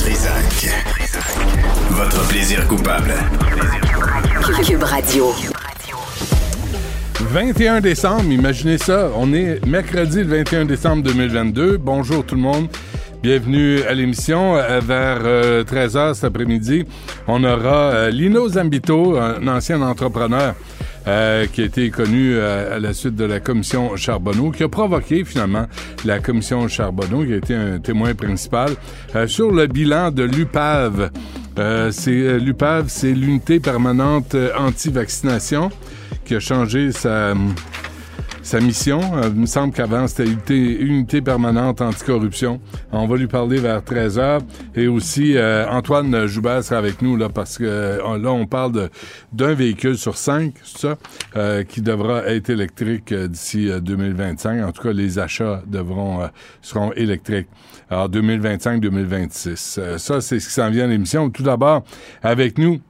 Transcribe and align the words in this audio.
Trisac. 0.00 0.70
Votre 1.90 2.26
plaisir 2.28 2.66
coupable. 2.66 3.12
Cube 4.66 4.82
Radio. 4.82 5.26
21 7.20 7.82
décembre, 7.82 8.32
imaginez 8.32 8.78
ça, 8.78 9.10
on 9.14 9.34
est 9.34 9.62
mercredi 9.66 10.20
le 10.24 10.38
21 10.38 10.64
décembre 10.64 11.02
2022. 11.02 11.76
Bonjour 11.76 12.24
tout 12.24 12.34
le 12.34 12.40
monde. 12.40 12.68
Bienvenue 13.22 13.82
à 13.82 13.92
l'émission. 13.92 14.56
Euh, 14.56 14.80
Vers 14.80 15.18
13h 15.64 16.14
cet 16.14 16.24
après-midi, 16.24 16.86
on 17.28 17.44
aura 17.44 17.90
euh, 17.92 18.10
Lino 18.10 18.48
Zambito, 18.48 19.18
un 19.18 19.46
ancien 19.48 19.82
entrepreneur 19.82 20.54
euh, 21.10 21.46
qui 21.46 21.62
a 21.62 21.64
été 21.64 21.90
connu 21.90 22.34
euh, 22.34 22.76
à 22.76 22.78
la 22.78 22.92
suite 22.94 23.16
de 23.16 23.24
la 23.24 23.40
commission 23.40 23.96
Charbonneau, 23.96 24.52
qui 24.52 24.62
a 24.62 24.68
provoqué 24.68 25.24
finalement 25.24 25.66
la 26.04 26.20
commission 26.20 26.68
Charbonneau, 26.68 27.24
qui 27.24 27.32
a 27.32 27.36
été 27.36 27.54
un 27.54 27.80
témoin 27.80 28.14
principal, 28.14 28.70
euh, 29.16 29.26
sur 29.26 29.50
le 29.50 29.66
bilan 29.66 30.12
de 30.12 30.22
l'UPAV. 30.22 31.10
Euh, 31.58 31.90
c'est 31.90 32.12
euh, 32.12 32.38
l'UPAV, 32.38 32.84
c'est 32.88 33.12
l'unité 33.12 33.58
permanente 33.58 34.36
euh, 34.36 34.52
anti-vaccination 34.56 35.70
qui 36.24 36.36
a 36.36 36.40
changé 36.40 36.92
sa, 36.92 37.34
sa 38.42 38.60
mission. 38.60 39.00
Euh, 39.16 39.30
il 39.34 39.40
me 39.40 39.46
semble 39.46 39.72
qu'avant, 39.72 40.06
c'était 40.06 40.26
unité, 40.26 40.80
unité 40.80 41.20
permanente 41.22 41.80
anticorruption. 41.80 42.60
On 42.92 43.06
va 43.06 43.16
lui 43.16 43.26
parler 43.26 43.58
vers 43.58 43.80
13h. 43.80 44.40
Et 44.74 44.88
aussi, 44.88 45.36
euh, 45.36 45.66
Antoine 45.68 46.26
Joubert 46.26 46.62
sera 46.64 46.78
avec 46.78 47.02
nous, 47.02 47.16
là, 47.16 47.28
parce 47.28 47.58
que 47.58 47.64
euh, 47.64 48.18
là, 48.18 48.30
on 48.32 48.46
parle 48.46 48.90
d'un 49.32 49.54
véhicule 49.54 49.96
sur 49.96 50.16
cinq, 50.16 50.54
ça, 50.64 50.96
qui 51.68 51.80
devra 51.80 52.24
être 52.26 52.50
électrique 52.50 53.12
d'ici 53.12 53.70
euh, 53.70 53.80
2025. 53.80 54.62
En 54.64 54.72
tout 54.72 54.82
cas, 54.82 54.92
les 54.92 55.18
achats 55.18 55.62
devront 55.66 56.22
euh, 56.22 56.26
seront 56.62 56.92
électriques. 56.92 57.48
Alors, 57.88 58.08
2025-2026. 58.10 59.80
Euh, 59.80 59.98
ça, 59.98 60.20
c'est 60.20 60.40
ce 60.40 60.48
qui 60.48 60.54
s'en 60.54 60.70
vient 60.70 60.84
à 60.84 60.88
l'émission. 60.88 61.30
Tout 61.30 61.42
d'abord, 61.42 61.82
avec 62.22 62.58
nous, 62.58 62.80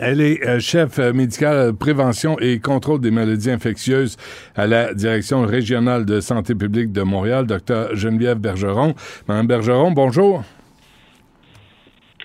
elle 0.00 0.20
est 0.20 0.46
euh, 0.46 0.60
chef 0.60 0.98
euh, 0.98 1.12
médical 1.12 1.56
euh, 1.56 1.72
prévention 1.72 2.38
et 2.38 2.58
contrôle 2.58 3.00
des 3.00 3.10
maladies 3.10 3.50
infectieuses 3.50 4.16
à 4.54 4.66
la 4.66 4.92
direction 4.92 5.42
régionale 5.42 6.04
de 6.04 6.20
santé 6.20 6.54
publique 6.54 6.92
de 6.92 7.02
Montréal, 7.02 7.46
Dr 7.46 7.94
Geneviève 7.94 8.38
Bergeron. 8.38 8.94
Madame 9.26 9.46
Bergeron, 9.46 9.90
bonjour. 9.92 10.44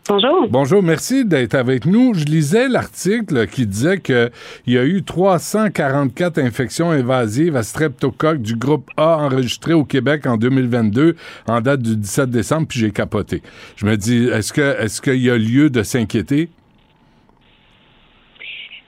Bonjour. 0.09 0.47
Bonjour, 0.49 0.83
merci 0.83 1.23
d'être 1.23 1.55
avec 1.55 1.85
nous. 1.85 2.13
Je 2.13 2.25
lisais 2.25 2.67
l'article 2.67 3.47
qui 3.47 3.65
disait 3.65 4.01
qu'il 4.01 4.31
y 4.67 4.77
a 4.77 4.83
eu 4.83 5.01
344 5.01 6.39
infections 6.39 6.91
invasives 6.91 7.55
à 7.55 7.63
streptocoque 7.63 8.41
du 8.41 8.57
groupe 8.57 8.89
A 8.97 9.19
enregistrées 9.19 9.73
au 9.73 9.85
Québec 9.85 10.27
en 10.27 10.35
2022 10.35 11.15
en 11.47 11.61
date 11.61 11.81
du 11.81 11.95
17 11.95 12.29
décembre, 12.29 12.67
puis 12.67 12.79
j'ai 12.79 12.91
capoté. 12.91 13.41
Je 13.77 13.85
me 13.85 13.95
dis, 13.95 14.25
est-ce 14.25 14.51
que 14.51 14.77
est-ce 14.81 15.01
qu'il 15.01 15.23
y 15.23 15.29
a 15.29 15.37
lieu 15.37 15.69
de 15.69 15.83
s'inquiéter? 15.83 16.49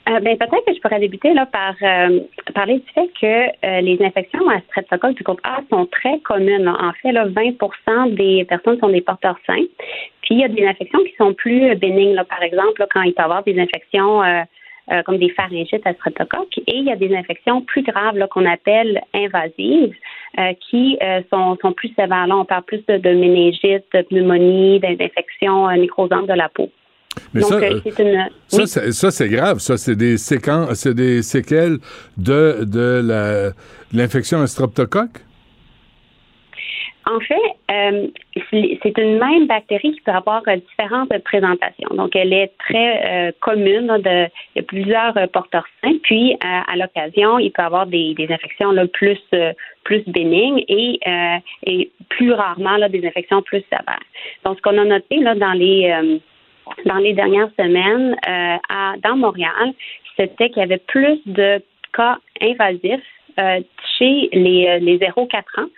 Euh, 0.07 0.19
ben, 0.19 0.37
peut-être 0.37 0.65
que 0.65 0.73
je 0.73 0.79
pourrais 0.81 0.99
débuter 0.99 1.33
là, 1.33 1.47
par 1.47 1.73
euh, 1.81 2.19
parler 2.53 2.75
du 2.75 2.91
fait 2.93 3.09
que 3.19 3.65
euh, 3.65 3.81
les 3.81 3.97
infections 4.03 4.47
à 4.49 4.59
streptocoque 4.61 5.15
du 5.15 5.23
groupe 5.23 5.41
A 5.43 5.61
sont 5.71 5.87
très 5.87 6.19
communes. 6.19 6.67
En 6.67 6.91
fait, 7.01 7.11
là, 7.11 7.25
20% 7.25 8.13
des 8.13 8.45
personnes 8.45 8.79
sont 8.79 8.89
des 8.89 9.01
porteurs 9.01 9.39
sains. 9.47 9.65
Puis, 10.21 10.35
il 10.35 10.39
y 10.39 10.43
a 10.43 10.47
des 10.47 10.63
infections 10.65 10.99
qui 11.03 11.15
sont 11.17 11.33
plus 11.33 11.73
bénignes. 11.75 12.13
Là, 12.13 12.23
par 12.23 12.43
exemple, 12.43 12.81
là, 12.81 12.87
quand 12.93 13.01
il 13.01 13.13
peut 13.13 13.21
y 13.21 13.25
avoir 13.25 13.43
des 13.43 13.59
infections 13.59 14.23
euh, 14.23 14.43
euh, 14.91 15.01
comme 15.01 15.17
des 15.17 15.29
pharyngites 15.29 15.87
à 15.87 15.93
streptocoque. 15.93 16.55
Et 16.59 16.77
il 16.77 16.83
y 16.83 16.91
a 16.91 16.95
des 16.95 17.15
infections 17.15 17.61
plus 17.61 17.81
graves 17.81 18.27
qu'on 18.27 18.45
appelle 18.45 19.01
invasives 19.15 19.95
qui 20.69 20.99
sont, 21.31 21.57
sont 21.61 21.71
plus 21.71 21.87
sévères. 21.95 22.27
Là, 22.27 22.37
on 22.37 22.45
parle 22.45 22.63
plus 22.63 22.85
de, 22.85 22.97
de 22.97 23.09
méningite, 23.09 23.85
de 23.93 24.01
pneumonie, 24.03 24.79
d'in- 24.81 24.93
d'infections 24.93 25.71
nécrosantes 25.71 26.27
de 26.27 26.33
la 26.33 26.49
peau. 26.49 26.69
Mais 27.33 27.41
Donc, 27.41 27.49
ça, 27.49 27.55
euh, 27.55 27.81
euh, 27.85 27.91
une. 27.99 28.29
Ça, 28.47 28.57
oui. 28.57 28.67
c'est, 28.67 28.91
ça, 28.91 29.11
c'est 29.11 29.29
grave. 29.29 29.59
Ça, 29.59 29.77
c'est 29.77 29.95
des 29.95 30.17
séquences, 30.17 30.73
c'est 30.75 30.93
des 30.93 31.21
séquelles 31.21 31.77
de, 32.17 32.63
de 32.63 33.01
la, 33.03 33.49
de 33.49 33.53
l'infection 33.93 34.41
à 34.41 34.47
streptocoque? 34.47 35.21
En 37.07 37.19
fait, 37.19 37.35
euh, 37.71 38.07
c'est 38.49 38.97
une 38.97 39.19
même 39.19 39.45
bactérie 39.45 39.93
qui 39.93 40.01
peut 40.01 40.11
avoir 40.11 40.41
différentes 40.43 41.15
présentations. 41.23 41.89
Donc, 41.91 42.15
elle 42.15 42.33
est 42.33 42.51
très 42.57 43.27
euh, 43.27 43.31
commune. 43.41 43.85
là, 43.85 43.99
de, 43.99 44.61
plusieurs 44.63 45.13
porteurs 45.31 45.67
sains. 45.83 45.97
Puis, 46.01 46.33
euh, 46.33 46.37
à 46.43 46.75
l'occasion, 46.75 47.37
il 47.37 47.51
peut 47.51 47.61
y 47.61 47.65
avoir 47.65 47.85
des, 47.85 48.15
des 48.15 48.33
infections 48.33 48.71
là, 48.71 48.87
plus 48.87 49.19
plus 49.83 50.03
bénignes 50.07 50.63
et, 50.67 50.99
et 51.67 51.91
plus 52.09 52.33
rarement 52.33 52.77
là, 52.77 52.89
des 52.89 53.05
infections 53.05 53.43
plus 53.43 53.63
sévères. 53.69 53.99
Donc, 54.43 54.57
ce 54.57 54.61
qu'on 54.63 54.77
a 54.79 54.83
noté 54.83 55.19
là, 55.19 55.35
dans 55.35 55.53
les 55.53 56.19
dans 56.85 56.97
les 56.97 57.13
dernières 57.13 57.49
semaines 57.57 58.15
euh, 58.27 58.57
à, 58.69 58.93
dans 59.03 59.15
Montréal, 59.15 59.73
c'était 60.17 60.49
qu'il 60.49 60.59
y 60.59 60.63
avait 60.63 60.77
plus 60.87 61.19
de 61.25 61.61
cas 61.93 62.17
invasifs 62.41 63.01
euh, 63.39 63.59
chez 63.97 64.29
les, 64.33 64.67
euh, 64.67 64.79
les 64.79 64.97
0-4 64.97 65.61
ans. 65.61 65.69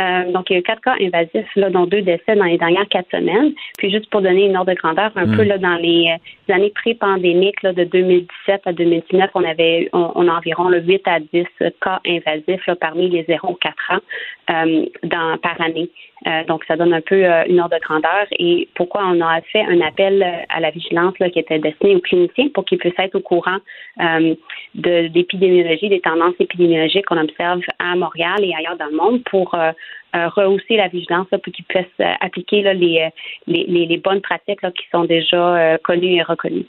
Euh, 0.00 0.32
donc, 0.32 0.50
il 0.50 0.54
y 0.54 0.56
a 0.56 0.58
eu 0.58 0.62
quatre 0.62 0.80
cas 0.80 0.96
invasifs, 1.00 1.54
là, 1.54 1.70
dont 1.70 1.86
deux 1.86 2.02
décès 2.02 2.34
dans 2.34 2.44
les 2.44 2.58
dernières 2.58 2.88
quatre 2.88 3.08
semaines. 3.12 3.52
Puis, 3.78 3.92
juste 3.92 4.10
pour 4.10 4.22
donner 4.22 4.46
une 4.46 4.56
ordre 4.56 4.72
de 4.72 4.76
grandeur, 4.76 5.12
un 5.14 5.26
Mm. 5.26 5.36
peu 5.36 5.42
là, 5.44 5.58
dans 5.58 5.76
les, 5.76 6.16
les 6.48 6.54
années 6.54 6.72
pré-pandémiques, 6.74 7.62
de 7.62 7.84
2017 7.84 8.62
à 8.64 8.72
2019, 8.72 9.30
on 9.34 9.44
avait 9.44 9.88
on, 9.92 10.10
on 10.16 10.26
a 10.28 10.32
environ 10.32 10.68
là, 10.68 10.78
8 10.78 11.06
à 11.06 11.20
10 11.20 11.46
cas 11.80 12.00
invasifs 12.04 12.66
là, 12.66 12.74
parmi 12.74 13.08
les 13.08 13.22
0-4 13.22 13.72
ans 13.90 14.00
dans, 14.48 15.38
par 15.38 15.60
année. 15.60 15.90
Euh, 16.26 16.44
donc, 16.44 16.64
ça 16.66 16.76
donne 16.76 16.94
un 16.94 17.00
peu 17.00 17.24
euh, 17.24 17.44
une 17.48 17.60
ordre 17.60 17.76
de 17.76 17.82
grandeur. 17.82 18.26
Et 18.38 18.68
pourquoi 18.74 19.02
on 19.06 19.20
a 19.20 19.40
fait 19.42 19.62
un 19.62 19.80
appel 19.80 20.22
euh, 20.22 20.44
à 20.48 20.60
la 20.60 20.70
vigilance 20.70 21.14
qui 21.18 21.38
était 21.38 21.58
destiné 21.58 21.96
aux 21.96 22.00
cliniciens 22.00 22.48
pour 22.54 22.64
qu'ils 22.64 22.78
puissent 22.78 22.98
être 22.98 23.16
au 23.16 23.20
courant 23.20 23.58
euh, 24.00 24.34
de 24.74 25.10
l'épidémiologie, 25.14 25.88
des 25.88 26.00
tendances 26.00 26.34
épidémiologiques 26.40 27.06
qu'on 27.06 27.18
observe 27.18 27.60
à 27.78 27.94
Montréal 27.96 28.38
et 28.42 28.54
ailleurs 28.54 28.76
dans 28.78 28.86
le 28.86 28.96
monde 28.96 29.22
pour 29.24 29.54
euh, 29.54 29.72
euh, 30.14 30.28
rehausser 30.28 30.76
la 30.76 30.88
vigilance 30.88 31.26
pour 31.28 31.52
qu'ils 31.52 31.64
puissent 31.64 31.84
euh, 32.00 32.12
appliquer 32.20 32.62
les, 32.74 33.10
euh, 33.48 33.96
bonnes 34.02 34.20
pratiques 34.20 34.60
qui 34.60 34.86
sont 34.90 35.04
déjà 35.04 35.56
euh, 35.74 35.78
connues 35.82 36.14
et 36.14 36.22
reconnues. 36.22 36.66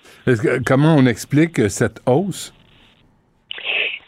Comment 0.66 0.95
on 0.98 1.06
explique 1.06 1.69
cette 1.69 2.01
hausse? 2.06 2.54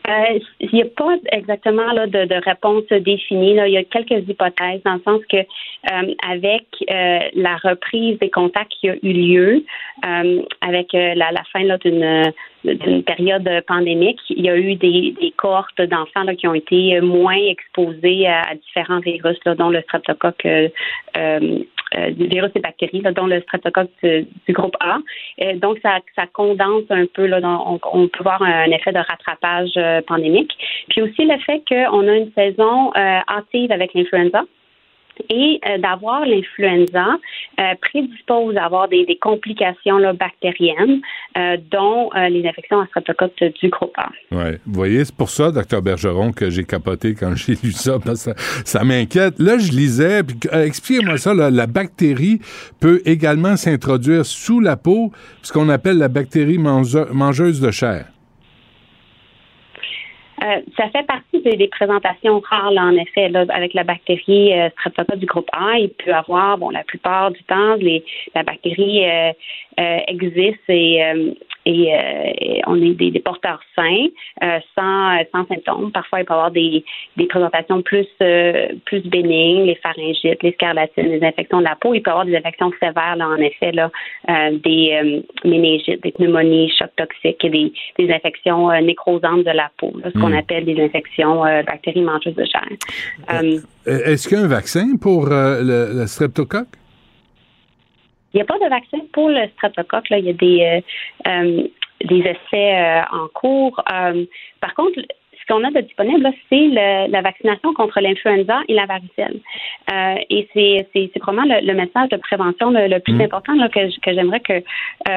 Euh, 0.09 0.39
Il 0.59 0.69
n'y 0.73 0.81
a 0.81 0.85
pas 0.85 1.15
exactement 1.31 1.91
là, 1.91 2.07
de, 2.07 2.25
de 2.25 2.35
réponse 2.45 2.85
définie. 2.87 3.55
Là. 3.55 3.67
Il 3.67 3.73
y 3.73 3.77
a 3.77 3.83
quelques 3.83 4.27
hypothèses 4.27 4.81
dans 4.85 4.93
le 4.93 5.01
sens 5.01 5.21
que 5.29 5.37
euh, 5.37 6.13
avec 6.27 6.65
euh, 6.89 7.19
la 7.33 7.57
reprise 7.57 8.17
des 8.19 8.29
contacts 8.29 8.71
qui 8.79 8.89
a 8.89 8.95
eu 8.95 9.13
lieu, 9.13 9.65
euh, 10.05 10.41
avec 10.61 10.93
euh, 10.93 11.13
la, 11.15 11.31
la 11.31 11.43
fin 11.51 11.63
d'une 11.63 13.03
période 13.03 13.49
pandémique, 13.67 14.19
il 14.29 14.45
y 14.45 14.49
a 14.49 14.57
eu 14.57 14.75
des, 14.75 15.33
cohortes 15.37 15.81
d'enfants 15.81 16.25
qui 16.37 16.47
ont 16.47 16.53
été 16.53 16.99
moins 17.01 17.35
exposés 17.35 18.27
à, 18.27 18.55
différents 18.55 18.99
virus, 18.99 19.37
dont 19.45 19.69
le 19.69 19.81
streptocoque 19.81 20.45
euh, 20.45 20.69
euh, 21.17 21.59
euh, 21.95 22.11
du 22.11 22.27
virus 22.27 22.51
et 22.55 22.59
bactéries, 22.59 23.01
dont 23.15 23.27
le 23.27 23.39
streptocoque 23.41 23.89
du, 24.03 24.53
groupe 24.53 24.75
A. 24.81 24.97
Euh, 25.41 25.55
donc, 25.55 25.79
ça, 25.81 25.99
ça 26.15 26.25
condense 26.27 26.83
un 26.89 27.05
peu, 27.05 27.25
là, 27.27 27.39
on 27.43 28.07
peut 28.07 28.23
voir 28.23 28.41
un 28.41 28.69
effet 28.71 28.91
de 28.91 28.99
rattrapage 28.99 29.96
euh, 29.97 30.01
pandémique. 30.07 30.51
Puis 30.89 31.01
aussi 31.01 31.25
le 31.25 31.37
fait 31.39 31.61
qu'on 31.67 32.07
a 32.07 32.15
une 32.15 32.31
saison 32.33 32.91
euh, 32.95 33.19
hâtive 33.27 33.71
avec 33.71 33.93
l'influenza. 33.93 34.43
et 35.29 35.59
euh, 35.67 35.79
d'avoir 35.79 36.27
l'influenza 36.27 37.17
euh, 37.59 37.63
prédispose 37.81 38.55
à 38.55 38.65
avoir 38.65 38.87
des, 38.87 39.17
complications 39.19 39.99
bactériennes, 40.13 41.01
dont 41.71 42.11
les 42.29 42.47
infections 42.47 42.81
à 42.81 42.85
streptocoque 42.85 43.43
du 43.59 43.69
groupe 43.69 43.93
A. 43.97 44.09
Oui, 44.31 44.57
vous 44.65 44.73
voyez, 44.73 45.03
c'est 45.05 45.15
pour 45.15 45.29
ça, 45.29 45.51
docteur 45.51 45.81
Bergeron, 45.81 46.31
que 46.31 46.51
j'ai 46.51 46.63
capoté 46.63 47.15
quand 47.15 47.35
j'ai 47.35 47.53
lu 47.63 47.71
ça, 47.71 47.97
parce 48.03 48.25
que 48.25 48.31
ça, 48.63 48.83
m'inquiète. 48.83 49.39
Là, 49.39 49.57
je 49.57 49.71
lisais, 49.71 50.23
puis 50.23 50.37
expliquez-moi 50.51 51.17
ça, 51.17 51.33
la 51.33 51.67
bactérie 51.67 52.39
peut 52.79 53.01
également 53.05 53.55
s'introduire 53.55 54.23
sous 54.23 54.59
la 54.59 54.77
peau, 54.77 55.11
ce 55.41 55.51
qu'on 55.51 55.69
appelle 55.69 55.97
la 55.97 56.09
bactérie 56.09 56.59
mangeuse 56.59 57.59
de 57.59 57.71
chair. 57.71 58.05
Euh, 60.43 60.61
ça 60.77 60.89
fait 60.89 61.05
partie 61.07 61.41
des, 61.41 61.67
présentations 61.67 62.39
rares, 62.39 62.71
là, 62.71 62.83
en 62.83 62.95
effet, 62.95 63.29
là, 63.29 63.45
avec 63.49 63.73
la 63.73 63.83
bactérie 63.83 64.53
euh, 64.53 64.69
du 65.15 65.25
groupe 65.25 65.49
A. 65.51 65.79
Il 65.79 65.89
peut 65.89 66.13
avoir, 66.13 66.57
bon, 66.57 66.69
la 66.69 66.83
plupart 66.83 67.31
du 67.31 67.43
temps, 67.43 67.75
les, 67.75 68.03
la 68.35 68.43
bactérie 68.43 69.05
euh, 69.05 69.31
euh 69.79 69.99
existe 70.07 70.69
et 70.69 71.01
et, 71.67 71.93
euh, 71.93 72.61
on 72.67 72.81
est 72.81 72.93
des, 72.93 73.19
porteurs 73.19 73.59
sains, 73.75 74.07
euh, 74.41 74.59
sans, 74.73 75.17
sans 75.33 75.45
symptômes. 75.47 75.91
Parfois, 75.91 76.21
il 76.21 76.25
peut 76.25 76.33
y 76.33 76.37
avoir 76.37 76.51
des, 76.51 76.85
des 77.17 77.25
présentations 77.25 77.81
plus, 77.81 78.07
euh, 78.21 78.67
plus 78.85 79.01
bénignes, 79.01 79.65
les 79.65 79.75
pharyngites, 79.75 80.41
les 80.43 80.53
scarlatines, 80.53 81.09
les 81.09 81.23
infections 81.23 81.59
de 81.59 81.65
la 81.65 81.75
peau. 81.75 81.93
Il 81.93 82.01
peut 82.01 82.09
y 82.09 82.11
avoir 82.11 82.25
des 82.25 82.37
infections 82.37 82.71
sévères, 82.79 83.17
là, 83.17 83.27
en 83.27 83.37
effet, 83.37 83.73
là, 83.73 83.91
des 84.51 85.23
méningites, 85.43 86.01
des 86.03 86.11
pneumonies, 86.11 86.71
chocs 86.77 86.95
toxiques 86.95 87.43
et 87.43 87.49
des, 87.49 87.73
des 87.99 88.13
infections 88.13 88.69
nécrosantes 88.81 89.43
de 89.43 89.51
la 89.51 89.69
peau, 89.77 89.91
ce 90.03 90.17
qu'on 90.19 90.29
hmm. 90.29 90.37
appelle 90.37 90.65
des 90.65 90.81
infections 90.81 91.41
bactéries 91.41 92.01
mangeuses 92.01 92.35
de 92.35 92.45
chair. 92.45 93.43
Est-ce 93.85 94.27
qu'il 94.27 94.37
y 94.37 94.41
a 94.41 94.43
un 94.43 94.47
vaccin 94.47 94.95
pour 95.01 95.25
le, 95.27 95.99
le 95.99 96.07
streptocoque? 96.07 96.67
Il 98.37 98.41
n'y 98.41 98.43
a 98.43 98.53
pas 98.53 98.63
de 98.63 98.69
vaccin 98.69 98.99
pour 99.13 99.29
le 99.29 99.47
streptocoque. 99.55 100.09
Là. 100.09 100.19
Il 100.19 100.25
y 100.25 100.29
a 100.29 100.33
des, 100.33 100.61
euh, 100.61 101.27
euh, 101.27 101.67
des 102.05 102.19
essais 102.19 102.75
euh, 102.75 103.01
en 103.11 103.27
cours. 103.33 103.83
par 104.61 104.75
contre, 104.75 104.99
ce 105.01 105.53
qu'on 105.53 105.63
a 105.63 105.71
de 105.71 105.81
disponible, 105.81 106.29
c'est 106.49 106.67
la 107.07 107.21
vaccination 107.21 107.73
contre 107.73 107.99
l'influenza 107.99 108.59
et 108.67 108.75
la 108.75 108.85
varicelle. 108.85 109.39
et 110.29 110.47
c'est 110.53 111.19
vraiment 111.19 111.45
le, 111.45 111.73
message 111.73 112.09
de 112.09 112.17
prévention 112.17 112.69
le, 112.69 112.99
plus 112.99 113.13
mm. 113.13 113.21
important 113.21 113.53
que, 113.69 113.89
j'aimerais 114.05 114.41
que 114.41 114.61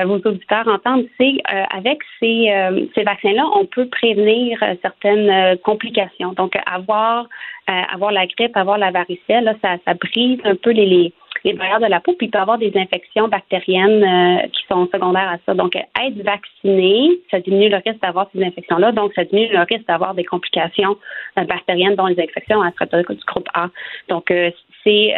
vos 0.05 0.19
auditeurs 0.25 0.69
entendent. 0.69 1.07
C'est 1.19 1.43
avec 1.71 1.99
ces, 2.21 2.49
ces 2.95 3.03
vaccins-là, 3.03 3.45
on 3.57 3.67
peut 3.67 3.89
prévenir 3.89 4.59
certaines 4.83 5.59
complications. 5.59 6.33
Donc, 6.35 6.53
avoir, 6.65 7.27
avoir 7.67 8.13
la 8.13 8.27
grippe, 8.27 8.57
avoir 8.57 8.79
la 8.79 8.93
varicelle, 8.93 9.57
ça, 9.63 9.79
ça 9.85 9.95
brise 9.95 10.39
un 10.45 10.55
peu 10.55 10.71
les 10.71 10.87
les 10.87 11.13
barrières 11.45 11.81
de 11.81 11.87
la 11.87 12.01
peau, 12.01 12.15
puis 12.15 12.27
il 12.27 12.31
peut 12.31 12.39
avoir 12.39 12.59
des 12.59 12.73
infections 12.77 13.29
bactériennes 13.29 14.05
euh, 14.05 14.47
qui 14.49 14.63
sont 14.69 14.87
secondaires 14.93 15.29
à 15.29 15.39
ça. 15.47 15.55
Donc, 15.55 15.75
être 15.75 16.23
vacciné, 16.23 17.11
ça 17.31 17.41
diminue 17.41 17.69
le 17.69 17.77
risque 17.77 18.01
d'avoir 18.03 18.29
ces 18.35 18.45
infections-là. 18.45 18.93
Donc, 18.93 19.13
ça 19.15 19.25
diminue 19.25 19.53
le 19.53 19.61
risque 19.61 19.87
d'avoir 19.87 20.15
des 20.15 20.25
complications 20.25 20.97
euh, 21.39 21.45
bactériennes, 21.45 21.97
dont 21.97 22.07
les 22.07 22.21
infections 22.21 22.63
à 22.63 22.71
du 22.71 23.25
groupe 23.27 23.49
A. 23.55 23.69
Donc, 24.09 24.31
euh, 24.31 24.51
c'est 24.85 25.15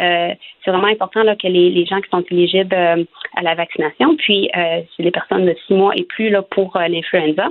vraiment 0.67 0.87
important 0.87 1.23
là, 1.23 1.35
que 1.35 1.47
les, 1.47 1.69
les, 1.69 1.85
gens 1.85 2.01
qui 2.01 2.09
sont 2.09 2.23
éligibles 2.29 2.75
à 2.75 3.41
la 3.41 3.55
vaccination, 3.55 4.15
puis 4.17 4.49
c'est 4.53 5.03
les 5.03 5.11
personnes 5.11 5.45
de 5.45 5.55
six 5.65 5.73
mois 5.73 5.93
et 5.95 6.03
plus 6.03 6.29
là, 6.29 6.41
pour 6.41 6.77
l'influenza, 6.77 7.49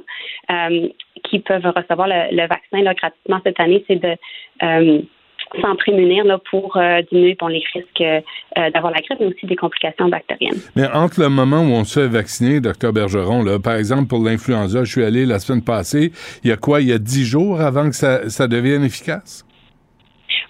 qui 1.25 1.39
peuvent 1.39 1.73
recevoir 1.75 2.09
le, 2.09 2.37
le 2.37 2.47
vaccin 2.47 2.83
là, 2.83 2.93
gratuitement 2.93 3.41
cette 3.45 3.59
année, 3.61 3.83
c'est 3.89 3.97
de 3.97 4.17
s'en 5.61 5.77
prémunir 5.77 6.25
là, 6.25 6.39
pour 6.51 6.77
euh, 6.77 7.03
diminuer 7.11 7.37
les 7.49 7.65
risques 7.75 8.01
euh, 8.01 8.71
d'avoir 8.71 8.93
la 8.93 9.01
grippe, 9.01 9.19
mais 9.21 9.27
aussi 9.27 9.47
des 9.47 9.57
complications 9.57 10.09
bactériennes. 10.09 10.59
Mais 10.77 10.89
entre 10.93 11.21
le 11.21 11.29
moment 11.29 11.61
où 11.61 11.73
on 11.73 11.85
se 11.85 12.01
fait 12.01 12.09
vacciner, 12.09 12.61
docteur 12.61 12.93
Bergeron, 12.93 13.43
là, 13.43 13.59
par 13.59 13.75
exemple 13.75 14.07
pour 14.07 14.23
l'influenza, 14.23 14.85
je 14.85 14.91
suis 14.91 15.05
allé 15.05 15.27
la 15.27 15.39
semaine 15.39 15.63
passée, 15.63 16.13
il 16.45 16.51
y 16.51 16.53
a 16.53 16.57
quoi, 16.57 16.81
il 16.81 16.89
y 16.89 16.93
a 16.93 16.99
dix 16.99 17.25
jours 17.25 17.61
avant 17.61 17.89
que 17.89 17.97
ça, 17.97 18.29
ça 18.29 18.49
devienne 18.49 18.85
efficace? 18.85 19.45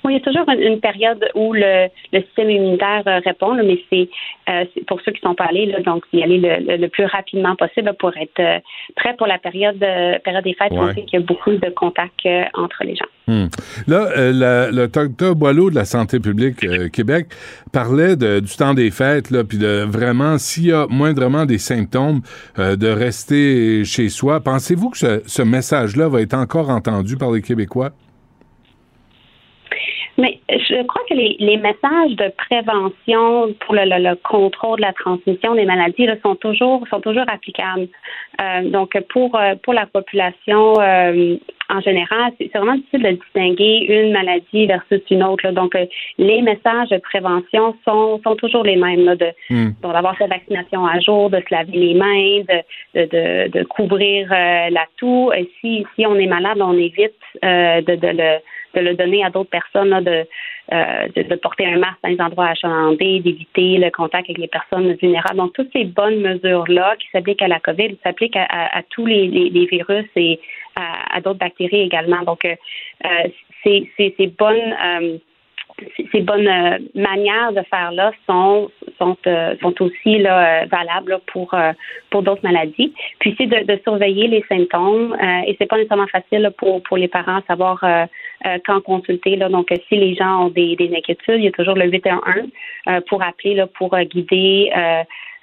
Oui, 0.05 0.15
il 0.15 0.19
y 0.19 0.21
a 0.21 0.25
toujours 0.25 0.49
une, 0.49 0.81
période 0.81 1.25
où 1.35 1.53
le, 1.53 1.89
système 2.13 2.51
immunitaire 2.51 3.03
euh, 3.07 3.21
répond, 3.25 3.55
mais 3.55 3.79
euh, 3.93 4.65
c'est 4.75 4.87
pour 4.87 5.01
ceux 5.03 5.13
qui 5.13 5.21
sont 5.21 5.35
pas 5.35 5.45
allés, 5.45 5.67
là, 5.67 5.81
donc 5.81 6.05
y 6.13 6.23
aller 6.23 6.39
le, 6.41 6.89
plus 6.89 7.05
rapidement 7.07 7.55
possible 7.57 7.93
pour 7.99 8.11
être 8.17 8.41
euh, 8.41 8.59
prêt 8.97 9.15
pour 9.17 9.27
la 9.27 9.39
période, 9.39 9.79
période 10.25 10.45
des 10.45 10.55
fêtes. 10.55 10.73
On 10.73 10.93
sait 10.93 11.03
qu'il 11.03 11.21
y 11.21 11.23
a 11.23 11.25
beaucoup 11.25 11.53
de 11.53 11.71
contacts 11.71 12.27
entre 12.55 12.85
les 12.85 12.97
gens. 12.97 13.07
Hmm. 13.29 13.47
Là, 13.87 14.09
le 14.17 14.87
docteur 14.89 15.37
Boileau 15.37 15.71
de 15.71 15.77
la 15.77 15.85
Santé 15.85 16.19
publique 16.19 16.67
Québec 16.91 17.27
parlait 17.73 18.17
du 18.17 18.57
temps 18.57 18.75
des 18.75 18.91
fêtes, 18.91 19.29
puis 19.49 19.59
de 19.59 19.85
vraiment, 19.87 20.39
s'il 20.39 20.67
y 20.67 20.73
a 20.73 20.87
moindrement 20.89 21.47
des 21.47 21.59
symptômes, 21.59 22.21
de 22.59 22.89
rester 22.89 23.85
chez 23.85 24.09
soi. 24.09 24.41
Pensez-vous 24.41 24.91
que 24.91 25.23
ce 25.25 25.43
message-là 25.43 26.09
va 26.09 26.21
être 26.21 26.35
encore 26.35 26.71
entendu 26.71 27.17
par 27.17 27.31
les 27.31 27.43
Québécois? 27.43 27.93
Mais 30.19 30.41
je 30.49 30.83
crois 30.87 31.03
que 31.09 31.15
les, 31.15 31.37
les 31.39 31.57
messages 31.57 32.13
de 32.17 32.31
prévention 32.37 33.55
pour 33.61 33.75
le, 33.75 33.85
le, 33.85 34.15
contrôle 34.17 34.79
de 34.79 34.83
la 34.83 34.93
transmission 34.93 35.55
des 35.55 35.65
maladies 35.65 36.07
là, 36.07 36.17
sont 36.23 36.35
toujours 36.37 36.87
sont 36.89 37.01
toujours 37.01 37.25
applicables. 37.29 37.89
Euh, 38.41 38.69
donc 38.69 38.99
pour 39.09 39.35
euh, 39.37 39.55
pour 39.63 39.73
la 39.73 39.87
population 39.87 40.81
euh, 40.81 41.37
en 41.69 41.81
général, 41.81 42.33
c'est 42.39 42.53
vraiment 42.57 42.77
difficile 42.77 43.03
de 43.03 43.11
distinguer 43.11 43.87
une 43.89 44.13
maladie 44.13 44.67
versus 44.67 45.01
une 45.11 45.23
autre. 45.23 45.51
Donc 45.51 45.77
les 46.19 46.43
messages 46.43 46.89
de 46.91 46.99
prévention 46.99 47.75
sont 47.85 48.21
sont 48.23 48.37
toujours 48.37 48.65
les 48.65 48.77
mêmes 48.77 49.05
là, 49.05 49.17
de 49.17 49.31
hmm. 49.51 49.71
d'avoir 49.83 50.17
sa 50.19 50.27
vaccination 50.27 50.87
à 50.87 50.99
jour, 51.01 51.31
de 51.31 51.39
se 51.39 51.55
laver 51.55 51.73
les 51.73 51.95
mains, 51.95 52.41
de 52.49 52.63
de, 52.95 53.49
de, 53.49 53.65
couvrir 53.65 54.29
la 54.31 54.87
toux. 54.97 55.33
Et 55.33 55.51
si 55.61 55.87
si 55.95 56.07
on 56.07 56.17
est 56.17 56.27
malade, 56.27 56.59
on 56.61 56.77
évite 56.77 57.13
de, 57.43 57.95
de 57.97 58.09
le 58.09 58.39
de 58.75 58.81
le 58.81 58.95
donner 58.95 59.25
à 59.25 59.31
d'autres 59.31 59.51
personnes, 59.51 59.93
euh, 59.93 61.09
de, 61.15 61.23
de, 61.23 61.35
porter 61.37 61.67
un 61.67 61.79
masque 61.79 61.99
dans 62.03 62.09
les 62.09 62.21
endroits 62.21 62.49
achalandés, 62.49 63.21
d'éviter 63.21 63.79
le 63.79 63.91
contact 63.91 64.27
avec 64.31 64.39
les 64.39 64.49
personnes 64.49 64.93
vulnérables. 64.95 65.37
Donc, 65.37 65.53
toutes 65.53 65.73
ces 65.73 65.85
bonnes 65.85 66.21
mesures-là 66.21 66.97
qui 66.99 67.09
s'appliquent 67.13 67.43
à 67.43 67.49
la 67.49 67.61
COVID 67.61 67.97
s'appliquent 68.03 68.37
à, 68.37 68.83
tous 68.91 69.07
les, 69.07 69.27
virus 69.71 70.07
et 70.17 70.41
à, 70.77 71.21
d'autres 71.21 71.39
bactéries 71.39 71.83
également. 71.83 72.23
Donc, 72.23 72.45
euh, 72.45 72.55
euh 73.05 73.29
ces, 73.65 73.93
ces, 73.97 74.27
bonnes 74.27 74.75
euh, 74.85 75.19
ces 76.11 76.21
bonnes 76.21 76.51
manières 76.97 77.53
de 77.53 77.63
faire 77.71 77.93
là 77.93 78.11
sont 78.27 78.73
sont, 78.99 79.17
sont 79.61 79.83
aussi 79.83 80.19
là, 80.19 80.67
valables 80.67 81.21
pour 81.27 81.55
pour 82.11 82.23
d'autres 82.25 82.43
maladies. 82.43 82.93
Puis 83.21 83.37
c'est 83.39 83.47
de, 83.47 83.65
de, 83.65 83.81
surveiller 83.85 84.27
les 84.27 84.45
symptômes 84.49 85.17
et 85.47 85.55
c'est 85.61 85.67
pas 85.67 85.77
nécessairement 85.77 86.09
facile 86.09 86.51
pour 86.59 86.83
pour 86.83 86.97
les 86.97 87.07
parents 87.07 87.37
à 87.37 87.43
savoir 87.43 87.85
euh, 88.47 88.59
quand 88.67 88.81
consulter. 88.81 89.37
Là. 89.37 89.49
Donc, 89.49 89.73
si 89.89 89.97
les 89.97 90.17
gens 90.17 90.47
ont 90.47 90.49
des, 90.49 90.75
des 90.75 90.93
inquiétudes, 90.97 91.37
il 91.37 91.45
y 91.45 91.49
a 91.49 91.53
toujours 91.53 91.77
le 91.77 91.87
811 91.87 92.51
euh, 92.89 93.01
pour 93.09 93.23
appeler, 93.23 93.55
là, 93.55 93.69
pour 93.69 93.95
euh, 93.95 94.03
guider 94.03 94.73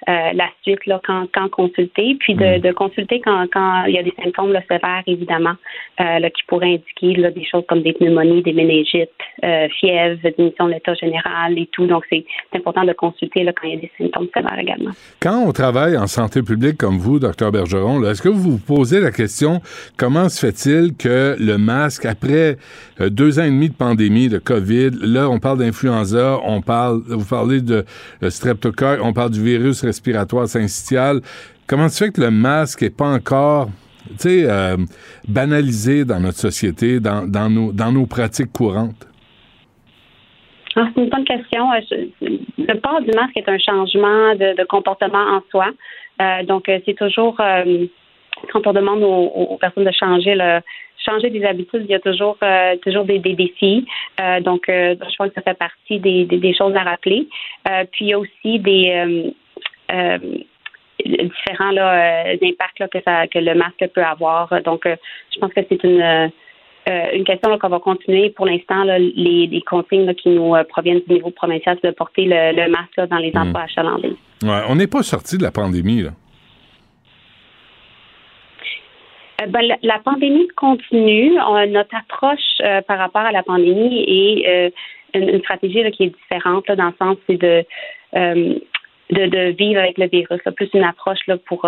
euh, 0.08 0.32
la 0.32 0.48
suite 0.62 0.86
là, 0.86 0.98
quand, 1.04 1.26
quand 1.34 1.50
consulter, 1.50 2.16
puis 2.18 2.34
de, 2.34 2.56
mm. 2.56 2.60
de 2.60 2.72
consulter 2.72 3.20
quand, 3.20 3.46
quand 3.52 3.84
il 3.84 3.94
y 3.94 3.98
a 3.98 4.02
des 4.02 4.14
symptômes 4.22 4.52
là, 4.52 4.62
sévères, 4.62 5.02
évidemment, 5.06 5.54
euh, 6.00 6.18
là, 6.18 6.30
qui 6.30 6.42
pourraient 6.48 6.74
indiquer 6.74 7.20
là, 7.20 7.30
des 7.30 7.44
choses 7.44 7.64
comme 7.68 7.82
des 7.82 7.92
pneumonies, 7.92 8.42
des 8.42 8.54
méningites, 8.54 9.10
euh, 9.44 9.68
fièvre, 9.78 10.18
diminution 10.36 10.68
de 10.68 10.72
l'état 10.72 10.94
général 10.94 11.58
et 11.58 11.68
tout. 11.72 11.86
Donc, 11.86 12.04
c'est 12.08 12.24
important 12.54 12.84
de 12.84 12.94
consulter 12.94 13.44
là, 13.44 13.52
quand 13.52 13.68
il 13.68 13.74
y 13.74 13.76
a 13.76 13.80
des 13.80 13.90
symptômes 13.98 14.28
sévères 14.34 14.58
également. 14.58 14.92
Quand 15.20 15.44
on 15.46 15.52
travaille 15.52 15.98
en 15.98 16.06
santé 16.06 16.42
publique 16.42 16.78
comme 16.78 16.96
vous, 16.96 17.18
docteur 17.18 17.52
Bergeron, 17.52 18.02
est-ce 18.04 18.22
que 18.22 18.30
vous 18.30 18.52
vous 18.52 18.58
posez 18.58 19.00
la 19.00 19.10
question 19.10 19.60
comment 19.98 20.30
se 20.30 20.46
fait-il 20.46 20.96
que 20.96 21.36
le 21.38 21.58
masque, 21.58 22.06
après 22.06 22.56
deux 22.98 23.38
ans 23.38 23.44
et 23.44 23.50
demi 23.50 23.68
de 23.68 23.74
pandémie, 23.74 24.28
de 24.28 24.38
COVID, 24.38 24.90
là, 25.02 25.28
on 25.28 25.38
parle 25.38 25.58
d'influenza, 25.58 26.38
on 26.44 26.62
parle, 26.62 27.02
vous 27.06 27.24
parlez 27.24 27.60
de 27.60 27.84
streptocoque, 28.28 29.00
on 29.02 29.12
parle 29.12 29.30
du 29.30 29.42
virus 29.42 29.84
respiratoire 29.90 30.46
syncytial. 30.46 31.20
Comment 31.66 31.88
se 31.88 32.04
fait 32.04 32.10
que 32.10 32.20
le 32.20 32.30
masque 32.30 32.82
n'est 32.82 32.90
pas 32.90 33.08
encore 33.08 33.68
euh, 34.26 34.76
banalisé 35.28 36.04
dans 36.04 36.20
notre 36.20 36.38
société, 36.38 37.00
dans, 37.00 37.26
dans, 37.26 37.48
nos, 37.48 37.72
dans 37.72 37.92
nos 37.92 38.06
pratiques 38.06 38.52
courantes? 38.52 39.06
Ah, 40.76 40.88
c'est 40.94 41.02
une 41.02 41.10
bonne 41.10 41.24
question. 41.24 41.72
Euh, 41.72 42.06
le 42.20 42.80
port 42.80 43.00
du 43.00 43.10
masque 43.12 43.36
est 43.36 43.48
un 43.48 43.58
changement 43.58 44.34
de, 44.34 44.64
comportement 44.64 45.36
en 45.36 45.42
soi. 45.50 45.70
Euh, 46.20 46.42
donc, 46.44 46.64
c'est 46.66 46.96
toujours 46.96 47.36
quand 48.52 48.66
on 48.66 48.72
demande 48.72 49.02
aux, 49.02 49.58
personnes 49.60 49.84
de 49.84 49.92
changer 49.92 50.34
le 50.34 50.60
changer 51.06 51.30
des 51.30 51.44
habitudes, 51.44 51.82
il 51.84 51.90
y 51.90 51.94
a 51.94 52.00
toujours 52.00 52.36
toujours 52.82 53.04
des, 53.04 53.18
défis. 53.18 53.86
donc, 54.42 54.64
je 54.68 55.14
crois 55.14 55.28
que 55.28 55.34
ça 55.34 55.42
fait 55.42 55.58
partie 55.58 55.98
des, 55.98 56.24
des 56.24 56.54
choses 56.54 56.74
à 56.76 56.82
rappeler. 56.82 57.26
puis 57.92 58.06
il 58.06 58.08
y 58.08 58.12
a 58.12 58.18
aussi 58.18 58.58
des 58.58 58.90
euh, 58.90 59.30
différents 61.04 61.70
là, 61.72 62.32
euh, 62.32 62.36
impacts 62.42 62.88
que, 62.90 62.98
ça, 63.04 63.26
que 63.26 63.38
le 63.38 63.54
masque 63.54 63.86
peut 63.94 64.02
avoir. 64.02 64.48
Donc, 64.62 64.86
euh, 64.86 64.96
je 65.32 65.38
pense 65.38 65.52
que 65.52 65.60
c'est 65.68 65.82
une 65.84 66.30
une 67.12 67.24
question 67.24 67.56
qu'on 67.56 67.68
va 67.68 67.78
continuer 67.78 68.30
pour 68.30 68.46
l'instant. 68.46 68.82
Les, 68.82 69.62
consignes 69.64 70.12
qui 70.14 70.30
nous 70.30 70.54
proviennent 70.68 71.02
du 71.06 71.14
niveau 71.14 71.30
provincial, 71.30 71.78
c'est 71.80 71.88
de 71.88 71.94
porter 71.94 72.24
le, 72.24 72.68
masque 72.68 73.08
dans 73.08 73.18
les 73.18 73.30
hmm. 73.30 73.38
endroits 73.38 73.62
achalandés. 73.62 74.16
Ouais, 74.42 74.62
on 74.68 74.74
n'est 74.74 74.88
pas 74.88 75.04
sorti 75.04 75.38
de 75.38 75.44
la 75.44 75.52
pandémie. 75.52 76.02
Là. 76.02 76.10
Ben, 79.46 79.60
la, 79.82 79.98
pandémie 80.00 80.48
continue. 80.56 81.34
notre 81.68 81.94
approche 81.94 82.58
par 82.88 82.98
rapport 82.98 83.22
à 83.22 83.30
la 83.30 83.44
pandémie 83.44 84.02
est 84.08 84.72
une, 85.14 85.38
stratégie 85.40 85.88
qui 85.92 86.04
est 86.04 86.14
différente 86.24 86.66
dans 86.72 86.86
le 86.86 86.94
sens 86.98 87.18
c'est 87.28 87.36
de, 87.36 87.64
de, 89.10 89.50
vivre 89.52 89.80
avec 89.80 89.98
le 89.98 90.08
virus, 90.08 90.40
plus 90.56 90.70
une 90.74 90.84
approche 90.84 91.20
là, 91.26 91.36
pour 91.46 91.66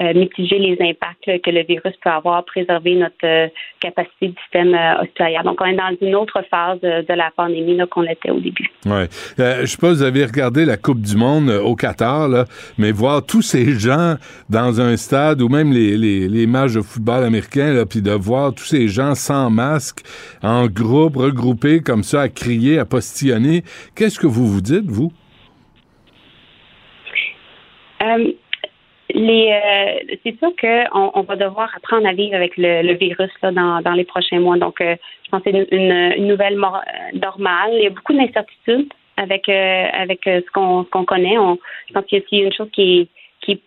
euh, 0.00 0.12
mitiger 0.12 0.58
les 0.58 0.76
impacts 0.80 1.42
que 1.42 1.50
le 1.50 1.62
virus 1.62 1.94
peut 2.04 2.10
avoir, 2.10 2.44
préserver 2.44 2.96
notre 2.96 3.14
euh, 3.24 3.48
capacité 3.80 4.28
du 4.28 4.34
système 4.42 4.74
euh, 4.74 5.00
hospitalier. 5.00 5.38
Donc, 5.42 5.58
on 5.58 5.64
est 5.64 5.74
dans 5.74 5.96
une 6.02 6.14
autre 6.14 6.42
phase 6.50 6.78
de, 6.80 7.14
la 7.14 7.30
pandémie 7.34 7.78
qu'on 7.90 8.02
était 8.02 8.28
au 8.30 8.38
début. 8.38 8.68
Oui. 8.84 9.04
je 9.38 9.64
sais 9.64 9.78
pas, 9.78 9.88
vous 9.88 10.02
avez 10.02 10.26
regardé 10.26 10.66
la 10.66 10.76
Coupe 10.76 11.00
du 11.00 11.16
Monde 11.16 11.48
au 11.48 11.74
Qatar, 11.76 12.28
là, 12.28 12.44
mais 12.76 12.92
voir 12.92 13.24
tous 13.24 13.40
ces 13.40 13.72
gens 13.72 14.16
dans 14.50 14.82
un 14.82 14.98
stade 14.98 15.40
ou 15.40 15.48
même 15.48 15.72
les, 15.72 15.96
les, 15.96 16.28
les 16.28 16.46
matchs 16.46 16.74
de 16.74 16.82
football 16.82 17.24
américain, 17.24 17.84
puis 17.88 18.02
de 18.02 18.10
voir 18.10 18.52
tous 18.54 18.64
ces 18.64 18.88
gens 18.88 19.14
sans 19.14 19.48
masque, 19.48 20.00
en 20.42 20.66
groupe, 20.66 21.16
regroupés 21.16 21.80
comme 21.80 22.02
ça, 22.02 22.22
à 22.22 22.28
crier, 22.28 22.78
à 22.78 22.84
postillonner, 22.84 23.62
qu'est-ce 23.94 24.18
que 24.18 24.26
vous 24.26 24.46
vous 24.46 24.60
dites, 24.60 24.90
vous? 24.90 25.10
Les, 29.14 29.52
euh, 29.52 30.16
c'est 30.24 30.36
sûr 30.38 30.52
qu'on 30.60 31.10
on 31.14 31.22
va 31.22 31.36
devoir 31.36 31.70
apprendre 31.76 32.08
à 32.08 32.12
vivre 32.12 32.34
avec 32.34 32.56
le, 32.56 32.92
virus 32.94 33.30
là, 33.42 33.52
dans, 33.52 33.80
dans 33.80 33.92
les 33.92 34.04
prochains 34.04 34.40
mois. 34.40 34.58
Donc, 34.58 34.80
euh, 34.80 34.96
je 35.24 35.30
pense 35.30 35.42
que 35.42 35.50
c'est 35.52 35.68
une, 35.70 36.12
une, 36.16 36.26
nouvelle 36.26 36.58
normale. 37.14 37.70
Il 37.72 37.84
y 37.84 37.86
a 37.86 37.90
beaucoup 37.90 38.14
d'incertitudes 38.14 38.92
avec 39.16 39.48
euh, 39.48 39.86
avec 39.92 40.20
ce 40.24 40.50
qu'on 40.52 40.84
qu'on 40.84 41.04
connaît. 41.04 41.38
On, 41.38 41.56
je 41.88 41.94
pense 41.94 42.04
qu'il 42.06 42.22
y 42.32 42.42
a 42.42 42.44
une 42.46 42.52
chose 42.52 42.68
qui 42.72 43.00
est 43.00 43.08
qui, 43.42 43.62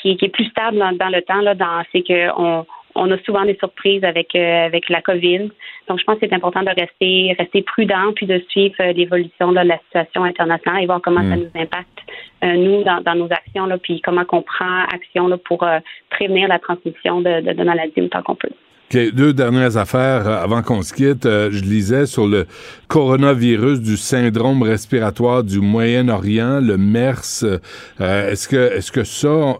qui, 0.00 0.16
qui 0.16 0.24
est 0.24 0.30
plus 0.30 0.46
stable 0.46 0.78
dans, 0.78 0.92
dans 0.92 1.10
le 1.10 1.20
temps 1.22 1.42
là, 1.42 1.54
dans, 1.54 1.82
c'est 1.92 2.02
qu'on 2.02 2.66
on 2.98 3.10
a 3.10 3.18
souvent 3.18 3.44
des 3.44 3.56
surprises 3.56 4.04
avec 4.04 4.34
avec 4.34 4.88
la 4.88 5.00
COVID. 5.00 5.50
Donc, 5.88 5.98
je 5.98 6.04
pense 6.04 6.18
que 6.18 6.26
c'est 6.26 6.34
important 6.34 6.62
de 6.62 6.68
rester 6.68 7.34
rester 7.38 7.62
prudent 7.62 8.12
puis 8.14 8.26
de 8.26 8.42
suivre 8.48 8.76
l'évolution 8.92 9.52
de 9.52 9.60
la 9.60 9.78
situation 9.78 10.24
internationale 10.24 10.82
et 10.82 10.86
voir 10.86 11.00
comment 11.02 11.22
ça 11.22 11.36
mm. 11.36 11.40
nous 11.40 11.60
impacte 11.62 11.98
euh, 12.44 12.54
nous, 12.54 12.84
dans, 12.84 13.14
nos 13.14 13.26
actions, 13.32 13.66
là, 13.66 13.78
puis 13.78 14.00
comment 14.00 14.24
qu'on 14.24 14.42
prend 14.42 14.82
action 14.92 15.26
là, 15.28 15.36
pour 15.38 15.62
euh, 15.64 15.78
prévenir 16.10 16.48
la 16.48 16.58
transmission 16.58 17.20
de, 17.20 17.40
de, 17.40 17.52
de 17.52 17.64
maladies 17.64 18.02
autant 18.02 18.22
qu'on 18.22 18.36
peut. 18.36 18.50
Deux 18.92 19.32
dernières 19.32 19.76
affaires 19.76 20.26
euh, 20.26 20.42
avant 20.42 20.62
qu'on 20.62 20.82
se 20.82 20.94
quitte. 20.94 21.24
je 21.24 21.62
lisais 21.62 22.06
sur 22.06 22.26
le 22.26 22.46
coronavirus 22.88 23.80
du 23.80 23.96
syndrome 23.96 24.62
respiratoire 24.62 25.44
du 25.44 25.60
Moyen-Orient, 25.60 26.60
le 26.60 26.76
MERS. 26.76 27.44
est-ce 28.00 28.48
que 28.48 28.76
est-ce 28.76 28.90
que 28.90 29.04
ça, 29.04 29.58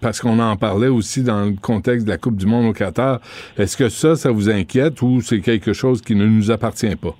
parce 0.00 0.20
qu'on 0.20 0.38
en 0.38 0.56
parlait 0.56 0.88
aussi 0.88 1.22
dans 1.22 1.46
le 1.46 1.54
contexte 1.60 2.04
de 2.06 2.10
la 2.10 2.18
Coupe 2.18 2.36
du 2.36 2.46
Monde 2.46 2.66
au 2.66 2.72
Qatar, 2.72 3.20
est-ce 3.56 3.76
que 3.76 3.88
ça, 3.88 4.16
ça 4.16 4.30
vous 4.30 4.50
inquiète 4.50 5.00
ou 5.02 5.20
c'est 5.20 5.40
quelque 5.40 5.72
chose 5.72 6.02
qui 6.02 6.14
ne 6.14 6.26
nous 6.26 6.50
appartient 6.50 6.96
pas? 6.96 7.16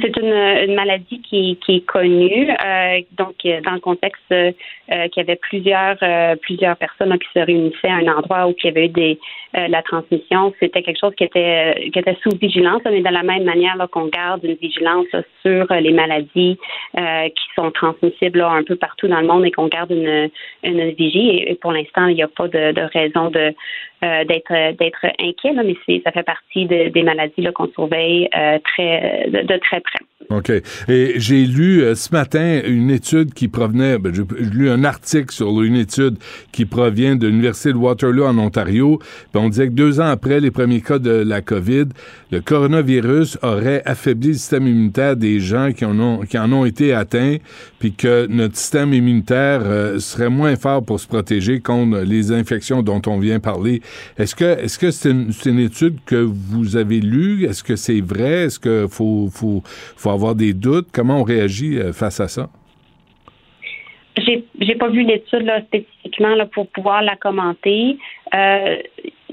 c'est 0.00 0.16
une, 0.16 0.74
maladie 0.74 1.20
qui, 1.22 1.58
est 1.68 1.86
connue. 1.86 2.50
Euh, 2.50 3.00
donc, 3.16 3.34
euh, 3.44 3.60
dans 3.62 3.72
le 3.72 3.80
contexte 3.80 4.22
euh, 4.32 4.52
qu'il 4.88 5.16
y 5.16 5.20
avait 5.20 5.36
plusieurs 5.36 5.96
plusieurs 6.42 6.76
personnes 6.76 7.16
qui 7.18 7.28
se 7.34 7.44
réunissaient 7.44 7.88
à 7.88 7.96
un 7.96 8.08
endroit 8.08 8.48
où 8.48 8.54
il 8.62 8.66
y 8.66 8.68
avait 8.68 8.86
eu 8.86 8.88
des, 8.88 9.18
la 9.54 9.82
transmission, 9.82 10.52
c'était 10.60 10.82
quelque 10.82 10.98
chose 11.00 11.14
qui 11.16 11.24
était 11.24 11.90
qui 11.92 11.98
était 11.98 12.16
sous 12.22 12.36
vigilance, 12.36 12.82
mais 12.84 13.00
de 13.00 13.12
la 13.12 13.22
même 13.22 13.44
manière 13.44 13.76
qu'on 13.90 14.06
garde 14.06 14.44
une 14.44 14.54
vigilance 14.54 15.06
sur 15.42 15.66
les 15.72 15.92
maladies 15.92 16.58
qui 16.94 17.48
sont 17.54 17.70
transmissibles 17.70 18.42
un 18.42 18.62
peu 18.62 18.76
partout 18.76 19.08
dans 19.08 19.20
le 19.20 19.26
monde 19.26 19.46
et 19.46 19.50
qu'on 19.50 19.68
garde 19.68 19.90
une, 19.90 20.28
une 20.62 20.90
vigie. 20.90 21.42
Et, 21.46 21.54
pour 21.54 21.72
l'instant, 21.72 22.06
il 22.06 22.16
n'y 22.16 22.22
a 22.22 22.28
pas 22.28 22.48
de, 22.48 22.88
raison 22.92 23.30
d'être 23.30 24.76
d'être 24.78 25.06
inquiet, 25.18 25.52
mais 25.54 26.00
ça 26.04 26.12
fait 26.12 26.22
partie 26.22 26.66
des 26.66 27.02
maladies 27.02 27.46
qu'on 27.54 27.68
surveille 27.68 28.28
très 28.30 29.28
de 29.30 29.56
très 29.58 29.80
OK. 30.30 30.50
Et 30.88 31.14
j'ai 31.16 31.46
lu 31.46 31.82
euh, 31.82 31.94
ce 31.94 32.12
matin 32.12 32.60
une 32.66 32.90
étude 32.90 33.32
qui 33.32 33.48
provenait, 33.48 33.98
ben, 33.98 34.12
j'ai 34.14 34.24
lu 34.44 34.68
un 34.68 34.84
article 34.84 35.32
sur 35.32 35.62
une 35.62 35.76
étude 35.76 36.18
qui 36.52 36.66
provient 36.66 37.16
de 37.16 37.28
l'Université 37.28 37.72
de 37.72 37.78
Waterloo 37.78 38.26
en 38.26 38.36
Ontario. 38.36 38.98
On 39.38 39.48
disait 39.48 39.68
que 39.68 39.72
deux 39.72 40.00
ans 40.00 40.08
après 40.08 40.40
les 40.40 40.50
premiers 40.50 40.80
cas 40.80 40.98
de 40.98 41.10
la 41.10 41.40
COVID, 41.40 41.86
le 42.30 42.40
coronavirus 42.40 43.38
aurait 43.42 43.82
affaibli 43.84 44.28
le 44.28 44.34
système 44.34 44.66
immunitaire 44.66 45.16
des 45.16 45.40
gens 45.40 45.72
qui 45.72 45.84
en 45.84 45.98
ont, 45.98 46.64
été 46.64 46.92
atteints, 46.92 47.36
puis 47.78 47.92
que 47.92 48.26
notre 48.26 48.56
système 48.56 48.92
immunitaire 48.92 49.60
euh, 49.62 49.98
serait 49.98 50.28
moins 50.28 50.56
fort 50.56 50.84
pour 50.84 51.00
se 51.00 51.06
protéger 51.06 51.60
contre 51.60 52.00
les 52.00 52.32
infections 52.32 52.82
dont 52.82 53.00
on 53.06 53.18
vient 53.18 53.40
parler. 53.40 53.80
Est-ce 54.18 54.34
que 54.78 54.90
c'est 54.90 55.10
une, 55.10 55.58
étude 55.58 55.98
que 56.04 56.16
vous 56.16 56.76
avez 56.76 57.00
lue? 57.00 57.44
Est-ce 57.44 57.62
que 57.62 57.76
c'est 57.76 58.00
vrai? 58.00 58.46
Est-ce 58.46 58.58
que 58.58 58.86
faut, 58.88 59.62
avoir 60.04 60.34
des 60.34 60.52
doutes? 60.52 60.88
Comment 60.92 61.20
on 61.20 61.24
réagit 61.24 61.78
euh, 61.78 61.92
face 61.92 62.20
à 62.20 62.28
ça? 62.28 62.48
J'ai, 64.60 64.74
pas 64.74 64.88
vu 64.88 65.02
l'étude 65.02 65.50
spécifiquement 65.66 66.34
pour 66.52 66.68
pouvoir 66.68 67.02
la 67.02 67.16
commenter. 67.16 67.96
Euh, 68.34 68.76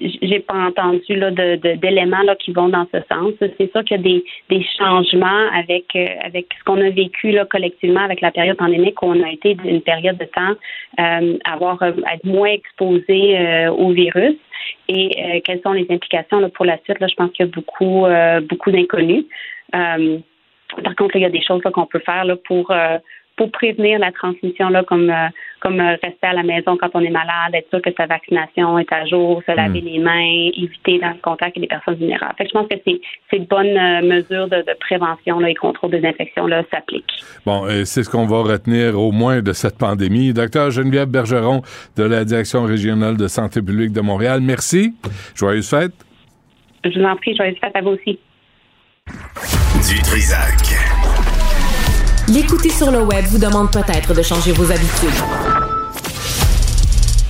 j'ai 0.01 0.39
pas 0.39 0.55
entendu 0.55 1.15
là, 1.15 1.31
d'éléments 1.31 2.21
là, 2.23 2.35
qui 2.35 2.51
vont 2.51 2.69
dans 2.69 2.85
ce 2.93 2.99
sens. 3.09 3.33
C'est 3.39 3.71
sûr 3.71 3.83
qu'il 3.83 3.97
y 3.97 3.99
a 3.99 4.03
des, 4.03 4.25
des 4.49 4.65
changements 4.77 5.49
avec 5.53 5.95
euh, 5.95 6.07
avec 6.21 6.47
ce 6.57 6.63
qu'on 6.65 6.81
a 6.81 6.89
vécu 6.89 7.31
là, 7.31 7.45
collectivement 7.45 8.01
avec 8.01 8.21
la 8.21 8.31
période 8.31 8.57
pandémique 8.57 9.01
où 9.01 9.07
on 9.07 9.23
a 9.23 9.31
été 9.31 9.55
d'une 9.55 9.81
période 9.81 10.17
de 10.17 10.25
temps 10.25 10.55
euh, 10.99 11.37
avoir 11.45 11.81
à 11.81 11.89
être 11.89 12.25
moins 12.25 12.49
exposé 12.49 13.37
euh, 13.37 13.71
au 13.71 13.91
virus 13.91 14.35
et 14.87 15.41
quelles 15.43 15.61
sont 15.61 15.73
les 15.73 15.87
implications 15.89 16.39
là, 16.39 16.49
pour 16.49 16.65
la 16.65 16.77
suite. 16.83 16.99
Là, 16.99 17.07
je 17.07 17.15
pense 17.15 17.31
qu'il 17.31 17.45
y 17.45 17.49
a 17.49 17.51
beaucoup 17.51 18.05
beaucoup 18.49 18.71
d'inconnus. 18.71 19.25
par 19.71 20.95
contre, 20.97 21.15
il 21.15 21.21
y 21.21 21.25
a 21.25 21.29
des 21.29 21.41
choses 21.41 21.61
qu'on 21.61 21.85
peut 21.87 21.99
faire 21.99 22.25
là, 22.25 22.35
pour 22.35 22.71
pour 23.37 23.51
prévenir 23.51 23.99
la 23.99 24.11
transmission, 24.11 24.69
là, 24.69 24.83
comme, 24.83 25.09
euh, 25.09 25.27
comme 25.59 25.79
euh, 25.79 25.97
rester 26.01 26.27
à 26.27 26.33
la 26.33 26.43
maison 26.43 26.77
quand 26.77 26.89
on 26.93 27.01
est 27.01 27.09
malade, 27.09 27.53
être 27.53 27.69
sûr 27.69 27.81
que 27.81 27.89
sa 27.97 28.05
vaccination 28.05 28.79
est 28.79 28.91
à 28.91 29.05
jour, 29.05 29.41
se 29.45 29.55
laver 29.55 29.81
hmm. 29.81 29.85
les 29.85 29.99
mains, 29.99 30.49
éviter 30.55 30.99
dans 30.99 31.09
le 31.09 31.21
contact 31.21 31.57
avec 31.57 31.57
les 31.57 31.67
personnes 31.67 31.95
vulnérables. 31.95 32.33
Fait 32.37 32.47
je 32.47 32.51
pense 32.51 32.67
que 32.67 32.75
ces, 32.85 33.01
ces 33.29 33.39
bonnes 33.39 33.77
euh, 33.77 34.01
mesures 34.01 34.47
de, 34.47 34.63
prévention 34.79 35.39
là, 35.39 35.49
et 35.49 35.55
contrôle 35.55 35.91
des 35.91 36.05
infections 36.05 36.47
s'appliquent. 36.71 37.11
Bon, 37.45 37.65
c'est 37.85 38.03
ce 38.03 38.09
qu'on 38.09 38.25
va 38.25 38.41
retenir 38.41 38.99
au 38.99 39.11
moins 39.11 39.41
de 39.41 39.53
cette 39.53 39.77
pandémie. 39.77 40.33
Docteur 40.33 40.71
Geneviève 40.71 41.09
Bergeron 41.09 41.61
de 41.97 42.03
la 42.03 42.23
Direction 42.23 42.63
régionale 42.63 43.17
de 43.17 43.27
santé 43.27 43.61
publique 43.61 43.91
de 43.91 44.01
Montréal, 44.01 44.39
merci. 44.41 44.93
Joyeuses 45.35 45.69
fêtes. 45.69 46.05
Je 46.83 46.99
vous 46.99 47.05
en 47.05 47.15
prie, 47.15 47.35
joyeuses 47.35 47.57
fêtes 47.59 47.75
à 47.75 47.81
vous 47.81 47.91
aussi. 47.91 48.19
Du 49.87 50.01
Trisac. 50.01 50.94
L'écouter 52.27 52.69
sur 52.69 52.89
le 52.89 53.03
web 53.03 53.23
vous 53.25 53.37
demande 53.37 53.71
peut-être 53.71 54.15
de 54.15 54.23
changer 54.23 54.51
vos 54.51 54.71
habitudes. 54.71 55.09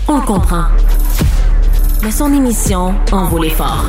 On 0.08 0.22
comprend. 0.22 0.68
Mais 2.02 2.12
son 2.12 2.32
émission 2.34 2.96
en 3.12 3.26
vaut 3.26 3.44
l'effort. 3.44 3.88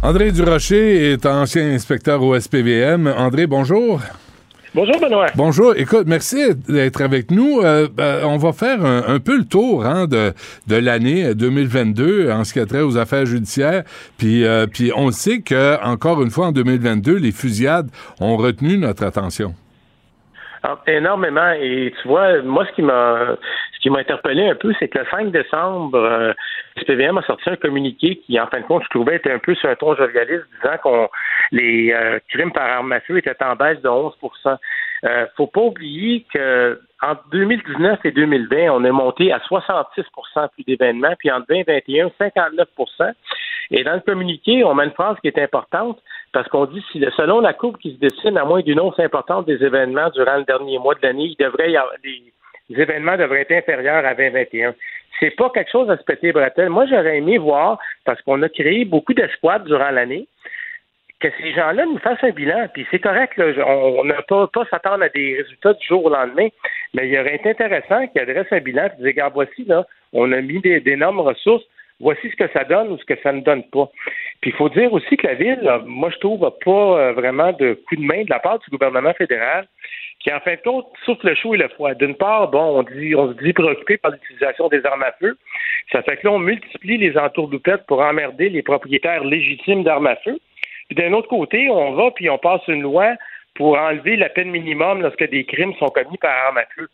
André 0.00 0.30
Durocher 0.30 1.10
est 1.12 1.26
ancien 1.26 1.72
inspecteur 1.72 2.22
au 2.22 2.38
SPVM. 2.38 3.12
André, 3.18 3.48
bonjour. 3.48 4.00
Bonjour 4.76 5.00
Benoît. 5.00 5.26
Bonjour. 5.34 5.74
Écoute, 5.76 6.04
merci 6.06 6.54
d'être 6.68 7.00
avec 7.00 7.32
nous. 7.32 7.60
Euh, 7.60 7.88
ben, 7.92 8.24
on 8.26 8.36
va 8.36 8.52
faire 8.52 8.84
un, 8.84 9.18
peu 9.18 9.36
le 9.36 9.44
tour 9.44 9.84
hein, 9.86 10.06
de, 10.06 10.34
de 10.68 10.76
l'année 10.76 11.34
2022 11.34 12.30
en 12.30 12.44
ce 12.44 12.52
qui 12.52 12.60
a 12.60 12.66
trait 12.66 12.82
aux 12.82 12.96
affaires 12.96 13.26
judiciaires. 13.26 13.82
Puis, 14.18 14.44
euh, 14.44 14.68
puis 14.68 14.92
on 14.94 15.10
sait 15.10 15.40
que 15.40 15.82
encore 15.84 16.22
une 16.22 16.30
fois 16.30 16.48
en 16.48 16.52
2022, 16.52 17.16
les 17.16 17.32
fusillades 17.32 17.88
ont 18.20 18.36
retenu 18.36 18.78
notre 18.78 19.04
attention. 19.04 19.54
Ah, 20.66 20.80
énormément. 20.86 21.52
Et 21.60 21.92
tu 22.00 22.08
vois, 22.08 22.40
moi, 22.40 22.64
ce 22.64 22.72
qui 22.72 22.80
m'a 22.80 23.36
ce 23.74 23.80
qui 23.80 23.90
m'a 23.90 23.98
interpellé 23.98 24.48
un 24.48 24.54
peu, 24.54 24.72
c'est 24.78 24.88
que 24.88 24.98
le 24.98 25.04
5 25.10 25.30
décembre, 25.30 25.98
euh, 25.98 26.32
le 26.76 26.82
SPVM 26.82 27.18
a 27.18 27.22
sorti 27.22 27.50
un 27.50 27.56
communiqué 27.56 28.16
qui, 28.24 28.40
en 28.40 28.46
fin 28.46 28.60
de 28.60 28.64
compte, 28.64 28.82
je 28.84 28.88
trouvais 28.88 29.16
était 29.16 29.30
un 29.30 29.38
peu 29.38 29.54
sur 29.54 29.68
un 29.68 29.74
ton 29.74 29.94
jovialiste, 29.94 30.44
disant 30.62 30.78
qu'on 30.82 31.08
les 31.52 31.92
euh, 31.92 32.18
crimes 32.30 32.50
par 32.50 32.66
armes 32.66 32.88
mafieux 32.88 33.18
étaient 33.18 33.36
en 33.44 33.56
baisse 33.56 33.82
de 33.82 33.88
11% 33.88 34.56
euh, 35.04 35.26
faut 35.36 35.48
pas 35.48 35.60
oublier 35.60 36.24
que 36.32 36.80
en 37.02 37.14
2019 37.30 38.00
et 38.04 38.12
2020, 38.12 38.70
on 38.70 38.84
est 38.84 38.90
monté 38.90 39.32
à 39.32 39.38
66% 39.38 40.48
plus 40.54 40.64
d'événements, 40.64 41.14
puis 41.18 41.30
en 41.30 41.40
2021, 41.40 42.10
59% 42.18 43.12
Et 43.70 43.84
dans 43.84 43.94
le 43.94 44.00
communiqué, 44.00 44.64
on 44.64 44.74
met 44.74 44.84
une 44.84 44.92
phrase 44.92 45.18
qui 45.20 45.28
est 45.28 45.38
importante 45.38 46.00
parce 46.34 46.48
qu'on 46.48 46.66
dit 46.66 46.84
si 46.90 47.02
selon 47.16 47.40
la 47.40 47.54
courbe 47.54 47.78
qui 47.78 47.94
se 47.94 47.98
dessine 47.98 48.36
à 48.36 48.44
moins 48.44 48.60
d'une 48.60 48.80
hausse 48.80 48.98
importante 48.98 49.46
des 49.46 49.64
événements 49.64 50.10
durant 50.10 50.36
le 50.36 50.44
dernier 50.44 50.78
mois 50.78 50.96
de 50.96 51.00
l'année, 51.02 51.26
il 51.26 51.36
devrait 51.36 51.70
y 51.70 51.76
avoir, 51.76 51.94
les, 52.02 52.22
événements 52.82 53.16
devraient 53.16 53.42
être 53.42 53.52
inférieurs 53.52 54.04
à 54.04 54.14
2021. 54.14 54.74
c'est 55.20 55.30
pas 55.30 55.48
quelque 55.50 55.70
chose 55.70 55.88
à 55.90 55.96
se 55.96 56.02
péter 56.02 56.32
bretelles. 56.32 56.70
Moi, 56.70 56.86
j'aurais 56.86 57.18
aimé 57.18 57.38
voir, 57.38 57.78
parce 58.04 58.20
qu'on 58.22 58.42
a 58.42 58.48
créé 58.48 58.84
beaucoup 58.84 59.14
d'escouades 59.14 59.64
durant 59.64 59.90
l'année, 59.90 60.26
que 61.20 61.28
ces 61.40 61.52
gens-là 61.52 61.86
nous 61.86 61.98
fassent 61.98 62.24
un 62.24 62.30
bilan. 62.30 62.66
Puis 62.74 62.84
c'est 62.90 62.98
correct, 62.98 63.40
on 63.64 64.04
n'a 64.04 64.22
pas, 64.22 64.48
pas 64.48 64.64
s'attendre 64.64 65.04
à 65.04 65.08
des 65.10 65.36
résultats 65.36 65.74
du 65.74 65.86
jour 65.86 66.04
au 66.04 66.10
lendemain, 66.10 66.48
mais 66.94 67.08
il 67.08 67.16
aurait 67.16 67.36
été 67.36 67.50
intéressant 67.50 68.08
qu'ils 68.08 68.22
adressent 68.22 68.52
un 68.52 68.60
bilan 68.60 68.86
et 68.86 68.96
disent, 68.96 69.06
regarde, 69.06 69.34
voici, 69.34 69.64
là, 69.66 69.86
on 70.12 70.32
a 70.32 70.40
mis 70.40 70.60
d'énormes 70.60 71.20
ressources, 71.20 71.64
voici 72.00 72.30
ce 72.30 72.36
que 72.36 72.50
ça 72.52 72.64
donne 72.64 72.88
ou 72.88 72.98
ce 72.98 73.04
que 73.04 73.18
ça 73.22 73.32
ne 73.32 73.40
donne 73.40 73.64
pas. 73.64 73.88
Puis 74.40 74.50
il 74.50 74.56
faut 74.56 74.68
dire 74.68 74.92
aussi 74.92 75.16
que 75.16 75.26
la 75.26 75.34
ville, 75.34 75.80
moi 75.86 76.10
je 76.10 76.18
trouve, 76.18 76.40
n'a 76.40 76.50
pas 76.50 76.98
euh, 76.98 77.12
vraiment 77.12 77.52
de 77.52 77.74
coup 77.88 77.96
de 77.96 78.02
main 78.02 78.24
de 78.24 78.30
la 78.30 78.38
part 78.38 78.58
du 78.58 78.70
gouvernement 78.70 79.14
fédéral, 79.14 79.66
qui 80.20 80.32
en 80.32 80.40
fin 80.40 80.54
de 80.54 80.60
compte 80.60 80.86
souffle 81.04 81.28
le 81.28 81.34
chaud 81.34 81.54
et 81.54 81.58
le 81.58 81.68
froid. 81.68 81.94
D'une 81.94 82.14
part, 82.14 82.48
bon, 82.48 82.78
on 82.78 82.82
dit, 82.82 83.14
on 83.14 83.32
se 83.32 83.42
dit 83.42 83.52
préoccupé 83.52 83.96
par 83.96 84.10
l'utilisation 84.10 84.68
des 84.68 84.84
armes 84.84 85.02
à 85.02 85.12
feu. 85.12 85.36
Ça 85.92 86.02
fait 86.02 86.16
que 86.16 86.26
là, 86.26 86.32
on 86.32 86.38
multiplie 86.38 86.98
les 86.98 87.16
entourdoupettes 87.16 87.86
pour 87.86 88.00
emmerder 88.00 88.48
les 88.48 88.62
propriétaires 88.62 89.24
légitimes 89.24 89.84
d'armes 89.84 90.06
à 90.06 90.16
feu. 90.16 90.38
Puis 90.88 90.96
d'un 90.96 91.12
autre 91.12 91.28
côté, 91.28 91.68
on 91.70 91.92
va 91.92 92.10
puis 92.10 92.28
on 92.30 92.38
passe 92.38 92.62
une 92.68 92.82
loi 92.82 93.14
pour 93.54 93.78
enlever 93.78 94.16
la 94.16 94.28
peine 94.28 94.50
minimum 94.50 95.02
lorsque 95.02 95.28
des 95.30 95.44
crimes 95.44 95.74
sont 95.74 95.88
commis 95.88 96.18
par 96.18 96.34
arme 96.46 96.58
à 96.58 96.66
feu. 96.74 96.88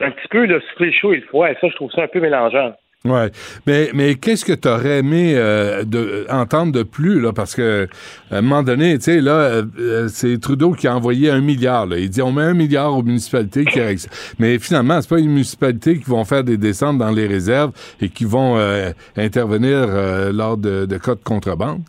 Un 0.00 0.10
petit 0.10 0.28
peu 0.28 0.46
le 0.46 0.60
souffle 0.60 0.90
chaud 0.92 1.12
et 1.12 1.18
le 1.18 1.26
froid, 1.26 1.50
et 1.50 1.56
ça, 1.60 1.68
je 1.68 1.74
trouve 1.74 1.90
ça 1.92 2.02
un 2.02 2.08
peu 2.08 2.20
mélangeant. 2.20 2.74
Ouais, 3.10 3.30
mais 3.66 3.90
mais 3.94 4.14
qu'est-ce 4.16 4.44
que 4.44 4.52
tu 4.52 4.68
aurais 4.68 4.98
aimé 4.98 5.34
euh, 5.36 5.84
de, 5.84 6.26
entendre 6.30 6.72
de 6.72 6.82
plus 6.82 7.20
là? 7.20 7.32
Parce 7.32 7.54
que 7.54 7.86
à 8.30 8.38
un 8.38 8.42
moment 8.42 8.62
donné, 8.62 8.96
tu 8.98 9.04
sais 9.04 9.20
là, 9.20 9.62
euh, 9.78 10.08
c'est 10.08 10.40
Trudeau 10.40 10.72
qui 10.72 10.88
a 10.88 10.94
envoyé 10.94 11.30
un 11.30 11.40
milliard. 11.40 11.86
Là. 11.86 11.98
Il 11.98 12.10
dit 12.10 12.22
on 12.22 12.32
met 12.32 12.42
un 12.42 12.54
milliard 12.54 12.96
aux 12.96 13.02
municipalités 13.02 13.64
qui 13.64 13.80
mais 14.38 14.58
finalement 14.58 15.00
c'est 15.00 15.08
pas 15.08 15.16
les 15.16 15.22
municipalités 15.28 15.98
qui 15.98 16.10
vont 16.10 16.24
faire 16.24 16.42
des 16.42 16.56
descentes 16.56 16.98
dans 16.98 17.12
les 17.12 17.26
réserves 17.26 17.72
et 18.00 18.08
qui 18.08 18.24
vont 18.24 18.56
euh, 18.58 18.90
intervenir 19.16 19.86
lors 20.32 20.56
de, 20.56 20.86
de 20.86 20.98
cas 20.98 21.14
de 21.14 21.22
contrebande? 21.22 21.80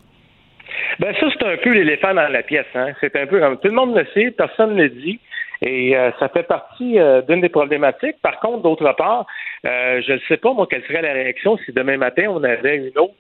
Ben 1.00 1.14
ça 1.20 1.28
c'est 1.32 1.46
un 1.46 1.58
peu 1.64 1.72
l'éléphant 1.74 2.14
dans 2.14 2.28
la 2.28 2.44
pièce. 2.44 2.66
Hein? 2.76 2.92
C'est 3.00 3.16
un 3.16 3.28
peu 3.28 3.40
comme 3.40 3.58
tout 3.58 3.68
le 3.68 3.74
monde 3.74 3.96
le 3.96 4.06
sait, 4.14 4.32
personne 4.32 4.76
ne 4.76 4.84
le 4.84 4.90
dit. 4.90 5.20
Et 5.62 5.96
euh, 5.96 6.12
ça 6.20 6.30
fait 6.30 6.44
partie 6.44 7.00
euh, 7.00 7.22
d'une 7.22 7.42
des 7.42 7.50
problématiques. 7.50 8.18
Par 8.22 8.40
contre, 8.40 8.64
d'autre 8.64 8.94
part, 8.94 9.26
euh, 9.66 10.02
je 10.06 10.14
ne 10.14 10.20
sais 10.28 10.38
pas, 10.38 10.54
moi, 10.54 10.68
quelle 10.70 10.84
serait 10.84 11.02
la 11.02 11.14
réaction 11.14 11.58
si 11.58 11.72
demain 11.72 11.98
matin, 11.98 12.26
on 12.30 12.44
avait 12.44 12.78
une 12.78 12.98
autre 12.98 13.14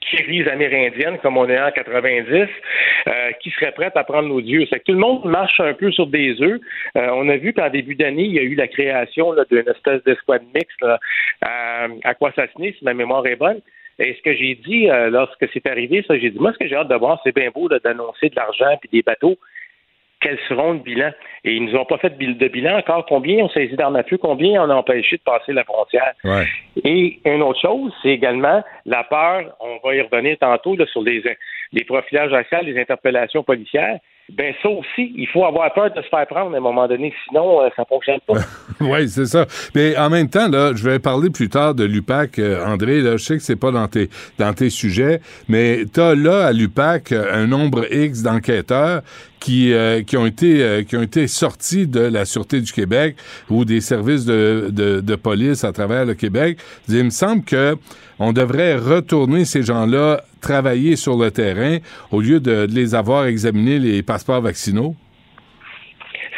crise 0.00 0.46
amérindienne, 0.46 1.18
comme 1.18 1.36
on 1.36 1.48
est 1.48 1.60
en 1.60 1.72
90, 1.72 2.46
qui 3.40 3.50
serait 3.50 3.72
prête 3.72 3.96
à 3.96 4.04
prendre 4.04 4.28
nos 4.28 4.40
dieux. 4.40 4.64
C'est 4.70 4.78
que 4.78 4.84
tout 4.84 4.92
le 4.92 4.98
monde 4.98 5.24
marche 5.24 5.58
un 5.58 5.74
peu 5.74 5.90
sur 5.90 6.06
des 6.06 6.40
œufs. 6.40 6.60
on 6.94 7.28
a 7.28 7.36
vu 7.36 7.52
qu'en 7.52 7.70
début 7.70 7.96
d'année, 7.96 8.22
il 8.22 8.32
y 8.32 8.38
a 8.38 8.42
eu 8.42 8.54
la 8.54 8.68
création 8.68 9.34
d'une 9.50 9.68
espèce 9.68 10.04
d'escouade 10.04 10.44
mixte 10.54 10.84
à, 11.42 11.88
à 12.04 12.14
Kwasasni, 12.14 12.72
si 12.78 12.84
ma 12.84 12.94
mémoire 12.94 13.26
est 13.26 13.34
bonne. 13.34 13.60
Et 13.98 14.14
ce 14.14 14.22
que 14.22 14.32
j'ai 14.32 14.54
dit 14.54 14.86
lorsque 15.10 15.48
c'est 15.52 15.66
arrivé, 15.66 16.04
ça, 16.06 16.16
j'ai 16.16 16.30
dit, 16.30 16.38
moi, 16.38 16.52
ce 16.52 16.58
que 16.58 16.68
j'ai 16.68 16.76
hâte 16.76 16.88
de 16.88 16.94
voir, 16.94 17.20
c'est 17.24 17.34
bien 17.34 17.50
beau 17.50 17.68
d'annoncer 17.68 18.28
de 18.28 18.36
l'argent 18.36 18.78
et 18.84 18.88
des 18.92 19.02
bateaux 19.02 19.36
quels 20.26 20.38
seront 20.48 20.72
le 20.72 20.78
bilan. 20.80 21.10
Et 21.44 21.54
ils 21.54 21.64
nous 21.64 21.76
ont 21.76 21.84
pas 21.84 21.98
fait 21.98 22.18
de 22.18 22.48
bilan 22.48 22.78
encore. 22.78 23.06
Combien 23.06 23.44
ont 23.44 23.48
saisi 23.50 23.76
d'armes 23.76 23.96
à 23.96 24.02
feu? 24.02 24.18
Combien 24.18 24.62
on 24.62 24.70
a 24.70 24.74
empêché 24.74 25.18
de 25.18 25.22
passer 25.22 25.52
la 25.52 25.62
frontière? 25.62 26.14
Et 26.82 27.20
une 27.24 27.42
autre 27.42 27.60
chose, 27.60 27.92
c'est 28.02 28.10
également 28.10 28.64
la 28.84 29.04
peur, 29.04 29.56
on 29.60 29.78
va 29.86 29.94
y 29.94 30.00
revenir 30.00 30.36
tantôt 30.38 30.76
sur 30.86 31.02
les, 31.02 31.22
les 31.72 31.84
profilages 31.84 32.32
raciaux, 32.32 32.58
les 32.62 32.80
interpellations 32.80 33.44
policières 33.44 33.98
ben 34.32 34.52
ça 34.60 34.68
aussi, 34.68 35.12
il 35.14 35.28
faut 35.32 35.44
avoir 35.44 35.72
peur 35.72 35.92
de 35.94 36.02
se 36.02 36.08
faire 36.08 36.26
prendre 36.26 36.52
à 36.52 36.58
un 36.58 36.60
moment 36.60 36.88
donné, 36.88 37.14
sinon 37.28 37.62
euh, 37.62 37.68
ça 37.76 37.84
fonctionne 37.84 38.18
pas. 38.26 38.34
oui, 38.80 39.08
c'est 39.08 39.26
ça. 39.26 39.46
Mais 39.74 39.96
en 39.96 40.10
même 40.10 40.28
temps, 40.28 40.48
là, 40.48 40.72
je 40.74 40.82
vais 40.88 40.98
parler 40.98 41.30
plus 41.30 41.48
tard 41.48 41.76
de 41.76 41.84
l'UPAC, 41.84 42.40
euh, 42.40 42.64
André. 42.66 43.00
Là, 43.00 43.18
je 43.18 43.24
sais 43.24 43.36
que 43.36 43.42
c'est 43.42 43.56
pas 43.56 43.70
dans 43.70 43.86
tes 43.86 44.10
dans 44.38 44.52
tes 44.52 44.68
sujets, 44.68 45.20
mais 45.48 45.84
tu 45.92 46.00
as 46.00 46.16
là 46.16 46.46
à 46.46 46.52
l'UPAC 46.52 47.12
un 47.12 47.46
nombre 47.46 47.86
X 47.92 48.22
d'enquêteurs 48.22 49.02
qui, 49.38 49.72
euh, 49.72 50.02
qui 50.02 50.16
ont 50.16 50.26
été 50.26 50.84
qui 50.88 50.96
ont 50.96 51.02
été 51.02 51.28
sortis 51.28 51.86
de 51.86 52.00
la 52.00 52.24
sûreté 52.24 52.60
du 52.60 52.72
Québec 52.72 53.16
ou 53.48 53.64
des 53.64 53.80
services 53.80 54.24
de, 54.24 54.70
de, 54.72 55.00
de 55.00 55.14
police 55.14 55.62
à 55.62 55.72
travers 55.72 56.04
le 56.04 56.14
Québec. 56.14 56.58
Il 56.88 57.04
me 57.04 57.10
semble 57.10 57.44
que 57.44 57.76
on 58.18 58.32
devrait 58.32 58.76
retourner 58.76 59.44
ces 59.44 59.62
gens-là 59.62 60.22
travailler 60.40 60.96
sur 60.96 61.16
le 61.16 61.30
terrain 61.30 61.78
au 62.12 62.20
lieu 62.20 62.40
de, 62.40 62.66
les 62.70 62.94
avoir 62.94 63.26
examinés 63.26 63.78
les 63.78 64.02
vaccinaux? 64.40 64.94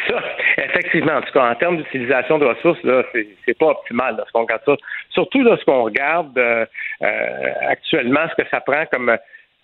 Ça, 0.07 0.23
effectivement, 0.57 1.13
en 1.13 1.21
tout 1.21 1.31
cas, 1.31 1.51
en 1.51 1.55
termes 1.55 1.77
d'utilisation 1.77 2.39
de 2.39 2.45
ressources, 2.45 2.81
là, 2.83 3.03
c'est 3.13 3.57
pas 3.57 3.67
optimal 3.67 4.15
lorsqu'on 4.17 4.41
regarde 4.41 4.61
ça. 4.65 4.75
Surtout 5.11 5.41
lorsqu'on 5.41 5.83
regarde 5.83 6.39
actuellement 7.67 8.27
ce 8.29 8.41
que 8.41 8.49
ça 8.49 8.61
prend 8.61 8.85
comme 8.91 9.17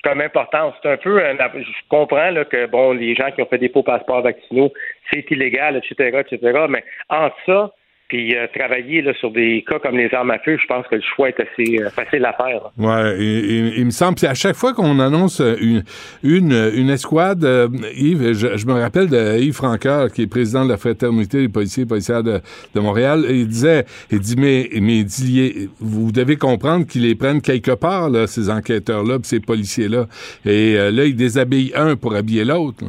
comme 0.06 0.21
importance. 0.21 0.75
C'est 0.84 0.91
un 0.91 0.97
peu, 0.97 1.19
je 1.19 1.71
comprends 1.89 2.30
là, 2.30 2.45
que 2.45 2.67
bon, 2.67 2.91
les 2.93 3.15
gens 3.15 3.32
qui 3.32 3.41
ont 3.41 3.47
fait 3.47 3.58
des 3.58 3.69
faux 3.69 3.82
passeports 3.82 4.21
vaccinaux, 4.21 4.71
c'est 5.12 5.30
illégal, 5.32 5.75
etc., 5.78 6.19
etc. 6.19 6.65
Mais 6.69 6.84
en 7.10 7.32
ça, 7.47 7.71
puis 8.08 8.36
euh, 8.36 8.46
travailler 8.54 9.02
là, 9.02 9.13
sur 9.20 9.32
des 9.32 9.63
cas 9.68 9.80
comme 9.80 9.98
les 9.98 10.13
armes 10.13 10.30
à 10.30 10.38
feu, 10.38 10.58
je 10.62 10.68
pense 10.68 10.86
que 10.88 10.96
le 10.96 11.02
choix 11.02 11.30
est 11.30 11.39
assez 11.39 11.82
euh, 11.82 11.89
facile 11.89 12.24
à 12.26 12.34
faire. 12.34 12.70
Ouais, 12.78 13.18
il, 13.20 13.84
me 13.84 13.89
semble. 13.89 14.15
Puis 14.15 14.28
à 14.28 14.36
chaque 14.36 14.56
fois 14.56 14.74
qu'on 14.74 15.00
annonce 15.00 15.39
une 15.39 15.84
une, 16.22 16.72
une 16.76 16.89
escouade, 16.89 17.44
euh, 17.44 17.68
Yves, 17.96 18.34
je, 18.34 18.65
me 18.68 18.74
rappelle 18.74 19.10
de 19.10 19.39
Yves 19.39 19.56
Francoeur, 19.56 20.12
qui 20.12 20.22
est 20.22 20.28
président 20.28 20.65
de 20.65 20.70
la 20.70 20.78
fraternité 20.78 21.39
des 21.39 21.50
policiers 21.50 21.84
et 21.84 21.88
policières 21.88 22.22
de, 22.22 22.41
de 22.76 22.80
Montréal. 22.80 23.26
Il 23.28 23.48
disait, 23.48 23.86
il 24.12 24.20
dit 24.20 24.36
mais 24.38 24.70
mais 24.80 25.04
dit, 25.04 25.70
vous 25.80 26.12
devez 26.12 26.36
comprendre 26.36 26.86
qu'ils 26.86 27.04
les 27.04 27.15
prennent 27.15 27.41
quelque 27.41 27.72
part 27.72 28.12
là, 28.12 28.28
ces 28.28 28.52
enquêteurs 28.52 29.04
là, 29.04 29.18
ces 29.24 29.39
policiers 29.39 29.88
là. 29.88 30.06
Et 30.46 30.76
là, 30.76 31.06
ils 31.06 31.15
déshabillent 31.15 31.74
un 31.76 31.96
pour 31.96 32.15
habiller 32.15 32.46
l'autre 32.46 32.86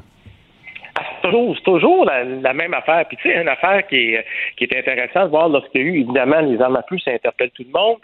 c'est 1.31 1.65
toujours 1.65 2.05
la, 2.05 2.53
même 2.53 2.75
affaire. 2.75 3.05
Puis 3.09 3.17
tu 3.19 3.29
sais, 3.29 3.41
une 3.41 3.49
affaire 3.49 3.87
qui 3.87 4.15
est, 4.15 4.25
qui 4.57 4.65
est 4.65 4.79
intéressante 4.79 5.25
de 5.25 5.31
voir 5.31 5.49
lorsqu'il 5.49 5.81
y 5.81 5.85
a 5.85 5.87
eu, 5.87 6.01
évidemment, 6.01 6.41
les 6.41 6.61
armes 6.61 6.77
à 6.77 6.85
feu, 6.89 6.97
ça 6.99 7.13
interpelle 7.13 7.51
tout 7.51 7.65
le 7.65 7.79
monde. 7.79 7.99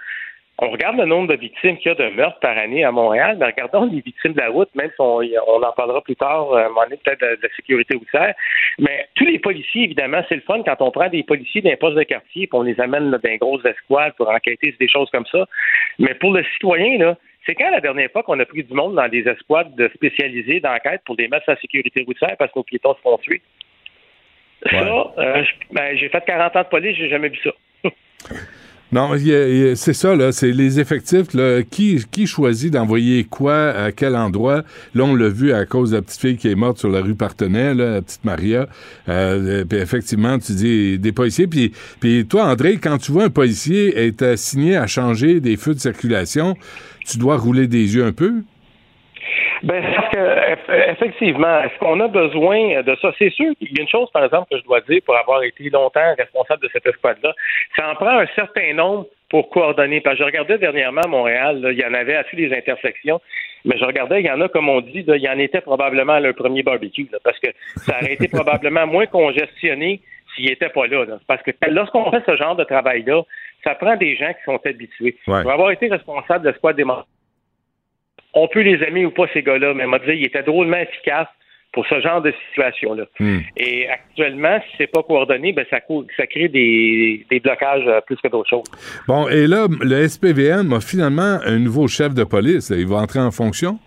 On 0.58 0.70
regarde 0.70 0.96
le 0.96 1.06
nombre 1.06 1.28
de 1.28 1.36
victimes 1.36 1.76
qu'il 1.78 1.90
y 1.90 1.92
a 1.92 1.94
de 1.94 2.14
meurtres 2.14 2.38
par 2.40 2.56
année 2.56 2.84
à 2.84 2.92
Montréal, 2.92 3.36
mais 3.40 3.46
regardons 3.46 3.86
les 3.86 4.00
victimes 4.00 4.34
de 4.34 4.40
la 4.40 4.50
route, 4.50 4.68
même 4.74 4.90
si 4.90 5.00
on, 5.00 5.20
en 5.20 5.72
parlera 5.72 6.02
plus 6.02 6.14
tard, 6.14 6.54
à 6.54 6.66
un 6.66 6.68
moment 6.68 6.84
donné, 6.84 6.98
peut-être 7.02 7.20
de, 7.20 7.38
la 7.42 7.48
sécurité 7.56 7.96
routière. 7.96 8.34
Mais 8.78 9.08
tous 9.14 9.24
les 9.24 9.38
policiers, 9.38 9.84
évidemment, 9.84 10.22
c'est 10.28 10.36
le 10.36 10.42
fun 10.42 10.62
quand 10.62 10.76
on 10.80 10.90
prend 10.90 11.08
des 11.08 11.22
policiers 11.22 11.62
d'un 11.62 11.76
poste 11.76 11.96
de 11.96 12.02
quartier 12.02 12.44
et 12.44 12.48
on 12.52 12.62
les 12.62 12.78
amène 12.80 13.10
dans 13.10 13.18
des 13.18 13.38
grosses 13.38 13.64
escouades 13.64 14.12
pour 14.16 14.28
enquêter 14.30 14.68
sur 14.68 14.78
des 14.78 14.88
choses 14.88 15.10
comme 15.10 15.26
ça. 15.26 15.46
Mais 15.98 16.14
pour 16.14 16.32
le 16.32 16.44
citoyen, 16.44 16.98
là, 16.98 17.16
c'est 17.46 17.54
quand 17.54 17.70
la 17.70 17.80
dernière 17.80 18.10
fois 18.10 18.22
qu'on 18.22 18.38
a 18.38 18.44
pris 18.44 18.62
du 18.62 18.74
monde 18.74 18.94
dans 18.94 19.08
des 19.08 19.26
escouades 19.28 19.90
spécialisées 19.94 20.60
d'enquête 20.60 21.02
pour 21.04 21.16
des 21.16 21.28
mettre 21.28 21.46
sa 21.46 21.56
sécurité 21.56 22.04
routière 22.06 22.36
parce 22.38 22.52
que 22.52 22.58
nos 22.58 22.64
piétons 22.64 22.94
se 22.94 23.00
font 23.00 23.18
tuer? 23.18 23.42
Ça, 24.70 25.12
euh, 25.18 25.42
ben, 25.72 25.96
j'ai 25.96 26.08
fait 26.08 26.24
40 26.24 26.54
ans 26.54 26.62
de 26.62 26.68
police, 26.68 26.96
j'ai 26.96 27.08
jamais 27.08 27.28
vu 27.28 27.38
ça. 27.42 27.50
Non, 28.92 29.12
c'est 29.74 29.94
ça, 29.94 30.14
là. 30.14 30.32
C'est 30.32 30.52
les 30.52 30.78
effectifs, 30.78 31.32
là. 31.32 31.62
Qui, 31.62 32.04
qui 32.10 32.26
choisit 32.26 32.70
d'envoyer 32.70 33.24
quoi 33.24 33.70
à 33.70 33.90
quel 33.90 34.14
endroit? 34.14 34.64
Là, 34.94 35.04
on 35.04 35.14
l'a 35.14 35.30
vu 35.30 35.54
à 35.54 35.64
cause 35.64 35.92
de 35.92 35.96
la 35.96 36.02
petite 36.02 36.20
fille 36.20 36.36
qui 36.36 36.50
est 36.50 36.54
morte 36.54 36.76
sur 36.76 36.90
la 36.90 37.00
rue 37.00 37.14
Partenay, 37.14 37.72
là, 37.72 37.92
la 37.92 38.02
petite 38.02 38.22
Maria. 38.26 38.66
Euh, 39.08 39.64
puis 39.64 39.78
effectivement, 39.78 40.38
tu 40.38 40.52
dis 40.52 40.98
des 40.98 41.12
policiers. 41.12 41.46
Puis, 41.46 41.72
puis 42.00 42.26
toi, 42.26 42.44
André, 42.44 42.76
quand 42.76 42.98
tu 42.98 43.12
vois 43.12 43.24
un 43.24 43.30
policier 43.30 43.98
être 43.98 44.22
assigné 44.22 44.76
à 44.76 44.86
changer 44.86 45.40
des 45.40 45.56
feux 45.56 45.72
de 45.72 45.80
circulation, 45.80 46.54
tu 47.04 47.18
dois 47.18 47.36
rouler 47.36 47.66
des 47.66 47.94
yeux 47.94 48.04
un 48.04 48.12
peu? 48.12 48.42
Ben, 49.62 49.80
parce 49.94 50.10
que, 50.10 50.90
effectivement, 50.90 51.62
est-ce 51.62 51.78
qu'on 51.78 52.00
a 52.00 52.08
besoin 52.08 52.82
de 52.82 52.96
ça? 53.00 53.12
C'est 53.16 53.30
sûr 53.30 53.52
qu'il 53.58 53.68
y 53.76 53.78
a 53.78 53.82
une 53.82 53.88
chose, 53.88 54.10
par 54.12 54.24
exemple, 54.24 54.48
que 54.50 54.58
je 54.58 54.64
dois 54.64 54.80
dire 54.80 55.00
pour 55.06 55.16
avoir 55.16 55.42
été 55.44 55.70
longtemps 55.70 56.14
responsable 56.18 56.62
de 56.62 56.70
cette 56.72 56.86
escouade-là. 56.86 57.32
Ça 57.76 57.88
en 57.88 57.94
prend 57.94 58.18
un 58.18 58.26
certain 58.34 58.74
nombre 58.74 59.06
pour 59.32 59.50
coordonner. 59.50 60.00
Parce 60.00 60.16
que 60.16 60.22
je 60.22 60.26
regardais 60.26 60.58
dernièrement 60.58 61.02
à 61.02 61.08
Montréal, 61.08 61.60
il 61.70 61.78
y 61.78 61.84
en 61.84 61.94
avait 61.94 62.16
à 62.16 62.24
toutes 62.24 62.40
les 62.40 62.52
intersections. 62.52 63.20
Mais 63.64 63.78
je 63.78 63.84
regardais, 63.84 64.20
il 64.20 64.26
y 64.26 64.30
en 64.30 64.40
a, 64.40 64.48
comme 64.48 64.68
on 64.68 64.80
dit, 64.80 65.04
il 65.06 65.22
y 65.22 65.28
en 65.28 65.38
était 65.38 65.60
probablement 65.60 66.18
le 66.18 66.32
premier 66.32 66.64
barbecue, 66.64 67.08
parce 67.22 67.38
que 67.38 67.48
ça 67.76 67.98
aurait 68.00 68.14
été 68.14 68.26
probablement 68.32 68.86
moins 68.88 69.06
congestionné 69.06 70.00
s'il 70.34 70.46
n'était 70.46 70.70
pas 70.70 70.86
là, 70.86 71.04
Parce 71.26 71.42
que 71.42 71.50
lorsqu'on 71.68 72.10
fait 72.10 72.22
ce 72.26 72.36
genre 72.36 72.56
de 72.56 72.64
travail-là, 72.64 73.22
ça 73.64 73.74
prend 73.74 73.96
des 73.96 74.16
gens 74.16 74.32
qui 74.32 74.44
sont 74.44 74.60
habitués. 74.64 75.16
Ouais. 75.26 75.42
Pour 75.42 75.52
avoir 75.52 75.70
été 75.70 75.88
responsable 75.88 76.44
de 76.44 76.50
l'escouade 76.50 76.76
des 76.76 76.84
on 78.34 78.48
peut 78.48 78.62
les 78.62 78.82
aimer 78.82 79.04
ou 79.04 79.10
pas, 79.10 79.26
ces 79.32 79.42
gars-là, 79.42 79.74
mais 79.74 79.86
m'a 79.86 79.98
dit, 79.98 80.12
il 80.12 80.24
était 80.24 80.42
drôlement 80.42 80.78
efficace 80.78 81.28
pour 81.72 81.86
ce 81.86 82.00
genre 82.00 82.20
de 82.20 82.32
situation-là. 82.48 83.04
Hmm. 83.18 83.40
Et 83.56 83.88
actuellement, 83.88 84.58
si 84.60 84.76
c'est 84.78 84.86
pas 84.86 85.02
coordonné, 85.02 85.52
ben 85.52 85.64
ça, 85.70 85.78
ça 86.16 86.26
crée 86.26 86.48
des, 86.48 87.24
blocages 87.42 87.86
euh, 87.86 88.00
plus 88.02 88.16
que 88.16 88.28
d'autres 88.28 88.50
choses. 88.50 88.70
Bon, 89.08 89.26
et 89.28 89.46
là, 89.46 89.66
le 89.80 90.06
SPVM 90.06 90.72
a 90.72 90.80
finalement 90.80 91.38
un 91.44 91.58
nouveau 91.58 91.88
chef 91.88 92.14
de 92.14 92.24
police. 92.24 92.70
Il 92.70 92.86
va 92.86 92.96
entrer 92.96 93.20
en 93.20 93.30
fonction? 93.30 93.78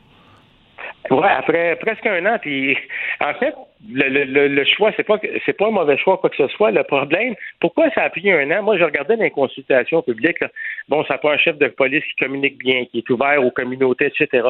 Oui, 1.12 1.28
après 1.38 1.76
presque 1.80 2.06
un 2.08 2.26
an. 2.26 2.38
Puis, 2.42 2.76
en 3.22 3.34
fait, 3.36 3.54
le, 3.88 4.24
le, 4.24 4.48
le 4.48 4.66
choix, 4.66 4.92
c'est 4.96 5.04
pas 5.04 5.20
c'est 5.46 5.54
pas 5.54 5.68
un 5.68 5.72
mauvais 5.72 5.98
choix 5.98 6.18
quoi 6.18 6.30
que 6.30 6.38
ce 6.38 6.48
soit. 6.50 6.72
Le 6.72 6.84
problème, 6.84 7.36
pourquoi 7.60 7.90
ça 7.92 8.04
a 8.04 8.10
pris 8.10 8.32
un 8.32 8.50
an? 8.52 8.64
Moi, 8.64 8.78
je 8.78 8.84
regardais 8.84 9.18
dans 9.18 9.24
les 9.24 9.32
consultations 9.32 10.02
publiques. 10.02 10.44
Bon, 10.90 11.04
ça 11.06 11.18
pas 11.18 11.34
un 11.34 11.38
chef 11.38 11.58
de 11.58 11.68
police 11.68 12.04
qui 12.04 12.26
communique 12.26 12.58
bien, 12.58 12.86
qui 12.86 13.00
est 13.00 13.10
ouvert 13.10 13.44
aux 13.44 13.52
communautés, 13.52 14.08
etc. 14.08 14.50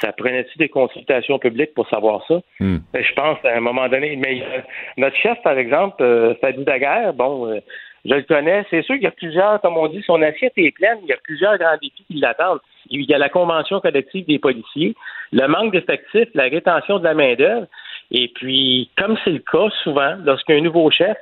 Ça 0.00 0.12
prenait-tu 0.12 0.58
des 0.58 0.68
consultations 0.68 1.38
publiques 1.38 1.74
pour 1.74 1.88
savoir 1.88 2.24
ça? 2.28 2.40
Hmm. 2.60 2.78
Ben, 2.92 3.02
Je 3.02 3.12
pense 3.14 3.38
à 3.44 3.56
un 3.56 3.60
moment 3.60 3.88
donné. 3.88 4.16
Mais 4.16 4.42
euh, 4.42 4.60
notre 4.98 5.16
chef, 5.16 5.40
par 5.42 5.56
exemple, 5.58 6.02
euh, 6.02 6.34
Fadi 6.40 6.64
Daguerre, 6.64 7.14
bon, 7.14 7.48
euh, 7.48 7.60
je 8.04 8.14
le 8.14 8.22
connais. 8.22 8.64
C'est 8.70 8.82
sûr 8.82 8.94
qu'il 8.94 9.04
y 9.04 9.08
a 9.08 9.12
plusieurs, 9.12 9.60
comme 9.62 9.76
on 9.76 9.88
dit, 9.88 10.02
son 10.06 10.20
assiette 10.22 10.52
est 10.56 10.70
pleine. 10.70 10.98
Il 11.02 11.08
y 11.08 11.12
a 11.12 11.18
plusieurs 11.22 11.58
grands 11.58 11.76
défis 11.80 12.04
qui 12.06 12.18
l'attendent. 12.20 12.60
Il 12.90 13.02
y 13.02 13.14
a 13.14 13.18
la 13.18 13.28
convention 13.28 13.80
collective 13.80 14.26
des 14.26 14.38
policiers, 14.38 14.94
le 15.32 15.46
manque 15.48 15.72
d'effectifs, 15.72 16.28
la 16.34 16.44
rétention 16.44 16.98
de 16.98 17.04
la 17.04 17.14
main-d'œuvre. 17.14 17.66
Et 18.10 18.28
puis, 18.34 18.90
comme 18.98 19.16
c'est 19.24 19.30
le 19.30 19.38
cas 19.40 19.68
souvent, 19.82 20.16
lorsqu'il 20.24 20.54
y 20.54 20.58
a 20.58 20.60
un 20.60 20.64
nouveau 20.64 20.90
chef, 20.90 21.16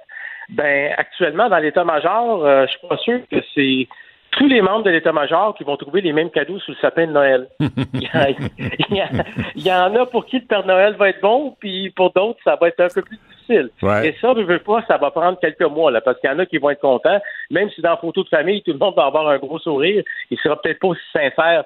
ben 0.51 0.93
actuellement, 0.97 1.49
dans 1.49 1.59
l'état-major, 1.59 2.45
euh, 2.45 2.67
je 2.67 2.71
suis 2.77 2.87
pas 2.89 2.97
sûr 2.99 3.21
que 3.31 3.37
c'est 3.55 3.89
tous 4.33 4.49
les 4.49 4.61
membres 4.61 4.83
de 4.83 4.91
l'état-major 4.91 5.55
qui 5.57 5.63
vont 5.65 5.77
trouver 5.77 6.01
les 6.01 6.13
mêmes 6.13 6.31
cadeaux 6.31 6.59
sous 6.59 6.73
le 6.73 6.77
sapin 6.79 7.07
de 7.07 7.13
Noël. 7.13 7.47
il, 7.61 8.03
y 8.03 8.07
a- 8.13 8.31
il 8.31 8.97
y 8.97 9.01
a- 9.01 9.09
il 9.55 9.67
y 9.67 9.73
en 9.73 9.95
a 9.95 10.07
pour 10.07 10.27
qui 10.27 10.41
le 10.41 10.45
Père 10.45 10.67
Noël 10.67 10.95
va 10.97 11.09
être 11.11 11.21
bon, 11.21 11.57
puis 11.61 11.91
pour 11.91 12.13
d'autres, 12.13 12.41
ça 12.45 12.57
va 12.61 12.69
être 12.69 12.81
un 12.81 12.89
peu 12.89 13.03
plus 13.03 13.17
difficile. 13.31 13.71
Ouais. 13.81 14.09
Et 14.09 14.17
ça, 14.21 14.35
je 14.37 14.43
veux 14.43 14.59
pas, 14.59 14.83
ça 14.89 14.97
va 14.99 15.11
prendre 15.13 15.39
quelques 15.39 15.63
mois, 15.63 15.91
là, 15.93 16.01
parce 16.01 16.19
qu'il 16.21 16.29
y 16.29 16.33
en 16.33 16.39
a 16.41 16.47
qui 16.47 16.59
vont 16.59 16.71
être 16.71 16.81
contents, 16.81 17.21
même 17.51 17.71
si 17.71 17.81
dans 17.81 17.91
la 17.91 17.97
photo 17.97 18.25
de 18.25 18.29
famille, 18.29 18.61
tout 18.63 18.73
le 18.73 18.79
monde 18.79 18.97
va 18.97 19.05
avoir 19.07 19.29
un 19.29 19.39
gros 19.39 19.59
sourire, 19.61 20.03
il 20.31 20.39
sera 20.39 20.61
peut-être 20.61 20.81
pas 20.81 20.89
aussi 20.89 21.01
sincère 21.13 21.65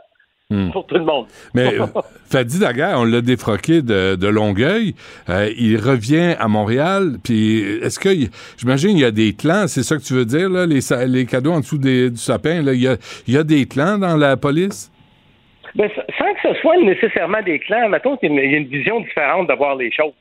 Hmm. 0.50 0.70
pour 0.70 0.86
tout 0.86 0.94
le 0.94 1.04
monde. 1.04 1.26
Mais 1.52 1.78
euh, 1.78 1.84
Fadi 2.30 2.58
Daguerre, 2.58 2.94
on 2.96 3.04
l'a 3.04 3.20
défroqué 3.20 3.82
de, 3.82 4.16
de 4.16 4.28
Longueuil. 4.28 4.94
Euh, 5.28 5.52
il 5.58 5.76
revient 5.76 6.36
à 6.38 6.48
Montréal. 6.48 7.18
Puis 7.22 7.60
est-ce 7.82 7.98
que, 7.98 8.08
j'imagine, 8.56 8.96
il 8.96 9.00
y 9.00 9.04
a 9.04 9.10
des 9.10 9.34
clans, 9.34 9.66
c'est 9.66 9.82
ça 9.82 9.98
que 9.98 10.02
tu 10.02 10.14
veux 10.14 10.24
dire, 10.24 10.48
là, 10.48 10.64
les, 10.64 11.26
cadeaux 11.26 11.52
en 11.52 11.60
dessous 11.60 11.76
des- 11.76 12.08
du 12.08 12.16
sapin, 12.16 12.62
là, 12.62 12.72
il 12.72 12.80
y 12.80 12.88
a, 12.88 12.96
il 13.26 13.34
y 13.34 13.36
a 13.36 13.44
des 13.44 13.66
clans 13.66 13.98
dans 13.98 14.16
la 14.16 14.38
police? 14.38 14.90
Ben, 15.74 15.90
sans 16.18 16.32
que 16.32 16.54
ce 16.54 16.60
soit 16.62 16.78
nécessairement 16.78 17.42
des 17.42 17.58
clans, 17.58 17.90
mettons 17.90 18.16
qu'il 18.16 18.32
y 18.32 18.38
a 18.38 18.42
une, 18.42 18.48
il 18.48 18.52
y 18.52 18.54
a 18.54 18.58
une 18.60 18.68
vision 18.68 19.00
différente 19.00 19.50
de 19.50 19.54
voir 19.54 19.76
les 19.76 19.92
choses. 19.92 20.14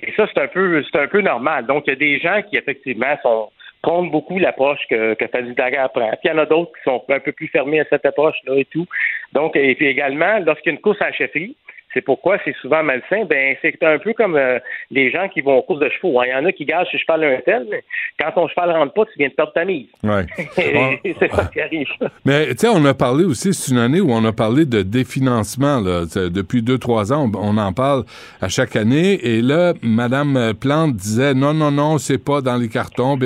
Et 0.00 0.10
ça, 0.16 0.26
c'est 0.32 0.40
un 0.40 0.48
peu 0.48 0.82
c'est 0.90 1.00
un 1.00 1.06
peu 1.08 1.20
normal. 1.20 1.66
Donc, 1.66 1.84
il 1.86 1.90
y 1.90 1.92
a 1.92 1.96
des 1.96 2.18
gens 2.18 2.40
qui, 2.48 2.56
effectivement, 2.56 3.14
sont 3.22 3.50
prônent 3.82 4.10
beaucoup 4.10 4.38
l'approche 4.38 4.80
que, 4.88 5.14
que 5.14 5.26
Fadi 5.28 5.54
Daguerre 5.54 5.90
prend. 5.90 6.10
Puis 6.10 6.20
il 6.24 6.30
y 6.30 6.32
en 6.32 6.38
a 6.38 6.46
d'autres 6.46 6.72
qui 6.72 6.82
sont 6.84 7.02
un 7.08 7.20
peu 7.20 7.32
plus 7.32 7.48
fermés 7.48 7.80
à 7.80 7.84
cette 7.88 8.04
approche-là 8.04 8.56
et 8.56 8.64
tout. 8.66 8.86
Donc, 9.32 9.56
et 9.56 9.74
puis 9.74 9.86
également, 9.86 10.38
lorsqu'il 10.40 10.70
y 10.70 10.74
a 10.74 10.76
une 10.76 10.82
course 10.82 11.00
à 11.02 11.06
la 11.06 11.12
chefferie, 11.12 11.56
c'est 11.94 12.02
pourquoi 12.02 12.38
c'est 12.44 12.54
souvent 12.60 12.82
malsain. 12.82 13.24
Ben, 13.28 13.56
c'est 13.62 13.82
un 13.82 13.98
peu 13.98 14.12
comme 14.12 14.36
euh, 14.36 14.58
les 14.90 15.10
gens 15.10 15.28
qui 15.28 15.40
vont 15.40 15.56
aux 15.58 15.62
courses 15.62 15.80
de 15.80 15.88
chevaux. 15.88 16.20
hein. 16.20 16.24
Il 16.26 16.30
y 16.30 16.34
en 16.34 16.44
a 16.44 16.52
qui 16.52 16.64
gagent 16.64 16.88
ce 16.92 16.96
cheval 16.98 17.24
un 17.24 17.40
tel, 17.44 17.66
mais 17.70 17.82
quand 18.18 18.32
ton 18.32 18.48
cheval 18.48 18.70
rentre 18.72 18.92
pas, 18.92 19.04
tu 19.06 19.12
viens 19.18 19.28
de 19.28 19.32
perdre 19.34 19.52
ta 19.52 19.64
mise. 19.64 19.86
Ouais. 20.02 20.26
C'est 21.18 21.30
ça 21.32 21.44
qui 21.46 21.60
arrive. 21.60 21.86
Mais 22.24 22.48
tu 22.48 22.58
sais, 22.58 22.68
on 22.68 22.84
a 22.84 22.94
parlé 22.94 23.24
aussi, 23.24 23.54
c'est 23.54 23.72
une 23.72 23.78
année 23.78 24.00
où 24.00 24.10
on 24.10 24.24
a 24.24 24.32
parlé 24.32 24.64
de 24.66 24.82
définancement. 24.82 25.80
Là. 25.80 26.04
Depuis 26.30 26.62
deux, 26.62 26.78
trois 26.78 27.12
ans, 27.12 27.30
on, 27.34 27.38
on 27.38 27.56
en 27.58 27.72
parle 27.72 28.04
à 28.40 28.48
chaque 28.48 28.76
année. 28.76 29.14
Et 29.26 29.40
là, 29.42 29.72
Madame 29.82 30.52
Plante 30.60 30.94
disait 30.94 31.34
non, 31.34 31.54
non, 31.54 31.70
non, 31.70 31.98
c'est 31.98 32.22
pas 32.22 32.40
dans 32.40 32.56
les 32.56 32.68
cartons. 32.68 33.18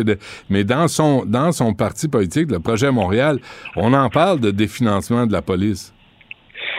Mais 0.49 0.65
dans 0.65 0.89
son 0.89 1.25
dans 1.25 1.53
son 1.53 1.75
parti 1.75 2.09
politique, 2.09 2.51
le 2.51 2.61
projet 2.61 2.91
Montréal, 2.91 3.39
on 3.77 3.93
en 3.95 4.09
parle 4.11 4.41
de 4.41 4.51
définancement 4.51 5.27
de 5.27 5.33
la 5.33 5.43
police. 5.43 5.93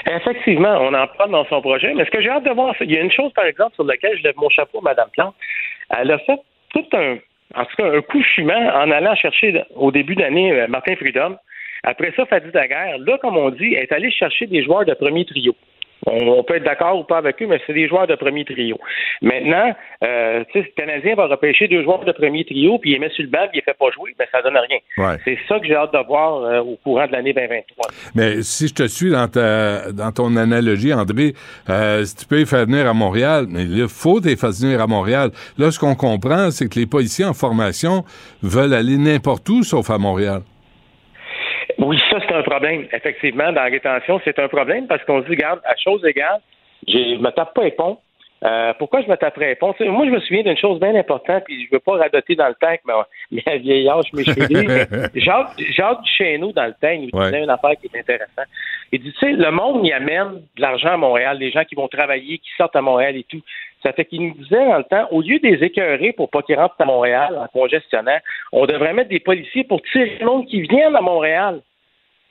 Effectivement, 0.08 0.78
on 0.82 0.94
en 0.94 1.08
parle 1.08 1.32
dans 1.32 1.46
son 1.46 1.62
projet, 1.62 1.94
mais 1.94 2.06
ce 2.06 2.12
que 2.12 2.22
j'ai 2.22 2.30
hâte 2.30 2.44
de 2.44 2.52
voir, 2.52 2.76
il 2.82 2.92
y 2.92 2.98
a 2.98 3.02
une 3.02 3.12
chose, 3.12 3.32
par 3.34 3.46
exemple, 3.46 3.76
sur 3.76 3.84
laquelle 3.84 4.18
je 4.18 4.24
lève 4.24 4.36
mon 4.38 4.50
chapeau 4.50 4.80
à 4.80 4.82
Mme 4.82 5.10
Plante. 5.12 5.36
Elle 5.90 6.12
a 6.12 6.18
fait 6.20 6.40
tout 6.74 6.86
un, 6.94 7.18
en 7.56 7.66
tout 7.66 7.76
cas, 7.78 7.92
un 7.92 8.02
coup 8.02 8.24
fumant 8.24 8.72
en 8.74 8.90
allant 8.92 9.16
chercher 9.16 9.64
au 9.76 9.92
début 9.92 10.16
d'année 10.16 10.52
euh, 10.52 10.68
Martin 10.68 10.96
Freedom. 10.96 11.38
Après 11.84 12.14
ça, 12.16 12.26
Fadi 12.26 12.52
Daguerre. 12.52 12.98
Là, 13.00 13.18
comme 13.22 13.38
on 13.38 13.50
dit, 13.50 13.74
est 13.74 13.92
allée 13.92 14.12
chercher 14.12 14.48
des 14.48 14.64
joueurs 14.64 14.86
de 14.86 14.94
premier 14.94 15.26
trio. 15.26 15.56
On, 16.08 16.44
peut 16.44 16.56
être 16.56 16.64
d'accord 16.64 16.98
ou 17.00 17.04
pas 17.04 17.20
avec 17.20 17.40
eux, 17.42 17.48
mais 17.48 17.62
c'est 17.68 17.74
des 17.74 17.88
joueurs 17.88 18.08
de 18.08 18.16
premier 18.16 18.44
trio. 18.44 18.78
Maintenant, 19.22 19.76
euh, 20.04 20.44
tu 20.52 20.60
sais, 20.60 20.68
le 20.76 20.82
Canadien 20.82 21.14
va 21.14 21.28
repêcher 21.28 21.68
deux 21.68 21.84
joueurs 21.84 22.04
de 22.04 22.12
premier 22.12 22.44
trio, 22.44 22.80
puis 22.80 22.92
il 22.92 22.94
les 22.94 23.00
met 23.00 23.10
sur 23.10 23.24
le 23.24 23.30
banc, 23.30 23.48
puis 23.52 23.54
il 23.54 23.56
les 23.58 23.62
fait 23.62 23.78
pas 23.78 23.92
jouer, 23.92 24.16
mais 24.18 24.26
ça 24.32 24.42
donne 24.42 24.58
rien. 24.58 24.80
Ouais. 24.98 25.18
C'est 25.24 25.38
ça 25.48 25.60
que 25.60 25.68
j'ai 25.68 25.76
hâte 25.76 25.94
de 25.94 26.04
voir 26.08 26.44
euh, 26.44 26.62
au 26.62 26.76
courant 26.84 27.06
de 27.06 27.12
l'année 27.12 27.34
2023. 27.34 27.86
Mais 28.16 28.42
si 28.42 28.68
je 28.68 28.74
te 28.74 28.88
suis 28.88 29.12
dans 29.12 29.28
ta 29.28 29.92
dans 29.92 30.12
ton 30.12 30.36
analogie, 30.38 30.92
André, 30.92 31.34
euh, 31.70 32.04
si 32.04 32.16
tu 32.16 32.26
peux 32.26 32.38
les 32.38 32.46
faire 32.48 32.66
venir 32.66 32.88
à 32.88 32.94
Montréal, 32.94 33.46
mais 33.48 33.64
il 33.64 33.88
faut 33.88 34.20
les 34.20 34.36
faire 34.36 34.52
venir 34.52 34.82
à 34.82 34.88
Montréal. 34.88 35.30
Là, 35.60 35.70
ce 35.70 35.78
qu'on 35.78 35.96
comprend, 35.96 36.50
c'est 36.50 36.68
que 36.68 36.80
les 36.80 36.88
policiers 36.88 37.26
en 37.26 37.34
formation 37.34 38.04
veulent 38.42 38.74
aller 38.74 38.98
n'importe 38.98 39.48
où 39.50 39.62
sauf 39.62 39.92
à 39.92 40.00
Montréal. 40.00 40.42
Oui, 41.82 42.00
ça, 42.10 42.20
c'est 42.26 42.34
un 42.34 42.44
problème. 42.44 42.88
Effectivement, 42.94 43.52
dans 43.52 43.64
la 43.64 43.70
rétention, 43.70 44.22
c'est 44.24 44.38
un 44.40 44.48
problème 44.48 44.88
parce 44.88 45.04
qu'on 45.04 45.22
se 45.22 45.26
dit, 45.26 45.32
regarde, 45.32 45.60
à 45.66 45.76
chose 45.76 46.06
égale, 46.06 46.40
je 46.88 47.18
me 47.18 47.30
tape 47.32 47.54
pas 47.54 47.64
les 47.64 47.72
ponts. 47.72 47.98
Euh, 48.44 48.74
pourquoi 48.80 49.02
je 49.04 49.08
me 49.08 49.16
taperais 49.18 49.50
les 49.50 49.56
ponts? 49.56 49.76
Moi, 49.82 50.06
je 50.08 50.12
me 50.12 50.20
souviens 50.20 50.42
d'une 50.42 50.58
chose 50.58 50.80
bien 50.80 50.96
importante, 50.96 51.44
puis 51.46 51.64
je 51.64 51.72
veux 51.72 51.80
pas 51.80 51.98
radoter 51.98 52.34
dans 52.36 52.48
le 52.48 52.56
temps 52.56 52.74
que 52.76 52.82
ma, 52.86 53.06
ma 53.46 53.58
vieille 53.58 53.88
âge, 53.88 54.06
mes 54.14 54.24
cheveux. 54.24 55.10
Jacques, 55.16 55.60
Jacques 55.76 56.02
Duchesneau, 56.02 56.52
dans 56.52 56.66
le 56.66 56.74
temps, 56.74 56.90
il 56.90 57.02
nous 57.14 57.20
Ouais. 57.20 57.26
disait 57.32 57.44
une 57.44 57.50
affaire 57.52 57.74
qui 57.80 57.88
est 57.94 58.00
intéressante. 58.00 58.48
Il 58.92 59.02
dit, 59.02 59.14
tu 59.14 59.20
sais, 59.20 59.32
le 59.34 59.52
monde, 59.52 59.86
il 59.86 59.94
amène 59.94 60.42
de 60.56 60.62
l'argent 60.62 60.90
à 60.94 60.98
Montréal, 60.98 61.38
les 61.40 61.52
gens 61.52 61.64
qui 61.66 61.76
vont 61.76 61.88
travailler, 61.88 62.40
qui 62.40 62.50
sortent 62.58 62.76
à 62.76 62.82
Montréal 62.82 63.16
et 63.16 63.24
tout. 63.26 63.42
Ça 63.84 63.94
fait 63.94 64.06
qu'il 64.06 64.22
nous 64.28 64.34
disait 64.34 64.66
dans 64.66 64.78
le 64.78 64.84
temps, 64.86 65.08
au 65.12 65.22
lieu 65.22 65.38
des 65.40 65.64
écœurer 65.64 66.12
pour 66.14 66.30
pas 66.30 66.42
qu'ils 66.42 66.58
rentrent 66.58 66.76
à 66.80 66.86
Montréal 66.86 67.38
en 67.40 67.48
congestionnant, 67.48 68.18
on 68.52 68.66
devrait 68.66 68.94
mettre 68.94 69.10
des 69.10 69.20
policiers 69.20 69.64
pour 69.66 69.82
tirer 69.84 70.18
le 70.20 70.26
monde 70.26 70.46
qui 70.48 70.62
vient 70.62 70.94
à 70.96 71.02
Montréal. 71.02 71.62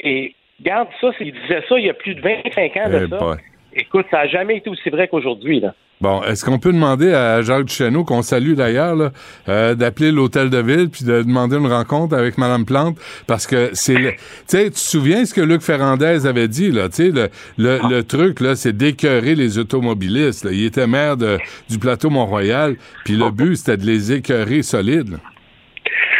Et 0.03 0.35
garde 0.63 0.89
ça, 1.01 1.09
il 1.21 1.33
disait 1.33 1.63
ça 1.69 1.79
il 1.79 1.87
y 1.87 1.91
a 1.91 1.95
plus 1.95 2.15
de 2.15 2.21
25 2.21 2.77
ans 2.77 2.91
de 2.91 2.97
Eh 3.07 3.09
ça. 3.09 3.19
boy. 3.19 3.37
Écoute, 3.73 4.07
ça 4.11 4.19
n'a 4.19 4.29
jamais 4.29 4.57
été 4.57 4.69
aussi 4.69 4.91
vrai 4.91 5.07
qu'aujourd'hui. 5.09 5.61
là. 5.61 5.75
Bon, 6.01 6.23
est-ce 6.23 6.47
qu'on 6.47 6.59
peut 6.59 6.73
demander 6.73 7.13
à 7.13 7.43
Jacques 7.43 7.67
Duchesneau, 7.67 8.05
qu'on 8.05 8.23
salue 8.23 8.55
d'ailleurs, 8.55 8.97
là, 8.97 9.11
euh, 9.51 9.75
d'appeler 9.75 10.11
l'hôtel 10.11 10.49
de 10.49 10.57
ville 10.57 10.89
puis 10.89 11.05
de 11.05 11.23
demander 11.23 11.57
une 11.59 11.67
rencontre 11.67 12.17
avec 12.17 12.39
Madame 12.39 12.65
Plante? 12.65 12.97
Parce 13.27 13.47
que 13.47 13.69
c'est 13.75 13.95
le... 13.99 14.13
Tu 14.13 14.17
sais, 14.47 14.65
tu 14.65 14.71
te 14.71 14.79
souviens 14.79 15.27
ce 15.27 15.35
que 15.35 15.43
Luc 15.43 15.61
Ferrandez 15.61 16.27
avait 16.27 16.49
dit, 16.49 16.73
là? 16.73 16.89
Tu 16.89 16.95
sais, 16.97 17.09
le, 17.11 17.29
le, 17.59 17.79
le 17.91 18.03
truc, 18.03 18.41
là, 18.41 18.57
c'est 18.57 18.75
d'écœurer 18.75 19.35
les 19.35 19.59
automobilistes. 19.59 20.45
là. 20.47 20.53
Il 20.53 20.65
était 20.65 20.87
maire 20.87 21.19
de, 21.19 21.39
du 21.69 21.79
plateau 21.79 22.09
Mont-Royal, 22.09 22.77
puis 23.05 23.15
le 23.17 23.31
but, 23.31 23.57
c'était 23.57 23.77
de 23.77 23.85
les 23.85 24.11
écœurer 24.13 24.63
solides. 24.63 25.19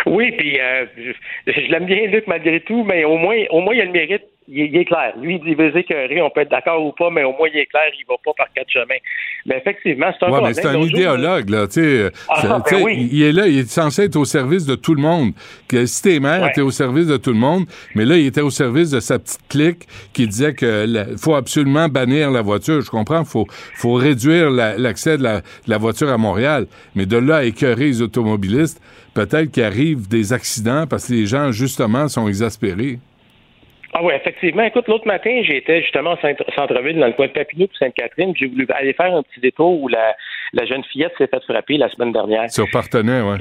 Oui, 0.07 0.33
puis 0.37 0.59
euh, 0.61 0.87
je, 0.97 1.53
je 1.53 1.71
l'aime 1.71 1.87
bien, 1.87 2.07
Luc, 2.07 2.25
malgré 2.27 2.61
tout, 2.61 2.85
mais 2.85 3.05
au 3.05 3.17
moins, 3.17 3.37
au 3.51 3.61
moins, 3.61 3.75
il 3.75 3.81
a 3.81 3.85
le 3.85 3.93
mérite. 3.93 4.23
Il, 4.53 4.63
est- 4.63 4.67
il 4.67 4.77
est 4.79 4.85
clair. 4.85 5.13
Lui, 5.21 5.37
il 5.37 5.41
dit 5.45 5.55
veut 5.55 5.77
écœurer, 5.77 6.21
on 6.23 6.31
peut 6.31 6.41
être 6.41 6.51
d'accord 6.51 6.85
ou 6.85 6.91
pas, 6.91 7.09
mais 7.11 7.23
au 7.23 7.31
moins, 7.33 7.49
il 7.55 7.57
est 7.61 7.67
clair, 7.67 7.83
il 7.97 8.05
va 8.09 8.17
pas 8.25 8.33
par 8.37 8.47
quatre 8.53 8.69
chemins. 8.69 8.97
Mais 9.47 9.59
effectivement, 9.59 10.07
c'est 10.19 10.25
un 10.27 10.29
Ouais, 10.29 10.39
problème. 10.39 10.55
mais 10.57 10.63
c'est 10.63 10.67
un 10.69 10.73
jour, 10.73 10.87
idéologue, 10.87 11.51
là, 11.51 11.67
tu 11.69 11.75
sais. 11.75 12.11
Ah, 12.29 12.59
ben 12.69 12.83
oui. 12.83 13.09
il- 13.13 13.23
est 13.23 13.33
là, 13.33 13.47
il 13.47 13.59
est 13.61 13.71
censé 13.71 14.05
être 14.05 14.17
au 14.17 14.25
service 14.25 14.67
de 14.67 14.75
tout 14.75 14.95
le 14.95 15.03
monde. 15.03 15.33
Si 15.85 16.03
t'es 16.03 16.19
maire, 16.19 16.43
Ouais. 16.43 16.53
t'es 16.53 16.63
au 16.63 16.73
service 16.73 17.07
de 17.07 17.17
tout 17.17 17.31
le 17.31 17.39
monde. 17.39 17.67
Mais 17.95 18.05
là, 18.05 18.17
il 18.17 18.27
était 18.27 18.41
au 18.41 18.51
service 18.51 18.91
de 18.91 18.99
sa 18.99 19.21
petite 19.21 19.47
clique 19.49 19.87
qui 20.13 20.27
disait 20.27 20.55
que 20.55 20.85
faut 21.17 21.37
absolument 21.37 21.87
bannir 21.89 22.33
la 22.33 22.43
voiture. 22.43 22.81
Je 22.81 22.91
comprends, 22.91 23.25
faut, 23.25 23.47
faut 23.77 23.93
réduire 23.95 24.51
la- 24.51 24.77
l'accès 24.77 25.17
de 25.17 25.23
la, 25.23 25.43
de 25.43 25.69
la 25.69 25.79
voiture 25.79 26.09
à 26.09 26.19
Montréal. 26.19 26.67
Mais 26.97 27.07
de 27.07 27.19
là 27.19 27.37
à 27.37 27.45
écœurer 27.45 27.85
les 27.85 28.03
automobilistes, 28.03 28.81
peut-être 29.27 29.51
qu'il 29.51 29.63
arrive 29.63 30.09
des 30.09 30.33
accidents 30.33 30.87
parce 30.89 31.09
que 31.09 31.15
les 31.15 31.27
gens, 31.27 31.53
justement, 31.53 32.09
sont 32.09 32.27
exaspérés. 32.29 32.99
Ah 33.93 34.01
oui, 34.05 34.15
effectivement. 34.15 34.63
Écoute, 34.63 34.87
l'autre 34.87 35.07
matin, 35.07 35.43
j'étais 35.43 35.83
justement 35.83 36.13
au 36.13 36.17
centre- 36.19 36.45
centre-ville, 36.55 36.99
dans 36.99 37.09
le 37.09 37.13
coin 37.13 37.27
de 37.27 37.33
Papineau 37.33 37.67
puis 37.67 37.77
Sainte-Catherine. 37.79 38.33
J'ai 38.37 38.47
voulu 38.47 38.67
aller 38.71 38.93
faire 38.93 39.15
un 39.15 39.23
petit 39.23 39.41
détour 39.41 39.83
où 39.83 39.89
la, 39.89 40.15
la 40.53 40.65
jeune 40.65 40.85
fillette 40.85 41.13
s'est 41.19 41.27
fait 41.27 41.43
frapper 41.43 41.77
la 41.77 41.89
semaine 41.89 42.13
dernière. 42.13 42.51
Sur 42.51 42.71
partenaire, 42.71 43.27
ouais. 43.27 43.39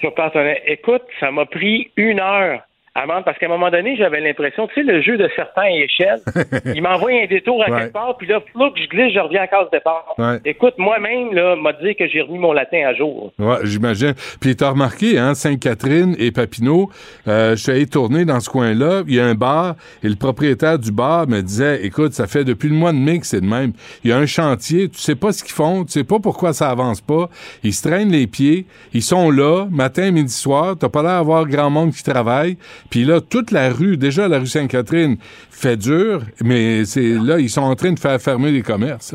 Sur 0.00 0.14
partenaire. 0.14 0.56
Écoute, 0.66 1.02
ça 1.20 1.30
m'a 1.30 1.44
pris 1.44 1.90
une 1.96 2.20
heure 2.20 2.60
avant, 2.94 3.22
parce 3.22 3.38
qu'à 3.38 3.46
un 3.46 3.48
moment 3.48 3.70
donné, 3.70 3.96
j'avais 3.96 4.20
l'impression, 4.20 4.66
tu 4.68 4.74
sais, 4.74 4.82
le 4.82 5.00
jeu 5.00 5.16
de 5.16 5.26
serpent 5.34 5.62
et 5.62 5.84
échelle, 5.84 6.20
il 6.74 6.82
m'envoie 6.82 7.10
un 7.12 7.26
détour 7.26 7.62
à 7.64 7.70
Ouais. 7.70 7.78
quelque 7.80 7.92
part, 7.94 8.16
puis 8.18 8.26
là, 8.26 8.40
flou, 8.52 8.64
je 8.76 8.86
glisse, 8.86 9.14
je 9.14 9.18
reviens 9.20 9.44
en 9.44 9.46
case 9.46 9.70
départ. 9.72 10.14
Ouais. 10.18 10.38
Écoute, 10.44 10.74
moi-même, 10.76 11.32
là, 11.32 11.56
m'a 11.56 11.72
dit 11.72 11.94
que 11.94 12.06
j'ai 12.06 12.20
remis 12.20 12.38
mon 12.38 12.52
latin 12.52 12.86
à 12.86 12.94
jour. 12.94 13.32
Ouais, 13.38 13.56
j'imagine. 13.64 14.12
Puis 14.40 14.56
t'as 14.56 14.70
remarqué, 14.70 15.18
hein, 15.18 15.32
Sainte-Catherine 15.34 16.14
et 16.18 16.32
Papineau, 16.32 16.90
euh, 17.28 17.52
je 17.52 17.62
suis 17.62 17.72
allé 17.72 17.86
tourner 17.86 18.24
dans 18.26 18.40
ce 18.40 18.50
coin-là, 18.50 19.04
il 19.08 19.14
y 19.14 19.20
a 19.20 19.24
un 19.26 19.34
bar, 19.34 19.74
et 20.02 20.08
le 20.08 20.16
propriétaire 20.16 20.78
du 20.78 20.92
bar 20.92 21.26
me 21.28 21.40
disait, 21.40 21.86
écoute, 21.86 22.12
ça 22.12 22.26
fait 22.26 22.44
depuis 22.44 22.68
le 22.68 22.74
mois 22.74 22.92
de 22.92 22.98
mai 22.98 23.20
que 23.20 23.26
c'est 23.26 23.40
de 23.40 23.46
même. 23.46 23.72
Il 24.04 24.10
y 24.10 24.12
a 24.12 24.18
un 24.18 24.26
chantier, 24.26 24.90
tu 24.90 24.98
sais 24.98 25.16
pas 25.16 25.32
ce 25.32 25.42
qu'ils 25.42 25.54
font, 25.54 25.84
tu 25.84 25.92
sais 25.92 26.04
pas 26.04 26.18
pourquoi 26.18 26.52
ça 26.52 26.68
avance 26.68 27.00
pas, 27.00 27.30
ils 27.62 27.72
se 27.72 27.88
traînent 27.88 28.12
les 28.12 28.26
pieds, 28.26 28.66
ils 28.92 29.02
sont 29.02 29.30
là, 29.30 29.66
matin, 29.70 30.10
midi, 30.10 30.32
soir, 30.32 30.74
t'as 30.78 30.90
pas 30.90 31.02
l'air 31.02 31.12
d'avoir 31.18 31.46
grand 31.46 31.70
monde 31.70 31.92
qui 31.92 32.02
travaille, 32.02 32.58
puis 32.92 33.06
là, 33.06 33.22
toute 33.22 33.52
la 33.52 33.70
rue, 33.70 33.96
déjà 33.96 34.28
la 34.28 34.38
rue 34.38 34.46
Sainte-Catherine, 34.46 35.16
fait 35.48 35.78
dur, 35.78 36.24
mais 36.44 36.84
c'est 36.84 37.14
là, 37.14 37.38
ils 37.38 37.48
sont 37.48 37.62
en 37.62 37.74
train 37.74 37.90
de 37.90 37.98
faire 37.98 38.20
fermer 38.20 38.52
les 38.52 38.60
commerces. 38.60 39.14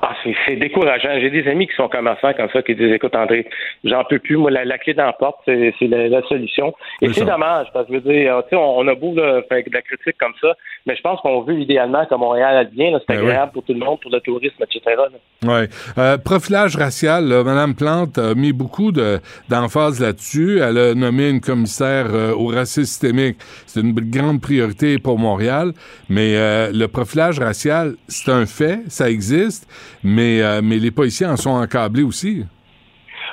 Ah, 0.00 0.14
c'est, 0.22 0.56
décourageant. 0.56 1.18
J'ai 1.20 1.30
des 1.30 1.48
amis 1.48 1.66
qui 1.66 1.74
sont 1.74 1.88
commerçants 1.88 2.32
comme 2.34 2.48
ça 2.52 2.62
qui 2.62 2.74
disent 2.76 2.92
écoute 2.92 3.16
André, 3.16 3.46
j'en 3.82 4.04
peux 4.04 4.20
plus. 4.20 4.36
Moi, 4.36 4.50
la, 4.52 4.64
la 4.64 4.78
clé 4.78 4.94
dans 4.94 5.06
la 5.06 5.12
porte, 5.12 5.40
c'est, 5.44 5.74
la, 5.82 6.08
la 6.08 6.22
solution. 6.22 6.72
Et 7.02 7.12
C'est 7.12 7.24
dommage 7.24 7.66
parce 7.72 7.86
que 7.88 7.94
je 7.94 7.98
veux 7.98 8.12
dire, 8.12 8.42
tu 8.44 8.50
sais, 8.50 8.56
on, 8.56 8.78
on 8.78 8.86
a 8.86 8.94
beau 8.94 9.14
là, 9.14 9.42
faire 9.48 9.62
de 9.64 9.72
la 9.72 9.82
critique 9.82 10.16
comme 10.18 10.34
ça, 10.40 10.54
mais 10.86 10.94
je 10.94 11.02
pense 11.02 11.20
qu'on 11.20 11.42
veut 11.42 11.58
idéalement 11.58 12.06
que 12.06 12.14
Montréal 12.14 12.56
advienne. 12.56 12.98
C'est 13.00 13.16
Ben 13.16 13.18
agréable 13.18 13.52
pour 13.52 13.64
tout 13.64 13.72
le 13.72 13.80
monde, 13.80 13.98
pour 14.00 14.12
le 14.12 14.20
tourisme, 14.20 14.62
etc. 14.62 15.02
Ouais. 15.44 15.68
Euh, 15.98 16.16
profilage 16.16 16.76
racial, 16.76 17.28
là, 17.28 17.42
Mme 17.42 17.74
Plante 17.74 18.18
a 18.18 18.34
mis 18.34 18.52
beaucoup 18.52 18.92
de, 18.92 19.18
d'emphase 19.48 20.00
là-dessus. 20.00 20.60
Elle 20.60 20.78
a 20.78 20.94
nommé 20.94 21.28
une 21.28 21.40
commissaire 21.40 22.06
euh, 22.12 22.32
au 22.32 22.46
racisme 22.46 22.84
systémique. 22.84 23.36
C'est 23.66 23.80
une 23.80 23.92
grande 23.92 24.40
priorité 24.40 24.98
pour 24.98 25.18
Montréal. 25.18 25.72
Mais 26.08 26.36
euh, 26.36 26.70
le 26.72 26.86
profilage 26.86 27.38
racial, 27.38 27.94
c'est 28.08 28.30
un 28.30 28.46
fait, 28.46 28.80
ça 28.88 29.10
existe, 29.10 29.68
mais, 30.02 30.40
euh, 30.42 30.60
mais 30.62 30.76
les 30.76 30.90
policiers 30.90 31.26
en 31.26 31.36
sont 31.36 31.50
encablés 31.50 32.02
aussi. 32.02 32.44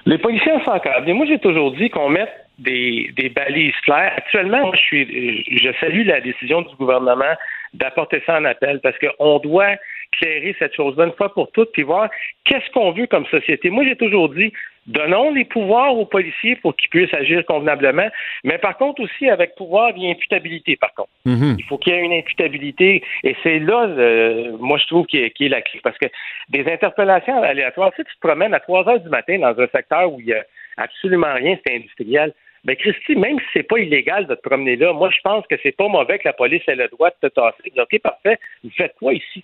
Les 0.06 0.18
policiers 0.18 0.52
en 0.52 0.63
sont 0.63 0.72
encablés. 0.72 1.13
Moi, 1.13 1.26
j'ai 1.26 1.39
toujours 1.39 1.72
dit 1.72 1.89
qu'on 1.89 2.10
mette 2.10 2.30
des, 2.60 3.12
des 3.15 3.30
balises 3.30 3.76
claires. 3.84 4.13
Actuellement, 4.18 4.68
moi, 4.68 4.76
je 4.76 5.72
salue 5.80 6.06
la 6.06 6.22
décision 6.22 6.62
du 6.62 6.76
gouvernement 6.76 7.34
d'apporter 7.74 8.22
ça 8.26 8.38
en 8.38 8.46
appel 8.46 8.80
parce 8.82 8.96
qu'on 9.00 9.39
doit 9.39 9.76
clairer 10.20 10.56
cette 10.60 10.76
chose-là 10.76 11.06
une 11.06 11.13
fois 11.13 11.34
pour 11.34 11.52
toutes 11.52 11.72
puis 11.74 11.84
voir 11.84 12.10
qu'est-ce 12.46 12.70
qu'on 12.72 12.91
veut 12.91 13.08
comme 13.08 13.26
société. 13.26 13.70
Moi, 13.70 13.84
j'ai 13.86 13.96
toujours 13.96 14.30
dit, 14.30 14.54
donnons 14.88 15.32
les 15.32 15.45
pouvoirs 15.45 15.98
aux 15.98 16.06
policiers 16.06 16.56
pour 16.58 16.76
qu'ils 16.76 16.89
puissent 16.89 17.13
agir 17.13 17.45
convenablement, 17.45 18.08
mais 18.43 18.58
par 18.58 18.78
contre 18.78 19.02
aussi, 19.02 19.30
avec 19.30 19.56
pouvoir 19.56 19.93
vient 19.93 20.12
imputabilité, 20.12 20.76
par 20.76 20.93
contre. 20.93 21.10
Mhm. 21.26 21.56
Il 21.58 21.65
faut 21.65 21.78
qu'il 21.78 21.93
y 21.93 21.98
ait 21.98 22.02
une 22.02 22.13
imputabilité. 22.13 23.04
Et 23.24 23.36
c'est 23.43 23.60
là, 23.60 23.86
euh, 23.88 24.58
moi, 24.60 24.78
je 24.78 24.86
trouve, 24.88 25.06
qui 25.06 25.17
est, 25.17 25.34
est 25.39 25.50
la 25.50 25.62
clé. 25.62 25.80
Parce 25.84 25.98
que 25.98 26.06
des 26.50 26.65
interpellations 26.71 27.41
aléatoires, 27.41 27.91
si 27.95 28.04
tu 28.04 28.15
te 28.15 28.28
promènes 28.28 28.54
à 28.54 28.60
3 28.60 28.88
heures 28.89 29.00
du 29.00 29.10
matin 29.10 29.39
dans 29.39 29.60
un 29.60 29.67
secteur 29.67 30.12
où 30.12 30.19
il 30.19 30.28
n'y 30.28 30.34
a 30.34 30.43
absolument 30.78 31.34
rien, 31.34 31.58
c'est 31.65 31.76
industriel, 31.76 32.34
ben 32.63 32.76
Christy, 32.76 33.15
même 33.15 33.39
si 33.39 33.45
c'est 33.54 33.63
pas 33.63 33.78
illégal 33.78 34.26
de 34.26 34.34
te 34.34 34.41
promener 34.41 34.76
là, 34.76 34.91
moi, 34.91 35.10
je 35.12 35.19
pense 35.24 35.45
que 35.48 35.56
c'est 35.62 35.76
pas 35.76 35.88
mauvais 35.88 36.17
que 36.17 36.28
la 36.28 36.34
police 36.34 36.63
ait 36.67 36.76
le 36.76 36.88
droit 36.88 37.12
de 37.12 37.28
te 37.30 37.34
tasser. 37.34 37.62
de 37.63 37.69
dire, 37.69 37.84
OK, 37.84 38.02
parfait, 38.02 38.39
vous 38.63 38.71
faites 38.76 38.95
quoi 38.98 39.13
ici? 39.13 39.43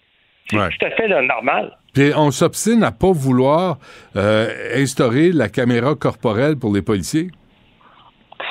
C'est 0.52 0.58
Ouais. 0.58 0.70
tout 0.80 0.86
à 0.86 0.90
fait 0.92 1.08
là, 1.08 1.22
normal. 1.22 1.76
Puis 1.94 2.12
on 2.16 2.30
s'obstine 2.32 2.84
à 2.84 2.92
pas 2.92 3.12
vouloir 3.12 3.78
euh, 4.16 4.48
instaurer 4.76 5.32
la 5.32 5.50
caméra 5.50 5.96
corporelle 5.96 6.56
pour 6.58 6.74
les 6.74 6.82
policiers. 6.82 7.30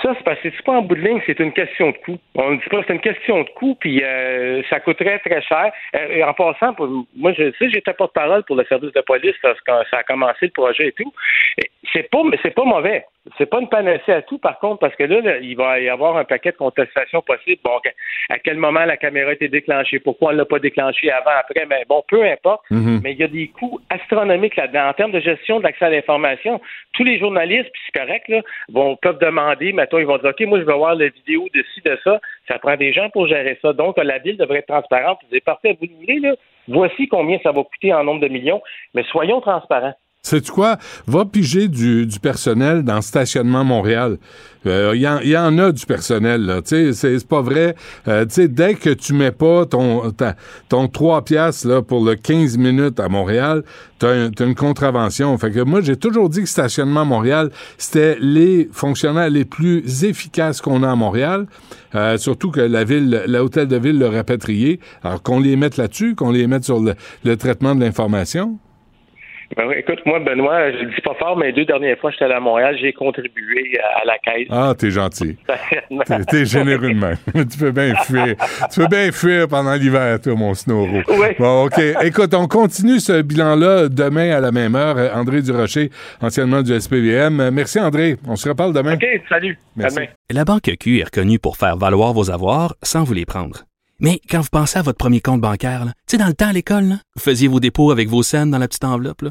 Ça, 0.03 0.15
c'est 0.17 0.25
parce 0.25 0.41
que 0.41 0.51
c'est 0.51 0.65
pas 0.65 0.73
en 0.73 0.83
bout 0.83 0.95
de 0.95 1.01
ligne, 1.01 1.21
c'est 1.27 1.39
une 1.41 1.53
question 1.53 1.91
de 1.91 1.97
coût. 1.99 2.19
On 2.35 2.53
ne 2.53 2.57
dit 2.57 2.69
pas 2.71 2.83
c'est 2.87 2.95
une 2.95 3.01
question 3.01 3.43
de 3.43 3.51
coût, 3.51 3.77
puis 3.79 4.03
euh, 4.03 4.63
ça 4.71 4.81
coûterait 4.81 5.19
très 5.19 5.43
cher. 5.43 5.73
Euh, 5.95 6.09
et 6.09 6.25
en 6.25 6.33
passant, 6.33 6.75
pour, 6.75 6.87
moi, 7.17 7.33
je 7.37 7.53
sais, 7.59 7.71
j'étais 7.71 7.93
porte-parole 7.93 8.45
pour 8.45 8.57
le 8.57 8.65
service 8.65 8.93
de 8.93 9.01
police 9.01 9.35
quand 9.43 9.83
ça 9.91 9.99
a 9.99 10.03
commencé 10.03 10.47
le 10.47 10.51
projet 10.51 10.89
et 10.89 10.93
tout. 10.93 11.13
C'est 11.93 12.09
pas, 12.11 12.23
c'est 12.43 12.55
pas 12.55 12.65
mauvais. 12.65 13.05
C'est 13.37 13.47
pas 13.47 13.61
une 13.61 13.69
panacée 13.69 14.13
à 14.13 14.23
tout, 14.23 14.39
par 14.39 14.59
contre, 14.59 14.79
parce 14.79 14.97
que 14.97 15.03
là, 15.05 15.21
là, 15.21 15.39
il 15.39 15.55
va 15.55 15.79
y 15.79 15.89
avoir 15.89 16.17
un 16.17 16.25
paquet 16.25 16.53
de 16.53 16.57
contestations 16.57 17.21
possibles. 17.21 17.61
Bon, 17.63 17.79
à 18.31 18.39
quel 18.39 18.57
moment 18.57 18.85
la 18.85 18.97
caméra 18.97 19.31
a 19.31 19.33
été 19.35 19.49
déclenchée, 19.49 19.99
pourquoi 19.99 20.33
on 20.33 20.37
l'a 20.37 20.47
pas 20.47 20.59
déclenchée 20.59 21.11
avant, 21.11 21.33
après, 21.39 21.67
mais 21.69 21.85
bon, 21.87 22.03
peu 22.09 22.25
importe. 22.25 22.63
Mhm. 22.71 23.01
Mais 23.05 23.13
il 23.13 23.19
y 23.19 23.25
a 23.25 23.29
des 23.29 23.49
coûts 23.49 23.79
astronomiques 23.91 24.57
là-dedans. 24.57 24.89
En 24.89 24.93
termes 24.95 25.13
de 25.13 25.21
gestion 25.21 25.59
de 25.59 25.65
l'accès 25.65 25.85
à 25.85 25.91
l'information, 25.91 26.61
tous 26.95 27.05
les 27.05 27.19
journalistes, 27.19 27.71
puis 27.73 27.83
c'est 27.87 28.01
correct, 28.01 28.29
là, 28.29 28.41
vont, 28.73 28.97
peuvent 28.97 29.19
demander, 29.19 29.73
mettons, 29.81 29.99
ils 29.99 30.07
vont 30.07 30.19
dire, 30.19 30.31
OK, 30.31 30.41
moi, 30.47 30.59
je 30.59 30.65
vais 30.65 30.75
voir 30.75 30.95
la 30.95 31.09
vidéo 31.09 31.47
de 31.55 31.65
ci, 31.75 31.81
de 31.81 31.99
ça. 32.05 32.21
Ça 32.49 32.59
prend 32.59 32.77
des 32.77 32.93
gens 32.93 33.09
pour 33.11 33.27
gérer 33.27 33.59
ça. 33.63 33.73
Donc, 33.73 33.97
la 33.97 34.19
ville 34.19 34.37
devrait 34.37 34.59
être 34.59 34.67
transparente. 34.67 35.19
Vous 35.23 35.35
dites, 35.35 35.45
parfait, 35.45 35.77
vous 35.81 35.87
le 35.87 35.95
voulez, 36.01 36.21
là. 36.21 36.35
Voici 36.69 37.09
combien 37.09 37.39
ça 37.43 37.53
va 37.53 37.65
coûter 37.65 37.93
en 37.95 38.05
nombre 38.05 38.21
de 38.21 38.29
millions. 38.29 38.63
Mais 38.95 39.03
soyons 39.05 39.41
transparents. 39.41 39.95
Sais-tu 40.23 40.53
quoi? 40.53 40.77
Va 41.07 41.25
piger 41.25 41.67
du, 41.69 42.07
personnel 42.21 42.83
dans 42.85 43.01
Stationnement 43.01 43.65
Montréal. 43.65 44.19
Il 44.67 45.01
y, 45.01 45.09
en- 45.09 45.21
y 45.21 45.35
en 45.35 45.57
a 45.59 45.73
du 45.73 45.87
personnel, 45.87 46.43
là. 46.43 46.61
Tu 46.61 46.69
sais, 46.69 46.93
c'est 46.93 47.19
c'est 47.19 47.27
pas 47.27 47.41
vrai. 47.41 47.75
Euh, 48.07 48.27
tu 48.27 48.35
sais, 48.35 48.49
dès 48.49 48.75
que 48.75 48.91
tu 48.91 49.15
mets 49.15 49.33
pas 49.33 49.65
ton, 49.65 50.11
ta- 50.11 50.37
ton 50.69 50.89
3 50.89 51.25
piastres, 51.25 51.67
là, 51.67 51.81
pour 51.81 52.05
le 52.05 52.17
15 52.17 52.59
minutes 52.59 53.01
à 53.01 53.09
Montréal, 53.09 53.63
t'as 53.99 54.13
un- 54.27 54.31
t'as 54.31 54.45
une 54.45 54.55
contravention. 54.55 55.37
Fait 55.39 55.51
que 55.51 55.61
moi, 55.61 55.81
j'ai 55.81 55.97
toujours 55.97 56.29
dit 56.29 56.43
que 56.43 56.49
Stationnement 56.49 57.07
Montréal, 57.07 57.51
c'était 57.79 58.19
les 58.21 58.69
fonctionnaires 58.73 59.31
les 59.31 59.47
plus 59.47 60.05
efficaces 60.05 60.61
qu'on 60.61 60.83
a 60.83 60.91
à 60.91 60.97
Montréal. 60.97 61.47
Euh, 61.95 62.19
surtout 62.19 62.51
que 62.51 62.61
la 62.61 62.85
ville, 62.85 63.25
l'hôtel 63.27 63.69
de 63.69 63.77
ville 63.79 63.99
l'a 63.99 64.11
rapatrié. 64.11 64.81
Alors 65.03 65.23
qu'on 65.23 65.41
les 65.41 65.57
mette 65.57 65.79
là-dessus, 65.79 66.15
qu'on 66.15 66.31
les 66.31 66.47
mette 66.47 66.65
sur 66.65 66.79
le, 66.81 66.93
le 67.25 67.37
traitement 67.39 67.75
de 67.75 67.81
l'information. 67.81 68.59
Ben 69.57 69.67
oui, 69.67 69.75
écoute, 69.79 69.99
moi, 70.07 70.21
Benoît, 70.21 70.71
je 70.71 70.85
le 70.85 70.95
dis 70.95 71.01
pas 71.03 71.15
fort, 71.19 71.37
mais 71.37 71.47
les 71.47 71.53
deux 71.53 71.65
dernières 71.65 71.99
fois 71.99 72.11
que 72.11 72.15
j'étais 72.15 72.27
allé 72.27 72.35
à 72.35 72.41
Montréal, 72.41 72.77
j'ai 72.81 72.93
contribué 72.93 73.79
à, 73.81 74.01
à 74.01 74.05
la 74.05 74.19
caisse. 74.19 74.47
Ah, 74.49 74.75
t'es 74.79 74.91
gentil. 74.93 75.37
T'es- 76.07 76.25
T'es 76.25 76.45
généreux 76.45 76.89
de 76.93 76.99
même. 76.99 77.17
tu 77.51 77.59
peux 77.59 77.73
bien 77.73 77.95
fuir. 78.05 78.37
Tu 78.73 78.81
peux 78.81 78.87
bien 78.87 79.11
fuir 79.11 79.49
pendant 79.49 79.75
l'hiver, 79.75 80.21
toi, 80.21 80.35
mon 80.37 80.55
snoro. 80.55 80.87
Oui. 81.09 81.29
Bon, 81.39 81.65
OK. 81.67 81.81
Écoute, 82.03 82.33
on 82.35 82.47
continue 82.47 83.01
ce 83.01 83.23
bilan-là 83.23 83.89
demain 83.89 84.31
à 84.31 84.41
la 84.41 84.53
même 84.53 84.77
heure. 84.77 85.17
André 85.17 85.43
Durocher, 85.43 85.91
anciennement 86.21 86.63
du 86.63 86.79
SPVM. 86.79 87.51
Merci, 87.51 87.81
André. 87.81 88.17
On 88.29 88.37
se 88.37 88.49
reparle 88.49 88.73
demain. 88.73 88.95
OK, 88.95 89.05
salut. 89.29 89.59
Merci. 89.75 89.99
À 89.99 90.01
demain. 90.03 90.13
La 90.31 90.45
Banque 90.45 90.71
Q 90.79 91.01
est 91.01 91.05
reconnue 91.05 91.41
pour 91.41 91.57
faire 91.57 91.77
valoir 91.77 92.13
vos 92.13 92.31
avoirs 92.31 92.77
sans 92.85 93.03
vous 93.03 93.15
les 93.15 93.27
prendre. 93.27 93.65
Mais 93.99 94.21
quand 94.31 94.41
vous 94.41 94.49
pensez 94.51 94.79
à 94.79 94.83
votre 94.83 94.97
premier 94.97 95.21
compte 95.21 95.41
bancaire, 95.43 95.85
là, 95.85 95.93
tu 96.09 96.17
sais, 96.17 96.19
dans 96.19 96.27
le 96.29 96.33
temps 96.35 96.49
à 96.49 96.53
l'école, 96.53 96.85
là, 96.85 96.95
vous 97.17 97.21
faisiez 97.23 97.49
vos 97.49 97.61
dépôts 97.61 97.91
avec 97.91 98.09
vos 98.09 98.23
scènes 98.23 98.51
dans 98.51 98.57
la 98.59 98.67
petite 98.67 98.85
enveloppe. 98.85 99.21
là. 99.23 99.31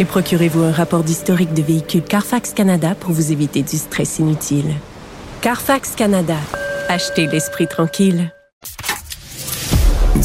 Et 0.00 0.04
procurez-vous 0.04 0.62
un 0.62 0.72
rapport 0.72 1.02
d'historique 1.02 1.54
de 1.54 1.62
véhicule 1.62 2.02
Carfax 2.02 2.52
Canada 2.52 2.94
pour 2.98 3.10
vous 3.10 3.32
éviter 3.32 3.62
du 3.62 3.76
stress 3.76 4.20
inutile. 4.20 4.74
Carfax 5.40 5.96
Canada. 5.96 6.36
Achetez 6.88 7.26
l'esprit 7.26 7.66
tranquille. 7.66 8.32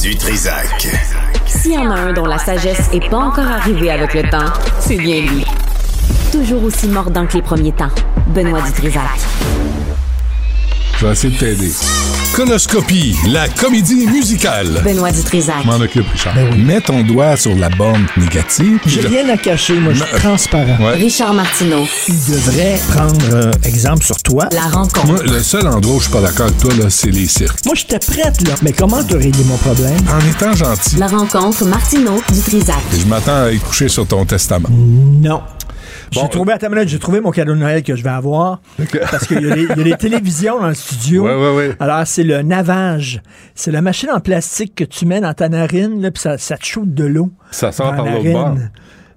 Du 0.02 0.16
Trisac. 0.16 0.88
S'il 1.48 1.74
y 1.74 1.78
en 1.78 1.90
a 1.90 1.96
un 1.96 2.14
dont 2.14 2.26
la 2.26 2.38
sagesse 2.38 2.90
est 2.94 3.10
pas 3.10 3.18
encore 3.18 3.48
arrivée 3.48 3.90
avec 3.90 4.14
le 4.14 4.30
temps, 4.30 4.54
c'est 4.80 4.98
bien 4.98 5.22
lui. 5.22 5.46
Toujours 6.32 6.64
aussi 6.64 6.88
mordant 6.88 7.26
que 7.26 7.34
les 7.34 7.42
premiers 7.42 7.74
temps. 7.74 7.92
Benoît 8.28 8.62
Dutrisac. 8.62 9.02
Je 11.00 11.06
vais 11.06 11.12
essayer 11.14 11.34
de 11.34 11.40
t'aider. 11.40 11.72
Conoscopie, 12.36 13.16
la 13.30 13.48
comédie 13.48 14.08
musicale. 14.08 14.82
Benoît 14.84 15.12
Dutrisac. 15.12 15.66
M'en 15.66 15.76
occupe, 15.76 16.08
Richard. 16.12 16.34
Mets 16.58 16.82
ton 16.82 17.04
doigt 17.04 17.36
sur 17.38 17.54
la 17.56 17.70
bande 17.70 18.02
négative. 18.18 18.80
J'ai 18.88 19.02
rien 19.02 19.30
à 19.30 19.38
cacher, 19.38 19.76
moi, 19.80 19.94
je 19.94 20.04
suis 20.04 20.16
transparent. 20.16 20.78
Ouais. 20.84 20.94
Richard 20.96 21.34
Martineau. 21.34 21.86
Il 22.08 22.16
devrait 22.32 22.80
prendre 22.90 23.26
euh, 23.34 23.52
exemple 23.64 24.04
sur 24.04 24.16
toi. 24.18 24.48
La 24.52 24.62
rencontre. 24.64 25.06
Moi, 25.06 25.20
le 25.24 25.44
seul 25.44 25.68
endroit 25.68 25.96
où 25.96 26.00
je 26.00 26.06
suis 26.06 26.14
pas 26.14 26.22
d'accord 26.22 26.48
avec 26.48 26.58
toi, 26.58 26.72
là, 26.76 26.90
c'est 26.90 27.12
les 27.12 27.28
cirques. 27.28 27.60
Moi, 27.66 27.76
j'étais 27.76 28.00
prête, 28.00 28.42
là. 28.48 28.56
Mais 28.64 28.72
comment 28.72 29.04
te 29.04 29.14
régler 29.16 29.44
mon 29.44 29.58
problème? 29.58 29.98
En 30.12 30.20
étant 30.28 30.54
gentil, 30.56 30.96
La 30.98 31.08
rencontre 31.08 31.66
Martineau 31.66 32.20
Dutrisac. 32.32 32.78
je 33.00 33.06
m'attends 33.06 33.44
à 33.44 33.52
y 33.52 33.60
coucher 33.60 33.90
sur 33.90 34.08
ton 34.08 34.26
testament. 34.26 34.70
Non. 34.72 35.42
Bon. 36.14 36.22
J'ai 36.22 36.30
trouvé, 36.30 36.54
attends 36.54 36.68
une 36.68 36.74
minute, 36.76 36.90
j'ai 36.90 37.00
trouvé 37.00 37.22
mon 37.22 37.32
cadeau 37.32 37.54
de 37.54 37.60
Noël 37.60 37.84
que 37.84 37.96
je 37.96 38.04
vais 38.04 38.10
avoir. 38.10 38.62
Parce 39.12 39.28
qu'il 39.28 39.42
y, 39.42 39.52
a 39.52 39.56
des- 39.56 39.64
il 39.64 39.78
y 39.78 39.82
a 39.82 39.84
des 39.84 39.96
télévisions 39.98 40.60
dans 40.60 40.68
le 40.68 40.74
studio. 40.74 41.24
Ouais, 41.26 41.36
ouais, 41.36 41.56
ouais. 41.56 41.76
Alors, 41.80 42.06
c'est 42.06 42.24
le 42.24 42.42
navage. 42.42 43.22
C'est 43.56 43.72
la 43.72 43.82
machine 43.82 44.10
en 44.12 44.20
plastique 44.20 44.76
que 44.76 44.84
tu 44.84 45.06
mets 45.06 45.22
dans 45.22 45.34
ta 45.34 45.50
narine, 45.50 46.02
là, 46.02 46.12
puis 46.12 46.22
ça, 46.22 46.38
ça 46.38 46.58
te 46.58 46.66
shoot 46.66 46.92
de 46.94 47.04
l'eau. 47.06 47.32
Ça 47.52 47.72
sort 47.72 47.96
par 47.96 48.06
la 48.06 48.12
l'autre 48.16 48.32
bord. 48.32 48.56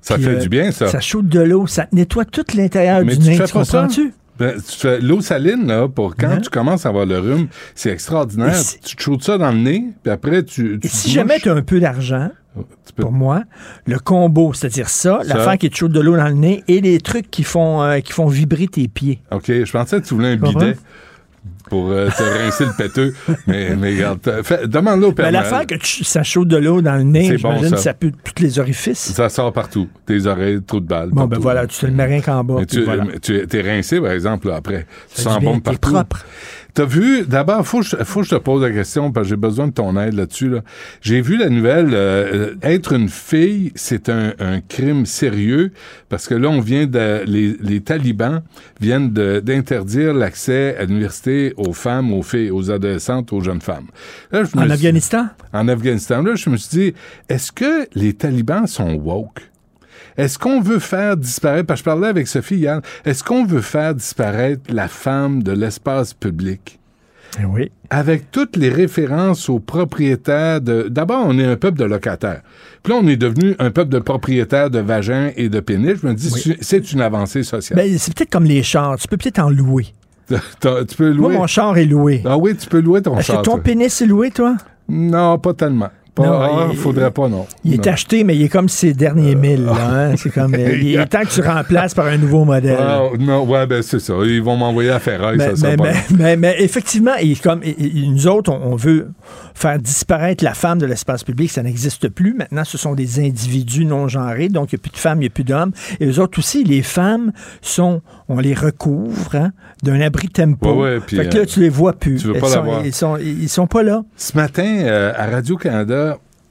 Ça 0.01 0.15
Puis, 0.15 0.25
fait 0.25 0.31
euh, 0.31 0.39
du 0.39 0.49
bien, 0.49 0.71
ça. 0.71 0.87
Ça 0.87 1.01
shoot 1.01 1.27
de 1.27 1.41
l'eau. 1.41 1.67
Ça 1.67 1.87
nettoie 1.93 2.25
tout 2.25 2.45
l'intérieur 2.55 3.03
du 3.05 3.19
tu 3.19 3.29
nez. 3.29 3.37
fais 3.37 3.47
Tu 3.47 3.53
pas 3.53 3.65
ça? 3.65 3.81
comprends-tu? 3.83 4.13
Ben, 4.39 4.55
l'eau 5.01 5.21
saline, 5.21 5.67
là, 5.67 5.89
pour 5.89 6.15
quand 6.17 6.29
Hein? 6.29 6.41
tu 6.43 6.51
commences 6.51 6.85
à 6.87 6.91
avoir 6.91 7.07
le 7.07 7.19
rhume, 7.19 7.49
c'est 7.75 7.91
extraordinaire. 7.91 8.55
Si- 8.55 8.79
Tu 8.81 8.97
te 8.97 9.03
shootes 9.03 9.23
ça 9.23 9.39
dans 9.39 9.51
le 9.51 9.59
nez, 9.59 9.85
puis 10.03 10.13
après, 10.13 10.43
tu. 10.43 10.79
tu 10.81 10.87
Et 10.87 10.89
si 10.91 11.11
jamais 11.11 11.39
tu 11.41 11.49
as 11.49 11.55
un 11.55 11.63
peu 11.63 11.81
d'argent, 11.81 12.31
peux- 12.55 13.03
pour 13.03 13.13
moi, 13.13 13.43
le 13.87 13.99
combo, 13.99 14.53
c'est-à-dire 14.53 14.89
ça, 14.89 15.21
Ça. 15.23 15.35
l'affaire 15.35 15.57
qui 15.59 15.71
te 15.71 15.77
shoot 15.77 15.91
de 15.91 16.01
l'eau 16.01 16.17
dans 16.17 16.29
le 16.29 16.35
nez 16.35 16.65
et 16.69 16.81
les 16.81 17.01
trucs 17.01 17.31
qui 17.31 17.45
font, 17.45 17.83
euh, 17.83 18.01
qui 18.01 18.13
font 18.13 18.27
vibrer 18.27 18.67
tes 18.67 18.89
pieds. 18.89 19.21
OK, 19.31 19.45
je 19.49 19.71
pensais 19.73 20.01
que 20.01 20.07
tu 20.07 20.15
voulais 20.15 20.33
un 20.33 20.37
bidet. 20.37 20.77
Pour 21.69 21.91
euh, 21.91 22.09
te 22.11 22.23
rincer 22.23 22.65
le 22.65 22.73
péteux. 22.77 23.15
Mais, 23.47 23.75
mais 23.77 23.95
regarde, 23.95 24.43
fait- 24.45 24.67
demande-le 24.69 25.07
au 25.09 25.13
Père 25.13 25.27
Mais 25.27 25.33
l'affaire 25.33 25.67
que 25.67 25.75
tu- 25.77 26.05
ça 26.05 26.23
chaude 26.23 26.49
de 26.49 26.57
l'eau 26.57 26.81
dans 26.83 26.95
le 26.97 27.03
nez, 27.03 27.27
C'est 27.29 27.43
bon, 27.43 27.57
j'imagine 27.57 27.77
ça. 27.77 27.95
peut 27.95 28.13
tous 28.23 28.43
les 28.43 28.59
orifices. 28.59 29.13
Ça 29.13 29.29
sort 29.29 29.53
partout. 29.53 29.89
Tes 30.07 30.27
oreilles, 30.27 30.63
trou 30.63 30.81
de 30.81 30.87
balle. 30.87 31.11
Bon, 31.11 31.27
ben 31.27 31.39
voilà, 31.39 31.67
tu 31.67 31.79
te 31.79 31.87
le 31.87 31.93
mets 31.93 32.05
rien 32.05 32.21
qu'en 32.21 32.45
bas. 32.45 32.55
Mais 32.61 32.67
tu, 32.67 32.83
voilà. 32.83 33.05
tu 33.21 33.35
es 33.53 33.61
rincé, 33.63 34.01
par 34.01 34.13
exemple, 34.13 34.49
là, 34.49 34.57
après. 34.57 34.87
Tu 35.15 35.23
Ça 35.23 35.31
sens 35.31 35.39
dit 35.41 35.45
bon 35.45 35.61
partout. 35.61 35.93
propre. 35.93 36.25
T'as 36.77 36.85
vu, 36.85 37.23
d'abord, 37.27 37.67
faut, 37.67 37.81
que 37.81 38.05
faut 38.05 38.21
que 38.21 38.27
je 38.27 38.35
te 38.35 38.41
pose 38.41 38.61
la 38.63 38.71
question 38.71 39.11
parce 39.11 39.25
que 39.25 39.31
j'ai 39.31 39.37
besoin 39.37 39.69
de 39.69 39.73
ton 39.73 39.99
aide 39.99 40.13
là-dessus. 40.13 40.51
Là. 40.51 40.61
J'ai 41.01 41.23
vu 41.23 41.39
la 41.39 41.49
nouvelle, 41.49 41.89
euh, 41.95 42.55
être 42.61 42.93
une 42.93 43.09
fille, 43.09 43.73
c'est 43.75 44.11
un, 44.11 44.35
un 44.39 44.61
crime 44.61 45.07
sérieux 45.07 45.73
parce 46.11 46.27
que 46.29 46.35
là, 46.35 46.51
on 46.51 46.61
vient 46.61 46.85
de, 46.87 47.23
les, 47.25 47.57
les 47.63 47.81
talibans 47.81 48.43
viennent 48.79 49.11
de- 49.11 49.41
d'interdire 49.41 50.13
l'accès 50.13 50.77
à 50.79 50.85
l'université 50.85 51.55
aux 51.57 51.73
femmes, 51.73 52.13
aux 52.13 52.23
filles, 52.23 52.51
aux 52.51 52.71
adolescentes, 52.71 53.33
aux 53.33 53.41
jeunes 53.41 53.63
femmes. 53.63 53.87
Là, 54.31 54.45
je 54.45 54.55
En 54.59 54.63
suis- 54.65 54.73
Afghanistan? 54.73 55.29
en 55.55 55.69
Afghanistan. 55.69 56.23
Là, 56.23 56.35
je 56.35 56.51
me 56.51 56.59
suis 56.59 56.79
dit, 56.79 56.95
est-ce 57.31 57.53
que 57.53 57.89
les 57.95 58.13
talibans 58.13 58.67
sont 58.67 58.93
woke? 58.97 59.41
Est-ce 60.17 60.39
qu'on 60.39 60.61
veut 60.61 60.79
faire 60.79 61.17
disparaître, 61.17 61.67
parce 61.67 61.81
que 61.81 61.91
je 61.91 61.91
parlais 61.91 62.09
avec 62.09 62.27
Sophie 62.27 62.57
hier, 62.57 62.81
est-ce 63.05 63.23
qu'on 63.23 63.45
veut 63.45 63.61
faire 63.61 63.95
disparaître 63.95 64.63
la 64.73 64.89
femme 64.89 65.43
de 65.43 65.53
l'espace 65.53 66.15
public? 66.15 66.79
Eh 67.41 67.45
Oui. 67.45 67.71
Avec 67.91 68.31
toutes 68.31 68.57
les 68.57 68.71
références 68.71 69.49
aux 69.51 69.59
propriétaires 69.59 70.61
de... 70.61 70.87
D'abord, 70.89 71.25
on 71.27 71.39
est 71.39 71.45
un 71.45 71.57
peuple 71.57 71.79
de 71.79 71.85
locataires. 71.85 72.41
Puis 72.83 72.93
là, 72.95 73.01
on 73.03 73.07
est 73.09 73.17
devenu 73.17 73.55
un 73.59 73.71
peuple 73.71 73.91
de 73.91 73.99
propriétaires 73.99 74.71
de 74.71 74.79
vagins 74.79 75.31
et 75.37 75.49
de 75.51 75.61
pénis. 75.61 75.99
Je 76.03 76.07
me 76.07 76.15
dis, 76.15 76.31
c'est- 76.31 76.57
c'est 76.63 76.93
une 76.93 77.01
avancée 77.03 77.43
sociale. 77.43 77.79
Ben, 77.79 77.99
c'est 77.99 78.15
peut-être 78.15 78.31
comme 78.31 78.45
les 78.45 78.63
chars. 78.63 78.97
Tu 78.97 79.07
peux 79.09 79.17
peut-être 79.19 79.41
en 79.41 79.51
louer. 79.51 79.87
Tu 80.31 80.39
peux 80.97 81.13
Moi, 81.13 81.29
louer... 81.31 81.39
mon 81.39 81.47
char 81.47 81.77
est 81.77 81.85
loué. 81.85 82.23
Ah 82.25 82.37
oui, 82.39 82.57
tu 82.57 82.67
peux 82.69 82.81
louer 82.81 83.03
ton 83.03 83.19
Est-ce 83.19 83.27
char. 83.33 83.43
que 83.43 83.45
ton 83.45 83.53
toi. 83.55 83.63
pénis 83.63 84.01
est 84.01 84.07
loué, 84.07 84.31
toi? 84.31 84.57
Non, 84.89 85.39
pas 85.39 85.53
tellement. 85.53 85.91
Pas, 86.17 86.25
Non, 86.27 86.33
ah, 86.41 86.69
il- 86.73 86.79
faudrait 86.79 87.11
pas, 87.11 87.29
non. 87.29 87.47
Il 87.63 87.75
est 87.75 87.87
Non. 87.87 87.93
acheté, 87.93 88.25
mais 88.25 88.35
il 88.35 88.43
est 88.43 88.49
comme 88.49 88.71
ses 88.71 88.95
derniers 88.95 89.35
mille. 89.35 89.67
là, 89.67 89.73
hein. 90.11 90.15
C'est 90.17 90.31
comme, 90.31 90.55
euh, 90.59 90.77
il 90.81 90.97
est 90.97 91.07
temps 91.07 91.21
que 91.21 91.29
tu 91.29 91.43
remplaces 91.43 91.93
par 91.93 92.07
un 92.07 92.17
nouveau 92.17 92.45
modèle. 92.47 92.79
Ah, 92.81 93.03
non, 93.19 93.45
ouais, 93.45 93.67
ben 93.67 93.83
c'est 93.83 93.99
ça. 94.01 94.15
Ils 94.25 94.43
vont 94.43 94.57
m'envoyer 94.57 94.89
à 94.91 94.99
Ferraille, 94.99 95.37
Mais, 95.37 95.55
ça 95.57 95.69
mais, 95.69 95.77
pas 95.77 95.85
mais, 95.85 95.95
mais- 96.19 96.37
mais 96.39 96.57
effectivement, 96.61 97.13
et 97.21 97.35
comme, 97.37 97.61
et- 97.63 97.77
et 98.03 98.07
nous 98.09 98.27
autres, 98.27 98.51
on, 98.51 98.73
on 98.73 98.77
veut 98.77 99.11
faire 99.55 99.79
disparaître 99.79 100.43
la 100.43 100.55
femme 100.55 100.79
de 100.79 100.87
l'espace 100.87 101.23
public. 101.23 101.51
Ça 101.51 101.63
n'existe 101.63 102.09
plus. 102.09 102.35
Maintenant, 102.35 102.65
ce 102.65 102.79
sont 102.79 102.95
des 102.95 103.21
individus 103.21 103.85
non 103.85 104.09
genrés. 104.09 104.49
Donc, 104.49 104.73
il 104.73 104.77
n'y 104.77 104.81
a 104.81 104.83
plus 104.83 104.91
de 104.93 104.97
femmes, 104.97 105.19
il 105.19 105.23
n'y 105.23 105.27
a 105.27 105.31
plus 105.31 105.45
d'hommes. 105.45 105.73
Et 106.01 106.07
eux 106.07 106.19
autres 106.19 106.39
aussi, 106.39 106.65
les 106.65 106.83
femmes 106.83 107.33
sont, 107.61 108.01
on 108.29 108.39
les 108.39 108.55
recouvre 108.55 109.35
hein, 109.35 109.53
d'un 109.83 110.01
abri 110.01 110.29
tempo. 110.29 110.73
Ouais, 110.73 110.95
ouais, 110.95 111.01
puis, 111.07 111.17
fait 111.19 111.29
que 111.29 111.35
là, 111.37 111.41
euh, 111.43 111.47
tu 111.47 111.61
les 111.61 111.69
vois 111.69 111.93
plus. 111.93 112.17
tu 112.17 112.29
veux 112.29 112.35
pas 112.35 112.49
sont- 112.49 112.57
l'avoir. 112.57 112.87
Ils 112.87 112.95
sont, 112.95 113.17
ils 113.19 113.49
sont 113.49 113.67
pas 113.67 113.83
là. 113.83 114.03
Ce 114.17 114.37
matin, 114.37 114.65
euh, 114.67 115.13
à 115.17 115.27
Radio-Canada, 115.27 116.06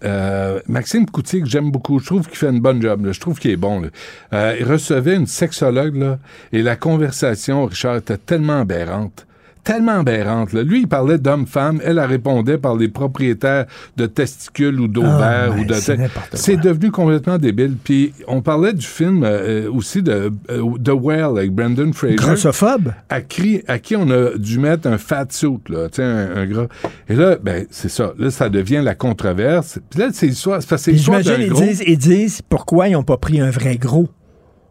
euh, 0.06 0.60
Maxime 0.68 1.06
Coutier, 1.06 1.42
que 1.42 1.48
j'aime 1.48 1.72
beaucoup, 1.72 2.00
je 2.00 2.06
trouve 2.06 2.28
qu'il 2.28 2.38
fait 2.38 2.50
une 2.50 2.60
bonne 2.62 2.82
job. 2.82 3.06
là. 3.06 3.12
Je 3.12 3.20
trouve 3.20 3.40
qu'il 3.40 3.52
est 3.52 3.58
bon. 3.58 3.82
là. 3.82 3.88
Euh, 4.34 4.56
il 4.60 4.66
recevait 4.66 5.16
une 5.16 5.28
sexologue 5.28 5.96
là, 5.96 6.20
et 6.52 6.62
la 6.62 6.76
conversation, 6.76 7.66
Richard, 7.66 7.98
était 7.98 8.18
tellement 8.18 8.62
aberrante. 8.62 9.26
Tellement 9.66 10.00
aberrante. 10.00 10.54
là. 10.54 10.64
Lui, 10.64 10.82
il 10.82 10.88
parlait 10.88 11.18
d'homme-femme. 11.18 11.82
Elle, 11.84 11.98
elle 11.98 12.06
répondait 12.06 12.58
par 12.58 12.76
les 12.76 12.88
propriétaires 12.88 13.66
de 13.98 14.06
testicules 14.06 14.80
ou 14.80 14.88
d'ovaires. 14.88 15.50
Ah, 15.52 15.60
ou 15.60 15.66
ben, 15.66 15.68
de 15.68 16.08
c'est 16.34 16.56
devenu 16.58 16.92
complètement 16.92 17.38
débile. 17.38 17.76
Puis 17.84 18.14
on 18.28 18.42
parlait 18.42 18.74
du 18.74 18.86
film 18.86 19.24
euh, 19.24 19.70
aussi 19.72 20.02
de 20.04 20.32
euh, 20.52 20.62
The 20.84 20.92
Whale 20.94 21.38
avec 21.40 21.52
Brendan 21.52 21.94
Fraser 21.94 22.16
Grossophobe? 22.16 22.94
à 23.10 23.22
qui, 23.22 23.64
à 23.68 23.80
qui 23.80 23.96
on 23.96 24.10
a 24.12 24.38
dû 24.38 24.60
mettre 24.60 24.88
un 24.88 24.98
fat 24.98 25.26
suit, 25.30 25.58
là, 25.70 25.88
un, 25.98 26.36
un 26.36 26.46
gras. 26.46 26.68
Et 27.10 27.16
là, 27.16 27.38
ben, 27.42 27.66
c'est 27.72 27.90
ça. 27.90 28.14
Là, 28.18 28.30
ça 28.30 28.50
devient 28.50 28.82
la 28.84 28.96
controverse. 28.96 29.80
Puis 29.90 30.00
là, 30.00 30.10
c'est 30.14 30.28
l'histoire, 30.28 30.62
J'imagine, 30.62 31.34
ils 31.40 31.50
gros. 31.50 31.62
disent, 31.62 31.84
ils 31.86 31.98
disent 31.98 32.42
pourquoi 32.48 32.88
ils 32.88 32.94
n'ont 32.94 33.04
pas 33.04 33.18
pris 33.18 33.42
un 33.42 33.50
vrai 33.50 33.78
gros. 33.78 34.08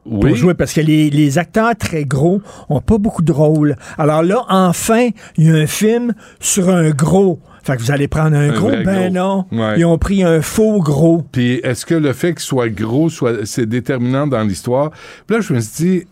Pour 0.09 0.25
oui. 0.25 0.35
jouer 0.37 0.55
parce 0.55 0.73
que 0.73 0.81
les, 0.81 1.11
les 1.11 1.39
acteurs 1.39 1.75
très 1.77 2.05
gros 2.05 2.43
ont 2.69 2.81
pas 2.81 2.99
beaucoup 2.99 3.23
de 3.23 3.33
rôles. 3.33 3.77
Alors 3.99 4.23
là, 4.23 4.45
enfin, 4.49 5.09
il 5.37 5.47
y 5.47 5.51
a 5.51 5.55
un 5.55 5.67
film 5.67 6.15
sur 6.41 6.69
un 6.69 6.91
gros. 6.91 7.41
Fait 7.63 7.77
que 7.77 7.83
vous 7.83 7.91
allez 7.91 8.09
prendre 8.09 8.37
un, 8.37 8.51
Un 8.51 8.53
gros, 8.53 8.71
ben 8.85 9.11
gros. 9.11 9.11
non. 9.11 9.47
Ouais. 9.51 9.79
Ils 9.79 9.87
ont 9.87 9.97
pris 9.97 10.23
un 10.23 10.43
faux 10.43 10.81
gros. 10.83 11.25
Puis 11.33 11.55
est-ce 11.63 11.87
que 11.87 11.95
le 11.95 12.13
fait 12.13 12.35
qu'il 12.35 12.43
soit 12.43 12.69
gros, 12.69 13.09
soit, 13.09 13.47
c'est 13.47 13.65
déterminant 13.67 14.27
dans 14.27 14.43
l'histoire? 14.43 14.91
Puis 15.27 15.37
là, 15.37 15.41
je 15.41 15.55
me 15.55 15.61
suis 15.61 15.85
dit, 15.85 16.07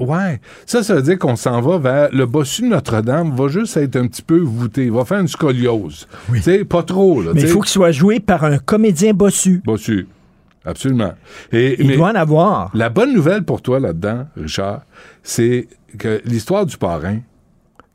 ouais, 0.00 0.38
ça, 0.66 0.82
ça 0.82 0.96
veut 0.96 1.02
dire 1.02 1.18
qu'on 1.18 1.36
s'en 1.36 1.62
va 1.62 1.78
vers 1.78 2.08
le 2.12 2.26
bossu 2.26 2.60
de 2.60 2.66
Notre-Dame 2.66 3.34
va 3.34 3.48
juste 3.48 3.78
être 3.78 3.96
un 3.96 4.06
petit 4.06 4.20
peu 4.20 4.38
voûté. 4.38 4.84
Il 4.84 4.92
va 4.92 5.06
faire 5.06 5.20
une 5.20 5.28
scoliose. 5.28 6.06
Tu 6.30 6.42
sais, 6.42 6.64
pas 6.66 6.82
trop, 6.82 7.22
là. 7.22 7.30
Mais 7.34 7.40
il 7.40 7.48
faut 7.48 7.60
qu'il 7.62 7.70
soit 7.70 7.92
joué 7.92 8.20
par 8.20 8.44
un 8.44 8.58
comédien 8.58 9.14
bossu. 9.14 9.62
Bossu. 9.64 10.06
Absolument. 10.68 11.12
Et, 11.52 11.80
Il 11.80 11.88
mais- 11.88 11.96
doit 11.96 12.10
en 12.10 12.14
avoir. 12.14 12.70
La 12.74 12.90
bonne 12.90 13.14
nouvelle 13.14 13.42
pour 13.42 13.62
toi 13.62 13.80
là-dedans, 13.80 14.26
Richard, 14.36 14.82
c'est 15.22 15.66
que 15.98 16.20
l'histoire 16.24 16.66
du 16.66 16.76
parrain, 16.76 17.20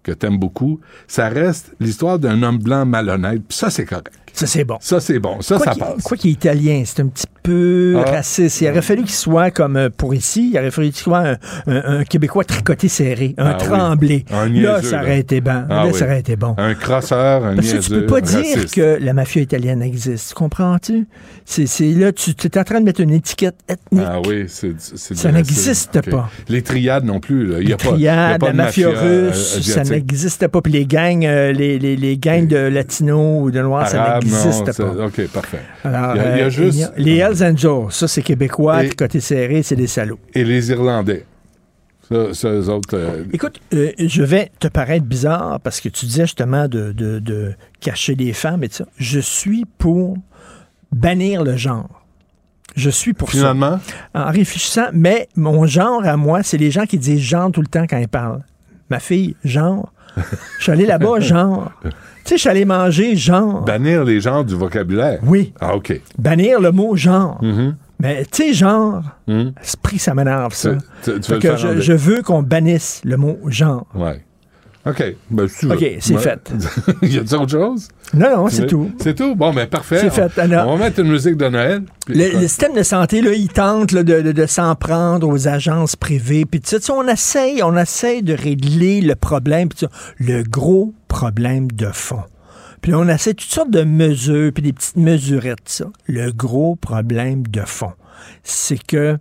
que 0.02 0.12
t'aimes 0.12 0.38
beaucoup, 0.40 0.80
ça 1.08 1.30
reste 1.30 1.74
l'histoire 1.80 2.20
d'un 2.20 2.42
homme 2.44 2.58
blanc 2.58 2.86
malhonnête. 2.86 3.42
Puis 3.48 3.58
ça, 3.58 3.70
c'est 3.70 3.86
correct. 3.86 4.12
Ça, 4.34 4.48
c'est 4.48 4.64
bon. 4.66 4.78
Ça, 4.82 5.00
c'est 5.00 5.20
bon. 5.20 5.40
Ça, 5.42 5.58
Quoi 5.58 5.66
ça 5.66 5.76
passe. 5.76 6.04
Quoi 6.04 6.18
qu'il 6.18 6.32
est 6.32 6.34
italien, 6.34 6.84
c'est 6.86 7.02
un 7.02 7.08
petit 7.08 7.26
peu 7.44 7.96
Ah. 8.06 8.10
raciste. 8.12 8.62
Il 8.62 8.70
aurait 8.70 8.82
fallu 8.82 9.02
qu'il 9.04 9.12
soit 9.12 9.52
comme 9.52 9.76
euh, 9.78 9.90
pour 9.96 10.16
ici, 10.16 10.50
il 10.54 10.58
aurait 10.58 10.72
fallu 10.72 10.88
qu'il 10.90 10.98
soit 11.04 11.20
un, 11.20 11.38
un- 11.68 12.00
un 12.00 12.04
Québécois 12.06 12.44
tricoté 12.46 12.88
serré, 12.88 13.36
un 13.38 13.46
Ah 13.52 13.58
oui. 13.60 13.68
tremblé. 13.68 14.26
Là, 14.32 14.48
niaiseux, 14.50 14.90
ça 14.90 15.02
aurait 15.02 15.20
été 15.20 15.42
bon. 15.42 15.64
Ah 15.70 15.84
là, 15.84 15.88
oui. 15.88 15.94
ça 15.94 16.06
aurait 16.06 16.20
été 16.20 16.36
bon. 16.36 16.56
Un 16.58 16.74
crosseur, 16.74 17.46
un 17.46 17.56
Parce 17.56 17.68
que 17.68 17.72
tu 17.72 17.76
niaiseux, 17.92 18.00
peux 18.02 18.06
pas 18.14 18.22
dire 18.22 18.38
raciste. 18.40 18.74
que 18.74 18.98
la 19.02 19.14
mafia 19.14 19.42
italienne 19.42 19.82
existe. 19.82 20.34
Comprends-tu? 20.34 21.08
C'est, 21.46 21.66
là, 21.92 22.12
tu 22.14 22.32
es 22.32 22.58
en 22.58 22.64
train 22.64 22.80
de 22.80 22.86
mettre 22.86 23.02
une 23.02 23.12
étiquette 23.12 23.56
ethnique. 23.68 24.06
Ah 24.08 24.20
oui, 24.26 24.46
c'est 24.48 24.74
Ça 24.80 25.32
n'existe 25.32 26.10
pas. 26.10 26.30
Les 26.48 26.62
triades 26.62 27.04
non 27.04 27.20
plus. 27.20 27.46
Là. 27.48 27.58
Il 27.60 27.64
y 27.66 27.68
Les 27.68 27.74
a 27.74 27.78
pas, 27.78 27.90
il 27.96 28.02
y 28.02 28.08
a 28.08 28.14
triades, 28.16 28.40
pas 28.40 28.48
la 28.48 28.54
mafia, 28.54 28.88
euh, 28.88 29.28
russe, 29.30 29.62
ça 29.62 29.84
n'existe 29.84 30.48
pas. 30.48 30.62
Puis 30.62 30.72
les 30.72 30.86
gangs, 30.86 31.26
euh, 31.26 31.52
les, 31.52 31.78
les, 31.80 31.96
les 31.98 32.18
gangs 32.18 32.48
de 32.48 32.58
latinos 32.58 33.42
ou 33.44 33.52
de 33.52 33.62
noirs, 33.62 33.88
ça 33.90 34.02
Arabe, 34.04 34.24
n'existe 34.24 34.78
pas. 34.78 35.06
OK, 35.06 35.28
parfait. 35.28 35.60
Alors, 35.84 36.16
il 36.16 36.22
y 36.22 36.26
a, 36.26 36.32
il 36.36 36.40
y 36.40 36.42
a 36.42 36.50
juste... 36.50 36.94
les 36.98 37.24
Hells 37.42 37.52
Angels, 37.52 37.92
ça 37.92 38.08
c'est 38.08 38.22
québécois, 38.22 38.86
Et- 38.86 38.90
côté 38.90 39.20
serré, 39.20 39.64
c'est 39.64 39.76
des 39.76 39.88
salauds. 39.88 40.20
Et 40.34 40.44
les 40.44 40.70
Irlandais. 40.72 41.26
Ça, 42.10 42.34
ça, 42.34 42.50
eux 42.50 42.70
autres... 42.70 42.98
euh, 42.98 43.24
Écoute, 43.32 43.62
euh, 43.74 43.92
je 43.98 44.24
vais 44.24 44.52
te 44.60 44.68
paraître 44.68 45.06
bizarre 45.06 45.60
parce 45.62 45.80
que 45.80 45.88
tu 45.90 46.06
disais 46.06 46.24
justement 46.26 46.68
de, 46.68 46.92
de- 46.92 47.20
de 47.20 47.54
cacher 47.80 48.14
les 48.16 48.34
femmes 48.34 48.64
et 48.64 48.70
tout 48.70 48.76
ça. 48.76 48.86
Je 48.98 49.20
suis 49.20 49.66
pour 49.78 50.18
bannir 50.92 51.44
le 51.44 51.56
genre. 51.56 51.90
Je 52.76 52.90
suis 52.90 53.14
pour 53.14 53.30
finalement, 53.32 53.80
ça. 54.14 54.28
En 54.28 54.32
réfléchissant, 54.32 54.88
mais 54.94 55.30
mon 55.36 55.66
genre 55.66 56.04
à 56.06 56.18
moi, 56.18 56.44
c'est 56.44 56.58
les 56.58 56.72
gens 56.72 56.86
qui 56.86 56.98
disent 56.98 57.22
genre 57.22 57.52
tout 57.52 57.62
le 57.62 57.68
temps 57.68 57.86
quand 57.88 57.98
ils 57.98 58.08
parlent. 58.08 58.44
Ma 58.90 59.00
fille, 59.00 59.36
genre. 59.46 59.92
Je 60.58 60.64
suis 60.64 60.72
allé 60.72 60.86
là-bas, 60.86 61.20
genre. 61.20 61.72
Tu 62.26 62.30
sais, 62.30 62.36
je 62.38 62.42
suis 62.42 62.50
allé 62.50 62.66
manger, 62.66 63.16
genre. 63.16 63.62
bannir 63.64 64.04
les 64.04 64.22
gens 64.22 64.44
du 64.44 64.56
vocabulaire? 64.56 65.20
Oui, 65.24 65.54
Ah, 65.60 65.76
OK. 65.76 66.00
bannir 66.18 66.60
le 66.62 66.72
mot 66.72 66.96
genre. 66.96 67.38
Mhm. 67.44 67.76
Mais 68.00 68.24
tu 68.26 68.44
sais, 68.48 68.54
genre, 68.54 69.04
Mhm. 69.28 69.54
esprit, 69.62 70.00
ça 70.00 70.14
m'énerve, 70.14 70.54
ça. 70.54 70.72
Tu, 71.04 71.14
tu- 71.14 71.20
tu 71.22 71.34
Fait 71.34 71.40
que 71.40 71.80
je 71.82 71.94
veux 71.94 72.22
qu'on 72.22 72.42
bannisse 72.42 73.02
le 73.04 73.18
mot 73.18 73.38
genre. 73.48 73.86
Ouais. 73.96 74.22
OK. 74.86 75.16
Ben, 75.32 75.48
si. 75.48 75.66
OK, 75.66 75.86
c'est 76.02 76.14
Ouais. 76.16 76.20
fait. 76.22 76.52
y 77.04 77.18
a-t-il 77.18 77.36
autre 77.36 77.50
chose? 77.52 77.88
Non, 78.14 78.36
non, 78.38 78.48
c'est 78.50 78.68
tout. 78.68 78.92
C'est 79.00 79.16
tout? 79.16 79.34
Bon, 79.36 79.54
ben, 79.54 79.66
parfait. 79.66 80.00
C'est 80.02 80.10
fait, 80.10 80.38
alors. 80.40 80.68
On 80.68 80.76
va 80.76 80.86
mettre 80.86 81.00
une 81.00 81.10
musique 81.10 81.38
de 81.38 81.48
Noël. 81.48 81.84
Le, 82.08 82.40
système 82.42 82.74
de 82.74 82.84
santé, 82.84 83.22
là, 83.22 83.32
il 83.34 83.48
tente 83.48 83.92
là, 83.94 84.04
de, 84.04 84.22
de- 84.22 84.32
de 84.34 84.46
s'en 84.46 84.76
prendre 84.76 85.28
aux 85.28 85.48
agences 85.48 85.96
privées. 85.96 86.46
Puis 86.46 86.60
Tu 86.60 86.78
sais, 86.80 86.92
on 86.92 87.08
essaye, 87.08 87.64
on 87.64 87.78
essaye 87.78 88.24
de 88.24 88.34
régler 88.34 89.00
le 89.00 89.16
problème. 89.16 89.70
puis 89.70 89.88
le 90.20 90.44
gros 90.44 90.94
problème 91.08 91.72
de 91.72 91.88
fond. 91.88 92.24
Puis 92.82 92.92
là, 92.92 93.00
on 93.00 93.08
essaie 93.08 93.34
toutes 93.34 93.50
sortes 93.50 93.72
de 93.72 93.84
mesures, 93.84 94.52
puis 94.54 94.62
des 94.64 94.74
petites 94.74 94.98
mesurettes, 94.98 95.60
ça. 95.68 95.86
Le 96.08 96.32
gros 96.34 96.76
problème 96.76 97.48
de 97.48 97.62
fond, 97.62 97.94
c'est 98.44 98.84
que 98.86 99.18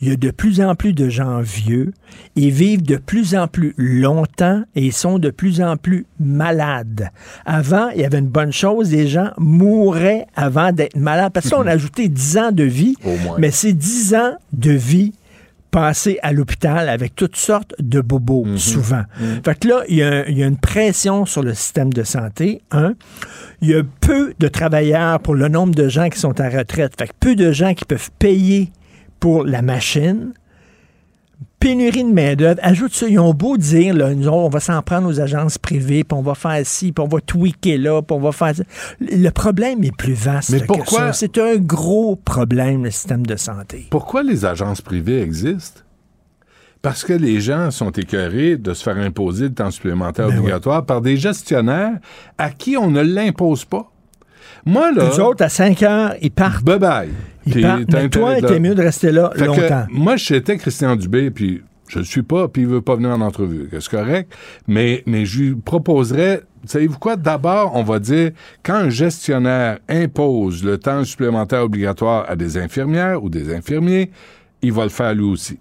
il 0.00 0.08
y 0.08 0.12
a 0.12 0.16
de 0.16 0.30
plus 0.30 0.60
en 0.60 0.74
plus 0.74 0.92
de 0.92 1.08
gens 1.08 1.40
vieux, 1.40 1.92
ils 2.36 2.50
vivent 2.50 2.82
de 2.82 2.96
plus 2.96 3.34
en 3.34 3.48
plus 3.48 3.74
longtemps 3.76 4.62
et 4.74 4.86
ils 4.86 4.92
sont 4.92 5.18
de 5.18 5.30
plus 5.30 5.60
en 5.60 5.76
plus 5.76 6.06
malades. 6.20 7.10
Avant, 7.44 7.88
il 7.90 8.00
y 8.00 8.04
avait 8.04 8.18
une 8.18 8.28
bonne 8.28 8.52
chose, 8.52 8.92
les 8.92 9.08
gens 9.08 9.30
mouraient 9.38 10.26
avant 10.36 10.72
d'être 10.72 10.96
malades. 10.96 11.32
Parce 11.32 11.50
qu'on 11.50 11.66
a 11.66 11.72
ajouté 11.72 12.08
10 12.08 12.38
ans 12.38 12.52
de 12.52 12.64
vie, 12.64 12.94
Au 13.04 13.16
moins. 13.16 13.36
mais 13.38 13.50
c'est 13.50 13.72
10 13.72 14.14
ans 14.14 14.36
de 14.52 14.70
vie 14.70 15.12
passés 15.70 16.18
à 16.22 16.32
l'hôpital 16.32 16.88
avec 16.88 17.14
toutes 17.14 17.36
sortes 17.36 17.74
de 17.78 18.00
bobos, 18.00 18.46
souvent. 18.56 19.02
Fait 19.44 19.58
que 19.58 19.68
là, 19.68 19.82
il 19.88 19.96
y, 19.96 20.02
a, 20.02 20.26
il 20.28 20.38
y 20.38 20.42
a 20.42 20.46
une 20.46 20.56
pression 20.56 21.26
sur 21.26 21.42
le 21.42 21.52
système 21.52 21.92
de 21.92 22.04
santé, 22.04 22.62
un. 22.70 22.94
Il 23.60 23.68
y 23.68 23.74
a 23.74 23.82
peu 24.00 24.32
de 24.38 24.48
travailleurs 24.48 25.20
pour 25.20 25.34
le 25.34 25.48
nombre 25.48 25.74
de 25.74 25.88
gens 25.88 26.08
qui 26.08 26.18
sont 26.18 26.40
en 26.40 26.48
retraite. 26.48 26.94
Fait 26.98 27.08
que 27.08 27.12
peu 27.20 27.34
de 27.36 27.52
gens 27.52 27.74
qui 27.74 27.84
peuvent 27.84 28.10
payer 28.18 28.70
pour 29.20 29.44
la 29.44 29.62
machine. 29.62 30.32
pénurie 31.60 32.04
de 32.04 32.12
main-d'œuvre. 32.12 32.60
Ajoute 32.62 32.92
ça, 32.94 33.08
ils 33.08 33.18
ont 33.18 33.34
beau 33.34 33.56
dire, 33.56 33.92
là, 33.94 34.14
nous, 34.14 34.28
on 34.28 34.48
va 34.48 34.60
s'en 34.60 34.80
prendre 34.80 35.08
aux 35.08 35.20
agences 35.20 35.58
privées, 35.58 36.04
puis 36.04 36.16
on 36.16 36.22
va 36.22 36.34
faire 36.36 36.60
ci, 36.64 36.92
puis 36.92 37.04
on 37.04 37.08
va 37.08 37.20
tweaker 37.20 37.78
là, 37.78 38.00
puis 38.00 38.16
on 38.16 38.20
va 38.20 38.30
faire 38.30 38.54
ça. 38.54 38.62
Le 39.00 39.30
problème 39.30 39.82
est 39.82 39.96
plus 39.96 40.12
vaste 40.14 40.50
Mais 40.50 40.60
pourquoi-. 40.60 41.12
C'est 41.12 41.36
un 41.38 41.56
gros 41.56 42.14
problème, 42.14 42.84
le 42.84 42.90
système 42.92 43.26
de 43.26 43.34
santé. 43.36 43.88
Pourquoi 43.90 44.22
les 44.22 44.44
agences 44.44 44.80
privées 44.80 45.20
existent? 45.20 45.80
Parce 46.80 47.02
que 47.02 47.12
les 47.12 47.40
gens 47.40 47.72
sont 47.72 47.90
écœurés 47.90 48.56
de 48.56 48.72
se 48.72 48.84
faire 48.84 48.96
imposer 48.96 49.48
le 49.48 49.54
temps 49.54 49.72
supplémentaire 49.72 50.28
Ben 50.28 50.38
obligatoire 50.38 50.86
par 50.86 51.00
des 51.00 51.16
gestionnaires 51.16 51.98
à 52.38 52.50
qui 52.50 52.76
on 52.76 52.88
ne 52.92 53.00
l'impose 53.02 53.64
pas. 53.64 53.90
Moi, 54.64 54.92
là, 54.92 55.08
Les 55.10 55.18
autres, 55.18 55.42
à 55.44 55.48
5 55.48 55.82
heures, 55.82 56.14
ils 56.22 56.30
partent. 56.30 56.64
bye-bye. 56.64 57.08
Ils 57.37 57.37
Mais 57.54 58.08
toi, 58.08 58.40
de- 58.40 58.46
t'es 58.46 58.60
mieux 58.60 58.74
de 58.74 58.82
rester 58.82 59.10
là 59.12 59.30
Fait 59.34 59.40
que, 59.46 59.46
longtemps. 59.46 59.86
moi, 59.90 60.16
j'étais 60.16 60.56
Christian 60.56 60.96
Dubé, 60.96 61.30
puis 61.30 61.62
je 61.88 61.98
le 62.00 62.04
suis 62.04 62.22
pas, 62.22 62.48
puis 62.48 62.62
il 62.62 62.68
veut 62.68 62.82
pas 62.82 62.96
venir 62.96 63.10
en 63.10 63.20
entrevue. 63.20 63.68
C'est 63.72 63.88
correct. 63.88 64.32
Mais, 64.66 65.02
mais 65.06 65.24
je 65.26 65.40
lui 65.42 65.54
proposerais, 65.54 66.42
savez-vous 66.66 66.98
quoi? 66.98 67.16
D'abord, 67.16 67.72
on 67.74 67.82
va 67.82 67.98
dire, 67.98 68.32
quand 68.62 68.74
un 68.74 68.90
gestionnaire 68.90 69.78
impose 69.88 70.62
le 70.64 70.78
temps 70.78 71.04
supplémentaire 71.04 71.62
obligatoire 71.62 72.26
à 72.28 72.36
des 72.36 72.58
infirmières 72.58 73.22
ou 73.22 73.28
des 73.30 73.54
infirmiers, 73.54 74.10
il 74.62 74.72
va 74.72 74.82
le 74.84 74.90
faire 74.90 75.14
lui 75.14 75.24
aussi. 75.24 75.58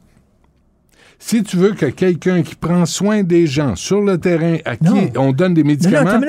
Si 1.19 1.41
tu 1.43 1.57
veux 1.57 1.73
que 1.73 1.87
quelqu'un 1.87 2.43
qui 2.43 2.55
prend 2.55 2.85
soin 2.85 3.23
des 3.23 3.47
gens 3.47 3.75
sur 3.75 4.01
le 4.01 4.17
terrain, 4.19 4.57
à 4.65 4.75
qui 4.75 4.85
on 5.17 5.31
donne 5.31 5.53
des 5.55 5.63
Non, 5.63 6.03
non, 6.03 6.19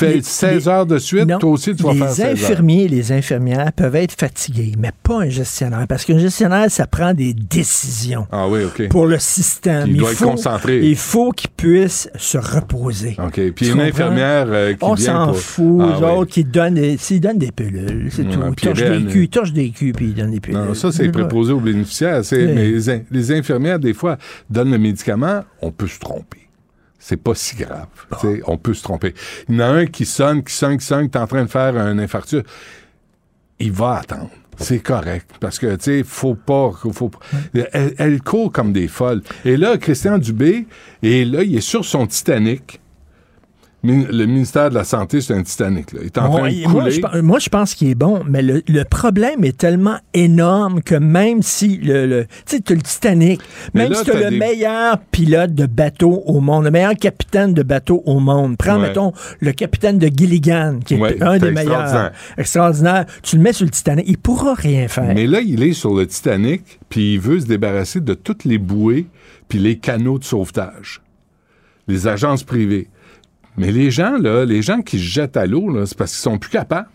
Les- 0.00 0.22
16 0.22 0.54
les- 0.64 0.68
heures 0.68 0.86
de 0.86 0.98
suite, 0.98 1.26
Non, 1.26 1.38
toi 1.38 1.50
aussi, 1.50 1.74
tu 1.76 1.82
vas 1.84 1.92
les 1.92 1.98
faire 2.00 2.10
16 2.10 2.24
heures. 2.26 2.32
infirmiers 2.50 2.84
et 2.84 2.88
les 2.88 3.12
infirmières 3.12 3.72
peuvent 3.72 3.94
être 3.94 4.12
fatigués, 4.18 4.72
mais 4.78 4.90
pas 5.02 5.20
un 5.22 5.28
gestionnaire. 5.28 5.86
Parce 5.88 6.04
qu'un 6.04 6.18
gestionnaire, 6.18 6.70
ça 6.70 6.86
prend 6.86 7.14
des 7.14 7.32
décisions 7.32 8.26
Ah 8.32 8.48
oui, 8.48 8.64
OK. 8.64 8.88
pour 8.88 9.06
le 9.06 9.18
système. 9.18 9.86
Il 9.88 9.96
doit 9.98 10.10
être 10.10 10.16
faut, 10.18 10.30
concentré. 10.30 10.80
Il 10.84 10.96
faut 10.96 11.30
qu'il 11.30 11.50
puisse 11.50 12.08
se 12.16 12.38
reposer. 12.38 13.16
OK. 13.24 13.40
Puis 13.54 13.68
une 13.70 13.80
infirmière 13.80 14.46
euh, 14.48 14.72
qui 14.72 14.78
On 14.82 14.96
s'en 14.96 15.26
pour- 15.28 15.38
fout, 15.38 15.80
Ah 15.82 15.98
eux 16.00 16.18
oui. 16.20 16.26
qui 16.26 16.44
donnent 16.44 16.74
des, 16.74 16.96
donnent 17.20 17.38
des 17.38 17.52
pilules, 17.52 18.08
c'est 18.10 18.22
Ouais, 18.26 18.32
tout. 18.32 18.54
torchent 18.66 18.82
Ren- 18.82 19.00
des 19.00 19.06
culs, 19.12 19.22
ils 19.24 19.28
torchent 19.28 19.52
des 19.52 19.70
culs, 19.70 19.92
puis 19.92 20.06
ils 20.06 20.14
donnent 20.14 20.30
des 20.32 20.40
pilules. 20.40 20.60
Non, 20.60 20.74
ça, 20.74 20.90
c'est 20.92 21.08
préposé 21.10 21.52
aux 21.52 21.60
bénéficiaires. 21.60 22.22
Oui. 22.32 22.38
Mais 22.46 22.70
les, 22.70 23.02
les 23.10 23.32
infirmières, 23.32 23.78
des 23.78 23.94
fois, 23.94 24.18
donnent 24.50 24.72
le 24.72 24.78
médicament, 24.78 25.42
on 25.62 25.70
peut 25.70 25.86
se 25.86 25.98
tromper. 25.98 26.38
C'est 27.06 27.18
pas 27.18 27.34
si 27.34 27.54
grave. 27.56 27.88
On 28.46 28.56
peut 28.56 28.72
se 28.72 28.82
tromper. 28.82 29.12
Il 29.50 29.56
y 29.56 29.58
en 29.58 29.60
a 29.60 29.66
un 29.66 29.84
qui 29.86 30.06
sonne, 30.06 30.42
qui 30.42 30.54
sonne, 30.54 30.78
qui 30.78 30.86
sonne, 30.86 31.10
qui 31.10 31.18
est 31.18 31.20
en 31.20 31.26
train 31.26 31.44
de 31.44 31.50
faire 31.50 31.76
un 31.76 31.98
infarctus. 31.98 32.42
Il 33.58 33.72
va 33.72 33.96
attendre. 33.96 34.30
C'est 34.56 34.78
correct. 34.78 35.28
Parce 35.38 35.58
que, 35.58 35.74
tu 35.76 35.82
sais, 35.82 36.02
faut 36.02 36.34
pas. 36.34 36.72
Faut, 36.92 37.10
pas- 37.10 37.18
elle, 37.74 37.94
elle 37.98 38.22
court 38.22 38.50
comme 38.50 38.72
des 38.72 38.88
folles. 38.88 39.20
Et 39.44 39.58
là, 39.58 39.76
Christian 39.76 40.16
Dubé, 40.16 40.66
et 41.02 41.26
là, 41.26 41.42
il 41.42 41.54
est 41.56 41.60
sur 41.60 41.84
son 41.84 42.06
Titanic. 42.06 42.80
Le 43.86 44.24
ministère 44.24 44.70
de 44.70 44.74
la 44.74 44.84
Santé, 44.84 45.20
c'est 45.20 45.34
un 45.34 45.42
Titanic. 45.42 45.92
Là. 45.92 45.98
Il 46.02 46.06
est 46.06 46.18
en 46.18 46.30
train 46.30 46.48
de 46.50 46.62
moi, 46.62 46.72
couler. 46.82 46.90
je, 46.90 47.00
pense- 47.00 47.14
moi, 47.22 47.38
je 47.38 47.48
pense 47.50 47.74
qu'il 47.74 47.90
est 47.90 47.94
bon, 47.94 48.22
mais 48.26 48.40
le, 48.40 48.62
le 48.66 48.84
problème 48.84 49.44
est 49.44 49.56
tellement 49.58 49.98
énorme 50.14 50.80
que 50.82 50.94
même 50.94 51.42
si 51.42 51.76
le, 51.76 52.06
le- 52.06 52.24
tu 52.46 52.56
sais, 52.56 52.62
le 52.74 52.80
Titanic, 52.80 53.42
même 53.74 53.92
là, 53.92 53.98
si 53.98 54.04
t'as 54.06 54.12
t'as 54.12 54.24
le 54.24 54.30
des- 54.30 54.38
meilleur 54.38 54.98
pilote 55.10 55.54
de 55.54 55.66
bateau 55.66 56.22
au 56.24 56.40
monde, 56.40 56.64
le 56.64 56.70
meilleur 56.70 56.94
capitaine 56.94 57.52
de 57.52 57.62
bateau 57.62 58.02
au 58.06 58.20
monde, 58.20 58.56
prends, 58.56 58.80
Ouais. 58.80 58.88
mettons, 58.88 59.12
le 59.40 59.52
capitaine 59.52 59.98
de 59.98 60.06
Gilligan, 60.08 60.78
qui 60.84 60.94
est 60.94 60.98
Ouais, 60.98 61.22
un 61.22 61.36
des 61.38 61.50
meilleurs, 61.50 62.10
extraordinaire, 62.38 63.04
tu 63.22 63.36
le 63.36 63.42
mets 63.42 63.52
sur 63.52 63.66
le 63.66 63.70
Titanic, 63.70 64.06
il 64.08 64.16
pourra 64.16 64.54
rien 64.54 64.88
faire. 64.88 65.12
Mais 65.14 65.26
là, 65.26 65.40
il 65.40 65.62
est 65.62 65.74
sur 65.74 65.94
le 65.94 66.06
Titanic, 66.06 66.80
puis 66.88 67.14
il 67.14 67.20
veut 67.20 67.38
se 67.40 67.46
débarrasser 67.46 68.00
de 68.00 68.14
toutes 68.14 68.44
les 68.44 68.58
bouées 68.58 69.06
puis 69.48 69.58
les 69.58 69.76
canaux 69.76 70.18
de 70.18 70.24
sauvetage. 70.24 71.02
Les 71.86 72.06
agences 72.08 72.44
privées. 72.44 72.88
Mais 73.56 73.70
les 73.72 73.90
gens, 73.90 74.16
là, 74.18 74.44
les 74.44 74.62
gens 74.62 74.80
qui 74.82 74.98
se 74.98 75.04
jettent 75.04 75.36
à 75.36 75.46
l'eau, 75.46 75.84
c'est 75.86 75.96
parce 75.96 76.12
qu'ils 76.12 76.22
sont 76.22 76.38
plus 76.38 76.50
capables. 76.50 76.88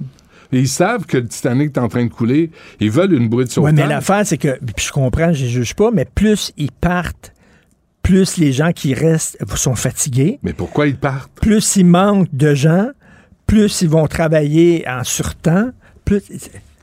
Et 0.51 0.59
ils 0.59 0.67
savent 0.67 1.05
que 1.05 1.17
le 1.17 1.27
Titanic 1.27 1.75
est 1.77 1.79
en 1.79 1.87
train 1.87 2.03
de 2.05 2.09
couler. 2.11 2.49
Ils 2.79 2.89
veulent 2.89 3.13
une 3.13 3.29
bouée 3.29 3.43
de 3.43 3.49
Oui, 3.49 3.53
sauvetage. 3.53 3.75
mais 3.75 3.87
l'affaire, 3.87 4.25
c'est 4.25 4.37
que, 4.37 4.57
puis 4.75 4.85
je 4.87 4.91
comprends, 4.91 5.31
je 5.31 5.45
ne 5.45 5.49
juge 5.49 5.75
pas, 5.75 5.91
mais 5.91 6.05
plus 6.05 6.51
ils 6.57 6.71
partent, 6.71 7.33
plus 8.01 8.37
les 8.37 8.51
gens 8.51 8.71
qui 8.71 8.93
restent 8.95 9.37
sont 9.55 9.75
fatigués. 9.75 10.39
Mais 10.41 10.53
pourquoi 10.53 10.87
ils 10.87 10.97
partent? 10.97 11.31
plus 11.39 11.75
il 11.75 11.85
manque 11.85 12.27
de 12.33 12.55
gens, 12.55 12.89
plus 13.45 13.81
ils 13.83 13.89
vont 13.89 14.07
travailler 14.07 14.83
en 14.87 15.03
surtemps, 15.03 15.69
plus... 16.03 16.23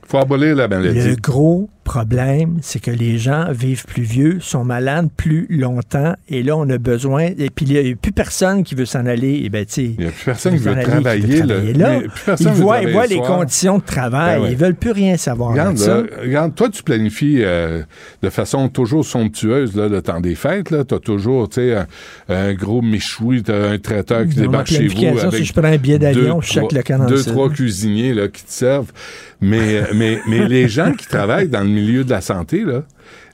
faut 0.07 0.19
abolir 0.19 0.55
la 0.55 0.69
maladie. 0.69 1.01
Le 1.01 1.17
gros 1.17 1.69
problème, 1.87 2.59
c'est 2.61 2.81
que 2.81 2.91
les 2.91 3.17
gens 3.19 3.53
vivent 3.53 3.87
plus 3.87 4.03
vieux, 4.03 4.39
sont 4.41 4.65
malades 4.65 5.09
plus 5.17 5.47
longtemps, 5.49 6.15
et 6.29 6.43
là, 6.43 6.57
on 6.57 6.69
a 6.69 6.79
besoin... 6.79 7.31
Et 7.39 7.51
puis, 7.51 7.65
il 7.67 7.83
n'y 7.83 7.93
a 7.93 7.97
plus 7.97 8.13
personne 8.13 8.65
qui 8.65 8.75
veut 8.75 8.85
s'en 8.85 9.07
aller. 9.07 9.43
Et 9.45 9.49
ben, 9.49 9.65
tu 9.65 9.73
sais, 9.73 9.85
Il 9.85 10.01
n'y 10.01 10.07
a 10.07 10.11
plus 10.11 10.25
personne 10.25 10.55
qui 10.55 10.63
veut 10.63 10.73
aller, 10.73 10.83
travailler. 10.83 11.39
là. 11.41 11.47
travailler 11.47 11.73
là. 11.73 11.91
Mais 12.01 12.09
plus 12.09 12.25
personne 12.25 12.47
Ils 12.49 12.55
veut 12.55 12.63
voient, 12.63 12.81
voient 12.91 13.07
le 13.07 13.15
les 13.15 13.21
conditions 13.21 13.79
de 13.79 13.85
travail. 13.85 14.37
Ben 14.39 14.43
ouais. 14.45 14.53
Ils 14.53 14.57
veulent 14.57 14.75
plus 14.75 14.91
rien 14.91 15.17
savoir 15.17 15.51
Regarde, 15.53 15.79
là, 15.79 16.03
regarde, 16.21 16.55
toi, 16.55 16.69
tu 16.69 16.83
planifies 16.83 17.43
euh, 17.43 17.83
de 18.23 18.31
façon 18.31 18.69
toujours 18.69 19.05
somptueuse 19.05 19.77
là, 19.77 19.89
le 19.89 20.03
temps 20.03 20.21
des 20.21 20.35
fêtes. 20.35 20.69
Tu 20.89 20.95
as 20.95 20.99
toujours 20.99 21.49
un, 21.57 21.87
un 22.29 22.55
gros 22.55 22.83
méchoui, 22.83 23.43
un 23.49 23.79
traiteur 23.79 24.27
qui 24.27 24.37
débarque 24.37 24.69
chez 24.69 24.89
vous. 24.89 25.19
Avec 25.19 25.35
si 25.35 25.45
je 25.45 25.53
prends 25.53 25.69
un 25.69 25.77
billet 25.77 25.99
d'avion, 25.99 26.41
je 26.41 26.53
check 26.53 26.73
le 26.73 26.83
dans 26.99 27.07
Deux, 27.07 27.23
trois 27.23 27.51
cuisiniers 27.51 28.15
là, 28.15 28.29
qui 28.29 28.45
te 28.45 28.53
servent. 28.53 28.93
Mais, 29.41 29.77
euh, 29.77 29.83
mais, 29.95 30.19
mais 30.27 30.49
les 30.49 30.67
gens 30.69 30.93
qui 30.93 31.07
travaillent 31.07 31.49
dans 31.49 31.61
le 31.61 31.69
milieu 31.77 32.05
de 32.05 32.11
la 32.11 32.21
santé, 32.21 32.65
là, 32.65 32.83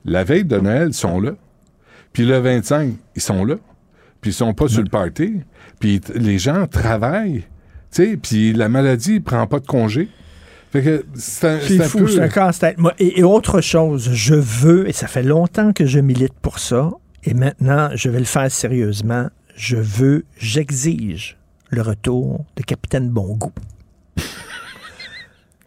la 0.05 0.25
veille 0.25 0.45
de 0.45 0.59
Noël, 0.59 0.89
ils 0.89 0.95
sont 0.95 1.21
là. 1.21 1.33
Puis 2.13 2.25
le 2.27 2.39
25, 2.39 2.93
ils 3.17 3.23
sont 3.23 3.45
là. 3.45 3.57
Puis 4.21 4.31
ils 4.31 4.35
sont 4.35 4.53
pas 4.55 4.69
sur 4.69 4.83
le 4.83 4.89
party. 4.89 5.41
Puis 5.81 6.01
les 6.15 6.39
gens 6.39 6.67
travaillent. 6.67 7.45
Tu 7.91 8.05
sais, 8.05 8.17
puis 8.17 8.53
la 8.53 8.69
maladie 8.69 9.21
prend 9.21 9.47
pas 9.47 9.61
de 9.61 9.67
congé. 9.67 10.09
Fait 10.73 10.83
que 10.83 11.05
c'est 11.15 11.59
fou, 11.89 11.99
peu- 11.99 12.09
c'est 12.09 12.21
Et, 12.99 13.21
et 13.21 13.23
autre 13.25 13.61
chose, 13.61 14.11
je 14.13 14.35
veux, 14.35 14.89
et 14.89 14.93
ça 14.93 15.07
fait 15.07 15.23
longtemps 15.23 15.73
que 15.75 15.85
je 15.85 15.99
milite 16.01 16.33
pour 16.41 16.59
ça, 16.59 16.91
et 17.25 17.35
maintenant, 17.35 17.91
je 17.95 18.09
vais 18.09 18.19
le 18.21 18.25
faire 18.25 18.51
sérieusement, 18.51 19.29
je 19.55 19.77
veux, 19.77 20.25
j'exige 20.39 21.37
le 21.69 21.83
retour 21.83 22.47
de 22.57 22.63
Capitaine 22.63 23.11
Bongout. 23.11 23.53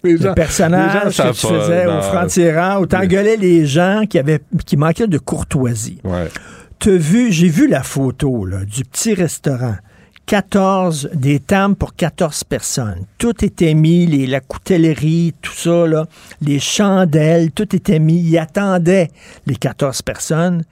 Les 0.05 0.17
gens- 0.17 0.29
Le 0.29 0.35
personnage 0.35 0.93
les 1.05 1.11
gens 1.11 1.23
que 1.29 1.31
tu 1.33 1.47
faisais 1.47 1.85
non. 1.85 1.99
au 1.99 2.01
franc-tireur, 2.01 2.81
où 2.81 2.85
t'engueulais 2.85 3.37
les 3.37 3.65
gens 3.65 4.03
qui, 4.09 4.17
avaient, 4.19 4.39
qui 4.65 4.77
manquaient 4.77 5.07
de 5.07 5.17
courtoisie. 5.17 5.99
Ouais. 6.03 6.29
T'as 6.79 6.91
vu, 6.91 7.31
j'ai 7.31 7.47
vu 7.49 7.67
la 7.67 7.83
photo 7.83 8.45
là, 8.45 8.65
du 8.65 8.83
petit 8.83 9.13
restaurant. 9.13 9.75
14, 10.27 11.09
des 11.13 11.39
tables 11.39 11.75
pour 11.75 11.93
14 11.95 12.43
personnes. 12.45 13.05
Tout 13.19 13.45
était 13.45 13.75
mis, 13.75 14.07
les, 14.07 14.25
la 14.25 14.39
coutellerie, 14.39 15.35
tout 15.41 15.51
ça, 15.53 15.85
là, 15.85 16.05
les 16.41 16.59
chandelles, 16.59 17.51
tout 17.51 17.75
était 17.75 17.99
mis. 17.99 18.19
Ils 18.21 18.37
attendaient 18.39 19.09
les 19.45 19.55
14 19.55 20.01
personnes. 20.01 20.63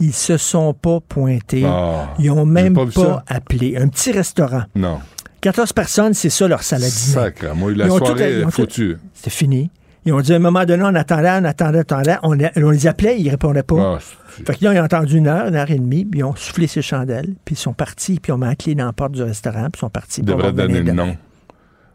Ils 0.00 0.14
se 0.14 0.38
sont 0.38 0.72
pas 0.72 0.98
pointés. 1.06 1.62
Ah, 1.66 2.14
Ils 2.18 2.30
ont 2.30 2.46
même 2.46 2.74
pas 2.74 3.22
appelé. 3.28 3.76
Un 3.76 3.88
petit 3.88 4.12
restaurant. 4.12 4.62
Non. 4.74 4.98
14 5.42 5.72
personnes, 5.74 6.14
c'est 6.14 6.30
ça 6.30 6.48
leur 6.48 6.60
dîner. 6.60 6.88
Sacre. 6.88 7.54
Moi, 7.54 7.72
la 7.74 7.84
Ils 7.86 7.90
ont 7.90 7.98
tout- 7.98 8.06
soirée 8.06 8.38
ils 8.38 8.44
tout- 8.44 8.50
foutue. 8.50 8.96
C'était 9.12 9.30
fini. 9.30 9.70
Ils 10.06 10.12
ont 10.12 10.20
dit 10.20 10.32
à 10.32 10.36
un 10.36 10.40
moment 10.40 10.64
donné, 10.64 10.82
on 10.84 10.94
attendait, 10.94 11.30
on 11.30 11.44
attendait, 11.44 11.78
on 11.78 11.80
attendait. 11.82 12.16
On, 12.22 12.32
les- 12.32 12.50
on 12.56 12.70
les 12.70 12.86
appelait, 12.86 13.20
ils 13.20 13.28
répondaient 13.28 13.62
pas. 13.62 13.96
Ah, 13.96 13.98
Fait 14.46 14.56
que 14.56 14.64
là, 14.64 14.72
ils 14.74 14.78
ont 14.80 14.84
entendu 14.84 15.18
une 15.18 15.28
heure, 15.28 15.46
une 15.48 15.54
heure 15.54 15.70
et 15.70 15.78
demie, 15.78 16.04
puis 16.04 16.20
ils 16.20 16.24
ont 16.24 16.34
soufflé 16.34 16.66
ses 16.66 16.80
chandelles, 16.82 17.34
puis 17.44 17.54
ils 17.54 17.58
sont 17.58 17.72
partis, 17.72 18.18
puis 18.20 18.30
ils 18.30 18.34
ont 18.34 18.38
mis 18.38 18.46
la 18.46 18.54
clé 18.56 18.74
dans 18.74 18.86
la 18.86 18.92
porte 18.92 19.12
du 19.12 19.22
restaurant, 19.22 19.64
puis 19.64 19.72
ils 19.76 19.80
sont 19.80 19.90
partis. 19.90 20.20
Il 20.22 20.26
pour 20.26 20.36
devrait 20.36 20.50
revenir 20.50 20.66
donner 20.68 20.82
le 20.82 20.92
nom. 20.92 21.16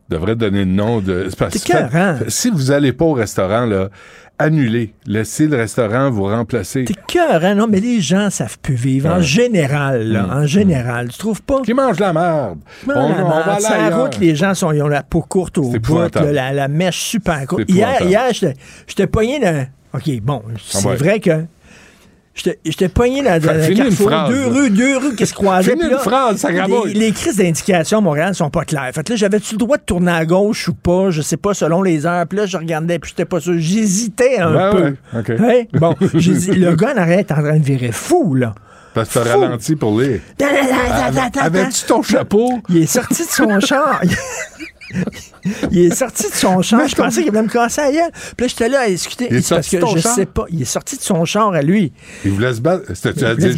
Devrait 0.10 0.36
donner 0.36 0.60
le 0.60 0.72
nom 0.72 1.00
de. 1.02 1.28
c'est 1.30 1.38
parce 1.38 1.58
C'est 1.58 1.70
écœurant. 1.70 2.18
Si 2.28 2.50
vous 2.50 2.72
allez 2.72 2.94
pas 2.94 3.06
au 3.06 3.14
restaurant, 3.14 3.66
là, 3.66 3.90
annulez. 4.40 4.94
Laissez 5.06 5.48
le 5.48 5.58
restaurant 5.58 6.10
vous 6.12 6.26
remplacer. 6.26 6.86
C'est 6.88 7.06
cœur, 7.08 7.44
hein? 7.44 7.56
Non, 7.56 7.68
mais 7.68 7.80
les 7.80 8.00
gens 8.02 8.30
savent 8.30 8.58
plus 8.60 8.76
vivre. 8.76 9.10
En 9.10 9.22
général, 9.22 10.08
là, 10.12 10.24
Mm. 10.24 10.32
en 10.32 10.46
général. 10.46 11.10
Tu 11.10 11.18
trouves 11.18 11.42
pas? 11.42 11.62
Qui 11.64 11.74
mange 11.74 12.00
la 12.00 12.14
merde? 12.14 12.60
On, 12.88 12.92
la 12.92 13.26
on 13.26 13.30
va 13.30 13.46
merde? 13.46 13.62
Sur 13.62 13.72
la 13.78 13.98
route, 13.98 14.20
les 14.20 14.36
gens 14.36 14.54
sont, 14.54 14.72
ils 14.72 14.82
ont 14.84 14.88
la 14.88 15.04
peau 15.04 15.22
courte 15.22 15.58
au 15.58 15.72
C'est 15.72 15.80
bout, 15.80 15.98
là, 16.16 16.32
la, 16.32 16.54
la 16.54 16.68
mèche 16.68 17.00
super 17.00 17.46
courte. 17.48 17.64
C'est 17.68 17.74
Hier, 17.76 18.02
hier 18.02 18.24
j'étais- 18.88 19.08
pogné 19.08 19.40
dans... 19.40 19.66
OK, 19.94 20.22
bon, 20.22 20.42
c'est 20.64 20.86
Ah 20.86 20.90
ouais. 20.90 20.96
vrai 20.96 21.20
que... 21.20 21.46
J'étais 22.66 22.90
pogné 22.90 23.24
dans, 23.24 23.40
une 23.40 23.76
carrefour, 23.78 24.12
deux 24.30 24.46
rues, 24.48 24.70
deux 24.70 24.98
rues 24.98 25.16
qui 25.16 25.26
se 25.26 25.34
croisaient. 25.34 25.76
Puis 25.76 25.86
une 25.86 25.92
là, 25.92 25.98
phrase, 26.00 26.38
ça 26.38 26.50
les, 26.52 26.94
les 26.94 27.12
crises 27.12 27.38
d'indication 27.38 27.98
à 27.98 28.02
Montréal 28.02 28.36
sont 28.36 28.50
pas 28.50 28.64
claires. 28.64 28.92
Fait 28.94 29.04
que 29.04 29.14
là, 29.14 29.16
j'avais-tu 29.18 29.56
le 29.56 29.60
droit 29.60 29.78
de 29.78 29.84
tourner 29.84 30.12
à 30.12 30.26
gauche 30.26 30.68
ou 30.68 30.74
pas? 30.74 31.10
Je 31.10 31.22
sais 31.22 31.38
pas, 31.38 31.54
selon 31.54 31.82
les 31.82 32.06
heures. 32.06 32.26
Puis 32.28 32.38
là, 32.38 32.46
je 32.46 32.58
regardais, 32.58 33.00
puis 33.00 33.10
j'étais 33.10 33.26
pas 33.26 33.40
sûr. 33.40 33.56
J'hésitais 33.58 34.40
un 34.40 34.54
Ouais, 34.54 34.72
peu. 34.72 34.84
ouais, 34.84 34.94
OK. 35.20 35.30
Hein? 35.40 35.64
Bon, 35.80 35.96
j'ai 36.14 36.34
dit, 36.34 36.52
le 36.52 36.76
gars 36.76 36.94
en 36.94 36.98
arrêt 36.98 37.20
est 37.20 37.32
en 37.32 37.36
train 37.42 37.58
de 37.58 37.64
virer 37.64 37.92
fou, 37.92 38.36
là. 38.36 38.54
Parce 38.94 39.10
que 39.10 39.20
t'as 39.20 39.38
ralenti 39.38 39.76
pour 39.76 40.00
lire. 40.00 40.22
Avais-tu 41.40 41.86
ton 41.86 42.02
chapeau? 42.02 42.60
Il 42.70 42.78
est 42.78 42.86
sorti 42.88 43.24
de 43.24 43.30
son 43.30 43.60
char. 43.60 44.02
il 45.72 45.80
est 45.80 45.96
sorti 45.96 46.30
de 46.30 46.34
son 46.36 46.62
char. 46.62 46.88
Je 46.88 46.96
pensais 46.96 47.22
qu'il 47.22 47.30
voulait 47.32 47.44
me 47.44 47.50
casser 47.50 47.82
la 47.82 47.92
gueule. 47.92 48.12
Puis 48.14 48.46
là, 48.46 48.48
j'étais 48.48 48.70
là 48.70 48.80
à 48.82 48.88
discuter. 48.88 49.28
Il 49.30 49.38
est 49.38 49.50
parce 49.50 49.66
sorti 49.68 49.72
que 49.72 49.76
de 49.78 49.82
ton 49.82 49.96
je 49.96 50.02
char? 50.02 50.16
sais 50.16 50.26
pas. 50.26 50.46
Il 50.50 50.62
est 50.62 50.66
sorti 50.66 50.98
de 50.98 51.02
son 51.02 51.26
char 51.26 51.54
à 51.54 51.62
lui. 51.62 51.92
Il 52.26 52.32
voulait 52.32 52.54
se 52.54 52.62
battre. 52.62 52.84
C'était-tu 52.94 53.26
à 53.26 53.36
dire? 53.36 53.56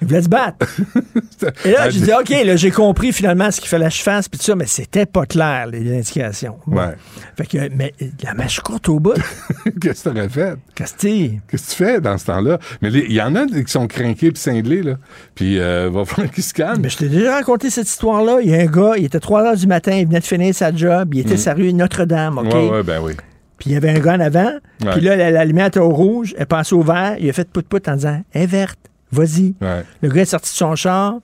Il 0.00 0.08
voulait 0.08 0.22
se 0.22 0.28
battre. 0.28 0.66
Et 1.64 1.72
là, 1.72 1.82
À 1.82 1.90
j'ai 1.90 2.00
dit, 2.00 2.12
OK, 2.12 2.30
là, 2.30 2.56
j'ai 2.56 2.70
compris 2.70 3.12
finalement 3.12 3.50
ce 3.50 3.60
qu'il 3.60 3.68
fallait 3.68 3.88
que 3.88 3.94
je 3.94 4.02
fasse, 4.02 4.28
puis 4.28 4.38
tout 4.38 4.44
ça, 4.44 4.56
mais 4.56 4.66
c'était 4.66 5.06
pas 5.06 5.26
clair, 5.26 5.66
les 5.66 5.94
indications. 5.96 6.56
Ouais. 6.66 6.94
Fait 7.36 7.46
que, 7.46 7.68
mais 7.74 7.92
la 8.22 8.34
mèche 8.34 8.60
courte 8.60 8.88
au 8.88 8.98
bout. 8.98 9.14
Qu'est-ce 9.80 10.04
que 10.04 10.10
t'aurais 10.10 10.28
fait? 10.28 10.54
Qu'est-ce 10.74 10.94
que 10.94 11.56
tu 11.56 11.76
fais 11.76 12.00
dans 12.00 12.16
ce 12.18 12.26
temps-là? 12.26 12.58
Mais 12.82 12.90
il 12.90 13.12
y 13.12 13.20
en 13.20 13.34
a 13.36 13.46
qui 13.46 13.64
sont 13.66 13.86
crinqués 13.86 14.30
puis 14.30 14.40
cinglés, 14.40 14.82
là. 14.82 14.94
Puis 15.34 15.58
euh, 15.58 15.90
va 15.90 16.04
falloir 16.04 16.32
qu'ils 16.32 16.44
se 16.44 16.54
calment. 16.54 16.80
Mais 16.82 16.88
je 16.88 16.98
t'ai 16.98 17.08
déjà 17.08 17.34
raconté 17.34 17.70
cette 17.70 17.88
histoire-là. 17.88 18.38
Il 18.42 18.50
y 18.50 18.54
a 18.54 18.58
un 18.58 18.66
gars, 18.66 18.92
il 18.96 19.04
était 19.04 19.20
3 19.20 19.42
heures 19.42 19.56
du 19.56 19.66
matin, 19.66 19.92
il 19.92 20.06
venait 20.06 20.20
de 20.20 20.24
finir 20.24 20.54
sa 20.54 20.74
job, 20.74 21.14
il 21.14 21.20
était 21.20 21.36
sur 21.36 21.50
la 21.50 21.56
rue 21.56 21.72
Notre-Dame, 21.72 22.38
OK? 22.38 22.52
Ouais, 22.52 22.70
ouais, 22.70 22.82
ben 22.82 23.00
oui. 23.02 23.12
Puis 23.58 23.70
il 23.70 23.72
y 23.74 23.76
avait 23.76 23.90
un 23.90 23.98
gars 23.98 24.14
en 24.14 24.20
avant, 24.20 24.52
puis 24.92 25.02
là, 25.02 25.16
la, 25.16 25.30
la 25.30 25.44
lumière 25.44 25.66
était 25.66 25.80
au 25.80 25.90
rouge, 25.90 26.34
elle 26.38 26.46
passait 26.46 26.74
au 26.74 26.80
vert, 26.82 27.16
il 27.20 27.28
a 27.28 27.32
fait 27.34 27.46
pout-pout 27.50 27.86
en 27.88 27.96
disant 27.96 28.22
«Elle 28.32 28.42
est 28.44 28.46
verte, 28.46 28.78
vas-y 29.12 29.54
Ouais. 29.60 29.84
Le 30.02 30.08
gars 30.08 30.22
est 30.22 30.26
sorti 30.26 30.52
de 30.52 30.56
son 30.56 30.74
char, 30.76 31.14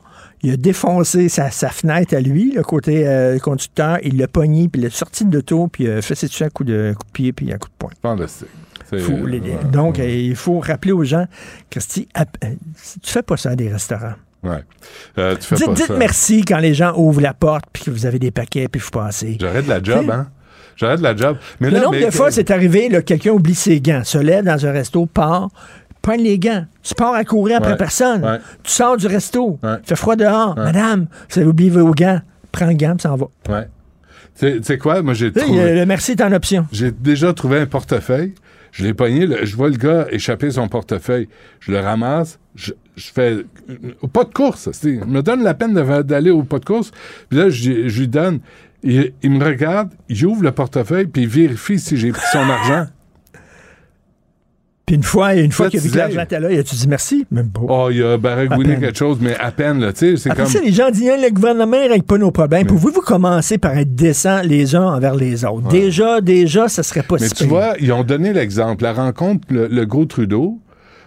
il 0.43 0.53
a 0.53 0.57
défoncé 0.57 1.28
sa, 1.28 1.51
sa 1.51 1.68
fenêtre 1.70 2.14
à 2.14 2.20
lui, 2.20 2.53
le 2.53 2.62
côté 2.62 3.07
euh, 3.07 3.39
conducteur, 3.39 3.99
il 4.03 4.16
l'a 4.18 4.28
pogné, 4.28 4.68
puis 4.68 4.82
il 4.82 4.84
est 4.87 4.91
sorti 4.95 5.24
de 5.24 5.34
l'auto, 5.34 5.68
puis 5.68 5.84
il 5.84 5.91
a 5.91 6.03
fait 6.03 6.14
dessus 6.20 6.45
un 6.45 6.51
coup 6.51 6.64
de, 6.64 6.95
coup 6.97 7.05
de 7.07 7.12
pied, 7.12 7.32
puis 7.32 7.53
un 7.53 7.59
coup 7.59 7.68
de 7.68 7.74
poing. 7.78 7.91
Fantastique. 8.03 8.49
C'est- 8.89 8.99
Faut 8.99 9.26
les- 9.26 9.41
ouais, 9.41 9.59
donc, 9.72 9.97
ouais. 9.99 10.05
euh, 10.05 10.11
il 10.11 10.37
faut 10.37 10.61
rappeler 10.61 10.93
aux 10.93 11.03
gens, 11.05 11.26
Christy, 11.70 12.07
euh, 12.18 12.24
tu 13.03 13.11
fais 13.12 13.22
pas 13.22 13.37
ça 13.37 13.51
à 13.51 13.57
des 13.57 13.68
restaurants. 13.72 14.14
Ouais. 14.45 14.62
Euh, 15.18 15.34
tu 15.34 15.43
fais 15.49 15.57
Dites, 15.57 15.66
pas 15.66 15.72
dites 15.74 15.87
ça. 15.87 15.97
merci 15.97 16.45
quand 16.45 16.59
les 16.59 16.72
gens 16.74 16.95
ouvrent 16.97 17.20
la 17.22 17.34
porte, 17.34 17.64
puis 17.72 17.82
que 17.84 17.91
vous 17.91 18.07
avez 18.07 18.20
des 18.20 18.30
paquets, 18.30 18.68
puis 18.68 18.80
vous 18.80 18.91
passez. 18.91 19.39
J'aurais 19.41 19.62
de 19.62 19.68
la 19.68 19.82
job, 19.82 20.09
hein? 20.11 20.28
J'aurais 20.76 20.99
de 20.99 21.03
la 21.03 21.16
job. 21.16 21.37
Mais 21.59 21.68
Le 21.70 21.78
là, 21.78 21.80
nombre 21.84 21.97
mais- 21.99 22.07
de 22.07 22.11
fois, 22.12 22.30
c'est 22.30 22.51
arrivé, 22.53 22.89
quelqu'un 23.05 23.30
oublie 23.32 23.55
ses 23.57 23.80
gants, 23.80 24.05
se 24.05 24.18
lève 24.18 24.45
dans 24.45 24.66
un 24.66 24.70
resto, 24.72 25.07
part, 25.07 25.49
prenne 26.07 26.20
les 26.22 26.38
gants. 26.38 26.64
Tu 26.82 26.94
pars 26.94 27.14
à 27.14 27.24
courir 27.24 27.57
après 27.59 27.72
Ouais. 27.72 27.76
personne. 27.76 28.24
Ouais. 28.24 28.38
Tu 28.62 28.70
sors 28.70 28.96
du 28.96 29.07
resto. 29.07 29.59
Ouais. 29.62 29.76
Il 29.82 29.86
fait 29.86 29.96
froid 29.96 30.16
dehors. 30.16 30.54
Madame, 30.57 31.07
vous 31.30 31.38
avez 31.40 31.48
oublié 31.48 31.70
vos 31.70 31.90
gants. 31.92 32.20
Prends 32.52 32.66
le 32.66 32.74
gant, 32.74 32.92
puis 32.96 33.02
s'en 33.02 33.16
va. 33.16 33.26
Ouais. 33.48 33.68
Tu 34.38 34.62
sais- 34.62 34.78
quoi? 34.78 35.02
Moi, 35.02 35.14
j'ai 35.14 35.32
trouvé. 35.32 35.74
le 35.74 35.86
merci 35.86 36.12
est 36.12 36.20
en 36.22 36.32
option. 36.32 36.66
J'ai 36.72 36.90
déjà 36.90 37.32
trouvé 37.32 37.59
un 37.61 37.66
portefeuille. 37.66 38.34
Je 38.72 38.84
l'ai 38.84 38.92
pogné. 38.94 39.26
le- 39.26 39.44
je 39.46 39.57
vois 39.57 39.68
le 39.70 39.76
gars 39.76 40.07
échapper 40.11 40.50
son 40.50 40.68
portefeuille. 40.68 41.28
Je 41.61 41.72
le 41.72 41.80
ramasse. 41.80 42.38
Je, 42.54 42.72
je 42.96 43.11
fais. 43.12 43.32
euh, 43.70 44.07
Pas 44.12 44.24
de 44.24 44.32
course. 44.32 44.68
Il 44.84 45.04
me 45.07 45.22
donne 45.22 45.42
la 45.42 45.54
peine 45.54 45.72
d'aller 46.02 46.30
au 46.30 46.42
pas 46.42 46.59
de 46.59 46.64
course. 46.66 46.90
Puis 47.30 47.38
là, 47.38 47.48
je, 47.48 47.88
je 47.88 48.00
lui 48.00 48.09
donne. 48.09 48.40
Il, 48.82 49.12
il 49.22 49.30
me 49.30 49.42
regarde. 49.44 49.90
Il 50.11 50.26
ouvre 50.26 50.42
le 50.42 50.52
portefeuille. 50.52 51.07
Puis 51.07 51.22
il 51.22 51.28
vérifie 51.28 51.78
si 51.78 51.96
j'ai 51.96 52.12
pris 52.12 52.26
son 52.32 52.38
argent. 52.59 52.86
Puis 54.87 54.95
une 54.95 55.03
fois, 55.03 55.34
une 55.34 55.51
fois 55.51 55.68
qu'il 55.68 55.80
a 55.80 55.82
vu 55.82 55.91
que 55.91 55.99
l'argent 55.99 56.20
était 56.22 56.39
là, 56.39 56.53
il 56.53 56.59
a-tu 56.61 56.76
dit 56.76 56.87
merci? 56.87 57.26
Même 57.32 57.51
pas. 57.51 57.61
Oh, 57.68 57.89
il 57.91 58.05
a 58.05 58.16
baragouiné 58.18 58.78
quelque 58.78 58.97
chose, 58.97 59.18
mais 59.20 59.34
à 59.37 59.51
peine, 59.51 59.80
là. 59.80 59.93
Tu 59.93 59.99
sais, 59.99 60.16
c'est 60.16 60.30
comme. 60.30 60.47
ça, 60.47 60.61
les 60.61 60.70
gens 60.70 60.91
disent, 60.91 61.11
le 61.20 61.30
gouvernement 61.30 61.76
ne 61.82 61.89
règle 61.89 62.05
pas 62.05 62.18
nos 62.18 62.30
problèmes. 62.30 62.68
Pouvez-vous 62.68 63.01
commencer 63.01 63.59
par 63.59 63.76
être 63.76 63.97
décent 63.97 64.43
les 64.45 64.76
uns 64.76 64.87
envers 64.87 65.16
les 65.16 65.45
autres? 65.45 65.66
Déjà, 65.68 66.20
déjà, 66.20 66.68
ça 66.68 66.84
serait 66.84 67.03
pas 67.03 67.16
Mais 67.20 67.28
tu 67.28 67.47
vois, 67.47 67.74
ils 67.80 67.93
ont 67.93 68.05
donné 68.05 68.32
l'exemple. 68.32 68.84
La 68.84 68.93
rencontre, 68.93 69.49
le, 69.51 69.66
le 69.66 69.87
gros 69.87 70.05
Trudeau, 70.05 70.61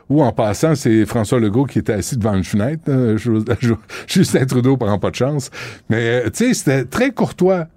où 0.09 0.23
en 0.23 0.33
passant, 0.33 0.75
c'est 0.75 1.05
François 1.05 1.39
Legault 1.39 1.63
qui 1.65 1.79
était 1.79 1.93
assis 1.93 2.17
devant 2.17 2.33
une 2.33 2.43
fenêtre. 2.43 2.81
euh, 2.89 3.17
Justin 4.07 4.45
Trudeau 4.45 4.75
prend 4.75 4.99
pas 4.99 5.11
de 5.11 5.15
chance. 5.15 5.51
Mais, 5.89 6.25
euh, 6.25 6.29
tu 6.29 6.47
sais, 6.47 6.53
c'était 6.53 6.83
très 6.83 7.11
courtois. 7.11 7.67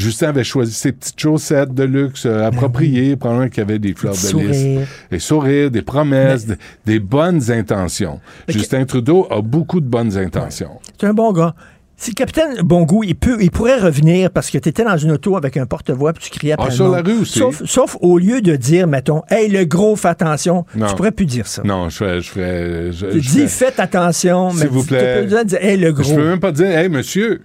Justin 0.00 0.28
avait 0.30 0.44
choisi 0.44 0.72
ses 0.72 0.92
petites 0.92 1.20
chaussettes 1.20 1.72
de 1.74 1.84
luxe 1.84 2.24
euh, 2.26 2.46
appropriées, 2.46 3.16
probablement 3.16 3.48
qu'il 3.48 3.58
y 3.58 3.60
avait 3.62 3.78
des 3.78 3.94
fleurs 3.94 4.14
de 4.14 4.38
lys, 4.38 4.86
des 5.10 5.18
sourires, 5.18 5.70
des 5.70 5.82
promesses, 5.82 6.46
des, 6.46 6.56
des 6.86 6.98
bonnes 6.98 7.50
intentions. 7.50 8.20
Mais 8.48 8.54
Justin 8.54 8.84
Trudeau 8.84 9.26
a 9.30 9.40
beaucoup 9.42 9.80
de 9.80 9.86
bonnes 9.86 10.16
intentions. 10.16 10.80
C'est 11.00 11.06
un 11.06 11.14
bon 11.14 11.32
gars. 11.32 11.54
Si 11.96 12.12
le 12.12 12.14
capitaine 12.14 12.54
Bongout, 12.62 13.04
il, 13.04 13.14
peut, 13.14 13.36
il 13.42 13.50
pourrait 13.50 13.78
revenir 13.78 14.30
parce 14.30 14.48
que 14.48 14.56
tu 14.56 14.70
étais 14.70 14.84
dans 14.84 14.96
une 14.96 15.10
auto 15.12 15.36
avec 15.36 15.58
un 15.58 15.66
porte-voix 15.66 16.14
puis 16.14 16.24
tu 16.24 16.30
criais 16.30 16.52
après 16.54 16.68
Ah, 16.70 16.74
sur 16.74 16.88
la 16.88 17.02
rue 17.02 17.18
aussi. 17.20 17.38
Sauf, 17.38 17.62
sauf 17.66 17.98
au 18.00 18.16
lieu 18.16 18.40
de 18.40 18.56
dire, 18.56 18.86
mettons, 18.86 19.20
hey, 19.28 19.50
le 19.50 19.66
gros, 19.66 19.96
fais 19.96 20.08
attention, 20.08 20.64
Non. 20.74 20.86
tu 20.86 20.94
pourrais 20.94 21.12
plus 21.12 21.26
dire 21.26 21.46
ça. 21.46 21.60
Non, 21.62 21.90
je 21.90 21.96
ferais... 21.98 22.22
Je 22.22 22.30
ferais 22.30 22.92
je, 22.92 23.04
Tu 23.06 23.20
je 23.20 23.28
dis, 23.28 23.36
ferais- 23.40 23.48
faites 23.48 23.80
attention, 23.80 24.48
S'il 24.48 24.60
mais 24.60 24.66
vous 24.68 24.80
tu 24.80 24.86
plaît. 24.88 25.24
peux 25.28 25.34
pas 25.34 25.44
dire, 25.44 25.58
hey, 25.60 25.76
le 25.76 25.88
Je 25.88 25.92
gros. 25.92 26.14
peux 26.14 26.24
même 26.26 26.40
pas 26.40 26.52
dire, 26.52 26.68
hey, 26.70 26.88
monsieur. 26.88 27.42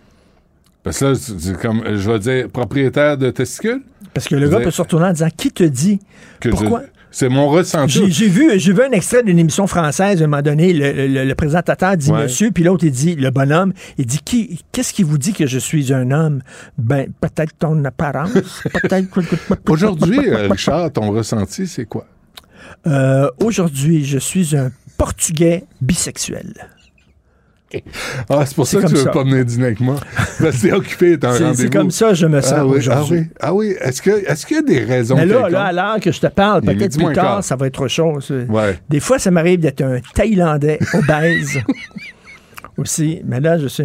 Parce 0.86 1.00
que 1.00 1.06
là, 1.06 1.14
c'est 1.16 1.58
comme, 1.60 1.84
je 1.86 2.10
vais 2.12 2.20
dire, 2.20 2.50
propriétaire 2.50 3.18
de 3.18 3.30
testicules. 3.32 3.82
Parce 4.14 4.28
que 4.30 4.36
le 4.36 4.48
gars 4.48 4.62
peut 4.62 4.72
se 4.72 4.82
retourner 4.82 5.08
en 5.08 5.12
disant, 5.12 5.28
qui 5.36 5.52
te 5.52 5.64
dit? 5.64 6.00
Que 6.40 6.48
Pourquoi? 6.50 6.82
je- 6.84 6.88
C'est 7.12 7.28
mon 7.30 7.48
ressenti. 7.50 8.12
J'ai 8.12 8.28
vu, 8.28 8.52
j'ai 8.60 8.72
vu 8.74 8.82
un 8.84 8.92
extrait 8.92 9.24
d'une 9.24 9.40
émission 9.40 9.68
française, 9.68 10.22
à 10.22 10.26
un 10.26 10.28
moment 10.28 10.42
donné, 10.42 10.74
le, 10.74 11.08
le- 11.08 11.24
le 11.26 11.36
présentateur 11.36 11.96
dit 11.98 12.12
Ouais. 12.12 12.24
monsieur, 12.24 12.52
puis 12.52 12.64
l'autre, 12.64 12.84
il 12.86 12.92
dit, 12.92 13.16
le 13.16 13.30
bonhomme, 13.32 13.74
il 13.98 14.06
dit, 14.06 14.20
qui, 14.24 14.60
qu'est-ce 14.72 14.94
qui 14.94 15.04
vous 15.04 15.18
dit 15.18 15.34
que 15.34 15.48
je 15.48 15.58
suis 15.60 15.94
un 15.94 16.12
homme? 16.12 16.42
Ben, 16.78 17.08
peut-être 17.22 17.54
ton 17.58 17.84
apparence, 17.86 18.32
peut-être... 18.82 19.08
Aujourd'hui, 19.70 20.20
euh, 20.30 20.48
Richard, 20.50 20.92
ton 20.92 21.10
ressenti, 21.12 21.68
c'est 21.68 21.86
quoi? 21.86 22.06
Euh, 22.88 23.30
Aujourd'hui, 23.44 24.06
je 24.06 24.18
suis 24.20 24.56
un 24.56 24.72
Portugais 24.98 25.64
bisexuel. 25.82 26.54
Ah, 28.30 28.45
c'est 28.45 28.55
pour 28.55 28.67
C'est 28.67 28.78
ça 28.78 28.84
que 28.84 28.88
tu 28.89 28.95
veux 28.95 29.03
ça. 29.03 29.09
pas 29.11 29.23
venir 29.23 29.43
dîner 29.45 29.65
avec 29.65 29.80
moi. 29.80 29.95
T'es 30.61 30.71
occupé, 30.71 31.17
C'est- 31.19 31.28
rendez-vous. 31.28 31.53
c'est 31.55 31.69
comme 31.73 31.91
ça 31.91 32.09
que 32.09 32.15
je 32.15 32.26
me 32.28 32.41
sens 32.41 32.53
ah 32.57 32.65
oui, 32.65 32.80
ah 32.91 33.01
oui, 33.09 33.23
ah 33.39 33.53
oui. 33.53 33.76
Est-ce 33.82 34.01
qu'il 34.45 34.55
y 34.55 34.59
a 34.59 34.61
des 34.61 34.84
raisons 34.84 35.15
Mais 35.15 35.26
là, 35.26 35.49
là, 35.49 35.63
à 35.65 35.71
l'heure 35.71 35.99
que 36.01 36.11
je 36.11 36.19
te 36.19 36.28
parle, 36.28 36.61
peut-être 36.61 36.97
plus 36.97 37.13
tard, 37.13 37.43
ça 37.43 37.55
va 37.55 37.67
être 37.67 37.80
autre 37.82 37.88
chose. 37.89 38.32
Ouais. 38.49 38.78
Des 38.89 38.99
fois, 38.99 39.19
ça 39.19 39.32
m'arrive 39.32 39.59
d'être 39.59 39.82
un 39.82 39.99
Thaïlandais 40.13 40.80
obèse. 40.93 41.59
Aussi, 42.78 43.21
mais 43.26 43.39
là, 43.39 43.57
je 43.57 43.67
suis. 43.67 43.84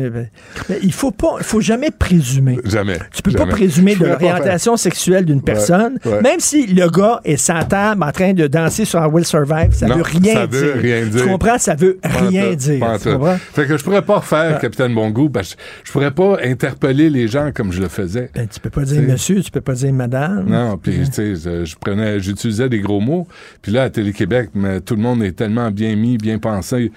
Mais 0.68 0.78
il 0.82 0.92
faut 0.92 1.12
pas, 1.12 1.36
faut 1.42 1.60
jamais 1.60 1.90
présumer. 1.90 2.58
Jamais. 2.64 2.98
Tu 3.12 3.22
peux 3.22 3.30
jamais. 3.30 3.44
pas 3.44 3.50
présumer 3.50 3.94
de 3.94 4.04
l'orientation 4.06 4.76
sexuelle 4.76 5.24
d'une 5.24 5.42
personne, 5.42 5.98
ouais. 6.04 6.20
même 6.22 6.40
si 6.40 6.66
le 6.66 6.88
gars 6.90 7.20
est 7.24 7.36
sans 7.36 7.64
table 7.64 8.02
en 8.02 8.10
train 8.10 8.32
de 8.32 8.46
danser 8.48 8.84
sur 8.84 9.00
un 9.00 9.06
Will 9.08 9.24
Survive, 9.24 9.72
ça 9.72 9.86
Non, 9.86 9.96
veut 9.96 10.02
rien 10.02 10.34
ça 10.34 10.46
dire. 10.48 10.60
veut 10.60 10.72
rien 10.80 11.06
dire. 11.06 11.22
Tu 11.22 11.28
comprends? 11.28 11.58
Ça 11.58 11.74
veut 11.74 11.98
Pas 12.02 12.08
rien 12.08 12.54
dire. 12.54 12.80
pas 12.80 12.98
Tu 12.98 13.12
comprends? 13.12 13.36
Fait 13.54 13.66
que 13.66 13.76
je 13.76 13.84
pourrais 13.84 14.02
pas 14.02 14.20
faire 14.20 14.58
Capitaine 14.58 14.94
Bon 14.94 15.10
Goût 15.10 15.30
parce 15.30 15.54
que 15.54 15.60
je 15.84 15.92
pourrais 15.92 16.10
pas 16.10 16.38
interpeller 16.42 17.10
les 17.10 17.28
gens 17.28 17.50
comme 17.54 17.70
je 17.72 17.80
le 17.80 17.88
faisais. 17.88 18.30
Ben, 18.34 18.48
tu 18.48 18.58
peux 18.60 18.70
pas 18.70 18.82
dire 18.82 19.02
T'sais. 19.02 19.12
monsieur, 19.12 19.40
tu 19.42 19.50
peux 19.50 19.60
pas 19.60 19.74
dire 19.74 19.92
madame. 19.92 20.46
Non, 20.48 20.76
puis 20.76 21.00
tu 21.08 21.12
sais, 21.12 21.64
je 21.64 21.76
prenais, 21.76 22.18
j'utilisais 22.20 22.68
des 22.68 22.80
gros 22.80 23.00
mots. 23.00 23.26
Puis 23.62 23.70
là, 23.72 23.84
à 23.84 23.90
Télé-Québec, 23.90 24.50
tout 24.84 24.96
le 24.96 25.02
monde 25.02 25.22
est 25.22 25.32
tellement 25.32 25.70
bien 25.70 25.94
mis, 25.96 26.16
bien 26.18 26.38
pensé, 26.38 26.90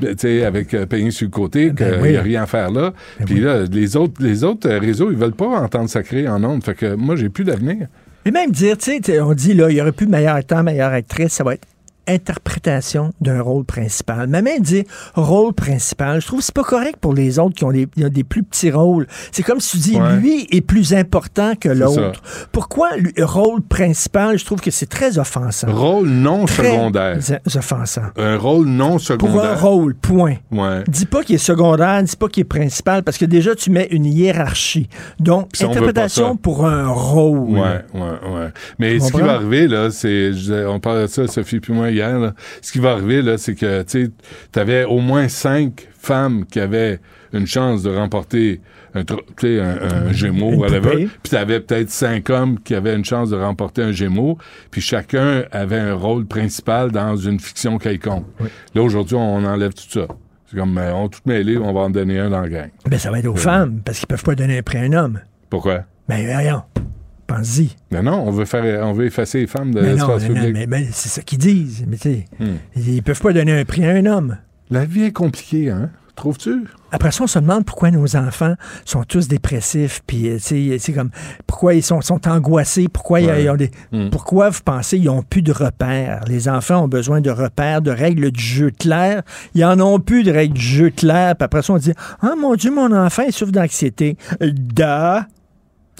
tu 0.00 0.06
sais, 0.16 0.44
avec 0.44 0.74
euh, 0.74 0.86
payé 0.86 1.10
sur 1.10 1.28
côté 1.40 1.66
qu'il 1.66 1.74
Ben 1.74 2.00
oui. 2.02 2.10
n'y 2.10 2.16
a 2.16 2.22
rien 2.22 2.42
à 2.42 2.46
faire 2.46 2.70
là. 2.70 2.92
Ben 3.18 3.24
puis 3.24 3.34
oui. 3.36 3.40
là, 3.40 3.64
les 3.70 3.96
autres, 3.96 4.14
les 4.20 4.44
autres 4.44 4.68
euh, 4.68 4.78
réseaux, 4.78 5.10
ils 5.10 5.16
veulent 5.16 5.32
pas 5.32 5.46
entendre 5.46 5.88
sacré 5.88 6.28
en 6.28 6.42
ondes. 6.44 6.62
Fait 6.64 6.74
que 6.74 6.94
moi, 6.94 7.16
j'ai 7.16 7.28
plus 7.28 7.44
d'avenir. 7.44 7.86
Et 8.26 8.30
même 8.30 8.50
dire, 8.50 8.76
tu 8.76 9.00
sais, 9.02 9.20
on 9.20 9.32
dit, 9.32 9.54
là, 9.54 9.70
il 9.70 9.76
y 9.76 9.80
aurait 9.80 9.92
plus 9.92 10.06
meilleur 10.06 10.34
acteur, 10.34 10.62
meilleure 10.62 10.92
actrice, 10.92 11.32
ça 11.32 11.44
va 11.44 11.54
être 11.54 11.66
interprétation 12.08 13.12
d'un 13.20 13.40
rôle 13.42 13.64
principal. 13.64 14.26
Mais 14.28 14.42
même 14.42 14.62
dire 14.62 14.84
rôle 15.14 15.52
principal, 15.52 16.20
je 16.20 16.26
trouve 16.26 16.40
que 16.40 16.44
c'est 16.46 16.54
pas 16.54 16.62
correct 16.64 16.96
pour 17.00 17.14
les 17.14 17.38
autres 17.38 17.54
qui 17.54 17.64
ont 17.64 17.72
des, 17.72 17.86
qui 17.86 18.04
ont 18.04 18.08
des 18.08 18.24
plus 18.24 18.42
petits 18.42 18.70
rôles. 18.70 19.06
C'est 19.32 19.42
comme 19.42 19.60
si 19.60 19.72
tu 19.80 19.90
dis, 19.90 20.00
Ouais. 20.00 20.16
lui 20.16 20.46
est 20.50 20.60
plus 20.60 20.94
important 20.94 21.54
que 21.54 21.68
l'autre. 21.68 22.22
Pourquoi 22.52 22.96
lui, 22.96 23.12
rôle 23.20 23.60
principal? 23.62 24.38
Je 24.38 24.44
trouve 24.44 24.60
que 24.60 24.70
c'est 24.70 24.86
très 24.88 25.18
offensant. 25.18 25.66
Rôle 25.70 26.08
non 26.08 26.44
Très 26.46 26.70
secondaire. 26.72 27.18
offensant. 27.56 28.02
Un 28.16 28.36
rôle 28.36 28.66
non 28.66 28.86
Pour 28.86 28.94
un 28.94 28.98
secondaire. 28.98 29.60
rôle, 29.62 29.94
point. 29.94 30.36
Ouais. 30.50 30.84
Dis 30.88 31.06
pas 31.06 31.22
qu'il 31.22 31.34
est 31.36 31.38
secondaire, 31.38 32.02
dis 32.02 32.16
pas 32.16 32.28
qu'il 32.28 32.42
est 32.42 32.44
principal, 32.44 33.02
parce 33.02 33.18
que 33.18 33.24
déjà, 33.24 33.54
tu 33.54 33.70
mets 33.70 33.88
une 33.90 34.04
hiérarchie. 34.06 34.88
Donc, 35.18 35.50
pas 35.58 35.66
interprétation 35.66 36.36
pour 36.36 36.66
un 36.66 36.88
rôle. 36.88 37.50
Ouais, 37.50 37.84
ouais, 37.94 38.00
ouais. 38.00 38.48
Mais 38.78 38.98
ce 39.00 39.12
qui 39.12 39.20
va 39.20 39.34
arriver, 39.34 39.68
là, 39.68 39.90
c'est. 39.90 40.30
On 40.66 40.80
parlait 40.80 41.02
de 41.02 41.06
ça, 41.08 41.26
Sophie 41.26 41.60
puis 41.60 41.72
moi, 41.72 41.89
hier. 41.90 42.18
là. 42.18 42.34
Ce 42.62 42.72
qui 42.72 42.78
va 42.78 42.92
arriver, 42.92 43.22
là, 43.22 43.38
c'est 43.38 43.54
que, 43.54 43.82
tu 43.82 44.04
sais, 44.06 44.10
t'avais 44.52 44.84
au 44.84 44.98
moins 45.00 45.28
cinq 45.28 45.88
femmes 45.98 46.44
qui 46.46 46.60
avaient 46.60 46.98
une 47.32 47.46
chance 47.46 47.82
de 47.82 47.90
remporter 47.94 48.60
un, 48.94 49.02
un, 49.02 50.06
un 50.08 50.12
gémeau, 50.12 50.50
Une 50.52 50.58
whatever. 50.60 50.90
poupée. 50.90 51.08
Puis 51.22 51.30
t'avais 51.30 51.60
peut-être 51.60 51.90
cinq 51.90 52.28
hommes 52.30 52.58
qui 52.58 52.74
avaient 52.74 52.94
une 52.96 53.04
chance 53.04 53.30
de 53.30 53.36
remporter 53.36 53.82
un 53.82 53.92
gémeau. 53.92 54.36
Puis 54.70 54.80
chacun 54.80 55.44
avait 55.52 55.78
un 55.78 55.94
rôle 55.94 56.26
principal 56.26 56.90
dans 56.90 57.14
une 57.16 57.38
fiction 57.38 57.78
quelconque. 57.78 58.26
Là, 58.74 58.82
aujourd'hui, 58.82 59.14
on 59.16 59.44
enlève 59.44 59.72
tout 59.74 59.88
ça. 59.88 60.06
C'est 60.50 60.56
comme, 60.58 60.76
euh, 60.78 60.92
on 60.94 61.08
tout 61.08 61.20
mêlé, 61.26 61.56
on 61.58 61.72
va 61.72 61.80
en 61.82 61.90
donner 61.90 62.18
un 62.18 62.30
dans 62.30 62.40
la 62.40 62.48
gang. 62.48 62.70
Ben, 62.88 62.98
ça 62.98 63.12
va 63.12 63.20
être 63.20 63.26
aux 63.28 63.36
femmes, 63.36 63.80
parce 63.84 63.98
qu'ils 64.00 64.08
peuvent 64.08 64.24
pas 64.24 64.34
donner 64.34 64.58
un 64.58 64.62
prix 64.62 64.78
à 64.78 64.82
un 64.82 64.92
homme. 64.94 65.20
Pourquoi? 65.48 65.84
Ben, 66.08 66.26
voyons. 66.26 66.62
Pense-y. 67.30 67.76
Mais 67.90 68.02
non, 68.02 68.24
on 68.26 68.30
veut 68.30 68.44
faire, 68.44 68.84
on 68.86 68.92
veut 68.92 69.06
effacer 69.06 69.40
les 69.40 69.46
femmes 69.46 69.72
de 69.72 69.80
l'espace 69.80 70.22
non, 70.22 70.34
public. 70.34 70.52
mais, 70.52 70.66
mais 70.66 70.88
c'est 70.92 71.08
ça 71.08 71.22
qu'ils 71.22 71.38
disent. 71.38 71.84
Mais 71.86 71.96
tu 71.96 72.02
sais, 72.02 72.24
Hmm. 72.38 72.56
ils 72.76 73.02
peuvent 73.02 73.20
pas 73.20 73.32
donner 73.32 73.58
un 73.60 73.64
prix 73.64 73.84
à 73.86 73.90
un 73.90 74.06
homme. 74.06 74.36
La 74.70 74.84
vie 74.84 75.04
est 75.04 75.12
compliquée, 75.12 75.70
hein? 75.70 75.90
Trouves-tu? 76.16 76.64
Après 76.92 77.12
ça, 77.12 77.24
on 77.24 77.26
se 77.26 77.38
demande 77.38 77.64
pourquoi 77.64 77.90
nos 77.90 78.14
enfants 78.16 78.54
sont 78.84 79.04
tous 79.04 79.26
dépressifs, 79.26 80.02
puis 80.06 80.28
euh, 80.28 80.36
c'est 80.38 80.92
comme 80.92 81.10
pourquoi 81.46 81.72
ils 81.74 81.82
sont, 81.82 82.00
sont 82.02 82.28
angoissés, 82.28 82.88
pourquoi 82.92 83.20
ils, 83.20 83.48
ont 83.48 83.56
des, 83.56 83.70
hmm. 83.92 84.10
pourquoi 84.10 84.50
vous 84.50 84.60
pensez 84.62 84.98
ils 84.98 85.08
ont 85.08 85.22
plus 85.22 85.40
de 85.40 85.52
repères? 85.52 86.20
Les 86.26 86.48
enfants 86.48 86.84
ont 86.84 86.88
besoin 86.88 87.20
de 87.22 87.30
repères, 87.30 87.80
de 87.80 87.90
règles 87.90 88.32
du 88.32 88.42
jeu 88.42 88.70
claires. 88.70 89.22
Ils 89.54 89.64
en 89.64 89.80
ont 89.80 89.98
plus 89.98 90.24
de 90.24 90.32
règles 90.32 90.54
du 90.54 90.60
jeu 90.60 90.90
claires. 90.90 91.36
Puis 91.36 91.44
après 91.44 91.62
ça, 91.62 91.72
on 91.72 91.78
dit 91.78 91.92
ah 92.20 92.34
mon 92.36 92.54
Dieu, 92.54 92.70
mon 92.70 92.92
enfant 92.94 93.22
il 93.26 93.32
souffre 93.32 93.52
d'anxiété. 93.52 94.16
Da. 94.40 95.26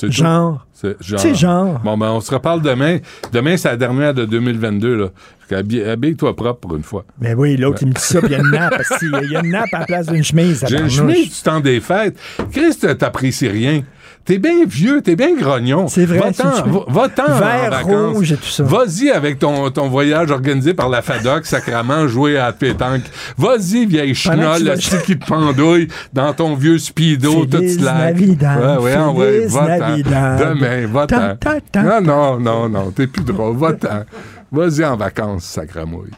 Genre. 0.08 0.66
C'est 0.72 1.34
genre. 1.34 1.78
Bon, 1.80 1.98
ben, 1.98 2.10
on 2.10 2.20
se 2.20 2.32
reparle 2.32 2.62
demain. 2.62 2.98
Demain, 3.32 3.56
c'est 3.56 3.68
la 3.68 3.76
dernière 3.76 4.14
de 4.14 4.24
2022, 4.24 4.96
là. 4.96 5.08
Habille-toi 5.52 6.36
propre 6.36 6.60
pour 6.60 6.76
une 6.76 6.84
fois. 6.84 7.04
Mais 7.20 7.34
oui, 7.34 7.56
l'autre, 7.56 7.78
il 7.82 7.88
me 7.88 7.92
dit 7.92 8.00
ça, 8.00 8.20
puis 8.20 8.28
il 8.30 8.32
y 8.32 8.34
a 8.36 8.38
une 8.38 8.50
nappe. 8.50 8.80
Il 9.02 9.30
y 9.32 9.36
a 9.36 9.40
une 9.40 9.50
nappe 9.50 9.74
à 9.74 9.80
la 9.80 9.84
place 9.84 10.06
d'une 10.06 10.22
chemise. 10.22 10.64
J'ai 10.68 10.78
une 10.78 10.88
chemise 10.88 11.36
du 11.36 11.42
temps 11.42 11.60
des 11.60 11.80
fêtes. 11.80 12.16
Christ, 12.52 12.96
t'apprécies 12.98 13.48
rien. 13.48 13.82
T'es 14.24 14.38
bien 14.38 14.64
vieux, 14.66 15.00
t'es 15.02 15.16
bien 15.16 15.34
grognon. 15.34 15.88
C'est 15.88 16.04
vrai. 16.04 16.18
Va-t'en, 16.18 16.84
va-t'en 16.88 17.38
Vert, 17.38 17.84
rouge 17.84 18.32
et 18.32 18.36
tout 18.36 18.44
ça. 18.44 18.62
Vas-y 18.62 19.10
avec 19.10 19.38
ton, 19.38 19.70
ton 19.70 19.88
voyage 19.88 20.30
organisé 20.30 20.74
par 20.74 20.88
la 20.88 21.02
FADOC, 21.02 21.46
sacrament, 21.46 22.06
jouer 22.06 22.38
à 22.38 22.52
pétanque. 22.52 23.02
Vas-y, 23.38 23.86
vieille 23.86 24.14
chenolle, 24.14 24.62
la 24.62 24.76
qui 24.76 25.18
te 25.18 25.26
pendouille 25.26 25.88
dans 26.12 26.32
ton 26.32 26.54
vieux 26.54 26.78
speedo, 26.78 27.46
toute 27.46 27.68
slack. 27.68 28.16
Ouais, 28.16 28.76
ouais, 28.78 28.96
ouais, 29.06 29.46
va-t'en. 29.46 29.96
Demain, 29.96 30.86
va-t'en. 30.86 31.82
Non, 31.82 32.00
non, 32.00 32.38
non, 32.38 32.68
non, 32.68 32.90
t'es 32.90 33.06
plus 33.06 33.24
drôle, 33.24 33.56
va-t'en. 33.56 34.04
Vas-y 34.52 34.84
en 34.84 34.96
vacances, 34.96 35.44
sacramouille. 35.44 36.10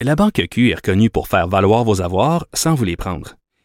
La 0.00 0.16
Banque 0.16 0.42
Q 0.50 0.70
est 0.70 0.76
reconnue 0.76 1.10
pour 1.10 1.28
faire 1.28 1.46
valoir 1.46 1.84
vos 1.84 2.00
avoirs 2.00 2.46
sans 2.54 2.74
vous 2.74 2.84
les 2.84 2.96
prendre. 2.96 3.34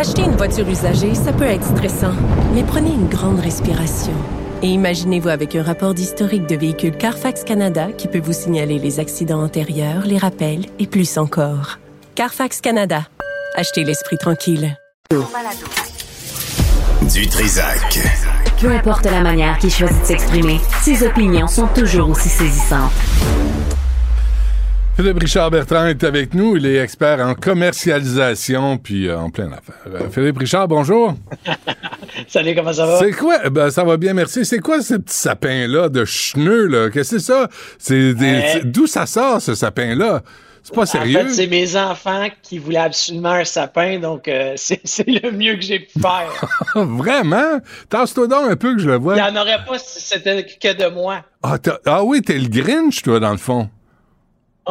Acheter 0.00 0.22
une 0.22 0.36
voiture 0.36 0.66
usagée, 0.66 1.14
ça 1.14 1.30
peut 1.30 1.44
être 1.44 1.66
stressant, 1.76 2.14
mais 2.54 2.62
prenez 2.62 2.88
une 2.90 3.08
grande 3.08 3.38
respiration. 3.38 4.14
Et 4.62 4.68
imaginez-vous 4.68 5.28
avec 5.28 5.54
un 5.56 5.62
rapport 5.62 5.92
d'historique 5.92 6.46
de 6.46 6.56
véhicule 6.56 6.96
Carfax 6.96 7.44
Canada 7.44 7.88
qui 7.98 8.08
peut 8.08 8.20
vous 8.20 8.32
signaler 8.32 8.78
les 8.78 8.98
accidents 8.98 9.42
antérieurs, 9.42 10.06
les 10.06 10.16
rappels 10.16 10.64
et 10.78 10.86
plus 10.86 11.18
encore. 11.18 11.80
Carfax 12.14 12.62
Canada. 12.62 13.02
Achetez 13.56 13.84
l'esprit 13.84 14.16
tranquille. 14.16 14.74
Du 17.12 17.26
Trisac. 17.26 17.98
Peu 18.58 18.70
importe 18.70 19.04
la 19.04 19.20
manière 19.20 19.58
qu'il 19.58 19.70
choisit 19.70 20.00
de 20.00 20.06
s'exprimer, 20.06 20.60
ses 20.82 21.04
opinions 21.04 21.46
sont 21.46 21.66
toujours 21.66 22.08
aussi 22.08 22.30
saisissantes. 22.30 22.92
Philippe 25.00 25.20
Richard 25.22 25.50
Bertrand 25.50 25.86
est 25.86 26.04
avec 26.04 26.34
nous. 26.34 26.58
Il 26.58 26.66
est 26.66 26.76
expert 26.76 27.20
en 27.20 27.34
commercialisation 27.34 28.76
puis 28.76 29.08
euh, 29.08 29.18
en 29.18 29.30
plein 29.30 29.50
affaire. 29.50 29.76
Euh, 29.86 30.10
Philippe 30.10 30.36
Richard, 30.36 30.68
bonjour. 30.68 31.14
Salut, 32.28 32.54
comment 32.54 32.74
ça 32.74 32.84
va? 32.84 32.98
C'est 32.98 33.12
quoi? 33.12 33.48
Ben, 33.48 33.70
ça 33.70 33.82
va 33.82 33.96
bien, 33.96 34.12
merci. 34.12 34.44
C'est 34.44 34.58
quoi 34.58 34.82
ce 34.82 34.96
petit 34.96 35.16
sapin-là 35.16 35.88
de 35.88 36.04
cheneux, 36.04 36.66
là? 36.66 36.90
Qu'est-ce 36.90 37.12
que 37.12 37.18
c'est 37.18 37.32
ça? 37.32 37.48
C'est 37.78 38.14
euh, 38.20 38.60
D'où 38.64 38.86
ça 38.86 39.06
sort, 39.06 39.40
ce 39.40 39.54
sapin-là? 39.54 40.20
C'est 40.62 40.74
pas 40.74 40.84
sérieux. 40.84 41.16
En 41.16 41.22
fait, 41.22 41.30
c'est 41.30 41.46
mes 41.46 41.76
enfants 41.76 42.28
qui 42.42 42.58
voulaient 42.58 42.76
absolument 42.76 43.30
un 43.30 43.44
sapin, 43.46 44.00
donc 44.00 44.30
c'est 44.56 45.06
le 45.06 45.30
mieux 45.30 45.54
que 45.54 45.62
j'ai 45.62 45.78
pu 45.78 45.98
faire. 45.98 46.30
Vraiment? 46.74 47.58
Tasse-toi 47.88 48.26
donc 48.26 48.50
un 48.50 48.56
peu 48.56 48.74
que 48.74 48.82
je 48.82 48.90
le 48.90 48.96
vois. 48.96 49.16
Il 49.16 49.22
n'y 49.22 49.38
en 49.38 49.40
aurait 49.40 49.64
pas 49.66 49.78
si 49.78 49.98
c'était 50.02 50.44
que 50.44 50.74
de 50.74 50.90
moi. 50.90 51.22
Ah, 51.42 51.56
ah 51.86 52.04
oui, 52.04 52.20
t'es 52.20 52.36
le 52.36 52.48
Grinch, 52.48 53.00
toi, 53.00 53.18
dans 53.18 53.32
le 53.32 53.38
fond. 53.38 53.70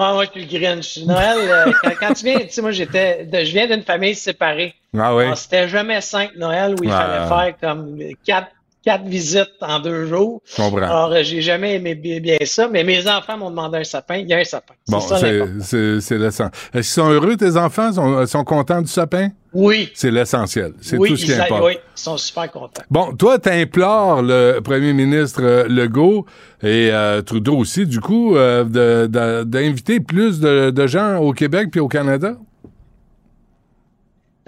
Ah, 0.01 0.13
moi, 0.13 0.25
je 0.25 0.31
suis 0.31 0.49
le 0.49 0.59
Grinch. 0.59 0.97
Noël, 1.05 1.37
euh, 1.39 1.71
quand, 1.99 2.13
tu 2.13 2.25
viens, 2.25 2.39
tu 2.39 2.49
sais, 2.49 2.61
moi, 2.61 2.71
j'étais, 2.71 3.27
je 3.31 3.51
viens 3.51 3.67
d'une 3.67 3.83
famille 3.83 4.15
séparée. 4.15 4.75
Ah 4.97 5.15
oui. 5.15 5.25
C'était 5.35 5.67
jamais 5.67 6.01
cinq 6.01 6.35
Noël 6.35 6.75
où 6.79 6.83
il 6.83 6.89
fallait 6.89 7.27
faire 7.27 7.53
comme 7.61 7.99
quatre 8.25 8.49
quatre 8.83 9.05
visites 9.05 9.51
en 9.61 9.79
deux 9.79 10.05
jours. 10.07 10.41
Je 10.45 10.55
comprends. 10.55 10.77
Alors, 10.77 11.11
euh, 11.11 11.23
j'ai 11.23 11.41
jamais 11.41 11.75
aimé 11.75 11.95
bien, 11.95 12.37
ça, 12.45 12.67
mais 12.67 12.83
mes 12.83 13.07
enfants 13.07 13.37
m'ont 13.37 13.49
demandé 13.49 13.79
un 13.79 13.83
sapin. 13.83 14.17
Il 14.17 14.27
y 14.29 14.33
a 14.33 14.37
un 14.37 14.43
sapin. 14.43 14.73
Bon, 14.87 14.99
c'est 14.99 16.17
l'essentiel. 16.17 16.51
Est-ce 16.73 16.73
qu'ils 16.73 16.83
sont 16.83 17.09
heureux, 17.09 17.35
tes 17.35 17.57
enfants? 17.57 17.91
Sont, 17.91 18.25
sont 18.25 18.43
contents 18.43 18.81
du 18.81 18.87
sapin? 18.87 19.29
Oui. 19.51 19.89
C'est 19.95 20.11
l'essentiel. 20.11 20.73
C'est 20.79 20.97
tout 20.97 21.17
ce 21.17 21.25
qui 21.25 21.33
importe. 21.33 21.63
Oui, 21.65 21.73
ils 21.73 21.99
sont 21.99 22.17
super 22.17 22.51
contents. 22.51 22.83
Bon, 22.89 23.15
toi, 23.15 23.39
tu 23.39 23.49
implores 23.49 24.21
le 24.21 24.59
premier 24.59 24.93
ministre 24.93 25.41
euh, 25.43 25.67
Legault 25.67 26.25
et 26.61 26.89
euh, 26.91 27.21
Trudeau 27.21 27.57
aussi, 27.57 27.85
du 27.85 27.99
coup, 27.99 28.35
d'inviter 28.35 29.99
plus 29.99 30.39
de, 30.39 30.69
de 30.69 30.87
gens 30.87 31.17
au 31.17 31.33
Québec 31.33 31.69
puis 31.71 31.79
au 31.79 31.87
Canada? 31.87 32.35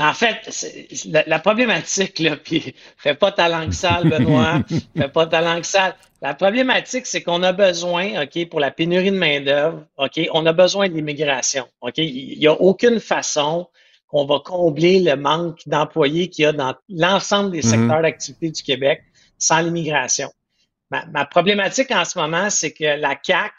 En 0.02 0.14
fait, 0.14 0.50
la, 1.06 1.24
la, 1.28 1.40
problématique, 1.40 2.18
là, 2.20 2.36
puis 2.44 2.74
fais 2.98 3.14
pas 3.14 3.32
ta 3.32 3.48
langue 3.48 3.72
sale, 3.72 4.10
Benoît, 4.10 4.62
fais 4.98 5.10
pas 5.10 5.28
ta 5.28 5.42
langue 5.42 5.64
sale. 5.64 5.96
La 6.24 6.34
problématique, 6.34 7.06
c'est 7.06 7.22
qu'on 7.22 7.44
a 7.44 7.54
besoin, 7.54 8.24
OK, 8.24 8.50
pour 8.50 8.60
la 8.60 8.72
pénurie 8.72 9.12
de 9.12 9.18
main-d'œuvre, 9.18 9.86
OK, 9.98 10.20
on 10.34 10.46
a 10.48 10.54
besoin 10.54 10.90
de 10.90 10.94
l'immigration. 10.94 11.68
OK? 11.82 11.98
Il 11.98 12.40
n'y 12.40 12.48
a 12.48 12.54
aucune 12.54 13.00
façon 13.00 13.68
qu'on 14.08 14.26
va 14.26 14.40
combler 14.44 15.00
le 15.00 15.16
manque 15.16 15.62
d'employés 15.68 16.30
qu'il 16.30 16.44
y 16.44 16.46
a 16.46 16.52
dans 16.52 16.76
l'ensemble 16.90 17.52
des 17.52 17.64
mhm. 17.64 17.70
secteurs 17.70 18.02
d'activité 18.02 18.50
du 18.50 18.64
Québec 18.64 19.04
sans 19.38 19.62
l'immigration. 19.62 20.30
Ma, 20.90 21.06
ma, 21.08 21.26
problématique 21.26 21.92
en 21.92 22.06
ce 22.06 22.20
moment, 22.20 22.50
c'est 22.50 22.72
que 22.72 22.84
la 22.84 23.16
CAC, 23.16 23.54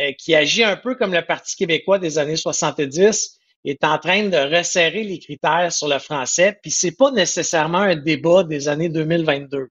euh, 0.00 0.12
qui 0.18 0.34
agit 0.34 0.64
un 0.64 0.76
peu 0.76 0.96
comme 0.96 1.12
le 1.12 1.22
Parti 1.22 1.56
québécois 1.56 1.98
des 1.98 2.18
années 2.18 2.36
70, 2.36 3.38
est 3.64 3.84
en 3.84 3.98
train 3.98 4.28
de 4.28 4.56
resserrer 4.56 5.04
les 5.04 5.18
critères 5.18 5.72
sur 5.72 5.88
le 5.88 5.98
français, 5.98 6.58
puis 6.60 6.70
c'est 6.70 6.96
pas 6.96 7.10
nécessairement 7.10 7.78
un 7.78 7.96
débat 7.96 8.44
des 8.44 8.68
années 8.68 8.88
2022. 8.88 9.68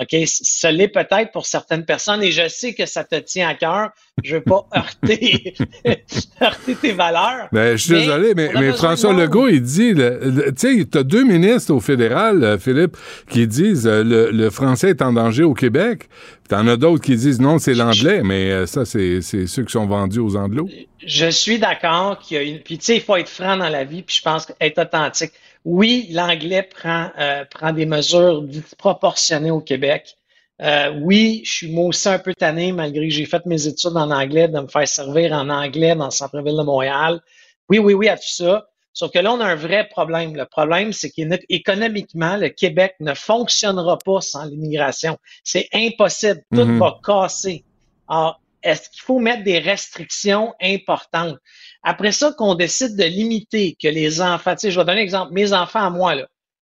OK, 0.00 0.16
ce 0.26 0.66
l'est 0.68 0.88
peut-être 0.88 1.30
pour 1.30 1.44
certaines 1.44 1.84
personnes 1.84 2.22
et 2.22 2.32
je 2.32 2.48
sais 2.48 2.72
que 2.72 2.86
ça 2.86 3.04
te 3.04 3.16
tient 3.16 3.48
à 3.48 3.54
cœur. 3.54 3.90
Je 4.24 4.36
veux 4.36 4.42
pas 4.42 4.66
heurter, 4.74 5.54
heurter 6.42 6.74
tes 6.74 6.92
valeurs. 6.92 7.48
Ben, 7.52 7.76
je 7.76 7.84
suis 7.84 7.94
désolé, 7.94 8.32
mais, 8.34 8.50
mais 8.54 8.72
François 8.72 9.12
Legault, 9.12 9.48
il 9.48 9.60
dit, 9.60 9.94
tu 9.94 10.52
sais, 10.56 10.86
tu 10.90 10.98
as 10.98 11.02
deux 11.02 11.24
ministres 11.24 11.74
au 11.74 11.80
fédéral, 11.80 12.42
euh, 12.42 12.58
Philippe, 12.58 12.96
qui 13.28 13.46
disent 13.46 13.86
euh, 13.86 14.02
le, 14.02 14.30
le 14.30 14.50
français 14.50 14.90
est 14.90 15.02
en 15.02 15.12
danger 15.12 15.42
au 15.42 15.52
Québec. 15.52 16.08
T'en 16.48 16.66
as 16.66 16.76
d'autres 16.76 17.04
qui 17.04 17.14
disent 17.14 17.40
non, 17.40 17.58
c'est 17.58 17.74
l'anglais, 17.74 18.22
mais 18.24 18.50
euh, 18.50 18.66
ça, 18.66 18.84
c'est 18.84 19.20
ceux 19.20 19.64
qui 19.64 19.72
sont 19.72 19.86
vendus 19.86 20.18
aux 20.18 20.34
anglos. 20.34 20.68
Je 21.06 21.30
suis 21.30 21.58
d'accord 21.58 22.18
qu'il 22.18 22.36
y 22.38 22.40
a 22.40 22.42
une. 22.42 22.58
Puis 22.58 22.78
tu 22.78 22.86
sais, 22.86 22.96
il 22.96 23.02
faut 23.02 23.16
être 23.16 23.28
franc 23.28 23.56
dans 23.56 23.68
la 23.68 23.84
vie, 23.84 24.02
puis 24.02 24.16
je 24.16 24.22
pense 24.22 24.50
être 24.60 24.82
authentique 24.82 25.32
oui, 25.64 26.08
l'anglais 26.10 26.62
prend, 26.62 27.10
euh, 27.18 27.44
prend 27.44 27.72
des 27.72 27.86
mesures 27.86 28.42
disproportionnées 28.42 29.50
au 29.50 29.60
Québec. 29.60 30.16
Euh, 30.62 30.92
oui, 31.00 31.42
je 31.44 31.52
suis 31.52 31.72
moi 31.72 31.86
aussi 31.86 32.08
un 32.08 32.18
peu 32.18 32.34
tanné, 32.34 32.72
malgré 32.72 33.08
que 33.08 33.14
j'ai 33.14 33.24
fait 33.24 33.44
mes 33.46 33.66
études 33.66 33.96
en 33.96 34.10
anglais, 34.10 34.48
de 34.48 34.60
me 34.60 34.68
faire 34.68 34.86
servir 34.86 35.32
en 35.32 35.48
anglais 35.48 35.94
dans 35.94 36.06
le 36.06 36.10
centre-ville 36.10 36.56
de 36.56 36.62
Montréal. 36.62 37.20
Oui, 37.68 37.78
oui, 37.78 37.94
oui, 37.94 38.08
à 38.08 38.16
tout 38.16 38.22
ça. 38.28 38.66
Sauf 38.92 39.12
que 39.12 39.18
là, 39.18 39.32
on 39.32 39.40
a 39.40 39.46
un 39.46 39.54
vrai 39.54 39.88
problème. 39.88 40.34
Le 40.34 40.44
problème, 40.44 40.92
c'est 40.92 41.10
qu'économiquement, 41.10 42.36
le 42.36 42.48
Québec 42.48 42.96
ne 43.00 43.14
fonctionnera 43.14 43.96
pas 43.98 44.20
sans 44.20 44.44
l'immigration. 44.44 45.16
C'est 45.44 45.68
impossible. 45.72 46.42
Tout 46.52 46.62
mm-hmm. 46.62 46.78
va 46.78 46.98
casser. 47.04 47.64
Alors, 48.08 48.40
est-ce 48.62 48.90
qu'il 48.90 49.02
faut 49.02 49.18
mettre 49.18 49.44
des 49.44 49.58
restrictions 49.58 50.52
importantes? 50.60 51.38
Après 51.82 52.12
ça, 52.12 52.32
qu'on 52.32 52.54
décide 52.54 52.96
de 52.96 53.04
limiter, 53.04 53.76
que 53.80 53.88
les 53.88 54.20
enfants, 54.20 54.54
tu 54.54 54.60
sais, 54.60 54.70
je 54.70 54.78
vais 54.78 54.84
donner 54.84 55.00
un 55.00 55.04
exemple, 55.04 55.32
mes 55.32 55.52
enfants 55.52 55.86
à 55.86 55.90
moi, 55.90 56.14
là, 56.14 56.26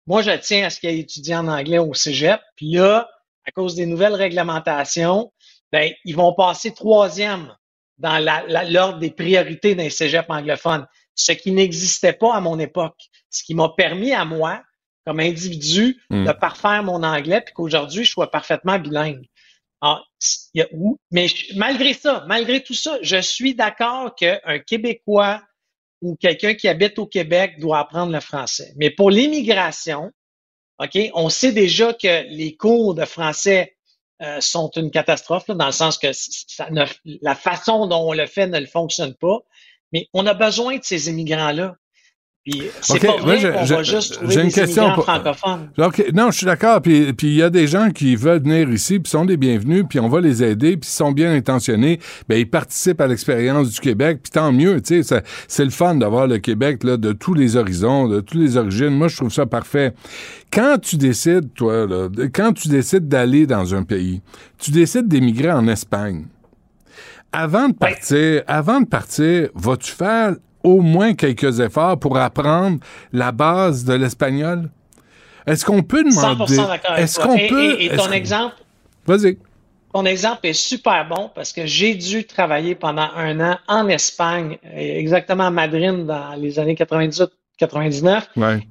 moi, 0.06 0.22
je 0.22 0.30
tiens 0.32 0.66
à 0.66 0.70
ce 0.70 0.80
qu'ils 0.80 0.90
aient 0.90 0.98
étudié 0.98 1.36
en 1.36 1.48
anglais 1.48 1.78
au 1.78 1.94
cégep, 1.94 2.40
puis 2.56 2.72
là, 2.72 3.08
à 3.46 3.50
cause 3.52 3.74
des 3.74 3.86
nouvelles 3.86 4.14
réglementations, 4.14 5.32
ben, 5.72 5.90
ils 6.04 6.16
vont 6.16 6.34
passer 6.34 6.72
troisième 6.72 7.54
dans 7.98 8.18
l'ordre 8.68 8.98
des 8.98 9.10
priorités 9.10 9.74
d'un 9.74 9.88
cégep 9.88 10.26
anglophone, 10.28 10.86
ce 11.14 11.32
qui 11.32 11.52
n'existait 11.52 12.12
pas 12.12 12.34
à 12.34 12.40
mon 12.40 12.58
époque, 12.58 12.98
ce 13.30 13.44
qui 13.44 13.54
m'a 13.54 13.68
permis 13.76 14.12
à 14.12 14.24
moi, 14.24 14.62
comme 15.06 15.20
individu, 15.20 16.02
hmm. 16.10 16.24
de 16.24 16.32
parfaire 16.32 16.82
mon 16.82 17.02
anglais, 17.02 17.42
puis 17.42 17.54
qu'aujourd'hui, 17.54 18.04
je 18.04 18.10
sois 18.10 18.30
parfaitement 18.30 18.78
bilingue. 18.78 19.26
Ah, 19.86 20.02
mais 21.10 21.26
malgré 21.56 21.92
ça, 21.92 22.24
malgré 22.26 22.62
tout 22.62 22.72
ça, 22.72 22.96
je 23.02 23.20
suis 23.20 23.54
d'accord 23.54 24.14
qu'un 24.14 24.58
Québécois 24.66 25.42
ou 26.00 26.16
quelqu'un 26.16 26.54
qui 26.54 26.68
habite 26.68 26.98
au 26.98 27.06
Québec 27.06 27.60
doit 27.60 27.80
apprendre 27.80 28.10
le 28.10 28.20
français. 28.20 28.72
Mais 28.76 28.88
pour 28.88 29.10
l'immigration, 29.10 30.10
OK? 30.78 30.98
On 31.12 31.28
sait 31.28 31.52
déjà 31.52 31.92
que 31.92 32.26
les 32.30 32.56
cours 32.56 32.94
de 32.94 33.04
français 33.04 33.76
euh, 34.22 34.40
sont 34.40 34.70
une 34.74 34.90
catastrophe, 34.90 35.48
dans 35.48 35.66
le 35.66 35.72
sens 35.72 35.98
que 35.98 36.12
la 37.20 37.34
façon 37.34 37.86
dont 37.86 38.08
on 38.08 38.14
le 38.14 38.26
fait 38.26 38.46
ne 38.46 38.60
le 38.60 38.66
fonctionne 38.66 39.14
pas. 39.14 39.40
Mais 39.92 40.08
on 40.14 40.26
a 40.26 40.32
besoin 40.32 40.78
de 40.78 40.84
ces 40.84 41.10
immigrants-là. 41.10 41.76
Puis 42.44 42.60
c'est 42.82 43.00
pas 43.00 43.16
vrai 43.16 43.40
qu'on 43.40 43.64
va 43.64 43.82
juste 43.82 44.14
trouver 44.16 44.36
des 44.36 44.50
question 44.50 44.82
immigrants 44.82 45.02
francophones. 45.02 45.70
non, 46.12 46.30
je 46.30 46.36
suis 46.36 46.44
d'accord. 46.44 46.82
Puis 46.82 47.14
il 47.22 47.34
y 47.34 47.42
a 47.42 47.48
des 47.48 47.66
gens 47.66 47.88
qui 47.88 48.16
veulent 48.16 48.42
venir 48.42 48.68
ici, 48.68 49.00
puis 49.00 49.10
sont 49.10 49.24
des 49.24 49.38
bienvenus, 49.38 49.86
puis 49.88 49.98
on 49.98 50.10
va 50.10 50.20
les 50.20 50.42
aider, 50.42 50.76
puis 50.76 50.90
sont 50.90 51.12
bien 51.12 51.32
intentionnés. 51.32 52.00
Ben 52.28 52.36
ils 52.36 52.48
participent 52.48 53.00
à 53.00 53.06
l'expérience 53.06 53.70
du 53.70 53.80
Québec, 53.80 54.18
puis 54.22 54.30
tant 54.30 54.52
mieux. 54.52 54.82
Tu 54.82 55.02
sais, 55.02 55.22
c'est 55.48 55.64
le 55.64 55.70
fun 55.70 55.94
d'avoir 55.94 56.26
le 56.26 56.36
Québec 56.36 56.84
là 56.84 56.98
de 56.98 57.12
tous 57.12 57.32
les 57.32 57.56
horizons, 57.56 58.08
de 58.08 58.20
toutes 58.20 58.38
les 58.38 58.58
origines. 58.58 58.90
Moi, 58.90 59.08
je 59.08 59.16
trouve 59.16 59.32
ça 59.32 59.46
parfait. 59.46 59.94
Quand 60.52 60.76
tu 60.82 60.98
décides, 60.98 61.54
toi, 61.54 61.86
là, 61.86 62.08
quand 62.30 62.52
tu 62.52 62.68
décides 62.68 63.08
d'aller 63.08 63.46
dans 63.46 63.74
un 63.74 63.84
pays, 63.84 64.20
tu 64.58 64.70
décides 64.70 65.08
d'émigrer 65.08 65.50
en 65.50 65.66
Espagne. 65.66 66.26
Avant 67.32 67.70
de 67.70 67.74
partir, 67.74 68.42
avant 68.46 68.82
de 68.82 68.86
partir, 68.86 69.48
vas-tu 69.54 69.92
faire 69.92 70.34
au 70.64 70.80
moins 70.80 71.14
quelques 71.14 71.60
efforts 71.60 72.00
pour 72.00 72.16
apprendre 72.16 72.78
la 73.12 73.30
base 73.30 73.84
de 73.84 73.94
l'espagnol? 73.94 74.70
Est-ce 75.46 75.64
qu'on 75.64 75.82
peut 75.82 76.02
demander... 76.02 76.56
100% 76.56 76.68
d'accord 76.68 76.96
Est-ce 76.96 77.20
qu'on 77.20 77.38
peut... 77.48 77.76
Et, 77.80 77.90
ton 77.90 78.10
exemple... 78.10 78.56
Vas-y. 79.06 79.38
Ton 79.92 80.06
exemple 80.06 80.46
est 80.48 80.54
super 80.54 81.06
bon 81.06 81.30
parce 81.34 81.52
que 81.52 81.66
j'ai 81.66 81.94
dû 81.94 82.24
travailler 82.24 82.74
pendant 82.74 83.08
un 83.14 83.38
an 83.40 83.58
en 83.68 83.86
Espagne, 83.88 84.58
exactement 84.74 85.44
à 85.44 85.50
Madrid 85.50 86.04
dans 86.06 86.34
les 86.36 86.58
années 86.58 86.74
98-99. 86.74 88.22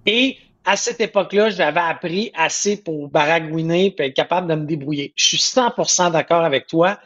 Et 0.06 0.38
à 0.66 0.76
cette 0.76 1.00
époque-là, 1.00 1.50
j'avais 1.50 1.80
appris 1.80 2.32
assez 2.36 2.78
pour 2.78 3.10
baragouiner 3.10 3.96
et 3.98 4.04
être 4.04 4.14
capable 4.14 4.48
de 4.48 4.56
me 4.56 4.66
débrouiller. 4.66 5.14
Je 5.16 5.26
suis 5.26 5.38
100% 5.38 6.12
d'accord 6.12 6.44
avec 6.44 6.68
toi. 6.68 6.98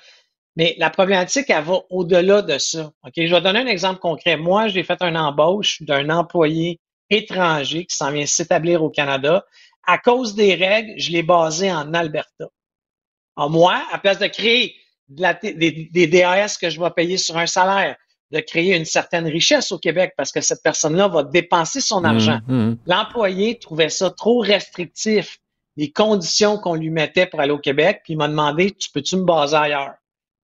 Mais 0.57 0.75
la 0.79 0.89
problématique, 0.89 1.51
elle 1.51 1.63
va 1.63 1.81
au-delà 1.91 2.41
de 2.41 2.57
ça. 2.57 2.91
Ok, 3.05 3.13
Je 3.15 3.33
vais 3.33 3.41
donner 3.41 3.59
un 3.59 3.67
exemple 3.67 3.99
concret. 3.99 4.37
Moi, 4.37 4.67
j'ai 4.69 4.83
fait 4.83 4.99
un 5.01 5.15
embauche 5.15 5.83
d'un 5.83 6.09
employé 6.09 6.79
étranger 7.11 7.85
qui 7.85 7.95
s'en 7.95 8.11
vient 8.11 8.25
s'établir 8.25 8.83
au 8.83 8.89
Canada. 8.89 9.45
À 9.85 9.99
cause 9.99 10.33
des 10.33 10.55
règles, 10.55 10.93
je 10.97 11.11
l'ai 11.11 11.21
basé 11.21 11.71
en 11.71 11.93
Alberta. 11.93 12.47
En 13.35 13.51
moi, 13.51 13.83
à 13.91 13.99
place 13.99 14.17
de 14.17 14.25
créer 14.25 14.75
des, 15.07 16.07
DAS 16.07 16.57
que 16.57 16.71
je 16.71 16.81
vais 16.81 16.89
payer 16.89 17.17
sur 17.17 17.37
un 17.37 17.45
salaire, 17.45 17.95
de 18.31 18.39
créer 18.39 18.75
une 18.75 18.83
certaine 18.83 19.27
richesse 19.27 19.71
au 19.71 19.77
Québec 19.77 20.15
parce 20.17 20.31
que 20.31 20.41
cette 20.41 20.63
personne-là 20.63 21.07
va 21.07 21.21
dépenser 21.21 21.81
son 21.81 22.01
mmh, 22.01 22.05
argent. 22.05 22.39
Mmh. 22.47 22.73
L'employé 22.87 23.59
trouvait 23.59 23.89
ça 23.89 24.09
trop 24.09 24.39
restrictif, 24.39 25.37
les 25.77 25.91
conditions 25.91 26.57
qu'on 26.57 26.73
lui 26.73 26.89
mettait 26.89 27.27
pour 27.27 27.39
aller 27.39 27.51
au 27.51 27.59
Québec, 27.59 28.01
puis 28.03 28.13
il 28.13 28.17
m'a 28.17 28.27
demandé, 28.27 28.71
tu 28.71 28.89
peux-tu 28.89 29.17
me 29.17 29.23
baser 29.23 29.55
ailleurs? 29.55 29.93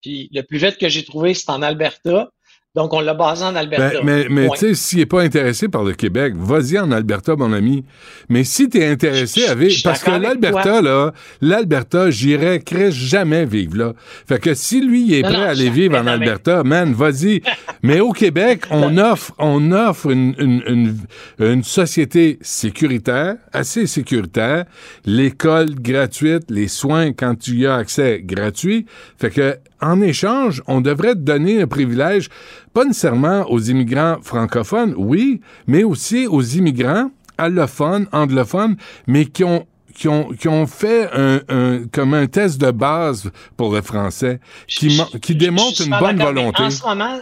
Puis 0.04 0.28
le 0.34 0.42
plus 0.42 0.58
vite 0.58 0.76
que 0.76 0.90
j'ai 0.90 1.02
trouvé, 1.02 1.32
c'est 1.32 1.48
en 1.48 1.62
Alberta. 1.62 2.28
Donc, 2.74 2.92
on 2.92 3.00
l'a 3.00 3.14
basé 3.14 3.44
en 3.44 3.54
Alberta. 3.54 4.00
Ben, 4.00 4.04
mais 4.04 4.26
mais 4.28 4.48
tu 4.54 4.58
sais, 4.58 4.74
s'il 4.74 4.98
n'est 4.98 5.06
pas 5.06 5.22
intéressé 5.22 5.68
par 5.68 5.84
le 5.84 5.92
Québec, 5.92 6.34
vas-y 6.36 6.76
en 6.76 6.90
Alberta, 6.90 7.36
mon 7.36 7.52
ami. 7.52 7.84
Mais 8.28 8.42
si 8.42 8.68
tu 8.68 8.78
es 8.78 8.88
intéressé 8.88 9.46
à 9.46 9.54
vivre. 9.54 9.76
Parce 9.84 10.02
que 10.02 10.10
l'Alberta, 10.10 10.82
là, 10.82 11.12
l'Alberta, 11.40 12.10
j'irais 12.10 12.60
jamais 12.90 13.44
vivre 13.44 13.76
là. 13.76 13.92
Fait 14.26 14.40
que 14.40 14.54
si 14.54 14.80
lui, 14.80 15.04
il 15.06 15.14
est 15.14 15.22
prêt 15.22 15.44
à 15.44 15.50
aller 15.50 15.70
vivre 15.70 15.96
en 15.96 16.08
Alberta, 16.08 16.64
man, 16.64 16.92
vas-y. 16.92 17.42
mais 17.84 18.00
au 18.00 18.10
Québec, 18.10 18.62
on 18.70 18.98
offre, 18.98 19.32
on 19.38 19.70
offre 19.70 20.10
une, 20.10 20.34
une, 20.38 20.98
une, 21.38 21.62
société 21.62 22.38
sécuritaire, 22.40 23.36
assez 23.52 23.86
sécuritaire, 23.86 24.64
l'école 25.04 25.76
gratuite, 25.76 26.50
les 26.50 26.66
soins 26.66 27.12
quand 27.12 27.36
tu 27.36 27.52
y 27.52 27.66
as 27.66 27.76
accès 27.76 28.20
gratuit. 28.24 28.86
Fait 29.16 29.30
que, 29.30 29.58
en 29.80 30.00
échange, 30.00 30.62
on 30.66 30.80
devrait 30.80 31.14
donner 31.14 31.60
un 31.60 31.66
privilège, 31.66 32.30
pas 32.74 32.84
nécessairement 32.84 33.46
aux 33.48 33.60
immigrants 33.60 34.18
francophones, 34.22 34.94
oui, 34.98 35.40
mais 35.66 35.84
aussi 35.84 36.26
aux 36.26 36.42
immigrants 36.42 37.10
allophones, 37.38 38.06
anglophones, 38.12 38.76
mais 39.06 39.26
qui 39.26 39.44
ont 39.44 39.66
qui 39.94 40.08
ont, 40.08 40.30
qui 40.30 40.48
ont 40.48 40.66
fait 40.66 41.08
un, 41.12 41.84
comme 41.92 42.14
un 42.14 42.26
test 42.26 42.60
de 42.60 42.72
base 42.72 43.30
pour 43.56 43.72
le 43.72 43.80
français, 43.80 44.40
qui, 44.66 45.00
qui 45.22 45.36
démontre 45.36 45.82
une 45.82 45.96
bonne 45.96 46.18
volonté. 46.18 46.64
En 46.64 46.70
ce 46.70 46.84
moment, 46.84 47.20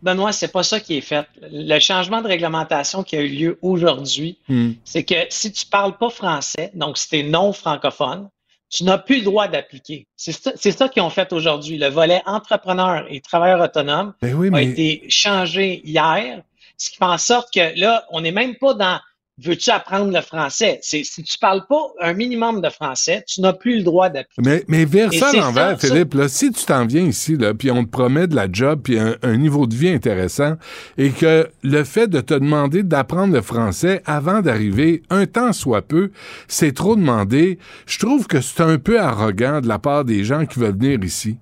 Benoît, 0.00 0.32
c'est 0.32 0.52
pas 0.52 0.62
ça 0.62 0.78
qui 0.78 0.98
est 0.98 1.00
fait. 1.00 1.26
Le 1.50 1.78
changement 1.80 2.22
de 2.22 2.28
réglementation 2.28 3.02
qui 3.02 3.16
a 3.16 3.22
eu 3.22 3.28
lieu 3.28 3.58
aujourd'hui, 3.60 4.38
hmm. 4.48 4.70
c'est 4.84 5.02
que 5.02 5.16
si 5.30 5.52
tu 5.52 5.66
parles 5.66 5.96
pas 5.98 6.10
français, 6.10 6.70
donc 6.74 6.96
si 6.96 7.08
tu 7.08 7.18
es 7.18 7.22
non 7.24 7.52
francophone, 7.52 8.28
tu 8.70 8.84
n'as 8.84 8.98
plus 8.98 9.18
le 9.18 9.24
droit 9.24 9.48
d'appliquer. 9.48 10.06
C'est 10.16 10.32
ça, 10.32 10.88
qu'ils 10.88 11.02
ont 11.02 11.10
fait 11.10 11.32
aujourd'hui. 11.32 11.76
Le 11.76 11.88
volet 11.88 12.22
entrepreneur 12.24 13.04
et 13.10 13.20
travailleur 13.20 13.60
autonome 13.60 14.14
ben 14.22 14.54
a 14.54 14.62
été 14.62 15.04
changé 15.08 15.82
hier, 15.84 16.42
ce 16.78 16.90
qui 16.90 16.96
fait 16.96 17.04
en 17.04 17.18
sorte 17.18 17.52
que 17.52 17.78
là, 17.78 18.06
on 18.10 18.20
n'est 18.20 18.32
même 18.32 18.54
pas 18.54 18.74
dans 18.74 19.00
veux-tu 19.42 19.70
apprendre 19.70 20.12
le 20.12 20.20
français? 20.20 20.78
si 20.82 21.04
tu 21.04 21.38
parles 21.38 21.66
pas 21.68 21.82
un 22.00 22.12
minimum 22.12 22.60
de 22.60 22.68
français, 22.68 23.24
tu 23.26 23.40
n'as 23.40 23.52
plus 23.52 23.78
le 23.78 23.82
droit 23.82 24.08
d'appliquer. 24.08 24.42
Mais, 24.42 24.64
mais 24.68 24.84
vers 24.84 25.12
ça 25.12 25.32
l'envers, 25.32 25.80
Philippe, 25.80 26.14
là, 26.14 26.28
si 26.28 26.50
tu 26.52 26.64
t'en 26.64 26.86
viens 26.86 27.04
ici, 27.04 27.36
là, 27.36 27.54
puis 27.54 27.70
on 27.70 27.84
te 27.84 27.90
promet 27.90 28.26
de 28.26 28.36
la 28.36 28.46
job, 28.50 28.80
puis 28.82 28.98
un, 28.98 29.36
niveau 29.36 29.66
de 29.66 29.74
vie 29.74 29.88
intéressant, 29.88 30.56
et 30.98 31.10
que 31.10 31.48
le 31.62 31.84
fait 31.84 32.08
de 32.08 32.20
te 32.20 32.34
demander 32.34 32.82
d'apprendre 32.82 33.34
le 33.34 33.42
français 33.42 34.02
avant 34.06 34.40
d'arriver, 34.40 35.02
un 35.10 35.26
temps 35.26 35.52
soit 35.52 35.82
peu, 35.82 36.10
c'est 36.48 36.74
trop 36.74 36.96
demandé, 36.96 37.58
je 37.86 37.98
trouve 37.98 38.26
que 38.26 38.40
c'est 38.40 38.62
un 38.62 38.78
peu 38.78 39.00
arrogant 39.00 39.60
de 39.60 39.68
la 39.68 39.78
part 39.78 40.04
des 40.04 40.24
gens 40.24 40.46
qui 40.46 40.58
veulent 40.58 40.78
venir 40.78 41.02
ici. 41.04 41.38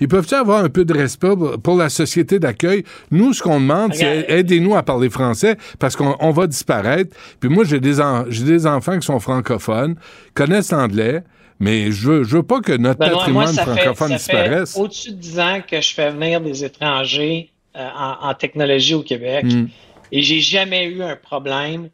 Ils 0.00 0.08
peuvent-ils 0.08 0.34
avoir 0.34 0.64
un 0.64 0.68
peu 0.68 0.84
de 0.84 0.94
respect 0.94 1.32
pour 1.62 1.76
la 1.76 1.88
société 1.88 2.38
d'accueil? 2.38 2.84
Nous, 3.10 3.32
ce 3.32 3.42
qu'on 3.42 3.60
demande, 3.60 3.94
c'est 3.94 4.26
aidez-nous 4.28 4.76
à 4.76 4.82
parler 4.82 5.10
français 5.10 5.56
parce 5.78 5.96
qu'on 5.96 6.30
va 6.30 6.46
disparaître. 6.46 7.16
Puis 7.40 7.48
moi, 7.48 7.64
j'ai 7.64 7.80
des, 7.80 7.96
des 8.44 8.66
enfants 8.66 8.98
qui 8.98 9.06
sont 9.06 9.20
francophones, 9.20 9.96
connaissent 10.34 10.72
l'anglais. 10.72 11.22
Mais 11.58 11.90
je 11.90 12.08
veux, 12.08 12.22
veux 12.22 12.42
pas 12.42 12.60
que 12.60 12.72
notre 12.72 12.98
patrimoine 12.98 13.54
francophone 13.54 14.12
disparaisse. 14.12 14.76
Au-dessus 14.76 15.12
de 15.12 15.16
10 15.16 15.40
ans 15.40 15.60
que 15.66 15.80
je 15.80 15.94
fais 15.94 16.10
venir 16.10 16.40
des 16.42 16.64
étrangers 16.64 17.50
euh, 17.76 17.88
en, 18.20 18.34
technologie 18.34 18.94
au 18.94 19.02
Québec 19.02 19.44
et 19.48 19.54
hmm. 19.54 19.68
et 20.12 20.22
j'ai 20.22 20.40
jamais 20.40 20.84
eu 20.84 21.02
un 21.02 21.16
problème 21.16 21.88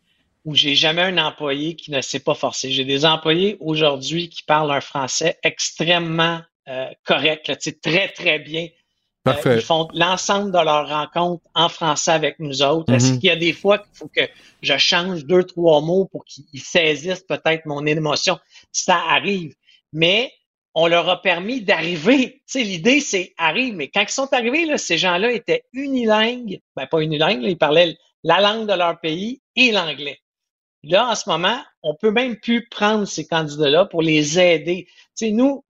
où 0.44 0.54
j'ai 0.54 0.74
jamais 0.74 1.02
un 1.02 1.18
employé 1.18 1.76
qui 1.76 1.90
ne 1.90 2.00
s'est 2.00 2.20
pas 2.20 2.34
forcé. 2.34 2.70
J'ai 2.70 2.84
des 2.84 3.04
employés 3.04 3.56
aujourd'hui 3.60 4.28
qui 4.28 4.42
parlent 4.42 4.72
un 4.72 4.80
français 4.80 5.38
extrêmement 5.42 6.40
correct, 7.04 7.48
là, 7.48 7.56
très, 7.56 8.08
très 8.08 8.38
bien. 8.38 8.68
Euh, 9.28 9.32
Parfait. 9.32 9.56
ils 9.56 9.62
font 9.62 9.88
l'ensemble 9.94 10.50
de 10.50 10.58
leurs 10.58 10.88
rencontres 10.88 11.44
en 11.54 11.68
français 11.68 12.10
avec 12.10 12.40
nous 12.40 12.62
autres. 12.62 12.92
Est-ce 12.92 13.12
mhm. 13.12 13.20
qu'il 13.20 13.28
y 13.28 13.32
a 13.32 13.36
des 13.36 13.52
fois 13.52 13.78
qu'il 13.78 13.94
faut 13.94 14.08
que 14.08 14.28
je 14.62 14.76
change 14.78 15.24
deux, 15.26 15.44
trois 15.44 15.80
mots 15.80 16.06
pour 16.06 16.24
qu'ils 16.24 16.60
saisissent 16.60 17.24
peut-être 17.28 17.64
mon 17.66 17.86
émotion? 17.86 18.38
Ça 18.72 18.96
arrive. 18.96 19.54
Mais 19.92 20.32
on 20.74 20.88
leur 20.88 21.08
a 21.08 21.22
permis 21.22 21.60
d'arriver. 21.60 22.42
Tu 22.52 22.58
sais, 22.58 22.64
l'idée, 22.64 23.00
c'est 23.00 23.32
arrive. 23.38 23.74
Mais 23.76 23.88
quand 23.88 24.02
ils 24.02 24.08
sont 24.08 24.32
arrivés, 24.32 24.66
là, 24.66 24.76
ces 24.76 24.98
gens-là 24.98 25.30
étaient 25.30 25.62
unilingues. 25.72 26.60
Ben, 26.74 26.86
pas 26.86 27.00
unilingues, 27.00 27.44
ils 27.44 27.56
parlaient 27.56 27.96
la 28.24 28.40
langue 28.40 28.68
de 28.68 28.74
leur 28.74 28.98
pays 29.00 29.40
et 29.56 29.70
l'anglais. 29.70 30.18
Là, 30.82 31.08
en 31.08 31.14
ce 31.14 31.30
moment, 31.30 31.62
on 31.82 31.94
peut 31.94 32.10
même 32.10 32.36
plus 32.36 32.68
prendre 32.68 33.06
ces 33.06 33.26
candidats-là 33.26 33.86
pour 33.86 34.02
les 34.02 34.38
aider. 34.38 34.86
Tu 35.16 35.26
sais, 35.26 35.30
nous, 35.30 35.64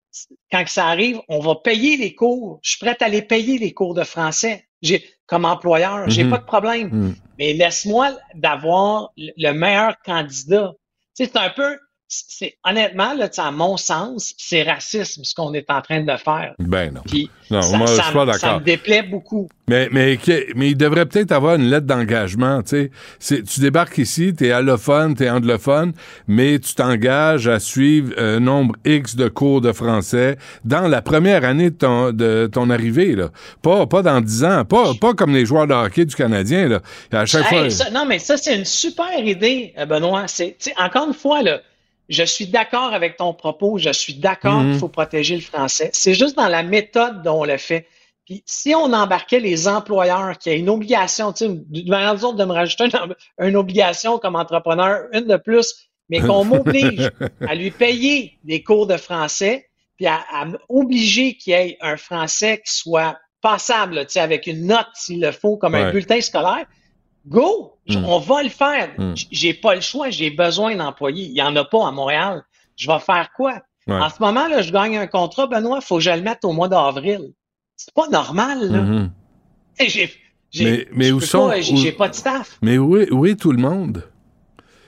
quand 0.51 0.67
ça 0.67 0.87
arrive, 0.87 1.19
on 1.27 1.39
va 1.39 1.55
payer 1.55 1.97
les 1.97 2.13
cours. 2.13 2.59
Je 2.61 2.71
suis 2.71 2.79
prête 2.79 3.01
à 3.01 3.09
les 3.09 3.21
payer, 3.21 3.57
les 3.57 3.73
cours 3.73 3.93
de 3.93 4.03
français. 4.03 4.67
J'ai, 4.81 5.03
comme 5.25 5.45
employeur, 5.45 6.09
j'ai 6.09 6.23
mhm. 6.23 6.29
pas 6.29 6.37
de 6.37 6.45
problème. 6.45 6.89
Mhm. 6.91 7.15
Mais 7.39 7.53
laisse-moi 7.53 8.17
d'avoir 8.35 9.11
le 9.17 9.51
meilleur 9.51 9.97
candidat. 10.05 10.73
Tu 11.15 11.25
sais, 11.25 11.31
c'est 11.31 11.39
un 11.39 11.49
peu, 11.49 11.77
c'est 12.27 12.57
honnêtement, 12.63 13.13
là, 13.13 13.29
à 13.37 13.51
mon 13.51 13.77
sens, 13.77 14.33
c'est 14.37 14.63
racisme 14.63 15.23
ce 15.23 15.33
qu'on 15.33 15.53
est 15.53 15.69
en 15.69 15.81
train 15.81 16.01
de 16.01 16.17
faire. 16.17 16.53
Ben 16.59 16.93
non. 16.93 17.01
non, 17.49 17.61
ça, 17.61 17.77
moi, 17.77 17.87
je 17.87 18.01
suis 18.01 18.13
pas 18.13 18.25
d'accord. 18.25 18.39
Ça 18.39 18.59
me 18.59 18.63
déplaît 18.63 19.03
beaucoup. 19.03 19.49
Mais, 19.67 19.87
mais, 19.91 20.19
mais 20.55 20.71
il 20.71 20.77
devrait 20.77 21.05
peut-être 21.05 21.31
avoir 21.31 21.55
une 21.55 21.69
lettre 21.69 21.87
d'engagement. 21.87 22.61
Tu 22.63 22.91
sais, 23.19 23.43
tu 23.43 23.61
débarques 23.61 23.97
ici, 23.97 24.33
tu 24.37 24.47
es 24.47 24.51
allophone, 24.51 25.15
tu 25.15 25.23
es 25.23 25.29
anglophone, 25.29 25.93
mais 26.27 26.59
tu 26.59 26.75
t'engages 26.75 27.47
à 27.47 27.59
suivre 27.59 28.13
un 28.17 28.41
nombre 28.41 28.75
X 28.83 29.15
de 29.15 29.29
cours 29.29 29.61
de 29.61 29.71
français 29.71 30.37
dans 30.65 30.87
la 30.87 31.01
première 31.01 31.45
année 31.45 31.69
de 31.69 31.75
ton, 31.75 32.11
de 32.11 32.49
ton 32.51 32.69
arrivée. 32.69 33.15
Là. 33.15 33.29
Pas, 33.61 33.87
pas 33.87 34.01
dans 34.01 34.19
dix 34.19 34.43
ans, 34.43 34.65
pas, 34.65 34.93
pas 34.99 35.13
comme 35.13 35.33
les 35.33 35.45
joueurs 35.45 35.67
de 35.67 35.73
hockey 35.73 36.05
du 36.05 36.15
Canadien. 36.15 36.67
Là. 36.67 36.81
À 37.11 37.25
chaque 37.25 37.45
fois... 37.45 37.67
non, 37.93 38.05
mais 38.05 38.19
ça, 38.19 38.35
c'est 38.35 38.57
une 38.57 38.65
super 38.65 39.17
idée, 39.19 39.73
Benoît. 39.87 40.27
C'est, 40.27 40.57
encore 40.77 41.07
une 41.07 41.13
fois, 41.13 41.41
là, 41.41 41.61
je 42.09 42.23
suis 42.23 42.47
d'accord 42.47 42.93
avec 42.93 43.17
ton 43.17 43.33
propos, 43.33 43.77
je 43.77 43.91
suis 43.91 44.15
d'accord 44.15 44.59
qu'il 44.59 44.69
mhm. 44.69 44.79
faut 44.79 44.89
protéger 44.89 45.35
le 45.35 45.41
français. 45.41 45.89
C'est 45.93 46.13
juste 46.13 46.35
dans 46.35 46.47
la 46.47 46.63
méthode 46.63 47.21
dont 47.23 47.41
on 47.41 47.45
le 47.45 47.57
fait. 47.57 47.87
Puis 48.25 48.43
si 48.45 48.73
on 48.73 48.93
embarquait 48.93 49.39
les 49.39 49.67
employeurs 49.67 50.37
qui 50.37 50.49
a 50.49 50.53
une 50.53 50.69
obligation, 50.69 51.33
tu 51.33 51.45
sais, 51.45 51.49
de 51.49 51.89
manière 51.89 52.15
de 52.15 52.45
me 52.45 52.53
rajouter 52.53 52.85
une, 53.39 53.55
obligation 53.55 54.17
comme 54.17 54.35
entrepreneur, 54.35 55.07
une 55.11 55.27
de 55.27 55.37
plus, 55.37 55.89
mais 56.09 56.19
qu'on 56.27 56.43
m'oblige 56.45 57.09
à 57.47 57.55
lui 57.55 57.71
payer 57.71 58.37
des 58.43 58.63
cours 58.63 58.87
de 58.87 58.97
français, 58.97 59.69
puis 59.97 60.07
à, 60.07 60.23
à 60.31 60.45
obliger 60.69 61.35
qu'il 61.35 61.51
y 61.51 61.55
ait 61.55 61.77
un 61.81 61.97
français 61.97 62.61
qui 62.65 62.73
soit 62.73 63.17
passable, 63.41 64.05
avec 64.15 64.47
une 64.47 64.67
note 64.67 64.87
s'il 64.93 65.19
le 65.19 65.31
faut, 65.31 65.57
comme 65.57 65.75
un 65.75 65.91
bulletin 65.91 66.21
scolaire, 66.21 66.65
go, 67.27 67.77
hmm. 67.87 68.03
on 68.05 68.19
va 68.19 68.43
le 68.43 68.49
faire. 68.49 68.89
Hmm. 68.97 69.13
J'ai 69.15 69.53
pas 69.53 69.75
le 69.75 69.81
choix, 69.81 70.09
j'ai 70.09 70.29
besoin 70.29 70.75
d'employés. 70.75 71.25
Il 71.25 71.33
y 71.33 71.41
en 71.41 71.55
a 71.55 71.63
pas 71.63 71.87
à 71.87 71.91
Montréal. 71.91 72.43
Je 72.75 72.89
vais 72.89 72.99
faire 72.99 73.29
quoi? 73.35 73.61
En 73.87 74.09
ce 74.09 74.21
moment, 74.21 74.47
là, 74.47 74.61
je 74.61 74.71
gagne 74.71 74.97
un 74.97 75.07
contrat, 75.07 75.47
Benoît, 75.47 75.79
il 75.81 75.85
faut 75.85 75.97
que 75.97 76.03
je 76.03 76.09
le 76.09 76.21
mette 76.21 76.45
au 76.45 76.53
mois 76.53 76.69
d'avril. 76.69 77.33
C'est 77.75 77.93
pas 77.93 78.07
normal, 78.07 78.71
là. 78.71 78.79
Mm-hmm. 78.79 80.09
mais, 80.61 80.87
mais 80.93 81.11
où 81.11 81.19
sont. 81.19 81.51
J'ai 81.59 81.91
pas 81.91 82.07
de 82.07 82.15
staff. 82.15 82.57
Mais 82.61 82.77
où 82.77 83.25
est, 83.25 83.35
tout 83.35 83.51
le 83.51 83.57
monde? 83.57 84.03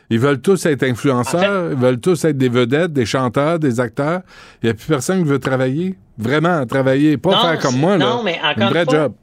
Ils 0.10 0.20
veulent 0.20 0.40
tous 0.40 0.66
être 0.68 0.84
influenceurs, 0.84 1.72
ils 1.72 1.78
veulent 1.78 2.00
tous 2.00 2.24
être 2.26 2.38
des 2.38 2.48
vedettes, 2.48 2.94
des 2.94 3.08
chanteurs, 3.08 3.58
des 3.58 3.80
acteurs. 3.80 4.22
Il 4.62 4.68
n'y 4.68 4.70
a 4.70 4.74
plus 4.76 4.86
personne 4.86 5.24
qui 5.24 5.28
veut 5.28 5.40
travailler. 5.40 5.98
Vraiment, 6.18 6.66
travailler. 6.66 7.18
Pas 7.18 7.42
faire 7.42 7.60
comme 7.60 7.78
moi, 7.78 7.98
là. 7.98 8.06
Non, 8.06 8.24
mais 8.24 8.40
encore 8.42 8.64
Un 8.64 8.70
vrai 8.70 8.86
job. 8.88 9.14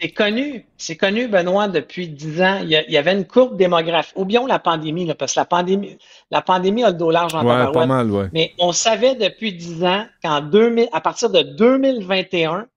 C'est 0.00 0.12
connu, 0.12 0.64
c'est 0.76 0.96
connu, 0.96 1.26
Benoît, 1.26 1.66
depuis 1.66 2.08
dix 2.08 2.40
ans. 2.40 2.60
Il 2.62 2.70
y, 2.70 2.96
avait 2.96 3.12
une 3.12 3.26
courbe 3.26 3.56
démographique. 3.56 4.16
Oublions 4.16 4.46
la 4.46 4.60
pandémie, 4.60 5.04
là, 5.04 5.16
parce 5.16 5.34
que 5.34 5.40
la 5.40 5.44
pandémie, 5.44 5.98
la 6.30 6.40
pandémie 6.40 6.84
a 6.84 6.90
le 6.90 6.96
dos 6.96 7.10
large 7.10 7.34
en 7.34 7.44
ouais, 7.44 7.72
pas 7.72 7.86
mal, 7.86 8.08
ouais. 8.10 8.28
Mais 8.32 8.54
on 8.60 8.70
savait 8.70 9.16
depuis 9.16 9.52
dix 9.52 9.84
ans 9.84 10.06
qu'en 10.22 10.40
2000, 10.40 10.88
à 10.92 11.00
partir 11.00 11.30
de 11.30 11.42
2021, 11.42 12.68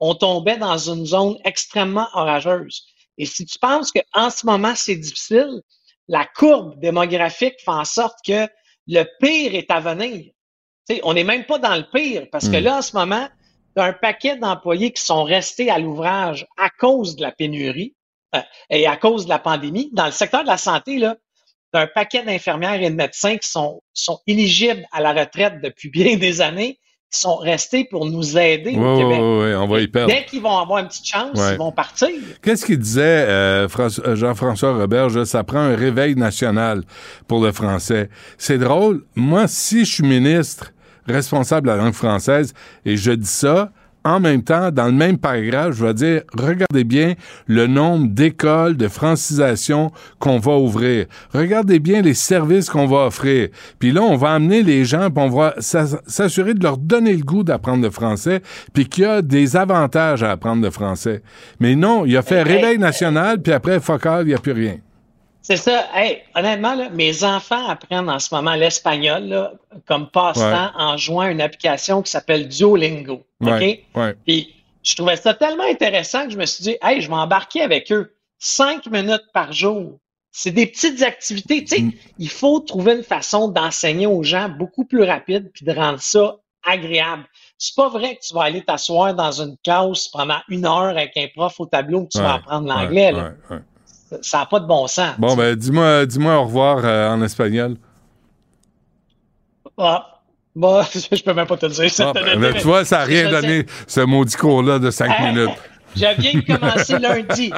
on 0.00 0.14
tombait 0.14 0.56
dans 0.56 0.78
une 0.78 1.04
zone 1.04 1.36
extrêmement 1.44 2.08
orageuse. 2.14 2.86
Et 3.18 3.26
si 3.26 3.44
tu 3.44 3.58
penses 3.58 3.92
qu'en 3.92 4.30
ce 4.30 4.46
moment, 4.46 4.72
c'est 4.74 4.96
difficile, 4.96 5.60
la 6.08 6.24
courbe 6.24 6.80
démographique 6.80 7.56
fait 7.62 7.70
en 7.70 7.84
sorte 7.84 8.18
que 8.26 8.48
le 8.88 9.04
pire 9.20 9.54
est 9.54 9.70
à 9.70 9.80
venir. 9.80 10.32
on 11.02 11.12
n'est 11.12 11.24
même 11.24 11.44
pas 11.44 11.58
dans 11.58 11.76
le 11.76 11.84
pire, 11.92 12.26
parce 12.32 12.48
que 12.48 12.56
hmm. 12.56 12.64
là, 12.64 12.78
en 12.78 12.82
ce 12.82 12.96
moment, 12.96 13.28
un 13.76 13.92
paquet 13.92 14.36
d'employés 14.36 14.92
qui 14.92 15.02
sont 15.02 15.24
restés 15.24 15.70
à 15.70 15.78
l'ouvrage 15.78 16.46
à 16.58 16.68
cause 16.70 17.16
de 17.16 17.22
la 17.22 17.32
pénurie 17.32 17.94
euh, 18.34 18.40
et 18.70 18.86
à 18.86 18.96
cause 18.96 19.24
de 19.24 19.30
la 19.30 19.38
pandémie. 19.38 19.90
Dans 19.92 20.06
le 20.06 20.12
secteur 20.12 20.42
de 20.42 20.48
la 20.48 20.58
santé, 20.58 20.98
là, 20.98 21.16
un 21.74 21.86
paquet 21.86 22.22
d'infirmières 22.22 22.82
et 22.82 22.90
de 22.90 22.94
médecins 22.94 23.36
qui 23.36 23.48
sont, 23.48 23.82
sont 23.94 24.18
éligibles 24.26 24.84
à 24.92 25.00
la 25.00 25.12
retraite 25.12 25.60
depuis 25.62 25.88
bien 25.88 26.16
des 26.16 26.40
années, 26.40 26.78
qui 27.10 27.20
sont 27.20 27.36
restés 27.36 27.84
pour 27.84 28.06
nous 28.06 28.38
aider 28.38 28.70
au 28.70 28.96
Québec. 28.98 29.18
Oui, 29.20 29.54
on 29.54 29.66
va 29.66 29.80
y 29.80 29.88
perdre. 29.88 30.12
Dès 30.12 30.24
qu'ils 30.24 30.40
vont 30.40 30.56
avoir 30.56 30.78
une 30.78 30.88
petite 30.88 31.06
chance, 31.06 31.38
ils 31.38 31.58
vont 31.58 31.72
partir. 31.72 32.08
Qu'est-ce 32.42 32.64
qu'il 32.64 32.78
disait 32.78 33.26
euh, 33.28 33.68
euh, 33.78 34.16
Jean-François 34.16 34.76
Roberge? 34.76 35.22
Ça 35.24 35.44
prend 35.44 35.58
un 35.58 35.76
réveil 35.76 36.14
national 36.14 36.82
pour 37.28 37.44
le 37.44 37.52
français. 37.52 38.08
C'est 38.38 38.58
drôle. 38.58 39.04
Moi, 39.14 39.46
si 39.46 39.84
je 39.84 39.94
suis 39.94 40.04
ministre, 40.04 40.72
responsable 41.06 41.66
de 41.68 41.72
la 41.72 41.78
langue 41.78 41.94
française, 41.94 42.54
et 42.84 42.96
je 42.96 43.12
dis 43.12 43.26
ça, 43.26 43.72
en 44.04 44.20
même 44.20 44.42
temps, 44.42 44.70
dans 44.70 44.86
le 44.86 44.92
même 44.92 45.18
paragraphe, 45.18 45.76
je 45.76 45.84
vais 45.84 45.94
dire, 45.94 46.22
regardez 46.36 46.84
bien 46.84 47.14
le 47.46 47.66
nombre 47.66 48.08
d'écoles 48.08 48.76
de 48.76 48.88
francisation 48.88 49.92
qu'on 50.18 50.38
va 50.38 50.56
ouvrir. 50.56 51.06
Regardez 51.32 51.78
bien 51.78 52.02
les 52.02 52.14
services 52.14 52.68
qu'on 52.68 52.86
va 52.86 53.06
offrir. 53.06 53.48
Puis 53.78 53.92
là, 53.92 54.02
on 54.02 54.16
va 54.16 54.32
amener 54.32 54.62
les 54.62 54.84
gens, 54.84 55.10
puis 55.10 55.24
on 55.24 55.28
va 55.28 55.54
s'assurer 55.58 56.54
de 56.54 56.62
leur 56.62 56.78
donner 56.78 57.14
le 57.14 57.22
goût 57.22 57.44
d'apprendre 57.44 57.82
le 57.82 57.90
français, 57.90 58.42
puis 58.72 58.86
qu'il 58.88 59.04
y 59.04 59.06
a 59.06 59.22
des 59.22 59.56
avantages 59.56 60.22
à 60.22 60.32
apprendre 60.32 60.62
le 60.62 60.70
français. 60.70 61.22
Mais 61.60 61.76
non, 61.76 62.04
il 62.04 62.16
a 62.16 62.22
fait 62.22 62.42
réveil 62.42 62.78
national, 62.78 63.40
puis 63.40 63.52
après, 63.52 63.78
focal, 63.78 64.24
il 64.24 64.28
n'y 64.28 64.34
a 64.34 64.38
plus 64.38 64.52
rien. 64.52 64.78
C'est 65.42 65.56
ça. 65.56 65.88
Hey, 65.92 66.22
honnêtement, 66.36 66.74
là, 66.74 66.88
mes 66.90 67.24
enfants 67.24 67.66
apprennent 67.68 68.08
en 68.08 68.20
ce 68.20 68.32
moment 68.32 68.54
l'espagnol 68.54 69.58
comme 69.86 70.08
passe-temps 70.08 70.70
en 70.76 70.96
jouant 70.96 71.22
à 71.22 71.30
une 71.30 71.40
application 71.40 72.00
qui 72.02 72.10
s'appelle 72.10 72.48
Duolingo. 72.48 73.24
OK? 73.40 73.80
Puis 74.24 74.54
je 74.82 74.94
trouvais 74.96 75.16
ça 75.16 75.34
tellement 75.34 75.64
intéressant 75.64 76.24
que 76.24 76.32
je 76.32 76.38
me 76.38 76.46
suis 76.46 76.62
dit, 76.62 76.76
hey, 76.82 77.00
je 77.00 77.08
vais 77.08 77.14
embarquer 77.14 77.62
avec 77.62 77.90
eux. 77.92 78.14
Cinq 78.38 78.86
minutes 78.86 79.26
par 79.32 79.52
jour. 79.52 79.98
C'est 80.32 80.50
des 80.50 80.66
petites 80.66 81.02
activités. 81.02 81.62
Tu 81.62 81.76
sais, 81.76 81.82
mm. 81.82 81.92
il 82.18 82.28
faut 82.28 82.58
trouver 82.60 82.94
une 82.94 83.02
façon 83.02 83.48
d'enseigner 83.48 84.06
aux 84.06 84.22
gens 84.22 84.48
beaucoup 84.48 84.84
plus 84.84 85.02
rapide 85.02 85.50
puis 85.52 85.64
de 85.64 85.72
rendre 85.72 86.00
ça 86.00 86.36
agréable. 86.64 87.24
C'est 87.58 87.74
pas 87.76 87.88
vrai 87.88 88.16
que 88.16 88.20
tu 88.22 88.34
vas 88.34 88.44
aller 88.44 88.62
t'asseoir 88.62 89.14
dans 89.14 89.32
une 89.40 89.56
classe 89.62 90.08
pendant 90.08 90.38
une 90.48 90.64
heure 90.64 90.96
avec 90.96 91.16
un 91.16 91.26
prof 91.34 91.60
au 91.60 91.66
tableau 91.66 92.04
que 92.04 92.08
tu 92.12 92.18
vas 92.18 92.34
apprendre 92.34 92.66
l'anglais. 92.66 93.12
Ça 94.20 94.38
n'a 94.38 94.46
pas 94.46 94.60
de 94.60 94.66
bon 94.66 94.86
sens. 94.86 95.14
Bon, 95.18 95.34
ben, 95.34 95.54
dis-moi 95.56 96.06
dis 96.06 96.18
au 96.18 96.44
revoir 96.44 96.80
euh, 96.84 97.10
en 97.10 97.22
espagnol. 97.22 97.76
Ah. 99.78 100.08
Bon, 100.54 100.82
je 100.92 101.22
peux 101.22 101.32
même 101.32 101.46
pas 101.46 101.56
te 101.56 101.66
le 101.66 101.72
dire. 101.72 101.90
Ah, 102.00 102.12
ben, 102.12 102.54
tu 102.54 102.66
vois, 102.66 102.84
ça 102.84 102.98
n'a 102.98 103.04
rien 103.04 103.30
donné, 103.30 103.64
ce 103.86 104.00
maudit 104.00 104.36
cours-là 104.36 104.78
de 104.78 104.90
cinq 104.90 105.18
minutes. 105.20 105.50
Je 105.94 106.20
viens 106.20 106.40
de 106.40 106.58
commencer 106.58 106.98
lundi. 106.98 107.52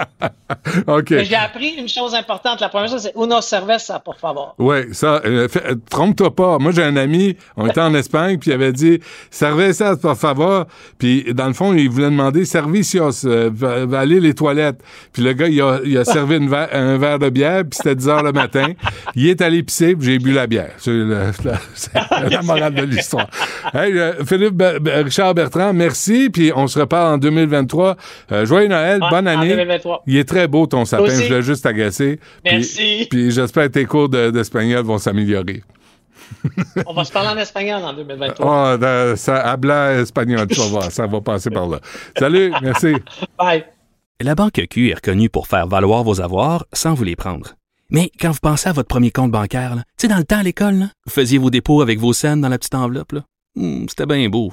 OK. 0.86 1.08
J'ai 1.22 1.34
appris 1.34 1.74
une 1.78 1.88
chose 1.88 2.14
importante. 2.14 2.60
La 2.60 2.68
première 2.68 2.88
chose, 2.88 3.02
c'est 3.02 3.14
uno 3.16 3.40
cerveza, 3.40 4.00
pour 4.00 4.16
favor. 4.16 4.54
Oui, 4.58 4.76
ça, 4.92 5.20
euh, 5.24 5.48
euh, 5.56 5.74
trompe-toi 5.90 6.34
pas. 6.34 6.58
Moi, 6.58 6.72
j'ai 6.72 6.82
un 6.82 6.96
ami, 6.96 7.36
on 7.56 7.66
était 7.66 7.80
en 7.80 7.94
Espagne, 7.94 8.38
puis 8.38 8.50
il 8.50 8.54
avait 8.54 8.72
dit 8.72 9.00
cerveza, 9.30 9.96
por 9.96 10.16
favor. 10.16 10.66
Puis, 10.98 11.32
dans 11.34 11.46
le 11.46 11.52
fond, 11.52 11.72
il 11.74 11.88
voulait 11.88 12.10
demander 12.10 12.44
servicios, 12.44 13.24
euh, 13.24 13.50
va, 13.52 13.98
aller 13.98 14.20
les 14.20 14.34
toilettes. 14.34 14.82
Puis 15.12 15.22
le 15.22 15.32
gars, 15.32 15.48
il 15.48 15.60
a, 15.60 15.80
il 15.84 15.96
a 15.96 16.04
servi 16.14 16.36
un 16.36 16.98
verre 16.98 17.18
de 17.18 17.30
bière, 17.30 17.62
puis 17.62 17.76
c'était 17.76 17.94
10 17.94 18.08
heures 18.08 18.22
le 18.22 18.32
matin. 18.32 18.66
Il 19.14 19.28
est 19.28 19.40
allé 19.40 19.62
pisser, 19.62 19.94
puis 19.94 20.06
j'ai 20.06 20.18
bu 20.18 20.32
la 20.32 20.46
bière. 20.46 20.72
C'est 20.78 20.92
la, 20.92 22.42
morale 22.42 22.74
de 22.74 22.82
l'histoire. 22.82 23.28
Hey, 23.72 23.94
Philippe 24.26 24.62
Richard 24.84 25.34
Bertrand, 25.34 25.72
merci, 25.72 26.30
puis 26.30 26.52
on 26.54 26.66
se 26.66 26.78
reparle 26.78 27.14
en 27.14 27.18
2023. 27.18 27.96
Euh, 28.32 28.46
joyeux 28.46 28.68
Noël, 28.68 29.00
bonne 29.10 29.26
année. 29.26 29.56
Il 30.06 30.16
est 30.16 30.28
très 30.28 30.48
beau 30.48 30.66
ton 30.66 30.84
sapin, 30.84 31.06
je 31.08 31.32
l'ai 31.32 31.42
juste 31.42 31.66
agacé. 31.66 32.18
Merci. 32.44 33.06
Puis, 33.10 33.30
j'espère 33.30 33.64
que 33.64 33.72
tes 33.72 33.84
cours 33.84 34.08
d'espagnol 34.08 34.84
vont 34.84 34.98
s'améliorer. 34.98 35.62
On 36.86 36.94
va 36.94 37.04
se 37.04 37.12
parler 37.12 37.28
en 37.28 37.36
espagnol 37.36 37.82
en 37.82 37.92
2023. 37.92 38.46
Oh, 38.46 38.84
ah, 38.84 39.16
ça, 39.16 39.36
habla 39.40 39.94
espagnol, 39.94 40.46
tu 40.46 40.58
vas 40.58 40.66
voir, 40.66 40.90
ça 40.90 41.06
va 41.06 41.20
passer 41.20 41.50
par 41.50 41.68
là. 41.68 41.80
Salut, 42.18 42.52
merci. 42.62 42.94
Bye. 43.38 43.64
La 44.20 44.34
Banque 44.34 44.66
Q 44.70 44.90
est 44.90 44.94
reconnue 44.94 45.28
pour 45.28 45.48
faire 45.48 45.66
valoir 45.66 46.02
vos 46.02 46.20
avoirs 46.20 46.66
sans 46.72 46.94
vous 46.94 47.04
les 47.04 47.16
prendre. 47.16 47.54
Mais 47.90 48.10
quand 48.20 48.30
vous 48.30 48.38
pensez 48.40 48.68
à 48.68 48.72
votre 48.72 48.88
premier 48.88 49.10
compte 49.10 49.30
bancaire, 49.30 49.74
tu 49.74 49.82
sais, 49.98 50.08
dans 50.08 50.16
le 50.16 50.24
temps 50.24 50.38
à 50.38 50.42
l'école, 50.42 50.88
vous 51.04 51.12
faisiez 51.12 51.38
vos 51.38 51.50
dépôts 51.50 51.82
avec 51.82 51.98
vos 51.98 52.12
scènes 52.12 52.40
dans 52.40 52.48
la 52.48 52.58
petite 52.58 52.74
enveloppe. 52.74 53.14
Hmm, 53.56 53.86
c'était 53.88 54.06
bien 54.06 54.28
beau. 54.28 54.52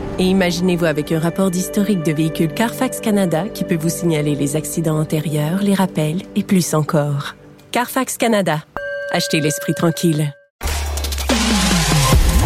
Et 0.21 0.25
imaginez-vous 0.25 0.85
avec 0.85 1.11
un 1.11 1.17
rapport 1.17 1.49
d'historique 1.49 2.03
de 2.03 2.11
véhicule 2.11 2.53
Carfax 2.53 2.99
Canada 2.99 3.49
qui 3.49 3.63
peut 3.63 3.75
vous 3.75 3.89
signaler 3.89 4.35
les 4.35 4.55
accidents 4.55 4.99
antérieurs, 4.99 5.63
les 5.63 5.73
rappels 5.73 6.21
et 6.35 6.43
plus 6.43 6.75
encore. 6.75 7.33
Carfax 7.71 8.17
Canada. 8.17 8.63
Achetez 9.11 9.39
l'esprit 9.39 9.73
tranquille. 9.73 10.31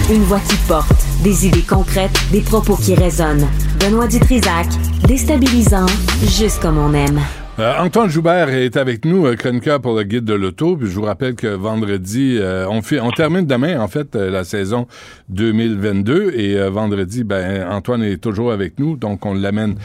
Une 0.10 0.24
voix 0.24 0.40
qui 0.40 0.56
porte, 0.70 1.04
des 1.22 1.48
idées 1.48 1.64
concrètes, 1.64 2.18
des 2.32 2.40
propos 2.40 2.78
qui 2.78 2.96
résonnent. 2.96 3.50
Benoît 3.82 4.08
Dutrisac, 4.08 4.68
déstabilisant, 5.06 5.88
juste 6.22 6.62
comme 6.62 6.78
on 6.78 6.94
aime. 6.94 7.20
Euh, 7.58 7.74
Antoine 7.80 8.10
Joubert 8.10 8.49
est 8.49 8.76
avec 8.76 9.06
nous, 9.06 9.26
euh, 9.26 9.38
chroniqueur 9.38 9.80
pour 9.80 9.95
le 9.95 10.03
guide 10.03 10.26
de 10.26 10.34
l'auto. 10.34 10.76
Puis 10.76 10.89
je 10.89 10.95
vous 10.95 11.06
rappelle 11.06 11.36
que 11.36 11.47
vendredi, 11.47 12.38
euh, 12.38 12.68
on, 12.70 12.82
fait, 12.82 12.99
on 12.99 13.12
termine 13.12 13.45
demain, 13.45 13.80
en 13.80 13.88
fait, 13.88 14.14
la 14.16 14.43
saison 14.43 14.88
2022. 15.30 16.34
Et 16.36 16.70
vendredi, 16.70 17.24
ben, 17.24 17.66
Antoine 17.72 18.03
est 18.03 18.18
toujours 18.18 18.51
avec 18.51 18.78
nous, 18.78 18.97
donc 18.97 19.26
on 19.26 19.34
l'amène 19.34 19.76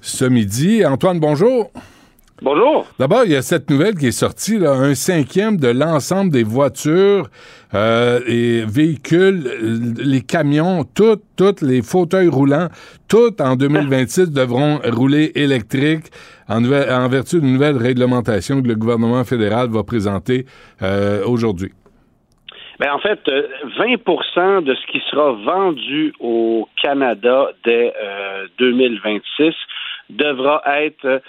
ce 0.00 0.24
midi. 0.24 0.86
Antoine, 0.86 1.20
bonjour. 1.20 1.70
Bonjour. 2.40 2.86
D'abord, 3.00 3.22
il 3.24 3.32
y 3.32 3.36
a 3.36 3.42
cette 3.42 3.68
nouvelle 3.68 3.96
qui 3.96 4.06
est 4.06 4.12
sortie, 4.12 4.58
là, 4.58 4.70
un 4.70 4.94
cinquième 4.94 5.56
de 5.56 5.66
l'ensemble 5.66 6.30
des 6.30 6.44
voitures 6.44 7.26
euh, 7.74 8.20
et 8.28 8.62
véhicules, 8.64 9.42
les 9.98 10.20
camions, 10.20 10.84
toutes, 10.84 11.24
toutes 11.36 11.62
les 11.62 11.82
fauteuils 11.82 12.28
roulants, 12.28 12.68
toutes 13.08 13.40
en 13.40 13.56
2026 13.56 14.30
devront 14.30 14.78
rouler 14.84 15.32
électrique 15.34 16.06
en, 16.48 16.64
en 16.64 17.08
vertu 17.08 17.40
d'une 17.40 17.54
nouvelle 17.54 17.76
réglementation 17.76 18.62
que 18.62 18.68
le 18.68 18.76
gouvernement 18.76 19.24
fédéral 19.24 19.68
va 19.70 19.82
présenter 19.82 20.46
euh, 20.82 21.24
aujourd'hui. 21.26 21.72
Ben, 22.78 22.92
en 22.92 23.00
fait, 23.00 23.18
20% 23.26 24.38
euh, 24.38 24.60
de 24.60 24.76
ce 24.76 24.86
qui 24.92 25.02
sera 25.10 25.32
vendu 25.32 26.12
au 26.20 26.68
Canada 26.80 27.48
dès 27.64 27.92
2026 28.60 29.52
devra 30.10 30.62
être 30.80 31.20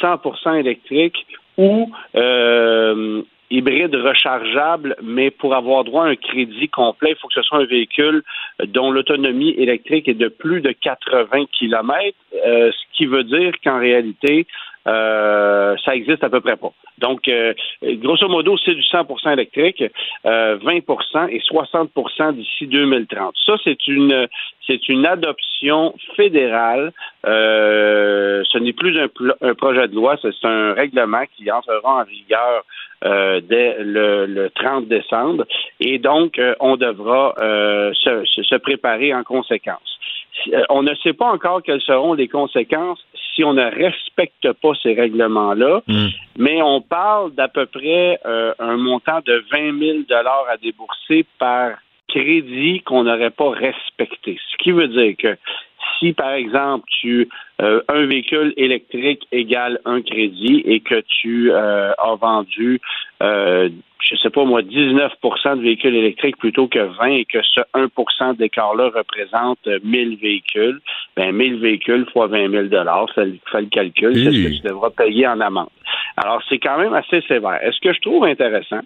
100% 0.00 0.58
électrique 0.58 1.26
ou 1.56 1.90
euh, 2.14 3.22
hybride 3.50 3.94
rechargeable, 3.94 4.96
mais 5.02 5.30
pour 5.30 5.54
avoir 5.54 5.84
droit 5.84 6.04
à 6.04 6.08
un 6.08 6.16
crédit 6.16 6.68
complet, 6.68 7.10
il 7.10 7.16
faut 7.16 7.28
que 7.28 7.34
ce 7.34 7.42
soit 7.42 7.58
un 7.58 7.64
véhicule 7.64 8.22
dont 8.66 8.90
l'autonomie 8.90 9.50
électrique 9.50 10.08
est 10.08 10.14
de 10.14 10.28
plus 10.28 10.60
de 10.60 10.72
80 10.72 11.46
km, 11.58 12.16
euh, 12.46 12.70
ce 12.70 12.96
qui 12.96 13.06
veut 13.06 13.24
dire 13.24 13.52
qu'en 13.64 13.78
réalité, 13.78 14.46
euh, 14.88 15.76
ça 15.84 15.94
existe 15.94 16.24
à 16.24 16.30
peu 16.30 16.40
près 16.40 16.56
pas. 16.56 16.72
Donc, 16.98 17.28
euh, 17.28 17.54
grosso 17.82 18.28
modo, 18.28 18.56
c'est 18.64 18.74
du 18.74 18.82
100% 18.82 19.32
électrique, 19.32 19.84
20% 20.24 21.28
et 21.28 21.38
60% 21.38 22.34
d'ici 22.34 22.66
2030. 22.66 23.34
Ça, 23.46 23.54
c'est 23.62 23.86
une 23.86 24.26
c'est 24.66 24.88
une 24.88 25.06
adoption 25.06 25.94
fédérale. 26.16 26.92
ce 27.24 28.58
n'est 28.58 28.72
plus 28.72 28.98
un, 28.98 29.54
projet 29.54 29.88
de 29.88 29.94
loi, 29.94 30.16
c'est 30.20 30.44
un 30.44 30.72
règlement 30.74 31.24
qui 31.36 31.50
entrera 31.50 32.00
en 32.00 32.04
vigueur 32.04 32.64
euh, 33.04 33.40
dès 33.40 33.76
le, 33.78 34.50
30 34.56 34.88
décembre. 34.88 35.44
Et 35.78 36.00
donc, 36.00 36.36
euh, 36.40 36.56
on 36.58 36.76
devra 36.76 37.32
euh, 37.38 37.92
se, 37.94 38.56
préparer 38.56 39.14
en 39.14 39.22
conséquence. 39.22 40.00
On 40.68 40.82
ne 40.82 40.94
sait 40.96 41.12
pas 41.12 41.30
encore 41.30 41.62
quelles 41.62 41.80
seront 41.80 42.14
les 42.14 42.28
conséquences 42.28 43.04
si 43.34 43.44
on 43.44 43.54
ne 43.54 43.64
respecte 43.64 44.52
pas 44.52 44.72
ces 44.82 44.94
règlements-là, 44.94 45.82
hmm. 45.86 46.08
mais 46.38 46.62
on 46.62 46.80
parle 46.80 47.32
d'à 47.34 47.48
peu 47.48 47.66
près 47.66 48.18
un 48.24 48.76
montant 48.76 49.20
de 49.24 49.44
20 49.52 49.78
000 49.78 49.98
dollars 50.08 50.46
à 50.48 50.56
débourser 50.56 51.24
par 51.38 51.72
crédit 52.08 52.80
qu'on 52.80 53.04
n'aurait 53.04 53.30
pas 53.30 53.50
respecté. 53.50 54.38
Ce 54.50 54.56
qui 54.62 54.72
veut 54.72 54.88
dire 54.88 55.14
que 55.16 55.36
si, 55.98 56.12
par 56.12 56.32
exemple, 56.32 56.84
tu 57.00 57.28
euh, 57.60 57.82
un 57.88 58.06
véhicule 58.06 58.54
électrique 58.56 59.26
égale 59.32 59.80
un 59.84 60.02
crédit 60.02 60.62
et 60.64 60.80
que 60.80 61.02
tu 61.20 61.50
euh, 61.52 61.92
as 61.98 62.14
vendu, 62.14 62.80
euh, 63.22 63.68
je 64.00 64.16
sais 64.16 64.30
pas 64.30 64.44
moi, 64.44 64.62
19% 64.62 65.56
de 65.56 65.62
véhicules 65.62 65.94
électriques 65.94 66.36
plutôt 66.36 66.68
que 66.68 66.78
20 66.78 67.06
et 67.06 67.24
que 67.24 67.42
ce 67.42 67.60
1% 67.74 68.36
d'écart-là 68.36 68.90
représente 68.94 69.66
1000 69.82 70.16
véhicules, 70.18 70.80
ben 71.16 71.32
1000 71.32 71.58
véhicules 71.58 72.06
fois 72.12 72.28
20 72.28 72.50
000 72.50 72.64
dollars, 72.64 73.08
ça 73.14 73.22
fait 73.50 73.60
le 73.60 73.68
calcul, 73.68 74.14
c'est 74.14 74.30
ce 74.30 74.48
que 74.48 74.56
tu 74.56 74.68
devras 74.68 74.90
payer 74.90 75.26
en 75.26 75.40
amende. 75.40 75.70
Alors, 76.16 76.42
c'est 76.48 76.58
quand 76.58 76.78
même 76.78 76.94
assez 76.94 77.20
sévère. 77.22 77.58
Est-ce 77.62 77.80
que 77.80 77.92
je 77.92 78.00
trouve 78.00 78.24
intéressant? 78.24 78.80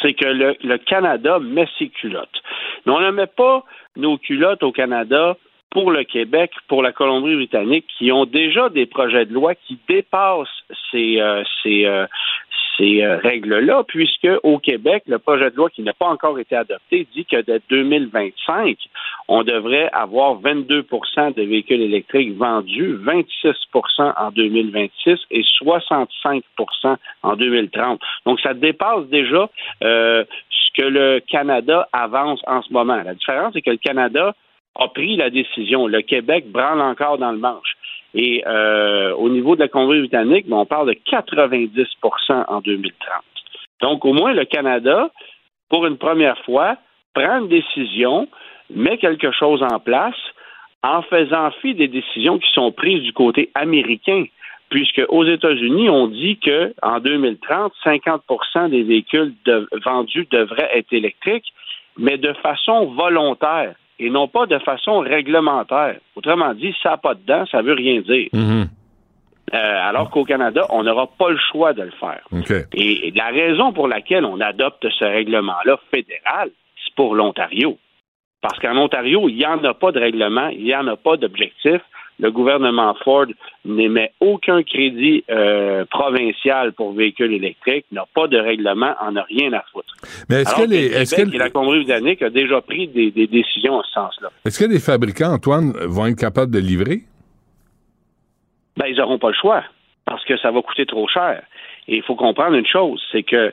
c'est 0.00 0.14
que 0.14 0.26
le, 0.26 0.56
le, 0.62 0.78
Canada 0.78 1.38
met 1.38 1.68
ses 1.78 1.88
culottes. 1.88 2.42
Mais 2.86 2.92
on 2.92 3.00
ne 3.00 3.10
met 3.10 3.26
pas 3.26 3.64
nos 3.96 4.16
culottes 4.16 4.62
au 4.62 4.72
Canada 4.72 5.36
pour 5.72 5.90
le 5.90 6.04
Québec, 6.04 6.52
pour 6.68 6.82
la 6.82 6.92
Colombie-Britannique, 6.92 7.86
qui 7.98 8.12
ont 8.12 8.26
déjà 8.26 8.68
des 8.68 8.86
projets 8.86 9.24
de 9.24 9.32
loi 9.32 9.54
qui 9.54 9.78
dépassent 9.88 10.48
ces, 10.90 11.18
euh, 11.18 11.42
ces, 11.62 11.86
euh, 11.86 12.06
ces 12.76 13.02
euh, 13.02 13.16
règles-là, 13.16 13.82
puisque 13.88 14.28
au 14.42 14.58
Québec, 14.58 15.04
le 15.06 15.18
projet 15.18 15.50
de 15.50 15.56
loi 15.56 15.70
qui 15.70 15.82
n'a 15.82 15.94
pas 15.94 16.08
encore 16.08 16.38
été 16.38 16.56
adopté 16.56 17.06
dit 17.14 17.24
que 17.24 17.40
dès 17.40 17.60
2025, 17.70 18.76
on 19.28 19.44
devrait 19.44 19.88
avoir 19.92 20.40
22% 20.42 21.34
de 21.34 21.42
véhicules 21.42 21.80
électriques 21.80 22.36
vendus, 22.36 22.96
26% 22.96 24.12
en 24.14 24.30
2026 24.30 25.18
et 25.30 25.42
65% 25.62 26.96
en 27.22 27.36
2030. 27.36 28.00
Donc, 28.26 28.40
ça 28.40 28.52
dépasse 28.52 29.06
déjà 29.06 29.48
ce 29.80 30.26
que 30.74 30.86
le 30.86 31.20
Canada 31.20 31.88
avance 31.92 32.40
en 32.46 32.60
ce 32.62 32.72
moment. 32.72 33.00
La 33.04 33.14
différence, 33.14 33.54
c'est 33.54 33.62
que 33.62 33.70
le 33.70 33.76
Canada 33.78 34.34
a 34.74 34.88
pris 34.88 35.16
la 35.16 35.30
décision. 35.30 35.86
Le 35.86 36.02
Québec 36.02 36.50
branle 36.50 36.80
encore 36.80 37.18
dans 37.18 37.32
le 37.32 37.38
manche. 37.38 37.76
Et 38.14 38.42
euh, 38.46 39.14
au 39.14 39.28
niveau 39.28 39.54
de 39.54 39.60
la 39.60 39.68
Colombie-Britannique, 39.68 40.48
ben, 40.48 40.56
on 40.56 40.66
parle 40.66 40.88
de 40.88 40.98
90% 41.10 42.44
en 42.48 42.60
2030. 42.60 43.22
Donc, 43.80 44.04
au 44.04 44.12
moins, 44.12 44.32
le 44.32 44.44
Canada, 44.44 45.10
pour 45.68 45.86
une 45.86 45.96
première 45.96 46.38
fois, 46.44 46.76
prend 47.14 47.38
une 47.40 47.48
décision, 47.48 48.28
met 48.70 48.98
quelque 48.98 49.32
chose 49.32 49.62
en 49.62 49.78
place 49.80 50.16
en 50.82 51.02
faisant 51.02 51.50
fi 51.62 51.74
des 51.74 51.88
décisions 51.88 52.38
qui 52.38 52.52
sont 52.52 52.72
prises 52.72 53.02
du 53.02 53.12
côté 53.12 53.50
américain. 53.54 54.24
Puisque 54.68 55.02
aux 55.08 55.24
États-Unis, 55.24 55.90
on 55.90 56.08
dit 56.08 56.38
que 56.38 56.74
en 56.82 56.98
2030, 56.98 57.72
50% 57.84 58.70
des 58.70 58.82
véhicules 58.82 59.34
vendus 59.84 60.26
devraient 60.30 60.70
être 60.74 60.92
électriques, 60.92 61.52
mais 61.98 62.16
de 62.16 62.32
façon 62.34 62.86
volontaire 62.86 63.74
et 64.02 64.10
non 64.10 64.26
pas 64.26 64.46
de 64.46 64.58
façon 64.58 64.98
réglementaire. 64.98 65.96
Autrement 66.16 66.54
dit, 66.54 66.74
ça 66.82 66.90
n'a 66.90 66.96
pas 66.96 67.14
de 67.14 67.20
dents, 67.24 67.46
ça 67.46 67.62
veut 67.62 67.74
rien 67.74 68.00
dire. 68.00 68.28
Mhm. 68.32 68.66
Euh, 69.54 69.88
alors 69.88 70.10
qu'au 70.10 70.24
Canada, 70.24 70.66
on 70.70 70.82
n'aura 70.82 71.06
pas 71.06 71.30
le 71.30 71.38
choix 71.50 71.72
de 71.72 71.82
le 71.82 71.92
faire. 71.92 72.22
Et, 72.74 73.12
la 73.14 73.28
raison 73.28 73.72
pour 73.72 73.86
laquelle 73.86 74.24
on 74.24 74.40
adopte 74.40 74.88
ce 74.98 75.04
règlement-là 75.04 75.78
fédéral, 75.90 76.50
c'est 76.84 76.94
pour 76.96 77.14
l'Ontario. 77.14 77.78
Parce 78.40 78.58
qu'en 78.58 78.76
Ontario, 78.76 79.28
il 79.28 79.36
n'y 79.36 79.46
en 79.46 79.62
a 79.62 79.74
pas 79.74 79.92
de 79.92 80.00
règlement, 80.00 80.48
il 80.48 80.64
n'y 80.64 80.74
en 80.74 80.86
a 80.88 80.96
pas 80.96 81.16
d'objectif 81.16 81.80
le 82.22 82.30
gouvernement 82.30 82.94
Ford 83.02 83.26
n'émet 83.64 84.12
aucun 84.20 84.62
crédit 84.62 85.24
euh, 85.28 85.84
provincial 85.86 86.72
pour 86.72 86.92
véhicules 86.92 87.32
électriques, 87.32 87.84
n'a 87.90 88.06
pas 88.14 88.28
de 88.28 88.38
règlement, 88.38 88.94
en 89.00 89.16
a 89.16 89.22
rien 89.24 89.52
à 89.52 89.64
foutre. 89.72 89.92
Mais 90.30 90.42
est-ce 90.42 90.54
que, 90.54 90.70
les, 90.70 90.86
est-ce 90.86 91.16
que 91.16 91.36
la 91.36 91.50
Colombie-Britannique 91.50 92.22
a 92.22 92.30
déjà 92.30 92.60
pris 92.60 92.86
des, 92.86 93.10
décisions 93.10 93.74
en 93.74 93.82
ce 93.82 93.90
sens-là 93.90 94.28
Est-ce 94.46 94.64
que 94.64 94.70
les 94.70 94.78
fabricants, 94.78 95.32
Antoine, 95.32 95.72
vont 95.86 96.06
être 96.06 96.18
capables 96.18 96.52
de 96.52 96.60
livrer? 96.60 97.00
Ben 98.76 98.86
ils 98.86 98.96
n'auront 98.96 99.18
pas 99.18 99.28
le 99.28 99.34
choix 99.34 99.64
parce 100.04 100.24
que 100.24 100.38
ça 100.38 100.52
va 100.52 100.62
coûter 100.62 100.86
trop 100.86 101.08
cher. 101.08 101.42
Et 101.88 101.96
il 101.96 102.02
faut 102.04 102.14
comprendre 102.14 102.54
une 102.54 102.66
chose, 102.66 103.02
c'est 103.10 103.24
que 103.24 103.52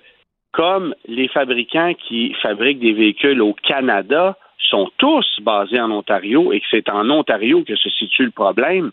comme 0.51 0.93
les 1.07 1.28
fabricants 1.28 1.93
qui 2.07 2.36
fabriquent 2.41 2.80
des 2.80 2.93
véhicules 2.93 3.41
au 3.41 3.53
Canada 3.53 4.38
sont 4.60 4.91
tous 4.97 5.39
basés 5.41 5.80
en 5.80 5.91
Ontario 5.91 6.51
et 6.51 6.60
que 6.60 6.66
c'est 6.70 6.89
en 6.89 7.10
Ontario 7.10 7.64
que 7.64 7.76
se 7.76 7.89
situe 7.89 8.26
le 8.26 8.32
problème, 8.32 8.91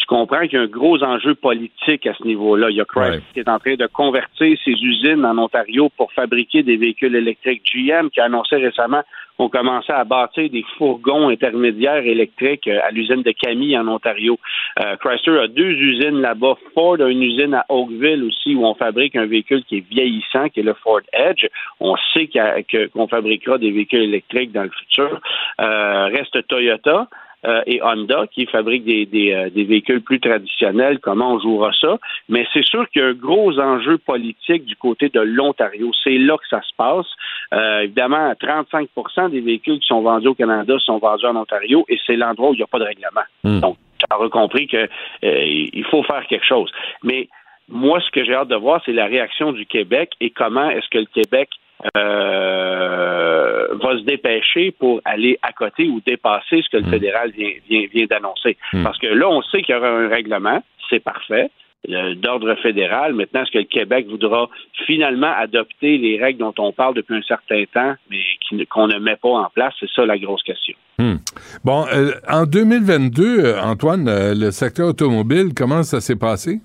tu 0.00 0.06
comprends 0.06 0.40
qu'il 0.40 0.54
y 0.54 0.56
a 0.56 0.62
un 0.62 0.66
gros 0.66 1.02
enjeu 1.04 1.34
politique 1.34 2.06
à 2.06 2.14
ce 2.14 2.24
niveau-là. 2.24 2.70
Il 2.70 2.76
y 2.76 2.80
a 2.80 2.86
Chrysler 2.86 3.20
qui 3.34 3.40
est 3.40 3.48
en 3.48 3.58
train 3.58 3.74
de 3.74 3.86
convertir 3.86 4.56
ses 4.64 4.72
usines 4.72 5.26
en 5.26 5.36
Ontario 5.36 5.90
pour 5.96 6.10
fabriquer 6.12 6.62
des 6.62 6.78
véhicules 6.78 7.14
électriques. 7.14 7.62
GM 7.70 8.08
qui 8.08 8.20
a 8.20 8.24
annoncé 8.24 8.56
récemment 8.56 9.02
qu'on 9.36 9.50
commençait 9.50 9.92
à 9.92 10.04
bâtir 10.04 10.48
des 10.48 10.64
fourgons 10.78 11.28
intermédiaires 11.28 12.04
électriques 12.04 12.66
euh, 12.66 12.80
à 12.82 12.90
l'usine 12.90 13.22
de 13.22 13.32
Camille 13.32 13.76
en 13.76 13.88
Ontario. 13.88 14.38
Euh, 14.78 14.96
Chrysler 14.96 15.38
a 15.38 15.48
deux 15.48 15.70
usines 15.70 16.20
là-bas. 16.20 16.54
Ford 16.74 16.96
a 17.00 17.08
une 17.08 17.22
usine 17.22 17.52
à 17.54 17.66
Oakville 17.68 18.24
aussi 18.24 18.54
où 18.54 18.64
on 18.64 18.74
fabrique 18.74 19.16
un 19.16 19.26
véhicule 19.26 19.64
qui 19.64 19.78
est 19.78 19.88
vieillissant, 19.90 20.48
qui 20.48 20.60
est 20.60 20.62
le 20.62 20.74
Ford 20.74 21.00
Edge. 21.12 21.46
On 21.78 21.94
sait 22.14 22.28
qu'on 22.28 23.06
fabriquera 23.06 23.58
des 23.58 23.70
véhicules 23.70 24.02
électriques 24.02 24.52
dans 24.52 24.64
le 24.64 24.70
futur. 24.70 25.20
Euh, 25.60 26.06
reste 26.06 26.46
Toyota. 26.48 27.06
Euh, 27.46 27.62
et 27.66 27.82
Honda 27.82 28.26
qui 28.30 28.44
fabriquent 28.44 28.84
des, 28.84 29.06
des, 29.06 29.32
euh, 29.32 29.48
des, 29.48 29.64
véhicules 29.64 30.02
plus 30.02 30.20
traditionnels. 30.20 30.98
Comment 30.98 31.34
on 31.34 31.40
jouera 31.40 31.70
ça? 31.80 31.98
Mais 32.28 32.46
c'est 32.52 32.64
sûr 32.64 32.86
qu'il 32.90 33.00
y 33.00 33.04
a 33.04 33.08
un 33.08 33.14
gros 33.14 33.58
enjeu 33.58 33.96
politique 33.96 34.66
du 34.66 34.76
côté 34.76 35.08
de 35.08 35.20
l'Ontario. 35.20 35.90
C'est 36.04 36.18
là 36.18 36.36
que 36.36 36.46
ça 36.50 36.60
se 36.60 36.74
passe. 36.76 37.06
Euh, 37.54 37.80
évidemment, 37.84 38.30
35% 38.32 39.30
des 39.30 39.40
véhicules 39.40 39.78
qui 39.80 39.86
sont 39.86 40.02
vendus 40.02 40.28
au 40.28 40.34
Canada 40.34 40.74
sont 40.80 40.98
vendus 40.98 41.24
en 41.24 41.36
Ontario 41.36 41.86
et 41.88 41.98
c'est 42.06 42.16
l'endroit 42.16 42.50
où 42.50 42.54
il 42.54 42.58
n'y 42.58 42.62
a 42.62 42.66
pas 42.66 42.78
de 42.78 42.84
règlement. 42.84 43.24
Hmm. 43.42 43.60
Donc, 43.60 43.76
tu 43.98 44.04
as 44.10 44.28
compris 44.28 44.66
qu'il 44.66 44.88
il 45.22 45.84
faut 45.90 46.02
faire 46.02 46.26
quelque 46.26 46.46
chose. 46.46 46.70
Mais 47.02 47.28
moi, 47.70 48.00
ce 48.00 48.10
que 48.10 48.22
j'ai 48.22 48.34
hâte 48.34 48.48
de 48.48 48.56
voir, 48.56 48.82
c'est 48.84 48.92
la 48.92 49.06
réaction 49.06 49.52
du 49.52 49.64
Québec 49.64 50.10
et 50.20 50.28
comment 50.30 50.68
est-ce 50.68 50.88
que 50.90 50.98
le 50.98 51.06
Québec 51.06 51.48
euh, 51.96 53.68
va 53.82 53.98
se 53.98 54.04
dépêcher 54.04 54.72
pour 54.72 55.00
aller 55.04 55.38
à 55.42 55.52
côté 55.52 55.88
ou 55.88 56.00
dépasser 56.06 56.62
ce 56.62 56.68
que 56.70 56.76
le 56.76 56.84
hmm. 56.84 56.90
fédéral 56.90 57.30
vient, 57.30 57.52
vient, 57.68 57.86
vient 57.92 58.06
d'annoncer. 58.06 58.56
Hmm. 58.72 58.82
Parce 58.82 58.98
que 58.98 59.06
là, 59.06 59.28
on 59.28 59.42
sait 59.42 59.62
qu'il 59.62 59.74
y 59.74 59.78
aura 59.78 59.88
un 59.88 60.08
règlement, 60.08 60.62
c'est 60.88 61.00
parfait 61.00 61.50
d'ordre 61.88 62.54
fédéral. 62.56 63.14
Maintenant, 63.14 63.42
est-ce 63.42 63.52
que 63.52 63.58
le 63.58 63.64
Québec 63.64 64.06
voudra 64.06 64.50
finalement 64.86 65.32
adopter 65.34 65.96
les 65.96 66.18
règles 66.18 66.40
dont 66.40 66.52
on 66.58 66.72
parle 66.72 66.94
depuis 66.94 67.14
un 67.16 67.22
certain 67.22 67.64
temps, 67.72 67.94
mais 68.10 68.20
qu'on 68.66 68.86
ne 68.86 68.98
met 68.98 69.16
pas 69.16 69.30
en 69.30 69.48
place? 69.48 69.72
C'est 69.80 69.88
ça 69.96 70.04
la 70.04 70.18
grosse 70.18 70.42
question. 70.42 70.76
Hmm. 70.98 71.16
Bon, 71.64 71.86
euh, 71.92 72.12
en 72.28 72.44
2022, 72.44 73.44
euh, 73.44 73.62
Antoine, 73.62 74.04
le 74.06 74.50
secteur 74.50 74.88
automobile, 74.88 75.54
comment 75.56 75.82
ça 75.82 76.00
s'est 76.00 76.16
passé? 76.16 76.60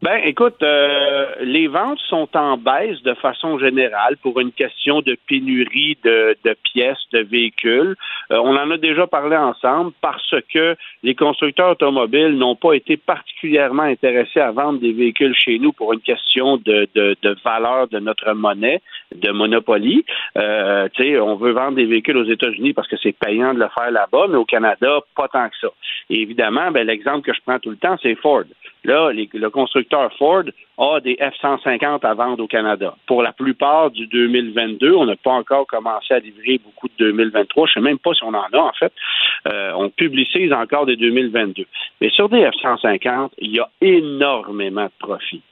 Ben, 0.00 0.20
écoute, 0.24 0.62
euh, 0.62 1.26
les 1.40 1.66
ventes 1.66 1.98
sont 2.08 2.28
en 2.34 2.56
baisse 2.56 3.02
de 3.02 3.14
façon 3.14 3.58
générale 3.58 4.16
pour 4.18 4.38
une 4.38 4.52
question 4.52 5.00
de 5.00 5.16
pénurie 5.26 5.98
de, 6.04 6.36
pièces, 6.72 7.02
de 7.12 7.18
véhicules. 7.18 7.96
Euh, 8.30 8.36
on 8.36 8.56
en 8.56 8.70
a 8.70 8.76
déjà 8.76 9.08
parlé 9.08 9.36
ensemble 9.36 9.90
parce 10.00 10.36
que 10.54 10.76
les 11.02 11.16
constructeurs 11.16 11.70
automobiles 11.70 12.38
n'ont 12.38 12.54
pas 12.54 12.74
été 12.74 12.96
particulièrement 12.96 13.82
intéressés 13.82 14.38
à 14.38 14.52
vendre 14.52 14.78
des 14.78 14.92
véhicules 14.92 15.34
chez 15.34 15.58
nous 15.58 15.72
pour 15.72 15.92
une 15.92 16.00
question 16.00 16.58
de, 16.58 16.88
de, 16.94 17.36
valeur 17.44 17.88
de 17.88 17.98
notre 17.98 18.32
monnaie, 18.34 18.80
de 19.12 19.32
monopoly. 19.32 20.04
Euh, 20.36 20.86
tu 20.94 21.02
sais, 21.02 21.18
on 21.18 21.34
veut 21.34 21.50
vendre 21.50 21.74
des 21.74 21.86
véhicules 21.86 22.18
aux 22.18 22.30
États-Unis 22.30 22.72
parce 22.72 22.86
que 22.86 22.96
c'est 23.02 23.18
payant 23.18 23.52
de 23.52 23.58
le 23.58 23.68
faire 23.76 23.90
là-bas, 23.90 24.26
mais 24.28 24.36
au 24.36 24.44
Canada, 24.44 25.00
pas 25.16 25.26
tant 25.26 25.48
que 25.48 25.56
ça. 25.60 25.68
Et 26.08 26.22
évidemment, 26.22 26.70
ben, 26.70 26.86
l'exemple 26.86 27.22
que 27.22 27.34
je 27.34 27.40
prends 27.44 27.58
tout 27.58 27.70
le 27.70 27.76
temps, 27.76 27.96
c'est 28.00 28.14
Ford. 28.14 28.44
Là, 28.84 29.10
le 29.12 29.50
constructeur 29.50 29.87
Ford 30.18 30.44
a 30.78 31.00
des 31.00 31.14
F-150 31.14 32.06
à 32.06 32.14
vendre 32.14 32.42
au 32.42 32.46
Canada. 32.46 32.94
Pour 33.06 33.22
la 33.22 33.32
plupart 33.32 33.90
du 33.90 34.06
2022, 34.06 34.94
on 34.94 35.06
n'a 35.06 35.16
pas 35.16 35.32
encore 35.32 35.66
commencé 35.66 36.14
à 36.14 36.18
livrer 36.18 36.60
beaucoup 36.64 36.88
de 36.88 36.94
2023. 36.98 37.66
Je 37.66 37.78
ne 37.78 37.84
sais 37.84 37.88
même 37.88 37.98
pas 37.98 38.14
si 38.14 38.24
on 38.24 38.28
en 38.28 38.46
a, 38.52 38.58
en 38.58 38.72
fait. 38.72 38.92
Euh, 39.48 39.72
on 39.76 39.90
publicise 39.90 40.52
encore 40.52 40.86
des 40.86 40.96
2022. 40.96 41.64
Mais 42.00 42.10
sur 42.10 42.28
des 42.28 42.44
F-150, 42.44 43.30
il 43.38 43.56
y 43.56 43.60
a 43.60 43.68
énormément 43.80 44.84
de 44.84 44.92
profits 44.98 45.42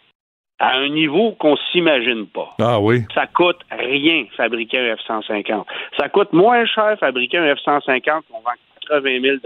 à 0.58 0.76
un 0.76 0.88
niveau 0.88 1.32
qu'on 1.32 1.56
s'imagine 1.70 2.26
pas. 2.26 2.54
Ah 2.60 2.80
oui. 2.80 3.02
Ça 3.14 3.26
coûte 3.26 3.60
rien 3.70 4.24
fabriquer 4.36 4.78
un 4.78 4.94
F-150. 4.94 5.64
Ça 5.98 6.08
coûte 6.08 6.32
moins 6.32 6.64
cher 6.64 6.96
fabriquer 6.98 7.38
un 7.38 7.54
F-150 7.54 8.22
qu'on 8.30 8.40
vend 8.40 8.52
80 8.88 9.20
000 9.22 9.36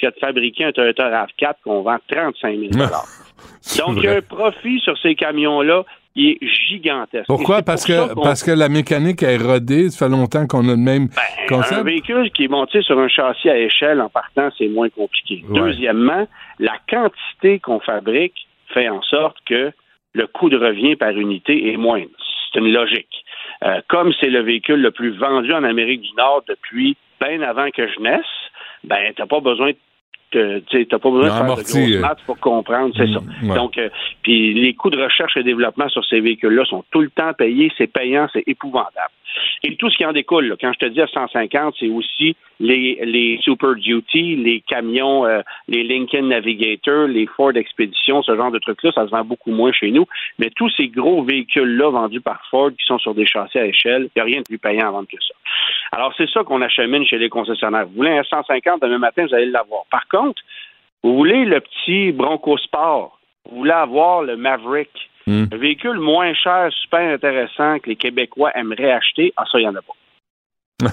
que 0.00 0.06
de 0.06 0.14
fabriquer 0.20 0.64
un 0.64 0.72
Toyota 0.72 1.08
RAV4 1.08 1.54
qu'on 1.64 1.82
vend 1.82 1.98
35 2.08 2.58
000 2.58 2.70
Donc, 3.78 3.96
il 3.98 4.04
y 4.04 4.08
a 4.08 4.16
un 4.16 4.22
profit 4.22 4.80
sur 4.80 4.98
ces 4.98 5.14
camions-là 5.14 5.84
qui 6.14 6.30
est 6.30 6.46
gigantesque. 6.68 7.26
Pourquoi? 7.26 7.62
Parce 7.62 7.84
que, 7.84 8.14
parce 8.14 8.42
que 8.42 8.50
la 8.50 8.68
mécanique 8.68 9.22
est 9.22 9.36
rodée. 9.36 9.90
Ça 9.90 10.06
fait 10.06 10.10
longtemps 10.10 10.46
qu'on 10.46 10.66
a 10.68 10.72
le 10.72 10.76
même 10.76 11.08
ben, 11.08 11.46
concept? 11.48 11.80
Un 11.80 11.84
véhicule 11.84 12.30
qui 12.32 12.44
est 12.44 12.48
monté 12.48 12.82
sur 12.82 12.98
un 12.98 13.08
châssis 13.08 13.48
à 13.48 13.58
échelle 13.58 14.00
en 14.00 14.08
partant, 14.08 14.50
c'est 14.58 14.68
moins 14.68 14.88
compliqué. 14.88 15.44
Deuxièmement, 15.50 16.26
la 16.58 16.76
quantité 16.88 17.60
qu'on 17.60 17.80
fabrique 17.80 18.46
fait 18.74 18.88
en 18.88 19.02
sorte 19.02 19.36
que 19.46 19.72
le 20.12 20.26
coût 20.26 20.48
de 20.48 20.56
revient 20.56 20.96
par 20.96 21.10
unité 21.10 21.72
est 21.72 21.76
moindre. 21.76 22.10
C'est 22.52 22.58
une 22.58 22.72
logique. 22.72 23.24
Euh, 23.62 23.80
comme 23.88 24.12
c'est 24.18 24.30
le 24.30 24.40
véhicule 24.40 24.80
le 24.80 24.90
plus 24.90 25.16
vendu 25.16 25.52
en 25.52 25.64
Amérique 25.64 26.00
du 26.00 26.12
Nord 26.16 26.42
depuis 26.48 26.96
bien 27.20 27.42
avant 27.42 27.70
que 27.70 27.86
je 27.86 28.00
naisse, 28.00 28.24
ben, 28.84 29.12
t'as 29.14 29.26
pas 29.26 29.40
besoin 29.40 29.70
de 29.70 29.76
tu 30.30 30.86
n'as 30.90 30.98
pas 30.98 31.10
besoin 31.10 31.24
de 31.24 31.30
faire 31.30 31.42
de 31.42 31.62
grosses 31.62 31.76
euh. 31.76 32.00
maths 32.00 32.22
pour 32.26 32.38
comprendre, 32.38 32.94
c'est 32.96 33.08
mm, 33.08 33.14
ça. 33.14 33.54
Donc, 33.54 33.78
euh, 33.78 33.88
puis 34.22 34.54
les 34.54 34.74
coûts 34.74 34.90
de 34.90 35.02
recherche 35.02 35.36
et 35.36 35.42
développement 35.42 35.88
sur 35.88 36.04
ces 36.04 36.20
véhicules-là 36.20 36.64
sont 36.64 36.84
tout 36.90 37.00
le 37.00 37.10
temps 37.10 37.32
payés, 37.32 37.72
c'est 37.76 37.86
payant, 37.86 38.28
c'est 38.32 38.44
épouvantable. 38.46 39.10
Et 39.62 39.76
tout 39.76 39.90
ce 39.90 39.96
qui 39.96 40.04
en 40.04 40.12
découle, 40.12 40.56
quand 40.60 40.72
je 40.72 40.78
te 40.78 40.86
dis 40.86 41.00
F-150, 41.00 41.74
c'est 41.78 41.88
aussi 41.88 42.36
les, 42.58 42.98
les 43.04 43.38
Super 43.42 43.74
Duty, 43.74 44.36
les 44.36 44.60
camions, 44.60 45.24
euh, 45.26 45.40
les 45.68 45.82
Lincoln 45.84 46.28
Navigator, 46.28 47.06
les 47.06 47.26
Ford 47.26 47.54
Expedition, 47.54 48.22
ce 48.22 48.34
genre 48.36 48.50
de 48.50 48.58
trucs-là, 48.58 48.90
ça 48.94 49.06
se 49.06 49.10
vend 49.10 49.24
beaucoup 49.24 49.52
moins 49.52 49.72
chez 49.72 49.90
nous. 49.90 50.06
Mais 50.38 50.50
tous 50.50 50.70
ces 50.76 50.88
gros 50.88 51.22
véhicules-là 51.22 51.90
vendus 51.90 52.20
par 52.20 52.40
Ford 52.50 52.70
qui 52.70 52.84
sont 52.86 52.98
sur 52.98 53.14
des 53.14 53.26
châssis 53.26 53.58
à 53.58 53.66
échelle, 53.66 54.04
il 54.04 54.10
n'y 54.16 54.22
a 54.22 54.24
rien 54.24 54.38
de 54.40 54.46
plus 54.46 54.58
payant 54.58 54.88
à 54.88 54.90
vendre 54.90 55.08
que 55.08 55.20
ça. 55.20 55.34
Alors, 55.92 56.14
c'est 56.16 56.28
ça 56.30 56.44
qu'on 56.44 56.62
achemine 56.62 57.04
chez 57.04 57.18
les 57.18 57.28
concessionnaires. 57.28 57.86
Vous 57.86 57.96
voulez 57.96 58.16
un 58.16 58.22
150 58.22 58.82
demain 58.82 58.98
matin, 58.98 59.26
vous 59.26 59.34
allez 59.34 59.46
l'avoir. 59.46 59.84
Par 59.90 60.06
contre, 60.08 60.19
vous 61.02 61.16
voulez 61.16 61.44
le 61.44 61.60
petit 61.60 62.12
Bronco 62.12 62.58
Sport, 62.58 63.18
vous 63.48 63.58
voulez 63.58 63.70
avoir 63.72 64.22
le 64.22 64.36
Maverick, 64.36 64.90
hmm. 65.26 65.44
un 65.52 65.56
véhicule 65.56 65.98
moins 65.98 66.34
cher, 66.34 66.70
super 66.82 67.00
intéressant 67.00 67.78
que 67.78 67.88
les 67.88 67.96
Québécois 67.96 68.52
aimeraient 68.54 68.92
acheter, 68.92 69.32
ah 69.36 69.44
ça, 69.50 69.58
il 69.58 69.62
n'y 69.62 69.68
en 69.68 69.74
a 69.74 69.82
pas. 69.82 69.94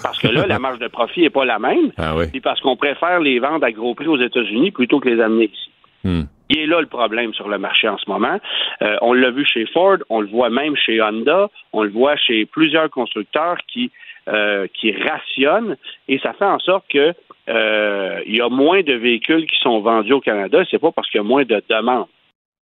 Parce 0.04 0.20
que 0.20 0.28
là, 0.28 0.46
la 0.46 0.60
marge 0.60 0.80
de 0.80 0.88
profit 0.88 1.22
n'est 1.22 1.30
pas 1.30 1.46
la 1.46 1.60
même. 1.60 1.92
Ah 1.98 2.16
oui. 2.16 2.26
Puis 2.30 2.42
parce 2.42 2.60
qu'on 2.60 2.76
préfère 2.76 3.22
les 3.22 3.40
vendre 3.40 3.66
à 3.66 3.72
gros 3.72 3.96
prix 3.96 4.08
aux 4.08 4.20
États-Unis 4.20 4.72
plutôt 4.72 5.00
que 5.00 5.08
les 5.08 5.22
amener 5.22 5.46
ici. 5.46 5.72
Hmm. 6.04 6.24
Il 6.50 6.60
est 6.60 6.68
là 6.68 6.80
le 6.80 6.88
problème 6.88 7.34
sur 7.34 7.50
le 7.50 7.58
marché 7.58 7.90
en 7.90 7.98
ce 7.98 8.10
moment. 8.10 8.40
Euh, 8.82 8.98
on 9.02 9.14
l'a 9.14 9.32
vu 9.32 9.46
chez 9.46 9.66
Ford, 9.66 9.98
on 10.10 10.22
le 10.22 10.28
voit 10.28 10.50
même 10.50 10.76
chez 10.76 11.02
Honda, 11.02 11.50
on 11.74 11.84
le 11.84 11.90
voit 11.90 12.16
chez 12.16 12.46
plusieurs 12.46 12.90
constructeurs 12.90 13.58
qui 13.68 13.92
euh, 14.28 14.68
qui 14.74 14.92
rationnent 14.92 15.78
et 16.08 16.20
ça 16.20 16.34
fait 16.34 16.46
en 16.46 16.60
sorte 16.60 16.86
que 16.90 17.14
euh, 17.50 18.22
il 18.26 18.36
y 18.36 18.42
a 18.42 18.50
moins 18.50 18.82
de 18.82 18.94
véhicules 18.94 19.48
qui 19.48 19.58
sont 19.60 19.80
vendus 19.80 20.14
au 20.14 20.22
Canada. 20.22 20.64
C'est 20.70 20.80
pas 20.80 20.92
parce 20.92 21.10
qu'il 21.10 21.20
y 21.20 21.22
a 21.22 21.28
moins 21.28 21.46
de 21.46 21.62
demandes. 21.70 22.08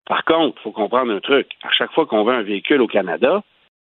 Par 0.06 0.24
contre, 0.26 0.58
il 0.60 0.62
faut 0.62 0.72
comprendre 0.72 1.12
un 1.12 1.20
truc. 1.20 1.48
À 1.64 1.72
chaque 1.72 1.92
fois 1.92 2.06
qu'on 2.06 2.24
vend 2.24 2.34
un 2.34 2.44
véhicule 2.44 2.82
au 2.82 2.88
Canada, 2.88 3.42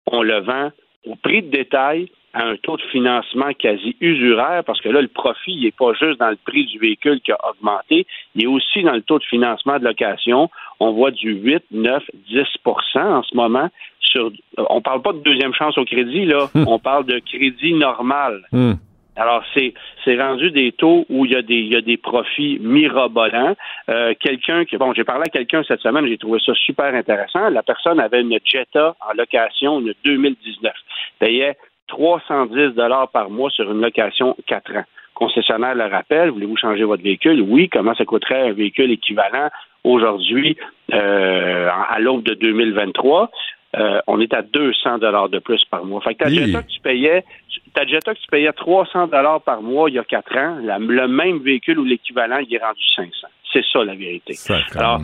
on 0.06 0.22
le 0.22 0.40
vend 0.40 0.72
au 1.06 1.14
prix 1.14 1.42
de 1.42 1.50
détail 1.50 2.10
à 2.34 2.44
un 2.44 2.56
taux 2.56 2.76
de 2.76 2.82
financement 2.82 3.52
quasi 3.58 3.96
usuraire, 4.00 4.62
parce 4.64 4.80
que 4.80 4.88
là, 4.88 5.00
le 5.00 5.08
profit 5.08 5.60
n'est 5.60 5.70
pas 5.70 5.92
juste 5.94 6.18
dans 6.18 6.30
le 6.30 6.38
prix 6.44 6.66
du 6.66 6.78
véhicule 6.78 7.20
qui 7.20 7.32
a 7.32 7.38
augmenté, 7.48 8.06
il 8.34 8.44
est 8.44 8.46
aussi 8.46 8.82
dans 8.82 8.92
le 8.92 9.02
taux 9.02 9.18
de 9.18 9.24
financement 9.24 9.78
de 9.78 9.84
location. 9.84 10.50
On 10.80 10.92
voit 10.92 11.10
du 11.10 11.32
8, 11.32 11.64
9, 11.70 12.02
10% 12.30 12.98
en 12.98 13.22
ce 13.22 13.34
moment. 13.34 13.68
Sur, 14.00 14.30
on 14.56 14.80
parle 14.80 15.02
pas 15.02 15.12
de 15.12 15.18
deuxième 15.18 15.54
chance 15.54 15.76
au 15.78 15.84
crédit, 15.84 16.24
là. 16.24 16.48
Hmm. 16.54 16.64
On 16.66 16.78
parle 16.78 17.04
de 17.04 17.18
crédit 17.18 17.74
normal. 17.74 18.42
Hmm. 18.52 18.74
Alors, 19.18 19.42
c'est, 19.52 19.74
c'est 20.04 20.16
rendu 20.16 20.52
des 20.52 20.70
taux 20.70 21.04
où 21.10 21.24
il 21.24 21.32
y 21.32 21.34
a 21.34 21.42
des, 21.42 21.56
il 21.56 21.72
y 21.72 21.76
a 21.76 21.80
des 21.80 21.96
profits 21.96 22.58
mirobolants. 22.60 23.56
Euh, 23.90 24.14
quelqu'un 24.18 24.64
qui, 24.64 24.76
bon, 24.76 24.94
j'ai 24.94 25.02
parlé 25.02 25.24
à 25.26 25.28
quelqu'un 25.28 25.64
cette 25.66 25.80
semaine, 25.80 26.06
j'ai 26.06 26.18
trouvé 26.18 26.38
ça 26.44 26.54
super 26.54 26.94
intéressant. 26.94 27.50
La 27.50 27.64
personne 27.64 27.98
avait 27.98 28.20
une 28.20 28.38
Jetta 28.44 28.94
en 29.00 29.14
location, 29.16 29.80
une 29.80 29.92
2019. 30.04 30.72
Payait 31.18 31.56
310 31.88 32.74
dollars 32.74 33.08
par 33.08 33.30
mois 33.30 33.50
sur 33.50 33.70
une 33.70 33.80
location 33.80 34.36
4 34.46 34.76
ans. 34.76 34.84
Concessionnaire 35.14 35.74
le 35.74 35.86
rappelle, 35.86 36.30
voulez-vous 36.30 36.56
changer 36.56 36.84
votre 36.84 37.02
véhicule? 37.02 37.40
Oui. 37.40 37.68
Comment 37.68 37.94
ça 37.94 38.04
coûterait 38.04 38.50
un 38.50 38.52
véhicule 38.52 38.92
équivalent 38.92 39.48
aujourd'hui 39.82 40.56
euh, 40.92 41.68
à 41.90 41.98
l'aube 41.98 42.22
de 42.22 42.34
2023? 42.34 43.30
Euh, 43.76 44.00
on 44.06 44.20
est 44.20 44.32
à 44.32 44.42
200 44.42 44.98
dollars 44.98 45.28
de 45.28 45.40
plus 45.40 45.62
par 45.64 45.84
mois. 45.84 46.00
Fait 46.00 46.14
que 46.14 46.24
ta 46.24 46.30
Jetta 46.30 46.62
que 46.62 46.68
tu 46.68 46.80
payais, 46.80 47.24
ta 47.74 47.84
Jetta 47.84 48.14
que 48.14 48.20
tu 48.20 48.28
payais 48.28 48.52
300 48.52 49.08
dollars 49.08 49.42
par 49.42 49.60
mois 49.60 49.90
il 49.90 49.96
y 49.96 49.98
a 49.98 50.04
4 50.04 50.36
ans, 50.36 50.56
le 50.62 51.06
même 51.08 51.38
véhicule 51.40 51.78
ou 51.78 51.84
l'équivalent, 51.84 52.38
il 52.38 52.54
est 52.54 52.64
rendu 52.64 52.82
500. 52.96 53.10
C'est 53.52 53.64
ça 53.72 53.84
la 53.84 53.94
vérité. 53.94 54.34
Alors, 54.76 55.00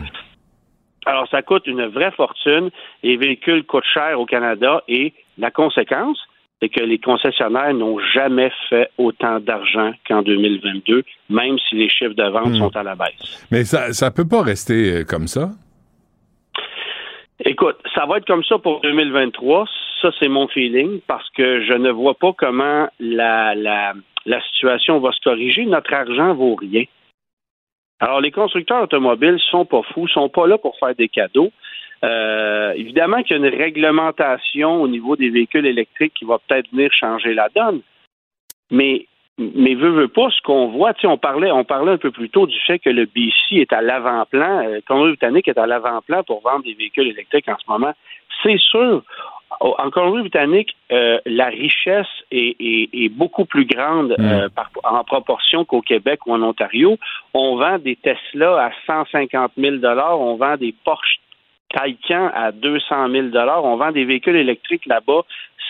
alors, 1.05 1.27
ça 1.29 1.41
coûte 1.43 1.67
une 1.67 1.85
vraie 1.85 2.11
fortune. 2.11 2.71
Les 3.03 3.17
véhicules 3.17 3.63
coûtent 3.63 3.85
cher 3.93 4.19
au 4.19 4.25
Canada 4.25 4.83
et 4.87 5.13
la 5.37 5.51
conséquence, 5.51 6.19
c'est 6.61 6.69
que 6.69 6.81
les 6.81 6.99
concessionnaires 6.99 7.73
n'ont 7.73 7.99
jamais 8.13 8.51
fait 8.69 8.89
autant 8.97 9.39
d'argent 9.39 9.91
qu'en 10.07 10.21
2022, 10.21 11.03
même 11.29 11.57
si 11.59 11.75
les 11.75 11.89
chiffres 11.89 12.13
de 12.13 12.29
vente 12.29 12.51
hmm. 12.51 12.57
sont 12.57 12.75
à 12.75 12.83
la 12.83 12.95
baisse. 12.95 13.47
Mais 13.51 13.63
ça 13.65 13.89
ne 13.89 14.09
peut 14.15 14.27
pas 14.27 14.41
rester 14.41 15.01
euh, 15.01 15.03
comme 15.03 15.27
ça? 15.27 15.49
Écoute, 17.43 17.77
ça 17.93 18.05
va 18.05 18.17
être 18.17 18.25
comme 18.25 18.43
ça 18.45 18.57
pour 18.57 18.79
2023. 18.81 19.65
Ça, 20.01 20.09
c'est 20.19 20.29
mon 20.29 20.47
feeling, 20.47 21.01
parce 21.05 21.29
que 21.31 21.63
je 21.65 21.73
ne 21.73 21.91
vois 21.91 22.13
pas 22.13 22.31
comment 22.37 22.87
la, 22.99 23.53
la, 23.55 23.93
la 24.25 24.41
situation 24.41 24.99
va 24.99 25.11
se 25.11 25.19
corriger. 25.21 25.65
Notre 25.65 25.93
argent 25.93 26.33
vaut 26.33 26.55
rien. 26.55 26.85
Alors, 27.99 28.21
les 28.21 28.31
constructeurs 28.31 28.83
automobiles 28.83 29.39
sont 29.51 29.65
pas 29.65 29.81
fous, 29.93 30.07
sont 30.07 30.29
pas 30.29 30.47
là 30.47 30.57
pour 30.57 30.77
faire 30.79 30.95
des 30.95 31.09
cadeaux. 31.09 31.51
Euh, 32.03 32.73
évidemment 32.73 33.23
qu'il 33.23 33.37
y 33.37 33.43
a 33.43 33.47
une 33.47 33.55
réglementation 33.55 34.81
au 34.81 34.87
niveau 34.87 35.15
des 35.15 35.29
véhicules 35.29 35.65
électriques 35.65 36.13
qui 36.13 36.25
va 36.25 36.39
peut-être 36.39 36.69
venir 36.71 36.91
changer 36.93 37.33
la 37.33 37.49
donne. 37.49 37.81
Mais 38.71 39.07
mais 39.37 39.75
veut, 39.75 39.89
veut 39.89 40.07
pas, 40.07 40.29
ce 40.29 40.41
qu'on 40.41 40.67
voit, 40.67 40.93
tu 40.93 41.01
sais, 41.01 41.07
on 41.07 41.17
parlait, 41.17 41.51
on 41.51 41.65
parlait 41.65 41.91
un 41.91 41.97
peu 41.97 42.11
plus 42.11 42.29
tôt 42.29 42.47
du 42.47 42.57
fait 42.61 42.79
que 42.79 42.89
le 42.89 43.05
BC 43.05 43.57
est 43.57 43.73
à 43.73 43.81
l'avant-plan, 43.81 44.65
euh, 44.65 44.79
Colombie-Britannique 44.87 45.49
est 45.49 45.57
à 45.57 45.67
l'avant-plan 45.67 46.23
pour 46.23 46.41
vendre 46.41 46.63
des 46.63 46.73
véhicules 46.73 47.07
électriques 47.07 47.49
en 47.49 47.57
ce 47.57 47.69
moment. 47.69 47.91
C'est 48.43 48.57
sûr. 48.57 49.03
En 49.59 49.89
Colombie-Britannique, 49.89 50.75
euh, 50.91 51.19
la 51.25 51.47
richesse 51.47 52.07
est, 52.31 52.55
est, 52.59 53.09
beaucoup 53.09 53.45
plus 53.45 53.65
grande 53.65 54.15
mm. 54.17 54.25
euh, 54.25 54.49
par, 54.49 54.69
en 54.83 55.03
proportion 55.03 55.65
qu'au 55.65 55.81
Québec 55.81 56.21
ou 56.25 56.33
en 56.33 56.41
Ontario. 56.41 56.97
On 57.33 57.57
vend 57.57 57.77
des 57.77 57.95
Tesla 57.97 58.65
à 58.65 58.71
150 58.87 59.51
000 59.57 59.75
on 59.85 60.35
vend 60.35 60.57
des 60.57 60.73
Porsche 60.83 61.19
Taycan 61.75 62.31
à 62.33 62.51
200 62.51 63.09
000 63.09 63.27
On 63.63 63.75
vend 63.75 63.91
des 63.91 64.05
véhicules 64.05 64.35
électriques 64.35 64.85
là-bas 64.85 65.21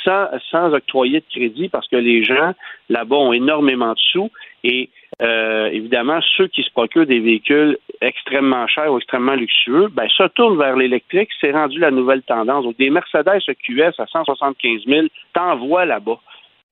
sans, 0.03 0.73
octroyer 0.73 1.19
de 1.19 1.25
crédit 1.31 1.67
parce 1.67 1.87
que 1.87 1.95
les 1.95 2.23
gens 2.23 2.53
là-bas 2.89 3.15
ont 3.15 3.33
énormément 3.33 3.93
de 3.93 3.99
sous 3.99 4.29
et 4.63 4.89
euh, 5.21 5.69
évidemment, 5.71 6.19
ceux 6.35 6.47
qui 6.47 6.61
se 6.61 6.71
procurent 6.71 7.05
des 7.05 7.19
véhicules 7.19 7.77
extrêmement 8.01 8.67
chers 8.67 8.91
ou 8.91 8.97
extrêmement 8.97 9.35
luxueux, 9.35 9.87
ben, 9.91 10.07
se 10.09 10.27
tournent 10.29 10.57
vers 10.57 10.75
l'électrique. 10.75 11.29
C'est 11.39 11.51
rendu 11.51 11.79
la 11.79 11.91
nouvelle 11.91 12.21
tendance. 12.23 12.65
Donc, 12.65 12.77
des 12.77 12.89
Mercedes 12.89 13.39
QS 13.65 13.99
à 13.99 14.07
175 14.07 14.81
000 14.85 15.07
t'envoient 15.33 15.85
là-bas. 15.85 16.19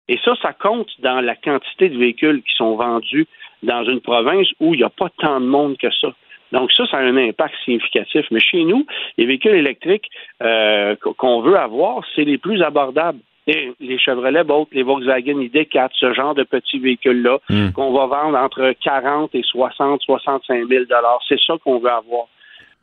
Et 0.09 0.19
ça, 0.25 0.33
ça 0.41 0.51
compte 0.51 0.89
dans 0.99 1.21
la 1.21 1.35
quantité 1.35 1.87
de 1.87 1.97
véhicules 1.97 2.41
qui 2.43 2.53
sont 2.55 2.75
vendus 2.75 3.25
dans 3.61 3.85
une 3.85 4.01
province 4.01 4.47
où 4.59 4.73
il 4.73 4.77
n'y 4.77 4.83
a 4.83 4.89
pas 4.89 5.09
tant 5.17 5.39
de 5.39 5.45
monde 5.45 5.77
que 5.77 5.89
ça. 5.91 6.09
Donc 6.53 6.71
ça, 6.71 6.85
ça 6.85 6.97
a 6.97 7.01
un 7.01 7.17
impact 7.17 7.55
significatif. 7.65 8.25
Mais 8.31 8.39
chez 8.39 8.63
nous, 8.63 8.85
les 9.17 9.25
véhicules 9.25 9.55
électriques 9.55 10.09
euh, 10.41 10.95
qu'on 11.17 11.41
veut 11.41 11.57
avoir, 11.57 12.03
c'est 12.15 12.23
les 12.23 12.37
plus 12.37 12.61
abordables. 12.61 13.19
Et 13.45 13.73
les 13.81 13.97
Chevrolet 13.97 14.45
Bolt, 14.45 14.69
les 14.71 14.83
Volkswagen 14.83 15.37
ID4, 15.41 15.89
ce 15.93 16.13
genre 16.13 16.33
de 16.33 16.43
petits 16.43 16.79
véhicules-là, 16.79 17.39
Hmm. 17.49 17.71
qu'on 17.71 17.91
va 17.91 18.05
vendre 18.05 18.37
entre 18.37 18.73
40 18.81 19.35
et 19.35 19.43
60, 19.43 20.01
65 20.01 20.65
000 20.69 20.83
C'est 21.27 21.41
ça 21.45 21.55
qu'on 21.61 21.79
veut 21.79 21.91
avoir 21.91 22.27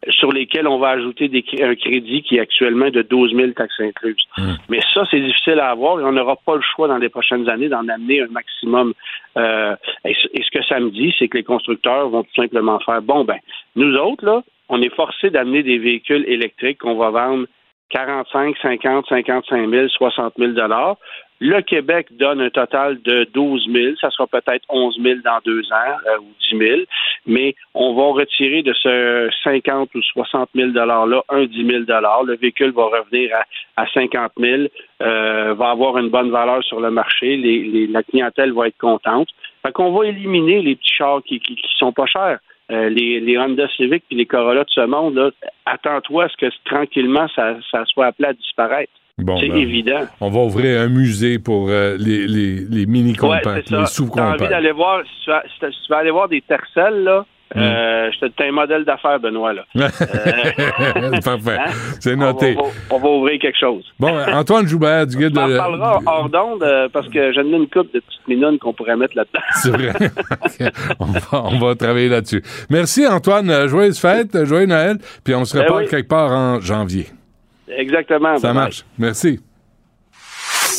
sur 0.09 0.33
lesquels 0.33 0.67
on 0.67 0.79
va 0.79 0.89
ajouter 0.91 1.29
des, 1.29 1.45
un 1.63 1.75
crédit 1.75 2.23
qui 2.23 2.37
est 2.37 2.41
actuellement 2.41 2.89
de 2.91 3.03
12 3.03 3.35
000 3.35 3.51
taxes 3.53 3.81
incluses. 3.81 4.25
Mais 4.71 4.81
ça, 4.95 5.05
c'est 5.11 5.21
difficile 5.21 5.61
à 5.61 5.71
avoir 5.71 6.01
et 6.01 6.05
on 6.05 6.13
n'aura 6.13 6.37
pas 6.37 6.55
le 6.57 6.63
choix 6.63 6.89
dans 6.89 6.97
les 6.97 7.11
prochaines 7.11 7.49
années 7.51 7.69
d'en 7.69 7.87
amener 7.89 8.23
un 8.23 8.29
maximum. 8.29 8.95
Euh, 9.37 9.77
et, 10.07 10.15
ce- 10.15 10.29
et 10.33 10.43
ce 10.43 10.51
que 10.59 10.65
ça 10.65 10.81
me 10.81 10.91
dit, 10.91 11.15
c'est 11.19 11.29
que 11.29 11.37
les 11.37 11.45
constructeurs 11.45 12.09
vont 12.09 12.23
tout 12.23 12.35
simplement 12.43 12.79
faire, 12.81 13.03
bon, 13.03 13.25
ben, 13.25 13.39
nous 13.77 13.95
autres, 13.97 14.25
là, 14.25 14.43
on 14.71 14.81
est 14.81 14.95
forcés 14.95 15.31
d'amener 15.31 15.63
des 15.63 15.79
véhicules 15.79 16.25
électriques 16.29 16.79
qu'on 16.79 16.95
va 16.97 17.11
vendre 17.11 17.47
45, 17.91 18.57
50, 18.63 19.07
55 19.09 19.69
000, 19.69 19.89
60 19.89 20.35
000 20.39 20.53
dollars. 20.53 20.97
Le 21.43 21.63
Québec 21.63 22.09
donne 22.11 22.43
un 22.43 22.51
total 22.51 23.01
de 23.03 23.25
12 23.33 23.67
000. 23.73 23.97
Ça 23.99 24.11
sera 24.11 24.27
peut-être 24.27 24.63
11 24.69 24.99
000 25.03 25.21
dans 25.25 25.39
deux 25.45 25.63
ans 25.73 25.97
euh, 26.07 26.19
ou 26.19 26.29
10 26.53 26.59
000. 26.59 26.81
Mais 27.27 27.55
on 27.75 27.95
va 27.95 28.13
retirer 28.21 28.63
de 28.63 28.75
ce 28.75 29.31
50 29.43 29.89
ou 29.95 30.03
60 30.03 30.51
000 30.55 30.69
$-là 30.73 31.25
un 31.31 31.45
10 31.47 31.67
000 31.67 31.79
Le 31.89 32.37
véhicule 32.37 32.73
va 32.73 32.85
revenir 32.85 33.31
à, 33.35 33.83
à 33.83 33.87
50 33.89 34.33
000, 34.39 34.65
euh, 35.03 35.55
va 35.55 35.71
avoir 35.71 35.97
une 35.97 36.11
bonne 36.11 36.31
valeur 36.31 36.63
sur 36.63 36.79
le 36.79 36.91
marché. 36.91 37.37
Les, 37.39 37.63
les- 37.65 37.87
la 37.87 38.03
clientèle 38.03 38.53
va 38.53 38.69
être 38.69 38.79
contente. 38.79 39.29
Fait 39.65 39.73
qu'on 39.73 39.93
va 39.93 40.07
éliminer 40.07 40.61
les 40.61 40.77
petits 40.77 40.95
chars 40.95 41.23
qui, 41.25 41.41
qui, 41.41 41.57
qui 41.57 41.69
sont 41.79 41.93
pas 41.93 42.07
chers. 42.07 42.39
Euh, 42.71 42.89
les, 42.91 43.19
les 43.19 43.39
Honda 43.39 43.67
Civic 43.77 44.05
puis 44.07 44.17
les 44.17 44.27
Corolla 44.27 44.65
de 44.65 44.71
ce 44.71 44.83
monde, 44.87 45.33
attends-toi 45.65 46.25
à 46.25 46.29
ce 46.29 46.37
que 46.37 46.47
tranquillement 46.67 47.27
ça, 47.35 47.57
ça 47.71 47.85
soit 47.87 48.07
appelé 48.07 48.29
à 48.29 48.33
disparaître. 48.35 48.93
Bon, 49.25 49.39
c'est 49.41 49.49
ben, 49.49 49.57
évident. 49.57 50.01
On 50.21 50.31
va 50.31 50.41
ouvrir 50.41 50.81
un 50.81 50.89
musée 50.89 51.39
pour 51.39 51.69
euh, 51.69 51.97
les, 51.99 52.27
les, 52.27 52.57
les 52.69 52.87
mini 52.87 53.11
Ouais, 53.13 53.17
compacts, 53.17 53.69
c'est 53.69 53.77
les 53.77 53.81
ça. 53.85 53.87
sous 53.87 54.11
T'as 54.15 54.33
envie 54.35 54.49
d'aller 54.49 54.73
voir, 54.73 55.03
si 55.05 55.25
tu, 55.25 55.31
vas, 55.31 55.43
si 55.45 55.59
tu- 55.61 55.73
si 55.73 55.83
tu 55.87 55.93
vas 55.93 55.99
aller 55.99 56.11
voir 56.11 56.29
des 56.29 56.41
tercelles, 56.43 57.03
là, 57.05 57.25
Hmm. 57.53 57.59
euh, 57.59 58.11
je 58.13 58.21
te 58.21 58.27
t'as 58.37 58.45
un 58.47 58.53
modèle 58.53 58.85
d'affaires, 58.85 59.19
Benoît, 59.19 59.53
là. 59.53 59.65
Parfait. 61.25 61.57
Hein? 61.59 61.71
C'est 61.99 62.15
noté. 62.15 62.55
On 62.57 62.63
va, 62.63 62.69
on 62.91 62.99
va 63.01 63.09
ouvrir 63.09 63.41
quelque 63.41 63.59
chose. 63.59 63.83
Bon, 63.99 64.17
euh, 64.17 64.25
Antoine 64.33 64.69
Joubert 64.69 65.05
du 65.09 65.17
guide 65.19 65.37
On 65.37 65.43
en 65.43 65.49
de... 65.49 65.57
parlera 65.57 66.01
hors 66.07 66.29
d'onde 66.29 66.63
euh, 66.63 66.89
parce 66.93 67.09
que 67.09 67.33
j'en 67.33 67.43
ai 67.43 67.57
une 67.57 67.69
coupe 67.69 67.93
de 67.93 67.99
petites 67.99 68.29
minounes 68.29 68.57
qu'on 68.61 68.73
pourrait 68.73 68.97
mettre 68.97 69.17
là-dedans. 69.17 69.41
C'est 69.55 69.71
vrai. 69.71 69.93
On, 71.01 71.07
va, 71.07 71.21
on 71.47 71.59
va 71.59 71.75
travailler 71.75 72.09
là-dessus. 72.09 72.41
Merci 72.71 73.05
Antoine. 73.07 73.51
Euh, 73.51 73.67
Joyeuse 73.67 73.99
fête, 73.99 74.33
euh, 74.37 74.45
joyeux 74.45 74.67
Noël. 74.67 74.99
Puis 75.25 75.35
on 75.35 75.45
se 75.45 75.57
Ben 75.57 75.65
reparle 75.65 75.83
oui. 75.83 75.89
quelque 75.91 76.09
part 76.09 76.31
en 76.31 76.61
janvier. 76.61 77.07
Exactement. 77.77 78.37
Ça 78.39 78.53
marche. 78.53 78.85
Merci. 78.99 79.41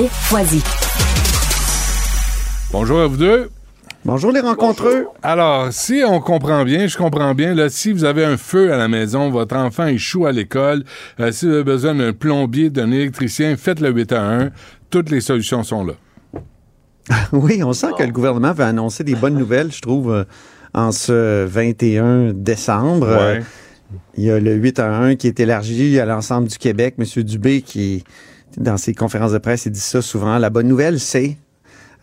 Foisy. 0.00 0.62
Bonjour 2.72 3.00
à 3.00 3.06
vous 3.06 3.18
deux. 3.18 3.50
Bonjour 4.04 4.32
les 4.32 4.40
rencontreux. 4.40 5.06
Alors, 5.22 5.70
si 5.70 6.02
on 6.06 6.18
comprend 6.18 6.64
bien, 6.64 6.86
je 6.86 6.96
comprends 6.96 7.34
bien, 7.34 7.54
là, 7.54 7.68
si 7.68 7.92
vous 7.92 8.04
avez 8.04 8.24
un 8.24 8.38
feu 8.38 8.72
à 8.72 8.78
la 8.78 8.88
maison, 8.88 9.30
votre 9.30 9.54
enfant 9.54 9.86
échoue 9.86 10.26
à 10.26 10.32
l'école, 10.32 10.84
euh, 11.20 11.30
si 11.30 11.46
vous 11.46 11.52
avez 11.52 11.64
besoin 11.64 11.94
d'un 11.94 12.14
plombier, 12.14 12.70
d'un 12.70 12.90
électricien, 12.90 13.54
faites 13.56 13.80
le 13.80 13.90
8 13.90 14.12
à 14.12 14.22
1. 14.22 14.50
Toutes 14.88 15.10
les 15.10 15.20
solutions 15.20 15.62
sont 15.62 15.84
là. 15.84 15.94
Oui, 17.32 17.62
on 17.62 17.74
sent 17.74 17.88
que 17.98 18.02
le 18.02 18.12
gouvernement 18.12 18.52
va 18.52 18.68
annoncer 18.68 19.04
des 19.04 19.14
bonnes 19.14 19.36
nouvelles, 19.36 19.72
je 19.72 19.82
trouve, 19.82 20.10
euh, 20.12 20.24
en 20.72 20.90
ce 20.90 21.44
21 21.44 22.32
décembre. 22.32 23.08
Euh. 23.08 23.40
Il 24.16 24.24
y 24.24 24.30
a 24.30 24.40
le 24.40 24.54
8 24.54 24.78
à 24.78 24.90
1 24.90 25.16
qui 25.16 25.26
est 25.26 25.38
élargi 25.38 26.00
à 26.00 26.06
l'ensemble 26.06 26.48
du 26.48 26.56
Québec. 26.56 26.94
Monsieur 26.96 27.22
Dubé, 27.24 27.60
qui, 27.60 28.04
dans 28.56 28.76
ses 28.76 28.94
conférences 28.94 29.32
de 29.32 29.38
presse, 29.38 29.66
il 29.66 29.72
dit 29.72 29.80
ça 29.80 30.02
souvent. 30.02 30.38
La 30.38 30.50
bonne 30.50 30.68
nouvelle, 30.68 31.00
c'est... 31.00 31.36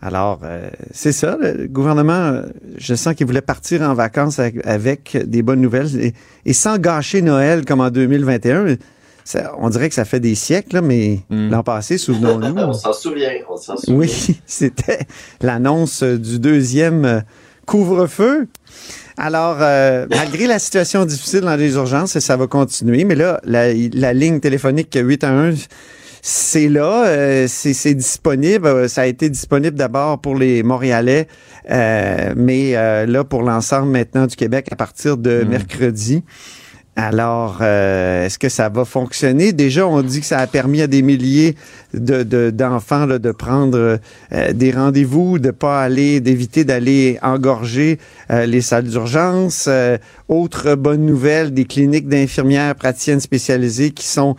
Alors, 0.02 0.40
euh, 0.44 0.70
c'est 0.92 1.12
ça, 1.12 1.36
le 1.38 1.66
gouvernement, 1.66 2.40
je 2.78 2.94
sens 2.94 3.14
qu'il 3.14 3.26
voulait 3.26 3.42
partir 3.42 3.82
en 3.82 3.92
vacances 3.92 4.38
avec, 4.38 4.66
avec 4.66 5.18
des 5.26 5.42
bonnes 5.42 5.60
nouvelles 5.60 5.94
et, 6.00 6.14
et 6.46 6.52
sans 6.54 6.78
gâcher 6.78 7.20
Noël 7.20 7.66
comme 7.66 7.82
en 7.82 7.90
2021. 7.90 8.76
Ça- 9.24 9.52
on 9.58 9.68
dirait 9.68 9.90
que 9.90 9.94
ça 9.94 10.06
fait 10.06 10.18
des 10.18 10.34
siècles, 10.34 10.76
là, 10.76 10.80
mais 10.80 11.20
l'an 11.28 11.62
passé, 11.62 11.98
souvenons-nous. 11.98 12.54
on 12.56 12.72
s'en 12.72 12.94
souvient, 12.94 13.28
on 13.50 13.58
s'en 13.58 13.76
souvient. 13.76 13.98
Oui, 13.98 14.40
c'était 14.46 15.00
l'annonce 15.42 16.02
du 16.02 16.38
deuxième 16.38 17.04
euh, 17.04 17.20
couvre-feu. 17.66 18.48
Alors, 19.18 19.58
euh, 19.60 20.06
malgré 20.08 20.46
la 20.46 20.58
situation 20.58 21.04
difficile 21.04 21.42
dans 21.42 21.56
les 21.56 21.74
urgences, 21.74 22.16
et 22.16 22.20
ça 22.20 22.38
va 22.38 22.46
continuer, 22.46 23.04
mais 23.04 23.16
là, 23.16 23.38
la, 23.44 23.74
la 23.74 24.14
ligne 24.14 24.40
téléphonique 24.40 24.96
8 24.98 25.24
à 25.24 25.30
1, 25.30 25.50
c'est 26.22 26.68
là, 26.68 27.06
euh, 27.06 27.46
c'est 27.48 27.72
c'est 27.72 27.94
disponible. 27.94 28.66
Euh, 28.66 28.88
Ça 28.88 29.02
a 29.02 29.06
été 29.06 29.28
disponible 29.30 29.76
d'abord 29.76 30.20
pour 30.20 30.34
les 30.34 30.62
Montréalais, 30.62 31.28
euh, 31.70 32.34
mais 32.36 32.76
euh, 32.76 33.06
là, 33.06 33.24
pour 33.24 33.42
l'ensemble 33.42 33.90
maintenant 33.90 34.26
du 34.26 34.36
Québec 34.36 34.68
à 34.70 34.76
partir 34.76 35.16
de 35.16 35.44
mercredi. 35.48 36.22
Alors, 37.02 37.60
euh, 37.62 38.26
est-ce 38.26 38.38
que 38.38 38.50
ça 38.50 38.68
va 38.68 38.84
fonctionner? 38.84 39.54
Déjà, 39.54 39.86
on 39.86 40.02
dit 40.02 40.20
que 40.20 40.26
ça 40.26 40.38
a 40.38 40.46
permis 40.46 40.82
à 40.82 40.86
des 40.86 41.00
milliers 41.00 41.56
de, 41.94 42.22
de- 42.24 42.50
d'enfants 42.50 43.06
là, 43.06 43.18
de 43.18 43.32
prendre 43.32 43.98
euh, 44.32 44.52
des 44.52 44.70
rendez-vous, 44.70 45.38
de 45.38 45.50
pas 45.50 45.80
aller, 45.82 46.20
d'éviter 46.20 46.64
d'aller 46.64 47.18
engorger 47.22 47.98
euh, 48.30 48.44
les 48.44 48.60
salles 48.60 48.84
d'urgence. 48.84 49.66
Autre 50.28 50.74
bonne 50.74 51.06
nouvelle, 51.06 51.54
des 51.54 51.64
cliniques 51.64 52.06
d'infirmières 52.06 52.74
praticiennes 52.74 53.20
spécialisées 53.20 53.92
qui 53.92 54.06
sont 54.06 54.36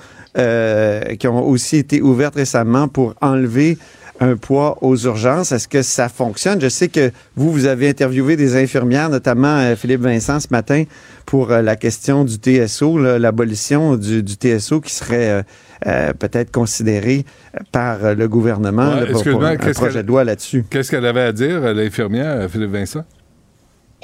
qui 1.19 1.27
ont 1.27 1.45
aussi 1.45 1.75
été 1.75 2.01
ouvertes 2.01 2.35
récemment 2.35 2.87
pour 2.87 3.15
enlever 3.19 3.77
un 4.21 4.37
poids 4.37 4.77
aux 4.81 4.95
urgences. 4.95 5.51
Est-ce 5.51 5.67
que 5.67 5.81
ça 5.81 6.07
fonctionne? 6.07 6.61
Je 6.61 6.69
sais 6.69 6.87
que 6.87 7.11
vous, 7.35 7.51
vous 7.51 7.65
avez 7.65 7.89
interviewé 7.89 8.37
des 8.37 8.55
infirmières, 8.55 9.09
notamment 9.09 9.57
euh, 9.57 9.75
Philippe 9.75 10.01
Vincent 10.01 10.39
ce 10.39 10.47
matin, 10.51 10.83
pour 11.25 11.51
euh, 11.51 11.61
la 11.61 11.75
question 11.75 12.23
du 12.23 12.35
TSO, 12.35 12.97
l'abolition 12.97 13.97
du, 13.97 14.21
du 14.23 14.33
TSO 14.35 14.79
qui 14.79 14.93
serait 14.93 15.43
euh, 15.87 16.13
peut-être 16.13 16.51
considéré 16.51 17.25
par 17.71 18.15
le 18.15 18.27
gouvernement 18.27 18.93
Ouais, 18.93 19.05
là, 19.07 19.11
pour, 19.11 19.23
pour 19.23 19.43
un 19.43 19.55
qu'est-ce 19.57 19.79
projet 19.79 19.93
qu'elle- 19.93 20.03
de 20.03 20.07
loi 20.07 20.23
là-dessus. 20.23 20.63
Qu'est-ce 20.69 20.91
qu'elle 20.91 21.05
avait 21.05 21.21
à 21.21 21.31
dire, 21.33 21.59
l'infirmière, 21.73 22.47
Philippe 22.49 22.71
Vincent? 22.71 23.03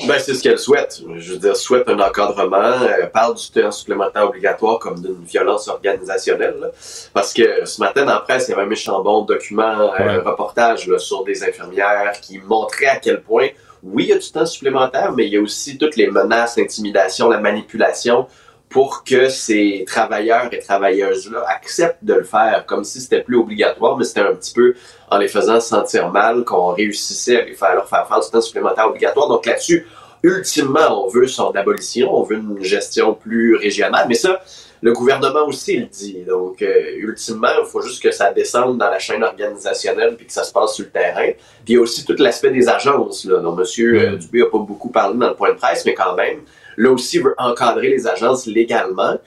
Ben, 0.05 0.19
c'est 0.19 0.35
ce 0.35 0.43
qu'elle 0.43 0.59
souhaite. 0.59 1.01
Je 1.17 1.33
veux 1.33 1.39
dire, 1.39 1.55
souhaite 1.55 1.89
un 1.89 1.99
encadrement, 1.99 2.57
euh, 2.83 3.07
parle 3.07 3.33
du 3.35 3.49
temps 3.49 3.71
supplémentaire 3.71 4.25
obligatoire 4.25 4.77
comme 4.77 5.01
d'une 5.01 5.23
violence 5.23 5.67
organisationnelle. 5.67 6.55
là. 6.61 6.67
Parce 7.13 7.33
que 7.33 7.65
ce 7.65 7.79
matin, 7.81 8.05
dans 8.05 8.13
la 8.13 8.19
presse, 8.19 8.47
il 8.47 8.51
y 8.51 8.53
avait 8.53 8.63
un 8.63 8.67
méchant 8.67 9.01
bon 9.01 9.23
document, 9.23 9.63
euh, 9.63 9.89
Ouais. 9.97 10.17
reportage 10.17 10.87
là, 10.87 10.99
sur 10.99 11.23
des 11.23 11.43
infirmières 11.43 12.13
qui 12.21 12.37
montraient 12.37 12.85
à 12.85 12.97
quel 12.97 13.21
point, 13.21 13.47
oui, 13.81 14.03
il 14.03 14.09
y 14.09 14.13
a 14.13 14.17
du 14.19 14.31
temps 14.31 14.45
supplémentaire, 14.45 15.13
mais 15.13 15.25
il 15.25 15.33
y 15.33 15.37
a 15.37 15.41
aussi 15.41 15.77
toutes 15.79 15.95
les 15.95 16.07
menaces, 16.11 16.57
l'intimidation, 16.57 17.29
la 17.29 17.39
manipulation 17.39 18.27
pour 18.69 19.03
que 19.03 19.29
ces 19.29 19.85
travailleurs 19.87 20.53
et 20.53 20.59
travailleuses-là 20.59 21.45
acceptent 21.47 22.03
de 22.03 22.15
le 22.15 22.23
faire 22.23 22.65
comme 22.65 22.83
si 22.83 22.99
c'était 22.99 23.21
plus 23.21 23.37
obligatoire, 23.37 23.97
mais 23.97 24.03
c'était 24.03 24.21
un 24.21 24.35
petit 24.35 24.53
peu 24.53 24.75
en 25.09 25.17
les 25.17 25.29
faisant 25.29 25.59
sentir 25.59 26.11
mal 26.11 26.43
qu'on 26.43 26.73
réussissait 26.73 27.41
à 27.41 27.45
les 27.45 27.53
faire, 27.53 27.75
leur 27.75 27.87
faire 27.87 28.07
faire 28.07 28.19
du 28.19 28.29
temps 28.29 28.41
supplémentaire 28.41 28.87
obligatoire. 28.87 29.29
Donc 29.29 29.45
là-dessus, 29.45 29.87
ultimement, 30.21 31.05
on 31.05 31.07
veut 31.07 31.27
son 31.27 31.51
abolition, 31.51 32.13
on 32.13 32.23
veut 32.23 32.37
une 32.37 32.61
gestion 32.63 33.13
plus 33.13 33.55
régionale, 33.55 34.05
mais 34.09 34.15
ça, 34.15 34.41
le 34.81 34.93
gouvernement 34.93 35.45
aussi 35.47 35.77
le 35.77 35.85
dit. 35.85 36.23
Donc, 36.27 36.61
euh, 36.61 36.97
ultimement, 36.97 37.47
il 37.59 37.65
faut 37.65 37.81
juste 37.81 38.01
que 38.01 38.11
ça 38.11 38.31
descende 38.31 38.77
dans 38.77 38.89
la 38.89 38.99
chaîne 38.99 39.23
organisationnelle 39.23 40.15
puis 40.15 40.27
que 40.27 40.33
ça 40.33 40.43
se 40.43 40.51
passe 40.51 40.75
sur 40.75 40.85
le 40.85 40.91
terrain. 40.91 41.31
Puis 41.65 41.73
il 41.73 41.75
y 41.75 41.77
a 41.77 41.81
aussi 41.81 42.05
tout 42.05 42.15
l'aspect 42.19 42.51
des 42.51 42.67
agences, 42.67 43.25
là, 43.25 43.39
dont 43.39 43.57
M. 43.57 43.65
euh, 43.79 44.17
Dubé 44.17 44.39
n'a 44.39 44.45
pas 44.45 44.59
beaucoup 44.59 44.89
parlé 44.89 45.17
dans 45.17 45.29
le 45.29 45.35
point 45.35 45.51
de 45.51 45.57
presse, 45.57 45.85
mais 45.85 45.93
quand 45.93 46.15
même, 46.15 46.41
là 46.77 46.91
aussi, 46.91 47.19
veut 47.19 47.35
encadrer 47.37 47.89
les 47.89 48.07
agences 48.07 48.45
légalement. 48.45 49.17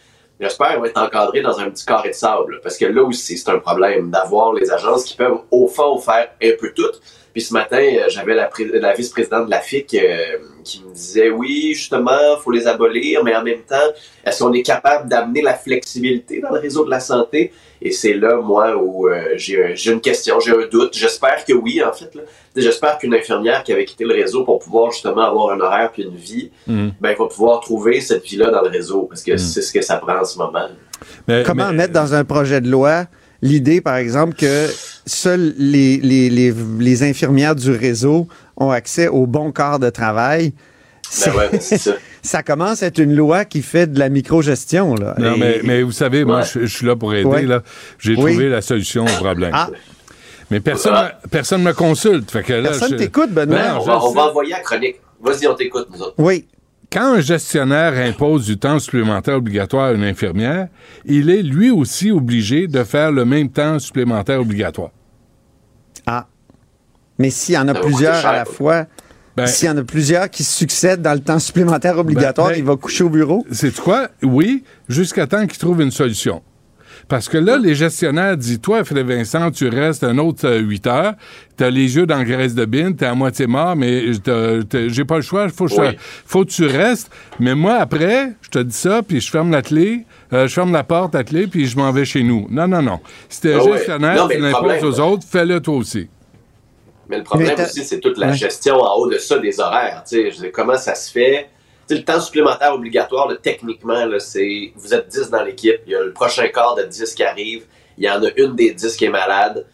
J'espère 0.40 0.78
vont 0.78 0.86
être 0.86 0.98
encadrées 0.98 1.42
dans 1.42 1.60
un 1.60 1.68
petit 1.70 1.84
carré 1.84 2.08
de 2.10 2.14
sable, 2.14 2.60
parce 2.62 2.78
que 2.78 2.86
là 2.86 3.02
aussi, 3.02 3.36
c'est 3.36 3.50
un 3.50 3.58
problème 3.58 4.10
d'avoir 4.10 4.54
les 4.54 4.70
agences 4.70 5.04
qui 5.04 5.14
peuvent, 5.14 5.40
au 5.50 5.68
fond, 5.68 5.98
faire 5.98 6.30
un 6.42 6.50
peu 6.58 6.72
tout, 6.74 6.92
Puis 7.34 7.42
ce 7.42 7.52
matin, 7.52 7.82
euh, 7.82 8.08
j'avais 8.08 8.34
la 8.34 8.94
vice-présidente 8.94 9.46
de 9.46 9.50
la 9.50 9.60
FIC 9.60 9.94
euh, 9.94 10.38
qui 10.64 10.82
me 10.82 10.94
disait 10.94 11.28
oui, 11.28 11.74
justement, 11.74 12.38
faut 12.42 12.50
les 12.50 12.66
abolir, 12.66 13.22
mais 13.22 13.36
en 13.36 13.42
même 13.42 13.62
temps, 13.62 13.76
est-ce 14.24 14.42
qu'on 14.42 14.52
est 14.54 14.62
capable 14.62 15.08
d'amener 15.10 15.42
la 15.42 15.54
flexibilité 15.54 16.40
dans 16.40 16.50
le 16.50 16.58
réseau 16.58 16.86
de 16.86 16.90
la 16.90 17.00
santé? 17.00 17.52
Et 17.82 17.92
c'est 17.92 18.12
là, 18.14 18.36
moi, 18.36 18.76
où 18.76 19.08
euh, 19.08 19.30
j'ai 19.36 19.64
un- 19.64 19.74
j'ai 19.74 19.90
une 19.92 20.00
question, 20.02 20.38
j'ai 20.40 20.52
un 20.52 20.66
doute. 20.70 20.94
J'espère 20.96 21.44
que 21.46 21.52
oui, 21.54 21.82
en 21.82 21.92
fait. 21.92 22.14
là. 22.14 22.22
J'espère 22.56 22.98
qu'une 22.98 23.14
infirmière 23.14 23.62
qui 23.64 23.72
avait 23.72 23.84
quitté 23.86 24.04
le 24.04 24.12
réseau 24.14 24.44
pour 24.44 24.58
pouvoir 24.58 24.90
justement 24.92 25.22
avoir 25.22 25.50
un 25.54 25.60
horaire 25.60 25.90
puis 25.92 26.02
une 26.02 26.16
vie, 26.16 26.50
Mhm. 26.66 26.92
ben, 27.00 27.14
va 27.18 27.26
pouvoir 27.26 27.60
trouver 27.60 28.00
cette 28.00 28.24
vie-là 28.24 28.50
dans 28.50 28.60
le 28.62 28.68
réseau, 28.68 29.06
parce 29.08 29.22
que 29.22 29.36
c'est 29.36 29.62
ce 29.62 29.72
que 29.72 29.80
ça 29.80 29.96
prend 29.96 30.18
en 30.20 30.24
ce 30.24 30.36
moment. 30.36 30.66
Comment 31.46 31.72
mettre 31.72 31.92
dans 31.94 32.12
un 32.14 32.24
projet 32.24 32.60
de 32.60 32.68
loi 32.68 33.06
l'idée, 33.40 33.80
par 33.80 33.96
exemple, 33.96 34.34
que 34.34 34.66
seules 35.06 35.54
les, 35.56 35.96
les, 35.98 36.28
les, 36.28 36.52
les 36.78 37.02
infirmières 37.02 37.54
du 37.54 37.70
réseau 37.70 38.28
ont 38.58 38.70
accès 38.70 39.08
au 39.08 39.26
bon 39.26 39.52
corps 39.52 39.78
de 39.78 39.88
travail? 39.88 40.52
Ben 41.24 41.34
ouais, 41.34 41.48
c'est 41.60 41.78
ça. 41.78 41.92
ça 42.22 42.42
commence 42.42 42.82
à 42.82 42.86
être 42.86 42.98
une 42.98 43.14
loi 43.14 43.44
qui 43.44 43.62
fait 43.62 43.86
de 43.86 43.98
la 43.98 44.08
microgestion. 44.08 44.94
Là. 44.94 45.14
Non, 45.18 45.34
Et- 45.34 45.38
mais, 45.38 45.60
mais 45.64 45.82
vous 45.82 45.92
savez, 45.92 46.24
moi, 46.24 46.38
Ouais. 46.40 46.44
je, 46.52 46.60
je 46.60 46.76
suis 46.76 46.86
là 46.86 46.96
pour 46.96 47.14
aider. 47.14 47.24
Ouais. 47.28 47.42
là. 47.42 47.62
J'ai 47.98 48.12
Oui. 48.16 48.32
trouvé 48.32 48.48
la 48.48 48.60
solution 48.62 49.04
au 49.04 49.16
problème. 49.22 49.52
Ah. 49.54 49.70
Mais 50.50 50.60
personne 50.60 50.94
ne 50.94 51.28
personne 51.28 51.62
me 51.62 51.72
consulte. 51.72 52.30
Fait 52.30 52.42
que 52.42 52.52
là, 52.54 52.70
Personne 52.70 52.90
je- 52.92 52.96
t'écoute, 52.96 53.30
Benoît. 53.30 53.56
Ben, 53.58 53.76
on, 53.78 53.84
va, 53.84 53.98
on 54.04 54.08
sais. 54.10 54.14
va 54.16 54.22
envoyer 54.28 54.50
la 54.50 54.60
chronique. 54.60 54.96
Vas-y, 55.22 55.46
on 55.46 55.54
t'écoute, 55.54 55.88
nous 55.92 56.02
autres. 56.02 56.14
Oui. 56.18 56.48
Quand 56.92 57.14
un 57.14 57.20
gestionnaire 57.20 57.92
impose 58.04 58.46
du 58.46 58.58
temps 58.58 58.80
supplémentaire 58.80 59.36
obligatoire 59.36 59.86
à 59.86 59.92
une 59.92 60.02
infirmière, 60.02 60.66
il 61.04 61.30
est 61.30 61.42
lui 61.42 61.70
aussi 61.70 62.10
obligé 62.10 62.66
de 62.66 62.82
faire 62.82 63.12
le 63.12 63.24
même 63.24 63.48
temps 63.48 63.78
supplémentaire 63.78 64.40
obligatoire. 64.40 64.90
Ah. 66.06 66.26
Mais 67.18 67.30
s'il 67.30 67.54
y 67.54 67.58
en 67.58 67.68
a 67.68 67.74
Ça 67.74 67.80
plusieurs 67.80 68.16
cher, 68.16 68.30
à 68.30 68.32
la 68.38 68.44
quoi. 68.44 68.54
fois, 68.54 68.86
Ben- 69.40 69.46
s'il 69.46 69.68
y 69.68 69.70
en 69.70 69.76
a 69.76 69.82
plusieurs 69.84 70.28
qui 70.30 70.44
succèdent 70.44 71.02
dans 71.02 71.14
le 71.14 71.20
temps 71.20 71.38
supplémentaire 71.38 71.98
obligatoire, 71.98 72.48
Ben, 72.48 72.54
ben- 72.54 72.58
il 72.60 72.64
va 72.64 72.76
coucher 72.76 73.04
au 73.04 73.08
bureau? 73.10 73.44
C'est 73.50 73.74
quoi? 73.74 74.08
Oui, 74.22 74.64
jusqu'à 74.88 75.26
temps 75.26 75.46
qu'ils 75.46 75.58
trouvent 75.58 75.80
une 75.82 75.90
solution. 75.90 76.42
Parce 77.08 77.28
que 77.28 77.38
là, 77.38 77.56
les 77.56 77.74
gestionnaires 77.74 78.36
disent, 78.36 78.60
toi, 78.60 78.84
Philippe 78.84 79.08
Vincent, 79.08 79.50
tu 79.50 79.68
restes 79.68 80.04
un 80.04 80.16
autre 80.18 80.46
euh, 80.46 80.58
8 80.58 80.86
heures, 80.86 81.14
t'as 81.56 81.70
les 81.70 81.96
yeux 81.96 82.06
dans 82.06 82.18
la 82.18 82.24
graisse 82.24 82.54
de 82.54 82.64
bine, 82.66 82.94
t'es 82.94 83.06
à 83.06 83.14
moitié 83.14 83.46
mort, 83.48 83.74
mais 83.74 84.12
j'ai 84.88 85.04
pas 85.04 85.16
le 85.16 85.22
choix, 85.22 85.48
faut, 85.48 85.64
que 85.64 85.72
je- 85.74 85.80
Oui. 85.80 85.86
faut 86.26 86.44
que 86.44 86.50
tu 86.50 86.66
restes. 86.66 87.10
Mais 87.40 87.54
moi, 87.56 87.76
après, 87.80 88.34
je 88.42 88.50
te 88.50 88.58
dis 88.60 88.76
ça, 88.76 89.00
puis 89.02 89.20
je 89.20 89.28
ferme 89.30 89.50
la 89.50 89.62
clé, 89.62 90.04
euh, 90.32 90.46
je 90.46 90.52
ferme 90.52 90.72
la 90.72 90.84
porte 90.84 91.14
à 91.16 91.24
clé, 91.24 91.46
puis 91.48 91.66
je 91.66 91.76
m'en 91.76 91.90
vais 91.90 92.04
chez 92.04 92.22
nous. 92.22 92.46
Non, 92.50 92.68
non, 92.68 92.82
non. 92.82 93.00
Si 93.28 93.40
t'es 93.40 93.54
un 93.54 93.58
Ah 93.60 93.64
ouais. 93.64 93.72
gestionnaire, 93.78 94.16
Non, 94.16 94.28
tu 94.28 94.38
l'imposes 94.38 94.84
aux 94.84 95.00
autres, 95.02 95.24
fais-le 95.28 95.58
toi 95.60 95.74
aussi. 95.76 96.08
Mais 97.10 97.18
le 97.18 97.24
problème 97.24 97.54
Mais 97.58 97.64
aussi, 97.64 97.84
c'est 97.84 97.98
toute 98.00 98.16
la 98.18 98.28
Ouais. 98.28 98.32
gestion 98.34 98.76
en 98.80 98.94
haut 98.96 99.10
de 99.10 99.18
ça 99.18 99.38
des 99.38 99.58
horaires. 99.60 100.04
Tu 100.08 100.16
sais, 100.16 100.30
je 100.30 100.36
dire, 100.42 100.50
comment 100.52 100.76
ça 100.78 100.94
se 100.94 101.10
fait? 101.10 101.48
Tu 101.88 101.94
sais, 101.96 102.00
le 102.00 102.04
temps 102.04 102.20
supplémentaire 102.20 102.72
obligatoire, 102.72 103.28
là, 103.28 103.34
techniquement, 103.42 104.06
là, 104.06 104.20
c'est 104.20 104.72
vous 104.76 104.94
êtes 104.94 105.08
10 105.08 105.28
dans 105.28 105.42
l'équipe, 105.42 105.80
il 105.86 105.92
y 105.92 105.96
a 105.96 106.00
le 106.02 106.12
prochain 106.12 106.46
quart 106.48 106.76
de 106.76 106.84
10 106.84 107.12
qui 107.14 107.24
arrive, 107.24 107.64
il 107.98 108.04
y 108.04 108.08
en 108.10 108.22
a 108.22 108.28
une 108.36 108.54
des 108.54 108.70
10 108.72 108.96
qui 108.96 109.06
est 109.06 109.10
malade, 109.10 109.66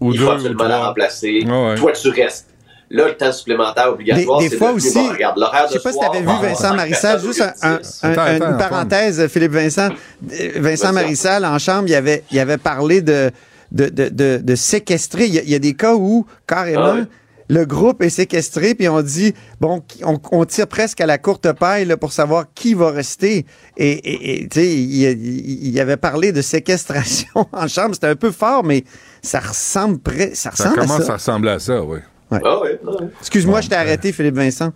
Ou 0.00 0.12
il 0.12 0.18
deux, 0.18 0.26
faut 0.26 0.32
absolument 0.32 0.64
la 0.64 0.86
remplacer. 0.86 1.44
Ouais. 1.46 1.74
Toi, 1.76 1.92
tu 1.92 2.10
restes. 2.10 2.50
Là, 2.90 3.08
le 3.08 3.16
temps 3.16 3.32
supplémentaire 3.32 3.86
Des, 3.86 3.90
obligatoire, 3.92 4.38
des 4.40 4.50
c'est 4.50 4.56
fois 4.58 4.72
aussi, 4.72 4.92
bon, 4.94 5.08
regarde, 5.08 5.38
l'horaire 5.38 5.64
je 5.68 5.72
sais 5.72 5.78
de 5.78 5.82
pas 5.82 5.90
si 5.92 5.96
soir, 5.98 6.10
tu 6.10 6.16
avais 6.18 6.26
vu 6.26 6.42
Vincent 6.42 6.74
Marissal, 6.74 7.20
juste 7.20 7.40
un- 7.40 7.54
un- 7.62 7.70
au 7.70 7.72
lieu 7.72 7.78
de 7.78 7.82
10. 7.82 8.00
un- 8.02 8.10
Attends, 8.10 8.20
un- 8.20 8.24
attends, 8.34 8.50
une 8.50 8.58
parenthèse, 8.58 9.26
Philippe 9.28 9.52
Vincent. 9.52 9.88
Vincent. 10.56 10.92
Marissal, 10.92 11.44
en 11.46 11.58
chambre, 11.58 11.84
il 11.88 11.94
avait, 11.94 12.22
il 12.30 12.38
avait 12.38 12.58
parlé 12.58 13.00
de, 13.00 13.30
de, 13.74 13.88
de, 13.90 14.08
de, 14.08 14.38
de 14.42 14.54
séquestrer. 14.54 15.26
Il 15.26 15.34
y, 15.34 15.38
a, 15.38 15.42
il 15.42 15.50
y 15.50 15.54
a 15.54 15.58
des 15.58 15.74
cas 15.74 15.94
où, 15.94 16.24
carrément, 16.46 16.96
Ah 17.02 17.06
le 17.50 17.66
groupe 17.66 18.02
est 18.02 18.08
séquestré, 18.08 18.74
puis 18.74 18.88
on 18.88 19.02
dit, 19.02 19.34
bon, 19.60 19.82
on, 20.02 20.18
on 20.32 20.44
tire 20.46 20.66
presque 20.66 21.02
à 21.02 21.06
la 21.06 21.18
courte 21.18 21.52
paille 21.52 21.84
là, 21.84 21.98
pour 21.98 22.10
savoir 22.10 22.46
qui 22.54 22.72
va 22.72 22.90
rester. 22.90 23.44
Et, 23.76 24.48
tu 24.50 24.60
sais, 24.60 24.66
il, 24.74 25.02
il- 25.04 25.66
il 25.68 25.78
avait 25.78 25.98
parlé 25.98 26.32
de 26.32 26.40
séquestration 26.40 27.28
en 27.52 27.68
chambre. 27.68 27.94
C'était 27.94 28.06
un 28.06 28.16
peu 28.16 28.30
fort, 28.30 28.64
mais 28.64 28.84
ça 29.20 29.40
ressemble, 29.40 30.00
ça 30.32 30.34
Ça 30.34 30.50
ressemble 30.52 30.80
à 30.80 30.82
commence 30.86 31.02
ça. 31.04 31.12
à 31.12 31.16
ressembler 31.16 31.50
à 31.50 31.58
ça, 31.58 31.82
oui. 31.82 31.98
Ouais. 32.30 32.40
Ah 32.42 32.60
ouais, 32.62 32.80
ah. 32.88 32.90
Excuse-moi, 33.20 33.60
je 33.60 33.68
t'ai 33.68 33.74
arrêté, 33.76 34.10
Philippe 34.12 34.36
Vincent. 34.36 34.72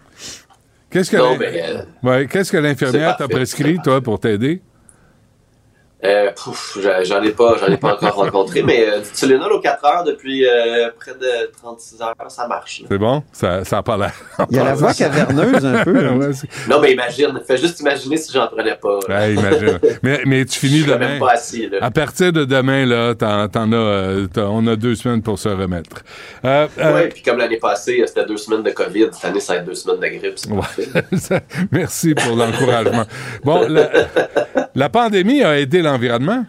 Qu'est-ce 0.91 1.11
que 1.11 1.17
euh, 1.17 1.83
Ouais, 2.03 2.27
qu'est-ce 2.31 2.53
que 2.53 2.59
l'infirmière 2.59 3.17
t'a 3.17 3.29
prescrit, 3.29 3.79
toi, 3.83 4.03
pour 4.03 4.21
t'aider? 4.21 4.61
Euh, 6.05 6.31
pouf, 6.37 6.79
j'en 7.03 7.21
ai 7.23 7.31
pas, 7.33 7.57
j'en 7.59 7.67
ai 7.67 7.77
pas 7.77 7.95
encore 7.95 8.15
rencontré, 8.15 8.63
mais 8.63 8.89
euh, 8.89 9.01
du 9.01 9.09
Tylenol 9.11 9.53
aux 9.53 9.61
4 9.61 9.85
heures 9.85 10.05
depuis 10.05 10.47
euh, 10.47 10.91
près 10.97 11.11
de 11.15 11.51
36 11.61 12.01
heures, 12.01 12.15
ça 12.29 12.47
marche. 12.47 12.83
C'est 12.89 12.99
bon? 12.99 13.25
Ça 13.33 13.63
n'a 13.73 13.83
pas 13.83 13.97
l'air. 13.97 14.13
Il 14.49 14.57
y 14.57 14.61
a 14.61 14.65
la 14.65 14.75
voix 14.75 14.95
caverneuse 14.95 15.67
un 15.67 15.83
peu. 15.85 15.93
là. 16.01 16.13
Ouais, 16.19 16.31
Non, 16.69 16.81
mais 16.81 16.93
imagine, 16.93 17.41
fais 17.47 17.57
juste 17.59 17.81
imaginer 17.81 18.17
si 18.17 18.33
j'en 18.33 18.47
prenais 18.47 18.77
pas. 18.77 18.99
là. 19.09 19.19
Ouais, 19.19 19.35
imagine. 19.35 19.79
mais, 20.03 20.21
mais 20.25 20.45
tu 20.45 20.59
finis 20.61 20.79
Je 20.79 20.83
suis 20.83 20.91
quand 20.93 20.99
demain. 20.99 21.09
même 21.09 21.19
pas 21.21 21.33
assis, 21.33 21.69
là. 21.69 21.79
À 21.81 21.91
partir 21.91 22.33
de 22.33 22.45
demain, 22.45 22.87
là, 22.87 23.15
t'en, 23.17 23.49
t'en 23.49 23.73
as, 23.73 23.77
euh, 23.77 24.27
on 24.37 24.67
a 24.69 24.77
deux 24.77 24.95
semaines 24.95 25.23
pour 25.23 25.39
se 25.39 25.49
remettre. 25.49 26.03
Euh, 26.45 26.67
euh, 26.79 26.95
Ouais, 26.95 27.09
puis 27.09 27.23
comme 27.23 27.39
l'année 27.39 27.57
passée, 27.59 28.03
c'était 28.07 28.25
deux 28.25 28.37
semaines 28.37 28.63
de 28.63 28.71
COVID, 28.71 29.09
cette 29.13 29.25
année, 29.25 29.41
ça 29.41 29.55
va 29.55 29.59
être 29.61 29.67
deux 29.67 29.75
semaines 29.75 29.99
de 30.01 30.07
grippe. 30.19 30.39
ça- 31.19 31.41
Merci 31.73 32.15
pour 32.15 32.37
l'encouragement. 32.37 33.05
Bon, 33.45 33.67
la, 33.69 33.91
la 34.79 34.89
pandémie 34.89 35.43
a 35.43 35.59
aidé 35.59 35.83
l'environnement. 35.83 36.47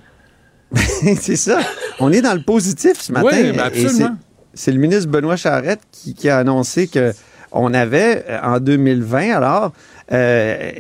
c'est 0.76 1.35
ça. 1.35 1.60
On 1.99 2.11
est 2.11 2.22
dans 2.22 2.35
le 2.35 2.43
positif 2.43 3.01
ce 3.01 3.11
matin. 3.11 3.27
Oui, 3.31 3.41
mais 3.41 3.56
Et 3.56 3.60
absolument. 3.60 4.18
c'est- 4.53 4.72
le 4.72 4.77
ministre 4.77 5.10
Benoît 5.10 5.35
Charette 5.35 5.81
qui, 5.91 6.14
qui 6.14 6.30
a 6.30 6.38
annoncé 6.38 6.88
que 6.88 7.11
on 7.51 7.73
avait 7.73 8.23
euh, 8.30 8.39
en 8.43 8.60
2020 8.60 9.31
alors 9.35 9.72
euh, 10.11 10.72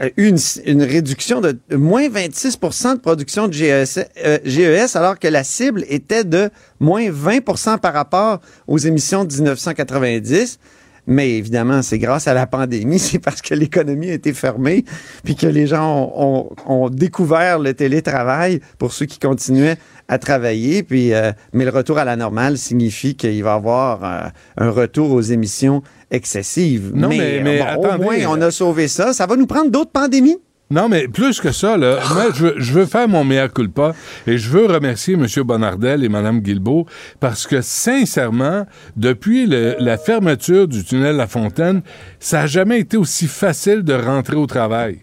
euh, 0.00 0.10
une, 0.16 0.36
une 0.66 0.82
réduction 0.82 1.40
de 1.40 1.56
moins 1.72 2.08
26% 2.08 2.94
de 2.96 2.98
production 3.00 3.46
de 3.46 3.52
GES, 3.52 4.00
euh, 4.24 4.38
GES 4.44 4.96
alors 4.96 5.18
que 5.20 5.28
la 5.28 5.44
cible 5.44 5.84
était 5.88 6.24
de 6.24 6.50
moins 6.80 7.08
20% 7.08 7.78
par 7.78 7.92
rapport 7.94 8.40
aux 8.66 8.78
émissions 8.78 9.24
de 9.24 9.32
1990. 9.32 10.58
Mais 11.06 11.32
évidemment, 11.32 11.82
c'est 11.82 11.98
grâce 11.98 12.28
à 12.28 12.34
la 12.34 12.46
pandémie, 12.46 12.98
c'est 12.98 13.18
parce 13.18 13.42
que 13.42 13.54
l'économie 13.54 14.10
a 14.10 14.14
été 14.14 14.32
fermée, 14.32 14.84
puis 15.24 15.36
que 15.36 15.46
les 15.46 15.66
gens 15.66 16.10
ont, 16.16 16.50
ont- 16.66 16.84
ont 16.84 16.88
découvert 16.90 17.58
le 17.58 17.74
télétravail 17.74 18.60
pour 18.78 18.92
ceux 18.92 19.06
qui 19.06 19.18
continuaient 19.18 19.76
à 20.08 20.18
travailler. 20.18 20.82
Puis, 20.82 21.12
euh, 21.12 21.32
mais 21.52 21.64
le 21.64 21.70
retour 21.70 21.98
à 21.98 22.04
la 22.04 22.16
normale 22.16 22.56
signifie 22.58 23.14
qu'il 23.16 23.42
va 23.42 23.50
y 23.50 23.52
avoir 23.54 24.04
euh, 24.04 24.28
un 24.58 24.70
retour 24.70 25.10
aux 25.12 25.20
émissions 25.20 25.82
excessives. 26.10 26.92
Non, 26.94 27.08
mais- 27.08 27.40
mais 27.42 27.58
bon, 27.58 27.88
au 27.88 27.98
moins, 27.98 28.16
on 28.28 28.40
a 28.40 28.50
sauvé 28.50 28.88
ça. 28.88 29.12
Ça 29.12 29.26
va 29.26 29.36
nous 29.36 29.46
prendre 29.46 29.70
d'autres 29.70 29.90
pandémies? 29.92 30.38
Non, 30.70 30.88
mais 30.88 31.08
plus 31.08 31.40
que 31.40 31.52
ça, 31.52 31.76
là, 31.76 32.00
moi, 32.14 32.26
je 32.34 32.46
veux, 32.46 32.54
je 32.58 32.72
veux 32.72 32.86
faire 32.86 33.06
mon 33.06 33.22
meilleur 33.22 33.52
culpa 33.52 33.94
et 34.26 34.38
je 34.38 34.48
veux 34.48 34.66
remercier 34.66 35.14
M. 35.14 35.26
Bonardel 35.44 36.02
et 36.02 36.08
Mme 36.08 36.40
Guilbeault 36.40 36.86
parce 37.20 37.46
que, 37.46 37.60
sincèrement, 37.60 38.66
depuis 38.96 39.46
le- 39.46 39.76
la 39.78 39.98
fermeture 39.98 40.66
du 40.66 40.82
tunnel 40.84 41.16
La 41.16 41.26
Fontaine, 41.26 41.82
ça 42.18 42.40
n'a 42.40 42.46
jamais 42.46 42.80
été 42.80 42.96
aussi 42.96 43.26
facile 43.26 43.82
de 43.82 43.92
rentrer 43.94 44.36
au 44.36 44.46
travail. 44.46 44.98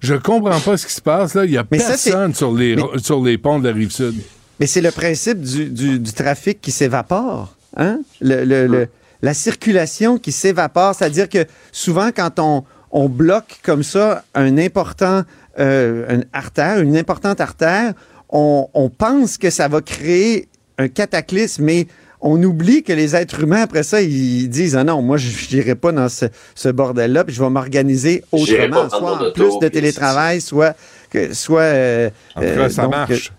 Je 0.00 0.14
comprends 0.14 0.60
pas 0.60 0.76
ce 0.76 0.86
qui 0.86 0.92
se 0.92 1.00
passe, 1.00 1.34
là. 1.34 1.44
Il 1.44 1.50
y 1.52 1.56
a 1.58 1.64
Mais 1.70 1.78
ça, 1.78 1.88
personne 1.90 2.34
sur, 2.34 2.52
les, 2.52 2.76
sur 3.02 3.22
les 3.24 3.38
ponts 3.38 3.58
de 3.58 3.68
la 3.68 3.74
Rive-Sud. 3.74 4.14
Mais 4.60 4.66
c'est 4.66 4.80
le 4.80 4.90
principe 4.90 5.40
du, 5.40 5.66
du- 5.66 5.98
du 6.00 6.12
trafic 6.12 6.60
qui 6.60 6.70
s'évapore. 6.72 7.54
Hein? 7.76 8.00
Le, 8.20 8.44
le- 8.44 8.66
le- 8.66 8.88
la 9.22 9.34
circulation 9.34 10.18
qui 10.18 10.30
s'évapore, 10.32 10.94
c'est-à-dire 10.94 11.28
que 11.28 11.44
souvent, 11.72 12.10
quand 12.14 12.38
on, 12.38 12.64
on 12.90 13.08
bloque 13.08 13.58
comme 13.62 13.82
ça 13.82 14.24
un 14.34 14.58
important 14.58 15.22
euh, 15.58 16.06
une 16.14 16.24
artère, 16.32 16.80
une 16.80 16.96
importante 16.96 17.40
artère, 17.40 17.92
on, 18.28 18.68
on 18.74 18.88
pense 18.90 19.38
que 19.38 19.50
ça 19.50 19.66
va 19.68 19.80
créer 19.80 20.48
un 20.78 20.86
cataclysme, 20.88 21.64
mais 21.64 21.86
on 22.20 22.40
oublie 22.42 22.82
que 22.82 22.92
les 22.92 23.14
êtres 23.16 23.42
humains, 23.42 23.62
après 23.62 23.82
ça, 23.82 24.00
ils 24.00 24.48
disent 24.48 24.76
Ah 24.76 24.84
non, 24.84 25.02
moi, 25.02 25.16
je 25.16 25.28
n'irai 25.54 25.74
pas 25.74 25.92
dans 25.92 26.08
ce, 26.08 26.26
ce 26.54 26.68
bordel-là, 26.68 27.24
puis 27.24 27.34
je 27.34 27.42
vais 27.42 27.50
m'organiser 27.50 28.22
autrement, 28.32 28.88
soit 28.90 29.12
en 29.28 29.30
plus 29.32 29.58
de 29.60 29.68
télétravail, 29.68 30.40
soit. 30.40 30.76
que- 31.10 31.32
soit 31.34 31.60
euh, 31.62 32.10
En 32.36 32.40
tout 32.40 32.46
cas, 32.46 32.52
euh, 32.52 32.68
ça 32.68 32.82
donc, 32.82 32.90
marche. 32.92 33.32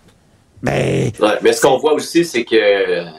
Ben, 0.61 1.11
Ouais, 1.19 1.37
mais 1.41 1.53
ce 1.53 1.61
qu'on 1.61 1.77
voit 1.77 1.93
aussi, 1.93 2.25
c'est 2.25 2.43
que 2.43 2.55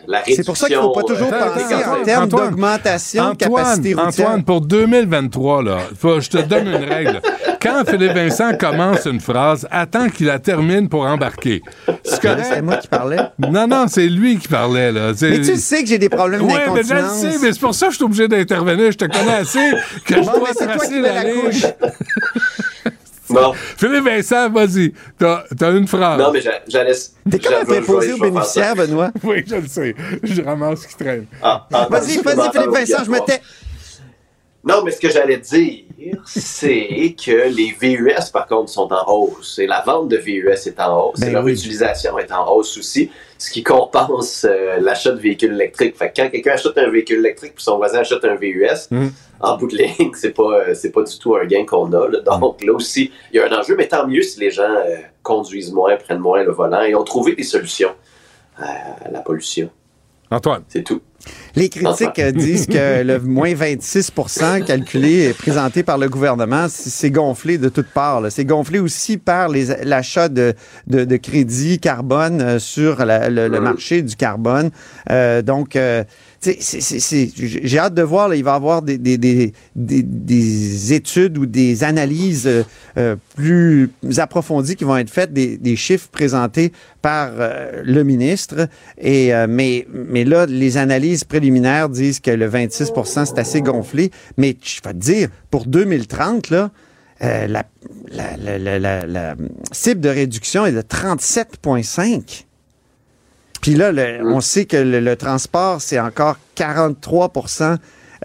la 0.06 0.18
réduction... 0.18 0.34
c'est 0.36 0.44
pour 0.44 0.56
ça 0.56 0.66
qu'il 0.66 0.76
ne 0.76 0.82
faut 0.82 0.92
pas 0.92 1.02
toujours 1.02 1.32
euh, 1.32 1.54
penser 1.54 1.74
en 1.74 2.04
termes 2.04 2.28
d'augmentation 2.28 3.30
de 3.30 3.36
capacité 3.36 3.92
Antoine, 3.94 4.06
routière. 4.06 4.26
Antoine, 4.28 4.44
pour 4.44 4.60
2023, 4.60 5.62
là, 5.62 5.78
faut- 5.98 6.20
je 6.20 6.28
te 6.28 6.38
donne 6.38 6.68
une 6.68 6.84
règle. 6.84 7.20
Quand 7.62 7.84
Philippe 7.88 8.12
Vincent 8.12 8.54
commence 8.58 9.04
une 9.06 9.20
phrase, 9.20 9.66
attends 9.70 10.08
qu'il 10.08 10.26
la 10.26 10.38
termine 10.38 10.88
pour 10.88 11.02
embarquer. 11.02 11.60
C'est 12.04 12.20
correct? 12.20 12.46
C'est 12.50 12.62
moi 12.62 12.76
qui 12.76 12.88
parlais. 12.88 13.18
Non, 13.38 13.66
non, 13.66 13.84
c'est 13.88 14.06
lui 14.08 14.38
qui 14.38 14.48
parlait, 14.48 14.92
là. 14.92 15.12
Mais 15.20 15.40
tu 15.40 15.56
sais 15.56 15.82
que 15.82 15.88
j'ai 15.88 15.98
des 15.98 16.08
problèmes 16.08 16.42
Ouais, 16.42 16.64
mais 16.74 16.82
je 16.82 16.94
le 16.94 17.02
sais, 17.08 17.38
mais 17.42 17.52
c'est 17.52 17.60
pour 17.60 17.74
ça 17.74 17.86
que 17.86 17.92
je 17.92 17.96
suis 17.96 18.04
obligé 18.04 18.28
d'intervenir. 18.28 18.92
Je 18.92 18.96
te 18.98 19.04
connais 19.04 19.34
assez 19.40 19.58
que 20.06 20.14
je 20.14 20.20
Bon, 20.20 20.24
dois 20.38 20.40
mais 20.40 20.46
c'est 20.58 20.64
toi 20.66 20.76
tracer 20.76 21.00
la 21.00 21.12
la 21.12 21.30
couche. 21.30 21.64
Non. 23.30 23.52
Philippe 23.54 24.04
Vincent, 24.04 24.50
vas-y. 24.50 24.92
T'as 25.18 25.44
as 25.60 25.70
une 25.70 25.86
phrase. 25.86 26.18
Non, 26.20 26.32
mais 26.32 26.40
j'a- 26.40 26.62
j'allais. 26.68 26.92
T'es 27.30 27.38
comme 27.38 27.54
un 27.54 27.64
préposé 27.64 28.12
aux 28.12 28.18
bénéficiaires, 28.18 28.74
Benoît. 28.76 29.10
Oui, 29.24 29.44
je 29.46 29.54
le 29.56 29.66
sais. 29.66 29.94
Je 30.22 30.42
ramasse 30.42 30.80
ce 30.82 30.88
qui 30.88 30.96
traîne. 30.96 31.26
Ah, 31.42 31.66
ah, 31.72 31.86
Vas-y, 31.90 32.18
vas-y, 32.18 32.50
Philippe 32.52 32.70
Vincent, 32.70 33.04
je 33.04 33.10
me 33.10 33.24
tais. 33.24 33.40
Non, 34.64 34.82
mais 34.84 34.90
ce 34.90 35.00
que 35.00 35.08
j'allais 35.10 35.38
dire, 35.38 35.84
c'est 36.26 37.14
que 37.24 37.48
les 37.54 37.74
VUS, 37.80 38.30
par 38.32 38.46
contre, 38.46 38.70
sont 38.70 38.88
en 38.92 39.12
hausse. 39.12 39.58
Et 39.58 39.66
la 39.66 39.82
vente 39.82 40.08
de 40.08 40.16
VUS 40.16 40.66
est 40.66 40.80
en 40.80 41.08
hausse. 41.10 41.20
Ben 41.20 41.28
et 41.28 41.32
leur 41.32 41.44
oui. 41.44 41.52
utilisation 41.52 42.18
est 42.18 42.30
en 42.32 42.50
hausse 42.52 42.76
aussi, 42.78 43.10
ce 43.38 43.50
qui 43.50 43.62
compense 43.62 44.44
euh, 44.48 44.78
l'achat 44.80 45.12
de 45.12 45.18
véhicules 45.20 45.52
électriques. 45.52 45.96
Fait 45.96 46.10
que 46.12 46.20
quand 46.22 46.30
quelqu'un 46.30 46.52
achète 46.52 46.76
un 46.78 46.90
véhicule 46.90 47.18
électrique 47.18 47.54
puis 47.54 47.64
son 47.64 47.76
voisin 47.76 48.00
achète 48.00 48.24
un 48.24 48.34
VUS, 48.36 48.88
Mhm. 48.90 49.12
en 49.40 49.56
bout 49.56 49.68
de 49.68 49.76
ligne, 49.78 50.12
c'est 50.14 50.34
pas, 50.34 50.42
euh, 50.68 50.74
c'est 50.74 50.90
pas 50.92 51.02
du 51.02 51.18
tout 51.18 51.34
un 51.36 51.44
gain 51.46 51.64
qu'on 51.66 51.92
a. 51.92 52.08
là. 52.08 52.20
Donc 52.20 52.62
là 52.64 52.72
aussi, 52.72 53.10
il 53.32 53.36
y 53.36 53.40
a 53.40 53.46
un 53.46 53.58
enjeu, 53.58 53.74
mais 53.76 53.88
tant 53.88 54.06
mieux 54.06 54.22
si 54.22 54.38
les 54.40 54.50
gens 54.50 54.62
euh, 54.70 54.96
conduisent 55.22 55.72
moins, 55.72 55.96
prennent 55.96 56.18
moins 56.18 56.42
le 56.42 56.52
volant 56.52 56.82
et 56.82 56.94
ont 56.94 57.04
trouvé 57.04 57.34
des 57.34 57.42
solutions 57.44 57.90
à 58.58 59.10
la 59.10 59.20
pollution. 59.20 59.70
Antoine. 60.30 60.62
C'est 60.68 60.82
tout. 60.84 61.00
Les 61.56 61.68
critiques 61.68 62.18
euh, 62.18 62.32
disent 62.32 62.66
que 62.66 63.02
le 63.02 63.18
moins 63.22 63.52
26% 63.52 64.64
calculé 64.64 65.28
et 65.28 65.32
présenté 65.32 65.82
par 65.82 65.98
le 65.98 66.08
gouvernement, 66.08 66.66
c'est 66.68 67.10
gonflé 67.10 67.58
de 67.58 67.68
toutes 67.68 67.88
parts. 67.90 68.22
C'est 68.30 68.44
gonflé 68.44 68.78
aussi 68.78 69.16
par 69.18 69.48
l'achat 69.48 70.28
de, 70.28 70.54
de, 70.86 71.04
de 71.04 71.16
crédits 71.16 71.78
carbone 71.78 72.40
euh, 72.40 72.58
sur 72.58 73.04
la- 73.04 73.28
le, 73.28 73.48
le 73.48 73.60
marché 73.60 74.02
du 74.02 74.16
carbone. 74.16 74.70
Euh, 75.10 75.42
donc, 75.42 75.76
euh, 75.76 76.04
j'ai 76.42 77.78
hâte 77.78 77.94
de 77.94 78.02
voir, 78.02 78.28
là, 78.28 78.36
il 78.36 78.44
va 78.44 78.52
y 78.52 78.56
avoir 78.56 78.80
des, 78.82 78.96
des, 78.98 79.18
des, 79.18 79.52
des- 79.76 80.02
des 80.02 80.92
études 80.94 81.36
ou 81.38 81.44
des 81.46 81.84
analyses 81.84 82.46
euh, 82.46 82.62
euh, 82.96 83.16
plus 83.36 83.90
approfondies 84.18 84.76
qui 84.76 84.84
vont 84.84 84.96
être 84.96 85.10
faites, 85.10 85.32
des, 85.32 85.76
chiffres 85.76 86.08
présentés 86.10 86.72
par 87.02 87.32
euh, 87.38 87.82
le 87.84 88.02
ministre. 88.04 88.68
Et, 88.98 89.34
euh, 89.34 89.46
mais, 89.48 89.86
mais 89.92 90.24
là, 90.24 90.46
les 90.46 90.76
analyses 90.78 91.24
préliminaires 91.24 91.88
disent 91.88 92.20
que 92.20 92.30
le 92.30 92.48
26% 92.48 93.26
c'est 93.26 93.38
assez 93.38 93.60
gonflé. 93.60 94.10
Mais 94.38 94.56
je 94.62 94.80
vais 94.84 94.92
te 94.94 94.98
dire, 94.98 95.28
pour 95.50 95.66
2030, 95.66 96.50
là, 96.50 96.70
euh, 97.22 97.46
la, 97.48 97.64
la, 98.10 98.78
la- 98.78 99.06
la 99.06 99.34
cible 99.72 100.00
de 100.00 100.08
réduction 100.08 100.64
est 100.64 100.72
de 100.72 100.80
37,5. 100.80 102.44
Puis 103.60 103.74
là, 103.74 103.92
le- 103.92 104.20
on 104.24 104.40
sait 104.40 104.64
que 104.64 104.76
le, 104.76 105.00
le 105.00 105.16
transport, 105.16 105.80
c'est 105.80 106.00
encore 106.00 106.36
43 106.54 107.32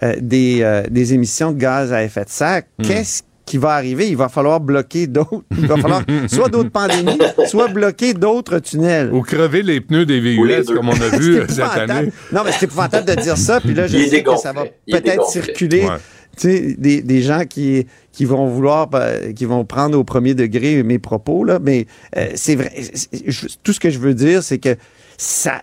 euh, 0.02 0.14
des, 0.20 0.58
euh, 0.62 0.82
des 0.90 1.14
émissions 1.14 1.52
de 1.52 1.58
gaz 1.58 1.92
à 1.92 2.02
effet 2.04 2.24
de 2.24 2.30
serre. 2.30 2.62
Qu'est-ce 2.82 3.22
qui 3.44 3.58
va 3.58 3.70
arriver? 3.72 4.08
Il 4.08 4.16
va 4.16 4.28
falloir 4.28 4.60
bloquer 4.60 5.06
d'autres. 5.06 5.42
Il 5.56 5.66
va 5.66 5.76
falloir 5.76 6.02
soit 6.28 6.48
d'autres 6.48 6.70
pandémies, 6.70 7.18
soit 7.46 7.68
bloquer 7.68 8.12
d'autres 8.14 8.58
tunnels. 8.58 9.12
Ou 9.12 9.22
crever 9.22 9.62
les 9.62 9.80
pneus 9.80 10.04
des 10.06 10.20
VUS, 10.20 10.64
comme 10.66 10.88
on 10.88 11.00
a 11.00 11.08
vu 11.18 11.36
euh, 11.38 11.46
cette 11.48 11.60
année. 11.60 12.10
Non, 12.32 12.42
mais 12.44 12.52
c'est 12.52 12.64
épouvantable 12.64 13.06
de 13.08 13.20
dire 13.20 13.36
ça. 13.38 13.60
Puis 13.60 13.74
là, 13.74 13.86
je 13.86 13.96
Il 13.98 14.08
sais 14.08 14.22
que 14.22 14.36
ça 14.36 14.52
va 14.52 14.64
peut-être 14.90 15.26
circuler. 15.28 15.82
Ouais. 15.84 15.96
Tu 16.38 16.48
sais, 16.50 16.74
des, 16.76 17.00
des 17.00 17.22
gens 17.22 17.44
qui, 17.48 17.86
qui 18.12 18.26
vont 18.26 18.46
vouloir, 18.48 18.90
euh, 18.92 19.32
qui 19.32 19.46
vont 19.46 19.64
prendre 19.64 19.98
au 19.98 20.04
premier 20.04 20.34
degré 20.34 20.82
mes 20.82 20.98
propos, 20.98 21.44
là. 21.44 21.58
Mais 21.62 21.86
euh, 22.18 22.26
c'est 22.34 22.56
vrai. 22.56 22.70
tout 23.62 23.72
ce 23.72 23.80
que 23.80 23.88
je 23.88 23.98
veux 23.98 24.12
dire, 24.12 24.42
c'est 24.42 24.58
que 24.58 24.76
ça, 25.18 25.62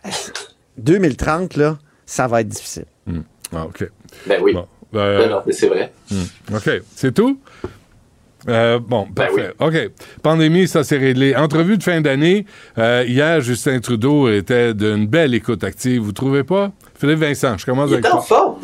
2030, 0.77 1.55
là, 1.57 1.77
ça 2.05 2.27
va 2.27 2.41
être 2.41 2.47
difficile. 2.47 2.85
Ah, 3.55 3.65
OK. 3.65 3.87
Ben 4.27 4.41
oui. 4.41 4.53
Bon. 4.53 4.67
Euh, 4.95 5.27
non, 5.27 5.41
mais 5.45 5.53
c'est 5.53 5.67
vrai. 5.67 5.91
OK. 6.53 6.69
C'est 6.95 7.13
tout? 7.13 7.39
Euh, 8.49 8.79
bon, 8.79 9.07
Ben 9.09 9.27
parfait. 9.27 9.53
OK. 9.59 9.91
Pandémie, 10.21 10.67
ça 10.67 10.83
c'est 10.83 10.97
réglé. 10.97 11.35
Entrevue 11.35 11.77
de 11.77 11.83
fin 11.83 12.01
d'année. 12.01 12.45
Euh, 12.77 13.05
hier, 13.07 13.41
Justin 13.41 13.79
Trudeau 13.79 14.29
était 14.29 14.73
d'une 14.73 15.07
belle 15.07 15.33
écoute 15.33 15.63
active. 15.63 16.01
Vous 16.01 16.11
trouvez 16.11 16.43
pas? 16.43 16.71
Philippe 16.95 17.19
Vincent, 17.19 17.57
je 17.57 17.65
commence 17.65 17.89
Il 17.89 17.93
avec 17.93 18.05
était 18.05 18.13
en 18.13 18.21
forme. 18.21 18.59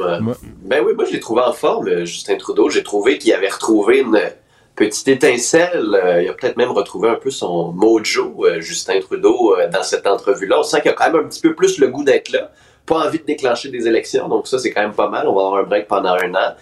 Ben 0.64 0.82
oui, 0.86 0.94
moi 0.96 1.06
je 1.06 1.14
l'ai 1.14 1.20
trouvé 1.20 1.42
en 1.42 1.54
forme, 1.54 1.88
euh, 1.88 2.06
Justin 2.06 2.36
Trudeau. 2.38 2.70
J'ai 2.70 2.84
trouvé 2.84 3.18
qu'il 3.18 3.34
avait 3.34 3.50
retrouvé 3.50 4.00
une 4.00 4.20
petite 4.80 5.08
étincelle. 5.10 5.94
Euh, 5.94 6.24
il 6.24 6.30
a 6.30 6.34
peut-être 6.34 6.58
même 6.58 6.72
retrouvé 6.72 7.10
un 7.10 7.16
peu 7.16 7.30
son 7.30 7.74
mojo, 7.74 8.46
euh, 8.46 8.62
Justin 8.62 9.00
Trudeau, 9.02 9.56
euh, 9.58 9.68
dans 9.68 9.84
cette 9.84 10.08
entrevue-là. 10.08 10.60
On 10.60 10.64
sent 10.64 10.82
qu'il 10.82 10.92
a 10.92 10.94
quand 10.94 11.12
même 11.12 11.26
un 11.26 11.28
petit 11.28 11.42
peu 11.42 11.54
plus 11.54 11.78
le 11.80 11.90
goût 11.90 12.04
d'être 12.04 12.32
là. 12.32 12.52
Pas 12.86 13.06
envie 13.06 13.20
de 13.20 13.26
déclencher 13.26 13.70
des 13.70 13.86
élections, 13.88 14.28
donc 14.30 14.48
ça 14.48 14.58
c'est 14.58 14.72
quand 14.72 14.82
même 14.82 14.94
pas 14.94 15.10
mal. 15.10 15.28
On 15.28 15.36
va 15.36 15.42
avoir 15.42 15.56
un 15.58 15.64
break 15.64 15.88
pendant 15.88 16.14
un 16.14 16.34
an. 16.34 16.56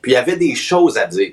Puis 0.00 0.12
il 0.12 0.14
y 0.14 0.16
avait 0.16 0.36
des 0.36 0.54
choses 0.54 0.96
à 0.96 1.06
dire. 1.06 1.32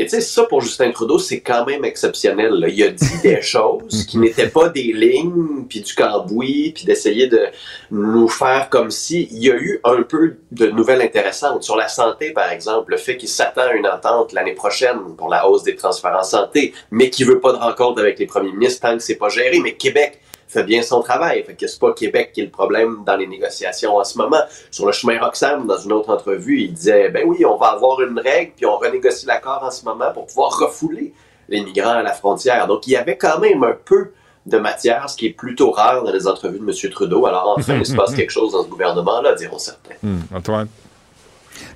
Et 0.00 0.04
tu 0.04 0.10
sais, 0.10 0.20
ça 0.20 0.44
pour 0.44 0.60
Justin 0.60 0.92
Trudeau, 0.92 1.18
c'est 1.18 1.40
quand 1.40 1.66
même 1.66 1.84
exceptionnel. 1.84 2.52
là. 2.52 2.68
Il 2.68 2.80
a 2.84 2.90
dit 2.90 3.18
des 3.22 3.42
choses 3.42 4.06
qui 4.06 4.18
n'étaient 4.18 4.48
pas 4.48 4.68
des 4.68 4.92
lignes, 4.92 5.64
puis 5.68 5.80
du 5.80 5.92
cambouis, 5.92 6.70
puis 6.72 6.84
d'essayer 6.84 7.26
de 7.26 7.46
nous 7.90 8.28
faire 8.28 8.68
comme 8.70 8.92
si 8.92 9.28
il 9.32 9.42
y 9.42 9.50
a 9.50 9.56
eu 9.56 9.80
un 9.82 10.02
peu 10.02 10.36
de 10.52 10.68
nouvelles 10.68 11.02
intéressantes 11.02 11.64
sur 11.64 11.76
la 11.76 11.88
santé, 11.88 12.30
par 12.30 12.48
exemple, 12.52 12.92
le 12.92 12.96
fait 12.96 13.16
qu'il 13.16 13.28
s'attend 13.28 13.62
à 13.62 13.72
une 13.72 13.88
entente 13.88 14.32
l'année 14.32 14.54
prochaine 14.54 15.16
pour 15.16 15.28
la 15.28 15.48
hausse 15.48 15.64
des 15.64 15.74
transferts 15.74 16.16
en 16.16 16.22
santé, 16.22 16.72
mais 16.92 17.10
qu'il 17.10 17.26
veut 17.26 17.40
pas 17.40 17.52
de 17.52 17.58
rencontre 17.58 18.00
avec 18.00 18.20
les 18.20 18.26
premiers 18.26 18.52
ministres 18.52 18.86
tant 18.86 18.96
que 18.96 19.02
c'est 19.02 19.16
pas 19.16 19.28
géré. 19.28 19.58
Mais 19.58 19.74
Québec 19.74 20.20
fait 20.48 20.64
bien 20.64 20.82
son 20.82 21.02
travail. 21.02 21.44
Fait 21.44 21.54
que 21.54 21.66
c'est 21.66 21.78
pas 21.78 21.92
Québec 21.92 22.32
qui 22.32 22.40
est 22.40 22.44
le 22.44 22.50
problème 22.50 23.02
dans 23.06 23.16
les 23.16 23.26
négociations 23.26 23.96
en 23.96 24.04
ce 24.04 24.18
moment. 24.18 24.40
Sur 24.70 24.86
le 24.86 24.92
chemin 24.92 25.20
Roxham, 25.20 25.66
dans 25.66 25.78
une 25.78 25.92
autre 25.92 26.10
entrevue, 26.10 26.62
il 26.62 26.72
disait, 26.72 27.10
ben 27.10 27.24
oui, 27.26 27.44
on 27.44 27.56
va 27.56 27.68
avoir 27.68 28.00
une 28.00 28.18
règle, 28.18 28.52
puis 28.56 28.66
on 28.66 28.78
renégocie 28.78 29.26
l'accord 29.26 29.62
en 29.62 29.70
ce 29.70 29.84
moment 29.84 30.10
pour 30.12 30.26
pouvoir 30.26 30.58
refouler 30.58 31.12
les 31.48 31.60
migrants 31.60 31.90
à 31.90 32.02
la 32.02 32.12
frontière. 32.12 32.66
Donc, 32.66 32.86
il 32.86 32.92
y 32.92 32.96
avait 32.96 33.16
quand 33.16 33.38
même 33.38 33.62
un 33.62 33.76
peu 33.84 34.12
de 34.46 34.58
matière, 34.58 35.08
ce 35.10 35.16
qui 35.16 35.26
est 35.26 35.32
plutôt 35.32 35.70
rare 35.70 36.02
dans 36.02 36.12
les 36.12 36.26
entrevues 36.26 36.58
de 36.58 36.64
M. 36.64 36.90
Trudeau. 36.90 37.26
Alors, 37.26 37.54
enfin, 37.58 37.76
il 37.76 37.86
se 37.86 37.94
passe 37.94 38.14
quelque 38.14 38.32
chose 38.32 38.52
dans 38.52 38.64
ce 38.64 38.68
gouvernement-là, 38.68 39.34
diront 39.34 39.58
certains. 39.58 39.94
Hum, 40.02 40.22
Antoine? 40.34 40.68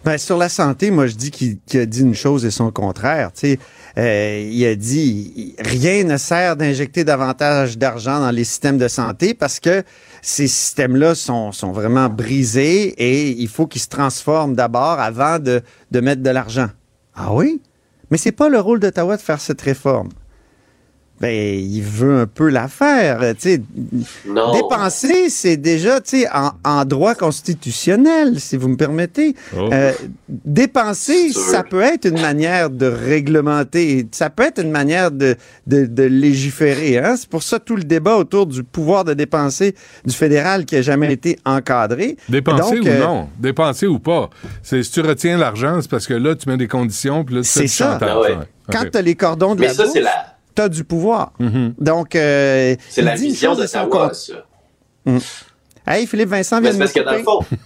Ben, 0.05 0.16
sur 0.16 0.39
la 0.39 0.49
santé, 0.49 0.90
moi, 0.90 1.07
je 1.07 1.15
dis 1.15 1.31
qu'il 1.31 1.59
qu'il 1.61 1.81
a 1.81 1.86
dit 1.86 2.01
une 2.01 2.15
chose 2.15 2.44
et 2.44 2.51
son 2.51 2.70
contraire. 2.70 3.31
Tu 3.35 3.53
sais, 3.53 3.59
euh, 3.98 4.48
il 4.51 4.64
a 4.66 4.74
dit 4.74 5.55
rien 5.59 6.05
ne 6.05 6.16
sert 6.16 6.56
d'injecter 6.56 7.05
davantage 7.05 7.77
d'argent 7.77 8.20
dans 8.20 8.31
les 8.31 8.44
systèmes 8.44 8.78
de 8.78 8.89
santé 8.89 9.35
parce 9.35 9.60
que 9.60 9.82
ces 10.23 10.47
systèmes-là 10.47 11.14
sont, 11.14 11.52
sont 11.52 11.73
vraiment 11.73 12.09
brisés 12.09 12.94
et 12.97 13.31
il 13.31 13.48
faut 13.48 13.66
qu'ils 13.66 13.82
se 13.82 13.89
transforment 13.89 14.55
d'abord 14.55 14.98
avant 15.01 15.39
de, 15.39 15.60
de 15.90 16.01
mettre 16.01 16.23
de 16.23 16.31
l'argent. 16.31 16.69
Ah 17.14 17.35
oui? 17.35 17.60
Mais 18.10 18.19
c'est 18.19 18.32
pas 18.32 18.48
le 18.48 18.60
rôle 18.60 18.81
d'Ottawa 18.81 19.16
de 19.16 19.23
faire 19.23 19.40
cette 19.40 19.60
réforme. 19.60 20.10
Ben, 21.20 21.30
il 21.56 21.82
veut 21.82 22.18
un 22.22 22.26
peu 22.26 22.48
la 22.48 22.66
faire. 22.66 23.20
Tu 23.36 23.36
sais, 23.39 23.62
Non. 24.26 24.52
dépenser, 24.55 25.30
c'est 25.30 25.56
déjà, 25.56 26.01
tu 26.01 26.22
sais, 26.22 26.28
en, 26.34 26.51
en 26.64 26.84
droit 26.84 27.14
constitutionnel, 27.14 28.40
si 28.40 28.56
vous 28.56 28.66
me 28.68 28.76
permettez. 28.76 29.36
Oh. 29.56 29.68
Euh, 29.72 29.93
dépenser, 30.28 31.32
ça 31.32 31.62
peut 31.62 31.80
être 31.80 32.06
une 32.06 32.20
manière 32.20 32.70
de 32.70 32.86
réglementer, 32.86 34.06
ça 34.10 34.30
peut 34.30 34.43
être 34.43 34.60
une 34.60 34.70
manière 34.72 35.10
de, 35.10 35.36
de, 35.66 35.86
de 35.86 36.02
légiférer. 36.02 36.98
Hein? 36.98 37.14
C'est 37.16 37.28
pour 37.28 37.43
ça 37.44 37.59
tout 37.60 37.76
le 37.76 37.84
débat 37.84 38.16
autour 38.16 38.47
du 38.47 38.62
pouvoir 38.64 39.05
de 39.05 39.14
dépenser 39.14 39.74
du 40.05 40.14
fédéral 40.14 40.64
qui 40.64 40.76
a 40.76 40.82
jamais 40.82 41.12
été 41.12 41.39
encadré. 41.44 42.16
Dépenser 42.28 42.76
Donc, 42.76 42.84
ou 42.84 42.89
euh, 42.89 42.98
non? 43.01 43.28
Dépenser 43.39 43.86
ou 43.86 43.98
pas? 43.98 44.28
C'est 44.62 44.82
si 44.82 44.90
tu 44.90 45.01
retiens 45.01 45.39
l'argent, 45.39 45.78
c'est 45.80 45.90
parce 45.90 46.06
que 46.06 46.14
là, 46.14 46.34
tu 46.34 46.48
mets 46.48 46.56
des 46.56 46.68
conditions, 46.68 47.24
puis 47.24 47.36
là, 47.36 47.40
tu 47.43 47.48
C'est 47.48 47.66
ça. 47.68 47.93
chantage. 47.93 48.10
Ah 48.12 48.20
ouais. 48.20 48.36
Quand 48.70 48.84
tu 48.90 48.98
as 48.98 49.02
les 49.02 49.14
cordons 49.14 49.55
de 49.55 49.60
Mais 49.60 49.68
la 49.68 49.74
ça, 49.74 49.82
bourse, 49.84 49.94
c'est 49.94 50.01
la, 50.02 50.31
tu 50.55 50.62
as 50.62 50.69
du 50.69 50.85
pouvoir. 50.85 51.33
Mhm. 51.39 51.74
Donc, 51.79 52.15
euh, 52.16 52.74
c'est 52.89 53.03
la 53.03 53.15
vision 53.15 53.55
son 53.55 53.61
d'Ottawa, 53.61 54.09
contre. 54.09 54.15
ça. 54.16 54.35
Hey, 55.87 56.07
Philippe 56.07 56.29
Vincent 56.29 56.61
Mais 56.61 56.70
vient 56.70 56.87
c'est 56.87 57.01
de 57.01 57.01
me 57.01 57.05
parce 57.05 57.23
que 57.23 57.24
dans 57.24 57.39
le 57.39 57.45
fond. 57.49 57.57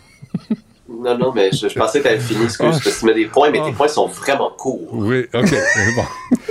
Non, 0.88 1.18
non, 1.18 1.32
mais 1.32 1.50
je, 1.52 1.68
je 1.68 1.74
pensais 1.74 1.98
que 1.98 2.04
tu 2.04 2.10
avais 2.10 2.20
fini, 2.20 2.44
excuse, 2.44 2.64
parce 2.70 2.82
que 2.82 3.00
tu 3.00 3.06
mets 3.06 3.14
des 3.14 3.26
points, 3.26 3.50
mais 3.50 3.60
tes 3.62 3.72
points 3.72 3.88
sont 3.88 4.06
vraiment 4.06 4.50
courts. 4.50 4.88
Oui, 4.92 5.26
OK. 5.34 5.50
bon. 5.96 6.04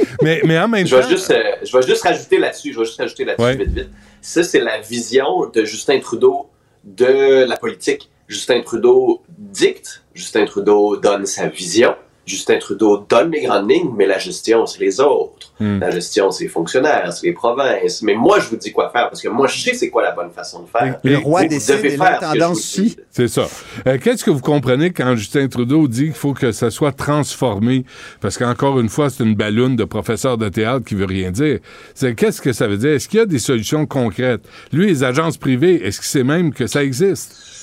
mais, 0.21 0.41
mais 0.43 0.59
en 0.59 0.67
même 0.67 0.85
Je 0.85 0.93
vais 0.95 1.01
temps... 1.03 1.09
juste, 1.09 1.31
euh, 1.31 1.41
je 1.63 1.75
vais 1.75 1.83
juste 1.87 2.03
rajouter 2.03 2.37
là-dessus, 2.37 2.73
je 2.73 2.79
vais 2.79 2.85
juste 2.85 2.99
rajouter 2.99 3.23
là-dessus 3.23 3.43
Ouais. 3.43 3.55
vite, 3.55 3.69
vite. 3.69 3.89
Ça, 4.21 4.43
c'est 4.43 4.59
la 4.59 4.81
vision 4.81 5.49
de 5.53 5.63
Justin 5.63 5.99
Trudeau 5.99 6.49
de 6.83 7.45
la 7.47 7.55
politique. 7.55 8.09
Justin 8.27 8.61
Trudeau 8.61 9.23
dicte, 9.37 10.03
Justin 10.13 10.45
Trudeau 10.45 10.97
donne 10.97 11.25
sa 11.25 11.47
vision, 11.47 11.95
Justin 12.25 12.57
Trudeau 12.57 13.05
donne 13.07 13.31
les 13.31 13.41
grandes 13.41 13.69
lignes, 13.69 13.91
mais 13.95 14.05
la 14.05 14.17
gestion, 14.17 14.65
c'est 14.65 14.79
les 14.79 14.99
autres. 14.99 15.53
Hmm. 15.59 15.79
La 15.79 15.91
gestion, 15.91 16.31
c'est 16.31 16.45
les 16.45 16.49
fonctionnaires, 16.49 17.13
c'est 17.13 17.27
les 17.27 17.33
provinces. 17.33 18.01
Mais 18.01 18.15
moi, 18.15 18.39
je 18.39 18.49
vous 18.49 18.57
dis 18.57 18.71
quoi 18.71 18.89
faire, 18.89 19.09
parce 19.09 19.21
que 19.21 19.29
moi, 19.29 19.47
je 19.47 19.59
sais 19.59 19.73
c'est 19.73 19.89
quoi 19.89 20.03
la 20.03 20.11
bonne 20.11 20.31
façon 20.31 20.63
de 20.63 20.67
faire. 20.67 20.99
Le 21.03 21.17
roi 21.17 21.43
vous 21.43 21.47
décide 21.47 21.75
devez 21.75 21.93
et 21.93 21.97
faire 21.97 22.55
suit. 22.55 22.83
dis. 22.83 22.97
C'est 23.11 23.27
ça. 23.27 23.47
Euh, 23.87 23.97
Qu'est-ce 24.01 24.23
que 24.23 24.31
vous 24.31 24.41
comprenez 24.41 24.91
quand 24.91 25.15
Justin 25.15 25.47
Trudeau 25.47 25.87
dit 25.87 26.05
qu'il 26.05 26.13
faut 26.13 26.33
que 26.33 26.51
ça 26.51 26.71
soit 26.71 26.91
transformé? 26.91 27.85
Parce 28.21 28.37
qu'encore 28.37 28.79
une 28.79 28.89
fois, 28.89 29.09
c'est 29.09 29.23
une 29.23 29.35
balloune 29.35 29.75
de 29.75 29.85
professeur 29.85 30.37
de 30.37 30.49
théâtre 30.49 30.85
qui 30.85 30.95
veut 30.95 31.05
rien 31.05 31.31
dire. 31.31 31.59
C'est 31.93 32.15
Qu'est-ce 32.15 32.41
que 32.41 32.53
ça 32.53 32.67
veut 32.67 32.77
dire? 32.77 32.91
Est-ce 32.91 33.07
qu'il 33.07 33.19
y 33.19 33.23
a 33.23 33.25
des 33.25 33.39
solutions 33.39 33.85
concrètes? 33.85 34.41
Lui, 34.71 34.87
les 34.87 35.03
agences 35.03 35.37
privées, 35.37 35.85
est-ce 35.85 35.99
qu'il 35.99 36.07
sait 36.07 36.23
même 36.23 36.53
que 36.53 36.67
ça 36.67 36.83
existe? 36.83 37.54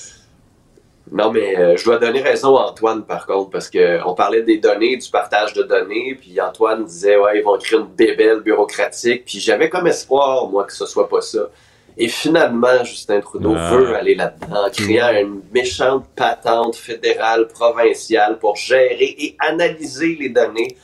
Non, 1.11 1.31
mais 1.31 1.57
euh, 1.57 1.77
je 1.77 1.83
dois 1.83 1.97
donner 1.97 2.21
raison 2.21 2.55
à 2.57 2.63
Antoine, 2.69 3.03
par 3.03 3.25
contre, 3.25 3.49
parce 3.51 3.69
qu'on 3.69 4.13
parlait 4.15 4.41
des 4.41 4.57
données, 4.57 4.97
du 4.97 5.09
partage 5.09 5.53
de 5.53 5.63
données, 5.63 6.17
puis 6.19 6.39
Antoine 6.39 6.85
disait, 6.85 7.17
ouais, 7.17 7.39
ils 7.39 7.43
vont 7.43 7.57
créer 7.57 7.77
une 7.77 7.85
bébelle 7.87 8.39
bureaucratique, 8.39 9.25
puis 9.25 9.39
j'avais 9.39 9.69
comme 9.69 9.85
espoir, 9.87 10.47
moi, 10.47 10.63
que 10.63 10.73
ce 10.73 10.85
soit 10.85 11.09
pas 11.09 11.21
ça. 11.21 11.49
Et 11.97 12.07
finalement, 12.07 12.83
Justin 12.83 13.19
Trudeau 13.21 13.53
Ah. 13.55 13.75
veut 13.75 13.95
aller 13.95 14.15
là-dedans, 14.15 14.65
créant 14.71 15.11
une 15.11 15.41
méchante 15.53 16.05
patente 16.15 16.75
fédérale, 16.75 17.47
provinciale 17.47 18.39
pour 18.39 18.55
gérer 18.55 19.15
et 19.19 19.35
analyser 19.39 20.17
les 20.19 20.29
données. 20.29 20.75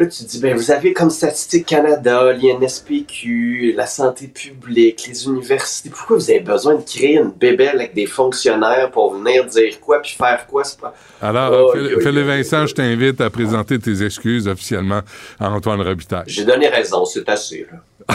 Là, 0.00 0.06
tu 0.06 0.24
te 0.24 0.30
dis, 0.30 0.40
ben, 0.40 0.56
vous 0.56 0.70
avez 0.70 0.94
comme 0.94 1.10
Statistique 1.10 1.66
Canada, 1.66 2.32
l'INSPQ, 2.32 3.74
la 3.76 3.84
santé 3.84 4.28
publique, 4.28 5.06
les 5.06 5.26
universités. 5.26 5.90
Pourquoi 5.90 6.16
vous 6.16 6.30
avez 6.30 6.40
besoin 6.40 6.76
de 6.76 6.82
créer 6.82 7.18
une 7.18 7.32
bébelle 7.32 7.76
avec 7.76 7.92
des 7.92 8.06
fonctionnaires 8.06 8.90
pour 8.90 9.12
venir 9.12 9.44
dire 9.44 9.78
quoi 9.78 10.00
puis 10.00 10.16
faire 10.16 10.46
quoi? 10.46 10.64
C'est 10.64 10.80
pas... 10.80 10.94
Alors, 11.20 11.52
Oh, 11.52 11.72
Philippe. 11.74 12.00
Vincent, 12.00 12.66
je 12.66 12.74
t'invite 12.74 13.20
à 13.20 13.28
présenter 13.28 13.78
tes 13.78 14.02
excuses 14.02 14.48
officiellement 14.48 15.02
à 15.38 15.50
Antoine 15.50 15.82
Robitaille. 15.82 16.24
J'ai 16.28 16.46
donné 16.46 16.68
raison, 16.68 17.04
c'est 17.04 17.28
assez, 17.28 17.66
là. 17.70 17.80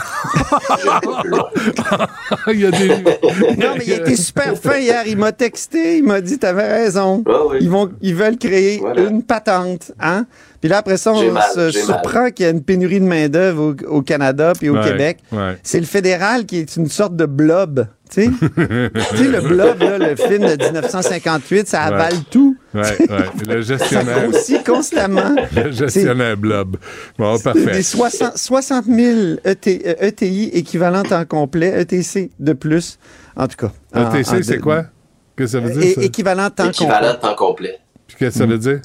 il 2.52 2.60
y 2.60 2.66
a 2.66 2.72
des... 2.72 2.90
Non, 2.90 3.76
mais 3.78 3.86
il 3.86 3.94
était 3.94 4.16
super 4.16 4.58
fin 4.58 4.78
hier. 4.78 5.04
Il 5.06 5.18
m'a 5.18 5.32
texté, 5.32 6.00
il 6.00 6.04
m'a 6.04 6.22
dit 6.22 6.38
T'avais 6.38 6.84
raison. 6.84 7.24
Ils, 7.60 7.70
vont, 7.70 7.92
ils 8.02 8.16
veulent 8.16 8.38
créer 8.38 8.82
une 8.98 9.24
patente. 9.24 9.92
Hein? 10.00 10.26
Puis 10.66 10.70
là, 10.72 10.78
après 10.80 10.98
ça, 10.98 11.14
on 11.14 11.32
mal, 11.32 11.44
se 11.54 11.70
surprend 11.70 12.32
qu'il 12.32 12.44
y 12.44 12.48
a 12.48 12.52
une 12.52 12.64
pénurie 12.64 13.00
de 13.00 13.06
main-d'œuvre 13.06 13.76
au, 13.88 13.98
au 13.98 14.02
Canada 14.02 14.54
puis 14.58 14.70
au 14.70 14.76
Ouais, 14.76 14.84
Québec. 14.84 15.20
ouais. 15.32 15.60
C'est 15.62 15.80
le 15.80 15.86
fédéral 15.86 16.48
qui 16.48 16.58
est 16.58 16.76
une 16.76 16.90
sorte 16.90 17.16
de 17.16 17.28
blob. 17.28 17.86
Tu 18.10 18.24
sais, 18.24 18.30
Tu 19.12 19.18
sais, 19.18 19.28
le 19.28 19.42
blob, 19.42 19.80
là, 19.80 20.00
le 20.00 20.16
film 20.16 20.42
de 20.42 20.64
1958, 20.64 21.68
ça 21.68 21.84
avale 21.84 22.14
Ouais. 22.14 22.20
tout. 22.32 22.58
Ouais, 22.74 22.82
ouais. 22.82 23.08
Le 23.56 23.62
gestionnaire. 23.62 24.16
Ça 24.16 24.28
grossit 24.28 24.66
constamment. 24.66 25.36
Le 25.56 25.70
gestionnaire 25.72 26.36
blob. 26.36 26.78
Bon, 27.20 27.38
C'est 27.38 27.44
parfait. 27.44 27.72
Des 27.72 27.84
60, 27.84 28.36
60 28.36 28.86
000 28.86 29.20
ET, 29.46 29.68
euh, 29.86 29.94
ETI 30.08 30.50
équivalent 30.52 31.04
en 31.12 31.26
complet, 31.26 31.80
ETC 31.82 32.32
de 32.40 32.54
plus, 32.54 32.98
en 33.38 33.46
tout 33.48 33.58
cas. 33.58 33.72
En- 33.94 34.12
ETC, 34.12 34.32
en- 34.34 34.42
c'est 34.42 34.58
quoi? 34.58 34.86
Qu'est-ce 35.38 35.58
que 35.58 35.60
ça 35.60 35.60
veut 35.60 35.72
É- 35.80 35.86
dire, 35.86 35.96
ça? 35.96 36.02
équivalent 36.02 36.50
temps 36.50 36.70
Équivalent 36.70 37.14
complet. 37.14 37.30
temps 37.30 37.36
complet. 37.36 37.80
Puis 38.08 38.18
qu'est-ce 38.18 38.34
que 38.34 38.40
ça 38.40 38.46
veut 38.48 38.58
dire? 38.58 38.82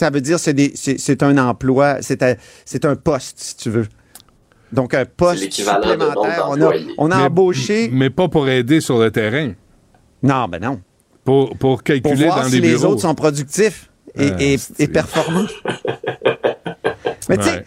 Ça 0.00 0.08
veut 0.08 0.22
dire 0.22 0.38
c'est 0.38 0.54
des- 0.54 0.72
c'est 0.76 0.98
c'est 0.98 1.22
un 1.22 1.36
emploi, 1.36 1.98
c'est 2.00 2.22
un, 2.22 2.34
c'est 2.64 2.86
un 2.86 2.96
poste, 2.96 3.38
si 3.38 3.54
tu 3.56 3.68
veux. 3.68 3.86
Donc, 4.72 4.94
un 4.94 5.04
poste 5.04 5.52
supplémentaire. 5.52 6.46
On 6.48 6.58
a, 6.62 6.70
on 6.96 7.10
a 7.10 7.16
Mais- 7.18 7.22
embauché. 7.24 7.90
Mais 7.92 8.08
pas 8.08 8.28
pour 8.28 8.48
aider 8.48 8.80
sur 8.80 8.98
le 8.98 9.10
terrain. 9.10 9.52
Non, 10.22 10.48
ben 10.48 10.58
non. 10.62 10.80
Pour, 11.22 11.50
pour 11.50 11.58
Pour 11.58 11.82
calculer 11.82 12.24
voir 12.24 12.44
dans 12.44 12.48
si 12.48 12.52
les 12.52 12.60
les 12.68 12.68
bureaux. 12.76 12.92
autres 12.92 13.02
sont 13.02 13.14
productifs 13.14 13.90
et, 14.16 14.30
Ah, 14.32 14.36
et- 14.42 14.56
et 14.78 14.88
performants. 14.88 15.44
Mais 17.28 17.36
tu 17.36 17.42
sais, 17.44 17.50
Ouais. 17.56 17.64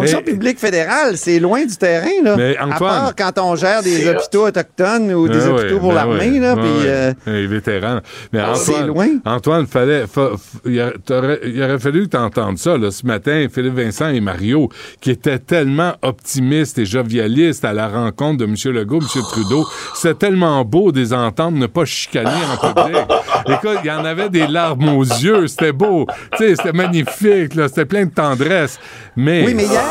Fonction 0.00 0.22
Mais- 0.24 0.32
publique 0.32 0.58
fédérale, 0.58 1.16
c'est 1.16 1.38
loin 1.38 1.64
du 1.64 1.76
terrain, 1.76 2.06
là. 2.22 2.36
Mais 2.36 2.56
à 2.56 2.64
Antoine- 2.66 2.78
part 2.78 3.12
quand 3.16 3.38
on 3.42 3.56
gère 3.56 3.82
des 3.82 4.08
hôpitaux 4.08 4.46
autochtones 4.46 5.12
ou 5.12 5.28
des 5.28 5.38
Ben 5.38 5.48
hôpitaux 5.50 5.78
pour 5.78 5.88
ben 5.90 5.94
l'armée, 5.96 6.30
ouais, 6.32 6.38
là. 6.38 6.54
ouais, 6.54 6.60
puis, 6.62 6.70
ouais. 6.82 6.88
euh, 6.88 7.12
Les 7.26 7.46
vétérans. 7.46 8.00
Mais 8.32 8.40
Ah, 8.40 8.52
c'est 8.54 8.72
Antoine, 8.74 8.86
loin. 8.86 9.08
Antoine, 9.24 9.66
fallait, 9.66 10.06
fa- 10.06 10.30
il, 10.64 10.80
a- 10.80 10.92
t'aurais- 11.04 11.40
il 11.44 11.62
aurait 11.62 11.78
fallu 11.78 12.04
que 12.04 12.10
tu 12.10 12.16
entendes 12.16 12.58
ça 12.58 12.76
là, 12.78 12.90
ce 12.90 13.04
matin, 13.06 13.46
Philippe 13.52 13.74
Vincent 13.74 14.08
et 14.08 14.20
Mario, 14.20 14.68
qui 15.00 15.10
étaient 15.10 15.38
tellement 15.38 15.94
optimistes 16.02 16.78
et 16.78 16.86
jovialistes 16.86 17.64
à 17.64 17.72
la 17.72 17.88
rencontre 17.88 18.38
de 18.38 18.44
M. 18.44 18.54
Legault, 18.74 19.00
M. 19.00 19.22
Trudeau. 19.30 19.66
C'était 19.94 20.14
tellement 20.26 20.64
beau 20.64 20.92
de 20.92 21.00
les 21.00 21.12
entendre 21.12 21.56
ne 21.58 21.66
pas 21.66 21.84
chicaner 21.84 22.30
en 22.30 22.72
public. 22.72 22.96
Écoute, 23.48 23.78
il 23.84 23.86
y 23.86 23.90
en 23.90 24.04
avait 24.04 24.28
des 24.28 24.46
larmes 24.46 24.88
aux 24.96 25.04
yeux. 25.04 25.46
C'était 25.46 25.72
beau. 25.72 26.06
Tu 26.32 26.38
sais, 26.38 26.56
c'était 26.56 26.72
magnifique. 26.72 27.54
là, 27.54 27.68
C'était 27.68 27.84
plein 27.86 28.04
de 28.06 28.10
tendresse. 28.10 28.78
Mais... 29.16 29.44
Oui, 29.44 29.54
mais 29.54 29.64
hier, 29.64 29.82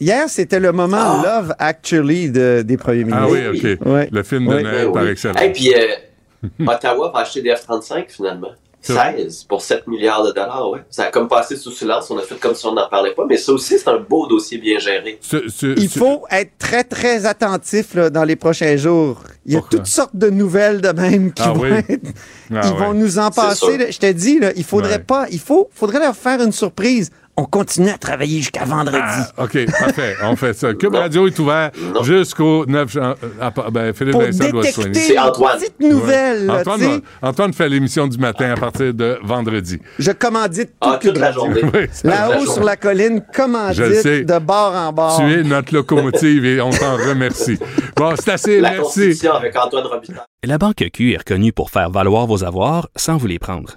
hier 0.00 0.24
c'était 0.28 0.60
le 0.60 0.72
moment 0.72 1.22
Love 1.22 1.54
Actually 1.58 2.30
de- 2.30 2.62
des 2.62 2.76
premiers 2.76 3.04
Ah 3.12 3.26
ministres. 3.26 3.50
oui, 3.52 3.76
OK. 3.80 3.86
Ouais. 3.92 4.08
Le 4.12 4.22
film 4.22 4.46
de 4.46 4.54
Ouais. 4.54 4.62
Noël 4.62 4.92
par 4.92 5.02
oui. 5.02 5.10
excellence. 5.10 5.42
Et 5.42 5.52
puis, 5.52 5.74
euh, 5.74 6.66
Ottawa 6.66 7.10
va 7.12 7.20
acheter 7.20 7.42
des 7.42 7.54
F-35 7.54 8.06
finalement. 8.08 8.50
C'est 8.86 8.94
16 9.18 9.44
pour 9.48 9.62
7 9.62 9.86
milliards 9.86 10.24
de 10.24 10.30
dollars, 10.32 10.70
ouais. 10.70 10.80
Ça 10.90 11.04
a 11.04 11.10
comme 11.10 11.28
passé 11.28 11.56
sous 11.56 11.72
silence, 11.72 12.10
on 12.10 12.18
a 12.18 12.22
fait 12.22 12.38
comme 12.38 12.54
si 12.54 12.64
on 12.66 12.72
n'en 12.74 12.88
parlait 12.88 13.14
pas, 13.14 13.24
mais 13.28 13.36
ça 13.36 13.52
aussi, 13.52 13.78
c'est 13.78 13.88
un 13.88 13.98
beau 13.98 14.26
dossier 14.26 14.58
bien 14.58 14.78
géré. 14.78 15.18
Ce- 15.20 15.48
ce- 15.48 15.74
Il 15.78 15.88
ce- 15.90 15.98
faut 15.98 16.24
être 16.30 16.52
très, 16.58 16.84
très 16.84 17.26
attentif 17.26 17.94
là, 17.94 18.10
dans 18.10 18.24
les 18.24 18.36
prochains 18.36 18.76
jours. 18.76 19.20
Il 19.44 19.52
y 19.52 19.56
a 19.56 19.60
Pourquoi? 19.60 19.78
toutes 19.78 19.86
sortes 19.88 20.14
de 20.16 20.30
nouvelles 20.30 20.80
de 20.80 20.90
même 20.90 21.32
qui 21.32 21.42
Ah 21.44 21.52
vont 21.52 21.62
oui? 21.62 21.70
être. 21.88 22.06
Ah 22.54 22.60
ils 22.64 22.78
vont 22.78 22.94
nous 22.94 23.18
en 23.18 23.30
passer. 23.30 23.76
là. 23.78 23.90
Je 23.90 23.98
te 23.98 24.10
dis, 24.12 24.38
là, 24.38 24.52
il 24.56 24.64
faudrait 24.64 24.92
Ouais. 24.94 24.98
pas. 25.00 25.26
Il 25.30 25.40
faut, 25.40 25.68
faudrait 25.72 25.98
leur 26.00 26.14
faire 26.16 26.40
une 26.42 26.52
surprise. 26.52 27.10
On 27.38 27.44
continue 27.44 27.90
à 27.90 27.98
travailler 27.98 28.38
jusqu'à 28.38 28.64
vendredi. 28.64 28.98
Ah, 28.98 29.28
OK, 29.44 29.58
parfait. 29.78 30.16
On 30.24 30.36
fait 30.36 30.54
ça. 30.54 30.72
Cube 30.72 30.94
Radio 30.94 31.26
est 31.26 31.38
ouvert 31.38 31.70
jusqu'au 32.02 32.64
9 32.66 32.90
jan- 32.90 33.14
ah, 33.40 33.52
ah, 33.56 33.70
ben, 33.70 33.92
Philippe 33.92 34.12
pour 34.12 34.22
Vincent 34.22 34.48
doit 34.50 34.62
se 34.64 34.80
C'est 34.94 35.18
Antoine. 35.18 35.58
petite 35.58 35.80
nouvelle. 35.80 36.50
Ouais. 36.50 36.60
Antoine, 36.60 36.80
va- 36.80 37.28
Antoine 37.28 37.52
fait 37.52 37.68
l'émission 37.68 38.06
du 38.06 38.16
matin 38.16 38.52
à 38.52 38.56
partir 38.56 38.94
de 38.94 39.18
vendredi. 39.22 39.78
Je 39.98 40.12
commandite 40.12 40.70
toute, 40.80 40.92
Ah, 40.94 40.98
toute 41.00 41.18
la 41.18 41.26
radio. 41.26 41.40
journée. 41.42 41.60
Oui, 41.74 41.86
Là-haut 42.04 42.46
sur 42.46 42.64
la 42.64 42.76
colline, 42.76 43.22
Je 43.32 43.42
le 43.42 43.46
commandite 43.46 44.00
sais. 44.02 44.24
de 44.24 44.38
bord 44.38 44.74
en 44.74 44.92
bord. 44.94 45.18
Tu 45.18 45.32
es 45.32 45.42
notre 45.42 45.74
locomotive 45.74 46.44
et 46.46 46.60
on 46.62 46.70
t'en 46.70 46.96
remercie. 46.96 47.58
Bon, 47.96 48.14
c'est 48.16 48.30
assez. 48.32 48.60
La 48.60 48.72
Merci. 48.72 49.18
Avec 49.30 49.54
Antoine 49.56 49.84
Robitaille. 49.86 50.16
La 50.44 50.56
Banque 50.58 50.84
Q 50.92 51.12
est 51.12 51.18
reconnue 51.18 51.52
pour 51.52 51.70
faire 51.70 51.90
valoir 51.90 52.26
vos 52.26 52.44
avoirs 52.44 52.88
sans 52.96 53.16
vous 53.18 53.26
les 53.26 53.38
prendre. 53.38 53.76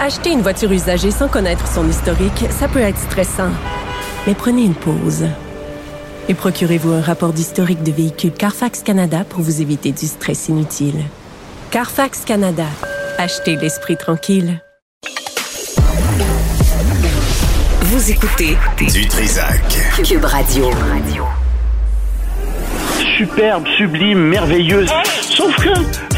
Acheter 0.00 0.30
une 0.30 0.42
voiture 0.42 0.72
usagée 0.72 1.10
sans 1.10 1.28
connaître 1.28 1.66
son 1.66 1.88
historique, 1.88 2.46
ça 2.50 2.68
peut 2.68 2.80
être 2.80 2.98
stressant. 2.98 3.50
Mais 4.26 4.34
prenez 4.34 4.62
une 4.62 4.74
pause. 4.74 5.26
Et 6.28 6.34
procurez-vous 6.34 6.92
un 6.92 7.00
rapport 7.00 7.32
d'historique 7.32 7.82
de 7.82 7.92
véhicule 7.92 8.32
Carfax 8.32 8.82
Canada 8.82 9.24
pour 9.28 9.40
vous 9.40 9.60
éviter 9.60 9.92
du 9.92 10.06
stress 10.06 10.48
inutile. 10.48 11.02
Carfax 11.70 12.24
Canada. 12.24 12.66
Achetez 13.18 13.56
l'esprit 13.56 13.96
tranquille. 13.96 14.62
Vous 17.82 18.10
écoutez 18.10 18.56
Du 18.78 19.08
Trisac. 19.08 19.60
Cube 20.04 20.24
Radio. 20.24 20.70
Superbe, 23.20 23.66
sublime, 23.76 24.18
merveilleuse. 24.18 24.90
Sauf 25.04 25.54
que 25.56 25.74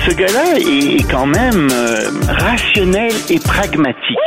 ce 0.07 0.15
gars-là 0.15 0.57
est 0.59 1.11
quand 1.11 1.27
même 1.27 1.69
euh, 1.73 2.09
rationnel 2.29 3.11
et 3.29 3.41
pragmatique. 3.41 4.19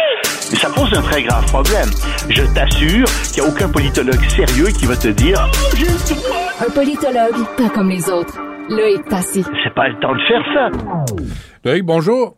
Et 0.51 0.57
ça 0.57 0.69
pose 0.69 0.93
un 0.93 1.01
très 1.01 1.23
grave 1.23 1.45
problème. 1.45 1.87
Je 2.29 2.41
t'assure 2.53 3.05
qu'il 3.31 3.41
n'y 3.43 3.47
a 3.47 3.51
aucun 3.51 3.69
politologue 3.69 4.21
sérieux 4.27 4.67
qui 4.77 4.85
va 4.85 4.97
te 4.97 5.07
dire 5.07 5.37
Oh. 5.47 6.65
Un 6.67 6.71
politologue, 6.71 7.45
pas 7.57 7.69
comme 7.69 7.89
les 7.89 8.09
autres. 8.09 8.37
Loïc 8.69 9.05
Passy. 9.09 9.45
C'est 9.63 9.73
pas 9.73 9.87
le 9.87 9.97
temps 10.01 10.13
de 10.13 10.21
faire 10.27 10.43
ça. 10.53 10.69
Loïc, 11.63 11.85
bonjour. 11.85 12.35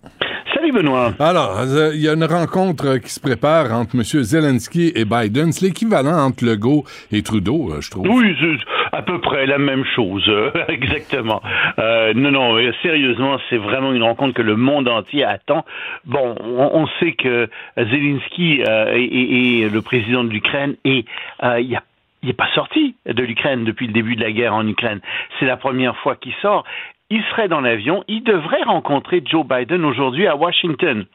Salut 0.54 0.72
Benoît. 0.72 1.14
Alors, 1.20 1.60
euh, 1.60 1.92
il 1.96 2.02
y 2.02 2.10
a 2.10 2.14
une 2.14 2.24
rencontre 2.24 2.98
qui 2.98 3.10
se 3.10 3.20
prépare 3.20 3.72
entre 3.74 3.96
M. 3.96 4.04
Zelensky 4.04 4.92
et 4.96 5.06
Biden. 5.06 5.52
C'est 5.52 5.66
l'équivalent 5.66 6.18
entre 6.26 6.46
Legault 6.46 6.84
et 7.12 7.22
Trudeau, 7.24 7.72
euh, 7.72 7.82
je 7.82 7.92
trouve. 7.92 8.08
Oui, 8.08 8.36
c'est 8.40 8.77
à 8.98 9.04
peu 9.04 9.22
près 9.22 9.46
la 9.46 9.60
même 9.60 9.86
chose, 9.86 10.26
euh, 10.28 10.52
exactement. 10.70 11.42
Euh, 11.78 12.16
non, 12.16 12.32
non, 12.32 12.58
sérieusement, 12.82 13.38
c'est 13.48 13.58
vraiment 13.58 13.94
une 13.94 14.02
rencontre 14.02 14.34
que 14.34 14.42
le 14.42 14.56
monde 14.56 14.88
entier 14.88 15.24
attend. 15.24 15.66
Bon, 16.06 16.36
on, 16.44 16.82
on 16.82 16.88
sait 17.00 17.12
que 17.12 17.48
Zelensky 17.78 18.64
euh, 18.68 18.96
est 18.96 19.72
le 19.72 19.82
président 19.84 20.24
de 20.24 20.30
l'Ukraine 20.30 20.76
et 20.84 21.06
euh, 21.44 21.60
il 21.62 21.80
il 22.24 22.30
n'est 22.30 22.34
pas 22.34 22.50
sorti 22.56 22.96
de 23.06 23.24
l'Ukraine 23.24 23.64
depuis 23.64 23.86
le 23.86 23.94
début 23.94 24.16
de 24.16 24.24
la 24.24 24.32
guerre 24.32 24.56
en 24.56 24.68
Ukraine. 24.68 25.02
C'est 25.40 25.46
la 25.46 25.56
première 25.56 25.96
fois 25.98 26.16
qu'il 26.16 26.34
sort. 26.42 26.64
Il 27.10 27.24
serait 27.32 27.48
dans 27.48 27.62
l'avion. 27.62 28.04
Il 28.10 28.24
devrait 28.24 28.64
rencontrer 28.64 29.24
Joe 29.26 29.46
Biden 29.46 29.86
aujourd'hui 29.86 30.28
à 30.28 30.36
Washington. 30.36 31.06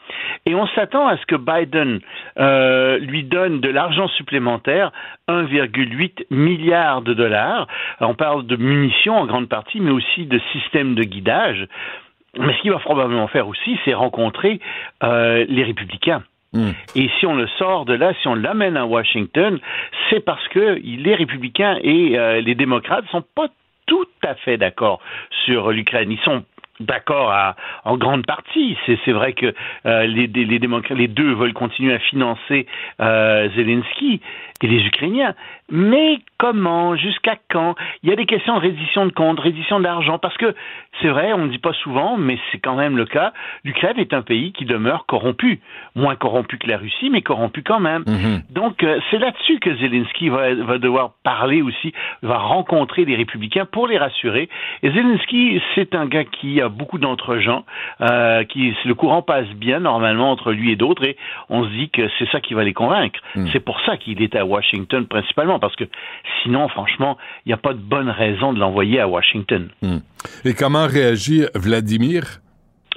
Et 0.46 0.54
on 0.54 0.66
s'attend 0.68 1.06
à 1.06 1.18
ce 1.18 1.26
que 1.26 1.36
Biden 1.36 2.00
euh, 2.38 2.98
lui 2.98 3.24
donne 3.24 3.60
de 3.60 3.68
l'argent 3.68 4.08
supplémentaire, 4.08 4.90
1,8 5.28 6.26
milliard 6.30 7.02
de 7.02 7.12
dollars. 7.12 7.66
On 8.00 8.14
parle 8.14 8.46
de 8.46 8.56
munitions 8.56 9.18
en 9.18 9.26
grande 9.26 9.50
partie, 9.50 9.80
mais 9.80 9.90
aussi 9.90 10.24
de 10.24 10.40
systèmes 10.52 10.94
de 10.94 11.02
guidage. 11.02 11.66
Mais 12.38 12.54
ce 12.54 12.62
qu'il 12.62 12.72
va 12.72 12.78
probablement 12.78 13.28
faire 13.28 13.46
aussi, 13.46 13.78
c'est 13.84 13.92
rencontrer 13.92 14.60
euh, 15.02 15.44
les 15.46 15.64
républicains. 15.64 16.22
Hmm. 16.54 16.70
Et 16.94 17.10
si 17.18 17.26
on 17.26 17.34
le 17.34 17.46
sort 17.58 17.84
de 17.84 17.94
là, 17.94 18.12
si 18.20 18.28
on 18.28 18.34
l'amène 18.34 18.76
à 18.76 18.86
Washington, 18.86 19.58
c'est 20.08 20.20
parce 20.20 20.46
que 20.48 20.80
les 20.82 21.14
républicains 21.14 21.78
et 21.82 22.18
euh, 22.18 22.40
les 22.40 22.54
démocrates 22.54 23.04
sont 23.10 23.24
pas 23.34 23.48
tout 23.86 24.08
à 24.22 24.34
fait 24.34 24.56
d'accord 24.56 25.00
sur 25.44 25.70
l'Ukraine. 25.70 26.10
Ils 26.10 26.20
sont 26.20 26.44
d'accord 26.80 27.54
en 27.84 27.96
grande 27.96 28.26
partie. 28.26 28.76
C'est 28.86 29.12
vrai 29.12 29.32
que 29.32 29.54
euh, 29.86 30.06
les 30.06 31.08
deux 31.08 31.34
veulent 31.34 31.52
continuer 31.52 31.94
à 31.94 31.98
financer 31.98 32.66
euh, 33.00 33.48
Zelensky 33.56 34.20
et 34.62 34.68
les 34.68 34.84
Ukrainiens. 34.86 35.34
Mais 35.70 36.18
comment 36.38 36.96
Jusqu'à 36.96 37.36
quand? 37.50 37.74
Il 38.02 38.10
y 38.10 38.12
a 38.12 38.16
des 38.16 38.26
questions 38.26 38.54
de 38.56 38.60
reddition 38.60 39.06
de 39.06 39.12
comptes, 39.12 39.40
reddition 39.40 39.80
d'argent, 39.80 40.18
parce 40.18 40.36
que 40.36 40.54
c'est 41.00 41.08
vrai, 41.08 41.32
on 41.32 41.46
ne 41.46 41.48
dit 41.48 41.58
pas 41.58 41.72
souvent, 41.72 42.16
mais 42.16 42.38
c'est 42.50 42.58
quand 42.58 42.76
même 42.76 42.96
le 42.96 43.04
cas. 43.04 43.32
L'Ukraine 43.64 43.98
est 43.98 44.12
un 44.12 44.22
pays 44.22 44.52
qui 44.52 44.64
demeure 44.64 45.06
corrompu, 45.06 45.60
moins 45.94 46.14
corrompu 46.14 46.58
que 46.58 46.68
la 46.68 46.78
Russie, 46.78 47.10
mais 47.10 47.22
corrompu 47.22 47.62
quand 47.62 47.80
même. 47.80 48.04
Donc 48.50 48.82
euh, 48.82 49.00
c'est 49.10 49.18
là-dessus 49.18 49.58
que 49.58 49.74
Zelensky 49.76 50.28
va, 50.28 50.54
va 50.54 50.78
devoir 50.78 51.12
parler 51.24 51.62
aussi, 51.62 51.92
va 52.22 52.38
rencontrer 52.38 53.04
les 53.04 53.16
républicains 53.16 53.64
pour 53.64 53.86
les 53.86 53.98
rassurer. 53.98 54.48
Et 54.82 54.90
Zelensky, 54.90 55.60
c'est 55.74 55.94
un 55.94 56.06
gars 56.06 56.24
qui 56.24 56.60
a 56.60 56.68
beaucoup 56.68 56.98
d'entre-gens, 56.98 57.64
euh, 58.00 58.44
qui 58.44 58.74
le 58.84 58.94
courant 58.94 59.22
passe 59.22 59.48
bien 59.48 59.80
normalement 59.80 60.30
entre 60.30 60.52
lui 60.52 60.70
et 60.70 60.76
d'autres, 60.76 61.04
et 61.04 61.16
on 61.48 61.64
se 61.64 61.70
dit 61.70 61.90
que 61.90 62.08
c'est 62.18 62.28
ça 62.30 62.40
qui 62.40 62.54
va 62.54 62.64
les 62.64 62.74
convaincre. 62.74 63.20
C'est 63.52 63.64
pour 63.64 63.80
ça 63.82 63.96
qu'il 63.96 64.22
est 64.22 64.36
à 64.36 64.44
Washington 64.52 65.06
principalement, 65.06 65.58
parce 65.58 65.76
que 65.76 65.84
sinon, 66.42 66.68
franchement, 66.68 67.16
il 67.44 67.48
n'y 67.48 67.54
a 67.54 67.58
pas 67.58 67.72
de 67.72 67.78
bonne 67.78 68.10
raison 68.10 68.52
de 68.52 68.58
l'envoyer 68.58 69.00
à 69.00 69.08
Washington. 69.08 69.68
Hmm. 69.80 69.98
Et 70.44 70.54
comment 70.54 70.86
réagit 70.86 71.44
Vladimir? 71.54 72.41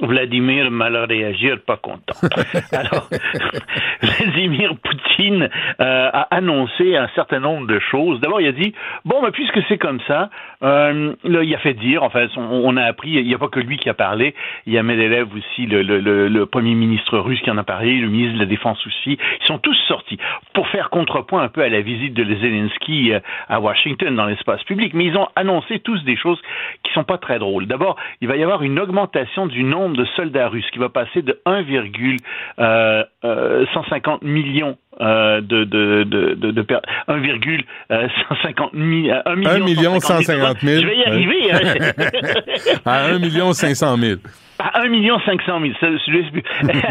Vladimir 0.01 0.71
mal 0.71 0.95
réagir, 0.97 1.57
pas 1.65 1.77
content. 1.77 2.15
Alors, 2.71 3.07
Vladimir 4.01 4.75
Poutine 4.83 5.49
euh, 5.79 6.09
a 6.11 6.27
annoncé 6.35 6.97
un 6.97 7.07
certain 7.15 7.39
nombre 7.39 7.67
de 7.67 7.79
choses. 7.79 8.19
D'abord, 8.19 8.41
il 8.41 8.47
a 8.47 8.51
dit 8.51 8.73
bon, 9.05 9.21
ben, 9.21 9.31
puisque 9.31 9.59
c'est 9.67 9.77
comme 9.77 9.99
ça, 10.07 10.29
euh, 10.63 11.13
là, 11.23 11.43
il 11.43 11.55
a 11.55 11.59
fait 11.59 11.73
dire. 11.73 12.03
Enfin, 12.03 12.27
on, 12.35 12.41
on 12.41 12.77
a 12.77 12.83
appris. 12.83 13.11
Il 13.11 13.25
n'y 13.25 13.33
a 13.33 13.37
pas 13.37 13.47
que 13.47 13.59
lui 13.59 13.77
qui 13.77 13.89
a 13.89 13.93
parlé. 13.93 14.35
Il 14.65 14.73
y 14.73 14.77
a 14.77 14.83
Medvedev 14.83 15.29
aussi, 15.33 15.65
le, 15.65 15.81
le, 15.81 15.99
le, 15.99 16.27
le 16.27 16.45
premier 16.45 16.75
ministre 16.75 17.17
russe 17.17 17.41
qui 17.41 17.51
en 17.51 17.57
a 17.57 17.63
parlé, 17.63 17.97
le 17.97 18.09
ministre 18.09 18.35
de 18.35 18.39
la 18.39 18.45
Défense 18.45 18.85
aussi. 18.85 19.17
Ils 19.41 19.45
sont 19.45 19.59
tous 19.59 19.77
sortis 19.87 20.17
pour 20.53 20.67
faire 20.69 20.89
contrepoint 20.89 21.43
un 21.43 21.49
peu 21.49 21.61
à 21.61 21.69
la 21.69 21.81
visite 21.81 22.13
de 22.13 22.23
Zelensky 22.35 23.13
euh, 23.13 23.19
à 23.47 23.59
Washington 23.59 24.13
dans 24.15 24.25
l'espace 24.25 24.63
public. 24.63 24.93
Mais 24.93 25.05
ils 25.05 25.17
ont 25.17 25.27
annoncé 25.35 25.79
tous 25.79 26.03
des 26.03 26.17
choses 26.17 26.41
qui 26.83 26.91
sont 26.93 27.05
pas 27.05 27.17
très 27.17 27.39
drôles. 27.39 27.67
D'abord, 27.67 27.95
il 28.19 28.27
va 28.27 28.35
y 28.35 28.43
avoir 28.43 28.63
une 28.63 28.79
augmentation 28.79 29.47
du 29.47 29.63
nombre 29.63 29.84
de 29.93 30.05
soldats 30.15 30.47
russes 30.47 30.69
qui 30.71 30.79
va 30.79 30.89
passer 30.89 31.21
de 31.21 31.39
1,150 31.45 32.21
euh, 32.59 33.03
euh, 33.23 33.65
150 33.73 34.21
millions 34.23 34.77
euh, 35.01 35.41
de, 35.41 35.63
de, 35.65 36.03
de, 36.03 36.33
de, 36.35 36.51
de 36.51 36.61
per- 36.61 36.79
1,150 37.07 38.73
mi- 38.73 39.11
euh, 39.11 39.21
1 39.25 39.31
1 39.31 39.35
million 39.35 39.65
million 39.65 39.99
150 39.99 40.57
000. 40.61 40.81
Je 40.81 40.87
vais 40.87 40.97
y 40.97 41.03
arriver. 41.05 41.51
hein. 41.51 42.79
à 42.85 43.05
1 43.05 43.19
million 43.19 43.53
500 43.53 43.97
000. 43.97 44.19
À 44.57 44.81
1 44.83 44.87
million 44.89 45.19
500 45.25 45.59
000. 45.59 45.73
Ça, 45.79 45.87
je 45.91 46.11
laisse 46.11 46.29
plus. 46.31 46.43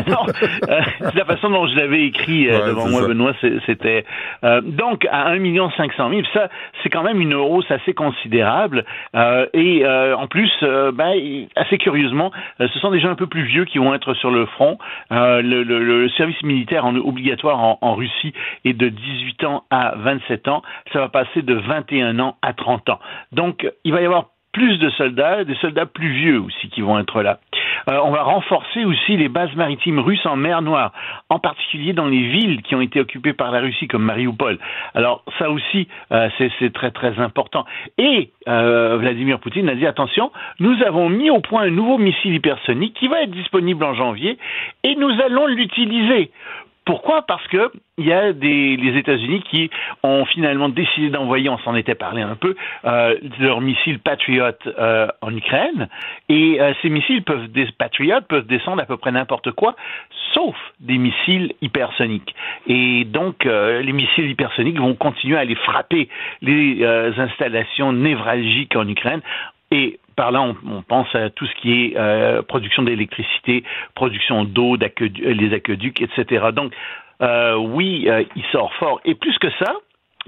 Alors, 0.06 0.26
euh, 0.68 0.80
c'est 1.00 1.14
la 1.14 1.24
façon 1.24 1.48
dont 1.50 1.66
je 1.66 1.74
l'avais 1.76 2.04
écrit 2.04 2.48
euh, 2.48 2.58
Ouais, 2.60 2.66
devant 2.66 2.88
moi, 2.88 3.02
ça. 3.02 3.08
Benoît, 3.08 3.32
c'était... 3.66 4.04
euh, 4.44 4.60
donc, 4.60 5.06
à 5.10 5.28
1 5.28 5.38
million 5.38 5.70
500 5.70 6.10
000, 6.10 6.22
ça, 6.34 6.48
c'est 6.82 6.88
quand 6.90 7.02
même 7.02 7.20
une 7.20 7.34
hausse 7.34 7.70
assez 7.70 7.94
considérable. 7.94 8.84
Euh, 9.16 9.46
et 9.54 9.84
euh, 9.84 10.16
en 10.16 10.26
plus, 10.26 10.50
euh, 10.62 10.92
ben, 10.92 11.14
assez 11.56 11.78
curieusement, 11.78 12.32
ce 12.58 12.78
sont 12.80 12.90
des 12.90 13.00
gens 13.00 13.10
un 13.10 13.14
peu 13.14 13.26
plus 13.28 13.44
vieux 13.44 13.64
qui 13.64 13.78
vont 13.78 13.94
être 13.94 14.14
sur 14.14 14.30
le 14.30 14.46
front. 14.46 14.78
Le, 15.10 15.40
le- 15.62 15.84
le 15.84 16.08
service 16.10 16.42
militaire 16.42 16.84
en, 16.84 16.94
obligatoire 16.96 17.60
en, 17.60 17.78
en 17.80 17.94
Russie 17.94 18.32
est 18.64 18.72
de 18.74 18.88
18 18.88 19.44
ans 19.44 19.64
à 19.70 19.94
27 19.96 20.48
ans. 20.48 20.62
Ça 20.92 20.98
va 21.00 21.08
passer 21.08 21.42
de 21.42 21.54
21 21.54 22.18
ans 22.18 22.36
à 22.42 22.52
30 22.52 22.90
ans. 22.90 22.98
Donc, 23.32 23.66
il 23.84 23.92
va 23.92 24.02
y 24.02 24.04
avoir 24.04 24.26
plus 24.54 24.78
de 24.78 24.88
soldats, 24.90 25.44
des 25.44 25.56
soldats 25.56 25.84
plus 25.84 26.08
vieux 26.08 26.40
aussi 26.40 26.68
qui 26.70 26.80
vont 26.80 26.98
être 26.98 27.22
là. 27.22 27.40
Euh, 27.88 27.98
on 28.04 28.12
va 28.12 28.22
renforcer 28.22 28.84
aussi 28.84 29.16
les 29.16 29.28
bases 29.28 29.54
maritimes 29.56 29.98
russes 29.98 30.24
en 30.24 30.36
mer 30.36 30.62
Noire, 30.62 30.92
en 31.28 31.40
particulier 31.40 31.92
dans 31.92 32.06
les 32.06 32.22
villes 32.22 32.62
qui 32.62 32.74
ont 32.74 32.80
été 32.80 33.00
occupées 33.00 33.32
par 33.32 33.50
la 33.50 33.60
Russie, 33.60 33.88
comme 33.88 34.04
Mariupol. 34.04 34.58
Alors 34.94 35.24
ça 35.38 35.50
aussi, 35.50 35.88
euh, 36.12 36.28
c'est 36.38 36.72
très 36.72 36.92
très 36.92 37.18
important. 37.18 37.66
Et 37.98 38.30
euh, 38.48 38.96
Vladimir 38.96 39.40
Poutine 39.40 39.68
a 39.68 39.74
dit 39.74 39.86
attention, 39.86 40.30
nous 40.60 40.82
avons 40.86 41.08
mis 41.08 41.30
au 41.30 41.40
point 41.40 41.62
un 41.62 41.70
nouveau 41.70 41.98
missile 41.98 42.34
hypersonique 42.34 42.94
qui 42.94 43.08
va 43.08 43.22
être 43.22 43.32
disponible 43.32 43.84
en 43.84 43.94
janvier 43.94 44.38
et 44.84 44.94
nous 44.94 45.10
allons 45.20 45.46
l'utiliser. 45.46 46.30
Pourquoi? 46.84 47.22
Parce 47.22 47.46
que 47.48 47.72
il 47.96 48.06
y 48.06 48.12
a 48.12 48.32
des 48.32 48.76
les 48.76 48.98
États-Unis 48.98 49.42
qui 49.50 49.70
ont 50.02 50.24
finalement 50.26 50.68
décidé 50.68 51.08
d'envoyer, 51.08 51.48
on 51.48 51.58
s'en 51.58 51.74
était 51.76 51.94
parlé 51.94 52.20
un 52.20 52.34
peu, 52.34 52.56
euh, 52.84 53.16
leurs 53.38 53.60
missiles 53.60 54.00
Patriot 54.00 54.44
euh, 54.66 55.06
en 55.22 55.34
Ukraine, 55.34 55.88
et 56.28 56.60
euh, 56.60 56.74
ces 56.82 56.90
missiles 56.90 57.22
peuvent 57.22 57.48
des 57.48 57.66
Patriot 57.78 58.20
peuvent 58.28 58.46
descendre 58.46 58.82
à 58.82 58.86
peu 58.86 58.98
près 58.98 59.12
n'importe 59.12 59.52
quoi, 59.52 59.76
sauf 60.32 60.56
des 60.80 60.98
missiles 60.98 61.54
hypersoniques. 61.62 62.34
Et 62.66 63.04
donc 63.04 63.44
les 63.44 63.92
missiles 63.92 64.28
hypersoniques 64.30 64.78
vont 64.78 64.94
continuer 64.94 65.36
à 65.36 65.40
aller 65.40 65.54
frapper 65.54 66.08
les 66.42 66.84
installations 67.16 67.92
névralgiques 67.92 68.76
en 68.76 68.86
Ukraine. 68.88 69.20
Et 69.70 69.98
par 70.16 70.32
là, 70.32 70.42
on, 70.42 70.82
pense 70.82 71.12
à 71.14 71.30
tout 71.30 71.46
ce 71.46 71.54
qui 71.60 71.72
est 71.72 71.96
euh, 71.96 72.42
production 72.42 72.82
d'électricité, 72.82 73.64
production 73.94 74.44
d'eau, 74.44 74.76
euh, 74.76 75.08
les 75.18 75.52
aqueducs, 75.54 76.00
etc. 76.00 76.46
Donc, 76.52 76.72
euh, 77.22 77.56
oui, 77.56 78.08
il 78.36 78.44
sort 78.52 78.72
fort. 78.74 79.00
Et 79.04 79.14
plus 79.14 79.36
que 79.38 79.50
ça, 79.58 79.74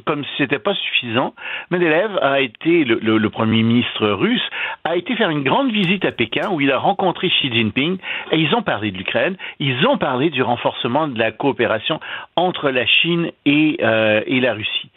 comme 0.05 0.25
si 0.25 0.31
c'était 0.39 0.59
pas 0.59 0.75
suffisant, 0.75 1.35
Medvedev 1.71 2.19
a 2.21 2.41
été 2.41 2.85
le, 2.85 3.31
premier 3.31 3.63
ministre 3.63 4.07
russe 4.09 4.47
a 4.85 4.97
été 4.97 5.17
faire 5.17 5.31
une 5.31 5.43
grande 5.43 5.73
visite 5.73 6.05
à 6.05 6.13
Pékin 6.13 6.51
où 6.51 6.61
il 6.61 6.71
a 6.71 6.79
rencontré 6.79 7.29
Xi 7.29 7.51
Jinping 7.53 7.99
et 8.31 8.37
ils 8.37 8.55
ont 8.55 8.63
parlé 8.63 8.91
de 8.91 8.99
l'Ukraine, 8.99 9.37
ils 9.59 9.87
ont 9.87 9.97
parlé 9.97 10.31
du 10.31 10.43
renforcement 10.43 11.09
de 11.09 11.19
la 11.19 11.33
coopération 11.33 11.99
entre 12.37 12.71
la 12.71 12.87
Chine 12.87 13.31
et 13.47 13.79
la 13.81 14.53
Russie. 14.53 14.91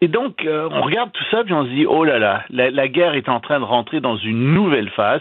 Et 0.00 0.08
donc, 0.08 0.44
euh, 0.44 0.68
on 0.72 0.82
regarde 0.82 1.12
tout 1.12 1.24
ça, 1.30 1.44
puis 1.44 1.54
on 1.54 1.64
se 1.64 1.70
dit, 1.70 1.86
oh 1.86 2.04
là 2.04 2.18
là, 2.18 2.42
la, 2.50 2.70
la 2.70 2.88
guerre 2.88 3.14
est 3.14 3.28
en 3.28 3.40
train 3.40 3.58
de 3.60 3.64
rentrer 3.64 4.00
dans 4.00 4.16
une 4.16 4.52
nouvelle 4.52 4.90
phase. 4.90 5.20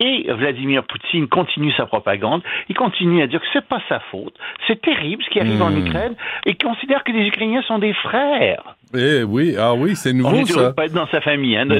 Et 0.00 0.26
Vladimir 0.32 0.82
Poutine 0.84 1.28
continue 1.28 1.70
sa 1.76 1.86
propagande. 1.86 2.42
Il 2.68 2.74
continue 2.74 3.22
à 3.22 3.26
dire 3.26 3.40
que 3.40 3.46
c'est 3.52 3.64
pas 3.66 3.80
sa 3.88 4.00
faute. 4.10 4.34
C'est 4.66 4.80
terrible 4.80 5.22
ce 5.24 5.30
qui 5.30 5.40
arrive 5.40 5.62
en 5.62 5.70
Hmm. 5.70 5.86
Ukraine. 5.86 6.14
Et 6.46 6.50
il 6.50 6.56
considère 6.56 7.04
que 7.04 7.12
les 7.12 7.26
Ukrainiens 7.28 7.62
sont 7.62 7.78
des 7.78 7.92
frères. 7.92 8.76
Eh 8.96 9.22
oui, 9.22 9.54
ah 9.58 9.74
oui, 9.74 9.94
c'est 9.94 10.10
on 10.12 10.16
nouveau 10.16 10.36
heureux 10.36 10.44
ça. 10.46 10.68
de 10.68 10.74
pas 10.74 10.86
être 10.86 10.94
dans 10.94 11.06
sa 11.08 11.20
famille, 11.20 11.56
hein, 11.56 11.66
de. 11.66 11.78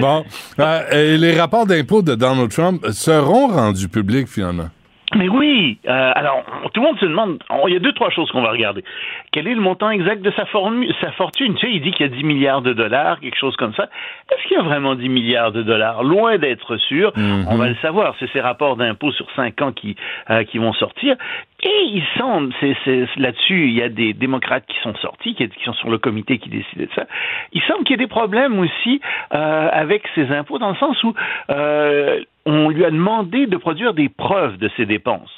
Bon, 0.00 0.24
euh, 0.58 0.90
et 0.92 1.16
les 1.18 1.38
rapports 1.38 1.66
d'impôts 1.66 2.02
de 2.02 2.14
Donald 2.14 2.50
Trump 2.50 2.84
seront 2.92 3.48
rendus 3.48 3.88
publics 3.88 4.28
finalement. 4.28 4.68
Mais 5.16 5.28
oui, 5.28 5.78
euh, 5.88 6.12
alors 6.14 6.44
tout 6.72 6.80
le 6.80 6.86
monde 6.86 6.98
se 7.00 7.06
demande, 7.06 7.38
il 7.66 7.72
y 7.72 7.76
a 7.76 7.80
deux, 7.80 7.92
trois 7.92 8.10
choses 8.10 8.30
qu'on 8.30 8.42
va 8.42 8.50
regarder. 8.50 8.84
Quel 9.32 9.48
est 9.48 9.54
le 9.54 9.60
montant 9.60 9.90
exact 9.90 10.22
de 10.22 10.30
sa, 10.36 10.44
formu- 10.44 10.88
sa 11.00 11.10
fortune? 11.12 11.54
Tu 11.56 11.66
sais, 11.66 11.72
il 11.72 11.80
dit 11.82 11.90
qu'il 11.90 12.06
y 12.06 12.08
a 12.08 12.14
10 12.14 12.22
milliards 12.22 12.62
de 12.62 12.72
dollars, 12.72 13.18
quelque 13.18 13.36
chose 13.38 13.56
comme 13.56 13.74
ça. 13.74 13.88
Est-ce 14.30 14.46
qu'il 14.46 14.56
y 14.56 14.60
a 14.60 14.62
vraiment 14.62 14.94
10 14.94 15.08
milliards 15.08 15.50
de 15.50 15.62
dollars? 15.62 16.04
Loin 16.04 16.38
d'être 16.38 16.76
sûr, 16.76 17.12
on 17.48 17.56
va 17.56 17.68
le 17.68 17.74
savoir, 17.82 18.14
c'est 18.20 18.30
ces 18.32 18.40
rapports 18.40 18.76
d'impôts 18.76 19.10
sur 19.12 19.26
5 19.34 19.60
ans 19.62 19.72
qui, 19.72 19.96
euh, 20.30 20.44
qui 20.44 20.58
vont 20.58 20.72
sortir. 20.74 21.16
Et 21.62 21.82
il 21.92 22.02
semble, 22.16 22.54
c'est, 22.60 22.74
là-dessus, 23.16 23.66
il 23.66 23.74
y 23.74 23.82
a 23.82 23.90
des 23.90 24.14
démocrates 24.14 24.64
qui 24.66 24.78
sont 24.82 24.94
sortis, 24.94 25.34
qui, 25.34 25.46
qui 25.48 25.64
sont 25.64 25.74
sur 25.74 25.90
le 25.90 25.98
comité 25.98 26.38
qui 26.38 26.48
décidait 26.48 26.86
de 26.86 26.92
ça. 26.94 27.06
Il 27.52 27.60
semble 27.62 27.84
qu'il 27.84 27.90
y 27.90 27.94
ait 27.94 28.04
des 28.04 28.06
problèmes 28.06 28.58
aussi 28.58 29.00
euh, 29.34 29.68
avec 29.70 30.04
ces 30.14 30.30
impôts, 30.30 30.58
dans 30.58 30.70
le 30.70 30.76
sens 30.76 31.02
où 31.04 31.12
euh, 31.50 32.24
on 32.46 32.70
lui 32.70 32.84
a 32.84 32.90
demandé 32.90 33.46
de 33.46 33.56
produire 33.58 33.92
des 33.92 34.08
preuves 34.08 34.56
de 34.56 34.70
ses 34.76 34.86
dépenses. 34.86 35.30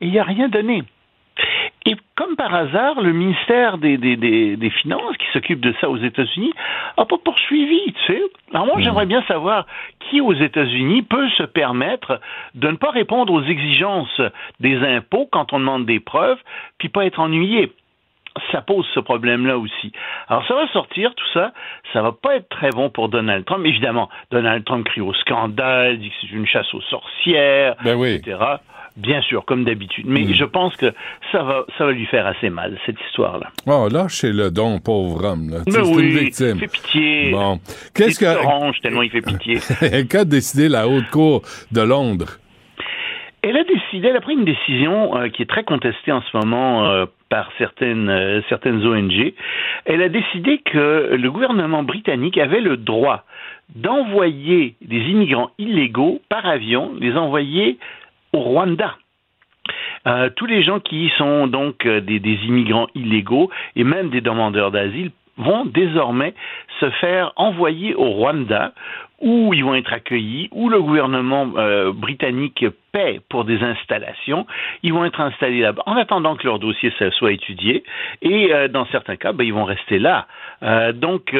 Et 0.00 0.06
il 0.06 0.12
n'y 0.12 0.20
a 0.20 0.24
rien 0.24 0.48
donné. 0.48 0.84
Et 1.86 1.94
comme 2.16 2.34
par 2.34 2.52
hasard, 2.52 3.00
le 3.00 3.12
ministère 3.12 3.78
des, 3.78 3.96
des, 3.96 4.16
des, 4.16 4.56
des 4.56 4.70
Finances, 4.70 5.16
qui 5.18 5.26
s'occupe 5.32 5.60
de 5.60 5.72
ça 5.80 5.88
aux 5.88 5.98
États-Unis, 5.98 6.52
n'a 6.98 7.04
pas 7.04 7.18
poursuivi, 7.24 7.80
tu 7.92 8.12
sais. 8.12 8.22
Alors 8.52 8.66
moi, 8.66 8.76
j'aimerais 8.80 9.06
bien 9.06 9.22
savoir 9.28 9.66
qui 10.00 10.20
aux 10.20 10.34
États-Unis 10.34 11.02
peut 11.02 11.28
se 11.30 11.44
permettre 11.44 12.20
de 12.54 12.68
ne 12.68 12.76
pas 12.76 12.90
répondre 12.90 13.32
aux 13.32 13.42
exigences 13.42 14.20
des 14.58 14.76
impôts 14.78 15.28
quand 15.30 15.52
on 15.52 15.60
demande 15.60 15.86
des 15.86 16.00
preuves, 16.00 16.38
puis 16.78 16.88
pas 16.88 17.06
être 17.06 17.20
ennuyé 17.20 17.72
ça 18.52 18.60
pose 18.60 18.86
ce 18.94 19.00
problème-là 19.00 19.56
aussi. 19.56 19.92
Alors 20.28 20.46
ça 20.46 20.54
va 20.54 20.68
sortir, 20.68 21.14
tout 21.14 21.24
ça, 21.32 21.52
ça 21.94 22.02
va 22.02 22.12
pas 22.12 22.36
être 22.36 22.48
très 22.48 22.70
bon 22.70 22.90
pour 22.90 23.08
Donald 23.08 23.44
Trump. 23.46 23.64
Évidemment, 23.64 24.10
Donald 24.30 24.64
Trump 24.64 24.86
crie 24.86 25.00
au 25.00 25.14
scandale, 25.14 25.98
dit 25.98 26.10
que 26.10 26.14
c'est 26.20 26.32
une 26.32 26.46
chasse 26.46 26.72
aux 26.74 26.82
sorcières, 26.82 27.76
Ben 27.82 27.98
etc. 28.04 28.36
Bien 28.96 29.20
sûr, 29.20 29.44
comme 29.44 29.64
d'habitude. 29.64 30.06
Mais 30.08 30.32
je 30.32 30.44
pense 30.44 30.74
que 30.76 30.92
ça 31.30 31.42
va, 31.42 31.66
ça 31.76 31.84
va 31.84 31.92
lui 31.92 32.06
faire 32.06 32.26
assez 32.26 32.48
mal, 32.48 32.78
cette 32.86 32.96
histoire-là. 33.08 33.50
Oh, 33.66 33.88
lâchez-le 33.92 34.50
donc, 34.50 34.84
pauvre 34.84 35.24
homme. 35.24 35.50
Là. 35.50 35.58
Mais 35.66 35.72
C'est 35.72 35.80
oui, 35.82 36.04
une 36.04 36.18
victime. 36.18 36.52
il 36.54 36.60
fait 36.60 36.72
pitié. 36.72 37.30
Bon. 37.30 37.60
Qu'est-ce 37.94 38.18
que. 38.18 38.32
s'orange 38.32 38.80
tellement 38.80 39.02
il 39.02 39.10
fait 39.10 39.20
pitié. 39.20 39.58
Qu'a 40.10 40.24
décidé 40.24 40.68
la 40.68 40.88
Haute 40.88 41.10
Cour 41.10 41.42
de 41.72 41.82
Londres? 41.82 42.38
Elle 43.42 43.56
a 43.58 43.64
décidé, 43.64 44.08
elle 44.08 44.16
a 44.16 44.20
pris 44.20 44.34
une 44.34 44.44
décision 44.44 45.16
euh, 45.16 45.28
qui 45.28 45.42
est 45.42 45.46
très 45.46 45.62
contestée 45.62 46.10
en 46.10 46.20
ce 46.20 46.36
moment 46.36 46.86
euh, 46.86 47.06
par 47.28 47.48
certaines, 47.58 48.08
euh, 48.08 48.40
certaines 48.48 48.84
ONG. 48.84 49.34
Elle 49.84 50.02
a 50.02 50.08
décidé 50.08 50.58
que 50.64 51.14
le 51.14 51.30
gouvernement 51.30 51.84
britannique 51.84 52.38
avait 52.38 52.60
le 52.60 52.76
droit 52.76 53.24
d'envoyer 53.74 54.74
des 54.80 54.98
immigrants 54.98 55.50
illégaux 55.58 56.20
par 56.28 56.44
avion, 56.46 56.92
les 56.98 57.14
envoyer 57.14 57.78
au 58.36 58.40
Rwanda. 58.40 58.96
tous 60.36 60.46
les 60.46 60.62
gens 60.62 60.80
qui 60.80 61.10
sont 61.18 61.46
donc 61.46 61.86
des, 61.86 62.20
des 62.20 62.38
immigrants 62.44 62.88
illégaux 62.94 63.50
et 63.74 63.84
même 63.84 64.10
des 64.10 64.20
demandeurs 64.20 64.70
d'asile 64.70 65.10
vont 65.38 65.64
désormais 65.66 66.34
se 66.80 66.90
faire 66.90 67.32
envoyer 67.36 67.94
au 67.94 68.10
Rwanda 68.10 68.72
où 69.20 69.54
ils 69.54 69.64
vont 69.64 69.74
être 69.74 69.92
accueillis, 69.92 70.48
où 70.52 70.68
le 70.68 70.80
gouvernement 70.80 71.50
euh, 71.56 71.92
britannique 71.92 72.66
paie 72.92 73.20
pour 73.30 73.44
des 73.44 73.62
installations, 73.62 74.46
ils 74.82 74.92
vont 74.92 75.04
être 75.04 75.20
installés 75.20 75.60
là-bas 75.60 75.82
en 75.86 75.96
attendant 75.96 76.36
que 76.36 76.46
leur 76.46 76.58
dossier 76.58 76.92
soit 77.12 77.32
étudié 77.32 77.82
et 78.20 78.52
euh, 78.52 78.68
dans 78.68 78.86
certains 78.86 79.16
cas, 79.16 79.32
ben, 79.32 79.44
ils 79.44 79.54
vont 79.54 79.64
rester 79.64 79.98
là. 79.98 80.26
Euh, 80.62 80.92
donc 80.92 81.34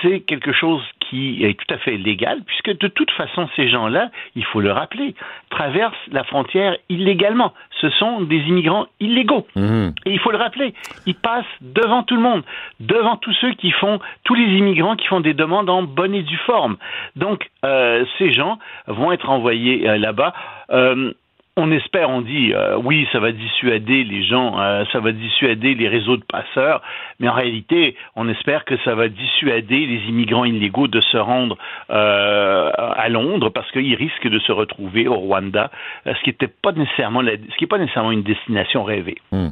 c'est 0.00 0.20
quelque 0.20 0.52
chose 0.52 0.82
qui 1.10 1.44
est 1.44 1.58
tout 1.58 1.74
à 1.74 1.78
fait 1.78 1.96
légal 1.96 2.40
puisque 2.46 2.78
de 2.78 2.88
toute 2.88 3.10
façon 3.10 3.48
ces 3.56 3.68
gens-là, 3.68 4.10
il 4.36 4.44
faut 4.44 4.60
le 4.60 4.70
rappeler, 4.70 5.14
traversent 5.50 5.94
la 6.10 6.24
frontière 6.24 6.76
illégalement. 6.88 7.52
Ce 7.80 7.90
sont 7.90 8.20
des 8.20 8.36
immigrants 8.36 8.86
illégaux. 9.00 9.46
Mhm. 9.56 9.94
Et 10.06 10.12
il 10.12 10.20
faut 10.20 10.30
le 10.30 10.38
rappeler, 10.38 10.74
ils 11.06 11.14
passent 11.14 11.44
devant 11.60 12.04
tout 12.04 12.16
le 12.16 12.22
monde, 12.22 12.42
devant 12.78 13.16
tous 13.16 13.32
ceux 13.40 13.52
qui 13.54 13.72
font, 13.72 13.98
tous 14.24 14.34
les 14.34 14.56
immigrants 14.56 14.96
qui 14.96 15.06
font 15.06 15.20
des 15.20 15.34
demandes 15.34 15.68
en 15.68 15.82
bonne 15.82 16.14
et 16.14 16.22
due 16.22 16.40
forme. 16.46 16.76
Donc, 17.16 17.50
euh, 17.64 18.04
ces 18.18 18.32
gens 18.32 18.58
vont 18.86 19.12
être 19.12 19.28
envoyés 19.28 19.88
euh, 19.88 19.98
là-bas. 19.98 20.32
Euh, 20.70 21.12
on 21.56 21.70
espère, 21.72 22.08
on 22.10 22.20
dit, 22.20 22.52
oui, 22.84 23.06
ça 23.12 23.18
va 23.18 23.32
dissuader 23.32 24.04
les 24.04 24.24
gens, 24.24 24.56
ça 24.92 25.00
va 25.00 25.12
dissuader 25.12 25.74
les 25.74 25.88
réseaux 25.88 26.16
de 26.16 26.24
passeurs, 26.24 26.80
mais 27.18 27.28
en 27.28 27.34
réalité, 27.34 27.96
on 28.16 28.28
espère 28.28 28.64
que 28.64 28.76
ça 28.84 28.94
va 28.94 29.08
dissuader 29.08 29.86
les 29.86 30.08
immigrants 30.08 30.44
illégaux 30.44 30.86
de 30.86 31.00
se 31.00 31.16
rendre 31.16 31.58
à 31.88 33.08
Londres 33.10 33.50
parce 33.50 33.70
qu'ils 33.72 33.94
risquent 33.94 34.28
de 34.28 34.38
se 34.38 34.52
retrouver 34.52 35.08
au 35.08 35.16
Rwanda, 35.16 35.70
ce 36.06 36.22
qui 36.22 36.34
n'est 36.40 36.48
pas 36.62 36.72
nécessairement 36.72 38.12
une 38.12 38.22
destination 38.22 38.84
rêvée. 38.84 39.18
Hmm. 39.32 39.48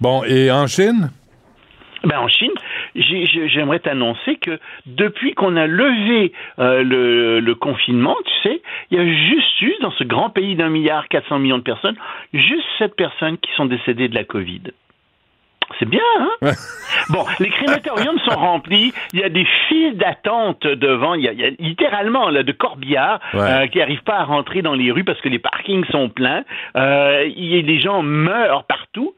Bon, 0.00 0.22
et 0.24 0.50
en 0.50 0.66
Chine? 0.66 1.10
Ben 2.04 2.18
en 2.18 2.28
Chine, 2.28 2.52
j'aimerais 2.94 3.80
t'annoncer 3.80 4.36
que 4.36 4.58
depuis 4.86 5.34
qu'on 5.34 5.56
a 5.56 5.66
levé 5.66 6.32
euh, 6.58 6.82
le, 6.82 7.40
le, 7.40 7.54
confinement, 7.54 8.16
tu 8.24 8.48
sais, 8.48 8.62
il 8.90 8.98
y 8.98 9.00
a 9.00 9.06
juste 9.06 9.60
eu, 9.60 9.74
dans 9.82 9.90
ce 9.92 10.04
grand 10.04 10.30
pays 10.30 10.56
d'un 10.56 10.70
milliard 10.70 11.08
quatre 11.08 11.28
cents 11.28 11.38
millions 11.38 11.58
de 11.58 11.62
personnes, 11.62 11.96
juste 12.32 12.64
sept 12.78 12.96
personnes 12.96 13.36
qui 13.38 13.50
sont 13.54 13.66
décédées 13.66 14.08
de 14.08 14.14
la 14.14 14.24
Covid. 14.24 14.62
C'est 15.78 15.88
bien, 15.88 16.00
hein? 16.18 16.50
bon, 17.10 17.24
les 17.38 17.48
crématoriums 17.48 18.18
sont 18.20 18.36
remplis. 18.36 18.92
Il 19.12 19.20
y 19.20 19.22
a 19.22 19.28
des 19.28 19.46
files 19.68 19.96
d'attente 19.96 20.66
devant. 20.66 21.14
Il 21.14 21.22
y, 21.22 21.28
a, 21.28 21.32
il 21.32 21.40
y 21.40 21.44
a, 21.44 21.50
littéralement 21.50 22.28
là, 22.28 22.42
de 22.42 22.52
corbillards 22.52 23.20
euh, 23.34 23.66
qui 23.68 23.78
n'arrivent 23.78 24.02
pas 24.02 24.16
à 24.16 24.24
rentrer 24.24 24.62
dans 24.62 24.74
les 24.74 24.90
rues 24.90 25.04
parce 25.04 25.20
que 25.20 25.28
les 25.28 25.38
parkings 25.38 25.84
sont 25.86 26.08
pleins. 26.08 26.44
Euh, 26.76 27.24
il 27.36 27.54
y 27.54 27.58
a, 27.58 27.62
des 27.62 27.78
gens 27.78 28.02
meurent 28.02 28.64
partout. 28.64 29.14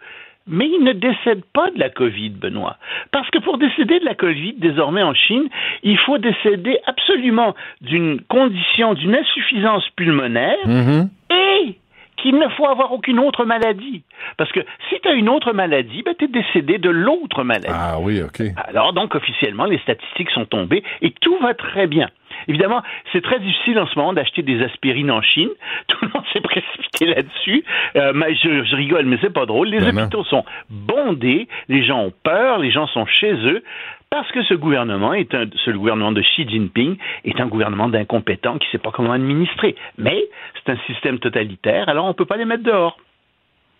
Mais 0.47 0.67
ils 0.67 0.83
ne 0.83 0.93
décèdent 0.93 1.45
pas 1.53 1.71
de 1.71 1.79
la 1.79 1.89
COVID, 1.89 2.31
Benoît. 2.31 2.77
Parce 3.13 3.31
que 3.31 3.39
pour 3.39 3.59
décéder 3.59 4.01
de 4.01 4.05
la 4.05 4.15
COVID, 4.15 4.55
désormais 4.59 5.03
en 5.03 5.15
Chine, 5.15 5.49
il 5.83 5.99
faut 5.99 6.19
décéder 6.19 6.79
absolument 6.87 7.55
d'une 7.81 8.21
condition, 8.23 8.95
d'une 8.95 9.15
insuffisance 9.15 9.89
pulmonaire 9.97 10.57
Mhm. 10.67 11.09
et 11.31 11.77
qu'il 12.17 12.37
ne 12.39 12.49
faut 12.51 12.67
avoir 12.69 12.93
aucune 12.93 13.19
autre 13.19 13.45
maladie. 13.45 14.03
Parce 14.37 14.53
que 14.53 14.61
si 14.89 14.97
tu 15.03 15.09
as 15.09 15.13
une 15.15 15.29
autre 15.29 15.53
maladie, 15.53 16.03
ben, 16.05 16.15
tu 16.17 16.27
es 16.27 16.29
décédé 16.29 16.79
de 16.79 16.91
l'autre 16.91 17.43
maladie. 17.43 17.67
Ah 17.73 17.99
oui, 18.01 18.21
OK. 18.23 18.43
Alors 18.69 18.93
donc 18.93 19.15
officiellement, 19.15 19.65
les 19.65 19.79
statistiques 19.79 20.31
sont 20.31 20.45
tombées 20.45 20.85
et 21.01 21.11
tout 21.21 21.37
va 21.39 21.55
très 21.55 21.87
bien. 21.87 22.09
Évidemment, 22.49 22.83
c'est 23.13 23.23
très 23.23 23.39
difficile 23.41 23.79
en 23.79 23.87
ce 23.87 23.99
moment 23.99 24.13
d'acheter 24.13 24.43
des 24.43 24.63
aspirines 24.63 25.11
en 25.11 25.23
Chine. 25.23 25.49
Tout 25.89 25.99
le 26.03 26.09
monde 26.15 26.25
s'est 26.33 26.41
précipité 26.41 27.07
là-dessus. 27.07 27.65
Euh, 27.97 28.13
mais 28.15 28.35
je, 28.35 28.65
je 28.65 28.77
rigole, 28.77 29.07
mais 29.07 29.19
c'est 29.21 29.33
pas 29.33 29.47
drôle. 29.47 29.69
Les 29.69 29.79
Ben 29.81 29.93
non. 29.93 30.03
hôpitaux 30.03 30.25
sont 30.25 30.45
bondés, 30.71 31.49
les 31.69 31.83
gens 31.85 32.01
ont 32.01 32.13
peur, 32.23 32.59
les 32.59 32.71
gens 32.71 32.87
sont 32.89 33.07
chez 33.07 33.33
eux. 33.33 33.63
Parce 34.11 34.31
que 34.33 34.43
ce 34.45 34.53
gouvernement 34.53 35.15
est 35.15 35.35
un, 35.35 35.47
ce 35.65 35.71
gouvernement 35.71 36.13
de 36.13 36.21
Xi 36.21 36.47
Jinping 36.47 36.99
est 37.25 37.41
un 37.41 37.47
gouvernement 37.47 37.89
d'incompétents 37.89 38.59
qui 38.59 38.67
ne 38.69 38.73
sait 38.73 38.79
pas 38.79 38.91
comment 38.91 39.13
administrer. 39.13 39.75
Mais 39.97 40.23
c'est 40.65 40.73
un 40.73 40.77
système 40.87 41.19
totalitaire, 41.19 41.89
alors 41.89 42.05
on 42.05 42.09
ne 42.09 42.13
peut 42.13 42.27
pas 42.27 42.37
les 42.37 42.45
mettre 42.45 42.63
dehors. 42.63 42.99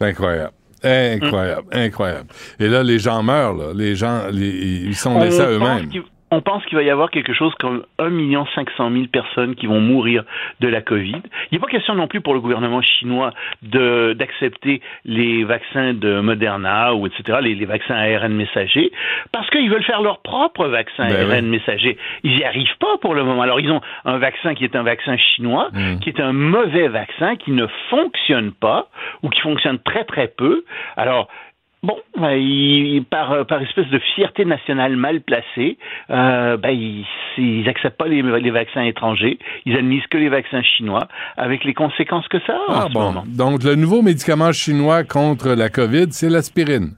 Incroyable. 0.01 0.53
Incroyable, 0.85 1.69
incroyable. 1.73 2.29
Et 2.59 2.67
là, 2.67 2.83
les 2.83 2.99
gens 2.99 3.23
meurent, 3.23 3.53
là. 3.55 3.73
Les 3.75 3.95
gens, 3.95 4.23
les- 4.33 4.85
ils 4.87 4.95
sont 4.97 5.21
laissés 5.21 5.43
à 5.43 5.51
eux-mêmes. 5.51 5.89
On 6.33 6.41
pense 6.41 6.65
qu'il 6.65 6.77
va 6.77 6.83
y 6.83 6.89
avoir 6.89 7.11
quelque 7.11 7.35
chose 7.35 7.55
comme 7.61 7.85
1 7.99 8.11
500 8.55 8.91
000 8.91 9.05
personnes 9.13 9.55
qui 9.55 9.67
vont 9.67 9.81
mourir 9.81 10.25
de 10.61 10.69
la 10.69 10.81
COVID. 10.81 11.21
Il 11.51 11.55
n'est 11.55 11.59
pas 11.59 11.67
question 11.67 11.95
non 11.95 12.09
plus 12.09 12.23
pour 12.23 12.33
le 12.33 12.41
gouvernement 12.41 12.81
chinois 12.81 13.33
d'accepter 13.63 14.81
les 15.05 15.45
vaccins 15.45 15.93
de 15.93 16.21
Moderna 16.21 16.95
ou 16.95 17.07
etc., 17.07 17.39
les, 17.43 17.55
les 17.55 17.67
vaccins 17.67 17.95
ARN 17.95 18.33
messagers, 18.33 18.91
parce 19.31 19.49
qu'ils 19.51 19.71
veulent 19.71 19.85
faire 19.85 20.01
leur 20.01 20.21
propre 20.23 20.67
vaccin 20.69 21.07
Ben 21.09 21.31
ARN 21.31 21.47
messager. 21.47 21.99
Ils 22.25 22.37
n'y 22.37 22.45
arrivent 22.45 22.79
pas 22.81 22.97
pour 23.03 23.15
le 23.15 23.25
moment. 23.25 23.43
Alors 23.43 23.61
ils 23.61 23.71
ont 23.71 23.83
un 24.07 24.17
vaccin 24.19 24.55
qui 24.55 24.65
est 24.65 24.75
un 24.75 24.83
vaccin 24.83 25.17
chinois, 25.19 25.69
Mm. 25.73 25.99
qui 26.01 26.09
est 26.09 26.21
un 26.21 26.33
mauvais 26.33 26.89
vaccin, 26.89 27.37
qui 27.37 27.53
ne 27.53 27.67
fonctionne 27.91 28.53
pas 28.53 28.89
ou 29.23 29.29
qui 29.29 29.41
fonctionne 29.41 29.79
très 29.79 30.05
très 30.05 30.29
peu. 30.29 30.65
Alors 30.97 31.29
Bon, 31.85 31.97
ben, 32.17 33.05
par, 33.11 33.45
par 33.47 33.61
espèce 33.63 33.89
de 33.89 33.99
fierté 34.15 34.45
nationale 34.45 34.95
mal 34.97 35.21
placée, 35.21 35.79
euh, 36.11 36.57
ben, 36.57 36.71
ils, 36.71 37.05
ils 37.39 37.69
acceptent 37.69 37.97
pas 37.99 38.07
les, 38.07 38.23
les 38.23 38.51
vaccins 38.53 38.83
étrangers, 38.85 39.39
ils 39.67 39.77
admisent 39.77 40.07
que 40.09 40.17
les 40.19 40.29
vaccins 40.29 40.63
chinois, 40.63 41.09
avec 41.37 41.65
les 41.65 41.75
conséquences 41.75 42.29
que 42.29 42.39
ça 42.47 42.53
a 42.53 42.71
en 42.73 42.75
Ah 42.75 42.85
ce 42.89 42.93
bon. 42.93 43.01
moment. 43.01 43.25
Donc, 43.27 43.65
le 43.65 43.75
nouveau 43.75 44.01
médicament 44.03 44.53
chinois 44.53 45.03
contre 45.03 45.49
la 45.55 45.71
COVID, 45.71 46.07
c'est 46.13 46.31
l'aspirine. 46.31 46.93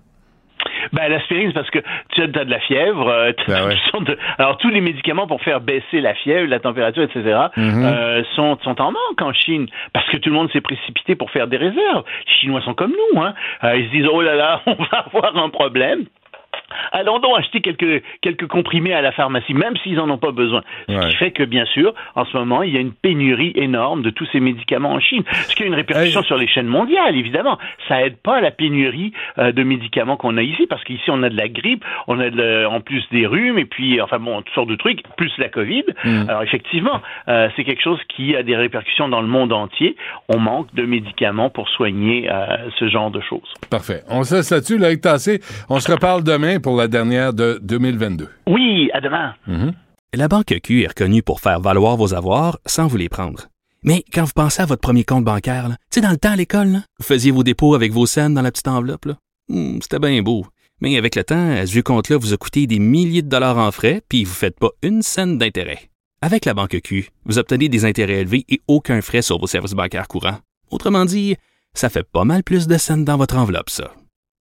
Ben, 0.93 1.09
l'aspirine, 1.09 1.48
c'est 1.48 1.55
parce 1.55 1.70
que 1.70 1.78
tu 2.12 2.23
as 2.23 2.27
de 2.27 2.51
la 2.51 2.61
fièvre. 2.61 3.09
euh, 3.09 3.32
Ben 3.48 3.66
ouais. 3.66 3.77
de- 4.05 4.19
Alors, 4.39 4.59
tous 4.59 4.69
les 4.70 4.81
médicaments 4.81 5.27
pour 5.27 5.40
faire 5.43 5.61
baisser 5.61 6.01
la 6.01 6.15
fièvre, 6.15 6.48
la 6.48 6.61
température, 6.61 7.02
etc., 7.02 7.23
Mhm. 7.56 7.85
euh, 7.85 8.23
sont, 8.36 8.59
sont 8.62 8.81
en 8.81 8.93
manque 8.93 9.20
en 9.23 9.32
Chine. 9.32 9.66
Parce 9.93 10.09
que 10.11 10.16
tout 10.19 10.31
le 10.31 10.36
monde 10.36 10.51
s'est 10.52 10.61
précipité 10.61 11.15
pour 11.16 11.31
faire 11.31 11.47
des 11.47 11.56
réserves. 11.56 12.05
Les 12.27 12.32
Chinois 12.40 12.61
sont 12.62 12.74
comme 12.74 12.93
nous. 13.15 13.20
Hein. 13.23 13.35
Euh, 13.65 13.77
ils 13.77 13.86
se 13.86 13.90
disent, 13.90 14.09
oh 14.12 14.20
là 14.23 14.35
là, 14.35 14.61
on 14.66 14.74
va 14.74 14.98
avoir 15.12 15.36
un 15.36 15.48
problème. 15.51 16.05
Allons 16.93 17.18
donc 17.18 17.39
acheter 17.39 17.60
quelques, 17.60 18.02
quelques 18.20 18.47
comprimés 18.47 18.94
à 18.94 19.02
la 19.02 19.12
pharmacie, 19.12 19.55
même 19.55 19.76
s'ils 19.82 19.94
n'en 19.97 20.09
ont 20.10 20.18
pas 20.18 20.31
besoin. 20.32 20.62
Ce 20.89 20.94
Ouais. 20.94 21.09
qui 21.10 21.16
fait 21.16 21.31
que, 21.32 21.43
bien 21.43 21.64
sûr, 21.66 21.94
en 22.14 22.24
ce 22.24 22.36
moment, 22.36 22.62
il 22.62 22.72
y 22.72 22.76
a 22.76 22.81
une 22.81 22.93
pénurie 22.93 23.52
énorme 23.56 24.02
de 24.02 24.10
tous 24.10 24.26
ces 24.32 24.40
médicaments 24.40 24.93
en 24.93 25.01
Chine. 25.01 25.22
Ce 25.48 25.55
qui 25.55 25.62
a 25.62 25.66
une 25.66 25.74
répercussion 25.74 26.22
sur 26.22 26.36
les 26.36 26.47
chaînes 26.47 26.66
mondiales, 26.68 27.16
évidemment. 27.16 27.59
Ça 27.89 28.01
aide 28.05 28.16
pas 28.18 28.36
à 28.36 28.40
la 28.40 28.51
pénurie 28.51 29.12
euh, 29.39 29.52
de 29.52 29.62
médicaments 29.62 30.16
qu'on 30.16 30.36
a 30.36 30.43
ici, 30.43 30.66
parce 30.68 30.85
qu'ici, 30.85 31.05
on 31.09 31.22
a 31.22 31.28
de 31.31 31.36
la 31.36 31.48
grippe, 31.48 31.85
on 32.06 32.20
a 32.20 32.31
de 32.31 32.40
la- 32.40 32.70
en 32.70 32.81
plus 32.81 33.02
des 33.10 33.26
rhumes, 33.26 33.59
et 33.59 33.64
puis, 33.64 34.01
enfin 34.01 34.18
bon, 34.18 34.43
toutes 34.43 34.55
sortes 34.55 34.68
de 34.68 34.76
trucs, 34.76 35.02
plus 35.16 35.32
la 35.39 35.48
COVID. 35.48 35.85
Mm. 36.05 36.28
Alors, 36.28 36.43
effectivement, 36.43 37.01
euh, 37.28 37.48
c'est 37.56 37.64
quelque 37.64 37.82
chose 37.82 37.98
qui 38.14 38.36
a 38.36 38.43
des 38.43 38.56
répercussions 38.56 39.09
dans 39.09 39.20
le 39.20 39.28
monde 39.28 39.52
entier. 39.52 39.97
On 40.28 40.39
manque 40.39 40.72
de 40.74 40.82
médicaments 40.85 41.51
pour 41.51 41.68
soigner 41.70 42.28
euh, 42.31 42.56
ce 42.78 42.89
genre 42.89 43.10
de 43.10 43.20
choses. 43.20 43.52
Parfait. 43.70 44.02
On 44.10 44.22
se 44.22 44.36
laisse 44.36 44.51
là-dessus, 44.51 44.78
Loïc 44.78 45.01
Tassé. 45.01 45.40
On 45.70 45.81
se 45.81 45.90
reparle 45.90 46.22
demain 46.22 46.43
pour 46.62 46.76
la 46.76 46.88
dernière 46.88 47.32
de 47.32 47.58
2022. 47.62 48.28
Oui, 48.46 48.90
à 48.92 49.00
demain. 49.00 49.34
La 50.14 50.28
Banque 50.28 50.54
Q 50.62 50.82
est 50.82 50.88
reconnue 50.88 51.22
pour 51.22 51.40
faire 51.40 51.60
valoir 51.60 51.96
vos 51.96 52.14
avoirs 52.14 52.58
sans 52.66 52.86
vous 52.86 52.96
les 52.96 53.08
prendre. 53.08 53.48
Mais 53.82 54.04
quand 54.12 54.24
vous 54.24 54.32
pensez 54.34 54.62
à 54.62 54.66
votre 54.66 54.80
premier 54.80 55.04
compte 55.04 55.24
bancaire, 55.24 55.68
là, 55.68 55.76
tu 55.90 55.96
sais, 55.96 56.00
dans 56.00 56.10
le 56.10 56.16
temps 56.16 56.30
à 56.32 56.36
l'école, 56.36 56.80
vous 56.98 57.04
faisiez 57.04 57.30
vos 57.32 57.42
dépôts 57.42 57.74
avec 57.74 57.92
vos 57.92 58.06
scènes 58.06 58.34
dans 58.34 58.42
la 58.42 58.50
petite 58.52 58.68
enveloppe. 58.68 59.04
là. 59.06 59.16
Hmm, 59.48 59.78
C'était 59.82 59.98
bien 59.98 60.22
beau. 60.22 60.46
Mais 60.80 60.96
avec 60.96 61.14
le 61.16 61.24
temps, 61.24 61.56
ce 61.66 61.70
vieux 61.72 61.82
compte-là 61.82 62.16
vous 62.16 62.32
a 62.32 62.36
coûté 62.36 62.66
des 62.66 62.78
milliers 62.78 63.22
de 63.22 63.28
dollars 63.28 63.58
en 63.58 63.70
frais, 63.72 64.02
puis 64.08 64.24
vous 64.24 64.30
ne 64.30 64.36
faites 64.36 64.58
pas 64.58 64.70
une 64.82 65.02
scène 65.02 65.38
d'intérêt. 65.38 65.90
Avec 66.22 66.44
la 66.46 66.54
Banque 66.54 66.80
Q, 66.82 67.10
vous 67.26 67.38
obtenez 67.38 67.68
des 67.68 67.84
intérêts 67.84 68.20
élevés 68.20 68.44
et 68.48 68.60
aucun 68.68 69.00
frais 69.02 69.22
sur 69.22 69.38
vos 69.38 69.46
services 69.46 69.72
bancaires 69.74 70.08
courants. 70.08 70.38
Autrement 70.70 71.04
dit, 71.04 71.36
ça 71.74 71.90
fait 71.90 72.06
pas 72.08 72.24
mal 72.24 72.42
plus 72.42 72.66
de 72.66 72.76
scènes 72.78 73.04
dans 73.04 73.16
votre 73.18 73.36
enveloppe, 73.36 73.68
ça. 73.70 73.92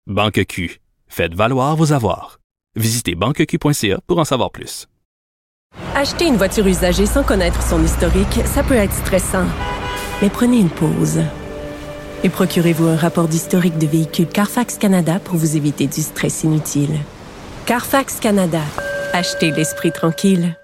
Banque 0.07 0.45
Q. 0.47 0.79
Faites 1.15 1.35
valoir 1.35 1.75
vos 1.75 1.93
avoirs. 1.93 2.39
Visitez 2.75 3.13
banqueq.ca 3.13 3.99
pour 4.07 4.17
en 4.17 4.25
savoir 4.25 4.49
plus. 4.49 4.87
Acheter 5.93 6.25
une 6.25 6.37
voiture 6.37 6.65
usagée 6.65 7.05
sans 7.05 7.21
connaître 7.21 7.61
son 7.61 7.83
historique, 7.83 8.41
ça 8.45 8.63
peut 8.63 8.73
être 8.73 8.95
stressant. 8.95 9.45
Mais 10.23 10.31
prenez 10.31 10.57
une 10.57 10.71
pause. 10.71 11.21
Et 12.23 12.29
procurez-vous 12.29 12.87
un 12.87 12.95
rapport 12.95 13.27
d'historique 13.27 13.77
de 13.77 13.85
véhicule 13.85 14.25
Carfax 14.25 14.79
Canada 14.79 15.19
pour 15.19 15.35
vous 15.35 15.55
éviter 15.55 15.85
du 15.85 16.01
stress 16.01 16.45
inutile. 16.45 16.97
Carfax 17.67 18.19
Canada. 18.19 18.61
Achetez 19.13 19.51
l'esprit 19.51 19.91
tranquille. 19.91 20.57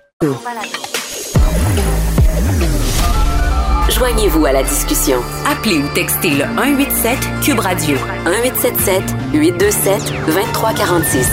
Joignez-vous 3.89 4.45
à 4.45 4.51
la 4.51 4.61
discussion. 4.61 5.17
Appelez 5.47 5.79
ou 5.79 5.87
textez 5.95 6.29
le 6.29 6.43
187 6.55 7.17
Cube 7.41 7.59
Radio 7.59 7.97
1877 8.23 9.03
827 9.33 10.13
2346. 10.27 11.27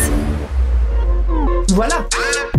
Voilà. 1.74 2.06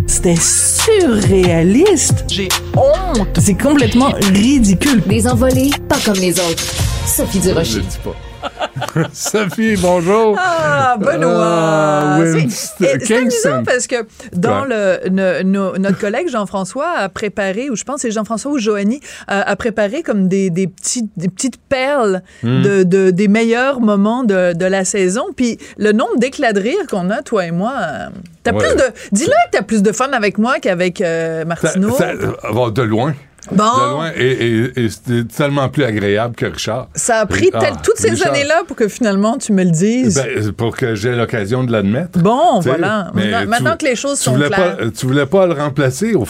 C'était 0.05 0.35
surréaliste. 0.35 2.25
J'ai 2.27 2.47
honte. 2.75 3.39
C'est 3.39 3.57
complètement 3.57 4.11
ridicule. 4.31 5.01
Des 5.07 5.27
envolées, 5.27 5.71
pas 5.89 5.97
comme 6.05 6.15
les 6.15 6.39
autres. 6.39 6.63
Sophie 7.07 7.39
Durocher. 7.39 7.71
Je 7.71 7.77
le 7.77 7.83
dis 7.83 7.97
pas. 8.03 8.15
Sophie, 9.13 9.75
bonjour. 9.77 10.35
Ah, 10.39 10.97
Benoît. 10.99 11.31
Ah, 11.37 12.19
C'est- 12.49 13.11
amusant 13.15 13.63
parce 13.65 13.87
que 13.87 13.95
dans 14.33 14.63
Ouais. 14.63 14.99
le, 15.05 15.09
no- 15.09 15.43
no- 15.43 15.77
notre 15.77 15.97
collègue 15.99 16.29
Jean-François 16.29 16.89
a 16.97 17.09
préparé, 17.09 17.69
ou 17.69 17.75
je 17.75 17.83
pense 17.83 17.95
que 17.95 18.01
c'est 18.03 18.11
Jean-François 18.11 18.51
ou 18.51 18.57
Joanie, 18.59 18.99
a, 19.27 19.41
a 19.41 19.55
préparé 19.55 20.03
comme 20.03 20.27
des, 20.27 20.49
des, 20.49 20.67
petits, 20.67 21.09
des 21.17 21.27
petites 21.29 21.57
perles 21.57 22.21
Hmm. 22.43 22.61
de, 22.61 22.83
de- 22.83 23.11
des 23.11 23.27
meilleurs 23.27 23.79
moments 23.81 24.23
de, 24.23 24.53
de 24.53 24.65
la 24.65 24.85
saison. 24.85 25.25
Puis 25.35 25.57
le 25.77 25.91
nombre 25.91 26.17
d'éclats 26.17 26.53
de 26.53 26.59
rire 26.61 26.85
qu'on 26.89 27.09
a, 27.09 27.21
toi 27.21 27.45
et 27.45 27.51
moi, 27.51 27.73
euh, 27.81 28.07
Ouais. 28.51 28.53
plus 28.59 28.75
de. 28.77 28.83
Dis-le 29.11 29.31
que 29.31 29.57
t'as 29.57 29.61
plus 29.61 29.83
de 29.83 29.91
fun 29.91 30.09
avec 30.13 30.37
moi 30.37 30.59
qu'avec 30.61 31.01
euh, 31.01 31.39
Ça- 31.41 31.45
Martineau. 31.45 31.95
ça- 31.95 32.13
bon, 32.53 32.69
de 32.69 32.81
loin. 32.81 33.13
Bon. 33.51 33.63
De 33.63 33.91
loin. 33.91 34.11
Et, 34.15 34.25
et- 34.31 34.83
et 34.85 34.89
c'était 34.89 35.23
tellement 35.25 35.69
plus 35.69 35.83
agréable 35.83 36.35
que 36.35 36.45
Richard. 36.45 36.87
Ça 36.95 37.17
a 37.19 37.25
pris 37.25 37.49
Ah, 37.53 37.59
tel- 37.59 37.73
toutes 37.83 37.97
ces 37.97 38.23
années-là 38.25 38.63
pour 38.67 38.75
que 38.75 38.87
finalement 38.87 39.37
tu 39.37 39.51
me 39.53 39.63
le 39.63 39.71
dises. 39.71 40.15
ben, 40.15 40.51
pour 40.53 40.75
que 40.75 40.95
j'ai 40.95 41.15
l'occasion 41.15 41.63
de 41.63 41.71
l'admettre. 41.71 42.19
bon, 42.19 42.59
voilà. 42.61 43.11
mais 43.13 43.23
Maintenant, 43.25 43.41
tu- 43.41 43.47
maintenant 43.47 43.77
que 43.77 43.85
les 43.85 43.95
choses 43.95 44.17
tu 44.19 44.25
sont 44.25 44.33
voulais 44.35 44.49
claires. 44.49 44.77
pas, 44.77 44.83
tu 44.95 45.05
voulais 45.05 45.25
pas 45.25 45.45
le 45.47 45.53
remplacer 45.53 46.13
au. 46.13 46.25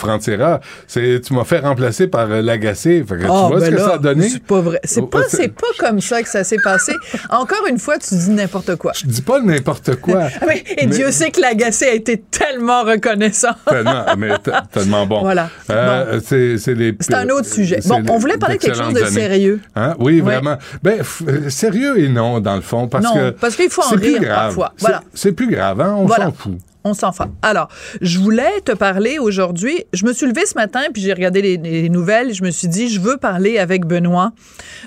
C'est, 0.86 1.20
tu 1.20 1.34
m'as 1.34 1.44
fait 1.44 1.58
remplacer 1.58 2.06
par 2.08 2.30
euh, 2.30 2.42
l'agacé. 2.42 3.04
Ah, 3.08 3.14
tu 3.18 3.26
vois 3.26 3.50
ben 3.50 3.60
ce 3.60 3.70
que 3.70 3.74
là, 3.76 3.84
ça 3.88 3.94
a 3.94 3.98
donné? 3.98 4.28
C'est 4.28 4.42
pas 4.42 4.60
vrai. 4.60 4.80
C'est 4.84 5.00
Oh, 5.00 5.06
pas, 5.06 5.20
pas 5.22 5.86
comme 5.86 6.00
ça 6.00 6.22
que 6.22 6.28
ça 6.28 6.44
s'est 6.44 6.56
passé. 6.62 6.92
Encore 7.30 7.66
une 7.68 7.78
fois, 7.78 7.98
tu 7.98 8.14
dis 8.14 8.30
n'importe 8.30 8.76
quoi. 8.76 8.92
Je 8.94 9.06
dis 9.06 9.22
pas 9.22 9.40
n'importe 9.40 9.96
quoi. 9.96 10.28
Ah 10.40 10.44
oui, 10.48 10.62
et 10.76 10.86
Mais- 10.86 10.94
Dieu 10.94 11.10
sait 11.10 11.30
que 11.30 11.40
l'agacé 11.40 11.86
a 11.86 11.94
été 11.94 12.18
tellement 12.30 12.82
reconnaissant. 12.82 13.48
Tellement, 13.68 14.04
mais 14.16 14.30
tellement 14.72 15.06
bon. 15.06 15.20
Voilà. 15.28 15.50
Euh, 15.70 16.20
C'est, 16.24 16.58
c'est 16.58 16.74
les- 16.74 16.96
C'est 17.08 17.14
un 17.14 17.28
autre 17.30 17.46
sujet. 17.46 17.80
Bon, 17.86 18.02
on 18.10 18.18
voulait 18.18 18.38
parler 18.38 18.56
de 18.56 18.62
quelque 18.62 18.76
chose 18.76 18.92
de 18.94 19.00
années. 19.02 19.10
sérieux. 19.10 19.60
Hein? 19.76 19.94
Oui, 19.98 20.14
Ouais. 20.20 20.34
vraiment. 20.34 20.56
Ben, 20.82 21.00
euh, 21.26 21.48
sérieux 21.50 21.98
et 22.00 22.08
non, 22.08 22.40
dans 22.40 22.56
le 22.56 22.62
fond, 22.62 22.88
parce 22.88 23.04
Non, 23.04 23.14
que. 23.14 23.30
parce 23.30 23.56
qu'il 23.56 23.70
faut 23.70 23.82
en 23.82 23.96
rire 23.96 24.22
parfois. 24.26 24.72
Voilà. 24.78 25.02
C'est 25.14 25.32
plus 25.32 25.48
grave, 25.50 25.80
hein? 25.80 25.94
On 25.98 26.06
Voilà. 26.06 26.26
s'en 26.26 26.32
fout. 26.32 26.58
On 26.84 26.94
s'en 26.94 27.12
fout. 27.12 27.26
Alors, 27.42 27.68
je 28.00 28.18
voulais 28.18 28.60
te 28.64 28.72
parler 28.72 29.18
aujourd'hui. 29.18 29.84
Je 29.92 30.06
me 30.06 30.12
suis 30.12 30.26
levée 30.26 30.46
ce 30.46 30.54
matin, 30.54 30.80
puis 30.92 31.02
j'ai 31.02 31.12
regardé 31.12 31.42
les, 31.42 31.56
les 31.56 31.88
nouvelles. 31.90 32.32
Je 32.32 32.42
me 32.44 32.50
suis 32.50 32.68
dit, 32.68 32.88
je 32.88 33.00
veux 33.00 33.16
parler 33.18 33.58
avec 33.58 33.84
Benoît 33.84 34.32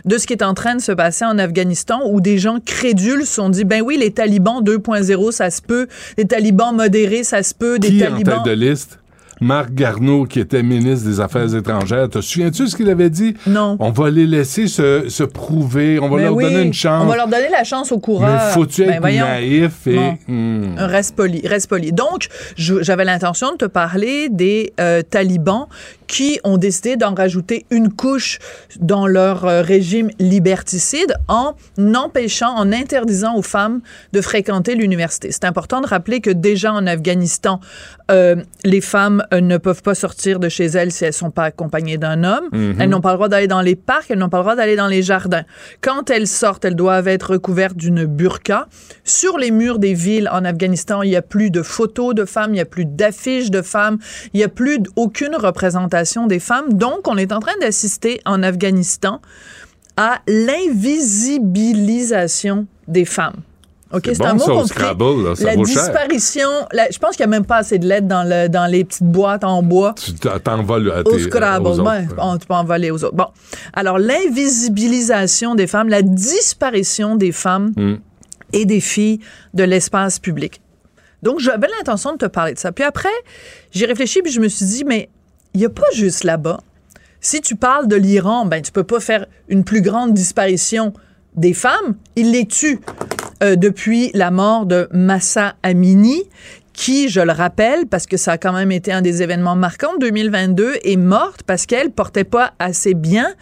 de 0.06 0.18
ce 0.18 0.26
qui 0.26 0.34
est 0.34 0.42
en 0.42 0.54
train 0.54 0.76
de 0.76 0.82
se 0.82 0.94
passer 0.94 1.26
en 1.26 1.38
Afghanistan, 1.38 2.00
où 2.10 2.22
des 2.22 2.38
gens 2.40 2.60
crédules 2.66 3.26
se 3.26 3.34
sont 3.36 3.50
dit, 3.50 3.66
ben 3.66 3.82
oui, 3.84 3.98
les 4.00 4.12
talibans 4.12 4.64
2.0, 4.64 5.32
ça 5.32 5.52
se 5.52 5.62
peut. 5.62 5.88
Les 6.18 6.26
talibans 6.26 6.74
modérés, 6.76 7.24
ça 7.24 7.44
se 7.44 7.54
peut. 7.54 7.78
Des 7.78 7.90
Qui 7.90 8.02
est 8.02 8.08
en 8.08 8.12
talibans... 8.12 8.44
tête 8.44 8.54
de 8.58 8.60
liste? 8.66 8.98
Marc 9.42 9.74
Garneau, 9.74 10.26
qui 10.26 10.40
était 10.40 10.64
ministre 10.64 11.08
des 11.10 11.20
Affaires 11.20 11.54
étrangères. 11.56 12.08
Te 12.10 12.22
souviens-tu 12.22 12.68
ce 12.68 12.76
qu'il 12.76 12.90
avait 12.90 13.10
dit? 13.10 13.34
Non. 13.48 13.76
On 13.80 13.90
va 13.90 14.10
les 14.12 14.28
laisser 14.28 14.68
se, 14.68 15.10
se 15.10 15.24
prouver. 15.24 16.00
On 16.00 16.10
va 16.10 16.18
Ben 16.18 16.24
leur 16.26 16.36
oui, 16.36 16.44
donner 16.44 16.62
une 16.62 16.74
chance. 16.74 17.04
On 17.04 17.08
va 17.08 17.16
leur 17.16 17.28
donner 17.28 17.50
la 17.52 17.64
chance 17.64 17.92
au 17.92 18.00
coureur. 18.00 18.30
Mais 18.48 18.54
faut-tu 18.54 18.86
Ben 18.86 18.94
être 18.94 19.00
voyons. 19.02 19.26
naïf 19.26 19.88
et. 19.88 19.96
Bon. 19.96 20.18
Hmm. 20.28 20.76
Reste 20.78 21.16
poli, 21.16 21.42
reste 21.46 21.68
poli. 21.70 21.92
Donc, 21.92 22.28
j'avais 22.56 23.04
l'intention 23.06 23.52
de 23.54 23.58
te 23.58 23.66
parler 23.66 24.30
des 24.30 24.74
euh, 24.80 25.02
talibans 25.02 25.68
qui 26.12 26.42
ont 26.44 26.58
décidé 26.58 26.98
d'en 26.98 27.16
rajouter 27.16 27.66
une 27.72 27.90
couche 27.90 28.40
dans 28.82 29.08
leur 29.08 29.46
euh, 29.46 29.62
régime 29.62 30.10
liberticide 30.20 31.16
en 31.30 31.56
empêchant, 31.96 32.54
en 32.54 32.74
interdisant 32.74 33.38
aux 33.38 33.42
femmes 33.42 33.80
de 34.12 34.20
fréquenter 34.20 34.76
l'université. 34.76 35.32
C'est 35.32 35.46
important 35.46 35.80
de 35.80 35.88
rappeler 35.88 36.20
que 36.20 36.30
déjà 36.30 36.74
en 36.74 36.86
Afghanistan, 36.86 37.62
euh, 38.12 38.36
les 38.66 38.82
femmes 38.82 39.24
euh, 39.34 39.40
ne 39.40 39.56
peuvent 39.56 39.84
pas 39.84 39.96
sortir 39.96 40.42
de 40.42 40.50
chez 40.50 40.66
elles 40.66 40.92
si 40.92 41.06
elles 41.06 41.14
sont 41.14 41.32
pas 41.32 41.46
accompagnées 41.46 41.98
d'un 41.98 42.26
homme. 42.26 42.50
Mhm. 42.52 42.76
Elles 42.78 42.90
n'ont 42.90 43.00
pas 43.00 43.12
le 43.12 43.16
droit 43.16 43.30
d'aller 43.30 43.48
dans 43.48 43.62
les 43.62 43.78
parcs, 43.78 44.12
elles 44.12 44.20
n'ont 44.20 44.28
pas 44.28 44.40
le 44.40 44.44
droit 44.44 44.56
d'aller 44.58 44.76
dans 44.76 44.88
les 44.88 45.04
jardins. 45.04 45.46
Quand 45.80 46.10
elles 46.10 46.28
sortent, 46.28 46.66
elles 46.66 46.76
doivent 46.76 47.08
être 47.08 47.32
recouvertes 47.32 47.78
d'une 47.78 48.04
burqa. 48.04 48.68
Sur 49.06 49.38
les 49.38 49.52
murs 49.52 49.80
des 49.80 49.94
villes 49.94 50.28
en 50.30 50.44
Afghanistan, 50.44 51.04
il 51.04 51.10
n'y 51.12 51.16
a 51.16 51.22
plus 51.22 51.52
de 51.52 51.62
photos 51.62 52.14
de 52.14 52.26
femmes, 52.26 52.50
il 52.50 52.56
n'y 52.56 52.60
a 52.60 52.66
plus 52.66 52.86
d'affiches 52.86 53.50
de 53.50 53.62
femmes, 53.62 53.98
il 54.34 54.40
n'y 54.40 54.44
a 54.44 54.50
plus 54.50 54.80
aucune 54.98 55.38
représentation 55.38 56.01
des 56.28 56.40
femmes. 56.40 56.74
Donc, 56.74 57.08
on 57.08 57.16
est 57.18 57.32
en 57.32 57.40
train 57.40 57.58
d'assister 57.62 58.20
en 58.26 58.44
Afghanistan 58.44 59.22
à 59.98 60.20
l'invisibilisation 60.28 62.66
des 62.88 63.06
femmes. 63.06 63.36
OK, 63.94 64.04
C'est 64.06 64.20
bon, 64.20 64.26
un 64.26 64.34
mot 64.36 64.40
ça, 64.40 64.54
au. 64.54 64.66
Scrabble, 64.68 65.24
là, 65.28 65.36
ça 65.36 65.44
la 65.48 65.56
vaut 65.56 65.66
disparition, 65.66 66.48
la- 66.72 66.90
je 66.90 66.98
pense 66.98 67.18
qu'il 67.18 67.26
n'y 67.28 67.34
a 67.34 67.38
même 67.38 67.46
pas 67.46 67.58
assez 67.58 67.78
de 67.78 67.86
lettres 67.86 68.08
dans, 68.08 68.24
le, 68.24 68.48
dans 68.48 68.66
les 68.72 68.86
petites 68.86 69.04
boîtes 69.04 69.44
en 69.44 69.62
bois. 69.62 69.94
Tu 70.02 70.14
t'en- 70.14 70.40
t'envoles 70.40 70.90
à 70.92 71.02
Au 71.02 71.12
tes, 71.12 71.20
Scrabble, 71.20 71.68
aux 71.68 71.72
autres. 71.80 71.92
ouais. 71.92 72.08
Bon, 72.16 72.38
tu 72.38 72.48
peux 72.48 72.54
en 72.54 72.64
voler 72.64 72.90
aux 72.90 73.04
autres. 73.04 73.16
Bon. 73.16 73.28
Alors, 73.74 74.00
l'invisibilisation 74.00 75.56
des 75.56 75.68
femmes, 75.68 75.90
la 75.90 76.04
disparition 76.04 77.18
des 77.18 77.34
femmes 77.34 77.74
Hmm. 77.76 77.96
et 78.54 78.64
des 78.66 78.80
filles 78.80 79.20
de 79.54 79.64
l'espace 79.66 80.20
public. 80.20 80.62
Donc, 81.22 81.40
j'avais 81.40 81.68
l'intention 81.78 82.14
de 82.14 82.18
te 82.18 82.26
parler 82.28 82.54
de 82.54 82.60
ça. 82.60 82.72
Puis 82.72 82.86
après, 82.86 83.10
j'ai 83.72 83.86
réfléchi 83.86 84.22
puis 84.22 84.32
je 84.32 84.40
me 84.40 84.48
suis 84.48 84.66
dit, 84.66 84.84
mais 84.86 85.10
il 85.54 85.60
n'y 85.60 85.66
a 85.66 85.70
pas 85.70 85.88
juste 85.94 86.24
là-bas. 86.24 86.60
Si 87.20 87.42
tu 87.42 87.56
parles 87.56 87.88
de 87.88 87.96
l'Iran, 87.96 88.46
ben, 88.46 88.62
tu 88.62 88.72
peux 88.72 88.84
pas 88.84 89.00
faire 89.00 89.26
une 89.48 89.64
plus 89.64 89.82
grande 89.82 90.14
disparition 90.14 90.94
des 91.36 91.54
femmes. 91.54 91.96
Il 92.16 92.32
les 92.32 92.46
tue 92.48 92.80
euh, 93.44 93.56
depuis 93.56 94.12
la 94.14 94.32
mort 94.32 94.66
de 94.66 94.88
Massa 94.92 95.56
Amini, 95.64 96.24
qui, 96.74 97.10
je 97.10 97.20
le 97.22 97.32
rappelle, 97.32 97.86
parce 97.86 98.08
que 98.08 98.18
ça 98.18 98.34
a 98.34 98.38
quand 98.38 98.54
même 98.54 98.72
été 98.72 98.92
un 98.92 99.02
des 99.02 99.22
événements 99.22 99.56
marquants 99.56 99.94
de 99.96 100.08
2022, 100.08 100.78
est 100.84 100.96
morte 100.96 101.44
parce 101.44 101.66
qu'elle 101.66 101.92
portait 101.92 102.24
pas 102.24 102.54
assez 102.60 102.94
bien 102.94 103.34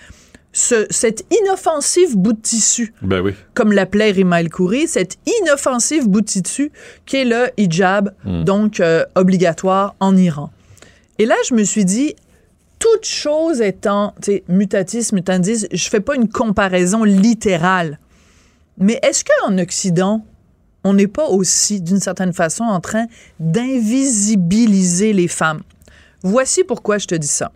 ce, 0.52 0.88
cet 0.90 1.23
inoffensif 1.44 2.18
bout 2.18 2.34
de 2.34 2.41
tissu 2.41 2.91
Ben 3.03 3.22
oui. 3.22 3.34
comme 3.53 3.72
l'appelait 3.72 4.11
Rima 4.11 4.41
El 4.41 4.49
Khoury, 4.49 4.88
cet 4.88 5.18
inoffensif 5.41 6.07
bout 6.07 6.22
de 6.22 6.26
tissu 6.26 6.72
qui 7.06 7.18
est 7.18 7.26
le 7.26 7.49
hijab, 7.57 8.14
Mm. 8.26 8.44
donc 8.44 8.80
euh, 8.80 9.06
obligatoire 9.15 9.95
en 9.99 10.18
Iran. 10.18 10.49
Et 11.20 11.26
là, 11.26 11.36
je 11.48 11.54
me 11.54 11.64
suis 11.64 11.84
dit, 11.86 12.16
toute 12.80 13.06
chose 13.06 13.60
étant, 13.60 14.16
tu 14.22 14.32
sais, 14.32 14.44
mutatis 14.48 15.12
mutandis, 15.12 15.68
je 15.70 15.90
fais 15.90 16.00
pas 16.00 16.16
une 16.16 16.30
comparaison 16.30 17.04
littérale. 17.04 18.00
Mais 18.78 19.00
est-ce 19.04 19.26
qu'en 19.26 19.58
Occident, 19.58 20.26
on 20.86 20.94
n'est 20.94 21.08
pas 21.08 21.28
aussi, 21.28 21.82
d'une 21.82 22.00
certaine 22.00 22.32
façon, 22.32 22.64
en 22.64 22.80
train 22.80 23.08
d'invisibiliser 23.41 25.12
les 25.12 25.28
femmes? 25.28 25.62
Voici 26.24 26.64
pourquoi 26.64 26.98
je 26.98 27.08
te 27.08 27.16
dis 27.16 27.28
ça. 27.28 27.52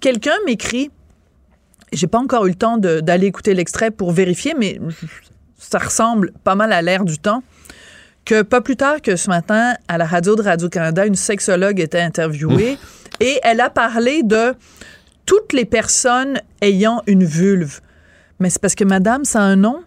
Quelqu'un 0.00 0.36
m'écrit, 0.46 0.92
j'ai 1.92 2.06
pas 2.06 2.18
encore 2.18 2.46
eu 2.46 2.50
le 2.50 2.54
temps 2.54 2.78
d'aller 2.78 3.26
écouter 3.26 3.54
l'extrait 3.54 3.90
pour 3.90 4.12
vérifier, 4.12 4.54
mais 4.56 4.78
ça 5.58 5.78
ressemble 5.78 6.32
pas 6.44 6.54
mal 6.54 6.72
à 6.72 6.82
l'ère 6.82 7.04
du 7.04 7.18
temps, 7.18 7.42
que 8.24 8.42
pas 8.42 8.60
plus 8.60 8.76
tard 8.76 9.02
que 9.02 9.16
ce 9.16 9.28
matin, 9.28 9.74
à 9.88 9.98
la 9.98 10.04
radio 10.04 10.36
de 10.36 10.42
Radio-Canada, 10.42 11.06
une 11.06 11.16
sexologue 11.16 11.80
était 11.80 12.00
interviewée 12.00 12.78
et 13.20 13.40
elle 13.42 13.60
a 13.60 13.70
parlé 13.70 14.22
de 14.22 14.54
toutes 15.26 15.52
les 15.52 15.64
personnes 15.64 16.40
ayant 16.60 17.02
une 17.06 17.24
vulve. 17.24 17.80
Mais 18.38 18.50
c'est 18.50 18.60
parce 18.60 18.74
que 18.74 18.84
madame, 18.84 19.24
ça 19.24 19.40
a 19.40 19.42
un 19.42 19.56
nom? 19.56 19.82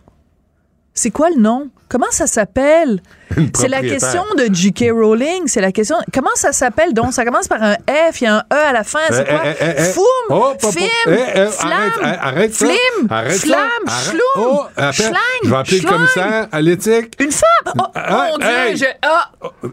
C'est 0.94 1.12
quoi 1.12 1.30
le 1.30 1.40
nom? 1.42 1.70
Comment 1.88 2.12
ça 2.12 2.28
s'appelle? 2.28 3.02
C'est 3.56 3.70
la 3.70 3.82
question 3.82 4.24
de 4.38 4.54
J.K. 4.54 4.92
Rowling. 4.94 5.44
C'est 5.48 5.62
la 5.62 5.72
question. 5.72 5.96
Comment 6.14 6.36
ça 6.36 6.52
s'appelle 6.52 6.94
donc? 6.94 7.14
Ça 7.14 7.24
commence 7.24 7.48
par 7.48 7.64
un 7.64 7.76
F, 8.12 8.20
il 8.20 8.26
y 8.26 8.28
a 8.28 8.36
un 8.38 8.40
E 8.40 8.58
à 8.70 8.74
la 8.74 8.84
fin. 8.84 9.00
C'est 9.10 9.22
Eh, 9.26 9.30
quoi? 9.30 9.42
eh, 9.46 9.56
eh, 9.62 9.74
eh. 9.78 9.84
Foum, 9.84 10.04
Oh, 10.30 10.54
film, 10.70 10.90
eh, 11.08 11.12
eh, 11.12 11.46
flamme, 11.48 11.72
arrête, 11.72 11.94
eh, 12.02 12.06
arrête 12.28 12.54
flim, 12.54 13.08
Arrête 13.10 13.40
flamme, 13.40 13.88
schloum, 13.88 14.20
Oh, 14.38 14.64
schlang, 14.92 15.14
je 15.44 15.50
vais 15.50 15.56
appeler 15.56 15.78
le 15.78 15.82
schlang. 15.82 15.94
commissaire 15.94 16.48
à 16.52 16.62
l'éthique. 16.62 17.14
Une 17.20 17.32
femme! 17.32 17.74
Oh, 17.80 17.84
Ah, 17.96 18.28
mon 18.32 18.38
Dieu! 18.38 18.48
j'ai- 18.76 18.86
ah, 19.02 19.32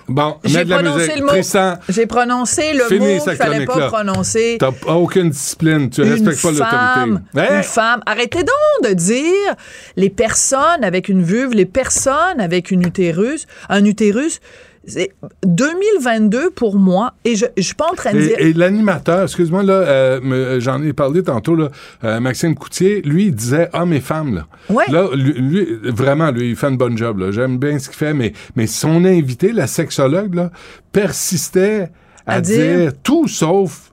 Bon, 0.08 0.36
j'ai 0.44 0.64
prononcé 0.64 1.14
le 1.16 1.24
mot. 1.24 1.78
J'ai 1.88 2.06
prononcé 2.06 2.72
le 2.74 2.84
finis 2.84 3.16
mot 3.18 3.24
qu'il 3.24 3.36
fallait 3.36 3.64
pas 3.66 3.72
chronique-là. 3.72 3.86
prononcer. 4.04 4.58
T'as 4.60 4.70
aucune 4.94 5.30
discipline, 5.30 5.90
tu 5.90 6.02
une 6.04 6.12
respectes 6.12 6.42
pas 6.42 6.50
l'autorité. 6.52 7.54
une 7.56 7.62
femme. 7.64 8.02
Arrêtez 8.06 8.44
donc 8.44 8.88
de 8.90 8.94
dire 8.94 9.54
les 9.96 10.10
personnes 10.10 10.84
avec 10.84 11.07
une 11.08 11.22
vulve, 11.22 11.52
les 11.54 11.66
personnes 11.66 12.40
avec 12.40 12.70
une 12.70 12.82
utérus, 12.82 13.46
un 13.68 13.84
utérus. 13.84 14.40
C'est 14.86 15.10
2022 15.44 16.48
pour 16.50 16.78
moi, 16.78 17.12
et 17.24 17.36
je, 17.36 17.44
je 17.58 17.62
suis 17.62 17.74
pas 17.74 17.88
en 17.90 17.94
train 17.94 18.12
de 18.14 18.20
dire. 18.20 18.36
Et, 18.38 18.54
l'animateur, 18.54 19.24
excuse-moi, 19.24 19.62
là, 19.62 19.74
euh, 19.74 20.20
me- 20.22 20.60
j'en 20.60 20.82
ai 20.82 20.94
parlé 20.94 21.22
tantôt, 21.22 21.54
là, 21.56 21.68
euh, 22.04 22.20
Maxime 22.20 22.54
Coutier, 22.54 23.02
lui, 23.02 23.26
il 23.26 23.34
disait 23.34 23.68
hommes 23.74 23.92
et 23.92 24.00
femmes. 24.00 24.34
Là, 24.36 24.46
Ouais. 24.70 24.84
là 24.90 25.08
lui, 25.14 25.32
lui, 25.34 25.78
vraiment, 25.90 26.30
lui, 26.30 26.50
il 26.50 26.56
fait 26.56 26.68
une 26.68 26.78
bonne 26.78 26.96
job. 26.96 27.22
J'aime 27.32 27.58
bien 27.58 27.78
ce 27.78 27.88
qu'il 27.90 27.98
fait, 27.98 28.14
mais, 28.14 28.32
mais 28.56 28.66
son 28.66 29.04
invité, 29.04 29.52
la 29.52 29.66
sexologue, 29.66 30.34
là, 30.34 30.50
persistait 30.92 31.88
à, 32.26 32.34
À 32.36 32.40
dire... 32.40 32.76
dire- 32.78 32.92
tout 33.02 33.28
sauf 33.28 33.87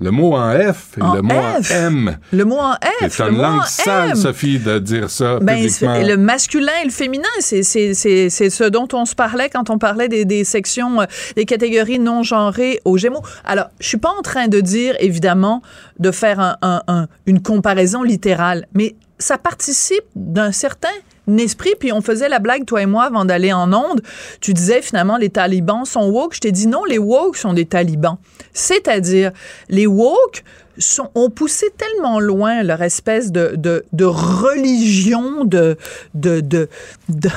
Le 0.00 0.10
mot 0.12 0.34
en 0.36 0.52
F 0.72 0.96
et 0.96 1.02
En 1.02 1.14
le 1.14 1.22
mot 1.22 1.34
F? 1.60 1.70
en 1.72 1.74
M. 1.74 2.18
Le 2.32 2.44
mot 2.44 2.58
en 2.58 2.74
F. 2.74 3.08
C'est 3.10 3.22
une 3.28 3.36
mot 3.36 3.42
langue 3.42 3.64
sale, 3.64 4.10
M. 4.10 4.14
Sophie, 4.16 4.58
de 4.60 4.78
dire 4.78 5.10
ça 5.10 5.38
Ben, 5.40 5.56
publiquement. 5.56 5.98
le 6.00 6.16
masculin 6.16 6.72
et 6.82 6.84
le 6.84 6.92
féminin, 6.92 7.24
c'est 7.40 7.62
ce 7.64 8.68
dont 8.68 8.86
on 8.92 9.04
se 9.06 9.14
parlait 9.16 9.50
quand 9.50 9.70
on 9.70 9.78
parlait 9.78 10.08
des, 10.08 10.24
des 10.24 10.44
sections, 10.44 11.00
euh, 11.00 11.04
des 11.34 11.44
catégories 11.46 11.98
non 11.98 12.22
genrées 12.22 12.80
aux 12.84 12.96
Gémeaux. 12.96 13.22
Alors, 13.44 13.66
je 13.80 13.88
suis 13.88 13.96
pas 13.98 14.12
en 14.16 14.22
train 14.22 14.46
de 14.48 14.60
dire, 14.60 14.94
évidemment, 15.00 15.62
de 15.98 16.10
faire 16.12 16.38
un- 16.38 16.56
un- 16.62 16.82
un- 16.86 17.06
une 17.26 17.42
comparaison 17.42 18.02
littérale, 18.04 18.66
mais 18.74 18.94
ça 19.18 19.36
participe 19.36 20.04
d'un 20.14 20.52
certain 20.52 20.88
esprit, 21.36 21.74
puis 21.78 21.92
on 21.92 22.00
faisait 22.00 22.28
la 22.30 22.38
blague, 22.38 22.64
toi 22.64 22.80
et 22.80 22.86
moi, 22.86 23.04
avant 23.04 23.26
d'aller 23.26 23.52
en 23.52 23.70
onde. 23.74 24.00
Tu 24.40 24.54
disais, 24.54 24.80
finalement, 24.80 25.18
les 25.18 25.28
talibans 25.28 25.84
sont 25.84 26.08
woke. 26.08 26.34
Je 26.34 26.40
t'ai 26.40 26.52
dit, 26.52 26.66
non, 26.68 26.84
les 26.84 26.96
woke 26.98 27.36
sont 27.36 27.52
des 27.52 27.66
talibans. 27.66 28.16
C'est-à-dire, 28.54 29.32
les 29.68 29.86
woke 29.86 30.42
sont, 30.78 31.10
ont 31.16 31.28
poussé 31.28 31.66
tellement 31.76 32.20
loin 32.20 32.62
leur 32.62 32.80
espèce 32.82 33.32
de, 33.32 33.52
de, 33.56 33.84
de 33.92 34.04
religion, 34.04 35.44
de, 35.44 35.76
de, 36.14 36.40
de, 36.40 36.68
de- 37.08 37.28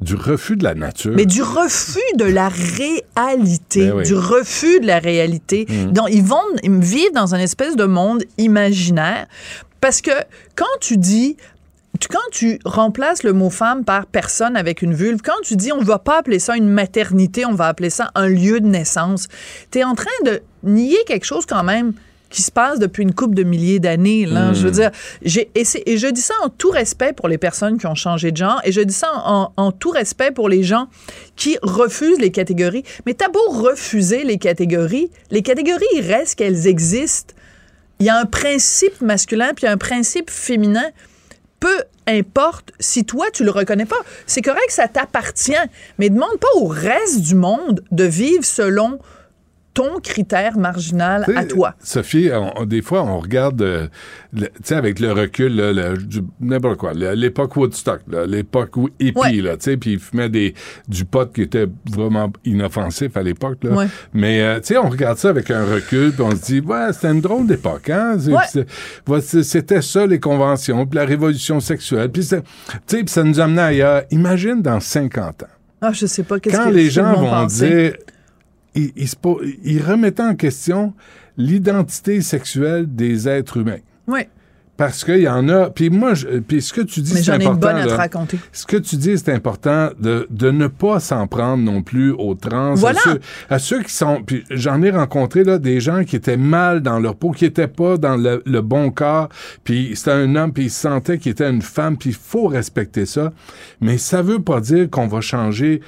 Du 0.00 0.14
refus 0.14 0.56
de 0.56 0.64
la 0.64 0.74
nature. 0.74 1.12
mais 1.14 1.26
du 1.26 1.42
refus 1.42 1.98
de 2.16 2.24
la 2.24 2.48
réalité, 2.48 3.86
Ben 3.86 3.96
oui. 3.98 4.04
du 4.04 4.14
refus 4.14 4.80
de 4.80 4.86
la 4.86 4.98
réalité. 4.98 5.66
Mhm. 5.68 5.92
Donc, 5.92 6.08
ils 6.10 6.22
vont 6.24 6.40
ils 6.62 6.70
vivent 6.80 7.12
dans 7.14 7.34
un 7.34 7.38
espèce 7.38 7.76
de 7.76 7.84
monde 7.84 8.22
imaginaire 8.38 9.26
parce 9.80 10.00
que 10.00 10.12
quand 10.54 10.64
tu 10.80 10.96
dis 10.96 11.36
tu- 12.02 12.08
quand 12.08 12.30
tu 12.32 12.58
remplaces 12.64 13.22
le 13.22 13.32
mot 13.32 13.50
femme 13.50 13.84
par 13.84 14.06
personne 14.06 14.56
avec 14.56 14.82
une 14.82 14.92
vulve, 14.94 15.20
quand 15.22 15.40
tu 15.42 15.56
dis 15.56 15.72
on 15.72 15.82
va 15.82 15.98
pas 15.98 16.18
appeler 16.18 16.38
ça 16.38 16.56
une 16.56 16.68
maternité, 16.68 17.46
on 17.46 17.54
va 17.54 17.68
appeler 17.68 17.90
ça 17.90 18.10
un 18.14 18.28
lieu 18.28 18.60
de 18.60 18.66
naissance, 18.66 19.28
tu 19.70 19.78
es 19.78 19.84
en 19.84 19.94
train 19.94 20.10
de 20.24 20.42
nier 20.64 20.98
quelque 21.06 21.24
chose 21.24 21.46
quand 21.46 21.62
même 21.64 21.92
qui 22.28 22.40
se 22.40 22.50
passe 22.50 22.78
depuis 22.78 23.02
une 23.02 23.12
couple 23.14 23.34
de 23.34 23.42
milliers 23.42 23.78
d'années. 23.78 24.24
Là. 24.24 24.54
Je 24.54 24.62
veux 24.62 24.70
dire, 24.70 24.90
j'ai, 25.20 25.50
et, 25.54 25.64
je 25.64 26.06
dis 26.06 26.22
ça 26.22 26.32
en 26.42 26.48
tout 26.48 26.70
respect 26.70 27.12
pour 27.12 27.28
les 27.28 27.36
personnes 27.36 27.76
qui 27.78 27.86
ont 27.86 27.94
changé 27.94 28.32
de 28.32 28.38
genre, 28.38 28.58
et 28.64 28.72
je 28.72 28.80
dis 28.80 28.94
ça 28.94 29.12
en, 29.26 29.52
en 29.58 29.70
tout 29.70 29.90
respect 29.90 30.30
pour 30.30 30.48
les 30.48 30.62
gens 30.62 30.88
qui 31.36 31.58
refusent 31.62 32.18
les 32.20 32.30
catégories. 32.30 32.84
Mais 33.04 33.12
t'as 33.12 33.28
beau 33.28 33.46
refuser 33.50 34.24
les 34.24 34.38
catégories, 34.38 35.10
les 35.30 35.42
catégories, 35.42 35.84
il 35.94 36.10
reste 36.10 36.36
qu'elles 36.36 36.66
existent. 36.66 37.34
Il 38.00 38.06
y 38.06 38.08
a 38.08 38.18
un 38.18 38.24
principe 38.24 39.00
masculin, 39.02 39.48
puis 39.54 39.64
il 39.64 39.66
y 39.66 39.68
a 39.68 39.72
un 39.72 39.76
principe 39.76 40.30
féminin. 40.30 40.86
Peu 41.60 41.82
importe 42.06 42.72
si 42.80 43.04
toi, 43.04 43.26
tu 43.32 43.44
le 43.44 43.50
reconnais 43.50 43.86
pas. 43.86 44.00
C'est 44.26 44.42
correct, 44.42 44.70
ça 44.70 44.88
t'appartient. 44.88 45.52
Mais 45.98 46.10
demande 46.10 46.38
pas 46.40 46.48
au 46.56 46.66
reste 46.66 47.20
du 47.20 47.34
monde 47.34 47.82
de 47.90 48.04
vivre 48.04 48.44
selon 48.44 48.98
ton 49.74 50.00
critère 50.00 50.58
marginal 50.58 51.24
à 51.34 51.44
toi. 51.44 51.74
Sophie, 51.82 52.30
on- 52.32 52.64
des 52.66 52.82
fois, 52.82 53.02
on 53.04 53.18
regarde, 53.20 53.62
euh, 53.62 53.86
tu 54.36 54.44
sais, 54.62 54.74
avec 54.74 55.00
le 55.00 55.12
recul, 55.12 55.54
là, 55.56 55.94
n'importe 56.40 56.76
quoi, 56.78 56.92
l'époque 56.92 57.56
Woodstock, 57.56 58.00
là, 58.10 58.26
l'époque 58.26 58.76
où- 58.76 58.90
hippie, 59.00 59.18
Ouais. 59.18 59.32
là, 59.36 59.56
tu 59.56 59.64
sais, 59.64 59.76
puis 59.78 59.92
ils 59.94 59.98
fumaient 59.98 60.28
des, 60.28 60.52
du 60.88 61.04
pot 61.06 61.32
qui 61.32 61.42
était 61.42 61.66
vraiment 61.90 62.30
inoffensif 62.44 63.16
à 63.16 63.22
l'époque, 63.22 63.64
là. 63.64 63.70
Ouais. 63.70 63.86
Mais, 64.12 64.42
euh, 64.42 64.60
tu 64.60 64.66
sais, 64.68 64.76
on 64.78 64.88
regarde 64.90 65.16
ça 65.16 65.30
avec 65.30 65.50
un 65.50 65.64
recul, 65.64 66.12
puis 66.12 66.22
on 66.22 66.32
se 66.32 66.42
dit, 66.42 66.60
ouais, 66.60 66.92
c'était 66.92 67.10
une 67.12 67.20
drôle 67.22 67.46
d'époque, 67.46 67.88
hein? 67.88 68.16
Ouais. 68.28 69.20
C'était 69.42 69.82
ça, 69.82 70.06
les 70.06 70.20
conventions, 70.20 70.86
puis 70.86 70.98
la 70.98 71.04
révolution 71.06 71.60
sexuelle, 71.60 72.10
puis 72.10 72.22
tu 72.26 72.36
sais, 72.86 73.02
ça 73.06 73.22
nous 73.24 73.40
amenait 73.40 73.62
ailleurs. 73.62 74.02
Imagine 74.10 74.60
dans 74.60 74.80
50 74.80 75.44
ans 75.44 75.46
Ah, 75.80 75.92
je 75.92 76.06
sais 76.06 76.22
pas 76.22 76.38
qu'est-ce 76.38 76.56
quand 76.56 76.66
que 76.70 76.74
les 76.74 76.90
gens 76.90 77.14
vont 77.14 77.28
penser. 77.30 77.68
dire, 77.68 77.92
ils, 78.74 78.92
ils, 78.96 79.08
se 79.08 79.16
ils 79.64 79.82
remettaient 79.82 80.22
en 80.22 80.34
question 80.34 80.94
l'identité 81.36 82.20
sexuelle 82.20 82.94
des 82.94 83.28
êtres 83.28 83.58
humains. 83.58 83.80
Oui, 84.06 84.20
Parce 84.78 85.04
qu'il 85.04 85.18
y 85.18 85.28
en 85.28 85.48
a. 85.50 85.68
Puis 85.70 85.90
moi, 85.90 86.14
je- 86.14 86.38
puis 86.40 86.62
ce 86.62 86.72
que 86.72 86.80
tu 86.80 87.00
dis, 87.02 87.12
mais 87.12 87.18
c'est 87.20 87.24
j'en 87.26 87.32
ai 87.38 87.44
une 87.44 87.50
important. 87.50 87.66
bonne 87.68 87.76
à 87.76 87.84
te 87.84 87.90
là. 87.90 87.96
raconter. 87.96 88.38
Ce 88.52 88.66
que 88.66 88.78
tu 88.78 88.96
dis, 88.96 89.16
c'est 89.18 89.32
important 89.32 89.90
de, 90.00 90.26
de 90.30 90.50
ne 90.50 90.66
pas 90.66 90.98
s'en 90.98 91.26
prendre 91.26 91.62
non 91.62 91.82
plus 91.82 92.10
aux 92.10 92.34
trans. 92.34 92.74
Voilà. 92.74 92.98
À 92.98 93.02
ceux, 93.02 93.20
à 93.50 93.58
ceux 93.58 93.82
qui 93.82 93.92
sont. 93.92 94.22
Puis 94.26 94.44
j'en 94.50 94.82
ai 94.82 94.90
rencontré 94.90 95.44
là, 95.44 95.58
des 95.58 95.78
gens 95.78 96.04
qui 96.04 96.16
étaient 96.16 96.38
mal 96.38 96.80
dans 96.80 96.98
leur 96.98 97.16
peau, 97.16 97.32
qui 97.32 97.44
étaient 97.44 97.68
pas 97.68 97.98
dans 97.98 98.16
le, 98.16 98.42
le 98.46 98.60
bon 98.62 98.90
corps. 98.90 99.28
Puis 99.62 99.92
c'était 99.94 100.12
un 100.12 100.34
homme, 100.36 100.52
puis 100.52 100.64
il 100.64 100.70
sentait 100.70 101.18
qu'il 101.18 101.32
était 101.32 101.50
une 101.50 101.62
femme. 101.62 101.96
Puis 101.98 102.10
il 102.10 102.16
faut 102.16 102.46
respecter 102.48 103.04
ça. 103.04 103.30
Mais 103.82 103.98
ça 103.98 104.22
veut 104.22 104.40
pas 104.40 104.60
dire 104.60 104.88
qu'on 104.90 105.06
va 105.06 105.20
changer 105.20 105.80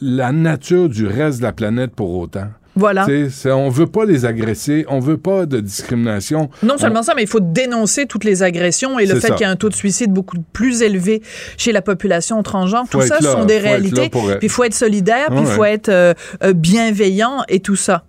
la 0.00 0.30
nature 0.30 0.88
du 0.90 1.06
reste 1.06 1.38
de 1.38 1.44
la 1.44 1.52
planète 1.52 1.92
pour 1.94 2.16
autant. 2.18 2.48
Voilà. 2.76 3.06
On 3.46 3.68
veut 3.68 3.86
pas 3.88 4.04
les 4.04 4.24
agresser, 4.24 4.84
on 4.88 5.00
veut 5.00 5.16
pas 5.18 5.44
de 5.44 5.60
discrimination. 5.60 6.50
Non 6.62 6.74
On- 6.74 6.78
seulement 6.78 7.02
ça, 7.02 7.14
mais 7.16 7.22
il 7.22 7.28
faut 7.28 7.40
dénoncer 7.40 8.06
toutes 8.06 8.24
les 8.24 8.42
agressions 8.42 8.98
et 8.98 9.06
le 9.06 9.18
fait 9.18 9.32
qu'il 9.32 9.40
y 9.40 9.44
a 9.44 9.50
un 9.50 9.56
taux 9.56 9.68
de 9.68 9.74
suicide 9.74 10.12
beaucoup 10.12 10.36
plus 10.52 10.80
élevé 10.82 11.20
chez 11.56 11.72
la 11.72 11.82
population 11.82 12.42
transgenre. 12.42 12.88
Tout 12.88 13.00
ça 13.02 13.18
là, 13.20 13.32
sont 13.32 13.44
des 13.44 13.58
réalités. 13.58 14.08
pour- 14.08 14.26
Puis 14.28 14.38
il 14.42 14.48
faut 14.48 14.64
être 14.64 14.74
solidaire, 14.74 15.26
puis 15.30 15.38
il 15.40 15.46
Ouais. 15.46 15.54
faut 15.54 15.64
être 15.64 15.88
euh, 15.88 16.14
euh, 16.44 16.52
bienveillant 16.52 17.42
et 17.48 17.60
tout 17.60 17.76
ça. 17.76 18.04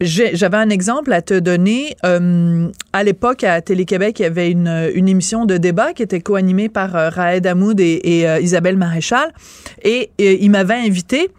J'avais 0.00 0.56
un 0.56 0.70
exemple 0.70 1.12
à 1.12 1.22
te 1.22 1.34
donner. 1.34 1.96
Euh, 2.06 2.68
à 2.92 3.02
l'époque, 3.02 3.42
à 3.42 3.60
Télé-Québec, 3.60 4.20
il 4.20 4.22
y 4.22 4.26
avait 4.26 4.48
une, 4.48 4.90
une 4.94 5.08
émission 5.08 5.44
de 5.44 5.56
débat 5.56 5.92
qui 5.92 6.04
était 6.04 6.20
co-animée 6.20 6.68
par 6.68 6.94
euh, 6.94 7.08
Raed 7.10 7.44
Hamoud 7.48 7.80
et, 7.80 7.94
et, 8.22 8.40
Isabelle 8.40 8.76
Maréchal. 8.76 9.32
Et, 9.82 10.10
et 10.18 10.44
il 10.44 10.50
m'avait 10.52 10.74
invité 10.74 11.30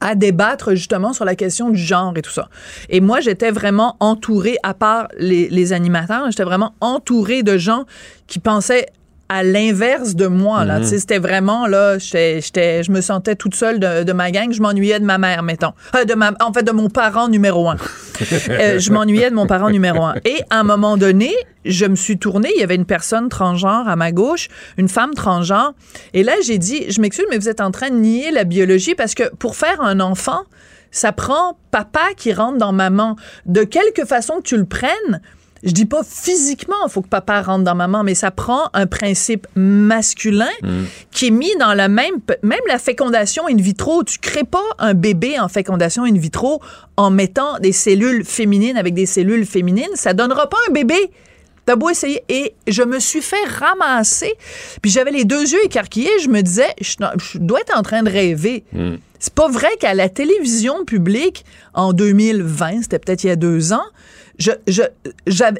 à 0.00 0.14
débattre 0.14 0.70
justement 0.70 1.12
sur 1.12 1.24
la 1.24 1.34
question 1.34 1.70
du 1.70 1.80
genre 1.80 2.12
et 2.16 2.22
tout 2.22 2.30
ça. 2.30 2.48
Et 2.88 3.00
moi, 3.00 3.20
j'étais 3.20 3.50
vraiment 3.50 3.96
entourée, 4.00 4.56
à 4.62 4.74
part 4.74 5.08
les, 5.18 5.72
animateurs, 5.72 6.30
j'étais 6.30 6.44
vraiment 6.44 6.74
entourée 6.80 7.42
de 7.42 7.58
gens 7.58 7.84
qui 8.26 8.38
pensaient 8.38 8.86
à 9.30 9.44
l'inverse 9.44 10.16
de 10.16 10.26
moi. 10.26 10.64
Là. 10.64 10.80
Mhm. 10.80 10.84
C'était 10.84 11.20
vraiment, 11.20 11.68
là, 11.68 11.98
j'étais, 11.98 12.40
j'étais, 12.40 12.82
je 12.82 12.90
me 12.90 13.00
sentais 13.00 13.36
toute 13.36 13.54
seule 13.54 13.78
de, 13.78 14.02
de 14.02 14.12
ma 14.12 14.32
gang. 14.32 14.52
Je 14.52 14.60
m'ennuyais 14.60 14.98
de 14.98 15.04
ma 15.04 15.18
mère, 15.18 15.44
mettons. 15.44 15.72
Euh, 15.94 16.04
de 16.04 16.14
ma, 16.14 16.32
en 16.40 16.52
fait, 16.52 16.64
de 16.64 16.72
mon 16.72 16.90
parent 16.90 17.28
numéro 17.28 17.70
un. 17.70 17.76
Euh, 18.50 18.78
je 18.80 18.90
m'ennuyais 18.90 19.30
de 19.30 19.36
mon 19.36 19.46
parent 19.46 19.70
numéro 19.70 20.02
un. 20.02 20.16
Et 20.24 20.40
à 20.50 20.58
un 20.58 20.64
moment 20.64 20.96
donné, 20.96 21.32
je 21.64 21.86
me 21.86 21.94
suis 21.94 22.18
tournée. 22.18 22.50
Il 22.56 22.60
y 22.60 22.64
avait 22.64 22.74
une 22.74 22.86
personne 22.86 23.28
transgenre 23.28 23.88
à 23.88 23.94
ma 23.94 24.10
gauche, 24.10 24.48
une 24.76 24.88
femme 24.88 25.14
transgenre. 25.14 25.74
Et 26.12 26.24
là, 26.24 26.32
j'ai 26.44 26.58
dit, 26.58 26.90
je 26.90 27.00
m'excuse, 27.00 27.26
mais 27.30 27.38
vous 27.38 27.48
êtes 27.48 27.60
en 27.60 27.70
train 27.70 27.90
de 27.90 27.96
nier 27.96 28.32
la 28.32 28.42
biologie 28.42 28.96
parce 28.96 29.14
que 29.14 29.32
pour 29.36 29.54
faire 29.54 29.80
un 29.80 30.00
enfant, 30.00 30.40
ça 30.90 31.12
prend 31.12 31.56
papa 31.70 32.08
qui 32.16 32.32
rentre 32.32 32.58
dans 32.58 32.72
maman. 32.72 33.14
De 33.46 33.62
quelque 33.62 34.04
façon 34.04 34.38
que 34.38 34.42
tu 34.42 34.56
le 34.56 34.64
prennes, 34.64 35.20
je 35.62 35.72
dis 35.72 35.84
pas 35.84 36.02
physiquement, 36.02 36.76
il 36.86 36.90
faut 36.90 37.02
que 37.02 37.08
papa 37.08 37.42
rentre 37.42 37.64
dans 37.64 37.74
maman, 37.74 38.02
mais 38.02 38.14
ça 38.14 38.30
prend 38.30 38.70
un 38.72 38.86
principe 38.86 39.46
masculin 39.54 40.48
qui 41.10 41.26
est 41.26 41.30
mis 41.30 41.54
dans 41.58 41.74
la 41.74 41.88
même, 41.88 42.14
même 42.42 42.60
la 42.66 42.78
fécondation 42.78 43.46
in 43.46 43.56
vitro. 43.56 44.02
Tu 44.04 44.18
crées 44.18 44.44
pas 44.44 44.64
un 44.78 44.94
bébé 44.94 45.38
en 45.38 45.48
fécondation 45.48 46.04
in 46.04 46.14
vitro 46.14 46.62
en 46.96 47.10
mettant 47.10 47.58
des 47.58 47.72
cellules 47.72 48.24
féminines 48.24 48.76
avec 48.78 48.94
des 48.94 49.06
cellules 49.06 49.44
féminines. 49.44 49.90
Ça 49.94 50.14
donnera 50.14 50.48
pas 50.48 50.58
un 50.68 50.72
bébé. 50.72 51.10
T'as 51.66 51.76
beau 51.76 51.90
essayer. 51.90 52.22
Et 52.30 52.54
je 52.66 52.82
me 52.82 52.98
suis 52.98 53.20
fait 53.20 53.44
ramasser. 53.46 54.32
Puis 54.80 54.90
j'avais 54.90 55.10
les 55.10 55.24
deux 55.24 55.42
yeux 55.42 55.64
écarquillés. 55.64 56.10
Je 56.22 56.28
me 56.28 56.40
disais, 56.40 56.74
je, 56.80 56.94
je 57.18 57.38
dois 57.38 57.60
être 57.60 57.76
en 57.78 57.82
train 57.82 58.02
de 58.02 58.10
rêver. 58.10 58.64
C'est 59.18 59.34
pas 59.34 59.48
vrai 59.48 59.68
qu'à 59.78 59.92
la 59.92 60.08
télévision 60.08 60.86
publique, 60.86 61.44
en 61.74 61.92
2020, 61.92 62.82
c'était 62.82 62.98
peut-être 62.98 63.24
il 63.24 63.26
y 63.26 63.30
a 63.30 63.36
deux 63.36 63.74
ans, 63.74 63.84
je, 64.40 64.50
je, 64.66 64.82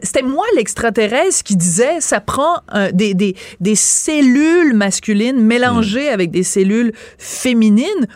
c'était 0.02 0.22
moi 0.22 0.44
l'extraterrestre 0.56 1.42
qui 1.44 1.54
disait 1.54 2.00
ça 2.00 2.18
prend 2.20 2.62
euh, 2.74 2.90
des, 2.92 3.12
des, 3.14 3.36
des 3.60 3.74
cellules 3.74 4.72
masculines 4.74 5.40
mélangées 5.40 6.08
avec 6.08 6.30
des 6.30 6.42
cellules 6.42 6.92
féminines 7.18 8.06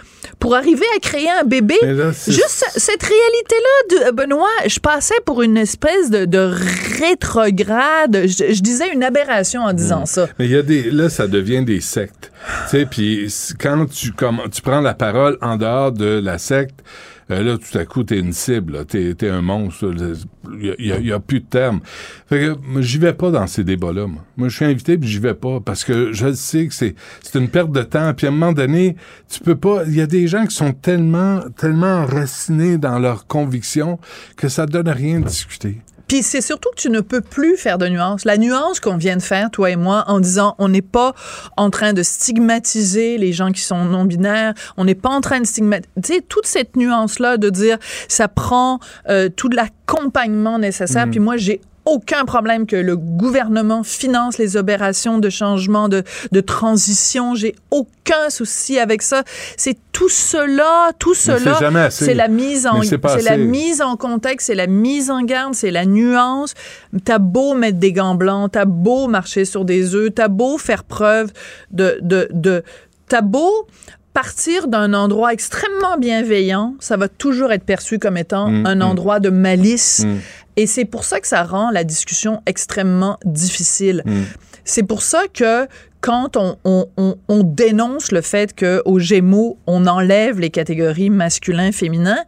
pour 0.40 0.54
arriver 0.56 0.86
à 0.96 1.00
créer 1.00 1.28
un 1.30 1.44
bébé. 1.44 1.76
Là, 1.82 2.10
Juste 2.12 2.64
ce- 2.72 2.80
cette 2.80 3.02
réalité-là, 3.02 4.10
de- 4.10 4.16
Benoît, 4.16 4.48
je 4.66 4.78
passais 4.80 5.14
pour 5.26 5.42
une 5.42 5.58
espèce 5.58 6.08
de, 6.10 6.24
de 6.24 6.50
rétrograde. 7.18 8.22
Je, 8.26 8.52
je 8.54 8.60
disais 8.62 8.92
une 8.92 9.02
aberration 9.02 9.62
en 9.62 9.72
disant 9.72 10.06
ça. 10.06 10.28
Mais 10.38 10.46
il 10.46 10.52
y 10.52 10.56
a 10.56 10.62
des 10.62 10.90
là 10.90 11.08
ça 11.08 11.26
devient 11.26 11.62
des 11.64 11.80
sectes. 11.80 12.32
tu 12.64 12.70
sais 12.78 12.86
puis 12.86 13.32
quand 13.60 13.86
tu 13.90 14.12
comme 14.12 14.40
tu 14.52 14.62
prends 14.62 14.80
la 14.80 14.94
parole 14.94 15.38
en 15.42 15.56
dehors 15.56 15.92
de 15.92 16.20
la 16.22 16.38
secte 16.38 16.80
euh, 17.30 17.42
là, 17.42 17.56
tout 17.58 17.78
à 17.78 17.84
coup, 17.84 18.04
t'es 18.04 18.18
une 18.18 18.32
cible, 18.32 18.84
t'es, 18.86 19.14
t'es 19.14 19.28
un 19.28 19.40
monstre. 19.42 19.94
Il 20.60 20.74
y, 20.78 20.92
a- 20.92 20.98
y 21.00 21.12
a 21.12 21.20
plus 21.20 21.40
de 21.40 21.46
terme. 21.46 21.80
Fait 22.28 22.38
que 22.40 22.80
j'y 22.82 22.98
vais 22.98 23.14
pas 23.14 23.30
dans 23.30 23.46
ces 23.46 23.64
débats-là. 23.64 24.06
Moi, 24.06 24.22
Moi, 24.36 24.48
je 24.48 24.56
suis 24.56 24.64
invité 24.64 24.98
puis 24.98 25.08
j'y 25.08 25.18
vais 25.20 25.34
pas 25.34 25.60
parce 25.60 25.84
que 25.84 26.12
je 26.12 26.32
sais 26.34 26.66
que 26.66 26.74
c'est, 26.74 26.94
c'est 27.22 27.38
une 27.38 27.48
perte 27.48 27.72
de 27.72 27.82
temps. 27.82 28.12
Puis 28.14 28.26
à 28.26 28.30
un 28.30 28.32
moment 28.32 28.52
donné, 28.52 28.96
tu 29.30 29.40
peux 29.40 29.56
pas. 29.56 29.84
Il 29.86 29.94
y 29.94 30.00
a 30.02 30.06
des 30.06 30.26
gens 30.28 30.44
qui 30.46 30.54
sont 30.54 30.72
tellement, 30.72 31.40
tellement 31.56 32.02
enracinés 32.02 32.76
dans 32.78 32.98
leurs 32.98 33.26
convictions 33.26 33.98
que 34.36 34.48
ça 34.48 34.66
donne 34.66 34.88
rien 34.88 35.20
de 35.20 35.26
discuter. 35.26 35.78
Puis 36.08 36.22
c'est 36.22 36.40
surtout 36.40 36.70
que 36.70 36.80
tu 36.80 36.90
ne 36.90 37.00
peux 37.00 37.20
plus 37.20 37.56
faire 37.56 37.78
de 37.78 37.86
nuances. 37.88 38.24
La 38.24 38.36
nuance 38.36 38.80
qu'on 38.80 38.96
vient 38.96 39.16
de 39.16 39.22
faire, 39.22 39.50
toi 39.50 39.70
et 39.70 39.76
moi, 39.76 40.04
en 40.06 40.20
disant 40.20 40.54
on 40.58 40.68
n'est 40.68 40.82
pas 40.82 41.14
en 41.56 41.70
train 41.70 41.92
de 41.92 42.02
stigmatiser 42.02 43.18
les 43.18 43.32
gens 43.32 43.52
qui 43.52 43.60
sont 43.60 43.84
non-binaires, 43.84 44.54
on 44.76 44.84
n'est 44.84 44.94
pas 44.94 45.10
en 45.10 45.20
train 45.20 45.40
de 45.40 45.46
stigmatiser, 45.46 45.88
tu 46.02 46.14
sais, 46.14 46.20
toute 46.20 46.46
cette 46.46 46.76
nuance-là 46.76 47.36
de 47.36 47.50
dire 47.50 47.78
ça 48.08 48.28
prend 48.28 48.80
euh, 49.08 49.28
tout 49.28 49.48
l'accompagnement 49.48 50.58
nécessaire. 50.58 51.06
Mm. 51.06 51.10
Puis 51.10 51.20
moi, 51.20 51.36
j'ai 51.36 51.60
aucun 51.84 52.24
problème 52.24 52.66
que 52.66 52.76
le 52.76 52.96
gouvernement 52.96 53.82
finance 53.82 54.38
les 54.38 54.56
opérations 54.56 55.18
de 55.18 55.28
changement, 55.30 55.88
de, 55.88 56.02
de 56.32 56.40
transition. 56.40 57.34
J'ai 57.34 57.54
aucun 57.70 58.30
souci 58.30 58.78
avec 58.78 59.02
ça. 59.02 59.22
C'est 59.56 59.76
tout 59.92 60.08
cela, 60.08 60.90
tout 60.98 61.14
cela, 61.14 61.90
c'est 61.90 62.14
la 62.14 62.28
mise 62.28 62.66
en, 62.66 62.82
c'est 62.82 63.22
la 63.22 63.36
mise 63.36 63.82
en 63.82 63.96
contexte, 63.96 64.48
c'est 64.48 64.54
la 64.54 64.66
mise 64.66 65.10
en 65.10 65.22
garde, 65.22 65.54
c'est 65.54 65.70
la 65.70 65.84
nuance. 65.84 66.54
T'as 67.04 67.18
beau 67.18 67.54
mettre 67.54 67.78
des 67.78 67.92
gants 67.92 68.14
blancs, 68.14 68.52
t'as 68.52 68.64
beau 68.64 69.06
marcher 69.06 69.44
sur 69.44 69.64
des 69.64 69.94
œufs, 69.94 70.12
t'as 70.14 70.28
beau 70.28 70.58
faire 70.58 70.84
preuve 70.84 71.32
de, 71.70 71.98
de, 72.02 72.28
de 72.32 72.62
t'as 73.08 73.20
beau 73.22 73.66
partir 74.14 74.68
d'un 74.68 74.94
endroit 74.94 75.32
extrêmement 75.34 75.98
bienveillant, 75.98 76.74
ça 76.80 76.96
va 76.96 77.08
toujours 77.08 77.52
être 77.52 77.64
perçu 77.64 77.98
comme 77.98 78.16
étant 78.16 78.48
Mm, 78.48 78.66
un 78.66 78.74
mm. 78.76 78.82
endroit 78.82 79.20
de 79.20 79.28
malice. 79.28 80.04
Mm. 80.06 80.16
Et 80.56 80.66
c'est 80.66 80.84
pour 80.86 81.04
ça 81.04 81.20
que 81.20 81.26
ça 81.26 81.42
rend 81.42 81.70
la 81.70 81.84
discussion 81.84 82.40
extrêmement 82.46 83.18
difficile. 83.24 84.02
C'est 84.64 84.84
pour 84.84 85.02
ça 85.02 85.24
que 85.32 85.66
quand 86.00 86.36
on, 86.36 86.56
on- 86.64 86.86
on- 86.96 87.16
on 87.28 87.42
dénonce 87.42 88.12
le 88.12 88.20
fait 88.20 88.54
qu'au 88.58 88.98
Gémeaux, 88.98 89.58
on 89.66 89.86
enlève 89.86 90.38
les 90.38 90.50
catégories 90.50 91.10
masculin, 91.10 91.72
féminin, 91.72 92.18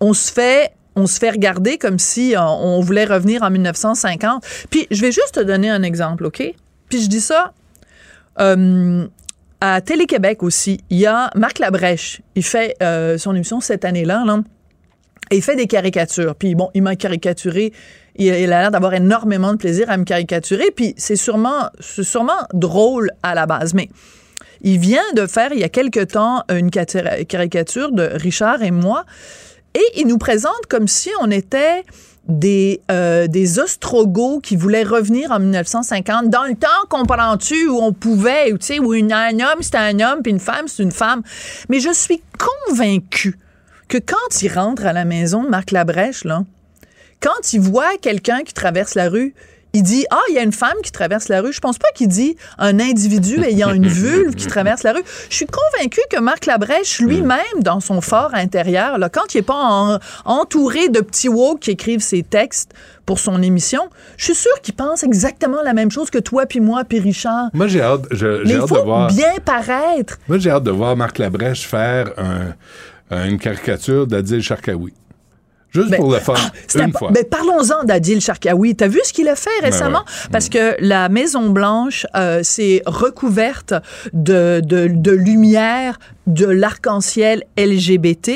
on 0.00 0.12
se 0.12 0.30
fait 0.32 0.72
on 0.98 1.06
se 1.06 1.18
fait 1.18 1.30
regarder 1.30 1.76
comme 1.76 1.98
si 1.98 2.34
euh, 2.34 2.40
on 2.40 2.80
voulait 2.80 3.04
revenir 3.04 3.42
en 3.42 3.50
1950. 3.50 4.42
Puis 4.70 4.86
je 4.90 5.00
vais 5.02 5.12
juste 5.12 5.32
te 5.34 5.40
donner 5.40 5.68
un 5.68 5.82
exemple, 5.82 6.24
OK? 6.24 6.42
Puis 6.88 7.02
je 7.02 7.06
dis 7.08 7.20
ça 7.20 7.52
euh, 8.40 9.06
à 9.74 9.80
Télé-Québec 9.80 10.44
aussi. 10.44 10.78
Il 10.90 10.98
y 10.98 11.06
a 11.06 11.30
Marc 11.34 11.58
Labrèche. 11.58 12.20
Il 12.36 12.44
fait 12.44 12.76
euh, 12.82 13.18
son 13.18 13.34
émission 13.34 13.60
cette 13.60 13.84
année-là, 13.84 14.22
là. 14.24 14.40
Et 15.32 15.36
il 15.36 15.42
fait 15.42 15.56
des 15.56 15.66
caricatures. 15.66 16.36
Puis 16.36 16.54
bon, 16.54 16.70
il 16.74 16.82
m'a 16.82 16.94
caricaturé. 16.94 17.72
Il, 18.14 18.26
il 18.26 18.52
a 18.52 18.60
l'air 18.60 18.70
d'avoir 18.70 18.94
énormément 18.94 19.52
de 19.52 19.58
plaisir 19.58 19.90
à 19.90 19.96
me 19.96 20.04
caricaturer. 20.04 20.70
Puis 20.74 20.94
c'est 20.96 21.16
sûrement, 21.16 21.70
c'est 21.80 22.04
sûrement 22.04 22.46
drôle 22.54 23.10
à 23.24 23.34
la 23.34 23.46
base. 23.46 23.74
Mais 23.74 23.88
il 24.60 24.78
vient 24.78 25.02
de 25.16 25.26
faire, 25.26 25.52
il 25.52 25.58
y 25.58 25.64
a 25.64 25.68
quelque 25.68 26.04
temps, 26.04 26.44
une 26.48 26.70
caricature 26.70 27.90
de 27.90 28.08
Richard 28.14 28.62
et 28.62 28.70
moi. 28.70 29.04
Et 29.74 30.00
il 30.00 30.06
nous 30.06 30.18
présente 30.18 30.66
comme 30.68 30.86
si 30.86 31.10
on 31.20 31.30
était 31.32 31.82
des, 32.28 32.80
euh, 32.90 33.26
des 33.28 33.58
ostrogoths 33.58 34.42
qui 34.42 34.56
voulaient 34.56 34.82
revenir 34.82 35.30
en 35.30 35.38
1950, 35.38 36.28
dans 36.28 36.44
le 36.44 36.54
temps, 36.54 36.68
comprends-tu, 36.88 37.68
où 37.68 37.78
on 37.78 37.92
pouvait, 37.92 38.52
où, 38.52 38.58
tu 38.58 38.78
où 38.80 38.92
un 38.92 39.40
homme, 39.40 39.60
c'est 39.60 39.76
un 39.76 40.00
homme, 40.00 40.22
puis 40.22 40.32
une 40.32 40.40
femme, 40.40 40.66
c'est 40.66 40.82
une 40.82 40.92
femme. 40.92 41.22
Mais 41.68 41.80
je 41.80 41.92
suis 41.92 42.22
convaincue 42.66 43.38
que 43.88 43.98
quand 43.98 44.42
il 44.42 44.48
rentre 44.48 44.84
à 44.86 44.92
la 44.92 45.04
maison 45.04 45.44
de 45.44 45.48
Marc 45.48 45.70
Labrèche, 45.70 46.24
là, 46.24 46.44
quand 47.20 47.52
il 47.52 47.60
voit 47.60 47.96
quelqu'un 48.00 48.42
qui 48.42 48.52
traverse 48.52 48.94
la 48.94 49.08
rue, 49.08 49.34
il 49.76 49.82
dit 49.82 50.04
Ah, 50.10 50.20
il 50.30 50.34
y 50.34 50.38
a 50.38 50.42
une 50.42 50.52
femme 50.52 50.76
qui 50.82 50.90
traverse 50.92 51.28
la 51.28 51.40
rue. 51.42 51.52
Je 51.52 51.60
pense 51.60 51.78
pas 51.78 51.88
qu'il 51.94 52.08
dit 52.08 52.36
un 52.58 52.80
individu 52.80 53.42
ayant 53.44 53.72
une 53.72 53.86
vulve 53.86 54.34
qui 54.34 54.46
traverse 54.46 54.82
la 54.82 54.92
rue. 54.94 55.02
Je 55.30 55.34
suis 55.36 55.46
convaincue 55.46 56.00
que 56.10 56.18
Marc 56.18 56.46
Labrèche, 56.46 57.00
lui-même, 57.00 57.60
dans 57.62 57.80
son 57.80 58.00
fort 58.00 58.30
intérieur, 58.34 58.98
là, 58.98 59.08
quand 59.08 59.34
il 59.34 59.38
n'est 59.38 59.42
pas 59.42 59.54
en- 59.54 59.98
entouré 60.24 60.88
de 60.88 61.00
petits 61.00 61.28
woke 61.28 61.60
qui 61.60 61.70
écrivent 61.72 62.00
ses 62.00 62.22
textes 62.22 62.72
pour 63.04 63.18
son 63.20 63.42
émission, 63.42 63.82
je 64.16 64.24
suis 64.24 64.34
sûre 64.34 64.60
qu'il 64.62 64.74
pense 64.74 65.02
exactement 65.04 65.62
la 65.62 65.74
même 65.74 65.90
chose 65.90 66.10
que 66.10 66.18
toi, 66.18 66.46
puis 66.46 66.60
moi, 66.60 66.82
puis 66.84 66.98
Richard. 66.98 67.50
Moi, 67.52 67.68
j'ai 67.68 67.80
hâte, 67.82 68.02
je- 68.10 68.42
Mais 68.44 68.54
hâte 68.56 68.68
faut 68.68 68.76
de 68.78 68.80
voir. 68.82 69.08
bien 69.08 69.34
paraître. 69.44 70.18
Moi, 70.28 70.38
j'ai 70.38 70.50
hâte 70.50 70.64
de 70.64 70.70
voir 70.72 70.96
Marc 70.96 71.18
Labrèche 71.18 71.66
faire 71.66 72.10
un- 72.16 72.54
un- 73.10 73.28
une 73.28 73.38
caricature 73.38 74.06
d'Adil 74.06 74.42
Sharkawi. 74.42 74.92
Juste 75.76 75.90
Ben, 75.90 76.00
pour 76.00 76.10
le 76.12 76.18
fun, 76.18 76.34
C'est 76.66 76.80
une 76.82 76.92
fois. 76.92 77.10
ben, 77.12 77.24
parlons-en 77.24 77.84
d'Adil 77.84 78.20
Sharkawi. 78.20 78.74
T'as 78.76 78.88
vu 78.88 79.00
ce 79.04 79.12
qu'il 79.12 79.28
a 79.28 79.36
fait 79.36 79.50
Ben 79.60 79.70
récemment? 79.70 79.98
ouais. 80.00 80.28
Parce 80.32 80.48
que 80.48 80.74
la 80.80 81.08
Maison 81.08 81.50
Blanche 81.50 82.06
euh, 82.16 82.42
s'est 82.42 82.82
recouverte 82.86 83.74
de, 84.12 84.60
de, 84.64 84.88
de 84.90 85.10
lumière 85.12 85.98
de 86.26 86.46
l'arc-en-ciel 86.46 87.44
LGBT. 87.56 88.32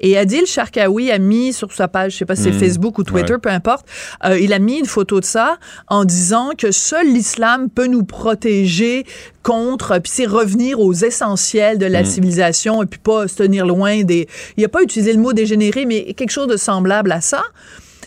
Et 0.00 0.16
Adil 0.16 0.46
Sharkawi 0.46 1.10
a 1.10 1.18
mis 1.18 1.52
sur 1.52 1.72
sa 1.72 1.88
page, 1.88 2.12
je 2.12 2.18
sais 2.18 2.24
pas 2.24 2.36
si 2.36 2.44
c'est 2.44 2.50
Mm. 2.52 2.60
Facebook 2.60 2.98
ou 2.98 3.02
Twitter, 3.02 3.32
Ouais. 3.34 3.38
peu 3.40 3.48
importe, 3.50 3.86
euh, 4.24 4.38
il 4.38 4.52
a 4.52 4.60
mis 4.60 4.78
une 4.78 4.86
photo 4.86 5.18
de 5.18 5.24
ça 5.24 5.56
en 5.88 6.04
disant 6.04 6.50
que 6.56 6.70
seul 6.70 7.08
l'islam 7.12 7.70
peut 7.70 7.86
nous 7.88 8.04
protéger 8.04 9.04
contre, 9.42 9.98
puis 10.00 10.10
c'est 10.14 10.26
revenir 10.26 10.80
aux 10.80 10.94
essentiels 10.94 11.76
de 11.78 11.86
la 11.86 12.02
Mm. 12.02 12.06
civilisation 12.06 12.82
et 12.82 12.86
puis 12.86 13.00
pas 13.00 13.26
se 13.28 13.34
tenir 13.36 13.66
loin 13.66 14.02
des... 14.04 14.26
Il 14.56 14.64
a 14.64 14.68
pas 14.68 14.82
utilisé 14.82 15.12
le 15.12 15.18
mot 15.20 15.32
dégénéré, 15.32 15.84
mais 15.86 16.14
quelque 16.14 16.30
chose 16.30 16.46
de 16.48 16.56
semblable 16.74 17.12
à 17.12 17.20
ça. 17.20 17.42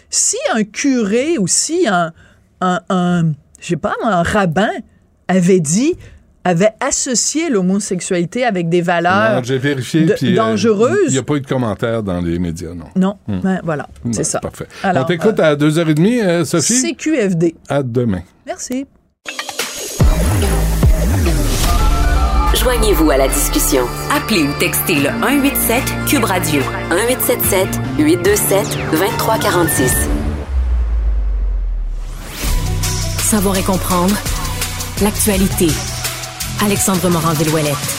Si 0.09 0.37
un 0.53 0.63
curé 0.63 1.37
ou 1.37 1.47
si 1.47 1.87
un, 1.87 2.11
un, 2.61 2.79
un 2.89 3.23
je 3.59 3.67
sais 3.67 3.75
pas, 3.77 3.93
un 4.03 4.23
rabbin 4.23 4.69
avait 5.27 5.59
dit 5.59 5.95
avait 6.43 6.71
associé 6.79 7.49
l'homosexualité 7.49 8.45
avec 8.45 8.69
des 8.69 8.81
valeurs 8.81 9.35
Non, 9.35 9.43
j'ai 9.43 9.57
vérifié. 9.57 10.05
de- 10.05 10.13
puis, 10.13 10.31
euh, 10.31 10.35
dangereuses. 10.37 11.07
Il 11.07 11.11
n'y 11.11 11.17
a 11.17 11.23
pas 11.23 11.35
eu 11.35 11.41
de 11.41 11.47
commentaires 11.47 12.01
dans 12.03 12.21
les 12.21 12.39
médias, 12.39 12.73
non. 12.73 12.85
Non, 12.95 13.17
Hmm. 13.27 13.39
ben, 13.41 13.59
voilà, 13.65 13.87
Bon, 14.05 14.13
c'est 14.13 14.23
ça. 14.23 14.39
Parfait. 14.39 14.67
Alors, 14.81 15.03
On 15.03 15.07
t'écoute 15.07 15.39
à 15.41 15.55
2h30, 15.57 16.21
euh, 16.23 16.45
Sophie? 16.45 16.79
CQFD. 16.79 17.53
À 17.67 17.83
demain. 17.83 18.21
Merci. 18.45 18.85
Joignez-vous 22.67 23.09
à 23.11 23.15
la 23.15 23.29
discussion. 23.29 23.83
Appelez 24.11 24.43
ou 24.43 24.51
textez 24.59 24.95
le 24.95 25.07
187 25.21 25.83
Cube 26.05 26.25
Radio 26.25 26.61
1877 26.91 27.65
827 27.97 28.77
2346. 28.91 30.09
Savoir 33.19 33.55
et 33.55 33.63
comprendre 33.63 34.13
l'actualité. 35.01 35.67
Alexandre 36.61 37.09
Morand-Villouellette. 37.09 37.97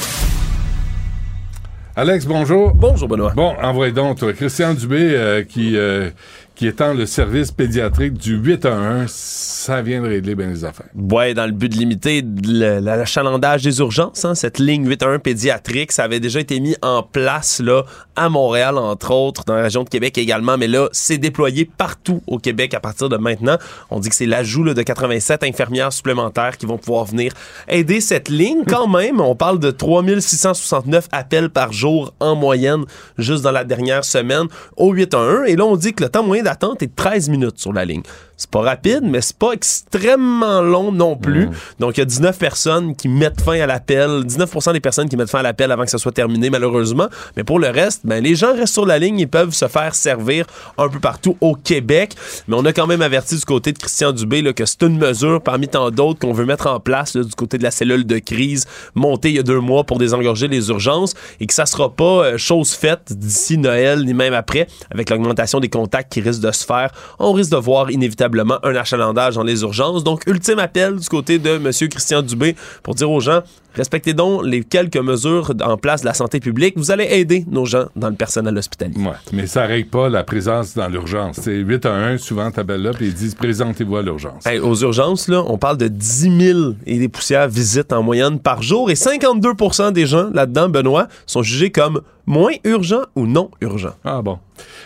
Alex, 1.97 2.27
bonjour. 2.27 2.74
Bonjour, 2.74 3.09
Benoît. 3.09 3.32
Bon, 3.35 3.55
envoyez 3.62 3.93
donc, 3.93 4.19
toi. 4.19 4.35
Christian 4.35 4.74
Dubé, 4.74 5.15
euh, 5.15 5.45
qui, 5.45 5.78
euh, 5.78 6.11
qui 6.59 6.66
étend 6.66 6.93
le 6.93 7.06
service 7.06 7.52
pédiatrique 7.52 8.14
du 8.14 8.35
8 8.35 8.66
à 8.66 8.74
1, 8.74 9.05
ça 9.06 9.80
vient 9.80 10.02
de 10.02 10.09
régler 10.09 10.35
bien 10.35 10.48
les 10.48 10.64
affaires. 10.64 10.89
Ouais, 10.97 11.32
dans 11.32 11.47
le 11.47 11.52
but 11.52 11.68
de 11.68 11.76
limiter 11.76 12.20
l'achalandage 12.43 13.62
des 13.62 13.78
urgences, 13.78 14.24
hein, 14.24 14.35
cette 14.35 14.59
ligne 14.59 14.85
811 14.85 15.20
pédiatrique, 15.22 15.93
ça 15.93 16.02
avait 16.02 16.18
déjà 16.18 16.40
été 16.40 16.59
mis 16.59 16.74
en 16.82 17.05
place 17.05 17.60
là 17.60 17.85
à 18.16 18.28
Montréal 18.28 18.76
entre 18.76 19.12
autres, 19.12 19.44
dans 19.44 19.55
la 19.55 19.62
région 19.62 19.85
de 19.85 19.89
Québec 19.89 20.18
également, 20.18 20.59
mais 20.59 20.66
là 20.66 20.89
c'est 20.90 21.18
déployé 21.18 21.64
partout 21.64 22.24
au 22.26 22.39
Québec 22.39 22.74
à 22.74 22.80
partir 22.80 23.09
de 23.09 23.16
maintenant. 23.16 23.56
On 23.90 24.01
dit 24.01 24.09
que 24.09 24.16
c'est 24.16 24.26
l'ajout 24.26 24.64
de 24.64 24.82
87 24.82 25.44
infirmières 25.44 25.93
supplémentaires 25.93 26.56
qui 26.56 26.66
vont 26.66 26.78
pouvoir 26.78 27.05
venir 27.05 27.35
aider 27.68 28.01
cette 28.01 28.28
ligne. 28.28 28.64
Quand 28.66 28.89
même, 28.98 29.20
on 29.20 29.36
parle 29.36 29.60
de 29.60 29.70
3669 29.70 31.06
appels 31.12 31.51
par 31.51 31.72
jour 31.72 32.12
en 32.18 32.35
moyenne 32.35 32.85
juste 33.16 33.44
dans 33.44 33.52
la 33.52 33.62
dernière 33.62 34.05
semaine 34.05 34.48
au 34.76 34.90
811 34.90 35.48
et 35.48 35.55
là 35.55 35.64
on 35.64 35.76
dit 35.76 35.93
que 35.93 36.02
le 36.02 36.09
temps 36.09 36.24
moyen 36.24 36.48
d'attente 36.49 36.83
est 36.83 36.87
de 36.87 36.95
13 36.95 37.29
minutes 37.29 37.59
sur 37.59 37.75
la 37.75 37.85
ligne. 37.85 38.03
C'est 38.39 38.51
pas 38.51 38.60
rapide, 38.60 39.01
mais 39.02 39.20
c'est 39.20 39.36
pas 39.36 39.51
extrêmement 39.51 40.62
long 40.62 40.93
non 40.93 41.16
plus. 41.16 41.48
Donc, 41.81 41.97
il 41.97 42.01
y 42.01 42.02
a 42.02 42.06
19 42.06 42.39
personnes 42.39 42.94
qui 42.94 43.09
mettent 43.09 43.40
fin 43.40 43.60
à 43.60 43.66
l'appel, 43.66 44.23
19% 44.24 44.73
des 44.73 44.81
personnes 44.81 45.09
qui 45.09 45.16
mettent 45.16 45.31
fin 45.31 45.40
à 45.40 45.43
l'appel 45.43 45.73
avant 45.73 45.82
que 45.82 45.90
ça 45.90 45.98
soit 45.98 46.12
terminé, 46.12 46.48
malheureusement. 46.48 47.09
Mais 47.36 47.43
pour 47.43 47.59
le 47.59 47.69
reste, 47.69 48.02
ben, 48.05 48.23
les 48.23 48.36
gens 48.36 48.55
restent 48.55 48.74
sur 48.74 48.86
la 48.86 49.01
ligne, 49.01 49.19
ils 49.19 49.28
peuvent 49.28 49.52
se 49.52 49.66
faire 49.66 49.97
servir 49.97 50.47
un 50.78 50.89
peu 50.89 51.01
partout 51.01 51.36
au 51.40 51.56
Québec. 51.56 52.15
Mais 52.47 52.55
on 52.56 52.65
a 52.65 52.73
quand 52.73 52.86
même 52.86 53.02
averti 53.02 53.35
du 53.35 53.44
côté 53.44 53.73
de 53.73 53.78
Christian 53.78 54.12
Dubé 54.12 54.40
là, 54.40 54.52
que 54.52 54.66
c'est 54.66 54.82
une 54.82 54.98
mesure 54.98 55.43
parmi 55.43 55.66
tant 55.66 55.90
d'autres 55.90 56.20
qu'on 56.20 56.32
veut 56.32 56.47
mettre 56.47 56.69
en 56.69 56.78
place 56.78 57.15
là, 57.15 57.24
du 57.24 57.35
côté 57.35 57.59
de 57.59 57.65
la 57.65 57.73
cellule 57.73 58.06
de 58.06 58.19
crise 58.20 58.66
montée 58.94 59.31
il 59.31 59.35
y 59.35 59.40
a 59.40 59.43
deux 59.43 59.60
mois 59.60 59.82
pour 59.82 59.98
désengorger 59.98 60.47
les 60.47 60.69
urgences 60.69 61.15
et 61.40 61.47
que 61.47 61.55
ça 61.55 61.66
sera 61.66 61.90
pas 61.90 62.05
euh, 62.05 62.39
chose 62.39 62.70
faite 62.70 63.12
d'ici 63.12 63.59
Noël 63.59 64.05
ni 64.05 64.15
même 64.15 64.35
après 64.35 64.69
avec 64.93 65.10
l'augmentation 65.10 65.59
des 65.59 65.69
contacts 65.69 66.12
qui 66.12 66.20
risque 66.20 66.40
de 66.40 66.52
se 66.52 66.65
faire. 66.65 66.93
On 67.19 67.32
risque 67.32 67.51
de 67.51 67.56
voir 67.56 67.90
inévitablement 67.90 68.28
un 68.37 68.75
achalandage 68.77 69.35
dans 69.35 69.43
les 69.43 69.63
urgences. 69.63 70.05
Donc, 70.05 70.23
ultime 70.27 70.59
appel 70.59 70.97
du 70.97 71.09
côté 71.09 71.39
de 71.39 71.51
M. 71.51 71.71
Christian 71.89 72.23
Dubé 72.23 72.57
pour 72.83 72.95
dire 72.95 73.11
aux 73.11 73.21
gens, 73.21 73.43
Respectez 73.74 74.12
donc 74.12 74.45
les 74.45 74.62
quelques 74.65 74.97
mesures 74.97 75.53
en 75.62 75.77
place 75.77 76.01
de 76.01 76.07
la 76.07 76.15
santé 76.15 76.40
publique. 76.40 76.74
Vous 76.77 76.90
allez 76.90 77.05
aider 77.05 77.45
nos 77.49 77.65
gens 77.65 77.86
dans 77.97 78.09
le 78.09 78.15
personnel 78.15 78.57
hospitalier. 78.57 78.97
Ouais, 78.99 79.12
mais 79.32 79.47
ça 79.47 79.66
règle 79.66 79.89
pas 79.89 80.09
la 80.09 80.24
présence 80.24 80.74
dans 80.74 80.89
l'urgence. 80.89 81.39
C'est 81.40 81.57
8 81.57 81.86
à 81.86 81.95
1, 81.95 82.19
souvent, 82.19 82.51
t'appelles 82.51 82.82
là, 82.82 82.93
puis 82.93 83.07
ils 83.07 83.15
disent 83.15 83.35
présentez-vous 83.35 83.97
à 83.97 84.03
l'urgence. 84.03 84.47
Hey, 84.47 84.59
aux 84.59 84.74
urgences, 84.77 85.28
là, 85.28 85.43
on 85.47 85.59
parle 85.59 85.77
de 85.77 85.89
10 85.89 86.39
000 86.39 86.59
et 86.86 86.99
des 86.99 87.09
poussières 87.09 87.49
visites 87.49 87.93
en 87.93 88.03
moyenne 88.03 88.40
par 88.40 88.62
jour 88.62 88.90
et 88.90 88.95
52% 88.95 89.93
des 89.93 90.07
gens 90.07 90.31
là-dedans, 90.32 90.69
Benoît, 90.69 91.09
sont 91.27 91.43
jugés 91.43 91.70
comme 91.70 92.01
moins 92.27 92.53
urgents 92.65 93.05
ou 93.16 93.27
non 93.27 93.51
urgents. 93.61 93.95
Ah 94.05 94.20
bon. 94.23 94.39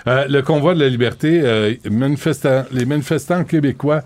Euh, 0.07 0.27
le 0.29 0.43
convoi 0.43 0.75
de 0.75 0.81
la 0.81 0.89
liberté, 0.89 1.41
euh, 1.43 1.75
les 2.73 2.87
manifestants 2.87 3.45
québécois 3.45 4.03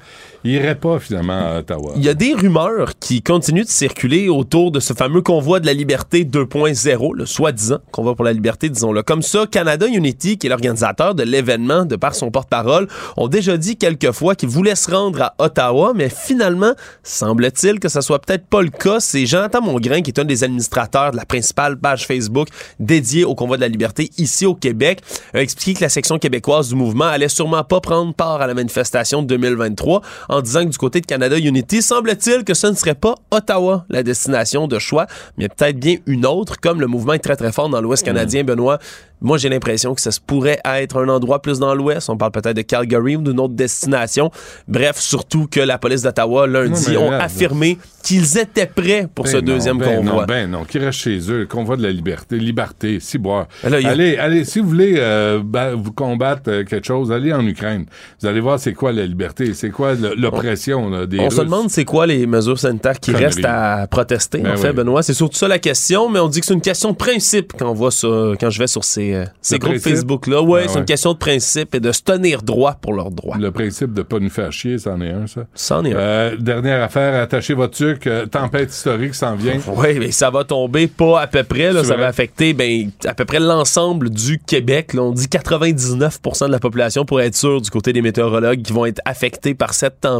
iraient 0.48 0.74
pas 0.74 0.98
finalement 0.98 1.38
à 1.38 1.58
Ottawa. 1.58 1.92
Il 1.96 2.04
y 2.04 2.08
a 2.08 2.14
des 2.14 2.34
rumeurs 2.34 2.98
qui 2.98 3.22
continuent 3.22 3.64
de 3.64 3.68
circuler 3.68 4.28
autour 4.28 4.70
de 4.70 4.80
ce 4.80 4.92
fameux 4.92 5.22
convoi 5.22 5.60
de 5.60 5.66
la 5.66 5.72
liberté 5.72 6.24
2.0, 6.24 7.14
le 7.14 7.26
soi-disant 7.26 7.78
convoi 7.92 8.14
pour 8.14 8.24
la 8.24 8.32
liberté, 8.32 8.68
disons-le 8.68 9.02
comme 9.02 9.22
ça. 9.22 9.46
Canada 9.46 9.86
Unity, 9.86 10.38
qui 10.38 10.46
est 10.46 10.50
l'organisateur 10.50 11.14
de 11.14 11.22
l'événement, 11.22 11.84
de 11.84 11.96
par 11.96 12.14
son 12.14 12.30
porte-parole, 12.30 12.88
ont 13.16 13.28
déjà 13.28 13.56
dit 13.56 13.76
quelques 13.76 14.12
fois 14.12 14.34
qu'ils 14.34 14.48
voulaient 14.48 14.74
se 14.74 14.90
rendre 14.90 15.22
à 15.22 15.34
Ottawa, 15.38 15.92
mais 15.94 16.08
finalement, 16.08 16.72
semble-t-il 17.02 17.80
que 17.80 17.88
ça 17.88 18.02
soit 18.02 18.20
peut-être 18.20 18.46
pas 18.46 18.62
le 18.62 18.70
cas. 18.70 19.00
C'est 19.00 19.26
Jonathan 19.26 19.60
Mongrain, 19.62 20.02
qui 20.02 20.10
est 20.10 20.20
un 20.20 20.24
des 20.24 20.44
administrateurs 20.44 21.12
de 21.12 21.16
la 21.16 21.24
principale 21.24 21.78
page 21.78 22.06
Facebook 22.06 22.48
dédiée 22.78 23.24
au 23.24 23.34
convoi 23.34 23.56
de 23.56 23.62
la 23.62 23.68
liberté 23.68 24.10
ici 24.18 24.46
au 24.46 24.54
Québec, 24.54 25.00
a 25.34 25.40
expliqué 25.40 25.74
que 25.74 25.84
la 25.84 25.88
section 25.88 26.18
québécoise 26.18 26.68
du 26.68 26.74
mouvement 26.74 27.04
allait 27.06 27.28
sûrement 27.28 27.64
pas 27.64 27.80
prendre 27.80 28.14
part 28.14 28.40
à 28.40 28.46
la 28.46 28.54
manifestation 28.54 29.22
de 29.22 29.26
2023 29.26 30.02
en 30.28 30.35
disant 30.40 30.64
que 30.64 30.70
du 30.70 30.78
côté 30.78 31.00
de 31.00 31.06
Canada 31.06 31.36
Unity, 31.38 31.82
semble-t-il 31.82 32.44
que 32.44 32.54
ce 32.54 32.66
ne 32.68 32.74
serait 32.74 32.94
pas 32.94 33.14
Ottawa 33.30 33.84
la 33.88 34.02
destination 34.02 34.66
de 34.68 34.78
choix, 34.78 35.06
mais 35.38 35.48
peut-être 35.48 35.78
bien 35.78 35.96
une 36.06 36.26
autre, 36.26 36.60
comme 36.60 36.80
le 36.80 36.86
mouvement 36.86 37.12
est 37.14 37.18
très 37.18 37.36
très 37.36 37.52
fort 37.52 37.68
dans 37.68 37.80
l'Ouest 37.80 38.04
canadien, 38.04 38.44
Benoît. 38.44 38.78
Moi, 39.22 39.38
j'ai 39.38 39.48
l'impression 39.48 39.94
que 39.94 40.00
ça 40.02 40.10
se 40.10 40.20
pourrait 40.20 40.60
être 40.66 41.02
un 41.02 41.08
endroit 41.08 41.40
plus 41.40 41.58
dans 41.58 41.74
l'Ouest. 41.74 42.10
On 42.10 42.18
parle 42.18 42.32
peut-être 42.32 42.54
de 42.56 42.60
Calgary 42.62 43.16
ou 43.16 43.22
d'une 43.22 43.40
autre 43.40 43.54
destination. 43.54 44.30
Bref, 44.68 44.98
surtout 44.98 45.46
que 45.50 45.58
la 45.60 45.78
police 45.78 46.02
d'Ottawa, 46.02 46.46
lundi, 46.46 46.92
Non, 46.92 47.06
ont 47.06 47.10
là, 47.12 47.22
affirmé 47.22 47.78
qu'ils 48.02 48.36
étaient 48.36 48.66
prêts 48.66 49.08
pour 49.12 49.24
Ben 49.24 49.30
ce 49.32 49.36
non, 49.38 49.42
deuxième 49.42 49.78
ben 49.78 49.96
convoi. 49.96 50.20
Non, 50.20 50.24
ben 50.26 50.50
non, 50.50 50.64
qui 50.64 50.78
reste 50.78 50.98
chez 50.98 51.18
eux, 51.30 51.38
le 51.40 51.46
convoi 51.46 51.78
de 51.78 51.82
la 51.82 51.90
liberté, 51.92 52.36
liberté, 52.38 53.00
si 53.00 53.16
boire. 53.16 53.48
Ben 53.64 53.72
a- 53.72 53.88
Allez, 53.88 54.18
allez, 54.18 54.44
si 54.44 54.60
vous 54.60 54.68
voulez 54.68 54.96
euh, 54.98 55.40
vous 55.74 55.92
combattre 55.92 56.50
euh, 56.50 56.64
quelque 56.64 56.86
chose, 56.86 57.10
allez 57.10 57.32
en 57.32 57.44
Ukraine. 57.46 57.86
Vous 58.20 58.26
allez 58.28 58.40
voir 58.40 58.60
c'est 58.60 58.74
quoi 58.74 58.92
la 58.92 59.06
liberté, 59.06 59.54
c'est 59.54 59.70
quoi 59.70 59.94
le- 59.94 60.14
l'oppression 60.30 60.88
là, 60.90 61.06
des 61.06 61.20
On 61.20 61.30
se 61.30 61.40
demande 61.42 61.70
c'est 61.70 61.84
quoi 61.84 62.06
les 62.06 62.26
mesures 62.26 62.58
sanitaires 62.58 62.98
qui 63.00 63.12
restent 63.12 63.44
à 63.44 63.86
protester. 63.90 64.38
Ben 64.38 64.52
en 64.52 64.56
fait, 64.56 64.68
oui. 64.70 64.74
Benoît, 64.76 65.02
c'est 65.02 65.14
surtout 65.14 65.36
ça 65.36 65.48
la 65.48 65.58
question, 65.58 66.08
mais 66.08 66.18
on 66.20 66.28
dit 66.28 66.40
que 66.40 66.46
c'est 66.46 66.54
une 66.54 66.60
question 66.60 66.90
de 66.92 66.96
principe 66.96 67.52
quand 67.58 67.70
on 67.70 67.74
voit 67.74 67.90
ça, 67.90 68.06
quand 68.38 68.50
je 68.50 68.58
vais 68.58 68.66
sur 68.66 68.84
ces, 68.84 69.14
euh, 69.14 69.24
ces 69.40 69.58
groupes 69.58 69.72
principe? 69.74 69.92
Facebook 69.92 70.26
là. 70.26 70.42
Ouais, 70.42 70.62
Ben 70.62 70.68
c'est 70.68 70.74
ouais. 70.74 70.80
une 70.80 70.86
question 70.86 71.12
de 71.12 71.18
principe 71.18 71.74
et 71.74 71.80
de 71.80 71.92
se 71.92 72.02
tenir 72.02 72.42
droit 72.42 72.74
pour 72.80 72.92
leurs 72.92 73.10
droits. 73.10 73.36
Le 73.38 73.50
principe 73.50 73.92
de 73.94 74.02
pas 74.02 74.18
nous 74.18 74.30
faire 74.30 74.52
chier, 74.52 74.78
c'en 74.78 75.00
est 75.00 75.10
un, 75.10 75.26
ça. 75.26 75.42
C'en 75.54 75.84
est 75.84 75.94
un. 75.94 75.98
Euh, 75.98 76.36
dernière 76.36 76.82
affaire, 76.82 77.20
attachez 77.20 77.54
votre 77.54 77.74
truc. 77.76 78.06
euh, 78.06 78.26
tempête 78.26 78.70
historique 78.70 79.14
s'en 79.14 79.34
vient. 79.36 79.58
Oui, 79.76 79.98
mais 79.98 80.10
ça 80.10 80.30
va 80.30 80.44
tomber 80.44 80.86
pas 80.86 81.20
à 81.20 81.26
peu 81.26 81.42
près. 81.42 81.72
Là, 81.72 81.82
ça 81.84 81.94
vrai. 81.94 82.02
va 82.02 82.06
affecter 82.08 82.52
ben, 82.54 82.90
à 83.04 83.14
peu 83.14 83.24
près 83.24 83.40
l'ensemble 83.40 84.10
du 84.10 84.38
Québec. 84.38 84.94
Là. 84.94 85.02
On 85.02 85.12
dit 85.12 85.26
99% 85.26 86.46
de 86.46 86.50
la 86.52 86.58
population 86.58 87.04
pour 87.04 87.20
être 87.20 87.34
sûr 87.36 87.60
du 87.60 87.70
côté 87.70 87.92
des 87.92 88.02
météorologues 88.02 88.62
qui 88.62 88.72
vont 88.72 88.86
être 88.86 89.00
affectés 89.04 89.54
par 89.54 89.74
cette 89.74 90.00
tempête. 90.00 90.15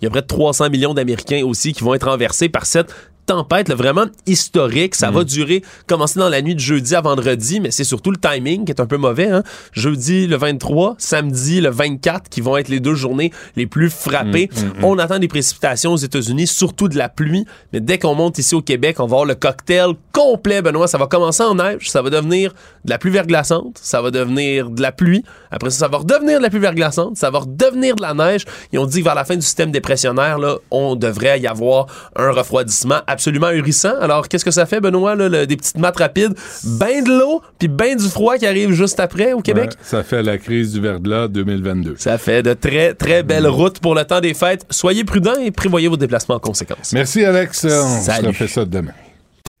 Il 0.00 0.04
y 0.04 0.06
a 0.06 0.10
près 0.10 0.22
de 0.22 0.26
300 0.26 0.70
millions 0.70 0.94
d'Américains 0.94 1.42
aussi 1.44 1.72
qui 1.72 1.84
vont 1.84 1.94
être 1.94 2.08
renversés 2.08 2.48
par 2.48 2.66
cette 2.66 2.94
tempête 3.26 3.68
là, 3.68 3.74
vraiment 3.74 4.06
historique. 4.26 4.94
Ça 4.94 5.10
va 5.10 5.24
durer, 5.24 5.62
commencer 5.86 6.18
dans 6.18 6.28
la 6.28 6.42
nuit 6.42 6.54
de 6.54 6.60
jeudi 6.60 6.94
à 6.94 7.00
vendredi, 7.00 7.60
mais 7.60 7.70
c'est 7.70 7.84
surtout 7.84 8.10
le 8.10 8.16
timing 8.16 8.64
qui 8.64 8.72
est 8.72 8.80
un 8.80 8.86
peu 8.86 8.96
mauvais. 8.96 9.28
Hein? 9.28 9.42
Jeudi 9.72 10.26
le 10.26 10.36
23, 10.36 10.96
samedi 10.98 11.60
le 11.60 11.70
24, 11.70 12.28
qui 12.28 12.40
vont 12.40 12.56
être 12.56 12.68
les 12.68 12.80
deux 12.80 12.94
journées 12.94 13.32
les 13.56 13.66
plus 13.66 13.90
frappées. 13.90 14.50
Mm, 14.52 14.60
mm, 14.60 14.80
mm. 14.80 14.84
On 14.84 14.98
attend 14.98 15.18
des 15.18 15.28
précipitations 15.28 15.92
aux 15.92 15.96
États-Unis, 15.96 16.46
surtout 16.46 16.88
de 16.88 16.96
la 16.96 17.08
pluie. 17.08 17.44
Mais 17.72 17.80
dès 17.80 17.98
qu'on 17.98 18.14
monte 18.14 18.38
ici 18.38 18.54
au 18.54 18.62
Québec, 18.62 18.96
on 18.98 19.04
va 19.04 19.16
avoir 19.16 19.24
le 19.24 19.34
cocktail 19.34 19.94
complet, 20.12 20.62
Benoît. 20.62 20.88
Ça 20.88 20.98
va 20.98 21.06
commencer 21.06 21.42
en 21.42 21.54
neige, 21.54 21.90
ça 21.90 22.02
va 22.02 22.10
devenir 22.10 22.52
de 22.84 22.90
la 22.90 22.98
pluie 22.98 23.10
verglaçante, 23.10 23.78
ça 23.80 24.00
va 24.02 24.10
devenir 24.10 24.70
de 24.70 24.82
la 24.82 24.92
pluie. 24.92 25.24
Après 25.50 25.70
ça, 25.70 25.78
ça 25.80 25.88
va 25.88 25.98
redevenir 25.98 26.38
de 26.38 26.42
la 26.42 26.50
pluie 26.50 26.60
verglaçante, 26.60 27.16
ça 27.16 27.30
va 27.30 27.40
redevenir 27.40 27.96
de 27.96 28.02
la 28.02 28.14
neige. 28.14 28.44
Et 28.72 28.78
on 28.78 28.86
dit 28.86 29.00
que 29.00 29.04
vers 29.04 29.14
la 29.14 29.24
fin 29.24 29.36
du 29.36 29.42
système 29.42 29.70
dépressionnaire, 29.70 30.38
là, 30.38 30.56
on 30.70 30.96
devrait 30.96 31.40
y 31.40 31.46
avoir 31.46 31.86
un 32.16 32.30
refroidissement 32.30 33.00
absolument 33.10 33.48
ahurissant. 33.48 33.94
Alors, 34.00 34.28
qu'est-ce 34.28 34.44
que 34.44 34.50
ça 34.50 34.66
fait, 34.66 34.80
Benoît, 34.80 35.14
là, 35.14 35.28
le- 35.28 35.46
des 35.46 35.56
petites 35.56 35.78
maths 35.78 35.98
rapides? 35.98 36.34
Ben 36.64 37.04
de 37.04 37.10
l'eau, 37.10 37.42
puis 37.58 37.68
ben 37.68 37.96
du 37.96 38.08
froid 38.08 38.36
qui 38.38 38.46
arrive 38.46 38.72
juste 38.72 39.00
après 39.00 39.32
au 39.32 39.40
Québec? 39.40 39.70
Ouais, 39.70 39.76
ça 39.82 40.02
fait 40.02 40.22
la 40.22 40.38
crise 40.38 40.72
du 40.72 40.80
verglas 40.80 41.28
2022. 41.28 41.96
Ça 41.98 42.18
fait 42.18 42.42
de 42.42 42.54
très, 42.54 42.94
très 42.94 43.22
belles 43.22 43.46
routes 43.48 43.80
pour 43.80 43.94
le 43.94 44.04
temps 44.04 44.20
des 44.20 44.34
fêtes. 44.34 44.64
Soyez 44.70 45.04
prudents 45.04 45.38
et 45.40 45.50
prévoyez 45.50 45.88
vos 45.88 45.96
déplacements 45.96 46.36
en 46.36 46.40
conséquence. 46.40 46.92
Merci, 46.92 47.24
Alex. 47.24 47.64
On 47.64 48.00
Salut. 48.02 48.22
se 48.22 48.28
refait 48.28 48.48
ça 48.48 48.64
demain. 48.64 48.92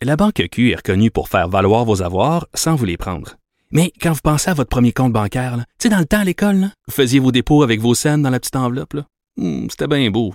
La 0.02 0.16
Banque 0.16 0.42
Q 0.50 0.70
est 0.70 0.76
reconnue 0.76 1.10
pour 1.10 1.28
faire 1.28 1.48
valoir 1.48 1.84
vos 1.84 2.02
avoirs 2.02 2.46
sans 2.54 2.74
vous 2.74 2.86
les 2.86 2.96
prendre. 2.96 3.36
Mais 3.72 3.92
quand 4.02 4.12
vous 4.12 4.20
pensez 4.22 4.50
à 4.50 4.54
votre 4.54 4.70
premier 4.70 4.92
compte 4.92 5.12
bancaire, 5.12 5.56
tu 5.58 5.64
sais, 5.84 5.88
dans 5.90 5.98
le 5.98 6.04
temps 6.06 6.20
à 6.20 6.24
l'école, 6.24 6.56
là, 6.56 6.66
vous 6.88 6.94
faisiez 6.94 7.20
vos 7.20 7.30
dépôts 7.30 7.62
avec 7.62 7.80
vos 7.80 7.94
scènes 7.94 8.22
dans 8.22 8.30
la 8.30 8.40
petite 8.40 8.56
enveloppe. 8.56 8.94
Hmm, 9.36 9.66
C'était 9.70 9.86
bien 9.86 10.10
beau. 10.10 10.34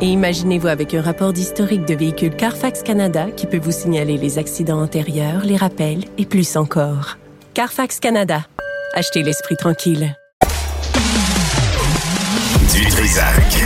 Et 0.00 0.06
imaginez-vous 0.06 0.68
avec 0.68 0.94
un 0.94 1.02
rapport 1.02 1.32
d'historique 1.32 1.84
de 1.84 1.94
véhicule 1.94 2.34
Carfax 2.36 2.82
Canada 2.82 3.26
qui 3.36 3.46
peut 3.46 3.58
vous 3.58 3.72
signaler 3.72 4.16
les 4.16 4.38
accidents 4.38 4.80
antérieurs, 4.80 5.42
les 5.44 5.56
rappels 5.56 6.04
et 6.18 6.24
plus 6.24 6.56
encore. 6.56 7.18
Carfax 7.54 7.98
Canada. 7.98 8.46
Achetez 8.94 9.24
l'esprit 9.24 9.56
tranquille. 9.56 10.14
Du 12.72 12.86
Trisac. 12.86 13.60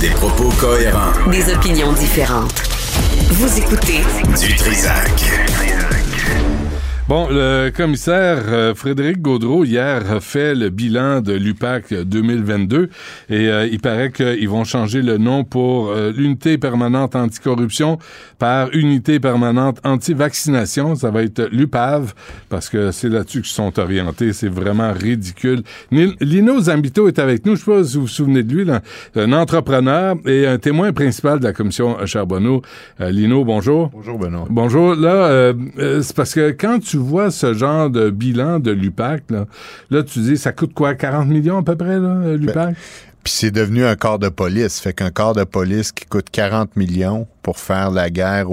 Des 0.00 0.10
propos 0.10 0.50
cohérents. 0.60 1.30
Des 1.30 1.52
opinions 1.52 1.92
différentes. 1.92 2.62
Vous 3.30 3.58
écoutez 3.58 4.02
Du 4.40 4.54
Trisac. 4.54 5.10
Bon, 7.08 7.26
le 7.28 7.70
commissaire 7.70 8.44
euh, 8.46 8.74
Frédéric 8.76 9.20
Gaudreau, 9.20 9.64
hier, 9.64 10.10
a 10.10 10.20
fait 10.20 10.54
le 10.54 10.70
bilan 10.70 11.20
de 11.20 11.32
l'UPAC 11.32 11.92
2022 11.92 12.90
et 13.28 13.48
euh, 13.48 13.66
il 13.66 13.80
paraît 13.80 14.12
qu'ils 14.12 14.48
vont 14.48 14.62
changer 14.62 15.02
le 15.02 15.18
nom 15.18 15.42
pour 15.42 15.90
euh, 15.90 16.12
l'unité 16.14 16.58
permanente 16.58 17.16
anticorruption 17.16 17.98
par 18.38 18.70
unité 18.72 19.18
permanente 19.18 19.78
anti-vaccination. 19.84 20.94
Ça 20.94 21.10
va 21.10 21.24
être 21.24 21.48
l'UPAV 21.50 22.14
parce 22.48 22.68
que 22.68 22.92
c'est 22.92 23.08
là-dessus 23.08 23.42
qu'ils 23.42 23.50
sont 23.50 23.78
orientés. 23.80 24.32
C'est 24.32 24.48
vraiment 24.48 24.92
ridicule. 24.92 25.62
Lino 25.90 26.60
Zambito 26.60 27.08
est 27.08 27.18
avec 27.18 27.44
nous. 27.46 27.56
Je 27.56 27.64
sais 27.64 27.70
pas 27.70 27.84
si 27.84 27.96
vous 27.96 28.02
vous 28.02 28.08
souvenez 28.08 28.42
de 28.42 28.54
lui, 28.54 28.64
là. 28.64 28.80
un 29.16 29.32
entrepreneur 29.32 30.16
et 30.26 30.46
un 30.46 30.58
témoin 30.58 30.92
principal 30.92 31.40
de 31.40 31.44
la 31.44 31.52
commission 31.52 31.96
Charbonneau. 32.06 32.62
Euh, 33.00 33.10
Lino, 33.10 33.44
bonjour. 33.44 33.90
Bonjour, 33.92 34.18
Benoît. 34.18 34.46
Bonjour. 34.50 34.94
Là, 34.94 35.14
euh, 35.14 36.02
c'est 36.02 36.14
parce 36.16 36.34
que 36.34 36.50
quand 36.50 36.78
tu 36.78 36.91
vois 36.96 37.30
ce 37.30 37.54
genre 37.54 37.90
de 37.90 38.10
bilan 38.10 38.58
de 38.58 38.70
l'UPAC, 38.70 39.24
là, 39.30 39.46
là, 39.90 40.02
tu 40.02 40.20
dis, 40.20 40.36
ça 40.36 40.52
coûte 40.52 40.74
quoi, 40.74 40.94
40 40.94 41.28
millions 41.28 41.58
à 41.58 41.62
peu 41.62 41.76
près, 41.76 41.98
là, 41.98 42.08
euh, 42.08 42.36
l'UPAC? 42.36 42.76
Puis 43.22 43.32
c'est 43.32 43.50
devenu 43.50 43.84
un 43.84 43.94
corps 43.94 44.18
de 44.18 44.28
police. 44.28 44.80
Fait 44.80 44.92
qu'un 44.92 45.10
corps 45.10 45.34
de 45.34 45.44
police 45.44 45.92
qui 45.92 46.06
coûte 46.06 46.26
40 46.30 46.76
millions 46.76 47.26
pour 47.42 47.58
faire 47.58 47.90
la 47.90 48.10
guerre 48.10 48.50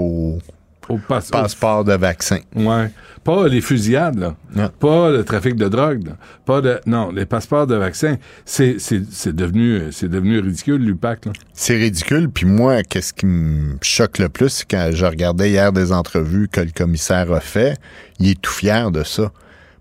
au, 0.90 0.98
passeport 0.98 1.84
de 1.84 1.94
vaccin. 1.94 2.38
Ouais. 2.54 2.90
Pas 3.24 3.48
les 3.48 3.60
fusillades, 3.60 4.18
là. 4.18 4.68
Pas 4.80 5.10
le 5.10 5.24
trafic 5.24 5.54
de 5.56 5.68
drogue, 5.68 6.06
là. 6.06 6.12
Pas 6.44 6.60
de. 6.60 6.80
Non, 6.86 7.10
les 7.10 7.26
passeports 7.26 7.66
de 7.66 7.76
vaccin. 7.76 8.16
C'est, 8.44 8.78
c'est, 8.78 9.02
c'est 9.10 9.34
devenu, 9.34 9.92
c'est 9.92 10.08
devenu 10.08 10.38
ridicule, 10.40 10.82
l'UPAC, 10.84 11.26
là. 11.26 11.32
C'est 11.52 11.76
ridicule. 11.76 12.30
Puis 12.30 12.46
moi, 12.46 12.82
qu'est-ce 12.82 13.12
qui 13.12 13.26
me 13.26 13.76
choque 13.82 14.18
le 14.18 14.28
plus, 14.28 14.48
c'est 14.48 14.70
quand 14.70 14.90
je 14.92 15.04
regardais 15.06 15.50
hier 15.50 15.72
des 15.72 15.92
entrevues 15.92 16.48
que 16.48 16.60
le 16.60 16.70
commissaire 16.74 17.32
a 17.32 17.40
fait, 17.40 17.78
il 18.18 18.30
est 18.30 18.40
tout 18.40 18.52
fier 18.52 18.90
de 18.90 19.04
ça. 19.04 19.30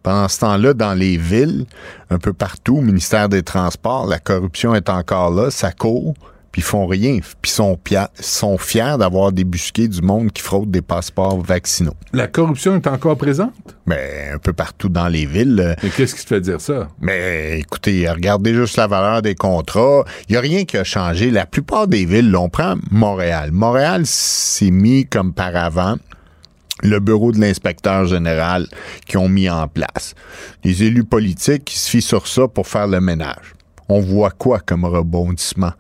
Pendant 0.04 0.28
ce 0.28 0.40
temps-là, 0.40 0.74
dans 0.74 0.94
les 0.94 1.18
villes, 1.18 1.66
un 2.10 2.20
peu 2.20 2.34
partout, 2.34 2.78
au 2.78 2.82
ministère 2.82 3.30
des 3.30 3.44
Transports, 3.44 4.08
la 4.08 4.20
corruption 4.20 4.74
est 4.76 4.90
encore 4.90 5.32
là, 5.32 5.52
ça 5.52 5.72
court, 5.72 6.14
puis 6.52 6.62
ils 6.62 6.66
font 6.66 6.88
rien, 6.88 7.20
puis 7.42 7.52
sont, 7.52 7.78
sont 8.20 8.58
fiers 8.58 8.96
d'avoir 8.98 9.32
débusqué 9.32 9.88
du 9.88 10.02
monde 10.02 10.32
qui 10.32 10.42
fraude 10.42 10.72
des 10.72 10.82
passeports 10.82 11.40
vaccinaux. 11.42 11.96
La 12.14 12.28
corruption 12.28 12.76
est 12.76 12.88
encore 12.88 13.18
présente? 13.18 13.54
Mais 13.86 14.30
un 14.34 14.38
peu 14.38 14.54
partout 14.54 14.90
dans 14.90 15.08
les 15.08 15.26
villes. 15.26 15.76
Mais 15.84 15.90
qu'est-ce 15.90 16.16
qui 16.16 16.24
te 16.24 16.28
fait 16.28 16.42
dire 16.42 16.62
ça? 16.62 16.88
Mais 17.00 17.60
écoutez, 17.60 18.10
regardez 18.10 18.54
juste 18.54 18.78
la 18.78 18.88
valeur 18.88 19.22
des 19.22 19.36
contrats. 19.36 20.04
Il 20.28 20.34
n'y 20.34 20.38
a 20.38 20.42
rien 20.42 20.66
qui 20.66 20.78
a 20.78 20.84
changé. 20.84 21.32
La 21.32 21.46
plupart 21.46 21.88
des 21.88 22.06
villes, 22.06 22.32
là, 22.32 22.40
on 22.40 22.50
prend 22.50 22.76
Montréal. 22.92 23.52
Montréal 23.52 24.04
s'est 24.06 24.72
mis 24.72 25.06
comme 25.06 25.34
par 25.34 25.56
avant 25.56 25.96
le 26.82 27.00
bureau 27.00 27.32
de 27.32 27.40
l'inspecteur 27.40 28.06
général 28.06 28.68
qui 29.06 29.18
ont 29.18 29.30
mis 29.30 29.50
en 29.50 29.68
place. 29.68 30.16
Les 30.64 30.84
élus 30.84 31.04
politiques 31.04 31.66
qui 31.66 31.78
se 31.78 31.90
fient 31.90 32.02
sur 32.02 32.28
ça 32.28 32.48
pour 32.48 32.68
faire 32.68 32.88
le 32.88 33.02
ménage. 33.02 33.54
On 33.90 34.00
voit 34.00 34.32
quoi 34.32 34.60
comme 34.60 34.86
rebondissement? 34.86 35.72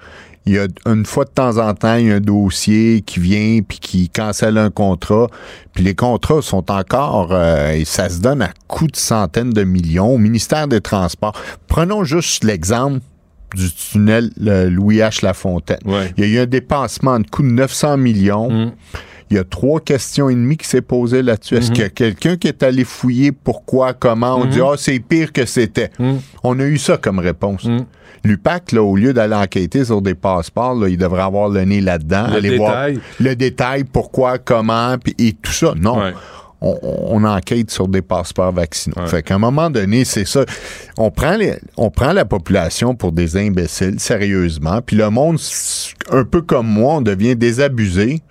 Il 0.49 0.55
y 0.55 0.57
a 0.57 0.65
une 0.87 1.05
fois 1.05 1.25
de 1.25 1.29
temps 1.29 1.57
en 1.59 1.75
temps, 1.75 1.93
il 1.93 2.07
y 2.07 2.11
a 2.11 2.15
un 2.15 2.19
dossier 2.19 3.01
qui 3.01 3.19
vient 3.19 3.61
puis 3.61 3.77
qui 3.77 4.09
cancelle 4.09 4.57
un 4.57 4.71
contrat. 4.71 5.27
Puis 5.73 5.83
les 5.83 5.93
contrats 5.93 6.41
sont 6.41 6.71
encore, 6.71 7.29
euh, 7.33 7.73
et 7.73 7.85
ça 7.85 8.09
se 8.09 8.19
donne 8.19 8.41
à 8.41 8.49
coût 8.67 8.87
de 8.87 8.95
centaines 8.95 9.51
de 9.51 9.63
millions 9.63 10.07
au 10.07 10.17
ministère 10.17 10.67
des 10.67 10.81
Transports. 10.81 11.39
Prenons 11.67 12.03
juste 12.03 12.43
l'exemple 12.43 13.01
du 13.53 13.71
tunnel 13.71 14.31
Louis 14.37 14.97
H. 14.97 15.23
Lafontaine. 15.23 15.77
Il 16.17 16.25
y 16.25 16.27
a 16.27 16.39
eu 16.39 16.39
un 16.39 16.47
dépassement 16.47 17.19
de 17.19 17.27
coût 17.27 17.43
de 17.43 17.49
900 17.49 17.97
millions. 17.97 18.73
Il 19.29 19.37
y 19.37 19.39
a 19.39 19.43
trois 19.43 19.79
questions 19.79 20.29
et 20.29 20.33
demie 20.33 20.57
qui 20.57 20.67
s'est 20.67 20.81
posées 20.81 21.21
là-dessus. 21.21 21.57
Est-ce 21.57 21.69
qu'il 21.69 21.83
y 21.83 21.85
a 21.85 21.89
quelqu'un 21.91 22.37
qui 22.37 22.47
est 22.47 22.63
allé 22.63 22.83
fouiller? 22.85 23.31
Pourquoi, 23.31 23.93
comment? 23.93 24.37
On 24.37 24.45
dit, 24.45 24.61
ah, 24.63 24.73
c'est 24.77 24.97
pire 24.99 25.31
que 25.31 25.45
c'était. 25.45 25.91
On 26.43 26.59
a 26.59 26.63
eu 26.63 26.79
ça 26.79 26.97
comme 26.97 27.19
réponse. 27.19 27.67
L'UPAC, 28.23 28.71
là, 28.73 28.83
au 28.83 28.95
lieu 28.95 29.13
d'aller 29.13 29.35
enquêter 29.35 29.85
sur 29.85 30.01
des 30.01 30.15
passeports, 30.15 30.75
là, 30.75 30.89
il 30.89 30.97
devrait 30.97 31.21
avoir 31.21 31.49
le 31.49 31.63
nez 31.63 31.81
là-dedans. 31.81 32.27
Le 32.29 32.35
aller 32.35 32.57
voir 32.57 32.87
le 33.19 33.35
détail, 33.35 33.83
pourquoi, 33.83 34.37
comment, 34.37 34.95
et 35.17 35.33
tout 35.33 35.51
ça. 35.51 35.73
Non. 35.79 36.11
On, 36.61 36.77
on 36.81 37.23
enquête 37.23 37.71
sur 37.71 37.87
des 37.87 38.01
passeports 38.01 38.51
vaccinaux. 38.51 39.07
Fait 39.07 39.23
qu'à 39.23 39.35
un 39.35 39.39
moment 39.39 39.69
donné, 39.69 40.03
c'est 40.03 40.25
ça. 40.27 40.43
On 40.97 41.09
prend, 41.09 41.37
les, 41.37 41.55
on 41.77 41.89
prend 41.89 42.11
la 42.11 42.25
population 42.25 42.95
pour 42.95 43.13
des 43.13 43.37
imbéciles, 43.37 43.99
sérieusement. 43.99 44.81
Puis 44.85 44.97
le 44.97 45.09
monde, 45.09 45.37
un 46.11 46.25
peu 46.25 46.41
comme 46.41 46.67
moi, 46.67 46.95
on 46.95 47.01
devient 47.01 47.37
désabusé, 47.37 48.21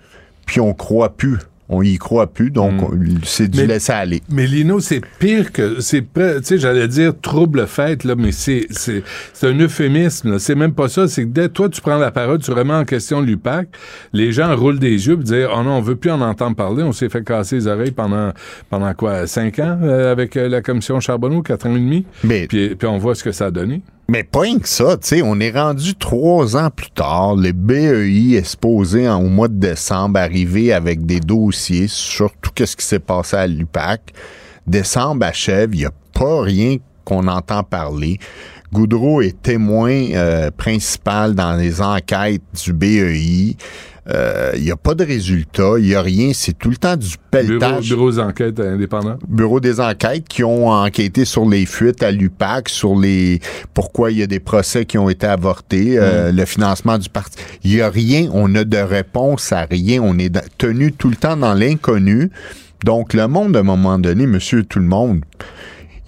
puis 0.45 0.59
on 0.59 0.73
croit 0.75 1.09
plus. 1.09 1.39
On 1.71 1.83
y 1.83 1.97
croit 1.99 2.25
plus, 2.33 2.49
donc 2.49 2.81
on- 2.81 2.97
c'est 3.23 3.47
du 3.47 3.59
Mais- 3.59 3.67
laisser 3.67 3.91
aller. 3.91 4.21
Mais 4.29 4.47
Lino, 4.47 4.79
c'est 4.79 5.01
pire 5.19 5.51
que. 5.51 5.79
C'est 5.81 6.01
Tu 6.01 6.21
sais, 6.41 6.57
j'allais 6.57 6.87
dire 6.87 7.13
trouble 7.21 7.67
fête, 7.67 8.03
là, 8.03 8.15
mais 8.17 8.31
c'est 8.31 8.65
c'est- 8.71 9.03
c'est 9.33 9.47
un 9.47 9.59
euphémisme. 9.59 10.31
là. 10.31 10.39
C'est 10.39 10.55
même 10.55 10.73
pas 10.73 10.89
ça. 10.89 11.07
C'est 11.07 11.23
que 11.25 11.29
dès 11.29 11.47
toi, 11.49 11.69
tu 11.69 11.79
prends 11.81 11.97
la 11.99 12.09
parole, 12.11 12.39
tu 12.39 12.51
remets 12.51 12.73
en 12.73 12.85
question 12.85 13.21
l'UPAC, 13.21 13.67
les 14.13 14.31
gens 14.31 14.55
roulent 14.55 14.79
des 14.79 15.07
yeux 15.07 15.13
et 15.13 15.17
disent 15.23 15.47
Oh 15.55 15.61
non, 15.63 15.73
on 15.77 15.81
veut 15.81 15.95
plus 15.95 16.09
en 16.11 16.21
entendre 16.21 16.55
parler. 16.55 16.81
On 16.81 16.91
s'est 16.91 17.09
fait 17.09 17.23
casser 17.23 17.57
les 17.57 17.67
oreilles 17.67 17.91
pendant, 17.91 18.31
pendant 18.69 18.93
quoi, 18.95 19.27
cinq 19.27 19.59
ans 19.59 19.77
euh, 19.83 20.11
avec 20.11 20.35
euh, 20.37 20.49
la 20.49 20.61
commission 20.61 20.99
Charbonneau, 20.99 21.43
quatre 21.43 21.67
ans 21.67 21.75
et 21.75 21.79
demi? 21.79 22.05
Mais- 22.23 22.47
Puis, 22.47 22.75
puis 22.75 22.87
on 22.87 22.97
voit 22.97 23.13
ce 23.13 23.23
que 23.23 23.31
ça 23.31 23.45
a 23.45 23.51
donné. 23.51 23.81
Mais 24.09 24.23
pas 24.23 24.45
que 24.59 24.67
ça, 24.67 24.97
tu 24.97 25.07
sais, 25.07 25.21
on 25.21 25.39
est 25.39 25.51
rendu 25.51 25.93
trois 25.93 26.57
ans 26.57 26.69
plus 26.75 26.89
tard. 26.89 27.35
Le 27.35 27.51
BEI 27.51 28.35
est 28.37 28.43
supposé, 28.43 29.07
en- 29.07 29.21
au 29.23 29.27
mois 29.29 29.47
de 29.47 29.59
décembre, 29.59 30.19
arriver 30.19 30.73
avec 30.73 31.05
des 31.05 31.19
dossiers 31.19 31.87
sur 31.87 32.31
tout 32.41 32.51
ce 32.65 32.75
qui 32.75 32.85
s'est 32.85 32.97
passé 32.99 33.35
à 33.37 33.45
l'UPAC. 33.45 34.13
Décembre 34.65 35.25
achève, 35.25 35.75
il 35.75 35.79
n'y 35.81 35.85
a 35.85 35.91
pas 36.13 36.41
rien 36.41 36.77
qu'on 37.05 37.27
entend 37.27 37.61
parler. 37.63 38.17
Goudreau 38.73 39.21
est 39.21 39.41
témoin 39.41 39.91
euh, 40.13 40.51
principal 40.51 41.33
dans 41.35 41.53
les 41.53 41.81
enquêtes 41.81 42.41
du 42.63 42.73
BEI. 42.73 43.55
Euh, 44.09 44.51
Il 44.55 44.63
n'y 44.63 44.71
a 44.71 44.75
pas 44.75 44.95
de 44.95 45.03
résultat, 45.03 45.73
il 45.77 45.85
n'y 45.85 45.95
a 45.95 46.01
rien, 46.01 46.31
c'est 46.33 46.57
tout 46.57 46.69
le 46.69 46.77
temps 46.77 46.95
du 46.95 47.07
Bureau, 47.07 47.19
pelletage 47.31 47.89
bureau 47.89 48.11
d'enquête 48.11 48.59
indépendant. 48.59 49.17
bureau 49.27 49.59
des 49.59 49.79
enquêtes 49.79 50.27
qui 50.27 50.43
ont 50.43 50.69
enquêté 50.69 51.25
sur 51.25 51.47
les 51.47 51.65
fuites 51.65 52.01
à 52.01 52.11
l'UPAC, 52.11 52.69
sur 52.69 52.95
les 52.95 53.39
pourquoi 53.73 54.11
il 54.11 54.17
y 54.17 54.23
a 54.23 54.27
des 54.27 54.39
procès 54.39 54.85
qui 54.85 54.97
ont 54.97 55.09
été 55.09 55.27
avortés, 55.27 55.99
euh, 55.99 56.31
le 56.31 56.45
financement 56.45 56.97
du 56.97 57.09
parti. 57.09 57.37
Il 57.63 57.75
y 57.75 57.81
a 57.81 57.89
rien, 57.89 58.29
on 58.33 58.53
a 58.55 58.63
de 58.63 58.77
réponse 58.77 59.51
à 59.51 59.65
rien, 59.69 60.01
on 60.01 60.17
est 60.17 60.35
tenu 60.57 60.91
tout 60.91 61.09
le 61.09 61.15
temps 61.15 61.37
dans 61.37 61.53
l'inconnu. 61.53 62.31
Donc 62.83 63.13
le 63.13 63.27
monde 63.27 63.55
à 63.57 63.59
un 63.59 63.63
moment 63.63 63.99
donné, 63.99 64.25
monsieur 64.25 64.63
tout 64.63 64.79
le 64.79 64.85
monde, 64.85 65.21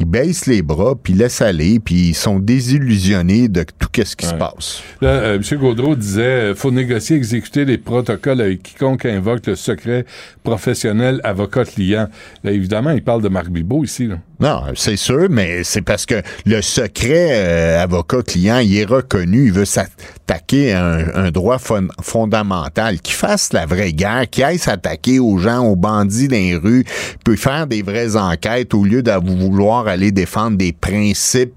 ils 0.01 0.05
baissent 0.05 0.47
les 0.47 0.61
bras 0.63 0.95
puis 1.01 1.13
laissent 1.13 1.41
aller 1.41 1.79
puis 1.79 2.09
ils 2.09 2.15
sont 2.15 2.39
désillusionnés 2.39 3.47
de 3.47 3.63
tout 3.63 3.87
ce 4.03 4.15
qui 4.15 4.25
se 4.25 4.33
passe. 4.33 4.81
Là, 4.99 5.09
euh, 5.09 5.35
M. 5.35 5.59
Gaudreau 5.59 5.95
disait 5.95 6.53
faut 6.55 6.71
négocier, 6.71 7.15
exécuter 7.17 7.65
les 7.65 7.77
protocoles 7.77 8.41
avec 8.41 8.63
quiconque 8.63 9.05
invoque 9.05 9.45
le 9.45 9.55
secret 9.55 10.05
professionnel 10.43 11.21
avocat-client. 11.23 12.07
Là, 12.43 12.51
évidemment, 12.51 12.91
il 12.91 13.03
parle 13.03 13.21
de 13.21 13.29
Marc 13.29 13.49
Bibot 13.49 13.83
ici. 13.83 14.07
Là. 14.07 14.15
Non, 14.39 14.63
c'est 14.75 14.97
sûr, 14.97 15.27
mais 15.29 15.63
c'est 15.63 15.83
parce 15.83 16.07
que 16.07 16.15
le 16.47 16.61
secret 16.63 17.27
euh, 17.31 17.83
avocat-client, 17.83 18.57
il 18.57 18.75
est 18.75 18.85
reconnu, 18.85 19.45
il 19.45 19.51
veut 19.53 19.65
s'attaquer 19.65 20.73
à 20.73 20.83
un, 20.83 21.25
un 21.25 21.31
droit 21.31 21.59
fon- 21.59 21.89
fondamental, 22.01 22.99
qu'il 23.01 23.13
fasse 23.13 23.53
la 23.53 23.67
vraie 23.67 23.93
guerre, 23.93 24.27
qu'il 24.29 24.43
aille 24.43 24.57
s'attaquer 24.57 25.19
aux 25.19 25.37
gens, 25.37 25.59
aux 25.59 25.75
bandits 25.75 26.27
dans 26.27 26.35
les 26.35 26.55
rues, 26.55 26.85
puis 27.23 27.37
faire 27.37 27.67
des 27.67 27.83
vraies 27.83 28.15
enquêtes 28.15 28.73
au 28.73 28.83
lieu 28.83 29.03
de 29.03 29.11
vouloir 29.11 29.87
aller 29.91 30.11
défendre 30.11 30.57
des 30.57 30.73
principes 30.73 31.53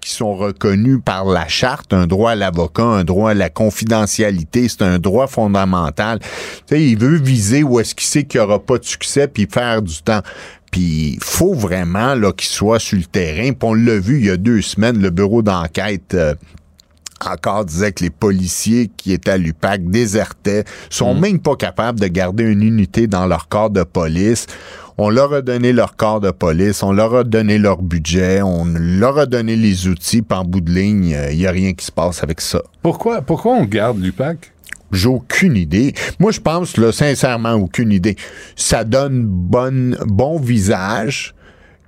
qui 0.00 0.10
sont 0.10 0.34
reconnus 0.34 1.00
par 1.04 1.24
la 1.26 1.46
charte, 1.48 1.92
un 1.92 2.06
droit 2.06 2.32
à 2.32 2.34
l'avocat, 2.34 2.84
un 2.84 3.04
droit 3.04 3.32
à 3.32 3.34
la 3.34 3.50
confidentialité, 3.50 4.68
c'est 4.68 4.82
un 4.82 4.98
droit 4.98 5.26
fondamental. 5.26 6.20
Tu 6.20 6.26
sais, 6.66 6.84
il 6.84 6.98
veut 6.98 7.18
viser 7.18 7.62
où 7.62 7.80
est-ce 7.80 7.94
qu'il 7.94 8.06
sait 8.06 8.24
qu'il 8.24 8.40
n'y 8.40 8.46
aura 8.46 8.58
pas 8.58 8.78
de 8.78 8.84
succès, 8.84 9.28
puis 9.28 9.48
faire 9.50 9.82
du 9.82 10.02
temps. 10.02 10.22
Puis 10.70 11.14
il 11.14 11.18
faut 11.22 11.54
vraiment 11.54 12.14
là 12.14 12.32
qu'il 12.32 12.48
soit 12.48 12.78
sur 12.78 12.98
le 12.98 13.04
terrain. 13.04 13.52
Puis 13.52 13.68
on 13.68 13.74
l'a 13.74 13.98
vu 13.98 14.18
il 14.18 14.26
y 14.26 14.30
a 14.30 14.36
deux 14.36 14.62
semaines, 14.62 15.00
le 15.00 15.10
bureau 15.10 15.42
d'enquête 15.42 16.14
euh, 16.14 16.34
encore 17.26 17.64
disait 17.64 17.92
que 17.92 18.04
les 18.04 18.10
policiers 18.10 18.90
qui 18.96 19.12
étaient 19.12 19.32
à 19.32 19.38
l'UPAC 19.38 19.84
désertaient, 19.84 20.64
sont 20.90 21.14
même 21.14 21.40
pas 21.40 21.56
capables 21.56 21.98
de 22.00 22.06
garder 22.06 22.44
une 22.44 22.62
unité 22.62 23.06
dans 23.06 23.26
leur 23.26 23.48
corps 23.48 23.70
de 23.70 23.82
police. 23.82 24.46
On 25.00 25.10
leur 25.10 25.32
a 25.32 25.42
donné 25.42 25.72
leur 25.72 25.94
corps 25.94 26.20
de 26.20 26.32
police, 26.32 26.82
on 26.82 26.90
leur 26.90 27.14
a 27.14 27.22
donné 27.22 27.58
leur 27.58 27.82
budget, 27.82 28.42
on 28.42 28.64
leur 28.64 29.16
a 29.16 29.26
donné 29.26 29.54
les 29.54 29.86
outils, 29.86 30.22
puis 30.22 30.36
en 30.36 30.44
bout 30.44 30.60
de 30.60 30.72
ligne, 30.72 31.14
euh, 31.14 31.30
il 31.30 31.38
y 31.38 31.46
a 31.46 31.52
rien 31.52 31.72
qui 31.72 31.84
se 31.84 31.92
passe 31.92 32.24
avec 32.24 32.40
ça. 32.40 32.62
Pourquoi, 32.82 33.22
pourquoi 33.22 33.52
on 33.52 33.64
garde 33.64 34.00
l'UPAC? 34.02 34.52
J'ai 34.90 35.06
aucune 35.06 35.56
idée. 35.56 35.94
Moi, 36.18 36.32
je 36.32 36.40
pense, 36.40 36.76
là, 36.76 36.90
sincèrement, 36.90 37.52
aucune 37.52 37.92
idée. 37.92 38.16
Ça 38.56 38.82
donne 38.82 39.22
bonne, 39.24 39.96
bon 40.04 40.40
visage 40.40 41.32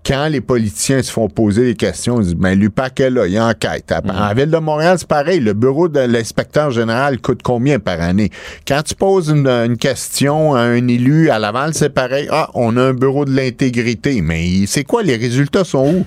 quand 0.07 0.29
les 0.29 0.41
politiciens 0.41 1.03
se 1.03 1.13
font 1.13 1.29
poser 1.29 1.65
des 1.67 1.75
questions. 1.75 2.21
Ils 2.21 2.25
disent, 2.25 2.35
ben, 2.35 2.59
l'UPAC 2.59 3.01
est 3.01 3.11
là, 3.11 3.27
il 3.27 3.39
enquête. 3.39 3.93
À, 3.93 4.01
En 4.31 4.35
Ville 4.35 4.51
de 4.51 4.57
Montréal, 4.59 4.97
c'est 4.99 5.07
pareil. 5.09 5.41
Le 5.41 5.53
bureau 5.53 5.89
de 5.89 6.01
l'inspecteur 6.01 6.71
général 6.71 7.21
coûte 7.21 7.41
combien 7.43 7.79
par 7.79 8.01
année? 8.01 8.31
Quand 8.67 8.83
tu 8.83 8.95
poses 8.95 9.29
une, 9.29 9.47
une 9.47 9.77
question 9.77 10.55
à 10.55 10.61
un 10.61 10.89
élu 10.89 11.31
à 11.31 11.39
Laval, 11.39 11.75
c'est 11.75 11.91
pareil. 11.91 12.29
Ah, 12.31 12.49
on 12.55 12.77
a 12.77 12.83
un 12.83 12.95
bureau 12.95 13.25
de 13.25 13.33
l'intégrité. 13.35 14.21
Mais 14.23 14.67
c'est 14.67 14.85
quoi? 14.85 15.03
Les 15.03 15.17
résultats 15.17 15.65
sont 15.65 15.87
où? 15.95 16.07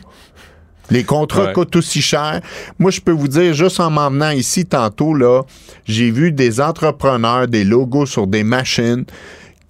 Les 0.90 1.04
contrats 1.06 1.46
Ouais. 1.46 1.54
coûtent 1.54 1.76
aussi 1.78 2.02
cher. 2.02 2.42
Moi, 2.78 2.92
je 2.92 3.00
peux 3.00 3.14
vous 3.14 3.30
dire, 3.30 3.54
juste 3.54 3.80
en 3.80 3.90
m'en 3.90 4.10
venant 4.12 4.32
ici 4.32 4.66
tantôt, 4.66 5.14
là, 5.14 5.44
j'ai 5.86 6.12
vu 6.12 6.32
des 6.34 6.60
entrepreneurs, 6.60 7.48
des 7.48 7.64
logos 7.64 8.06
sur 8.06 8.28
des 8.28 8.44
machines 8.44 9.06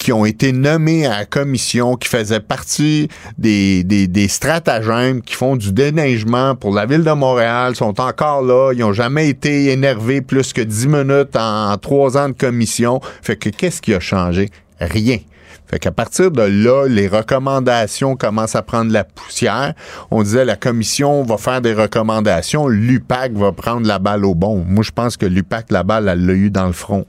qui 0.03 0.11
ont 0.11 0.25
été 0.25 0.51
nommés 0.51 1.05
à 1.05 1.19
la 1.19 1.25
commission, 1.25 1.95
qui 1.95 2.09
faisaient 2.09 2.41
partie 2.41 3.07
des, 3.37 4.27
stratagèmes, 4.27 5.21
qui 5.21 5.33
font 5.33 5.55
du 5.55 5.71
déneigement 5.71 6.55
pour 6.55 6.73
la 6.73 6.85
ville 6.85 7.05
de 7.05 7.11
Montréal, 7.13 7.73
sont 7.77 8.01
encore 8.01 8.41
là. 8.41 8.73
Ils 8.73 8.79
n'ont 8.79 8.91
jamais 8.91 9.29
été 9.29 9.71
énervés 9.71 10.19
plus 10.19 10.51
que 10.51 10.59
10 10.59 10.87
minutes 10.87 11.37
en, 11.37 11.71
en 11.71 11.77
trois 11.77 12.17
ans 12.17 12.27
de 12.27 12.33
commission. 12.33 12.99
Fait 13.21 13.37
que 13.37 13.47
qu'est-ce 13.47 13.81
qui 13.81 13.93
a 13.93 14.01
changé? 14.01 14.49
Rien. 14.81 15.19
Fait 15.67 15.79
qu'à 15.79 15.91
partir 15.91 16.31
de 16.31 16.41
là, 16.41 16.85
les 16.85 17.07
recommandations 17.07 18.17
commencent 18.17 18.57
à 18.57 18.61
prendre 18.61 18.91
la 18.91 19.05
poussière. 19.05 19.73
On 20.11 20.21
disait 20.21 20.43
la 20.43 20.57
commission 20.57 21.23
va 21.23 21.37
faire 21.37 21.61
des 21.61 21.73
recommandations, 21.73 22.67
l'UPAC 22.67 23.31
va 23.31 23.53
prendre 23.53 23.87
la 23.87 23.99
balle 23.99 24.25
au 24.25 24.35
bon. 24.35 24.65
Moi, 24.67 24.83
je 24.83 24.91
pense 24.91 25.15
que 25.15 25.25
l'UPAC, 25.25 25.71
la 25.71 25.83
balle, 25.83 26.09
elle 26.09 26.25
l'a 26.25 26.33
eu 26.33 26.49
dans 26.49 26.67
le 26.67 26.73
front. 26.73 27.05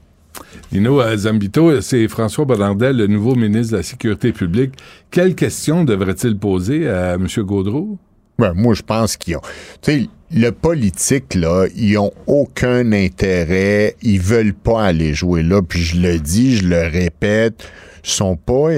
Lino 0.73 1.01
euh, 1.01 1.17
Zambito, 1.17 1.81
c'est 1.81 2.09
François 2.09 2.45
Bonnardel, 2.45 2.97
le 2.97 3.07
nouveau 3.07 3.35
ministre 3.35 3.73
de 3.73 3.77
la 3.79 3.83
Sécurité 3.83 4.33
publique. 4.33 4.73
Quelles 5.11 5.35
questions 5.35 5.85
devrait-il 5.85 6.37
poser 6.39 6.89
à 6.89 7.15
M. 7.15 7.27
Gaudreau? 7.39 7.99
Ben, 8.39 8.53
moi, 8.55 8.75
je 8.75 8.83
pense 8.83 9.17
qu'ils 9.17 9.37
ont. 9.37 9.43
Tu 9.81 9.93
sais, 9.93 10.09
le 10.33 10.51
politique, 10.51 11.35
là, 11.35 11.67
ils 11.77 11.97
ont 11.99 12.13
aucun 12.27 12.91
intérêt. 12.93 13.95
Ils 14.03 14.21
veulent 14.21 14.55
pas 14.55 14.85
aller 14.85 15.15
jouer 15.15 15.43
là. 15.43 15.63
Puis 15.63 15.81
je 15.83 16.01
le 16.01 16.19
dis, 16.19 16.57
je 16.57 16.67
le 16.67 16.89
répète, 16.89 17.69
ils 18.05 18.11
sont 18.11 18.37
pas 18.37 18.71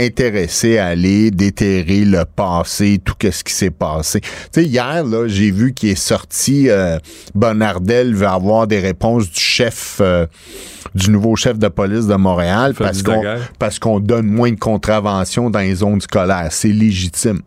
intéressés 0.00 0.78
à 0.78 0.86
aller 0.86 1.30
déterrer 1.30 2.04
le 2.04 2.24
passé, 2.24 3.00
tout 3.04 3.14
ce 3.20 3.44
qui 3.44 3.52
s'est 3.52 3.70
passé. 3.70 4.20
Tu 4.20 4.28
sais, 4.52 4.64
hier, 4.64 5.04
là, 5.04 5.28
j'ai 5.28 5.50
vu 5.50 5.72
qu'il 5.72 5.90
est 5.90 5.94
sorti, 5.94 6.68
euh, 6.68 6.98
Bonardel 7.34 8.14
veut 8.14 8.26
avoir 8.26 8.66
des 8.66 8.80
réponses 8.80 9.30
du 9.30 9.40
chef, 9.40 9.98
euh, 10.00 10.26
du 10.94 11.10
nouveau 11.10 11.36
chef 11.36 11.58
de 11.58 11.68
police 11.68 12.06
de 12.06 12.14
Montréal 12.14 12.74
parce 12.76 13.02
qu'on, 13.02 13.22
parce 13.58 13.78
qu'on 13.78 14.00
donne 14.00 14.26
moins 14.26 14.50
de 14.50 14.58
contraventions 14.58 15.50
dans 15.50 15.60
les 15.60 15.76
zones 15.76 16.00
scolaires. 16.00 16.48
C'est 16.50 16.68
légitime. 16.68 17.40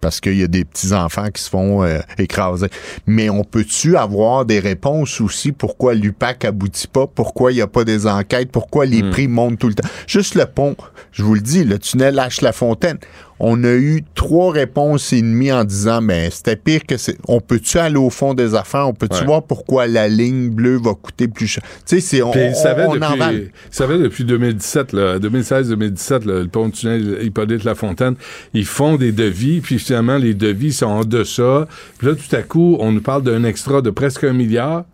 Parce 0.00 0.20
qu'il 0.20 0.36
y 0.38 0.42
a 0.42 0.46
des 0.46 0.64
petits-enfants 0.64 1.28
qui 1.30 1.42
se 1.42 1.50
font 1.50 1.82
euh, 1.82 1.98
écraser. 2.18 2.68
Mais 3.06 3.28
on 3.28 3.44
peut-tu 3.44 3.96
avoir 3.96 4.44
des 4.46 4.58
réponses 4.58 5.20
aussi 5.20 5.52
pourquoi 5.52 5.92
l'UPAC 5.94 6.46
aboutit 6.46 6.86
pas, 6.86 7.06
pourquoi 7.06 7.52
il 7.52 7.56
n'y 7.56 7.60
a 7.60 7.66
pas 7.66 7.84
des 7.84 8.06
enquêtes, 8.06 8.50
pourquoi 8.50 8.86
les 8.86 9.02
Hmm. 9.02 9.10
prix 9.10 9.28
montent 9.28 9.58
tout 9.58 9.68
le 9.68 9.74
temps? 9.74 9.88
Juste 10.06 10.34
le 10.36 10.46
pont, 10.46 10.74
je 11.12 11.22
vous 11.22 11.34
le 11.34 11.40
dis, 11.40 11.64
le 11.64 11.78
tunnel 11.78 12.16
H-La-Fontaine, 12.16 12.98
on 13.42 13.64
a 13.64 13.72
eu 13.72 14.04
trois 14.14 14.52
réponses 14.52 15.12
et 15.14 15.22
demie 15.22 15.50
en 15.50 15.64
disant, 15.64 16.00
mais 16.02 16.28
c'était 16.30 16.56
pire 16.56 16.84
que 16.86 16.96
c'est. 16.98 17.16
On 17.26 17.40
peut-tu 17.40 17.78
aller 17.78 17.96
au 17.96 18.10
fond 18.10 18.34
des 18.34 18.54
affaires? 18.54 18.86
On 18.86 18.92
peut-tu 18.92 19.20
Ouais. 19.20 19.24
voir 19.26 19.42
pourquoi 19.42 19.86
la 19.86 20.08
ligne 20.08 20.50
bleue 20.50 20.78
va 20.78 20.92
coûter 20.94 21.26
plus 21.26 21.46
cher? 21.46 21.62
Tu 21.86 21.96
sais, 21.96 22.00
c'est, 22.00 22.22
on, 22.22 22.32
il 22.34 22.54
savait 22.54 22.84
on, 22.84 22.90
on 22.92 23.02
en 23.02 23.16
va- 23.16 23.32
depuis, 23.32 23.50
il 23.70 23.74
savait 23.74 23.98
depuis 23.98 24.24
2017, 24.24 24.92
là, 24.92 25.18
2016-2017, 25.18 26.26
là, 26.26 26.40
le 26.40 26.48
pont 26.48 26.68
de 26.68 26.74
tunnel 26.74 27.18
Hippolyte 27.22 27.64
Lafontaine, 27.64 28.14
ils 28.54 28.66
font 28.66 28.96
des 28.96 29.12
devis, 29.12 29.60
puis 29.60 29.78
finalement, 29.78 30.16
les 30.18 30.34
devis 30.34 30.72
sont 30.72 30.86
en 30.86 31.04
deçà. 31.04 31.66
Puis 31.98 32.08
là, 32.08 32.14
tout 32.14 32.36
à 32.36 32.42
coup, 32.42 32.76
on 32.80 32.92
nous 32.92 33.00
parle 33.00 33.22
d'un 33.22 33.44
extra 33.44 33.80
de 33.82 33.90
presque 33.90 34.24
un 34.24 34.32
milliard, 34.32 34.84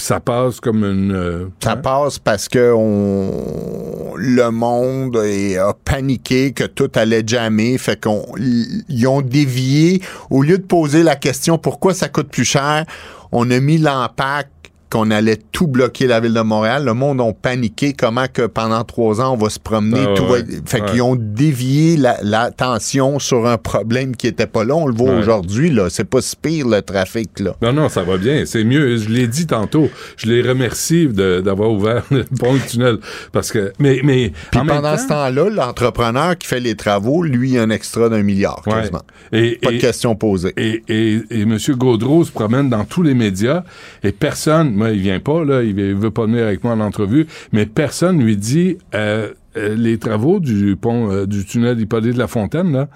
ça 0.00 0.20
passe 0.20 0.60
comme 0.60 0.84
une... 0.84 1.12
euh, 1.14 1.46
Ça 1.62 1.76
passe 1.76 2.18
parce 2.18 2.48
que 2.48 2.72
on, 2.74 4.14
le 4.16 4.50
monde 4.50 5.16
est- 5.24 5.56
a 5.58 5.72
paniqué 5.74 6.52
que 6.52 6.64
tout 6.64 6.90
allait 6.94 7.22
jammer, 7.26 7.78
fait 7.78 8.02
qu'on 8.02 8.24
ils 8.38 9.06
ont 9.06 9.20
dévié. 9.22 10.02
Au 10.30 10.42
lieu 10.42 10.58
de 10.58 10.62
poser 10.64 11.02
la 11.02 11.16
question 11.16 11.58
pourquoi 11.58 11.94
ça 11.94 12.08
coûte 12.08 12.28
plus 12.28 12.44
cher, 12.44 12.84
on 13.32 13.50
a 13.50 13.60
mis 13.60 13.78
l'impact 13.78 14.50
qu'on 14.90 15.10
allait 15.10 15.38
tout 15.52 15.66
bloquer 15.68 16.06
la 16.06 16.18
ville 16.20 16.34
de 16.34 16.40
Montréal. 16.40 16.84
Le 16.84 16.94
monde 16.94 17.20
a 17.20 17.32
paniqué 17.32 17.92
comment 17.92 18.26
que 18.32 18.42
pendant 18.46 18.82
trois 18.84 19.20
ans 19.20 19.34
on 19.34 19.36
va 19.36 19.48
se 19.48 19.58
promener. 19.60 20.04
Ah 20.06 20.14
tout 20.16 20.24
ouais, 20.24 20.42
va- 20.42 20.46
Fait 20.66 20.80
ouais. 20.82 20.90
qu'ils 20.90 21.02
ont 21.02 21.16
dévié 21.16 21.96
la- 21.96 22.18
l'attention 22.22 23.18
sur 23.18 23.46
un 23.46 23.56
problème 23.56 24.16
qui 24.16 24.26
était 24.26 24.46
pas 24.46 24.64
là. 24.64 24.74
On 24.74 24.86
le 24.86 24.94
voit 24.94 25.10
Ouais. 25.10 25.18
aujourd'hui 25.20 25.70
là, 25.70 25.88
c'est 25.90 26.04
pas 26.04 26.20
si 26.20 26.34
pire 26.36 26.66
le 26.68 26.82
trafic 26.82 27.38
là. 27.40 27.54
Non, 27.62 27.72
non, 27.72 27.88
ça 27.88 28.02
va 28.02 28.16
bien. 28.16 28.44
C'est 28.46 28.64
mieux. 28.64 28.96
Je 28.96 29.08
l'ai 29.08 29.26
dit 29.28 29.46
tantôt. 29.46 29.88
Je 30.16 30.26
les 30.28 30.42
remercie 30.42 31.06
d'avoir 31.08 31.70
ouvert 31.70 32.02
le 32.10 32.24
pont 32.24 32.54
du 32.54 32.60
tunnel. 32.60 32.98
Parce 33.32 33.50
que. 33.52 33.72
Mais. 33.78 34.00
mais 34.04 34.32
Puis 34.50 34.60
pendant 34.66 34.82
temps- 34.82 34.98
ce 34.98 35.08
temps-là, 35.08 35.48
l'entrepreneur 35.50 36.36
qui 36.36 36.46
fait 36.48 36.60
les 36.60 36.74
travaux, 36.74 37.22
lui, 37.22 37.50
il 37.52 37.58
a 37.58 37.62
un 37.62 37.70
extra 37.70 38.08
d'un 38.08 38.22
milliard, 38.22 38.62
Ouais. 38.66 38.74
quasiment. 38.74 39.02
Et, 39.32 39.58
Pas 39.62 39.70
de 39.72 39.78
question 39.78 40.14
posée. 40.16 40.52
Et, 40.56 40.82
et, 40.88 41.20
et 41.30 41.42
M. 41.42 41.56
Gaudreau 41.76 42.24
se 42.24 42.32
promène 42.32 42.68
dans 42.68 42.84
tous 42.84 43.02
les 43.02 43.14
médias 43.14 43.62
et 44.02 44.12
personne, 44.12 44.72
moi, 44.80 44.90
il 44.92 45.00
vient 45.00 45.20
pas, 45.20 45.44
là, 45.44 45.62
il 45.62 45.74
veut, 45.74 46.10
pas 46.10 46.24
venir 46.24 46.46
avec 46.46 46.64
moi 46.64 46.72
en 46.72 46.80
entrevue, 46.80 47.26
mais 47.52 47.66
personne 47.66 48.18
lui 48.18 48.38
dit 48.38 48.78
euh, 48.94 49.28
euh, 49.58 49.74
les 49.74 49.98
travaux 49.98 50.40
du 50.40 50.74
pont, 50.74 51.10
euh, 51.10 51.26
du 51.26 51.44
tunnel 51.44 51.78
Hippolyte 51.78 52.14
de 52.14 52.18
la 52.18 52.28
Fontaine. 52.28 52.86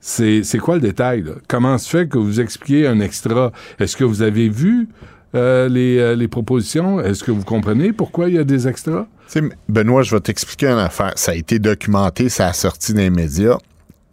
C'est, 0.00 0.42
quoi 0.60 0.74
le 0.74 0.80
détail? 0.80 1.24
Comment 1.46 1.78
se 1.78 1.88
fait 1.88 2.08
que 2.08 2.18
vous 2.18 2.40
expliquez 2.40 2.88
un 2.88 2.98
extra? 2.98 3.52
Est-ce 3.78 3.96
que 3.96 4.02
vous 4.02 4.22
avez 4.22 4.48
vu 4.48 4.88
les, 5.32 6.16
les 6.16 6.28
propositions? 6.28 7.00
Est-ce 7.00 7.22
que 7.22 7.30
vous 7.30 7.44
comprenez 7.44 7.92
pourquoi 7.92 8.28
il 8.28 8.34
y 8.34 8.38
a 8.38 8.42
des 8.42 8.66
extras? 8.66 9.06
Benoît, 9.68 10.02
je 10.02 10.16
vais 10.16 10.20
t'expliquer 10.20 10.66
une 10.66 10.80
affaire. 10.80 11.12
Ça 11.14 11.30
a 11.30 11.34
été 11.36 11.60
documenté, 11.60 12.28
ça 12.30 12.48
a 12.48 12.52
sorti 12.52 12.94
dans 12.94 12.98
les 12.98 13.10
médias. 13.10 13.58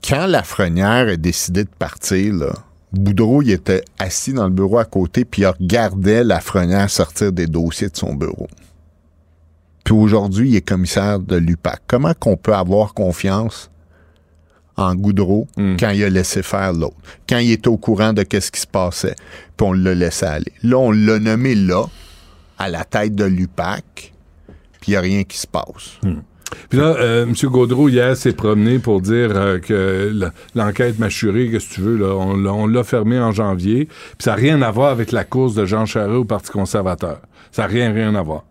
Quand 0.07 0.27
Lafrenière 0.27 1.07
a 1.07 1.15
décidé 1.15 1.64
de 1.64 1.69
partir, 1.80 2.36
là, 2.36 2.53
Boudreau, 2.91 3.41
il 3.41 3.52
était 3.52 3.84
assis 3.99 4.34
dans 4.34 4.45
le 4.45 4.53
bureau 4.53 4.80
à 4.80 4.86
côté, 4.86 5.26
puis 5.26 5.44
il 5.44 5.48
regardait 5.48 6.24
Lafrenière 6.24 6.90
sortir 6.90 7.32
des 7.32 7.45
dossiers 7.45 7.90
de 7.90 7.98
son 7.98 8.16
bureau. 8.16 8.48
Puis 9.84 9.94
aujourd'hui, 9.94 10.49
il 10.49 10.56
est 10.56 10.61
commissaire 10.61 11.20
de 11.20 11.36
l'UPAC. 11.36 11.82
Comment 11.88 12.14
qu'on 12.14 12.36
peut 12.38 12.53
avoir 12.53 12.94
confiance 12.94 13.70
en 14.76 14.95
Goudreau 14.95 15.48
quand 15.56 15.90
il 15.90 16.03
a 16.03 16.10
laissé 16.10 16.41
faire 16.41 16.74
l'autre? 16.74 16.98
Quand 17.28 17.38
il 17.38 17.52
était 17.52 17.68
au 17.68 17.78
courant 17.78 18.14
de 18.14 18.24
qu'est-ce 18.24 18.52
qui 18.52 18.61
se 18.61 18.68
passait, 18.68 19.16
puis 19.56 19.68
on 19.68 19.74
l'a 19.74 19.94
laissé 19.94 20.26
aller. 20.26 20.53
Là, 20.64 20.78
on 20.78 20.91
l'a 20.91 21.20
nommé 21.20 21.53
là, 21.56 21.86
à 22.57 22.70
la 22.70 22.84
tête 22.86 23.16
de 23.16 23.24
l'UPAC, 23.24 24.14
puis 24.82 24.90
il 24.90 24.91
n'y 24.91 24.98
a 24.98 25.02
rien 25.02 25.24
qui 25.24 25.38
se 25.38 25.48
passe. 25.48 25.99
Puis 26.69 26.80
là, 26.80 26.95
euh, 26.99 27.23
M. 27.26 27.34
Gaudreau, 27.49 27.89
hier, 27.89 28.15
s'est 28.17 28.34
promené 28.34 28.80
pour 28.80 29.01
dire 29.01 29.31
euh, 29.35 29.59
que 29.59 30.13
l'enquête 30.55 30.97
mâchurée, 30.99 31.49
qu'est-ce 31.51 31.69
que 31.69 31.73
tu 31.76 31.81
veux, 31.81 31.97
là, 31.97 32.15
on, 32.15 32.35
l'a- 32.38 32.53
on 32.53 32.67
l'a 32.67 32.84
fermé 32.84 33.19
en 33.19 33.31
janvier. 33.31 33.85
Puis 33.85 34.15
ça 34.19 34.31
n'a 34.31 34.35
rien 34.38 34.61
à 34.61 34.71
voir 34.71 34.89
avec 34.91 35.11
la 35.11 35.23
course 35.23 35.53
de 35.55 35.65
Jean 35.65 35.85
Charest 35.85 36.11
au 36.15 36.26
Parti 36.26 36.49
conservateur. 36.51 37.19
Ça 37.51 37.63
n'a 37.63 37.67
rien, 37.67 37.91
rien 37.93 38.15
à 38.15 38.21
voir. 38.23 38.45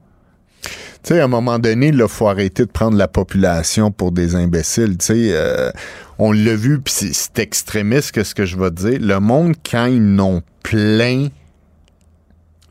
Tu 1.02 1.14
sais, 1.14 1.20
à 1.20 1.24
un 1.24 1.28
moment 1.28 1.58
donné, 1.58 1.88
il 1.88 2.04
faut 2.08 2.28
arrêter 2.28 2.64
de 2.66 2.70
prendre 2.70 2.96
la 2.96 3.08
population 3.08 3.90
pour 3.92 4.10
des 4.12 4.34
imbéciles. 4.34 4.96
Tu 4.98 5.06
sais, 5.06 5.28
euh, 5.32 5.70
on 6.18 6.32
l'a 6.32 6.56
vu, 6.56 6.80
puis 6.80 6.92
c'est- 7.12 7.38
extrémiste 7.38 8.12
que 8.12 8.24
ce 8.24 8.34
que 8.34 8.44
je 8.44 8.56
vais 8.58 8.70
te 8.70 8.88
dire. 8.88 8.98
Le 9.00 9.20
monde, 9.20 9.54
quand 9.68 9.86
ils 9.86 10.02
n'ont 10.02 10.42
plein 10.64 11.28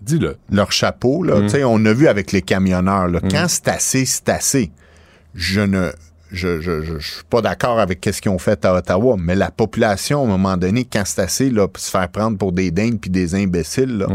Dis-le. 0.01 0.37
leur 0.51 0.71
chapeau, 0.71 1.23
là, 1.23 1.39
Mm. 1.39 1.43
tu 1.43 1.49
sais, 1.49 1.63
on 1.63 1.83
a 1.85 1.93
vu 1.93 2.07
avec 2.07 2.31
les 2.31 2.41
camionneurs, 2.41 3.07
là, 3.07 3.19
quand 3.29 3.45
c'est 3.47 3.67
assez, 3.69 4.05
c'est 4.05 4.29
assez. 4.29 4.71
Je 5.38 5.61
ne... 5.61 5.91
Je, 6.30 6.59
je, 6.59 6.81
je, 6.81 6.99
je 6.99 7.14
suis 7.14 7.23
pas 7.30 7.41
d'accord 7.41 7.80
avec 7.80 8.03
ce 8.03 8.19
qu'ils 8.19 8.31
ont 8.31 8.38
fait 8.38 8.65
à 8.65 8.73
Ottawa, 8.73 9.15
mais 9.18 9.34
la 9.34 9.49
population, 9.49 10.19
à 10.19 10.26
un 10.26 10.27
moment 10.27 10.57
donné, 10.57 10.84
quand 10.84 11.03
c'est 11.05 11.22
assez, 11.22 11.49
là, 11.49 11.68
se 11.77 11.89
faire 11.89 12.09
prendre 12.09 12.38
pour 12.38 12.51
des 12.51 12.69
dingues 12.69 12.99
puis 12.99 13.09
des 13.09 13.34
imbéciles, 13.34 13.99
là, 13.99 14.07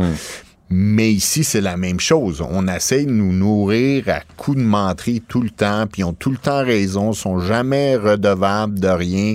Mais 0.69 1.13
ici, 1.13 1.45
c'est 1.45 1.61
la 1.61 1.77
même 1.77 2.01
chose. 2.01 2.43
On 2.47 2.67
essaie 2.67 3.05
de 3.05 3.11
nous 3.11 3.33
nourrir 3.33 4.09
à 4.09 4.21
coups 4.39 4.57
de 4.57 4.63
menterie 4.63 5.21
tout 5.21 5.43
le 5.43 5.51
temps, 5.51 5.87
puis 5.87 6.01
ils 6.01 6.05
ont 6.05 6.15
tout 6.15 6.31
le 6.31 6.39
temps 6.39 6.65
raison, 6.65 7.13
sont 7.13 7.41
jamais 7.41 7.97
redevables 7.97 8.81
de 8.81 8.89
rien. 8.89 9.35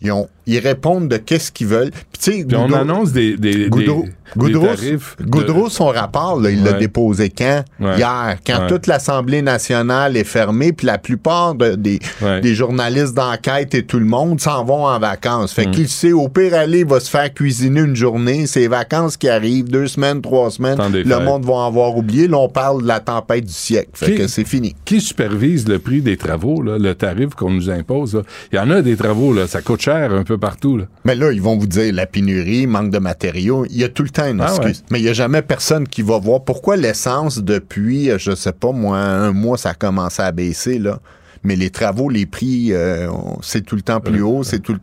Ils, 0.00 0.12
ont, 0.12 0.28
ils 0.46 0.58
répondent 0.58 1.08
de 1.08 1.16
qu'est-ce 1.16 1.50
qu'ils 1.52 1.66
veulent. 1.66 1.90
Puis, 1.90 2.20
tu 2.32 2.32
sais, 2.40 2.44
Puis 2.44 2.56
on 2.56 2.72
annonce 2.72 3.12
des, 3.12 3.36
des, 3.36 3.68
Goudreau, 3.68 4.04
des- 4.04 4.12
Goudreau- 4.36 4.60
des 4.62 4.76
tarifs. 4.76 5.16
de- 5.18 5.24
Goudreau, 5.24 5.68
son 5.68 5.86
rapport, 5.86 6.40
là, 6.40 6.50
il 6.50 6.62
l'a 6.64 6.72
déposé 6.74 7.30
quand? 7.30 7.64
Ouais. 7.80 7.96
Hier. 7.96 8.36
Quand 8.46 8.60
Ouais. 8.62 8.66
toute 8.68 8.86
l'Assemblée 8.86 9.42
nationale 9.42 10.16
est 10.16 10.24
fermée, 10.24 10.72
puis 10.72 10.86
la 10.86 10.98
plupart 10.98 11.54
de- 11.54 11.74
des, 11.74 11.98
des 12.42 12.54
journalistes 12.54 13.14
d'enquête 13.14 13.74
et 13.74 13.84
tout 13.84 13.98
le 13.98 14.04
monde 14.04 14.40
s'en 14.40 14.64
vont 14.64 14.86
en 14.86 14.98
vacances. 14.98 15.52
Mm. 15.56 15.62
Fait 15.62 15.70
qu'il 15.70 15.88
sait, 15.88 16.12
au 16.12 16.28
pire 16.28 16.54
aller, 16.54 16.80
il 16.80 16.86
va 16.86 17.00
se 17.00 17.10
faire 17.10 17.32
cuisiner 17.32 17.80
une 17.80 17.96
journée. 17.96 18.46
C'est 18.46 18.60
les 18.60 18.68
vacances 18.68 19.16
qui 19.16 19.28
arrivent, 19.28 19.68
deux 19.68 19.86
semaines, 19.88 20.20
trois 20.22 20.50
semaines. 20.50 20.78
Le 20.92 21.18
monde 21.24 21.44
va 21.44 21.52
en 21.54 21.66
avoir 21.66 21.96
oublié. 21.96 22.28
Là, 22.28 22.38
on 22.38 22.48
parle 22.48 22.82
de 22.82 22.86
la 22.88 23.00
tempête 23.00 23.44
du 23.46 23.52
siècle. 23.52 23.90
Fait 23.94 24.12
Qui- 24.12 24.14
que 24.16 24.26
c'est 24.28 24.44
fini. 24.46 24.74
Qui 24.84 25.00
supervise 25.00 25.66
le 25.68 25.78
prix 25.78 26.00
des 26.00 26.16
travaux, 26.16 26.62
là, 26.62 26.78
le 26.78 26.94
tarif 26.94 27.30
qu'on 27.34 27.50
nous 27.50 27.70
impose? 27.70 28.14
là? 28.14 28.22
Il 28.52 28.56
y 28.56 28.58
en 28.58 28.70
a 28.70 28.82
des 28.82 28.96
travaux, 28.96 29.32
là, 29.32 29.46
ça 29.46 29.60
coûte 29.62 29.80
cher 29.82 30.12
un 30.12 30.22
peu 30.24 30.35
partout. 30.38 30.76
Là. 30.78 30.84
Mais 31.04 31.14
là, 31.14 31.32
ils 31.32 31.40
vont 31.42 31.56
vous 31.56 31.66
dire 31.66 31.92
la 31.94 32.06
pénurie, 32.06 32.66
manque 32.66 32.90
de 32.90 32.98
matériaux. 32.98 33.66
Il 33.70 33.76
y 33.76 33.84
a 33.84 33.88
tout 33.88 34.02
le 34.02 34.10
temps 34.10 34.26
une 34.28 34.40
Ah 34.40 34.46
excuse. 34.48 34.78
ouais. 34.80 34.86
Mais 34.90 35.00
il 35.00 35.02
n'y 35.04 35.08
a 35.08 35.12
jamais 35.14 35.42
personne 35.42 35.86
qui 35.88 36.02
va 36.02 36.18
voir 36.18 36.44
pourquoi 36.44 36.76
l'essence, 36.76 37.38
depuis, 37.38 38.10
euh, 38.10 38.18
je 38.18 38.34
sais 38.34 38.52
pas, 38.52 38.72
moi, 38.72 38.98
un 38.98 39.32
mois, 39.32 39.56
ça 39.58 39.70
a 39.70 39.74
commencé 39.74 40.22
à 40.22 40.32
baisser, 40.32 40.78
là. 40.78 41.00
Mais 41.44 41.54
les 41.56 41.70
travaux, 41.70 42.08
les 42.08 42.26
prix, 42.26 42.72
euh, 42.72 43.08
c'est 43.42 43.64
tout 43.64 43.76
le 43.76 43.82
temps 43.82 44.00
plus 44.00 44.22
haut. 44.22 44.42
C'est 44.42 44.58
tout 44.60 44.76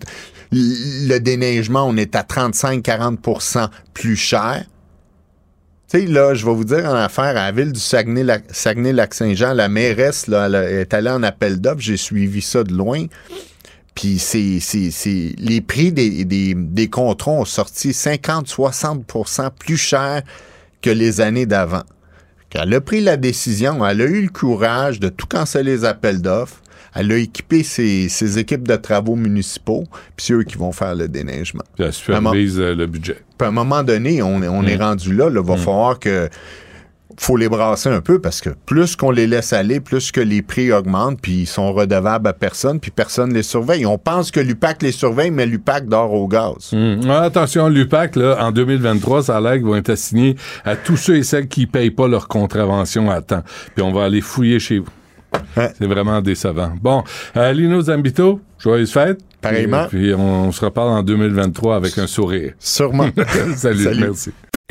le, 0.51 1.07
le 1.13 1.19
déneigement, 1.19 1.85
on 1.87 1.97
est 1.97 2.15
à 2.15 2.21
35-40% 2.21 3.67
plus 3.93 4.15
cher. 4.15 4.63
Tu 5.91 5.99
sais, 5.99 6.05
là, 6.07 6.33
je 6.33 6.45
vais 6.45 6.53
vous 6.53 6.63
dire 6.63 6.85
en 6.85 6.93
affaire, 6.95 7.25
à 7.25 7.33
la 7.33 7.51
ville 7.51 7.71
du 7.71 7.79
Saguenay-Lac- 7.79 8.45
Saguenay-Lac-Saint-Jean, 8.49 9.53
la 9.53 9.67
mairesse, 9.69 10.27
là, 10.27 10.45
elle 10.47 10.55
a- 10.55 10.71
est 10.71 10.93
allée 10.93 11.09
en 11.09 11.21
appel 11.23 11.59
d'offres. 11.59 11.81
J'ai 11.81 11.97
suivi 11.97 12.41
ça 12.41 12.63
de 12.63 12.73
loin. 12.73 13.05
Puis 13.95 14.17
c'est, 14.19 14.59
c'est, 14.59 14.89
c'est 14.91 15.35
les 15.37 15.61
prix 15.61 15.91
des, 15.91 16.25
des, 16.25 16.53
des 16.55 16.89
contrats 16.89 17.31
ont 17.31 17.45
sorti 17.45 17.93
50-60% 18.57 19.49
plus 19.59 19.77
cher 19.77 20.21
que 20.81 20.89
les 20.89 21.21
années 21.21 21.45
d'avant. 21.45 21.83
Elle 22.55 22.73
a 22.75 22.81
pris 22.81 23.01
la 23.01 23.17
décision, 23.17 23.83
elle 23.85 24.01
a 24.01 24.05
eu 24.05 24.21
le 24.23 24.29
courage 24.29 24.99
de 24.99 25.09
tout 25.09 25.25
canceller 25.27 25.71
les 25.77 25.85
appels 25.85 26.21
d'offres. 26.21 26.57
Elle 26.95 27.11
a 27.11 27.17
équipé 27.17 27.63
ses, 27.63 28.07
ses 28.09 28.37
équipes 28.37 28.67
de 28.67 28.75
travaux 28.75 29.15
municipaux, 29.15 29.85
puis 30.15 30.27
c'est 30.27 30.33
eux 30.33 30.43
qui 30.43 30.57
vont 30.57 30.71
faire 30.71 30.93
le 30.93 31.07
déneigement. 31.07 31.63
Puis 31.75 31.83
elle 31.85 31.93
supervise 31.93 32.59
euh, 32.59 32.75
le 32.75 32.85
budget. 32.85 33.17
Puis 33.37 33.45
à 33.45 33.47
un 33.47 33.51
moment 33.51 33.81
donné, 33.81 34.21
on, 34.21 34.43
est- 34.43 34.47
on 34.47 34.61
est 34.67 34.77
Mm. 34.77 34.81
rendu 34.81 35.15
là. 35.15 35.29
Il 35.31 35.39
va 35.39 35.57
falloir 35.57 35.97
que 35.99 36.29
faut 37.17 37.37
les 37.37 37.49
brasser 37.49 37.89
un 37.89 38.01
peu 38.01 38.19
parce 38.19 38.41
que 38.41 38.49
plus 38.65 38.95
qu'on 38.95 39.11
les 39.11 39.27
laisse 39.27 39.53
aller, 39.53 39.79
plus 39.79 40.11
que 40.11 40.21
les 40.21 40.41
prix 40.41 40.71
augmentent, 40.71 41.19
puis 41.21 41.41
ils 41.41 41.47
sont 41.47 41.73
redevables 41.73 42.27
à 42.27 42.33
personne, 42.33 42.79
puis 42.79 42.91
personne 42.91 43.33
les 43.33 43.43
surveille. 43.43 43.85
On 43.85 43.97
pense 43.97 44.31
que 44.31 44.39
l'UPAC 44.39 44.81
les 44.81 44.91
surveille, 44.91 45.31
mais 45.31 45.45
l'UPAC 45.45 45.87
dort 45.87 46.13
au 46.13 46.27
gaz. 46.27 46.73
Ah, 47.07 47.21
attention, 47.21 47.67
l'UPAC, 47.67 48.15
là, 48.15 48.37
en 48.39 48.51
2023, 48.51 49.23
ça 49.23 49.37
a 49.37 49.41
l'air 49.41 49.53
qu'ils 49.53 49.65
vont 49.65 49.75
être 49.75 49.89
assignés 49.89 50.35
à 50.65 50.75
tous 50.75 50.97
ceux 50.97 51.17
et 51.17 51.23
celles 51.23 51.47
qui 51.47 51.67
payent 51.67 51.91
pas 51.91 52.07
leur 52.07 52.27
contravention 52.27 53.09
à 53.09 53.21
temps. 53.21 53.43
Puis 53.75 53.83
on 53.83 53.91
va 53.91 54.05
aller 54.05 54.21
fouiller 54.21 54.59
chez 54.59 54.79
vous. 54.79 54.89
C'est 55.55 55.85
vraiment 55.85 56.21
décevant. 56.21 56.73
Bon, 56.81 57.03
euh, 57.37 57.51
Lino 57.53 57.81
Zambito, 57.81 58.39
joyeuse 58.59 58.91
fête. 58.91 59.19
Pareillement. 59.41 59.87
Puis 59.89 60.13
on, 60.13 60.51
se 60.51 60.63
reparle 60.63 60.89
en 60.89 61.03
2023 61.03 61.75
avec 61.75 61.97
un 61.97 62.07
sourire. 62.07 62.53
Sûrement. 62.59 63.09
Salut, 63.55 63.89
merci. 63.99 64.31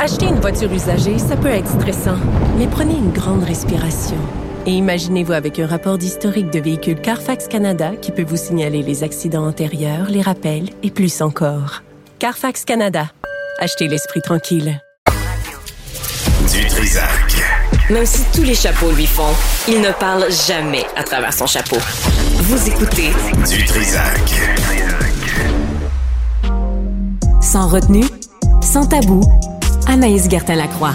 Acheter 0.00 0.26
une 0.26 0.38
voiture 0.38 0.72
usagée, 0.72 1.18
ça 1.18 1.36
peut 1.36 1.48
être 1.48 1.68
stressant, 1.68 2.18
mais 2.56 2.68
prenez 2.68 2.94
une 2.94 3.10
grande 3.10 3.42
respiration. 3.42 4.16
Et 4.64 4.70
imaginez-vous 4.70 5.32
avec 5.32 5.58
un 5.58 5.66
rapport 5.66 5.98
d'historique 5.98 6.50
de 6.52 6.60
véhicule 6.60 7.00
Carfax 7.00 7.48
Canada 7.48 7.90
qui 8.00 8.12
peut 8.12 8.22
vous 8.22 8.36
signaler 8.36 8.84
les 8.84 9.02
accidents 9.02 9.44
antérieurs, 9.44 10.06
les 10.08 10.22
rappels 10.22 10.70
et 10.84 10.92
plus 10.92 11.20
encore. 11.20 11.82
Carfax 12.20 12.64
Canada. 12.64 13.10
Achetez 13.58 13.88
l'esprit 13.88 14.22
tranquille. 14.22 14.80
Du 16.52 16.64
Trisac. 16.68 17.42
Même 17.90 18.06
si 18.06 18.22
tous 18.32 18.44
les 18.44 18.54
chapeaux 18.54 18.92
lui 18.92 19.06
font, 19.06 19.34
il 19.66 19.80
ne 19.80 19.90
parle 19.90 20.30
jamais 20.30 20.84
à 20.94 21.02
travers 21.02 21.32
son 21.32 21.46
chapeau. 21.46 21.78
Vous 22.36 22.68
écoutez 22.68 23.10
Du 23.50 23.64
Trisac. 23.64 24.32
Sans 27.42 27.66
retenue, 27.66 28.06
sans 28.60 28.86
tabou, 28.86 29.22
Anaïs 29.90 30.28
Gertin-Lacroix. 30.28 30.92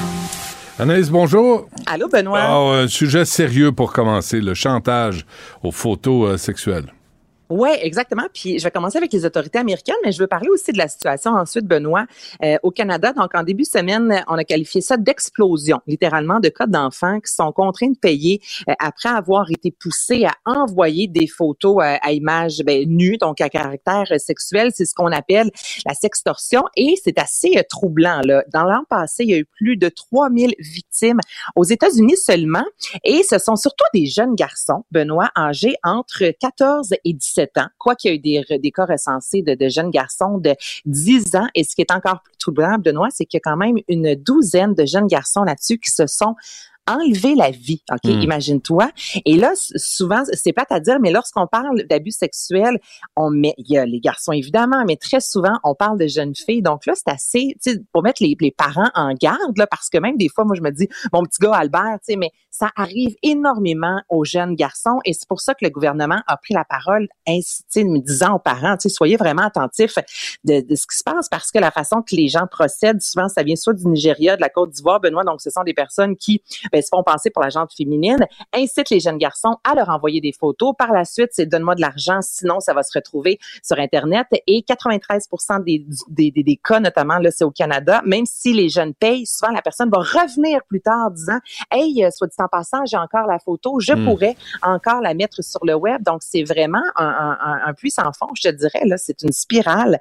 Anaïs, 0.77 1.09
bonjour. 1.09 1.67
Allô, 1.87 2.07
Benoît. 2.07 2.41
Ah, 2.41 2.83
un 2.83 2.87
sujet 2.87 3.25
sérieux 3.25 3.71
pour 3.71 3.91
commencer, 3.91 4.39
le 4.39 4.53
chantage 4.53 5.25
aux 5.63 5.71
photos 5.71 6.29
euh, 6.29 6.37
sexuelles. 6.37 6.93
Oui, 7.49 7.69
exactement. 7.81 8.23
Puis 8.33 8.57
je 8.57 8.63
vais 8.63 8.71
commencer 8.71 8.97
avec 8.97 9.11
les 9.11 9.25
autorités 9.25 9.59
américaines, 9.59 9.95
mais 10.03 10.11
je 10.11 10.19
veux 10.19 10.27
parler 10.27 10.47
aussi 10.49 10.71
de 10.71 10.77
la 10.77 10.87
situation 10.87 11.31
ensuite, 11.31 11.65
Benoît, 11.65 12.05
euh, 12.43 12.57
au 12.63 12.71
Canada. 12.71 13.11
Donc, 13.11 13.35
en 13.35 13.43
début 13.43 13.63
de 13.63 13.67
semaine, 13.67 14.23
on 14.27 14.37
a 14.37 14.43
qualifié 14.45 14.79
ça 14.79 14.95
d'explosion, 14.95 15.81
littéralement, 15.85 16.39
de 16.39 16.49
cas 16.49 16.67
d'enfants 16.67 17.19
qui 17.19 17.33
sont 17.33 17.51
contraints 17.51 17.89
de 17.89 17.97
payer 17.97 18.41
euh, 18.69 18.73
après 18.79 19.09
avoir 19.09 19.51
été 19.51 19.71
poussés 19.71 20.25
à 20.25 20.33
envoyer 20.45 21.07
des 21.07 21.27
photos 21.27 21.83
euh, 21.83 21.97
à 22.01 22.13
images 22.13 22.61
ben, 22.65 22.87
nues, 22.87 23.17
donc 23.17 23.41
à 23.41 23.49
caractère 23.49 24.07
sexuel. 24.17 24.71
C'est 24.73 24.85
ce 24.85 24.95
qu'on 24.95 25.11
appelle 25.11 25.51
la 25.85 25.93
sextorsion 25.93 26.63
et 26.77 26.95
c'est 27.03 27.19
assez 27.19 27.61
troublant. 27.69 28.21
Là. 28.23 28.43
Dans 28.53 28.63
l'an 28.63 28.83
passé, 28.89 29.23
il 29.25 29.29
y 29.29 29.33
a 29.33 29.37
eu 29.37 29.45
plus 29.45 29.75
de 29.75 29.89
3000 29.89 30.55
victimes 30.59 31.19
aux 31.55 31.63
États-Unis 31.65 32.17
seulement 32.17 32.65
et 33.03 33.21
ce 33.23 33.37
sont 33.37 33.57
surtout 33.57 33.85
des 33.93 34.05
jeunes 34.05 34.35
garçons, 34.35 34.85
Benoît, 34.91 35.29
âgés 35.37 35.75
entre 35.83 36.23
14 36.39 36.93
et 37.03 37.13
17 37.13 37.32
ans, 37.39 37.67
quoi 37.77 37.95
qu'il 37.95 38.11
y 38.11 38.13
ait 38.13 38.41
eu 38.41 38.59
des, 38.59 38.71
cas 38.71 38.85
recensés 38.85 39.41
de, 39.41 39.69
jeunes 39.69 39.91
garçons 39.91 40.37
de 40.37 40.55
10 40.85 41.35
ans. 41.35 41.47
Et 41.55 41.63
ce 41.63 41.75
qui 41.75 41.81
est 41.81 41.91
encore 41.91 42.21
plus 42.23 42.37
troublant, 42.37 42.77
Benoît, 42.77 43.09
c'est 43.11 43.25
qu'il 43.25 43.37
y 43.37 43.41
a 43.45 43.51
quand 43.51 43.57
même 43.57 43.77
une 43.87 44.15
douzaine 44.15 44.73
de 44.73 44.85
jeunes 44.85 45.07
garçons 45.07 45.43
là-dessus 45.43 45.79
qui 45.79 45.91
se 45.91 46.07
sont 46.07 46.35
enlever 46.87 47.35
la 47.35 47.51
vie. 47.51 47.81
OK, 47.91 48.03
hmm. 48.03 48.21
imagine-toi. 48.21 48.89
Et 49.25 49.35
là, 49.35 49.53
souvent, 49.55 50.23
c'est 50.33 50.53
pas 50.53 50.65
à 50.69 50.79
dire, 50.79 50.99
mais 50.99 51.11
lorsqu'on 51.11 51.47
parle 51.47 51.83
d'abus 51.83 52.11
sexuels, 52.11 52.79
on 53.15 53.29
met, 53.29 53.53
il 53.57 53.71
y 53.71 53.77
a 53.77 53.85
les 53.85 53.99
garçons 53.99 54.31
évidemment, 54.31 54.83
mais 54.85 54.95
très 54.95 55.19
souvent, 55.19 55.59
on 55.63 55.75
parle 55.75 55.97
de 55.97 56.07
jeunes 56.07 56.35
filles. 56.35 56.61
Donc 56.61 56.85
là, 56.85 56.93
c'est 56.95 57.09
assez, 57.09 57.55
tu 57.61 57.71
sais, 57.71 57.81
pour 57.91 58.03
mettre 58.03 58.23
les, 58.23 58.35
les, 58.39 58.51
parents 58.51 58.89
en 58.95 59.13
garde, 59.13 59.57
là, 59.57 59.67
parce 59.67 59.89
que 59.89 59.97
même 59.97 60.17
des 60.17 60.29
fois, 60.29 60.45
moi, 60.45 60.55
je 60.55 60.61
me 60.61 60.71
dis, 60.71 60.87
mon 61.11 61.23
petit 61.23 61.39
gars 61.39 61.53
Albert, 61.53 61.99
tu 61.99 62.13
sais, 62.13 62.15
mais 62.15 62.31
ça 62.49 62.69
arrive 62.75 63.15
énormément 63.23 64.01
aux 64.09 64.25
jeunes 64.25 64.55
garçons 64.55 64.99
et 65.05 65.13
c'est 65.13 65.27
pour 65.27 65.41
ça 65.41 65.53
que 65.53 65.65
le 65.65 65.71
gouvernement 65.71 66.21
a 66.27 66.37
pris 66.37 66.53
la 66.53 66.63
parole, 66.63 67.07
ainsi, 67.27 67.63
me 67.83 67.99
disant 67.99 68.35
aux 68.35 68.39
parents, 68.39 68.77
tu 68.77 68.89
sais, 68.89 68.89
soyez 68.89 69.17
vraiment 69.17 69.43
attentifs 69.43 69.95
de, 70.43 70.61
de, 70.61 70.75
ce 70.75 70.85
qui 70.85 70.97
se 70.97 71.03
passe 71.03 71.29
parce 71.29 71.51
que 71.51 71.59
la 71.59 71.71
façon 71.71 72.01
que 72.01 72.15
les 72.15 72.27
gens 72.27 72.47
procèdent, 72.49 73.01
souvent, 73.01 73.27
ça 73.27 73.43
vient 73.43 73.55
soit 73.55 73.73
du 73.73 73.87
Nigeria, 73.87 74.35
de 74.35 74.41
la 74.41 74.49
Côte 74.49 74.71
d'Ivoire, 74.71 74.99
Benoît, 74.99 75.23
donc 75.23 75.41
ce 75.41 75.49
sont 75.49 75.63
des 75.63 75.73
personnes 75.73 76.15
qui 76.15 76.41
ben, 76.73 76.81
se 76.81 76.89
font 76.91 77.03
passer 77.03 77.29
pour 77.29 77.43
la 77.43 77.49
gente 77.49 77.71
féminine, 77.75 78.25
incitent 78.53 78.89
les 78.89 78.99
jeunes 78.99 79.17
garçons 79.17 79.57
à 79.63 79.75
leur 79.75 79.89
envoyer 79.89 80.19
des 80.19 80.33
photos. 80.33 80.73
Par 80.77 80.91
la 80.91 81.05
suite, 81.05 81.29
c'est 81.31 81.45
donne-moi 81.45 81.75
de 81.75 81.81
l'argent, 81.81 82.19
sinon 82.21 82.59
ça 82.59 82.73
va 82.73 82.83
se 82.83 82.97
retrouver 82.97 83.39
sur 83.61 83.77
Internet. 83.79 84.27
Et 84.47 84.63
93 84.63 85.27
des, 85.65 85.85
des, 86.09 86.31
des, 86.31 86.43
des, 86.43 86.59
cas, 86.63 86.79
notamment, 86.79 87.19
là, 87.19 87.29
c'est 87.31 87.43
au 87.43 87.51
Canada, 87.51 88.01
même 88.05 88.25
si 88.25 88.53
les 88.53 88.69
jeunes 88.69 88.93
payent, 88.93 89.25
souvent 89.25 89.51
la 89.51 89.61
personne 89.61 89.89
va 89.89 89.99
revenir 89.99 90.61
plus 90.67 90.81
tard 90.81 91.07
en 91.07 91.09
disant, 91.11 91.39
hey, 91.71 92.03
euh, 92.03 92.09
soit 92.11 92.27
dit 92.27 92.35
en 92.39 92.47
passant, 92.47 92.85
j'ai 92.85 92.97
encore 92.97 93.27
la 93.27 93.39
photo, 93.39 93.79
je 93.79 93.93
hmm. 93.93 94.05
pourrais 94.05 94.35
encore 94.61 95.01
la 95.01 95.13
mettre 95.13 95.43
sur 95.43 95.63
le 95.63 95.75
web. 95.75 96.01
Donc, 96.03 96.21
c'est 96.23 96.43
vraiment 96.43 96.83
un, 96.95 97.37
un, 97.39 97.59
un, 97.67 97.73
puissant 97.73 98.11
fond, 98.17 98.27
je 98.35 98.49
te 98.49 98.55
dirais, 98.55 98.85
là, 98.85 98.97
c'est 98.97 99.21
une 99.21 99.31
spirale. 99.31 99.99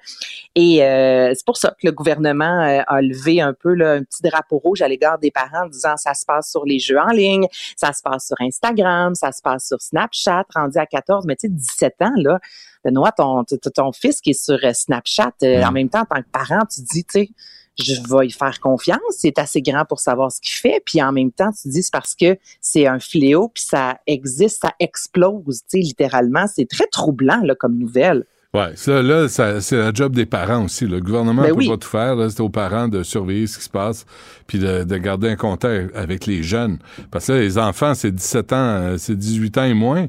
Et 0.54 0.84
euh, 0.84 1.32
c'est 1.34 1.44
pour 1.44 1.56
ça 1.56 1.70
que 1.70 1.86
le 1.86 1.92
gouvernement 1.92 2.62
euh, 2.62 2.80
a 2.86 3.02
levé 3.02 3.40
un 3.40 3.52
peu 3.52 3.74
là, 3.74 3.92
un 3.92 4.02
petit 4.02 4.22
drapeau 4.22 4.58
rouge 4.58 4.82
à 4.82 4.88
l'égard 4.88 5.18
des 5.18 5.30
parents 5.30 5.64
en 5.64 5.68
disant, 5.68 5.96
ça 5.96 6.14
se 6.14 6.24
passe 6.24 6.50
sur 6.50 6.61
les 6.64 6.78
jeux 6.78 6.98
en 6.98 7.12
ligne, 7.12 7.47
ça 7.76 7.93
se 7.93 8.02
passe 8.02 8.26
sur 8.26 8.36
Instagram, 8.40 9.14
ça 9.14 9.32
se 9.32 9.43
passe 9.43 9.68
sur 9.68 9.80
Snapchat, 9.80 10.44
rendu 10.55 10.78
à 10.78 10.86
14, 10.86 11.26
mais 11.26 11.36
tu 11.36 11.48
sais, 11.48 11.52
17 11.52 11.94
ans, 12.01 12.12
là, 12.16 12.40
Benoît, 12.84 13.12
ton, 13.12 13.44
ton 13.44 13.93
fils 13.93 14.20
qui 14.20 14.30
est 14.30 14.44
sur 14.44 14.59
euh, 14.62 14.72
Snapchat, 14.72 15.32
euh, 15.43 15.62
en 15.62 15.70
mm. 15.70 15.74
même 15.74 15.89
temps, 15.89 16.01
en 16.01 16.16
tant 16.16 16.22
que 16.22 16.30
parent, 16.30 16.64
tu 16.72 16.80
dis, 16.80 17.05
tu 17.05 17.20
sais, 17.20 17.30
je 17.78 17.94
vais 17.94 18.26
y 18.26 18.30
faire 18.30 18.60
confiance, 18.60 19.01
c'est 19.10 19.39
assez 19.39 19.62
grand 19.62 19.84
pour 19.84 20.01
savoir 20.01 20.30
ce 20.30 20.40
qu'il 20.40 20.52
fait, 20.52 20.82
puis 20.84 21.02
en 21.02 21.12
même 21.12 21.32
temps, 21.32 21.51
tu 21.52 21.68
dis, 21.68 21.82
c'est 21.82 21.93
parce 21.93 22.14
que 22.14 22.39
c'est 22.60 22.86
un 22.86 22.98
fléau, 22.98 23.48
puis 23.48 23.64
ça 23.66 23.98
existe, 24.06 24.60
ça 24.62 24.72
explose, 24.78 25.60
tu 25.62 25.64
sais, 25.68 25.78
littéralement. 25.78 26.47
C'est 26.47 26.68
très 26.68 26.86
troublant, 26.86 27.40
là, 27.43 27.55
comme 27.55 27.78
nouvelle. 27.78 28.26
Oui, 28.54 28.64
ça, 28.74 29.02
là, 29.02 29.28
c'est 29.28 29.76
la 29.76 29.94
job 29.94 30.14
des 30.14 30.26
parents 30.26 30.66
aussi. 30.66 30.86
Le 30.86 31.00
gouvernement 31.00 31.40
ne 31.40 31.48
ben 31.48 31.56
peut 31.56 31.68
pas 31.68 31.78
tout 31.78 31.88
faire. 31.88 32.30
C'est 32.30 32.40
aux 32.40 32.50
parents 32.50 32.86
de 32.86 33.02
surveiller 33.02 33.46
ce 33.46 33.56
qui 33.56 33.64
se 33.64 33.70
passe 33.70 34.04
puis 34.46 34.58
de, 34.58 34.84
garder 34.98 35.30
un 35.30 35.36
contact 35.36 35.96
avec 35.96 36.26
les 36.26 36.42
jeunes. 36.42 36.78
Parce 37.10 37.28
que 37.28 37.32
les 37.32 37.56
enfants, 37.56 37.94
c'est 37.94 38.10
17 38.10 38.52
ans, 38.52 38.56
euh, 38.56 38.96
c'est 38.98 39.16
18 39.16 39.56
ans 39.56 39.64
et 39.64 39.72
moins. 39.72 40.06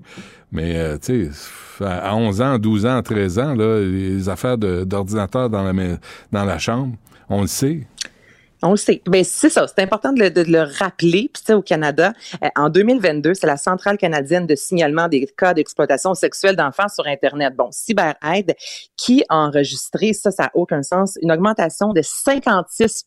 Mais, 0.52 0.76
euh, 0.76 0.98
tu 1.02 1.32
sais, 1.32 1.86
à 1.86 2.18
11 2.18 2.42
ans, 2.42 2.60
12 2.60 2.86
ans, 2.86 3.02
13 3.02 3.40
ans, 3.40 3.56
là, 3.56 3.80
les 3.80 4.28
affaires 4.28 4.58
d'ordinateur 4.58 5.50
dans 5.50 5.64
la, 5.64 5.74
dans 6.34 6.44
la 6.44 6.60
chambre, 6.60 6.98
on 7.30 7.42
le 7.42 7.48
sait. 7.48 7.88
On 8.64 8.72
le 8.72 8.78
sait. 8.78 9.02
Ben, 9.06 9.24
c'est 9.26 9.50
ça. 9.50 9.68
C'est 9.68 9.82
important 9.82 10.14
de 10.14 10.24
le, 10.24 10.62
rappeler. 10.62 11.30
Puis, 11.34 11.54
au 11.54 11.62
Canada, 11.62 12.14
euh, 12.42 12.48
en 12.56 12.70
2022, 12.70 13.34
c'est 13.34 13.46
la 13.46 13.58
Centrale 13.58 13.98
canadienne 13.98 14.48
de 14.48 14.56
signalement 14.56 15.10
des 15.10 15.28
cas 15.38 15.54
d'exploitation 15.54 16.14
sexuelle 16.14 16.56
d'enfants 16.56 16.88
sur 16.88 17.06
Internet. 17.06 17.56
Bon, 17.58 17.70
CyberAide, 17.72 18.56
qui 18.96 19.24
a 19.28 19.38
enregistré, 19.38 20.14
ça, 20.14 20.32
ça 20.32 20.44
n'a 20.44 20.52
aucun 20.54 20.82
sens, 20.82 21.18
une 21.22 21.32
augmentation 21.32 21.92
de 21.92 22.02
56 22.02 23.04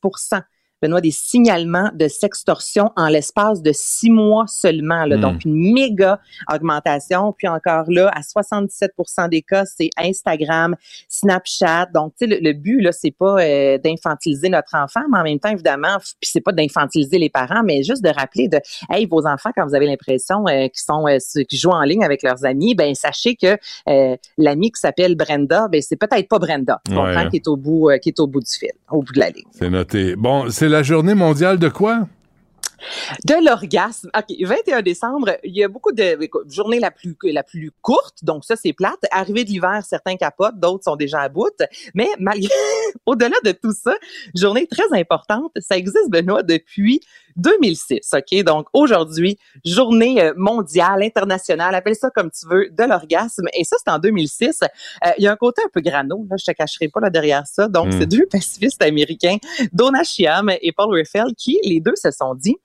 Benoît, 0.82 1.00
des 1.00 1.10
signalements 1.10 1.90
de 1.94 2.06
sextorsion 2.08 2.90
en 2.96 3.08
l'espace 3.08 3.62
de 3.62 3.72
six 3.74 4.10
mois 4.10 4.44
seulement. 4.46 5.04
Là. 5.04 5.16
Donc, 5.16 5.44
hmm. 5.44 5.48
une 5.48 5.72
méga 5.72 6.20
augmentation. 6.52 7.32
Puis 7.36 7.48
encore 7.48 7.84
là, 7.88 8.10
à 8.14 8.20
77% 8.20 9.28
des 9.30 9.42
cas, 9.42 9.64
c'est 9.64 9.88
Instagram, 9.96 10.76
Snapchat. 11.08 11.86
Donc, 11.94 12.12
tu 12.20 12.28
sais, 12.28 12.40
le, 12.40 12.52
but, 12.52 12.80
là, 12.80 12.92
c'est 12.92 13.10
pas 13.10 13.40
euh, 13.40 13.78
d'infantiliser 13.78 14.48
notre 14.48 14.74
enfant, 14.74 15.00
mais 15.10 15.18
en 15.18 15.22
même 15.22 15.38
temps, 15.38 15.50
évidemment, 15.50 15.96
puis 16.20 16.30
c'est 16.30 16.40
pas 16.40 16.52
d'infantiliser 16.52 17.18
les 17.18 17.30
parents, 17.30 17.62
mais 17.64 17.82
juste 17.82 18.04
de 18.04 18.10
rappeler 18.10 18.48
de, 18.48 18.58
hey, 18.90 19.06
vos 19.06 19.26
enfants, 19.26 19.50
quand 19.56 19.66
vous 19.66 19.74
avez 19.74 19.86
l'impression 19.86 20.46
euh, 20.46 20.68
qu'ils 20.68 20.84
sont, 20.84 21.06
euh, 21.06 21.18
qui 21.48 21.56
jouent 21.56 21.70
en 21.70 21.82
ligne 21.82 22.04
avec 22.04 22.22
leurs 22.22 22.44
amis, 22.44 22.74
ben 22.74 22.94
sachez 22.94 23.36
que 23.36 23.56
l'ami 24.38 24.70
qui 24.70 24.80
s'appelle 24.80 25.14
Brenda, 25.14 25.68
ben 25.68 25.80
c'est 25.80 25.96
peut-être 25.96 26.28
pas 26.28 26.38
Brenda, 26.38 26.80
comprends, 26.88 27.28
qui 27.30 27.36
est 27.36 27.48
au 27.48 27.56
bout, 27.56 27.90
qui 28.02 28.10
est 28.10 28.20
au 28.20 28.26
bout 28.26 28.40
du 28.40 28.50
fil, 28.50 28.72
au 28.90 29.02
bout 29.02 29.12
de 29.12 29.20
la 29.20 29.30
ligne. 29.30 29.44
C'est 29.52 29.70
noté. 29.70 30.16
Bon, 30.16 30.50
c'est 30.50 30.68
la 30.76 30.82
journée 30.82 31.14
mondiale 31.14 31.58
de 31.58 31.70
quoi? 31.70 32.06
De 33.24 33.42
l'orgasme. 33.42 34.10
OK, 34.14 34.36
21 34.38 34.82
décembre, 34.82 35.30
il 35.42 35.56
y 35.56 35.64
a 35.64 35.68
beaucoup 35.68 35.92
de 35.92 36.18
journées 36.50 36.78
la 36.78 36.90
plus 36.90 37.16
la 37.22 37.42
plus 37.42 37.72
courte, 37.80 38.22
donc 38.22 38.44
ça 38.44 38.56
c'est 38.56 38.74
plate. 38.74 39.00
Arrivée 39.10 39.44
de 39.44 39.48
l'hiver, 39.48 39.82
certains 39.88 40.16
capotent, 40.16 40.60
d'autres 40.60 40.84
sont 40.84 40.96
déjà 40.96 41.20
à 41.20 41.30
bout, 41.30 41.56
mais 41.94 42.08
malgré 42.18 42.52
au-delà 43.06 43.36
de 43.42 43.52
tout 43.52 43.72
ça, 43.72 43.94
journée 44.34 44.66
très 44.66 44.92
importante, 44.92 45.52
ça 45.60 45.78
existe 45.78 46.10
Benoît 46.10 46.42
depuis 46.42 47.00
2006, 47.36 48.10
OK? 48.14 48.42
Donc 48.44 48.66
aujourd'hui, 48.72 49.38
journée 49.64 50.22
euh, 50.22 50.32
mondiale, 50.36 51.02
internationale, 51.02 51.74
appelle 51.74 51.94
ça 51.94 52.10
comme 52.10 52.30
tu 52.30 52.46
veux, 52.48 52.68
de 52.70 52.84
l'orgasme. 52.84 53.46
Et 53.54 53.64
ça, 53.64 53.76
c'est 53.82 53.90
en 53.90 53.98
2006. 53.98 54.60
Euh, 54.62 55.10
il 55.18 55.24
y 55.24 55.26
a 55.26 55.32
un 55.32 55.36
côté 55.36 55.62
un 55.64 55.68
peu 55.72 55.80
grano, 55.80 56.26
là, 56.30 56.36
je 56.38 56.44
te 56.44 56.52
cacherai 56.52 56.88
pas 56.88 57.00
là 57.00 57.10
derrière 57.10 57.46
ça. 57.46 57.68
Donc, 57.68 57.88
hmm. 57.88 57.98
c'est 57.98 58.06
deux 58.06 58.26
pacifistes 58.30 58.82
américains, 58.82 59.36
Donna 59.72 60.02
Schiam 60.02 60.50
et 60.60 60.72
Paul 60.72 60.94
Riffel, 60.94 61.34
qui, 61.36 61.58
les 61.62 61.80
deux, 61.80 61.96
se 61.96 62.10
sont 62.10 62.34
dit, 62.34 62.56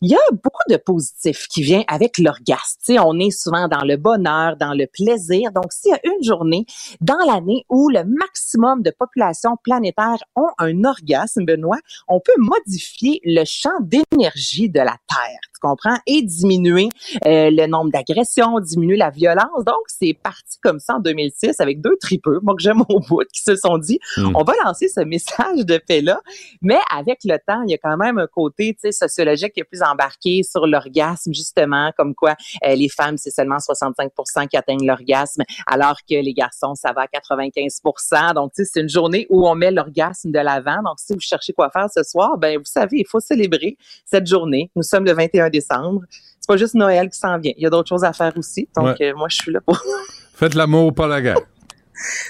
il 0.00 0.10
y 0.10 0.14
a 0.14 0.18
beaucoup 0.32 0.62
de 0.68 0.76
positifs 0.76 1.46
qui 1.48 1.62
viennent 1.62 1.84
avec 1.88 2.18
l'orgasme. 2.18 2.76
On 2.98 3.18
est 3.18 3.30
souvent 3.30 3.68
dans 3.68 3.84
le 3.84 3.96
bonheur, 3.96 4.56
dans 4.56 4.72
le 4.72 4.86
plaisir. 4.86 5.52
Donc, 5.52 5.72
s'il 5.72 5.92
y 5.92 5.94
a 5.94 6.00
une 6.04 6.22
journée 6.22 6.66
dans 7.00 7.18
l'année 7.26 7.64
où 7.68 7.88
le 7.88 8.04
maximum 8.04 8.82
de 8.82 8.90
populations 8.90 9.56
planétaires 9.62 10.22
ont 10.34 10.50
un 10.58 10.84
orgasme, 10.84 11.44
Benoît, 11.44 11.78
on 12.08 12.20
peut 12.20 12.32
modifier 12.38 13.20
le 13.24 13.44
champ 13.44 13.78
d'énergie 13.80 14.68
de 14.68 14.80
la 14.80 14.96
Terre, 15.08 15.40
tu 15.56 15.66
comprends, 15.66 15.98
et 16.06 16.22
diminuer 16.22 16.88
euh, 17.26 17.50
le 17.50 17.66
nombre 17.66 17.90
d'agressions, 17.90 18.60
diminuer 18.60 18.96
la 18.96 19.10
violence. 19.10 19.64
Donc, 19.64 19.84
c'est 19.86 20.14
parti 20.14 20.58
comme 20.62 20.80
ça 20.80 20.96
en 20.96 21.00
2006 21.00 21.60
avec 21.60 21.80
deux 21.80 21.96
tripeux, 22.00 22.40
moi 22.42 22.54
que 22.54 22.62
j'aime 22.62 22.82
au 22.88 23.00
bout, 23.00 23.24
qui 23.32 23.42
se 23.42 23.56
sont 23.56 23.78
dit, 23.78 23.98
Mm. 24.16 24.32
on 24.34 24.44
va 24.44 24.52
lancer 24.64 24.88
ce 24.88 25.00
message 25.00 25.64
de 25.64 25.78
paix-là, 25.78 26.20
mais 26.62 26.78
avec 26.94 27.18
le 27.24 27.36
temps, 27.46 27.62
il 27.62 27.70
y 27.70 27.74
a 27.74 27.78
quand 27.78 27.96
même 27.96 28.18
un 28.18 28.26
côté, 28.26 28.74
tu 28.74 28.80
sais, 28.80 28.92
sociologique 28.92 29.52
qui 29.52 29.60
est 29.60 29.64
plus 29.64 29.82
embarqué 29.82 30.42
sur 30.42 30.66
l'orgasme, 30.66 31.32
justement, 31.32 31.92
comme 31.96 32.14
quoi 32.14 32.34
euh, 32.64 32.74
les 32.74 32.88
femmes, 32.88 33.16
c'est 33.16 33.30
seulement 33.30 33.58
65 33.58 34.10
qui 34.48 34.56
atteignent 34.56 34.86
l'orgasme, 34.86 35.42
alors 35.66 35.98
que 36.08 36.14
les 36.14 36.32
garçons, 36.32 36.74
ça 36.74 36.92
va 36.92 37.02
à 37.02 37.06
95% 37.06 38.34
Donc, 38.34 38.52
tu 38.52 38.64
sais, 38.64 38.70
c'est 38.72 38.80
une 38.80 38.88
journée 38.88 39.26
où 39.30 39.46
on 39.46 39.54
met 39.54 39.70
l'orgasme 39.70 40.30
de 40.30 40.38
l'avant. 40.38 40.82
Donc, 40.84 40.98
si 40.98 41.12
vous 41.12 41.20
cherchez 41.20 41.52
quoi 41.52 41.70
faire 41.70 41.88
ce 41.92 42.02
soir, 42.02 42.38
ben, 42.38 42.58
vous 42.58 42.64
savez, 42.64 42.98
il 42.98 43.06
faut 43.06 43.20
célébrer 43.20 43.76
cette 44.04 44.26
journée. 44.26 44.70
Nous 44.76 44.82
sommes 44.82 45.04
le 45.04 45.12
21 45.12 45.45
décembre. 45.50 46.02
C'est 46.10 46.46
pas 46.48 46.56
juste 46.56 46.74
Noël 46.74 47.08
qui 47.10 47.18
s'en 47.18 47.38
vient. 47.38 47.52
Il 47.56 47.62
y 47.62 47.66
a 47.66 47.70
d'autres 47.70 47.88
choses 47.88 48.04
à 48.04 48.12
faire 48.12 48.32
aussi. 48.36 48.68
Donc, 48.76 48.96
Ouais. 48.98 49.10
euh, 49.10 49.14
moi, 49.16 49.28
je 49.30 49.36
suis 49.36 49.52
là 49.52 49.60
pour... 49.60 49.80
Faites 50.34 50.54
l'amour, 50.54 50.94
pas 50.94 51.06
la 51.08 51.20
guerre. 51.22 51.38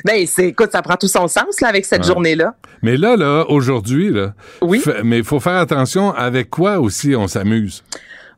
ben, 0.04 0.24
c'est, 0.26 0.48
écoute, 0.48 0.70
ça 0.72 0.80
prend 0.82 0.96
tout 0.96 1.08
son 1.08 1.26
sens, 1.28 1.60
là, 1.60 1.68
avec 1.68 1.84
cette 1.84 2.02
Ouais. 2.02 2.06
journée-là. 2.06 2.54
Mais 2.82 2.96
là, 2.96 3.16
là, 3.16 3.44
aujourd'hui, 3.48 4.10
là. 4.10 4.32
Oui. 4.62 4.82
mais 5.04 5.18
il 5.18 5.24
faut 5.24 5.40
faire 5.40 5.56
attention 5.56 6.12
avec 6.14 6.50
quoi 6.50 6.78
aussi 6.78 7.14
on 7.16 7.26
s'amuse? 7.26 7.82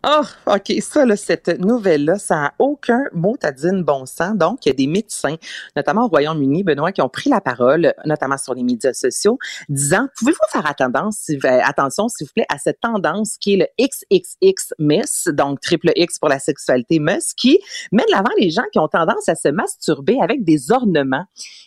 Oh, 0.07 0.23
OK. 0.47 0.73
Ça, 0.81 1.05
là, 1.05 1.16
cette 1.16 1.59
nouvelle-là, 1.61 2.19
ça 2.19 2.35
n'a 2.37 2.55
aucun 2.61 3.03
mot 3.12 3.37
à 3.43 3.51
dire 3.51 3.73
de 3.73 3.83
bon 3.83 4.07
sens. 4.07 4.37
Donc, 4.37 4.65
il 4.65 4.69
y 4.69 4.70
a 4.73 4.75
des 4.75 4.87
médecins, 4.87 5.35
notamment 5.75 6.05
au 6.05 6.09
Royaume-Uni, 6.09 6.62
Benoît, 6.62 6.93
qui 6.93 7.03
ont 7.03 7.09
pris 7.09 7.29
la 7.31 7.41
parole, 7.41 7.93
notamment 8.05 8.39
sur 8.39 8.55
les 8.55 8.62
médias 8.62 8.93
sociaux, 8.93 9.39
disant, 9.69 10.07
pouvez-vous 10.16 10.39
faire 10.53 10.66
attention, 10.66 11.11
s'il- 11.11 11.45
euh, 11.45 11.61
attention, 11.65 12.09
s'il 12.09 12.29
vous 12.29 12.33
plaît, 12.33 12.47
à 12.49 12.59
cette 12.59 12.79
tendance 12.81 13.37
qui 13.39 13.55
est 13.55 13.57
le 13.57 13.66
XXX 13.81 14.73
Miss, 14.79 15.29
donc 15.33 15.61
triple 15.61 15.91
X 15.97 16.20
pour 16.20 16.29
la 16.29 16.39
sexualité 16.39 17.01
Miss, 17.01 17.35
qui 17.35 17.59
met 17.91 18.05
de 18.05 18.12
l'avant 18.12 18.31
les 18.39 18.51
gens 18.51 18.62
qui 18.73 18.79
ont 18.79 18.89
tendance 18.89 19.29
à 19.29 19.35
se 19.35 19.49
masturber 19.49 20.19
avec 20.23 20.45
des 20.45 20.70
ornements 20.70 21.25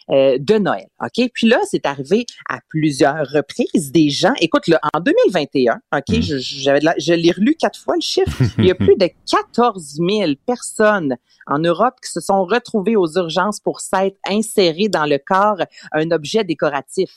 euh, 0.09 0.37
de 0.39 0.55
Noël. 0.57 0.87
OK? 1.01 1.29
Puis 1.33 1.47
là, 1.47 1.59
c'est 1.69 1.85
arrivé 1.85 2.25
à 2.49 2.59
plusieurs 2.69 3.27
reprises. 3.27 3.91
Des 3.91 4.09
gens, 4.09 4.33
écoute, 4.39 4.67
là, 4.67 4.79
en 4.93 4.99
2021, 4.99 5.79
OK, 5.95 6.21
je, 6.21 6.37
j'avais 6.37 6.79
de 6.79 6.85
la- 6.85 6.95
je 6.97 7.13
l'ai 7.13 7.31
relu 7.31 7.55
quatre 7.55 7.79
fois 7.79 7.95
le 7.95 8.01
chiffre, 8.01 8.20
il 8.57 8.65
y 8.65 8.71
a 8.71 8.75
plus 8.75 8.95
de 8.95 9.09
14 9.29 9.99
000 9.99 10.31
personnes 10.45 11.17
en 11.47 11.59
Europe 11.59 11.95
qui 12.03 12.11
se 12.11 12.19
sont 12.19 12.45
retrouvées 12.45 12.95
aux 12.95 13.17
urgences 13.17 13.59
pour 13.59 13.79
s'être 13.79 14.17
insérées 14.27 14.89
dans 14.89 15.05
le 15.05 15.17
corps 15.17 15.61
un 15.91 16.11
objet 16.11 16.43
décoratif. 16.43 17.09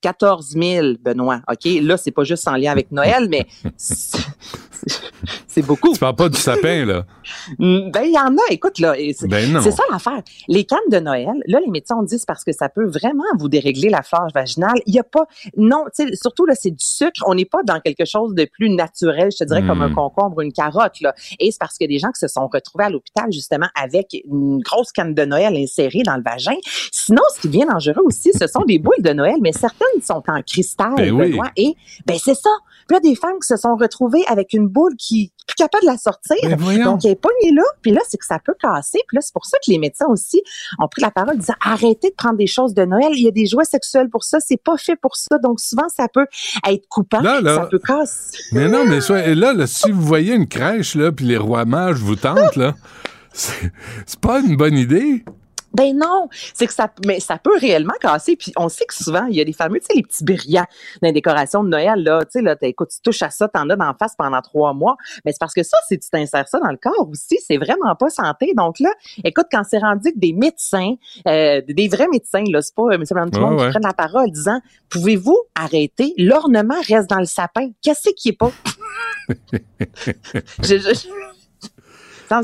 14 0.00 0.50
000, 0.50 0.86
Benoît. 1.00 1.40
OK? 1.50 1.64
Là, 1.80 1.96
c'est 1.96 2.10
pas 2.10 2.24
juste 2.24 2.46
en 2.46 2.56
lien 2.56 2.70
avec 2.70 2.92
Noël, 2.92 3.26
mais 3.30 3.46
c'est 5.46 5.62
beaucoup. 5.62 5.92
Tu 5.92 5.98
parles 5.98 6.16
pas 6.16 6.28
du 6.28 6.38
sapin, 6.38 6.84
là. 6.84 7.04
Ben, 7.58 8.02
il 8.04 8.12
y 8.12 8.18
en 8.18 8.36
a, 8.36 8.42
écoute, 8.50 8.78
là. 8.78 8.94
C'est 9.16 9.28
Ben 9.28 9.50
non. 9.52 9.60
c'est 9.62 9.70
ça 9.70 9.82
l'affaire. 9.90 10.22
Les 10.48 10.64
cannes 10.64 10.78
de 10.90 10.98
Noël, 10.98 11.32
là, 11.46 11.58
les 11.60 11.70
médecins 11.70 12.02
disent 12.02 12.24
parce 12.24 12.44
que 12.44 12.52
ça 12.52 12.68
peut 12.68 12.86
vraiment 12.86 13.24
vous 13.38 13.48
dérégler 13.48 13.88
la 13.88 14.02
flore 14.02 14.28
vaginale. 14.34 14.78
Il 14.86 14.94
y 14.94 14.98
a 14.98 15.04
pas, 15.04 15.26
non, 15.56 15.84
tu 15.96 16.06
sais, 16.06 16.14
surtout, 16.14 16.46
là, 16.46 16.54
c'est 16.54 16.70
du 16.70 16.84
sucre. 16.84 17.22
On 17.26 17.34
n'est 17.34 17.44
pas 17.44 17.62
dans 17.64 17.80
quelque 17.80 18.04
chose 18.04 18.34
de 18.34 18.44
plus 18.44 18.70
naturel, 18.70 19.30
je 19.32 19.38
te 19.38 19.44
dirais, 19.44 19.62
comme 19.66 19.78
Mm. 19.78 19.82
un 19.82 19.94
concombre 19.94 20.36
ou 20.38 20.42
une 20.42 20.52
carotte, 20.52 21.00
là. 21.00 21.14
Et 21.40 21.50
c'est 21.50 21.58
parce 21.58 21.78
que 21.78 21.84
des 21.86 21.98
gens 21.98 22.08
qui 22.10 22.20
se 22.20 22.28
sont 22.28 22.48
retrouvés 22.52 22.84
à 22.84 22.90
l'hôpital, 22.90 23.26
justement, 23.32 23.68
avec 23.80 24.16
une 24.30 24.60
grosse 24.60 24.92
canne 24.92 25.14
de 25.14 25.24
Noël 25.24 25.56
insérée 25.56 26.02
dans 26.04 26.16
le 26.16 26.22
vagin. 26.22 26.56
Sinon, 26.92 27.22
ce 27.34 27.40
qui 27.40 27.48
devient 27.48 27.66
dangereux 27.70 28.02
aussi, 28.04 28.30
ce 28.38 28.46
sont 28.46 28.62
des 28.66 28.78
boules 28.78 28.94
de 29.00 29.12
Noël, 29.12 29.36
mais 29.40 29.52
certaines 29.52 30.02
sont 30.02 30.22
en 30.28 30.42
cristal, 30.42 30.94
Ben 30.96 31.12
oui. 31.12 31.38
Et, 31.56 31.74
ben, 32.06 32.16
c'est 32.22 32.34
ça. 32.34 32.50
Puis 32.86 32.94
là, 32.94 33.00
des 33.00 33.14
femmes 33.14 33.38
qui 33.40 33.46
se 33.46 33.56
sont 33.56 33.76
retrouvées 33.76 34.24
avec 34.28 34.52
une 34.52 34.68
boule 34.68 34.94
qui 34.96 35.32
plus 35.46 35.54
capable 35.56 35.82
de 35.82 35.90
la 35.90 35.98
sortir. 35.98 36.36
Ben. 36.42 36.84
Donc, 36.84 37.04
elle 37.04 37.12
est 37.12 37.20
pognée 37.20 37.52
là. 37.52 37.62
Puis 37.82 37.92
là, 37.92 38.00
c'est 38.08 38.16
que 38.16 38.24
ça 38.24 38.38
peut 38.38 38.54
casser. 38.60 39.00
Puis 39.06 39.16
là, 39.16 39.20
c'est 39.20 39.32
pour 39.32 39.46
ça 39.46 39.58
que 39.58 39.70
les 39.70 39.78
médecins 39.78 40.06
aussi 40.08 40.42
ont 40.78 40.88
pris 40.88 41.02
la 41.02 41.10
parole 41.10 41.38
disant 41.38 41.54
arrêtez 41.64 42.10
de 42.10 42.14
prendre 42.14 42.36
des 42.36 42.46
choses 42.46 42.74
de 42.74 42.84
Noël. 42.84 43.12
Il 43.12 43.24
y 43.24 43.28
a 43.28 43.30
des 43.30 43.46
jouets 43.46 43.64
sexuels 43.64 44.08
pour 44.08 44.24
ça. 44.24 44.38
C'est 44.40 44.60
pas 44.62 44.76
fait 44.76 44.96
pour 44.96 45.16
ça. 45.16 45.38
Donc, 45.38 45.60
souvent, 45.60 45.88
ça 45.94 46.08
peut 46.08 46.26
être 46.66 46.86
coupant. 46.88 47.20
Là, 47.20 47.40
là. 47.40 47.56
Ça 47.56 47.66
peut 47.66 47.78
casser. 47.78 48.38
Mais 48.52 48.68
non, 48.68 48.84
mais 48.86 49.00
soit, 49.00 49.22
là, 49.34 49.52
là, 49.52 49.66
si 49.66 49.90
vous 49.90 50.02
voyez 50.02 50.34
une 50.34 50.48
crèche, 50.48 50.94
là, 50.94 51.12
puis 51.12 51.26
les 51.26 51.36
rois 51.36 51.64
mages 51.64 51.98
vous 51.98 52.16
tentent, 52.16 52.56
là, 52.56 52.74
c'est 53.32 54.20
pas 54.20 54.40
une 54.40 54.56
bonne 54.56 54.78
idée. 54.78 55.24
Ben 55.74 55.96
non, 55.96 56.28
c'est 56.54 56.66
que 56.66 56.72
ça, 56.72 56.88
mais 57.06 57.20
ça 57.20 57.36
peut 57.38 57.56
réellement 57.58 57.94
casser. 58.00 58.36
Puis 58.36 58.52
on 58.56 58.68
sait 58.68 58.84
que 58.86 58.94
souvent 58.94 59.26
il 59.26 59.36
y 59.36 59.40
a 59.40 59.44
des 59.44 59.52
fameux, 59.52 59.80
tu 59.80 59.86
sais, 59.86 59.94
les 59.94 60.02
petits 60.02 60.24
brillants 60.24 60.66
dans 61.02 61.08
les 61.08 61.12
décorations 61.12 61.64
de 61.64 61.68
Noël 61.68 62.02
là, 62.02 62.20
tu 62.24 62.30
sais 62.32 62.42
là, 62.42 62.56
écoute, 62.62 62.90
tu 62.94 63.00
touches 63.00 63.22
à 63.22 63.30
ça, 63.30 63.48
t'en 63.48 63.68
as 63.70 63.76
d'en 63.76 63.92
face 63.94 64.14
pendant 64.16 64.40
trois 64.40 64.72
mois. 64.72 64.96
Mais 65.24 65.32
c'est 65.32 65.38
parce 65.40 65.54
que 65.54 65.62
ça, 65.62 65.76
si 65.88 65.98
tu 65.98 66.08
t'insères 66.10 66.48
ça 66.48 66.60
dans 66.60 66.70
le 66.70 66.76
corps 66.76 67.08
aussi, 67.10 67.38
c'est 67.46 67.56
vraiment 67.58 67.94
pas 67.96 68.08
santé. 68.10 68.52
Donc 68.56 68.78
là, 68.80 68.90
écoute, 69.24 69.46
quand 69.50 69.62
c'est 69.68 69.78
rendu 69.78 70.12
que 70.12 70.18
des 70.18 70.32
médecins, 70.32 70.94
euh, 71.28 71.60
des 71.66 71.88
vrais 71.88 72.08
médecins 72.08 72.44
là, 72.50 72.62
c'est 72.62 72.74
pas 72.74 72.82
euh, 72.82 72.98
Ouais, 72.98 73.54
ouais. 73.56 73.64
qui 73.64 73.70
prennent 73.70 73.82
la 73.82 73.92
parole 73.92 74.30
disant, 74.30 74.60
pouvez-vous 74.90 75.38
arrêter? 75.54 76.14
L'ornement 76.18 76.80
reste 76.88 77.10
dans 77.10 77.18
le 77.18 77.24
sapin. 77.24 77.70
Qu'est-ce 77.82 78.10
qui 78.16 78.28
est 78.30 78.32
pas 78.38 78.50
Je- 80.62 80.78
je- 80.78 81.08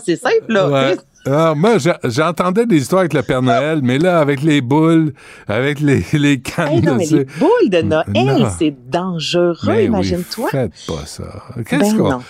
c'est 0.05 0.17
simple 0.17 0.53
là. 0.53 0.69
Ouais. 0.69 0.97
Ah, 1.27 1.55
moi, 1.55 1.77
j'entendais 2.05 2.65
des 2.65 2.79
histoires 2.79 3.01
avec 3.01 3.13
le 3.13 3.23
Père 3.23 3.43
Noël, 3.43 3.81
mais 3.83 3.99
là, 3.99 4.21
avec 4.21 4.43
les 4.43 4.61
boules, 4.61 5.13
avec 5.49 5.81
les, 5.81 6.05
les 6.15 6.41
cannes 6.41 6.69
Hey, 6.73 6.83
non, 6.83 6.97
mais 6.97 7.05
les 7.07 7.25
boules 7.39 7.69
de 7.71 7.83
Noël, 7.83 8.47
c'est 8.59 8.75
dangereux, 8.89 9.57
Ben 9.67 9.77
oui, 9.77 9.85
imagine-toi. 9.85 10.49
faites 10.51 10.73
pas 10.87 11.05
ça. 11.05 11.25
Qu'est-ce 11.67 11.95
Ben 11.95 11.99
qu'on... 11.99 12.21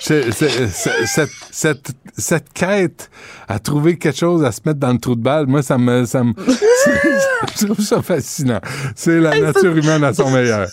cette, 0.00 1.30
cette, 1.50 1.88
cette 2.16 2.52
quête 2.52 3.10
à 3.48 3.58
trouver 3.58 3.98
quelque 3.98 4.16
chose 4.18 4.44
à 4.44 4.52
se 4.52 4.60
mettre 4.64 4.78
dans 4.78 4.92
le 4.92 4.98
trou 4.98 5.16
de 5.16 5.22
balle, 5.22 5.46
moi, 5.46 5.62
ça 5.62 5.76
me... 5.78 6.04
Ça 6.04 6.22
me 6.22 6.32
je 7.58 7.66
trouve 7.66 7.80
ça 7.80 8.00
fascinant. 8.02 8.60
C'est 8.94 9.18
la 9.18 9.38
nature 9.40 9.76
humaine 9.76 10.04
à 10.04 10.14
son 10.14 10.30
meilleur. 10.30 10.68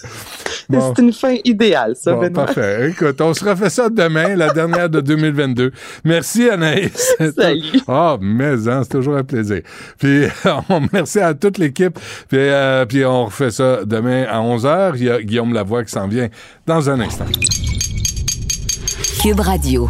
Bon. 0.69 0.93
C'est 0.95 1.01
une 1.01 1.11
fin 1.11 1.35
idéale, 1.43 1.95
ça, 1.95 2.13
Bon, 2.13 2.21
Benoît. 2.21 2.45
parfait. 2.45 2.89
Écoute, 2.89 3.19
on 3.19 3.33
se 3.33 3.43
refait 3.43 3.69
ça 3.69 3.89
demain, 3.89 4.35
la 4.35 4.53
dernière 4.53 4.89
de 4.89 5.01
2022. 5.01 5.71
Merci, 6.05 6.49
Anaïs. 6.49 7.15
Salut. 7.35 7.62
Ah, 7.87 8.17
mais 8.19 8.67
hein, 8.67 8.81
c'est 8.83 8.89
toujours 8.89 9.17
un 9.17 9.23
plaisir. 9.23 9.61
Puis, 9.97 10.25
on 10.69 10.81
merci 10.91 11.19
à 11.19 11.33
toute 11.33 11.57
l'équipe. 11.57 11.99
Puis, 12.27 12.37
euh, 12.39 12.85
puis, 12.85 13.05
on 13.05 13.25
refait 13.25 13.51
ça 13.51 13.85
demain 13.85 14.23
à 14.23 14.39
11h. 14.39 14.93
Il 14.95 15.03
y 15.03 15.09
a 15.09 15.21
Guillaume 15.21 15.53
Lavoie 15.53 15.83
qui 15.83 15.91
s'en 15.91 16.07
vient 16.07 16.29
dans 16.65 16.89
un 16.89 16.99
instant. 16.99 17.25
Cube 19.21 19.39
Radio. 19.39 19.89